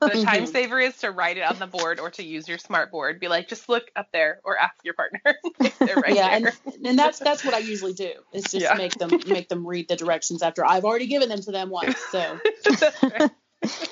The 0.00 0.22
time 0.24 0.46
saver 0.46 0.80
is 0.80 0.96
to 0.98 1.10
write 1.10 1.36
it 1.36 1.42
on 1.42 1.58
the 1.58 1.66
board 1.66 2.00
or 2.00 2.10
to 2.10 2.22
use 2.22 2.48
your 2.48 2.58
smart 2.58 2.90
board. 2.90 3.20
Be 3.20 3.28
like, 3.28 3.48
just 3.48 3.68
look 3.68 3.84
up 3.94 4.08
there 4.12 4.40
or 4.44 4.58
ask 4.58 4.74
your 4.82 4.94
partner. 4.94 5.20
They're 5.80 5.96
right 5.96 6.14
yeah, 6.14 6.40
there. 6.40 6.52
and, 6.74 6.86
and 6.86 6.98
that's 6.98 7.18
that's 7.20 7.44
what 7.44 7.54
I 7.54 7.58
usually 7.58 7.92
do. 7.92 8.12
Is 8.32 8.44
just 8.50 8.64
Yeah. 8.64 8.74
make 8.74 8.94
them 8.94 9.10
make 9.28 9.48
them 9.48 9.66
read 9.66 9.88
the 9.88 9.96
directions 9.96 10.42
after 10.42 10.64
I've 10.66 10.84
already 10.84 11.06
given 11.06 11.28
them 11.28 11.40
to 11.42 11.52
them 11.52 11.70
once. 11.70 11.96
So 12.10 12.38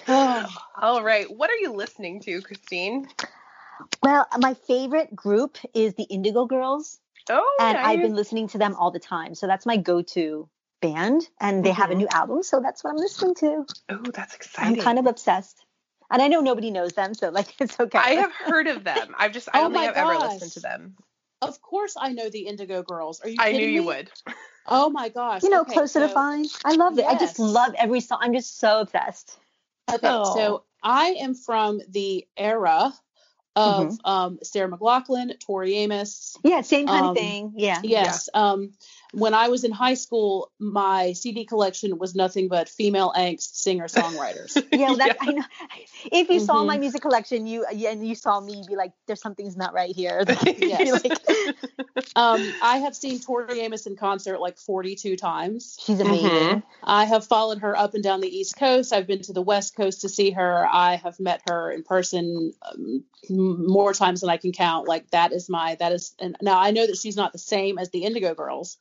All 0.08 1.02
right. 1.02 1.26
What 1.30 1.50
are 1.50 1.56
you 1.56 1.72
listening 1.72 2.20
to, 2.22 2.40
Christine? 2.42 3.08
Well, 4.02 4.26
my 4.38 4.54
favorite 4.54 5.14
group 5.14 5.58
is 5.74 5.94
the 5.94 6.04
Indigo 6.04 6.46
Girls, 6.46 6.98
Oh, 7.30 7.56
and 7.60 7.76
nice. 7.76 7.86
I've 7.86 8.02
been 8.02 8.14
listening 8.14 8.48
to 8.48 8.58
them 8.58 8.74
all 8.74 8.90
the 8.90 8.98
time. 8.98 9.34
So 9.34 9.46
that's 9.46 9.66
my 9.66 9.76
go-to 9.76 10.48
band, 10.80 11.28
and 11.40 11.64
they 11.64 11.72
have 11.72 11.90
a 11.90 11.94
Mhm. 11.94 11.98
new 11.98 12.08
album, 12.08 12.42
so 12.42 12.60
that's 12.60 12.82
what 12.82 12.90
I'm 12.90 12.96
listening 12.96 13.34
to. 13.36 13.66
Oh, 13.90 14.10
that's 14.12 14.34
exciting. 14.34 14.78
I'm 14.78 14.84
kind 14.84 14.98
of 14.98 15.06
obsessed, 15.06 15.64
and 16.10 16.22
I 16.22 16.28
know 16.28 16.40
nobody 16.40 16.70
knows 16.70 16.92
them, 16.92 17.14
so 17.14 17.28
like 17.30 17.54
it's 17.60 17.78
okay. 17.78 17.98
I 17.98 18.12
have 18.12 18.32
heard 18.32 18.66
of 18.66 18.84
them. 18.84 19.14
I've 19.18 19.32
just 19.32 19.48
I 19.52 19.58
Oh 19.58 19.62
don't 19.62 19.72
think 19.72 19.84
my 19.84 19.90
I've 19.90 20.08
ever 20.08 20.18
listened 20.18 20.52
to 20.52 20.60
them. 20.60 20.96
of 21.42 21.60
course 21.60 21.96
I 21.98 22.12
know 22.12 22.28
the 22.30 22.46
Indigo 22.46 22.82
Girls. 22.82 23.20
Are 23.20 23.28
you? 23.28 23.36
I 23.38 23.50
knew 23.52 23.58
kidding 23.58 23.74
you 23.74 23.82
me? 23.82 23.86
would. 23.86 24.10
Oh 24.66 24.90
my 24.90 25.08
gosh. 25.08 25.42
you 25.42 25.50
know, 25.50 25.62
okay, 25.62 25.72
closer 25.74 26.00
to 26.00 26.08
fine. 26.08 26.46
I 26.64 26.72
love 26.72 26.98
it. 26.98 27.06
I 27.06 27.14
just 27.14 27.38
love 27.38 27.74
every 27.78 28.00
song. 28.00 28.18
I'm 28.20 28.32
just 28.34 28.58
so 28.58 28.80
obsessed. 28.80 29.38
Okay, 29.90 30.08
Oh. 30.08 30.34
so 30.34 30.64
I 30.82 31.10
am 31.20 31.34
from 31.34 31.80
the 31.88 32.26
era 32.36 32.92
of 33.58 33.88
Mm-hmm. 33.88 34.10
um, 34.10 34.38
Sarah 34.42 34.70
McLachlan, 34.70 35.38
Tori 35.40 35.76
Amos. 35.78 36.36
Yeah, 36.44 36.60
same 36.62 36.86
kind 36.86 37.04
Um, 37.04 37.10
of 37.10 37.16
thing. 37.16 37.52
Yeah. 37.56 37.80
Yes. 37.82 38.28
Um, 38.32 38.72
when 39.12 39.34
I 39.34 39.48
was 39.48 39.64
in 39.64 39.72
high 39.72 39.94
school, 39.94 40.50
my 40.58 41.12
CD 41.12 41.44
collection 41.44 41.98
was 41.98 42.14
nothing 42.14 42.48
but 42.48 42.68
female 42.68 43.12
angst 43.16 43.56
singer 43.56 43.86
songwriters. 43.86 44.62
Yeah, 44.72 44.94
that, 44.94 45.06
Yeah. 45.08 45.14
I 45.20 45.32
know. 45.32 45.44
If 46.12 46.28
you 46.28 46.40
saw 46.40 46.62
Mhm. 46.62 46.66
my 46.66 46.78
music 46.78 47.02
collection, 47.02 47.46
you 47.46 47.64
and 47.64 48.06
you 48.06 48.14
saw 48.14 48.40
me, 48.40 48.62
be 48.68 48.76
like, 48.76 48.92
"There's 49.06 49.20
something's 49.20 49.56
not 49.56 49.72
right 49.74 49.94
here." 49.94 50.24
You'd 50.46 50.68
Yes. 50.68 51.04
like, 51.04 51.18
um, 52.16 52.52
I 52.60 52.78
have 52.78 52.94
seen 52.94 53.20
Tori 53.20 53.60
Amos 53.60 53.86
in 53.86 53.96
concert 53.96 54.40
like 54.40 54.58
42 54.58 55.16
times. 55.16 55.78
She's 55.84 56.00
amazing. 56.00 56.28
Mhm. 56.28 56.62
I 56.82 57.04
have 57.06 57.26
followed 57.26 57.58
her 57.60 57.76
up 57.76 57.94
and 57.94 58.02
down 58.02 58.20
the 58.20 58.28
East 58.28 58.56
Coast. 58.56 58.92
I've 58.92 59.06
been 59.06 59.22
to 59.22 59.32
the 59.32 59.42
West 59.42 59.74
Coast 59.76 60.02
to 60.02 60.08
see 60.08 60.30
her. 60.30 60.66
I 60.70 60.96
have 60.96 61.18
met 61.18 61.42
her 61.48 61.70
in 61.72 61.82
person 61.82 62.52
um, 62.62 63.04
more 63.30 63.92
times 63.94 64.20
than 64.20 64.30
I 64.30 64.36
can 64.36 64.52
count. 64.52 64.86
Like 64.88 65.10
that 65.10 65.32
is 65.32 65.48
my 65.48 65.74
that 65.76 65.92
is. 65.92 66.14
And 66.18 66.36
now 66.40 66.58
I 66.58 66.70
know 66.70 66.86
that 66.86 66.96
she's 66.96 67.16
not 67.16 67.32
the 67.32 67.38
same 67.38 67.78
as 67.78 67.90
the 67.90 68.04
Indigo 68.04 68.34
Girls, 68.34 68.76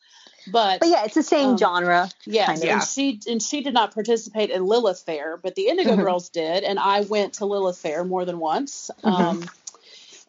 but, 0.51 0.79
But 0.79 0.89
yeah, 0.89 1.03
it's 1.05 1.15
the 1.15 1.23
same 1.23 1.49
Um, 1.51 1.57
genre. 1.57 2.09
yes, 2.25 2.45
kind 2.47 2.57
of. 2.59 2.63
Yeah. 2.65 2.73
and 2.73 2.83
she 2.83 3.19
and 3.27 3.41
she 3.41 3.61
did 3.61 3.73
not 3.73 3.93
participate 3.93 4.49
in 4.49 4.65
Lilith 4.65 4.99
Fair, 5.05 5.37
but 5.37 5.55
the 5.55 5.67
Indigo 5.67 5.91
Mhm. 5.95 5.97
Girls 6.03 6.29
did, 6.29 6.63
and 6.63 6.79
I 6.79 7.01
went 7.01 7.33
to 7.35 7.45
Lilith 7.45 7.77
Fair 7.77 8.03
more 8.03 8.25
than 8.25 8.39
once. 8.39 8.89
Mhm. 9.03 9.11
Um, 9.11 9.49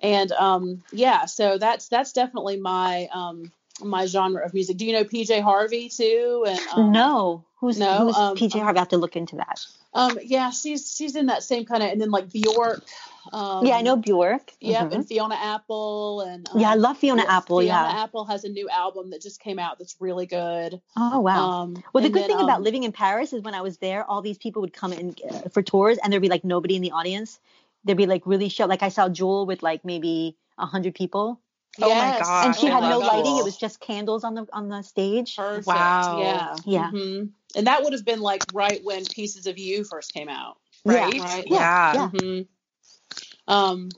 and 0.02 0.32
um, 0.32 0.82
yeah, 0.92 1.24
so 1.26 1.58
that's 1.58 1.88
that's 1.88 2.12
definitely 2.12 2.56
my 2.58 3.08
um, 3.12 3.50
my 3.82 4.06
genre 4.06 4.44
of 4.44 4.54
music. 4.54 4.76
Do 4.76 4.86
you 4.86 4.92
know 4.92 5.04
PJ 5.04 5.40
Harvey 5.42 5.88
too? 5.88 6.44
And 6.46 6.60
um, 6.72 6.92
no, 6.92 7.44
who's 7.56 7.78
no, 7.78 8.06
who's 8.06 8.16
um, 8.16 8.36
PJ 8.36 8.60
Harvey? 8.60 8.76
I 8.76 8.80
have 8.80 8.88
to 8.88 8.96
look 8.98 9.16
into 9.16 9.36
that. 9.36 9.64
Um, 9.94 10.18
yeah, 10.22 10.50
she's 10.50 10.94
she's 10.94 11.16
in 11.16 11.26
that 11.26 11.42
same 11.42 11.64
kind 11.64 11.82
of, 11.82 11.90
and 11.90 12.00
then 12.00 12.10
like 12.10 12.30
Bjork. 12.32 12.84
Um, 13.32 13.66
yeah, 13.66 13.76
I 13.76 13.82
know 13.82 13.96
Bjork. 13.96 14.52
Yep, 14.60 14.90
Mhm. 14.90 14.94
and 14.94 15.08
Fiona 15.08 15.34
Apple, 15.34 16.22
and 16.22 16.48
um, 16.50 16.60
yeah, 16.60 16.70
I 16.70 16.74
love 16.74 16.98
Fiona 16.98 17.24
Apple. 17.28 17.60
Fiona 17.60 17.88
yeah. 17.88 18.02
Apple 18.02 18.24
has 18.24 18.44
a 18.44 18.48
new 18.48 18.68
album 18.68 19.10
that 19.10 19.22
just 19.22 19.40
came 19.40 19.58
out 19.58 19.78
that's 19.78 19.96
really 20.00 20.26
good. 20.26 20.80
Oh 20.96 21.20
wow. 21.20 21.62
Um, 21.62 21.82
well, 21.92 22.02
the 22.02 22.10
good 22.10 22.22
then, 22.22 22.30
thing 22.30 22.40
about 22.40 22.58
um, 22.58 22.64
living 22.64 22.84
in 22.84 22.92
Paris 22.92 23.32
is 23.32 23.42
when 23.42 23.54
I 23.54 23.60
was 23.60 23.78
there, 23.78 24.04
all 24.04 24.22
these 24.22 24.38
people 24.38 24.62
would 24.62 24.72
come 24.72 24.92
in 24.92 25.14
uh, 25.28 25.48
for 25.50 25.62
tours, 25.62 25.98
and 25.98 26.12
there'd 26.12 26.22
be 26.22 26.28
like 26.28 26.44
nobody 26.44 26.76
in 26.76 26.82
the 26.82 26.92
audience. 26.92 27.40
There'd 27.84 27.98
be 27.98 28.06
like 28.06 28.22
really 28.26 28.48
show. 28.48 28.66
Like 28.66 28.82
I 28.82 28.88
saw 28.88 29.08
Jewel 29.08 29.46
with 29.46 29.62
like 29.62 29.84
maybe 29.84 30.36
a 30.58 30.66
hundred 30.66 30.94
people, 30.94 31.40
Oh 31.80 31.94
my 31.94 32.06
yes, 32.06 32.20
gosh, 32.20 32.44
and 32.44 32.54
she 32.56 32.66
I 32.66 32.70
had 32.70 32.82
no 32.82 32.98
love 32.98 33.14
lighting. 33.14 33.38
It 33.38 33.44
was 33.44 33.56
just 33.56 33.80
candles 33.80 34.24
on 34.24 34.34
the 34.34 34.46
on 34.52 34.68
the 34.68 34.82
stage. 34.82 35.36
Perfect. 35.36 35.66
Wow. 35.66 36.18
Yeah. 36.18 36.56
Yeah. 36.66 36.90
Mhm. 36.90 37.30
And 37.54 37.66
that 37.66 37.84
would 37.84 37.92
have 37.92 38.04
been 38.04 38.20
like 38.20 38.42
right 38.52 38.82
when 38.82 39.04
Pieces 39.04 39.46
of 39.46 39.58
You 39.58 39.84
first 39.84 40.12
came 40.12 40.28
out. 40.28 40.58
Right? 40.84 41.14
Yeah. 41.14 41.22
Right. 41.22 41.46
Yeah. 41.46 41.92
Yeah. 41.94 42.08
hmm 42.08 42.40
Um, 43.48 43.88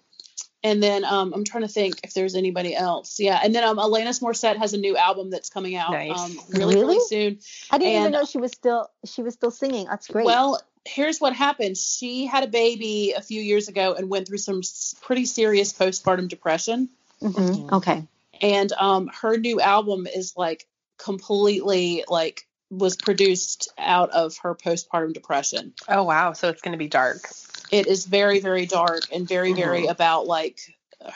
and 0.62 0.82
then 0.82 1.04
um, 1.04 1.32
I'm 1.34 1.44
trying 1.44 1.62
to 1.62 1.68
think 1.68 2.00
if 2.04 2.12
there's 2.14 2.34
anybody 2.34 2.74
else. 2.76 3.18
Yeah. 3.18 3.40
And 3.42 3.54
then 3.54 3.64
um, 3.64 3.78
Alanis 3.78 4.20
Morissette 4.22 4.56
has 4.58 4.74
a 4.74 4.78
new 4.78 4.96
album 4.96 5.30
that's 5.30 5.48
coming 5.48 5.74
out 5.74 5.90
Nice. 5.92 6.18
um, 6.18 6.38
really, 6.50 6.74
really, 6.74 6.86
Really? 6.96 7.00
soon. 7.06 7.38
I 7.70 7.78
didn't 7.78 8.00
even 8.00 8.12
know 8.12 8.24
she 8.24 8.38
was 8.38 8.52
still 8.52 8.88
she 9.06 9.22
was 9.22 9.34
still 9.34 9.50
singing. 9.50 9.86
That's 9.86 10.06
great. 10.06 10.26
Well, 10.26 10.60
here's 10.86 11.18
what 11.20 11.34
happened. 11.34 11.76
She 11.76 12.26
had 12.26 12.44
a 12.44 12.46
baby 12.46 13.12
a 13.16 13.22
few 13.22 13.40
years 13.40 13.68
ago 13.68 13.94
and 13.94 14.08
went 14.10 14.28
through 14.28 14.38
some 14.38 14.60
pretty 15.02 15.24
serious 15.24 15.72
postpartum 15.72 16.28
depression. 16.28 16.88
Mhm. 17.22 17.72
okay. 17.72 18.04
And 18.42 18.72
um, 18.72 19.10
her 19.20 19.36
new 19.38 19.60
album 19.60 20.06
is 20.06 20.34
like 20.36 20.66
completely 20.98 22.04
like 22.08 22.46
was 22.70 22.96
produced 22.96 23.68
out 23.78 24.10
of 24.10 24.36
her 24.38 24.54
postpartum 24.54 25.12
depression. 25.12 25.72
Oh 25.88 26.04
wow, 26.04 26.34
so 26.34 26.48
it's 26.50 26.62
going 26.62 26.72
to 26.72 26.78
be 26.78 26.88
dark. 26.88 27.28
It 27.70 27.86
is 27.86 28.06
very, 28.06 28.40
very 28.40 28.66
dark 28.66 29.02
and 29.12 29.26
very, 29.28 29.52
very 29.52 29.84
Mhm. 29.84 29.90
about 29.90 30.26
like 30.26 30.60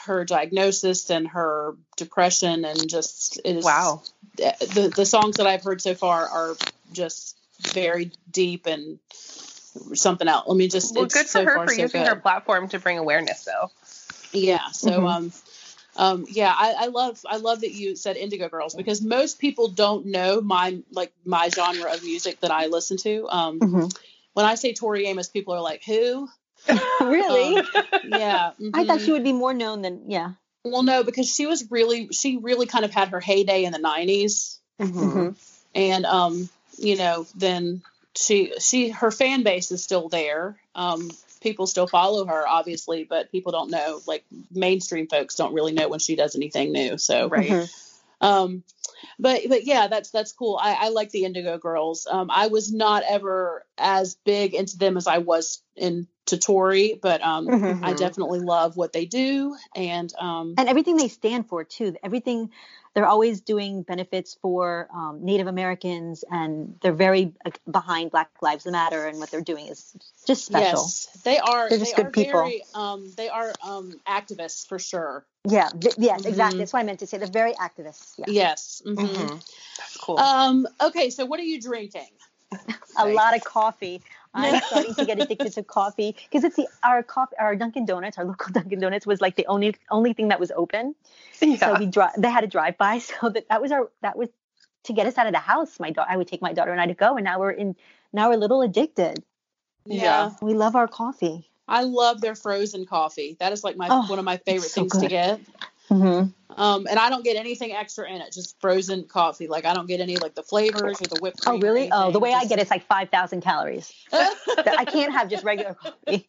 her 0.06 0.24
diagnosis 0.24 1.10
and 1.10 1.28
her 1.28 1.76
depression 1.96 2.64
and 2.64 2.88
just 2.88 3.38
it 3.44 3.56
is 3.56 3.64
Wow. 3.64 4.02
the 4.36 4.92
the 4.94 5.04
songs 5.04 5.36
that 5.36 5.46
I've 5.46 5.62
heard 5.62 5.82
so 5.82 5.94
far 5.94 6.26
are 6.26 6.56
just 6.92 7.36
very 7.60 8.10
deep 8.30 8.66
and 8.66 8.98
something 9.94 10.26
else. 10.28 10.46
I 10.50 10.54
mean, 10.54 10.70
just 10.70 10.94
Well, 10.94 11.04
it's 11.04 11.14
good 11.14 11.26
for 11.26 11.38
so 11.40 11.44
her 11.44 11.54
far 11.54 11.66
for 11.68 11.74
so 11.74 11.82
using 11.82 12.02
good. 12.02 12.08
her 12.08 12.16
platform 12.16 12.68
to 12.68 12.78
bring 12.78 12.98
awareness, 12.98 13.44
though. 13.44 13.70
Yeah. 14.32 14.68
So 14.70 14.90
Mhm. 15.00 15.10
um 15.14 15.32
um 15.96 16.26
yeah, 16.30 16.52
I, 16.56 16.74
I 16.78 16.86
love 16.86 17.20
I 17.28 17.36
love 17.36 17.60
that 17.60 17.72
you 17.72 17.94
said 17.96 18.16
Indigo 18.16 18.48
Girls 18.48 18.74
because 18.74 19.02
most 19.02 19.38
people 19.38 19.68
don't 19.68 20.06
know 20.06 20.40
my 20.40 20.78
like 20.92 21.12
my 21.24 21.48
genre 21.50 21.92
of 21.92 22.02
music 22.02 22.40
that 22.40 22.50
I 22.50 22.66
listen 22.66 22.96
to. 22.98 23.28
Um 23.28 23.60
Mhm. 23.60 23.96
when 24.32 24.46
I 24.46 24.54
say 24.56 24.72
Tori 24.72 25.06
Amos, 25.06 25.28
people 25.28 25.54
are 25.54 25.60
like, 25.60 25.84
Who? 25.84 26.28
Really? 27.00 27.58
Um, 27.58 27.66
yeah. 28.08 28.52
I 28.72 28.84
thought 28.84 29.00
she 29.00 29.12
would 29.12 29.24
be 29.24 29.32
more 29.32 29.52
known 29.54 29.82
than 29.82 30.10
yeah. 30.10 30.32
Well 30.64 30.82
no, 30.82 31.02
because 31.04 31.32
she 31.32 31.46
was 31.46 31.70
really 31.70 32.08
she 32.08 32.38
really 32.38 32.66
kind 32.66 32.84
of 32.84 32.90
had 32.92 33.08
her 33.08 33.20
heyday 33.20 33.64
in 33.64 33.72
the 33.72 33.78
nineties. 33.78 34.58
Mhm. 34.80 35.36
And 35.74 36.06
um, 36.06 36.48
you 36.78 36.96
know, 36.96 37.26
then 37.34 37.82
she 38.16 38.52
she 38.58 38.88
her 38.90 39.10
fan 39.10 39.42
base 39.42 39.70
is 39.72 39.82
still 39.84 40.08
there. 40.08 40.56
Um 40.74 41.10
people 41.40 41.66
still 41.66 41.86
follow 41.86 42.24
her 42.24 42.48
obviously, 42.48 43.04
but 43.04 43.30
people 43.30 43.52
don't 43.52 43.70
know 43.70 44.00
like 44.06 44.24
mainstream 44.50 45.06
folks 45.06 45.34
don't 45.34 45.52
really 45.52 45.72
know 45.72 45.88
when 45.88 46.00
she 46.00 46.16
does 46.16 46.34
anything 46.34 46.72
new. 46.72 46.96
So 46.96 47.28
Right. 47.28 47.50
Mhm. 47.50 47.83
Um 48.20 48.62
but 49.18 49.42
but 49.48 49.64
yeah 49.64 49.86
that's 49.88 50.10
that's 50.10 50.32
cool 50.32 50.58
i 50.62 50.72
i 50.74 50.88
like 50.88 51.10
the 51.10 51.24
indigo 51.24 51.58
girls 51.58 52.06
um 52.10 52.30
i 52.30 52.46
was 52.48 52.72
not 52.72 53.02
ever 53.08 53.64
as 53.78 54.14
big 54.24 54.54
into 54.54 54.76
them 54.78 54.96
as 54.96 55.06
i 55.06 55.18
was 55.18 55.62
into 55.76 56.38
tori 56.38 56.98
but 57.02 57.20
um 57.22 57.46
Mhm. 57.48 57.80
i 57.82 57.92
definitely 57.94 58.40
love 58.40 58.76
what 58.76 58.92
they 58.92 59.04
do 59.04 59.56
and 59.74 60.12
um 60.18 60.54
And 60.56 60.68
everything 60.68 60.96
they 60.96 61.08
stand 61.08 61.48
for 61.48 61.64
too. 61.64 61.96
Everything 62.02 62.50
they're 62.94 63.06
always 63.06 63.40
doing 63.40 63.82
benefits 63.82 64.38
for 64.40 64.88
um, 64.94 65.24
Native 65.24 65.48
Americans, 65.48 66.22
and 66.30 66.76
they're 66.80 66.92
very 66.92 67.34
uh, 67.44 67.50
behind 67.68 68.12
Black 68.12 68.30
Lives 68.40 68.66
Matter, 68.66 69.06
and 69.08 69.18
what 69.18 69.32
they're 69.32 69.40
doing 69.40 69.66
is 69.66 69.96
just 70.28 70.44
special. 70.46 70.80
yes 70.80 71.08
they 71.24 71.38
are 71.38 71.68
They're 71.68 71.78
they 71.78 71.84
just 71.84 71.96
good 71.96 72.06
are 72.06 72.10
people. 72.10 72.40
very 72.40 72.62
um 72.74 73.10
they 73.16 73.28
are 73.28 73.52
um 73.64 73.92
activists 74.06 74.66
for 74.68 74.78
sure 74.78 75.26
Yeah. 75.46 75.68
th- 75.68 75.94
yes. 75.98 76.22
Mhm. 76.22 76.28
Exactly. 76.28 76.58
That's 76.58 76.72
what 76.72 76.80
I 76.80 76.82
meant 76.84 76.98
to 77.00 77.06
say. 77.06 77.18
They're 77.18 77.28
very 77.28 77.52
activists. 77.54 78.14
Yeah. 78.16 78.24
yes 78.28 78.82
mhm. 78.86 78.96
Mhm. 78.96 79.56
That's 79.78 79.96
cool. 79.98 80.18
um 80.18 80.66
okay 80.80 81.10
so 81.10 81.24
what 81.26 81.40
are 81.40 81.44
you 81.44 81.60
drinking 81.60 82.08
A 82.96 83.06
lot 83.06 83.34
of 83.34 83.42
coffee. 83.42 84.00
I'm 84.32 84.60
starting 84.66 84.94
to 84.94 85.04
get 85.04 85.20
addicted 85.20 85.52
to 85.54 85.62
coffee 85.62 86.14
because 86.30 86.44
it's 86.44 86.56
the 86.56 86.68
our 86.82 87.02
coffee 87.02 87.36
our 87.38 87.56
Dunkin' 87.56 87.84
Donuts 87.84 88.16
our 88.18 88.24
local 88.24 88.52
Dunkin' 88.58 88.80
Donuts 88.80 89.06
was 89.06 89.20
like 89.20 89.34
the 89.36 89.46
only 89.46 89.74
only 89.90 90.12
thing 90.12 90.28
that 90.28 90.38
was 90.40 90.52
open. 90.54 90.94
yeah. 91.40 91.56
So 91.56 91.74
we 91.78 91.86
dri- 91.86 92.14
they 92.16 92.30
had 92.30 92.44
a 92.44 92.46
drive 92.46 92.78
by. 92.78 92.98
So 92.98 93.28
that 93.28 93.48
that 93.48 93.60
was 93.60 93.72
our 93.72 93.90
that 94.02 94.16
was 94.16 94.28
to 94.84 94.92
get 94.92 95.06
us 95.06 95.18
out 95.18 95.26
of 95.26 95.32
the 95.32 95.38
house. 95.40 95.80
My 95.80 95.90
daughter, 95.90 96.10
I 96.10 96.16
would 96.16 96.28
take 96.28 96.42
my 96.42 96.52
daughter 96.52 96.70
and 96.70 96.80
I 96.80 96.86
to 96.86 96.94
go, 96.94 97.16
and 97.16 97.24
now 97.24 97.40
we're 97.40 97.50
in. 97.50 97.74
Now 98.12 98.28
we're 98.28 98.34
a 98.34 98.38
little 98.38 98.62
addicted. 98.62 99.22
Yeah. 99.86 100.30
We 100.40 100.54
love 100.54 100.76
our 100.76 100.86
coffee. 100.88 101.50
I 101.66 101.82
love 101.84 102.20
their 102.20 102.34
frozen 102.34 102.84
coffee. 102.86 103.36
That 103.40 103.52
is 103.52 103.64
like 103.64 103.76
my 103.76 103.88
Oh, 103.90 104.06
one 104.06 104.18
of 104.18 104.24
my 104.24 104.36
favorite 104.38 104.70
so 104.70 104.82
things 104.82 104.92
to 104.94 105.00
good. 105.00 105.08
get. 105.10 105.40
Mm-hmm. 105.90 106.28
Um, 106.60 106.86
and 106.88 106.98
I 106.98 107.10
don't 107.10 107.24
get 107.24 107.36
anything 107.36 107.72
extra 107.72 108.08
in 108.08 108.20
it, 108.22 108.32
just 108.32 108.58
frozen 108.60 109.04
coffee. 109.04 109.48
Like 109.48 109.64
I 109.66 109.74
don't 109.74 109.86
get 109.86 110.00
any 110.00 110.16
like 110.16 110.34
the 110.34 110.42
flavors 110.42 111.00
or 111.00 111.06
the 111.06 111.18
whipped 111.20 111.40
Oh, 111.46 111.50
cream. 111.50 111.60
Oh, 111.62 111.66
really? 111.66 111.88
Oh, 111.92 112.10
the 112.10 112.20
way 112.20 112.32
I 112.32 112.40
Just- 112.40 112.48
get 112.50 112.58
it's 112.60 112.70
like 112.70 112.86
five 112.86 113.10
thousand 113.10 113.42
calories. 113.42 113.92
I 114.12 114.84
can't 114.86 115.12
have 115.12 115.28
just 115.28 115.44
regular 115.44 115.74
coffee. 115.74 116.26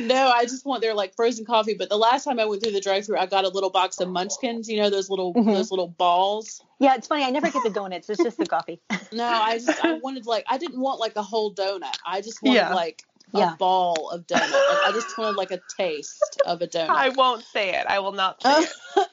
no, 0.00 0.28
I 0.34 0.44
just 0.44 0.64
want 0.66 0.82
their 0.82 0.94
like 0.94 1.14
frozen 1.14 1.44
coffee. 1.44 1.74
But 1.74 1.88
the 1.88 1.96
last 1.96 2.24
time 2.24 2.38
I 2.40 2.44
went 2.46 2.62
through 2.62 2.72
the 2.72 2.80
drive-through, 2.80 3.18
I 3.18 3.26
got 3.26 3.44
a 3.44 3.48
little 3.48 3.70
box 3.70 4.00
of 4.00 4.08
Munchkins. 4.08 4.68
You 4.68 4.80
know 4.80 4.90
those 4.90 5.08
little 5.10 5.34
Mhm. 5.34 5.46
those 5.54 5.70
little 5.70 5.88
balls. 5.88 6.62
Yeah, 6.78 6.94
it's 6.94 7.06
funny. 7.06 7.24
I 7.24 7.30
never 7.30 7.50
get 7.50 7.62
the 7.62 7.70
donuts. 7.70 8.08
It's 8.10 8.22
just 8.22 8.38
the 8.38 8.46
coffee. 8.46 8.80
No, 9.12 9.24
I 9.26 9.58
just 9.58 9.84
I 9.84 9.94
wanted 9.94 10.26
like 10.26 10.44
I 10.48 10.58
didn't 10.58 10.80
want 10.80 11.00
like 11.00 11.16
a 11.16 11.22
whole 11.22 11.54
donut. 11.54 11.96
I 12.06 12.20
just 12.20 12.42
wanted 12.42 12.56
Yeah. 12.56 12.74
like 12.74 13.02
a 13.34 13.38
Yeah. 13.38 13.56
ball 13.58 14.10
of 14.10 14.26
donut. 14.26 14.40
Like, 14.40 14.52
I 14.86 14.90
just 14.92 15.16
wanted 15.18 15.36
like 15.36 15.50
a 15.50 15.60
taste 15.76 16.40
of 16.46 16.62
a 16.62 16.66
donut. 16.66 16.90
I 16.90 17.08
won't 17.10 17.44
say 17.52 17.74
it. 17.74 17.86
I 17.88 17.98
will 18.00 18.12
not 18.12 18.42
say 18.42 18.50
Uh, 18.50 18.64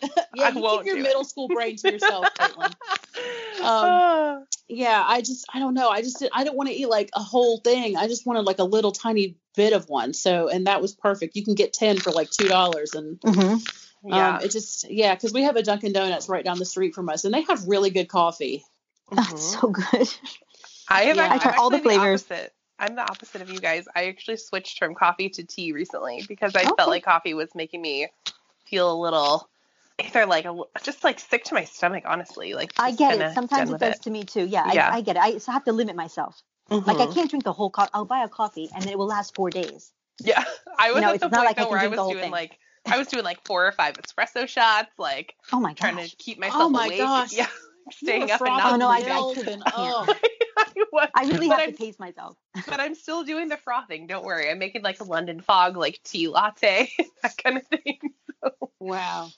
it. 0.03 0.27
yeah, 0.35 0.45
I 0.45 0.49
you 0.49 0.61
won't 0.61 0.79
keep 0.81 0.87
your 0.87 0.95
do 0.95 1.01
it. 1.01 1.03
middle 1.03 1.23
school 1.23 1.47
brain 1.47 1.75
to 1.77 1.91
yourself, 1.91 2.25
Caitlin. 2.39 2.65
Um, 2.65 2.73
Ah. 3.61 4.37
yeah, 4.67 5.03
I 5.05 5.21
just 5.21 5.45
I 5.53 5.59
don't 5.59 5.73
know. 5.73 5.89
I 5.89 6.01
just 6.01 6.19
did, 6.19 6.29
I 6.33 6.43
don't 6.43 6.55
want 6.57 6.69
to 6.69 6.75
eat 6.75 6.87
like 6.89 7.09
a 7.13 7.21
whole 7.21 7.59
thing. 7.59 7.95
I 7.97 8.07
just 8.07 8.25
wanted 8.25 8.41
like 8.41 8.59
a 8.59 8.63
little 8.63 8.91
tiny 8.91 9.35
bit 9.55 9.73
of 9.73 9.89
one. 9.89 10.13
So 10.13 10.49
and 10.49 10.67
that 10.67 10.81
was 10.81 10.93
perfect. 10.93 11.35
You 11.35 11.43
can 11.43 11.55
get 11.55 11.73
ten 11.73 11.97
for 11.97 12.11
like 12.11 12.29
two 12.31 12.47
dollars, 12.47 12.93
and 12.93 13.19
Mm-hmm. 13.21 14.09
yeah. 14.13 14.37
um, 14.37 14.43
it 14.43 14.51
just 14.51 14.89
yeah, 14.89 15.13
because 15.15 15.33
we 15.33 15.43
have 15.43 15.55
a 15.55 15.63
Dunkin' 15.63 15.93
Donuts 15.93 16.29
right 16.29 16.43
down 16.45 16.59
the 16.59 16.65
street 16.65 16.93
from 16.95 17.09
us, 17.09 17.23
and 17.25 17.33
they 17.33 17.41
have 17.43 17.67
really 17.67 17.89
good 17.89 18.07
coffee. 18.07 18.63
That's 19.11 19.53
so 19.59 19.69
good. 19.69 20.09
I 20.89 21.03
have. 21.03 21.15
Yeah. 21.17 21.23
act- 21.23 21.45
I 21.45 21.49
try 21.51 21.57
all 21.57 21.69
the 21.69 21.79
flavors. 21.79 22.23
opposite. 22.29 22.53
I'm 22.79 22.95
the 22.95 23.01
opposite 23.01 23.41
of 23.41 23.49
you 23.49 23.59
guys. 23.59 23.87
I 23.95 24.07
actually 24.07 24.37
switched 24.37 24.77
from 24.79 24.93
coffee 24.95 25.29
to 25.29 25.43
tea 25.43 25.71
recently 25.71 26.23
because 26.27 26.55
I 26.55 26.61
Okay. 26.61 26.71
felt 26.77 26.89
like 26.89 27.03
coffee 27.03 27.33
was 27.33 27.53
making 27.55 27.81
me 27.81 28.07
feel 28.65 28.91
a 28.91 28.97
little, 28.99 29.49
either 30.03 30.25
like 30.25 30.45
a, 30.45 30.55
just 30.83 31.03
like 31.03 31.19
sick 31.19 31.45
to 31.45 31.53
my 31.55 31.63
stomach. 31.63 32.03
Honestly, 32.05 32.53
like 32.53 32.71
I 32.77 32.91
get 32.91 33.19
it. 33.19 33.33
Sometimes 33.33 33.61
done 33.61 33.67
it 33.69 33.71
with 33.71 33.81
does 33.81 33.99
to 33.99 34.09
me 34.11 34.23
too. 34.25 34.45
Yeah, 34.45 34.71
Yeah. 34.73 34.89
I, 34.91 34.97
I 34.97 35.01
get 35.01 35.15
it. 35.15 35.19
I 35.19 35.51
have 35.51 35.63
to 35.65 35.71
limit 35.73 35.95
myself. 35.95 36.41
Like 36.69 36.99
I 36.99 37.05
Mhm. 37.07 37.13
can't 37.13 37.29
drink 37.29 37.45
the 37.45 37.53
whole 37.53 37.69
coffee. 37.69 37.91
I'll 37.93 38.05
buy 38.05 38.23
a 38.23 38.27
coffee 38.29 38.69
and 38.75 38.83
then 38.83 38.89
it 38.91 38.97
will 38.97 39.07
last 39.07 39.33
four 39.35 39.49
days. 39.49 39.91
Yeah, 40.19 40.43
I 40.77 40.91
was 40.91 41.01
know, 41.01 41.09
at 41.09 41.15
it's 41.15 41.23
the 41.23 41.29
not 41.29 41.37
point 41.45 41.47
like 41.47 41.57
I 41.57 41.61
though 41.63 41.69
can 41.69 41.71
where 41.71 41.79
I 41.79 41.81
drink 41.83 41.91
was 41.91 41.97
the 41.97 42.03
whole 42.03 42.11
doing 42.11 42.23
thing. 42.23 42.31
like 42.31 42.59
I 42.85 42.97
was 42.97 43.07
doing 43.07 43.23
like 43.23 43.39
four 43.45 43.65
or 43.65 43.71
five 43.71 43.95
espresso 43.95 44.47
shots, 44.47 44.91
like 44.99 45.33
Oh 45.51 45.59
my 45.59 45.73
trying 45.73 45.95
to 45.97 46.15
keep 46.17 46.39
myself 46.39 46.63
Oh 46.63 46.69
my 46.69 46.85
awake. 46.85 46.99
gosh. 46.99 47.33
Yeah, 47.37 47.47
staying 47.91 48.29
up 48.31 48.41
and 48.41 48.57
not 48.57 48.61
frothing 48.61 48.73
Oh, 48.73 48.75
no, 48.75 48.89
I- 48.89 49.31
I 49.31 49.33
couldn't. 49.33 49.63
oh. 49.73 50.07
I 50.67 50.85
was, 50.91 51.09
I 51.15 51.23
really 51.25 51.47
but 51.47 51.59
have 51.59 51.69
I'm, 51.69 51.73
to 51.73 51.77
pace 51.77 51.99
myself. 51.99 52.37
but 52.67 52.79
I'm 52.79 52.95
still 52.95 53.23
doing 53.23 53.49
the 53.49 53.57
frothing. 53.57 54.07
Don't 54.07 54.25
worry, 54.25 54.49
I'm 54.49 54.59
making 54.59 54.83
like 54.83 54.99
a 54.99 55.03
London 55.03 55.41
fog, 55.41 55.77
like 55.77 55.99
tea 56.03 56.27
latte, 56.27 56.91
that 57.23 57.37
kind 57.37 57.57
of 57.57 57.67
thing. 57.67 57.99
Wow. 58.79 59.29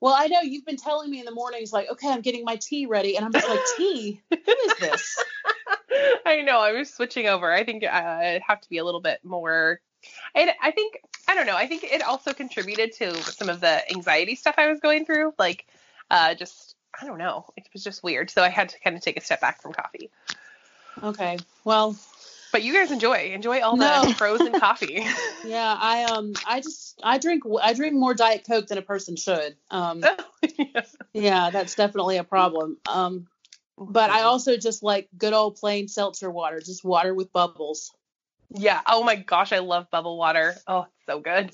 Well, 0.00 0.14
I 0.16 0.26
know 0.26 0.40
you've 0.42 0.66
been 0.66 0.76
telling 0.76 1.10
me 1.10 1.20
in 1.20 1.24
the 1.24 1.32
mornings, 1.32 1.72
like, 1.72 1.90
okay, 1.90 2.10
I'm 2.10 2.20
getting 2.20 2.44
my 2.44 2.56
tea 2.56 2.86
ready, 2.86 3.16
and 3.16 3.24
I'm 3.24 3.32
just 3.32 3.48
like, 3.48 3.60
tea? 3.76 4.20
Who 4.30 4.36
is 4.36 4.74
this? 4.78 5.24
I 6.26 6.42
know. 6.42 6.58
I 6.58 6.72
was 6.72 6.92
switching 6.92 7.26
over. 7.26 7.50
I 7.50 7.64
think 7.64 7.84
uh, 7.84 8.20
it'd 8.22 8.42
have 8.42 8.60
to 8.60 8.68
be 8.68 8.78
a 8.78 8.84
little 8.84 9.00
bit 9.00 9.24
more. 9.24 9.80
And 10.34 10.50
I 10.62 10.72
think 10.72 10.98
I 11.26 11.34
don't 11.34 11.46
know. 11.46 11.56
I 11.56 11.66
think 11.66 11.84
it 11.84 12.02
also 12.02 12.32
contributed 12.32 12.92
to 12.96 13.14
some 13.22 13.48
of 13.48 13.60
the 13.60 13.90
anxiety 13.90 14.34
stuff 14.34 14.56
I 14.58 14.68
was 14.68 14.80
going 14.80 15.06
through. 15.06 15.32
Like, 15.38 15.66
uh, 16.10 16.34
just 16.34 16.74
I 17.00 17.06
don't 17.06 17.18
know. 17.18 17.46
It 17.56 17.68
was 17.72 17.82
just 17.82 18.02
weird. 18.02 18.30
So 18.30 18.42
I 18.42 18.48
had 18.48 18.68
to 18.70 18.80
kind 18.80 18.96
of 18.96 19.02
take 19.02 19.16
a 19.16 19.20
step 19.20 19.40
back 19.40 19.62
from 19.62 19.72
coffee. 19.72 20.10
Okay. 21.02 21.38
Well, 21.64 21.96
But 22.52 22.62
you 22.62 22.72
guys 22.72 22.90
enjoy 22.90 23.32
enjoy 23.32 23.60
all 23.60 23.76
No. 23.76 24.04
the 24.08 24.14
frozen 24.14 24.52
coffee. 24.52 25.04
yeah, 25.44 25.76
I 25.78 26.04
um, 26.04 26.34
I 26.46 26.60
just 26.60 27.00
I 27.02 27.18
drink 27.18 27.42
I 27.60 27.72
drink 27.72 27.94
more 27.94 28.14
Diet 28.14 28.44
Coke 28.46 28.66
than 28.66 28.78
a 28.78 28.82
person 28.82 29.16
should. 29.16 29.56
Um, 29.70 30.02
yeah, 31.12 31.50
that's 31.50 31.74
definitely 31.74 32.16
a 32.18 32.24
problem. 32.24 32.78
Um, 32.88 33.26
but 33.76 34.10
I 34.10 34.22
also 34.22 34.56
just 34.56 34.82
like 34.82 35.08
good 35.18 35.32
old 35.32 35.56
plain 35.56 35.88
seltzer 35.88 36.30
water, 36.30 36.60
just 36.60 36.84
water 36.84 37.12
with 37.12 37.32
bubbles. 37.32 37.92
yeah. 38.50 38.80
Oh 38.86 39.02
my 39.02 39.16
gosh, 39.16 39.52
I 39.52 39.58
love 39.58 39.90
bubble 39.90 40.16
water. 40.16 40.54
Oh, 40.68 40.86
so 41.06 41.18
good. 41.18 41.50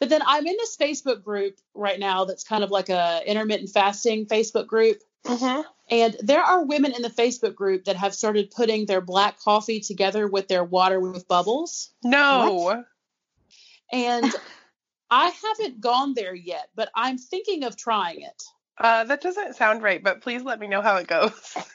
But 0.00 0.08
then 0.08 0.22
I'm 0.26 0.44
in 0.44 0.56
this 0.58 0.76
Facebook 0.76 1.22
group 1.22 1.56
right 1.74 2.00
now 2.00 2.24
that's 2.24 2.42
kind 2.42 2.64
of 2.64 2.72
like 2.72 2.88
a 2.88 3.22
intermittent 3.24 3.70
fasting 3.70 4.26
Facebook 4.26 4.66
group. 4.66 4.98
Mm-hmm. 5.24 5.62
And 5.90 6.16
there 6.20 6.42
are 6.42 6.64
women 6.64 6.92
in 6.94 7.02
the 7.02 7.10
Facebook 7.10 7.54
group 7.54 7.84
that 7.84 7.96
have 7.96 8.14
started 8.14 8.50
putting 8.50 8.86
their 8.86 9.00
black 9.00 9.38
coffee 9.38 9.80
together 9.80 10.26
with 10.26 10.48
their 10.48 10.64
water 10.64 10.98
with 10.98 11.28
bubbles. 11.28 11.90
No. 12.02 12.84
And 13.92 14.32
I 15.10 15.28
haven't 15.28 15.80
gone 15.80 16.14
there 16.14 16.34
yet, 16.34 16.68
but 16.74 16.90
I'm 16.94 17.18
thinking 17.18 17.64
of 17.64 17.76
trying 17.76 18.22
it. 18.22 18.42
Uh, 18.78 19.04
that 19.04 19.20
doesn't 19.20 19.54
sound 19.54 19.82
right. 19.82 20.02
But 20.02 20.22
please 20.22 20.42
let 20.42 20.58
me 20.58 20.66
know 20.66 20.80
how 20.80 20.96
it 20.96 21.06
goes. 21.06 21.56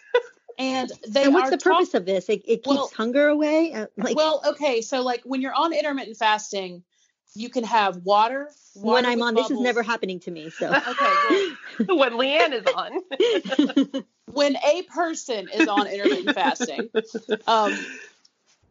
And 0.60 0.92
they 1.08 1.26
and 1.26 1.36
what's 1.36 1.50
are 1.50 1.52
the 1.52 1.58
talk- 1.58 1.74
purpose 1.74 1.94
of 1.94 2.06
this? 2.06 2.30
It, 2.30 2.42
it 2.46 2.64
keeps 2.64 2.68
Well- 2.68 2.92
hunger 2.96 3.28
away. 3.28 3.74
Uh, 3.74 3.86
like 3.96 4.16
well, 4.16 4.42
okay, 4.44 4.82
so 4.82 5.02
like 5.04 5.22
when 5.24 5.40
you're 5.40 5.54
on 5.54 5.72
intermittent 5.72 6.18
fasting, 6.18 6.84
you 7.36 7.50
can 7.50 7.64
have 7.64 7.98
water. 7.98 8.50
water 8.76 8.96
when 8.96 9.06
I'm 9.06 9.20
with 9.20 9.28
on, 9.28 9.36
this 9.36 9.52
is 9.52 9.60
never 9.60 9.84
happening 9.84 10.20
to 10.22 10.32
me. 10.32 10.50
So 10.50 10.74
Okay, 10.88 11.18
well, 11.24 11.40
when 11.98 12.14
Leanne 12.14 12.54
is 12.54 12.66
on. 12.66 14.04
when 14.32 14.56
a 14.58 14.84
person 14.84 15.48
is 15.50 15.68
on 15.68 15.88
intermittent 15.88 16.34
fasting, 16.34 16.90
um, 17.46 17.78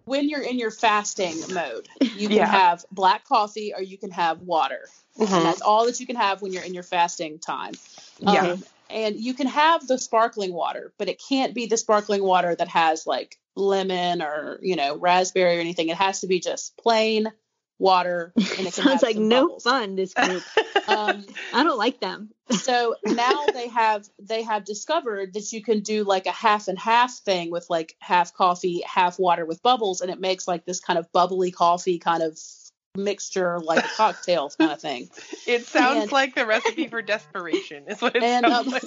when 0.05 0.28
you're 0.28 0.43
in 0.43 0.59
your 0.59 0.70
fasting 0.70 1.37
mode, 1.53 1.89
you 2.01 2.28
can 2.28 2.39
Yeah. 2.39 2.51
have 2.51 2.85
black 2.91 3.24
coffee 3.24 3.73
or 3.74 3.83
you 3.83 3.99
can 3.99 4.11
have 4.11 4.41
water. 4.43 4.89
Mhm. 5.19 5.37
And 5.37 5.47
that's 5.47 5.62
all 5.62 5.87
that 5.87 5.99
you 5.99 6.07
can 6.07 6.16
have 6.16 6.43
when 6.43 6.53
you're 6.53 6.62
in 6.62 6.74
your 6.74 6.83
fasting 6.83 7.39
time. 7.39 7.74
Yeah. 8.19 8.53
Um, 8.53 8.65
and 8.89 9.16
you 9.19 9.35
can 9.35 9.49
have 9.49 9.87
the 9.87 9.99
sparkling 9.99 10.53
water, 10.53 10.93
but 10.99 11.09
it 11.09 11.20
can't 11.28 11.55
be 11.55 11.66
the 11.66 11.77
sparkling 11.77 12.23
water 12.23 12.55
that 12.55 12.69
has 12.69 13.07
like 13.07 13.37
lemon 13.57 14.23
or, 14.23 14.61
you 14.62 14.77
know, 14.77 14.97
raspberry 14.97 15.57
or 15.57 15.61
anything. 15.61 15.89
It 15.89 15.97
has 15.97 16.20
to 16.20 16.27
be 16.28 16.39
just 16.39 16.77
plain 16.77 17.33
water. 17.78 18.32
And 18.36 18.44
it 18.44 18.57
can 18.57 18.73
sounds 18.73 18.93
have 18.93 19.03
like 19.03 19.16
no 19.16 19.47
bubbles. 19.47 19.62
fun. 19.65 19.97
This 19.97 20.15
group. 20.15 20.43
Um, 20.89 21.27
I 21.53 21.65
don't 21.65 21.78
like 21.78 21.98
them. 21.98 22.31
so 22.48 22.94
now 23.05 23.44
they 23.53 23.66
have 23.66 24.09
they 24.20 24.44
have 24.44 24.65
discovered 24.65 25.35
that 25.35 25.53
you 25.53 25.61
can 25.61 25.81
do 25.81 26.05
like 26.05 26.27
a 26.27 26.31
half 26.31 26.69
and 26.69 26.78
half 26.78 27.12
thing 27.12 27.51
with 27.51 27.69
like 27.69 27.97
half 27.98 28.32
coffee 28.32 28.85
half 28.86 29.19
water 29.19 29.44
with 29.44 29.61
bubbles 29.65 30.01
and 30.01 30.12
it 30.12 30.20
makes 30.20 30.47
like 30.47 30.65
this 30.65 30.78
kind 30.78 30.97
of 30.97 31.11
bubbly 31.11 31.51
coffee 31.51 31.98
kind 31.98 32.23
of 32.23 32.39
mixture 32.97 33.59
like 33.59 33.85
a 33.85 33.89
cocktail 33.97 34.48
kind 34.57 34.70
of 34.70 34.81
thing 34.81 35.11
It 35.48 35.66
sounds 35.66 36.03
And- 36.05 36.12
like 36.12 36.36
the 36.36 36.47
recipe 36.47 36.86
for 36.86 37.03
desperation. 37.03 37.85
Is 37.89 38.01
what 38.01 38.15
it 38.15 38.23
And, 38.23 38.47
sounds 38.47 38.66
um, 38.69 38.73
like. 38.73 38.82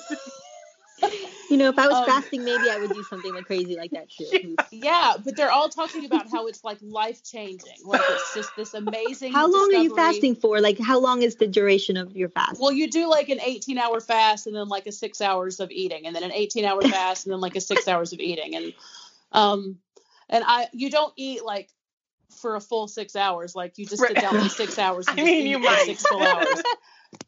You 1.50 1.58
know, 1.58 1.70
if 1.70 1.80
I 1.80 1.88
was 1.88 1.98
Um, 1.98 2.06
fasting, 2.06 2.44
maybe 2.46 2.70
I 2.70 2.78
would 2.78 2.94
do 2.94 3.02
something 3.04 3.34
like 3.34 3.46
crazy 3.46 3.76
like 3.76 3.90
that 3.92 4.08
too. 4.10 4.56
yeah 4.72 5.14
but 5.24 5.36
they're 5.36 5.52
all 5.52 5.68
talking 5.68 6.06
about 6.06 6.30
how 6.30 6.46
it's 6.48 6.64
like 6.64 6.78
life 6.82 7.24
changing 7.24 7.74
like 7.86 8.02
it's 8.08 8.36
just 8.36 8.56
this 8.56 8.74
amazing 8.76 9.34
How 9.34 9.50
long 9.52 9.74
are 9.74 9.82
you 9.82 9.96
fasting 9.96 10.36
for? 10.36 10.62
Like, 10.62 10.78
how 10.80 11.00
long 11.00 11.24
is 11.24 11.36
the 11.38 11.48
duration 11.48 11.98
of 11.98 12.16
your 12.16 12.30
fast? 12.30 12.62
well 12.62 12.72
you 12.72 12.90
do 12.90 13.08
like 13.10 13.30
an 13.30 13.40
18 13.42 13.78
hour 13.80 14.00
fast 14.00 14.46
and 14.48 14.56
then 14.56 14.68
like 14.68 14.86
a 14.86 14.92
six 14.92 15.22
hours 15.22 15.60
of 15.60 15.72
eating 15.72 16.06
and 16.06 16.16
then 16.16 16.24
an 16.24 16.32
18 16.32 16.66
hour 16.66 16.82
fast 16.98 17.26
and 17.26 17.34
then 17.34 17.40
like 17.42 17.56
a 17.56 17.62
six 17.62 17.88
hours 17.88 18.14
of 18.14 18.20
eating 18.20 18.56
and 18.56 18.74
um 19.32 19.78
and 20.30 20.44
i 20.48 20.68
you 20.72 20.90
don't 20.92 21.14
eat 21.16 21.44
like 21.44 21.70
for 22.42 22.56
a 22.56 22.62
full 22.62 22.88
six 22.88 23.16
hours 23.16 23.56
like 23.56 23.78
you 23.80 23.86
just 23.88 24.02
sit 24.04 24.16
down 24.16 24.40
for 24.40 24.50
six 24.50 24.78
hours 24.78 25.08
and 25.08 25.20
I 25.20 25.24
just 25.24 25.32
mean, 25.32 25.48
you 25.48 25.58
might. 25.60 25.86
six 25.86 26.06
full 26.06 26.22
hours 26.22 26.62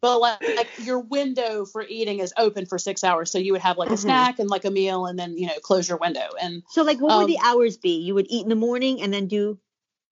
but 0.02 0.20
like, 0.20 0.40
like 0.56 0.72
your 0.78 1.00
window 1.00 1.66
for 1.66 1.84
eating 1.84 2.20
is 2.20 2.34
open 2.38 2.66
for 2.66 2.78
six 2.78 3.04
hours 3.04 3.32
so 3.32 3.38
you 3.38 3.52
would 3.54 3.62
have 3.62 3.78
like 3.78 3.90
a 3.90 3.94
Mhm. 3.94 4.00
snack 4.02 4.40
and 4.40 4.50
like 4.50 4.66
a 4.66 4.72
meal 4.72 5.06
and 5.06 5.18
then 5.18 5.38
you 5.38 5.48
know 5.48 5.60
close 5.62 5.88
your 5.88 5.98
window 5.98 6.30
and 6.40 6.64
so, 6.72 6.84
like, 6.84 7.00
what 7.00 7.18
would 7.18 7.28
the 7.28 7.38
um, 7.38 7.46
hours 7.46 7.78
be? 7.78 7.98
You 8.00 8.16
would 8.16 8.28
eat 8.30 8.44
in 8.44 8.50
the 8.50 8.56
morning 8.56 9.02
and 9.02 9.14
then 9.14 9.28
do, 9.28 9.60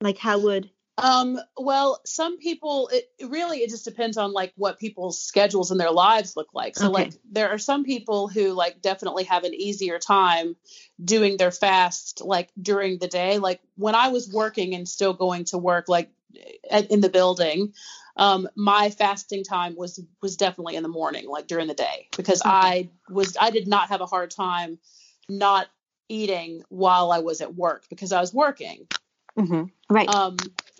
like, 0.02 0.18
how 0.18 0.40
would? 0.40 0.70
Um, 0.98 1.40
well, 1.58 2.02
some 2.06 2.38
people 2.38 2.90
it 2.91 3.10
it 3.18 3.30
really 3.30 3.60
it 3.60 3.70
just 3.70 3.86
depends 3.86 4.18
on 4.18 4.34
like 4.34 4.52
what 4.58 4.78
people's 4.78 5.22
schedules 5.22 5.72
and 5.72 5.80
their 5.80 5.91
lives 5.91 6.36
look 6.36 6.50
like. 6.54 6.76
So 6.76 6.88
Okay. 6.88 7.04
like 7.04 7.14
there 7.32 7.50
are 7.50 7.58
some 7.58 7.86
people 7.86 8.28
who 8.28 8.52
like 8.52 8.82
definitely 8.82 9.24
have 9.24 9.46
an 9.46 9.54
easier 9.54 9.98
time 9.98 10.58
doing 11.02 11.38
their 11.38 11.52
fast 11.52 12.22
like 12.22 12.50
during 12.62 12.98
the 13.00 13.08
day. 13.08 13.38
Like 13.38 13.62
when 13.78 13.96
I 13.96 14.10
was 14.10 14.30
working 14.30 14.76
and 14.76 14.90
still 14.90 15.14
going 15.14 15.46
to 15.46 15.58
work 15.58 15.88
like 15.88 16.10
in 16.70 17.00
the 17.00 17.10
building, 17.10 17.74
um 18.20 18.48
my 18.56 18.90
fasting 18.91 19.44
time 19.44 19.76
was 19.76 20.00
was 20.22 20.36
definitely 20.36 20.76
in 20.76 20.84
the 20.84 20.90
morning 20.90 21.28
like 21.28 21.48
during 21.48 21.68
the 21.68 21.74
day 21.74 22.08
because 22.16 22.41
I 22.46 22.90
was 23.10 23.36
I 23.40 23.50
did 23.50 23.68
not 23.68 23.90
have 23.90 24.02
a 24.02 24.06
hard 24.06 24.30
time 24.30 24.78
not 25.30 25.68
eating 26.10 26.64
while 26.70 27.12
I 27.12 27.20
was 27.20 27.40
at 27.41 27.56
work 27.56 27.86
because 27.90 28.12
I 28.12 28.20
was 28.20 28.34
working. 28.34 28.88
Hmm 29.40 29.64
Right. 29.91 30.07
Um, 30.07 30.38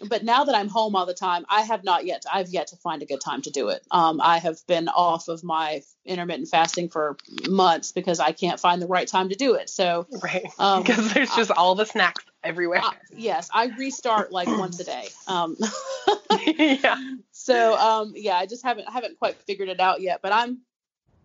but 0.08 0.24
now 0.24 0.44
that 0.44 0.54
I'm 0.54 0.70
home 0.70 0.96
all 0.96 1.08
the 1.08 1.16
time, 1.16 1.44
I 1.50 1.62
have 1.62 1.84
not 1.84 2.06
yet. 2.06 2.26
I've 2.32 2.50
yet 2.50 2.68
to 2.68 2.76
find 2.76 3.02
a 3.02 3.06
good 3.06 3.20
time 3.20 3.42
to 3.42 3.50
do 3.50 3.70
it. 3.70 3.82
Um, 3.90 4.22
I 4.22 4.38
have 4.38 4.60
been 4.68 4.88
off 4.88 5.28
of 5.30 5.44
my 5.44 5.82
intermittent 6.06 6.48
fasting 6.48 6.90
for 6.90 7.18
months 7.50 7.92
because 7.92 8.20
I 8.20 8.32
can't 8.32 8.60
find 8.60 8.82
the 8.82 8.88
right 8.88 9.08
time 9.08 9.30
to 9.30 9.36
do 9.36 9.56
it. 9.56 9.70
So 9.70 10.08
Right. 10.24 10.46
Um, 10.60 10.84
because 10.84 11.14
there's 11.14 11.34
just 11.36 11.52
all 11.52 11.74
the 11.76 11.86
snacks 11.86 12.24
everywhere. 12.44 12.82
I, 12.84 12.94
yes, 13.16 13.50
I 13.54 13.68
restart 13.78 14.32
like 14.32 14.48
once 14.48 14.80
a 14.80 14.84
day. 14.84 15.08
Um, 15.28 15.58
yeah. 16.48 16.98
so 17.32 17.78
um, 17.78 18.14
yeah, 18.16 18.36
I 18.36 18.46
just 18.46 18.64
haven't 18.64 18.92
haven't 18.92 19.18
quite 19.18 19.36
figured 19.48 19.70
it 19.70 19.80
out 19.80 20.02
yet. 20.02 20.20
But 20.22 20.34
I'm 20.34 20.60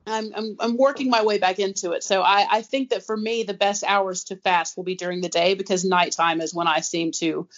I'm 0.07 0.33
I'm, 0.35 0.57
I'm 0.61 0.77
working 0.77 1.11
my 1.11 1.25
way 1.25 1.39
back 1.39 1.59
into 1.59 1.93
it. 1.93 2.05
So 2.05 2.23
I, 2.23 2.47
I 2.51 2.63
think 2.63 2.91
that 2.91 3.05
for 3.05 3.17
me, 3.17 3.43
the 3.43 3.55
best 3.55 3.85
hours 3.85 4.25
to 4.25 4.37
fast 4.37 4.77
will 4.77 4.85
be 4.85 4.97
during 4.97 5.21
the 5.21 5.29
day 5.29 5.55
because 5.55 5.85
nighttime 5.85 6.41
is 6.41 6.55
when 6.55 6.67
I 6.67 6.81
seem 6.81 7.13
to 7.13 7.49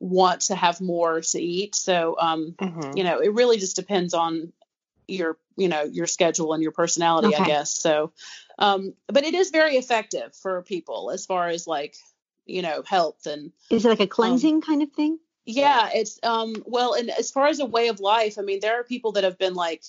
want 0.00 0.42
to 0.42 0.54
have 0.56 0.80
more 0.80 1.20
to 1.20 1.40
eat. 1.40 1.74
So 1.74 2.16
um, 2.18 2.54
Mhm. 2.58 2.96
you 2.96 3.04
know, 3.04 3.20
it 3.20 3.32
really 3.32 3.58
just 3.58 3.76
depends 3.76 4.14
on 4.14 4.52
your 5.06 5.38
you 5.56 5.68
know 5.68 5.82
your 5.84 6.06
schedule 6.06 6.52
and 6.52 6.62
your 6.62 6.72
personality, 6.72 7.34
I 7.34 7.44
guess. 7.44 7.74
So, 7.74 8.12
um, 8.58 8.94
but 9.06 9.24
it 9.24 9.34
is 9.34 9.50
very 9.50 9.76
effective 9.76 10.34
for 10.34 10.62
people 10.62 11.10
as 11.10 11.26
far 11.26 11.48
as 11.48 11.66
like 11.66 11.94
you 12.46 12.62
know 12.62 12.82
health 12.82 13.26
and 13.26 13.52
Is 13.70 13.84
it 13.84 13.88
like 13.88 14.00
a 14.00 14.06
cleansing 14.06 14.62
kind 14.62 14.82
of 14.82 14.90
thing? 14.92 15.18
yeah, 15.46 15.90
it's 15.94 16.18
um 16.22 16.54
well, 16.66 16.94
and 16.94 17.10
as 17.10 17.30
far 17.30 17.46
as 17.46 17.60
a 17.60 17.66
way 17.66 17.88
of 17.88 18.00
life, 18.00 18.38
I 18.38 18.42
mean, 18.42 18.60
there 18.60 18.80
are 18.80 18.84
people 18.84 19.12
that 19.12 19.24
have 19.24 19.38
been 19.38 19.54
like 19.54 19.84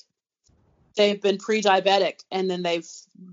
they've 0.96 1.22
been 1.22 1.38
pre-diabetic 1.38 2.20
and 2.32 2.50
then 2.50 2.64
they've 2.64 2.88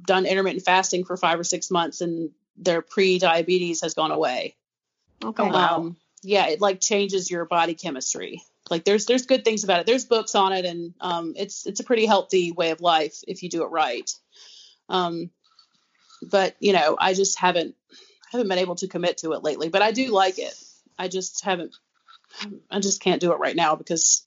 done 0.06 0.26
intermittent 0.26 0.64
fasting 0.64 1.04
for 1.04 1.16
five 1.16 1.38
or 1.38 1.44
six 1.44 1.70
months 1.70 2.00
and 2.00 2.30
their 2.56 2.82
pre-diabetes 2.82 3.82
has 3.82 3.94
gone 3.94 4.10
away. 4.10 4.56
Okay. 5.24 5.48
wow. 5.48 5.76
Um, 5.76 5.96
yeah, 6.22 6.48
it 6.48 6.60
like 6.60 6.80
changes 6.80 7.30
your 7.30 7.44
body 7.44 7.74
chemistry. 7.74 8.42
Like 8.70 8.84
there's 8.84 9.06
there's 9.06 9.26
good 9.26 9.44
things 9.44 9.64
about 9.64 9.80
it. 9.80 9.86
There's 9.86 10.04
books 10.04 10.34
on 10.34 10.52
it, 10.52 10.64
and 10.64 10.94
um, 11.00 11.34
it's 11.36 11.66
it's 11.66 11.80
a 11.80 11.84
pretty 11.84 12.06
healthy 12.06 12.52
way 12.52 12.70
of 12.70 12.80
life 12.80 13.18
if 13.26 13.42
you 13.42 13.48
do 13.48 13.64
it 13.64 13.70
right. 13.70 14.10
Um, 14.88 15.30
but 16.22 16.54
you 16.60 16.72
know, 16.72 16.96
I 16.98 17.14
just 17.14 17.38
haven't 17.38 17.74
haven't 18.30 18.48
been 18.48 18.58
able 18.58 18.76
to 18.76 18.88
commit 18.88 19.18
to 19.18 19.32
it 19.32 19.42
lately. 19.42 19.68
But 19.68 19.82
I 19.82 19.90
do 19.90 20.08
like 20.08 20.38
it. 20.38 20.54
I 20.98 21.08
just 21.08 21.44
haven't. 21.44 21.74
I 22.70 22.80
just 22.80 23.02
can't 23.02 23.20
do 23.20 23.32
it 23.32 23.38
right 23.38 23.56
now 23.56 23.74
because 23.74 24.26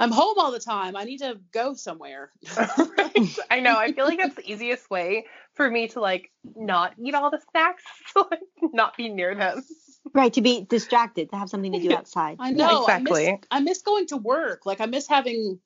I'm 0.00 0.10
home 0.10 0.34
all 0.38 0.50
the 0.50 0.60
time. 0.60 0.96
I 0.96 1.04
need 1.04 1.18
to 1.18 1.38
go 1.52 1.74
somewhere. 1.74 2.30
right. 2.56 3.38
I 3.50 3.60
know. 3.60 3.76
I 3.76 3.92
feel 3.92 4.04
like 4.06 4.18
that's 4.18 4.34
the 4.34 4.50
easiest 4.50 4.90
way 4.90 5.26
for 5.54 5.70
me 5.70 5.88
to 5.88 6.00
like 6.00 6.30
not 6.56 6.94
eat 6.98 7.14
all 7.14 7.30
the 7.30 7.40
snacks, 7.50 7.84
to 8.14 8.26
like 8.30 8.40
not 8.72 8.96
be 8.96 9.08
near 9.08 9.34
them. 9.34 9.64
Right. 10.12 10.32
To 10.34 10.40
be 10.40 10.66
distracted, 10.68 11.30
to 11.30 11.36
have 11.36 11.48
something 11.48 11.72
to 11.72 11.80
do 11.80 11.94
outside. 11.94 12.36
I 12.40 12.50
know. 12.50 12.82
exactly. 12.82 13.28
I 13.28 13.32
miss, 13.32 13.40
I 13.50 13.60
miss 13.60 13.82
going 13.82 14.06
to 14.08 14.16
work. 14.16 14.66
Like 14.66 14.80
I 14.80 14.86
miss 14.86 15.06
having 15.06 15.60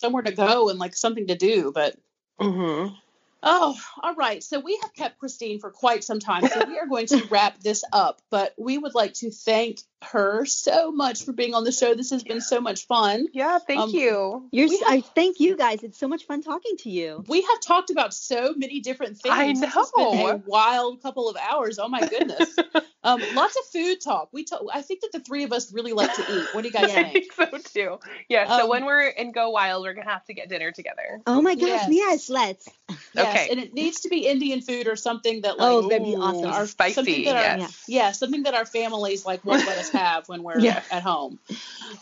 somewhere 0.00 0.22
to 0.22 0.32
go 0.32 0.68
and 0.68 0.78
like 0.78 0.94
something 0.94 1.26
to 1.28 1.34
do. 1.34 1.72
But 1.74 1.96
Mm-hmm. 2.40 2.94
oh, 3.42 3.76
all 4.02 4.14
right. 4.14 4.42
So 4.42 4.60
we 4.60 4.78
have 4.82 4.94
kept 4.94 5.18
Christine 5.18 5.58
for 5.58 5.70
quite 5.70 6.04
some 6.04 6.20
time. 6.20 6.46
So 6.46 6.64
we 6.66 6.78
are 6.78 6.86
going 6.86 7.06
to 7.08 7.26
wrap 7.30 7.58
this 7.60 7.82
up. 7.92 8.20
But 8.30 8.54
we 8.56 8.78
would 8.78 8.94
like 8.94 9.14
to 9.14 9.30
thank 9.30 9.80
her 10.02 10.44
so 10.46 10.92
much 10.92 11.24
for 11.24 11.32
being 11.32 11.54
on 11.54 11.64
the 11.64 11.72
show. 11.72 11.94
This 11.94 12.10
has 12.10 12.22
been 12.22 12.40
so 12.40 12.60
much 12.60 12.86
fun. 12.86 13.26
Yeah. 13.32 13.58
Thank 13.58 13.80
Um, 13.80 13.90
you. 13.90 14.48
You're. 14.52 14.68
We 14.68 14.76
s- 14.76 14.82
I 14.86 15.00
thank 15.00 15.40
you 15.40 15.56
guys. 15.56 15.82
It's 15.82 15.98
so 15.98 16.06
much 16.06 16.24
fun 16.26 16.40
talking 16.42 16.76
to 16.78 16.90
you. 16.90 17.24
We 17.26 17.42
have 17.42 17.60
talked 17.60 17.90
about 17.90 18.14
so 18.14 18.54
many 18.56 18.80
different 18.80 19.18
things. 19.18 19.34
I 19.36 19.48
This 19.52 19.62
has 19.74 19.90
been 19.96 20.04
know. 20.18 20.28
a 20.28 20.36
wild 20.46 21.02
couple 21.02 21.28
of 21.28 21.36
hours. 21.36 21.78
Oh 21.80 21.88
my 21.88 22.06
goodness. 22.06 22.56
um, 23.02 23.20
lots 23.34 23.56
of 23.56 23.64
food 23.72 24.00
talk. 24.00 24.28
We 24.32 24.44
talk. 24.44 24.62
I 24.72 24.82
think 24.82 25.00
that 25.00 25.10
the 25.12 25.20
three 25.20 25.42
of 25.42 25.52
us 25.52 25.72
really 25.72 25.92
like 25.92 26.14
to 26.14 26.22
eat. 26.22 26.46
What 26.52 26.62
do 26.62 26.68
you 26.68 26.72
guys 26.74 26.90
I 26.94 27.02
think? 27.10 27.32
think 27.32 27.50
so 27.52 27.58
too. 27.58 27.98
Yeah. 28.28 28.46
So 28.56 28.64
Um, 28.64 28.68
when 28.70 28.84
we're 28.84 29.00
in 29.08 29.32
Go 29.32 29.50
Wild, 29.50 29.82
we're 29.82 29.94
gonna 29.94 30.08
have 30.10 30.24
to 30.26 30.34
get 30.34 30.48
dinner 30.48 30.70
together. 30.70 31.20
Oh 31.26 31.42
my 31.42 31.56
gosh. 31.56 31.66
Yes. 31.68 31.88
Yes. 31.90 32.30
Let's. 32.30 32.68
Yes, 33.14 33.26
Okay. 33.36 33.48
and 33.50 33.58
it 33.60 33.74
needs 33.74 34.00
to 34.00 34.08
be 34.08 34.26
Indian 34.28 34.60
food 34.60 34.86
or 34.86 34.94
something 34.96 35.42
that 35.42 35.58
like 35.58 35.68
Oh, 35.72 35.88
that'd 35.88 36.04
be 36.06 36.14
awesome. 36.14 36.46
our- 36.50 36.66
Spicy. 36.66 36.94
something 36.94 37.24
that 37.24 37.36
our- 37.36 37.58
yes. 37.58 37.84
yeah, 37.88 38.12
something 38.12 38.44
that 38.44 38.54
our 38.54 38.64
families 38.64 39.26
like 39.26 39.44
won't 39.44 39.66
let 39.66 39.76
us 39.78 39.87
have 39.92 40.28
when 40.28 40.42
we're 40.42 40.60
Yeah. 40.60 40.82
at 40.90 41.02
home. 41.02 41.38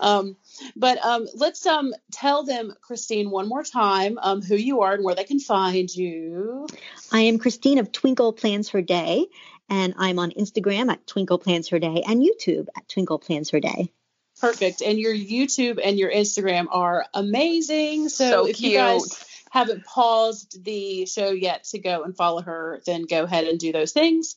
Um, 0.01 0.37
but 0.75 0.99
um, 1.05 1.27
let's 1.35 1.65
um 1.67 1.95
tell 2.13 2.45
them, 2.45 2.75
Christine, 2.81 3.31
one 3.31 3.49
more 3.49 3.63
time 3.63 4.19
um, 4.21 4.43
who 4.43 4.57
you 4.57 4.83
are 4.83 4.95
and 4.95 5.05
where 5.05 5.15
they 5.15 5.25
can 5.25 5.41
find 5.41 5.95
you. 5.95 6.67
I 7.13 7.21
am 7.23 7.39
Christine 7.39 7.79
of 7.79 7.93
Twinkle 7.93 8.33
Plans 8.33 8.69
Her 8.71 8.83
Day, 8.83 9.27
and 9.69 9.95
I'm 9.97 10.19
on 10.19 10.31
Instagram 10.33 10.91
at 10.91 11.07
Twinkle 11.07 11.39
Plans 11.39 11.69
Her 11.69 11.79
Day 11.79 12.03
and 12.07 12.23
YouTube 12.23 12.67
at 12.77 12.89
Twinkle 12.89 13.19
Plans 13.19 13.51
Her 13.51 13.61
Day. 13.61 13.93
Perfect. 14.41 14.83
And 14.83 14.99
your 14.99 15.15
YouTube 15.15 15.81
and 15.83 15.99
your 15.99 16.11
Instagram 16.11 16.67
are 16.71 17.07
amazing. 17.15 18.11
So, 18.11 18.31
So 18.31 18.47
if 18.47 18.61
you 18.61 18.73
guys 18.73 19.25
haven't 19.51 19.85
paused 19.87 20.63
the 20.63 21.07
show 21.07 21.31
yet 21.31 21.65
to 21.65 21.79
go 21.79 22.03
and 22.03 22.15
follow 22.15 22.43
her, 22.43 22.83
then 22.85 23.05
go 23.05 23.25
ahead 23.25 23.47
and 23.47 23.59
do 23.59 23.73
those 23.73 23.93
things. 23.93 24.37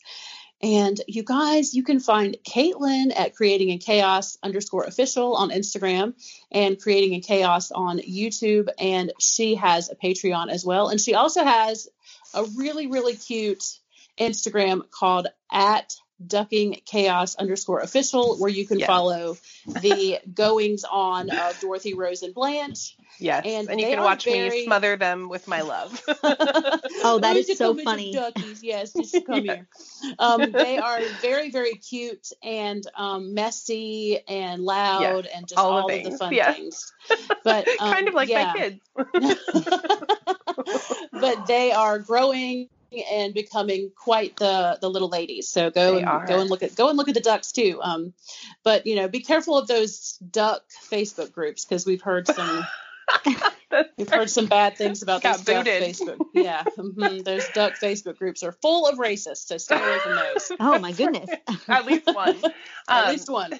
And 0.61 0.99
you 1.07 1.23
guys, 1.23 1.73
you 1.73 1.84
can 1.84 1.99
find 1.99 2.36
Caitlin 2.48 3.15
at 3.15 3.36
creating 3.36 3.69
in 3.69 3.80
chaos 3.80 4.38
underscore 4.44 4.84
official 4.84 5.36
on 5.36 5.52
Instagram 5.52 6.14
and 6.52 6.80
creating 6.80 7.14
in 7.14 7.22
chaos 7.22 7.72
on 7.72 7.99
YouTube. 7.99 8.68
And 8.77 9.14
she 9.19 9.56
has 9.56 9.90
a 9.90 9.95
Patreon 9.95 10.49
as 10.49 10.65
well. 10.65 10.90
And 10.90 10.99
she 10.99 11.15
also 11.15 11.44
has 11.44 11.88
a 12.34 12.44
really, 12.57 12.88
really 12.88 13.15
cute 13.15 13.64
Instagram 14.19 14.90
called 14.91 15.27
at 15.49 15.95
ducking 16.26 16.82
chaos 16.86 17.36
underscore 17.36 17.80
official, 17.80 18.38
where 18.38 18.50
you 18.50 18.66
can 18.68 18.80
Yes. 18.80 18.88
follow 18.88 19.38
the 19.68 20.20
goings 20.34 20.84
on 20.90 21.30
of 21.30 21.60
Dorothy 21.60 21.94
Rose 21.94 22.24
and 22.24 22.34
Blanche. 22.34 22.96
Yes. 23.20 23.44
And 23.46 23.70
And, 23.70 23.82
you 23.82 23.88
can 23.88 24.02
watch 24.04 24.26
very- 24.26 24.50
me 24.50 24.66
smother 24.66 24.96
them 24.96 25.30
with 25.30 25.48
my 25.48 25.62
love. 25.62 26.02
Oh, 27.02 27.20
that 27.20 27.38
is 27.38 27.48
you 27.48 27.56
so 27.56 27.76
funny. 27.76 28.14
Duckies, 28.14 28.62
yes, 28.62 28.91
you 28.94 29.06
should 29.06 29.26
come 29.28 29.46
Yeah. 29.46 29.56
here. 29.56 29.68
Um, 30.20 30.52
they 30.52 30.78
are 30.78 31.00
very, 31.22 31.50
very 31.50 31.76
cute 31.76 32.28
and 32.44 32.86
um, 32.96 33.34
messy 33.34 34.20
and 34.28 34.62
loud 34.62 35.26
and 35.26 35.48
just 35.48 35.58
all 35.58 35.80
all, 35.82 35.88
the 35.88 36.04
of 36.06 36.12
the 36.12 36.18
fun 36.18 36.34
yeah. 36.34 36.54
things. 36.54 36.91
But 37.44 37.68
um, 37.80 37.94
kind 37.94 38.08
of 38.10 38.14
like 38.14 38.30
yeah. 38.30 38.54
my 38.54 38.60
kids. 38.60 38.82
but 41.12 41.48
they 41.48 41.72
are 41.72 42.00
growing 42.00 42.68
and 43.11 43.34
becoming 43.34 43.91
quite 43.95 44.36
the 44.38 44.78
the 44.82 44.90
little 44.90 45.10
ladies. 45.10 45.49
So 45.49 45.70
go 45.70 45.94
They 45.94 45.99
and 46.02 46.10
are. 46.10 46.26
go 46.26 46.40
and 46.40 46.49
look 46.49 46.64
at 46.64 46.76
go 46.76 46.90
and 46.90 46.98
look 46.98 47.07
at 47.07 47.14
the 47.14 47.22
ducks 47.22 47.52
too. 47.52 47.80
Um, 47.82 48.14
but 48.64 48.86
you 48.86 48.95
know, 48.95 49.07
be 49.07 49.22
careful 49.22 49.57
of 49.57 49.68
those 49.68 50.18
duck 50.32 50.64
Facebook 50.90 51.32
groups 51.32 51.66
because 51.66 51.86
we've 51.86 52.02
heard 52.02 52.28
some 52.28 52.66
we've 53.98 54.10
heard 54.10 54.30
some 54.30 54.46
bad 54.48 54.78
things 54.78 55.02
about 55.04 55.22
Got 55.22 55.38
those 55.38 55.46
duck 55.46 55.66
booted. 55.66 55.84
Facebook. 55.84 56.18
Yeah, 56.34 56.64
mhm, 56.78 57.24
those 57.24 57.48
duck 57.50 57.74
Facebook 57.82 58.18
groups 58.18 58.44
are 58.44 58.52
full 58.52 58.88
of 58.88 58.98
racists. 58.98 59.48
So 59.48 59.58
stay 59.58 59.76
away 59.76 60.00
from 60.00 60.16
those. 60.16 60.52
Oh 60.60 60.80
my 60.80 60.91
goodness. 60.91 61.30
at 61.68 61.86
least 61.86 62.08
one. 62.08 62.36
At 62.88 63.06
Um, 63.06 63.10
least 63.12 63.30
one. 63.30 63.54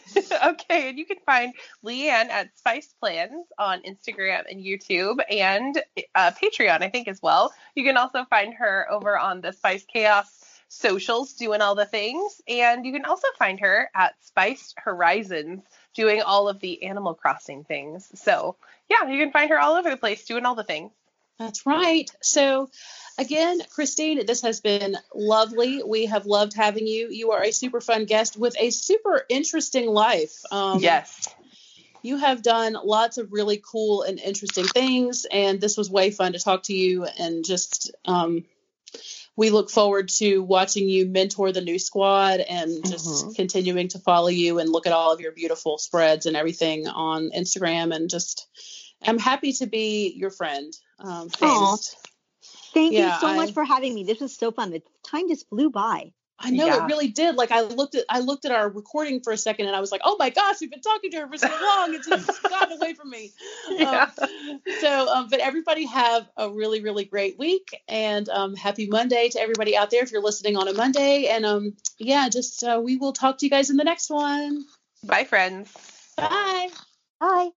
okay, 0.46 0.90
and 0.90 0.98
you 0.98 1.06
can 1.06 1.18
find 1.26 1.54
Leanne 1.86 2.30
at 2.30 2.58
Spice 2.58 2.94
Plans 3.00 3.46
on 3.58 3.82
Instagram 3.84 4.44
and 4.50 4.60
YouTube 4.64 5.18
and 5.30 5.82
uh, 6.16 6.32
Patreon, 6.32 6.82
I 6.82 6.90
think, 6.90 7.08
as 7.08 7.22
well. 7.22 7.54
You 7.76 7.84
can 7.84 7.98
also 7.98 8.26
find 8.30 8.54
her 8.56 8.88
over 8.92 9.18
on 9.18 9.42
the 9.42 9.52
Spiced 9.54 9.88
Chaos 9.88 10.28
socials 10.72 11.34
doing 11.34 11.62
all 11.62 11.74
the 11.76 11.86
things. 11.86 12.42
And 12.48 12.86
you 12.86 12.94
can 12.94 13.06
also 13.06 13.28
find 13.40 13.60
her 13.60 13.90
at 13.96 14.14
Spice 14.22 14.74
Horizons 14.78 15.64
doing 15.96 16.22
all 16.22 16.48
of 16.50 16.60
the 16.60 16.84
Animal 16.84 17.14
Crossing 17.14 17.64
things. 17.64 18.10
So, 18.16 18.56
yeah, 18.90 19.10
you 19.10 19.20
can 19.20 19.32
find 19.32 19.50
her 19.50 19.60
all 19.60 19.76
over 19.76 19.90
the 19.90 19.98
place 19.98 20.26
doing 20.26 20.46
all 20.46 20.56
the 20.56 20.64
things. 20.64 20.92
That's 21.40 21.66
right. 21.66 22.10
So, 22.22 22.70
again, 23.18 23.62
Christine, 23.70 24.26
this 24.26 24.42
has 24.42 24.60
been 24.60 24.98
lovely. 25.16 25.82
We 25.82 26.08
have 26.08 26.26
loved 26.26 26.54
having 26.54 26.86
you. 26.86 27.10
You 27.10 27.32
are 27.32 27.44
a 27.44 27.52
super 27.52 27.80
fun 27.80 28.06
guest 28.06 28.38
with 28.38 28.56
a 28.60 28.72
super 28.72 29.26
interesting 29.30 29.88
life. 29.88 30.36
Um, 30.52 30.80
yes. 30.80 31.30
You 32.02 32.18
have 32.18 32.42
done 32.42 32.78
lots 32.84 33.18
of 33.18 33.32
really 33.32 33.62
cool 33.66 34.04
and 34.04 34.20
interesting 34.20 34.66
things, 34.66 35.26
and 35.30 35.60
this 35.60 35.78
was 35.78 35.90
way 35.90 36.12
fun 36.12 36.34
to 36.34 36.40
talk 36.40 36.64
to 36.64 36.74
you. 36.74 37.06
And 37.06 37.46
just, 37.46 37.92
um, 38.06 38.46
we 39.40 39.52
look 39.52 39.70
forward 39.72 40.10
to 40.10 40.40
watching 40.44 40.90
you 40.90 41.06
mentor 41.06 41.54
the 41.54 41.62
new 41.62 41.80
squad 41.80 42.42
and 42.42 42.86
just 42.86 43.06
Mhm. 43.08 43.36
continuing 43.36 43.88
to 43.88 44.00
follow 44.00 44.28
you 44.28 44.60
and 44.60 44.70
look 44.70 44.86
at 44.86 44.92
all 44.92 45.14
of 45.14 45.22
your 45.22 45.32
beautiful 45.32 45.78
spreads 45.78 46.26
and 46.26 46.36
everything 46.36 46.88
on 46.90 47.32
Instagram. 47.32 47.96
And 47.96 48.10
just, 48.10 48.48
I'm 49.02 49.18
happy 49.18 49.54
to 49.54 49.66
be 49.66 50.14
your 50.14 50.30
friend. 50.30 50.74
Um, 51.00 51.30
Thank 52.74 52.94
Yeah, 52.94 53.16
you 53.16 53.22
so 53.22 53.28
I- 53.28 53.36
much 53.38 53.54
for 53.54 53.64
having 53.64 53.96
me. 53.96 54.04
This 54.04 54.20
was 54.20 54.36
so 54.36 54.52
fun. 54.52 54.72
The 54.72 54.84
time 55.04 55.30
just 55.30 55.48
flew 55.48 55.70
by. 55.70 56.12
I 56.42 56.52
know 56.52 56.68
Yeah. 56.68 56.84
it 56.84 56.88
really 56.88 57.10
did. 57.10 57.36
Like 57.36 57.52
I 57.52 57.62
looked 57.62 57.96
at 57.96 58.06
I 58.10 58.20
looked 58.20 58.46
at 58.46 58.52
our 58.52 58.70
recording 58.70 59.20
for 59.22 59.34
a 59.34 59.38
second 59.38 59.68
and 59.68 59.76
I 59.76 59.80
was 59.82 59.92
like, 59.92 60.02
oh 60.04 60.16
my 60.18 60.30
gosh, 60.30 60.56
we've 60.62 60.72
been 60.72 60.82
talking 60.82 61.12
to 61.12 61.18
her 61.18 61.28
for 61.28 61.38
so 61.38 61.48
long. 61.48 61.94
It's 61.94 62.08
just 62.08 62.44
gotten 62.50 62.78
away 62.78 62.94
from 62.94 63.10
me. 63.10 63.32
Yeah. 63.70 64.10
Um, 64.22 64.62
so, 64.80 65.08
um, 65.14 65.28
but 65.30 65.40
everybody 65.42 65.86
have 65.86 66.28
a 66.38 66.50
really, 66.50 66.82
really 66.82 67.04
great 67.06 67.38
week 67.38 67.76
and 67.88 68.28
um, 68.30 68.56
happy 68.56 68.88
Monday 68.88 69.30
to 69.30 69.40
everybody 69.42 69.76
out 69.76 69.92
there 69.92 70.04
if 70.04 70.12
you're 70.12 70.22
listening 70.22 70.56
on 70.56 70.68
a 70.68 70.74
Monday. 70.74 71.28
And 71.28 71.46
um, 71.46 71.74
yeah, 71.98 72.30
just 72.30 72.64
uh, 72.64 72.80
we 72.84 72.96
will 72.98 73.14
talk 73.14 73.38
to 73.40 73.46
you 73.46 73.50
guys 73.50 73.70
in 73.70 73.78
the 73.78 73.84
next 73.84 74.10
one. 74.10 74.64
Bye, 75.04 75.26
friends. 75.26 75.72
Bye. 76.16 76.70
Bye. 77.20 77.48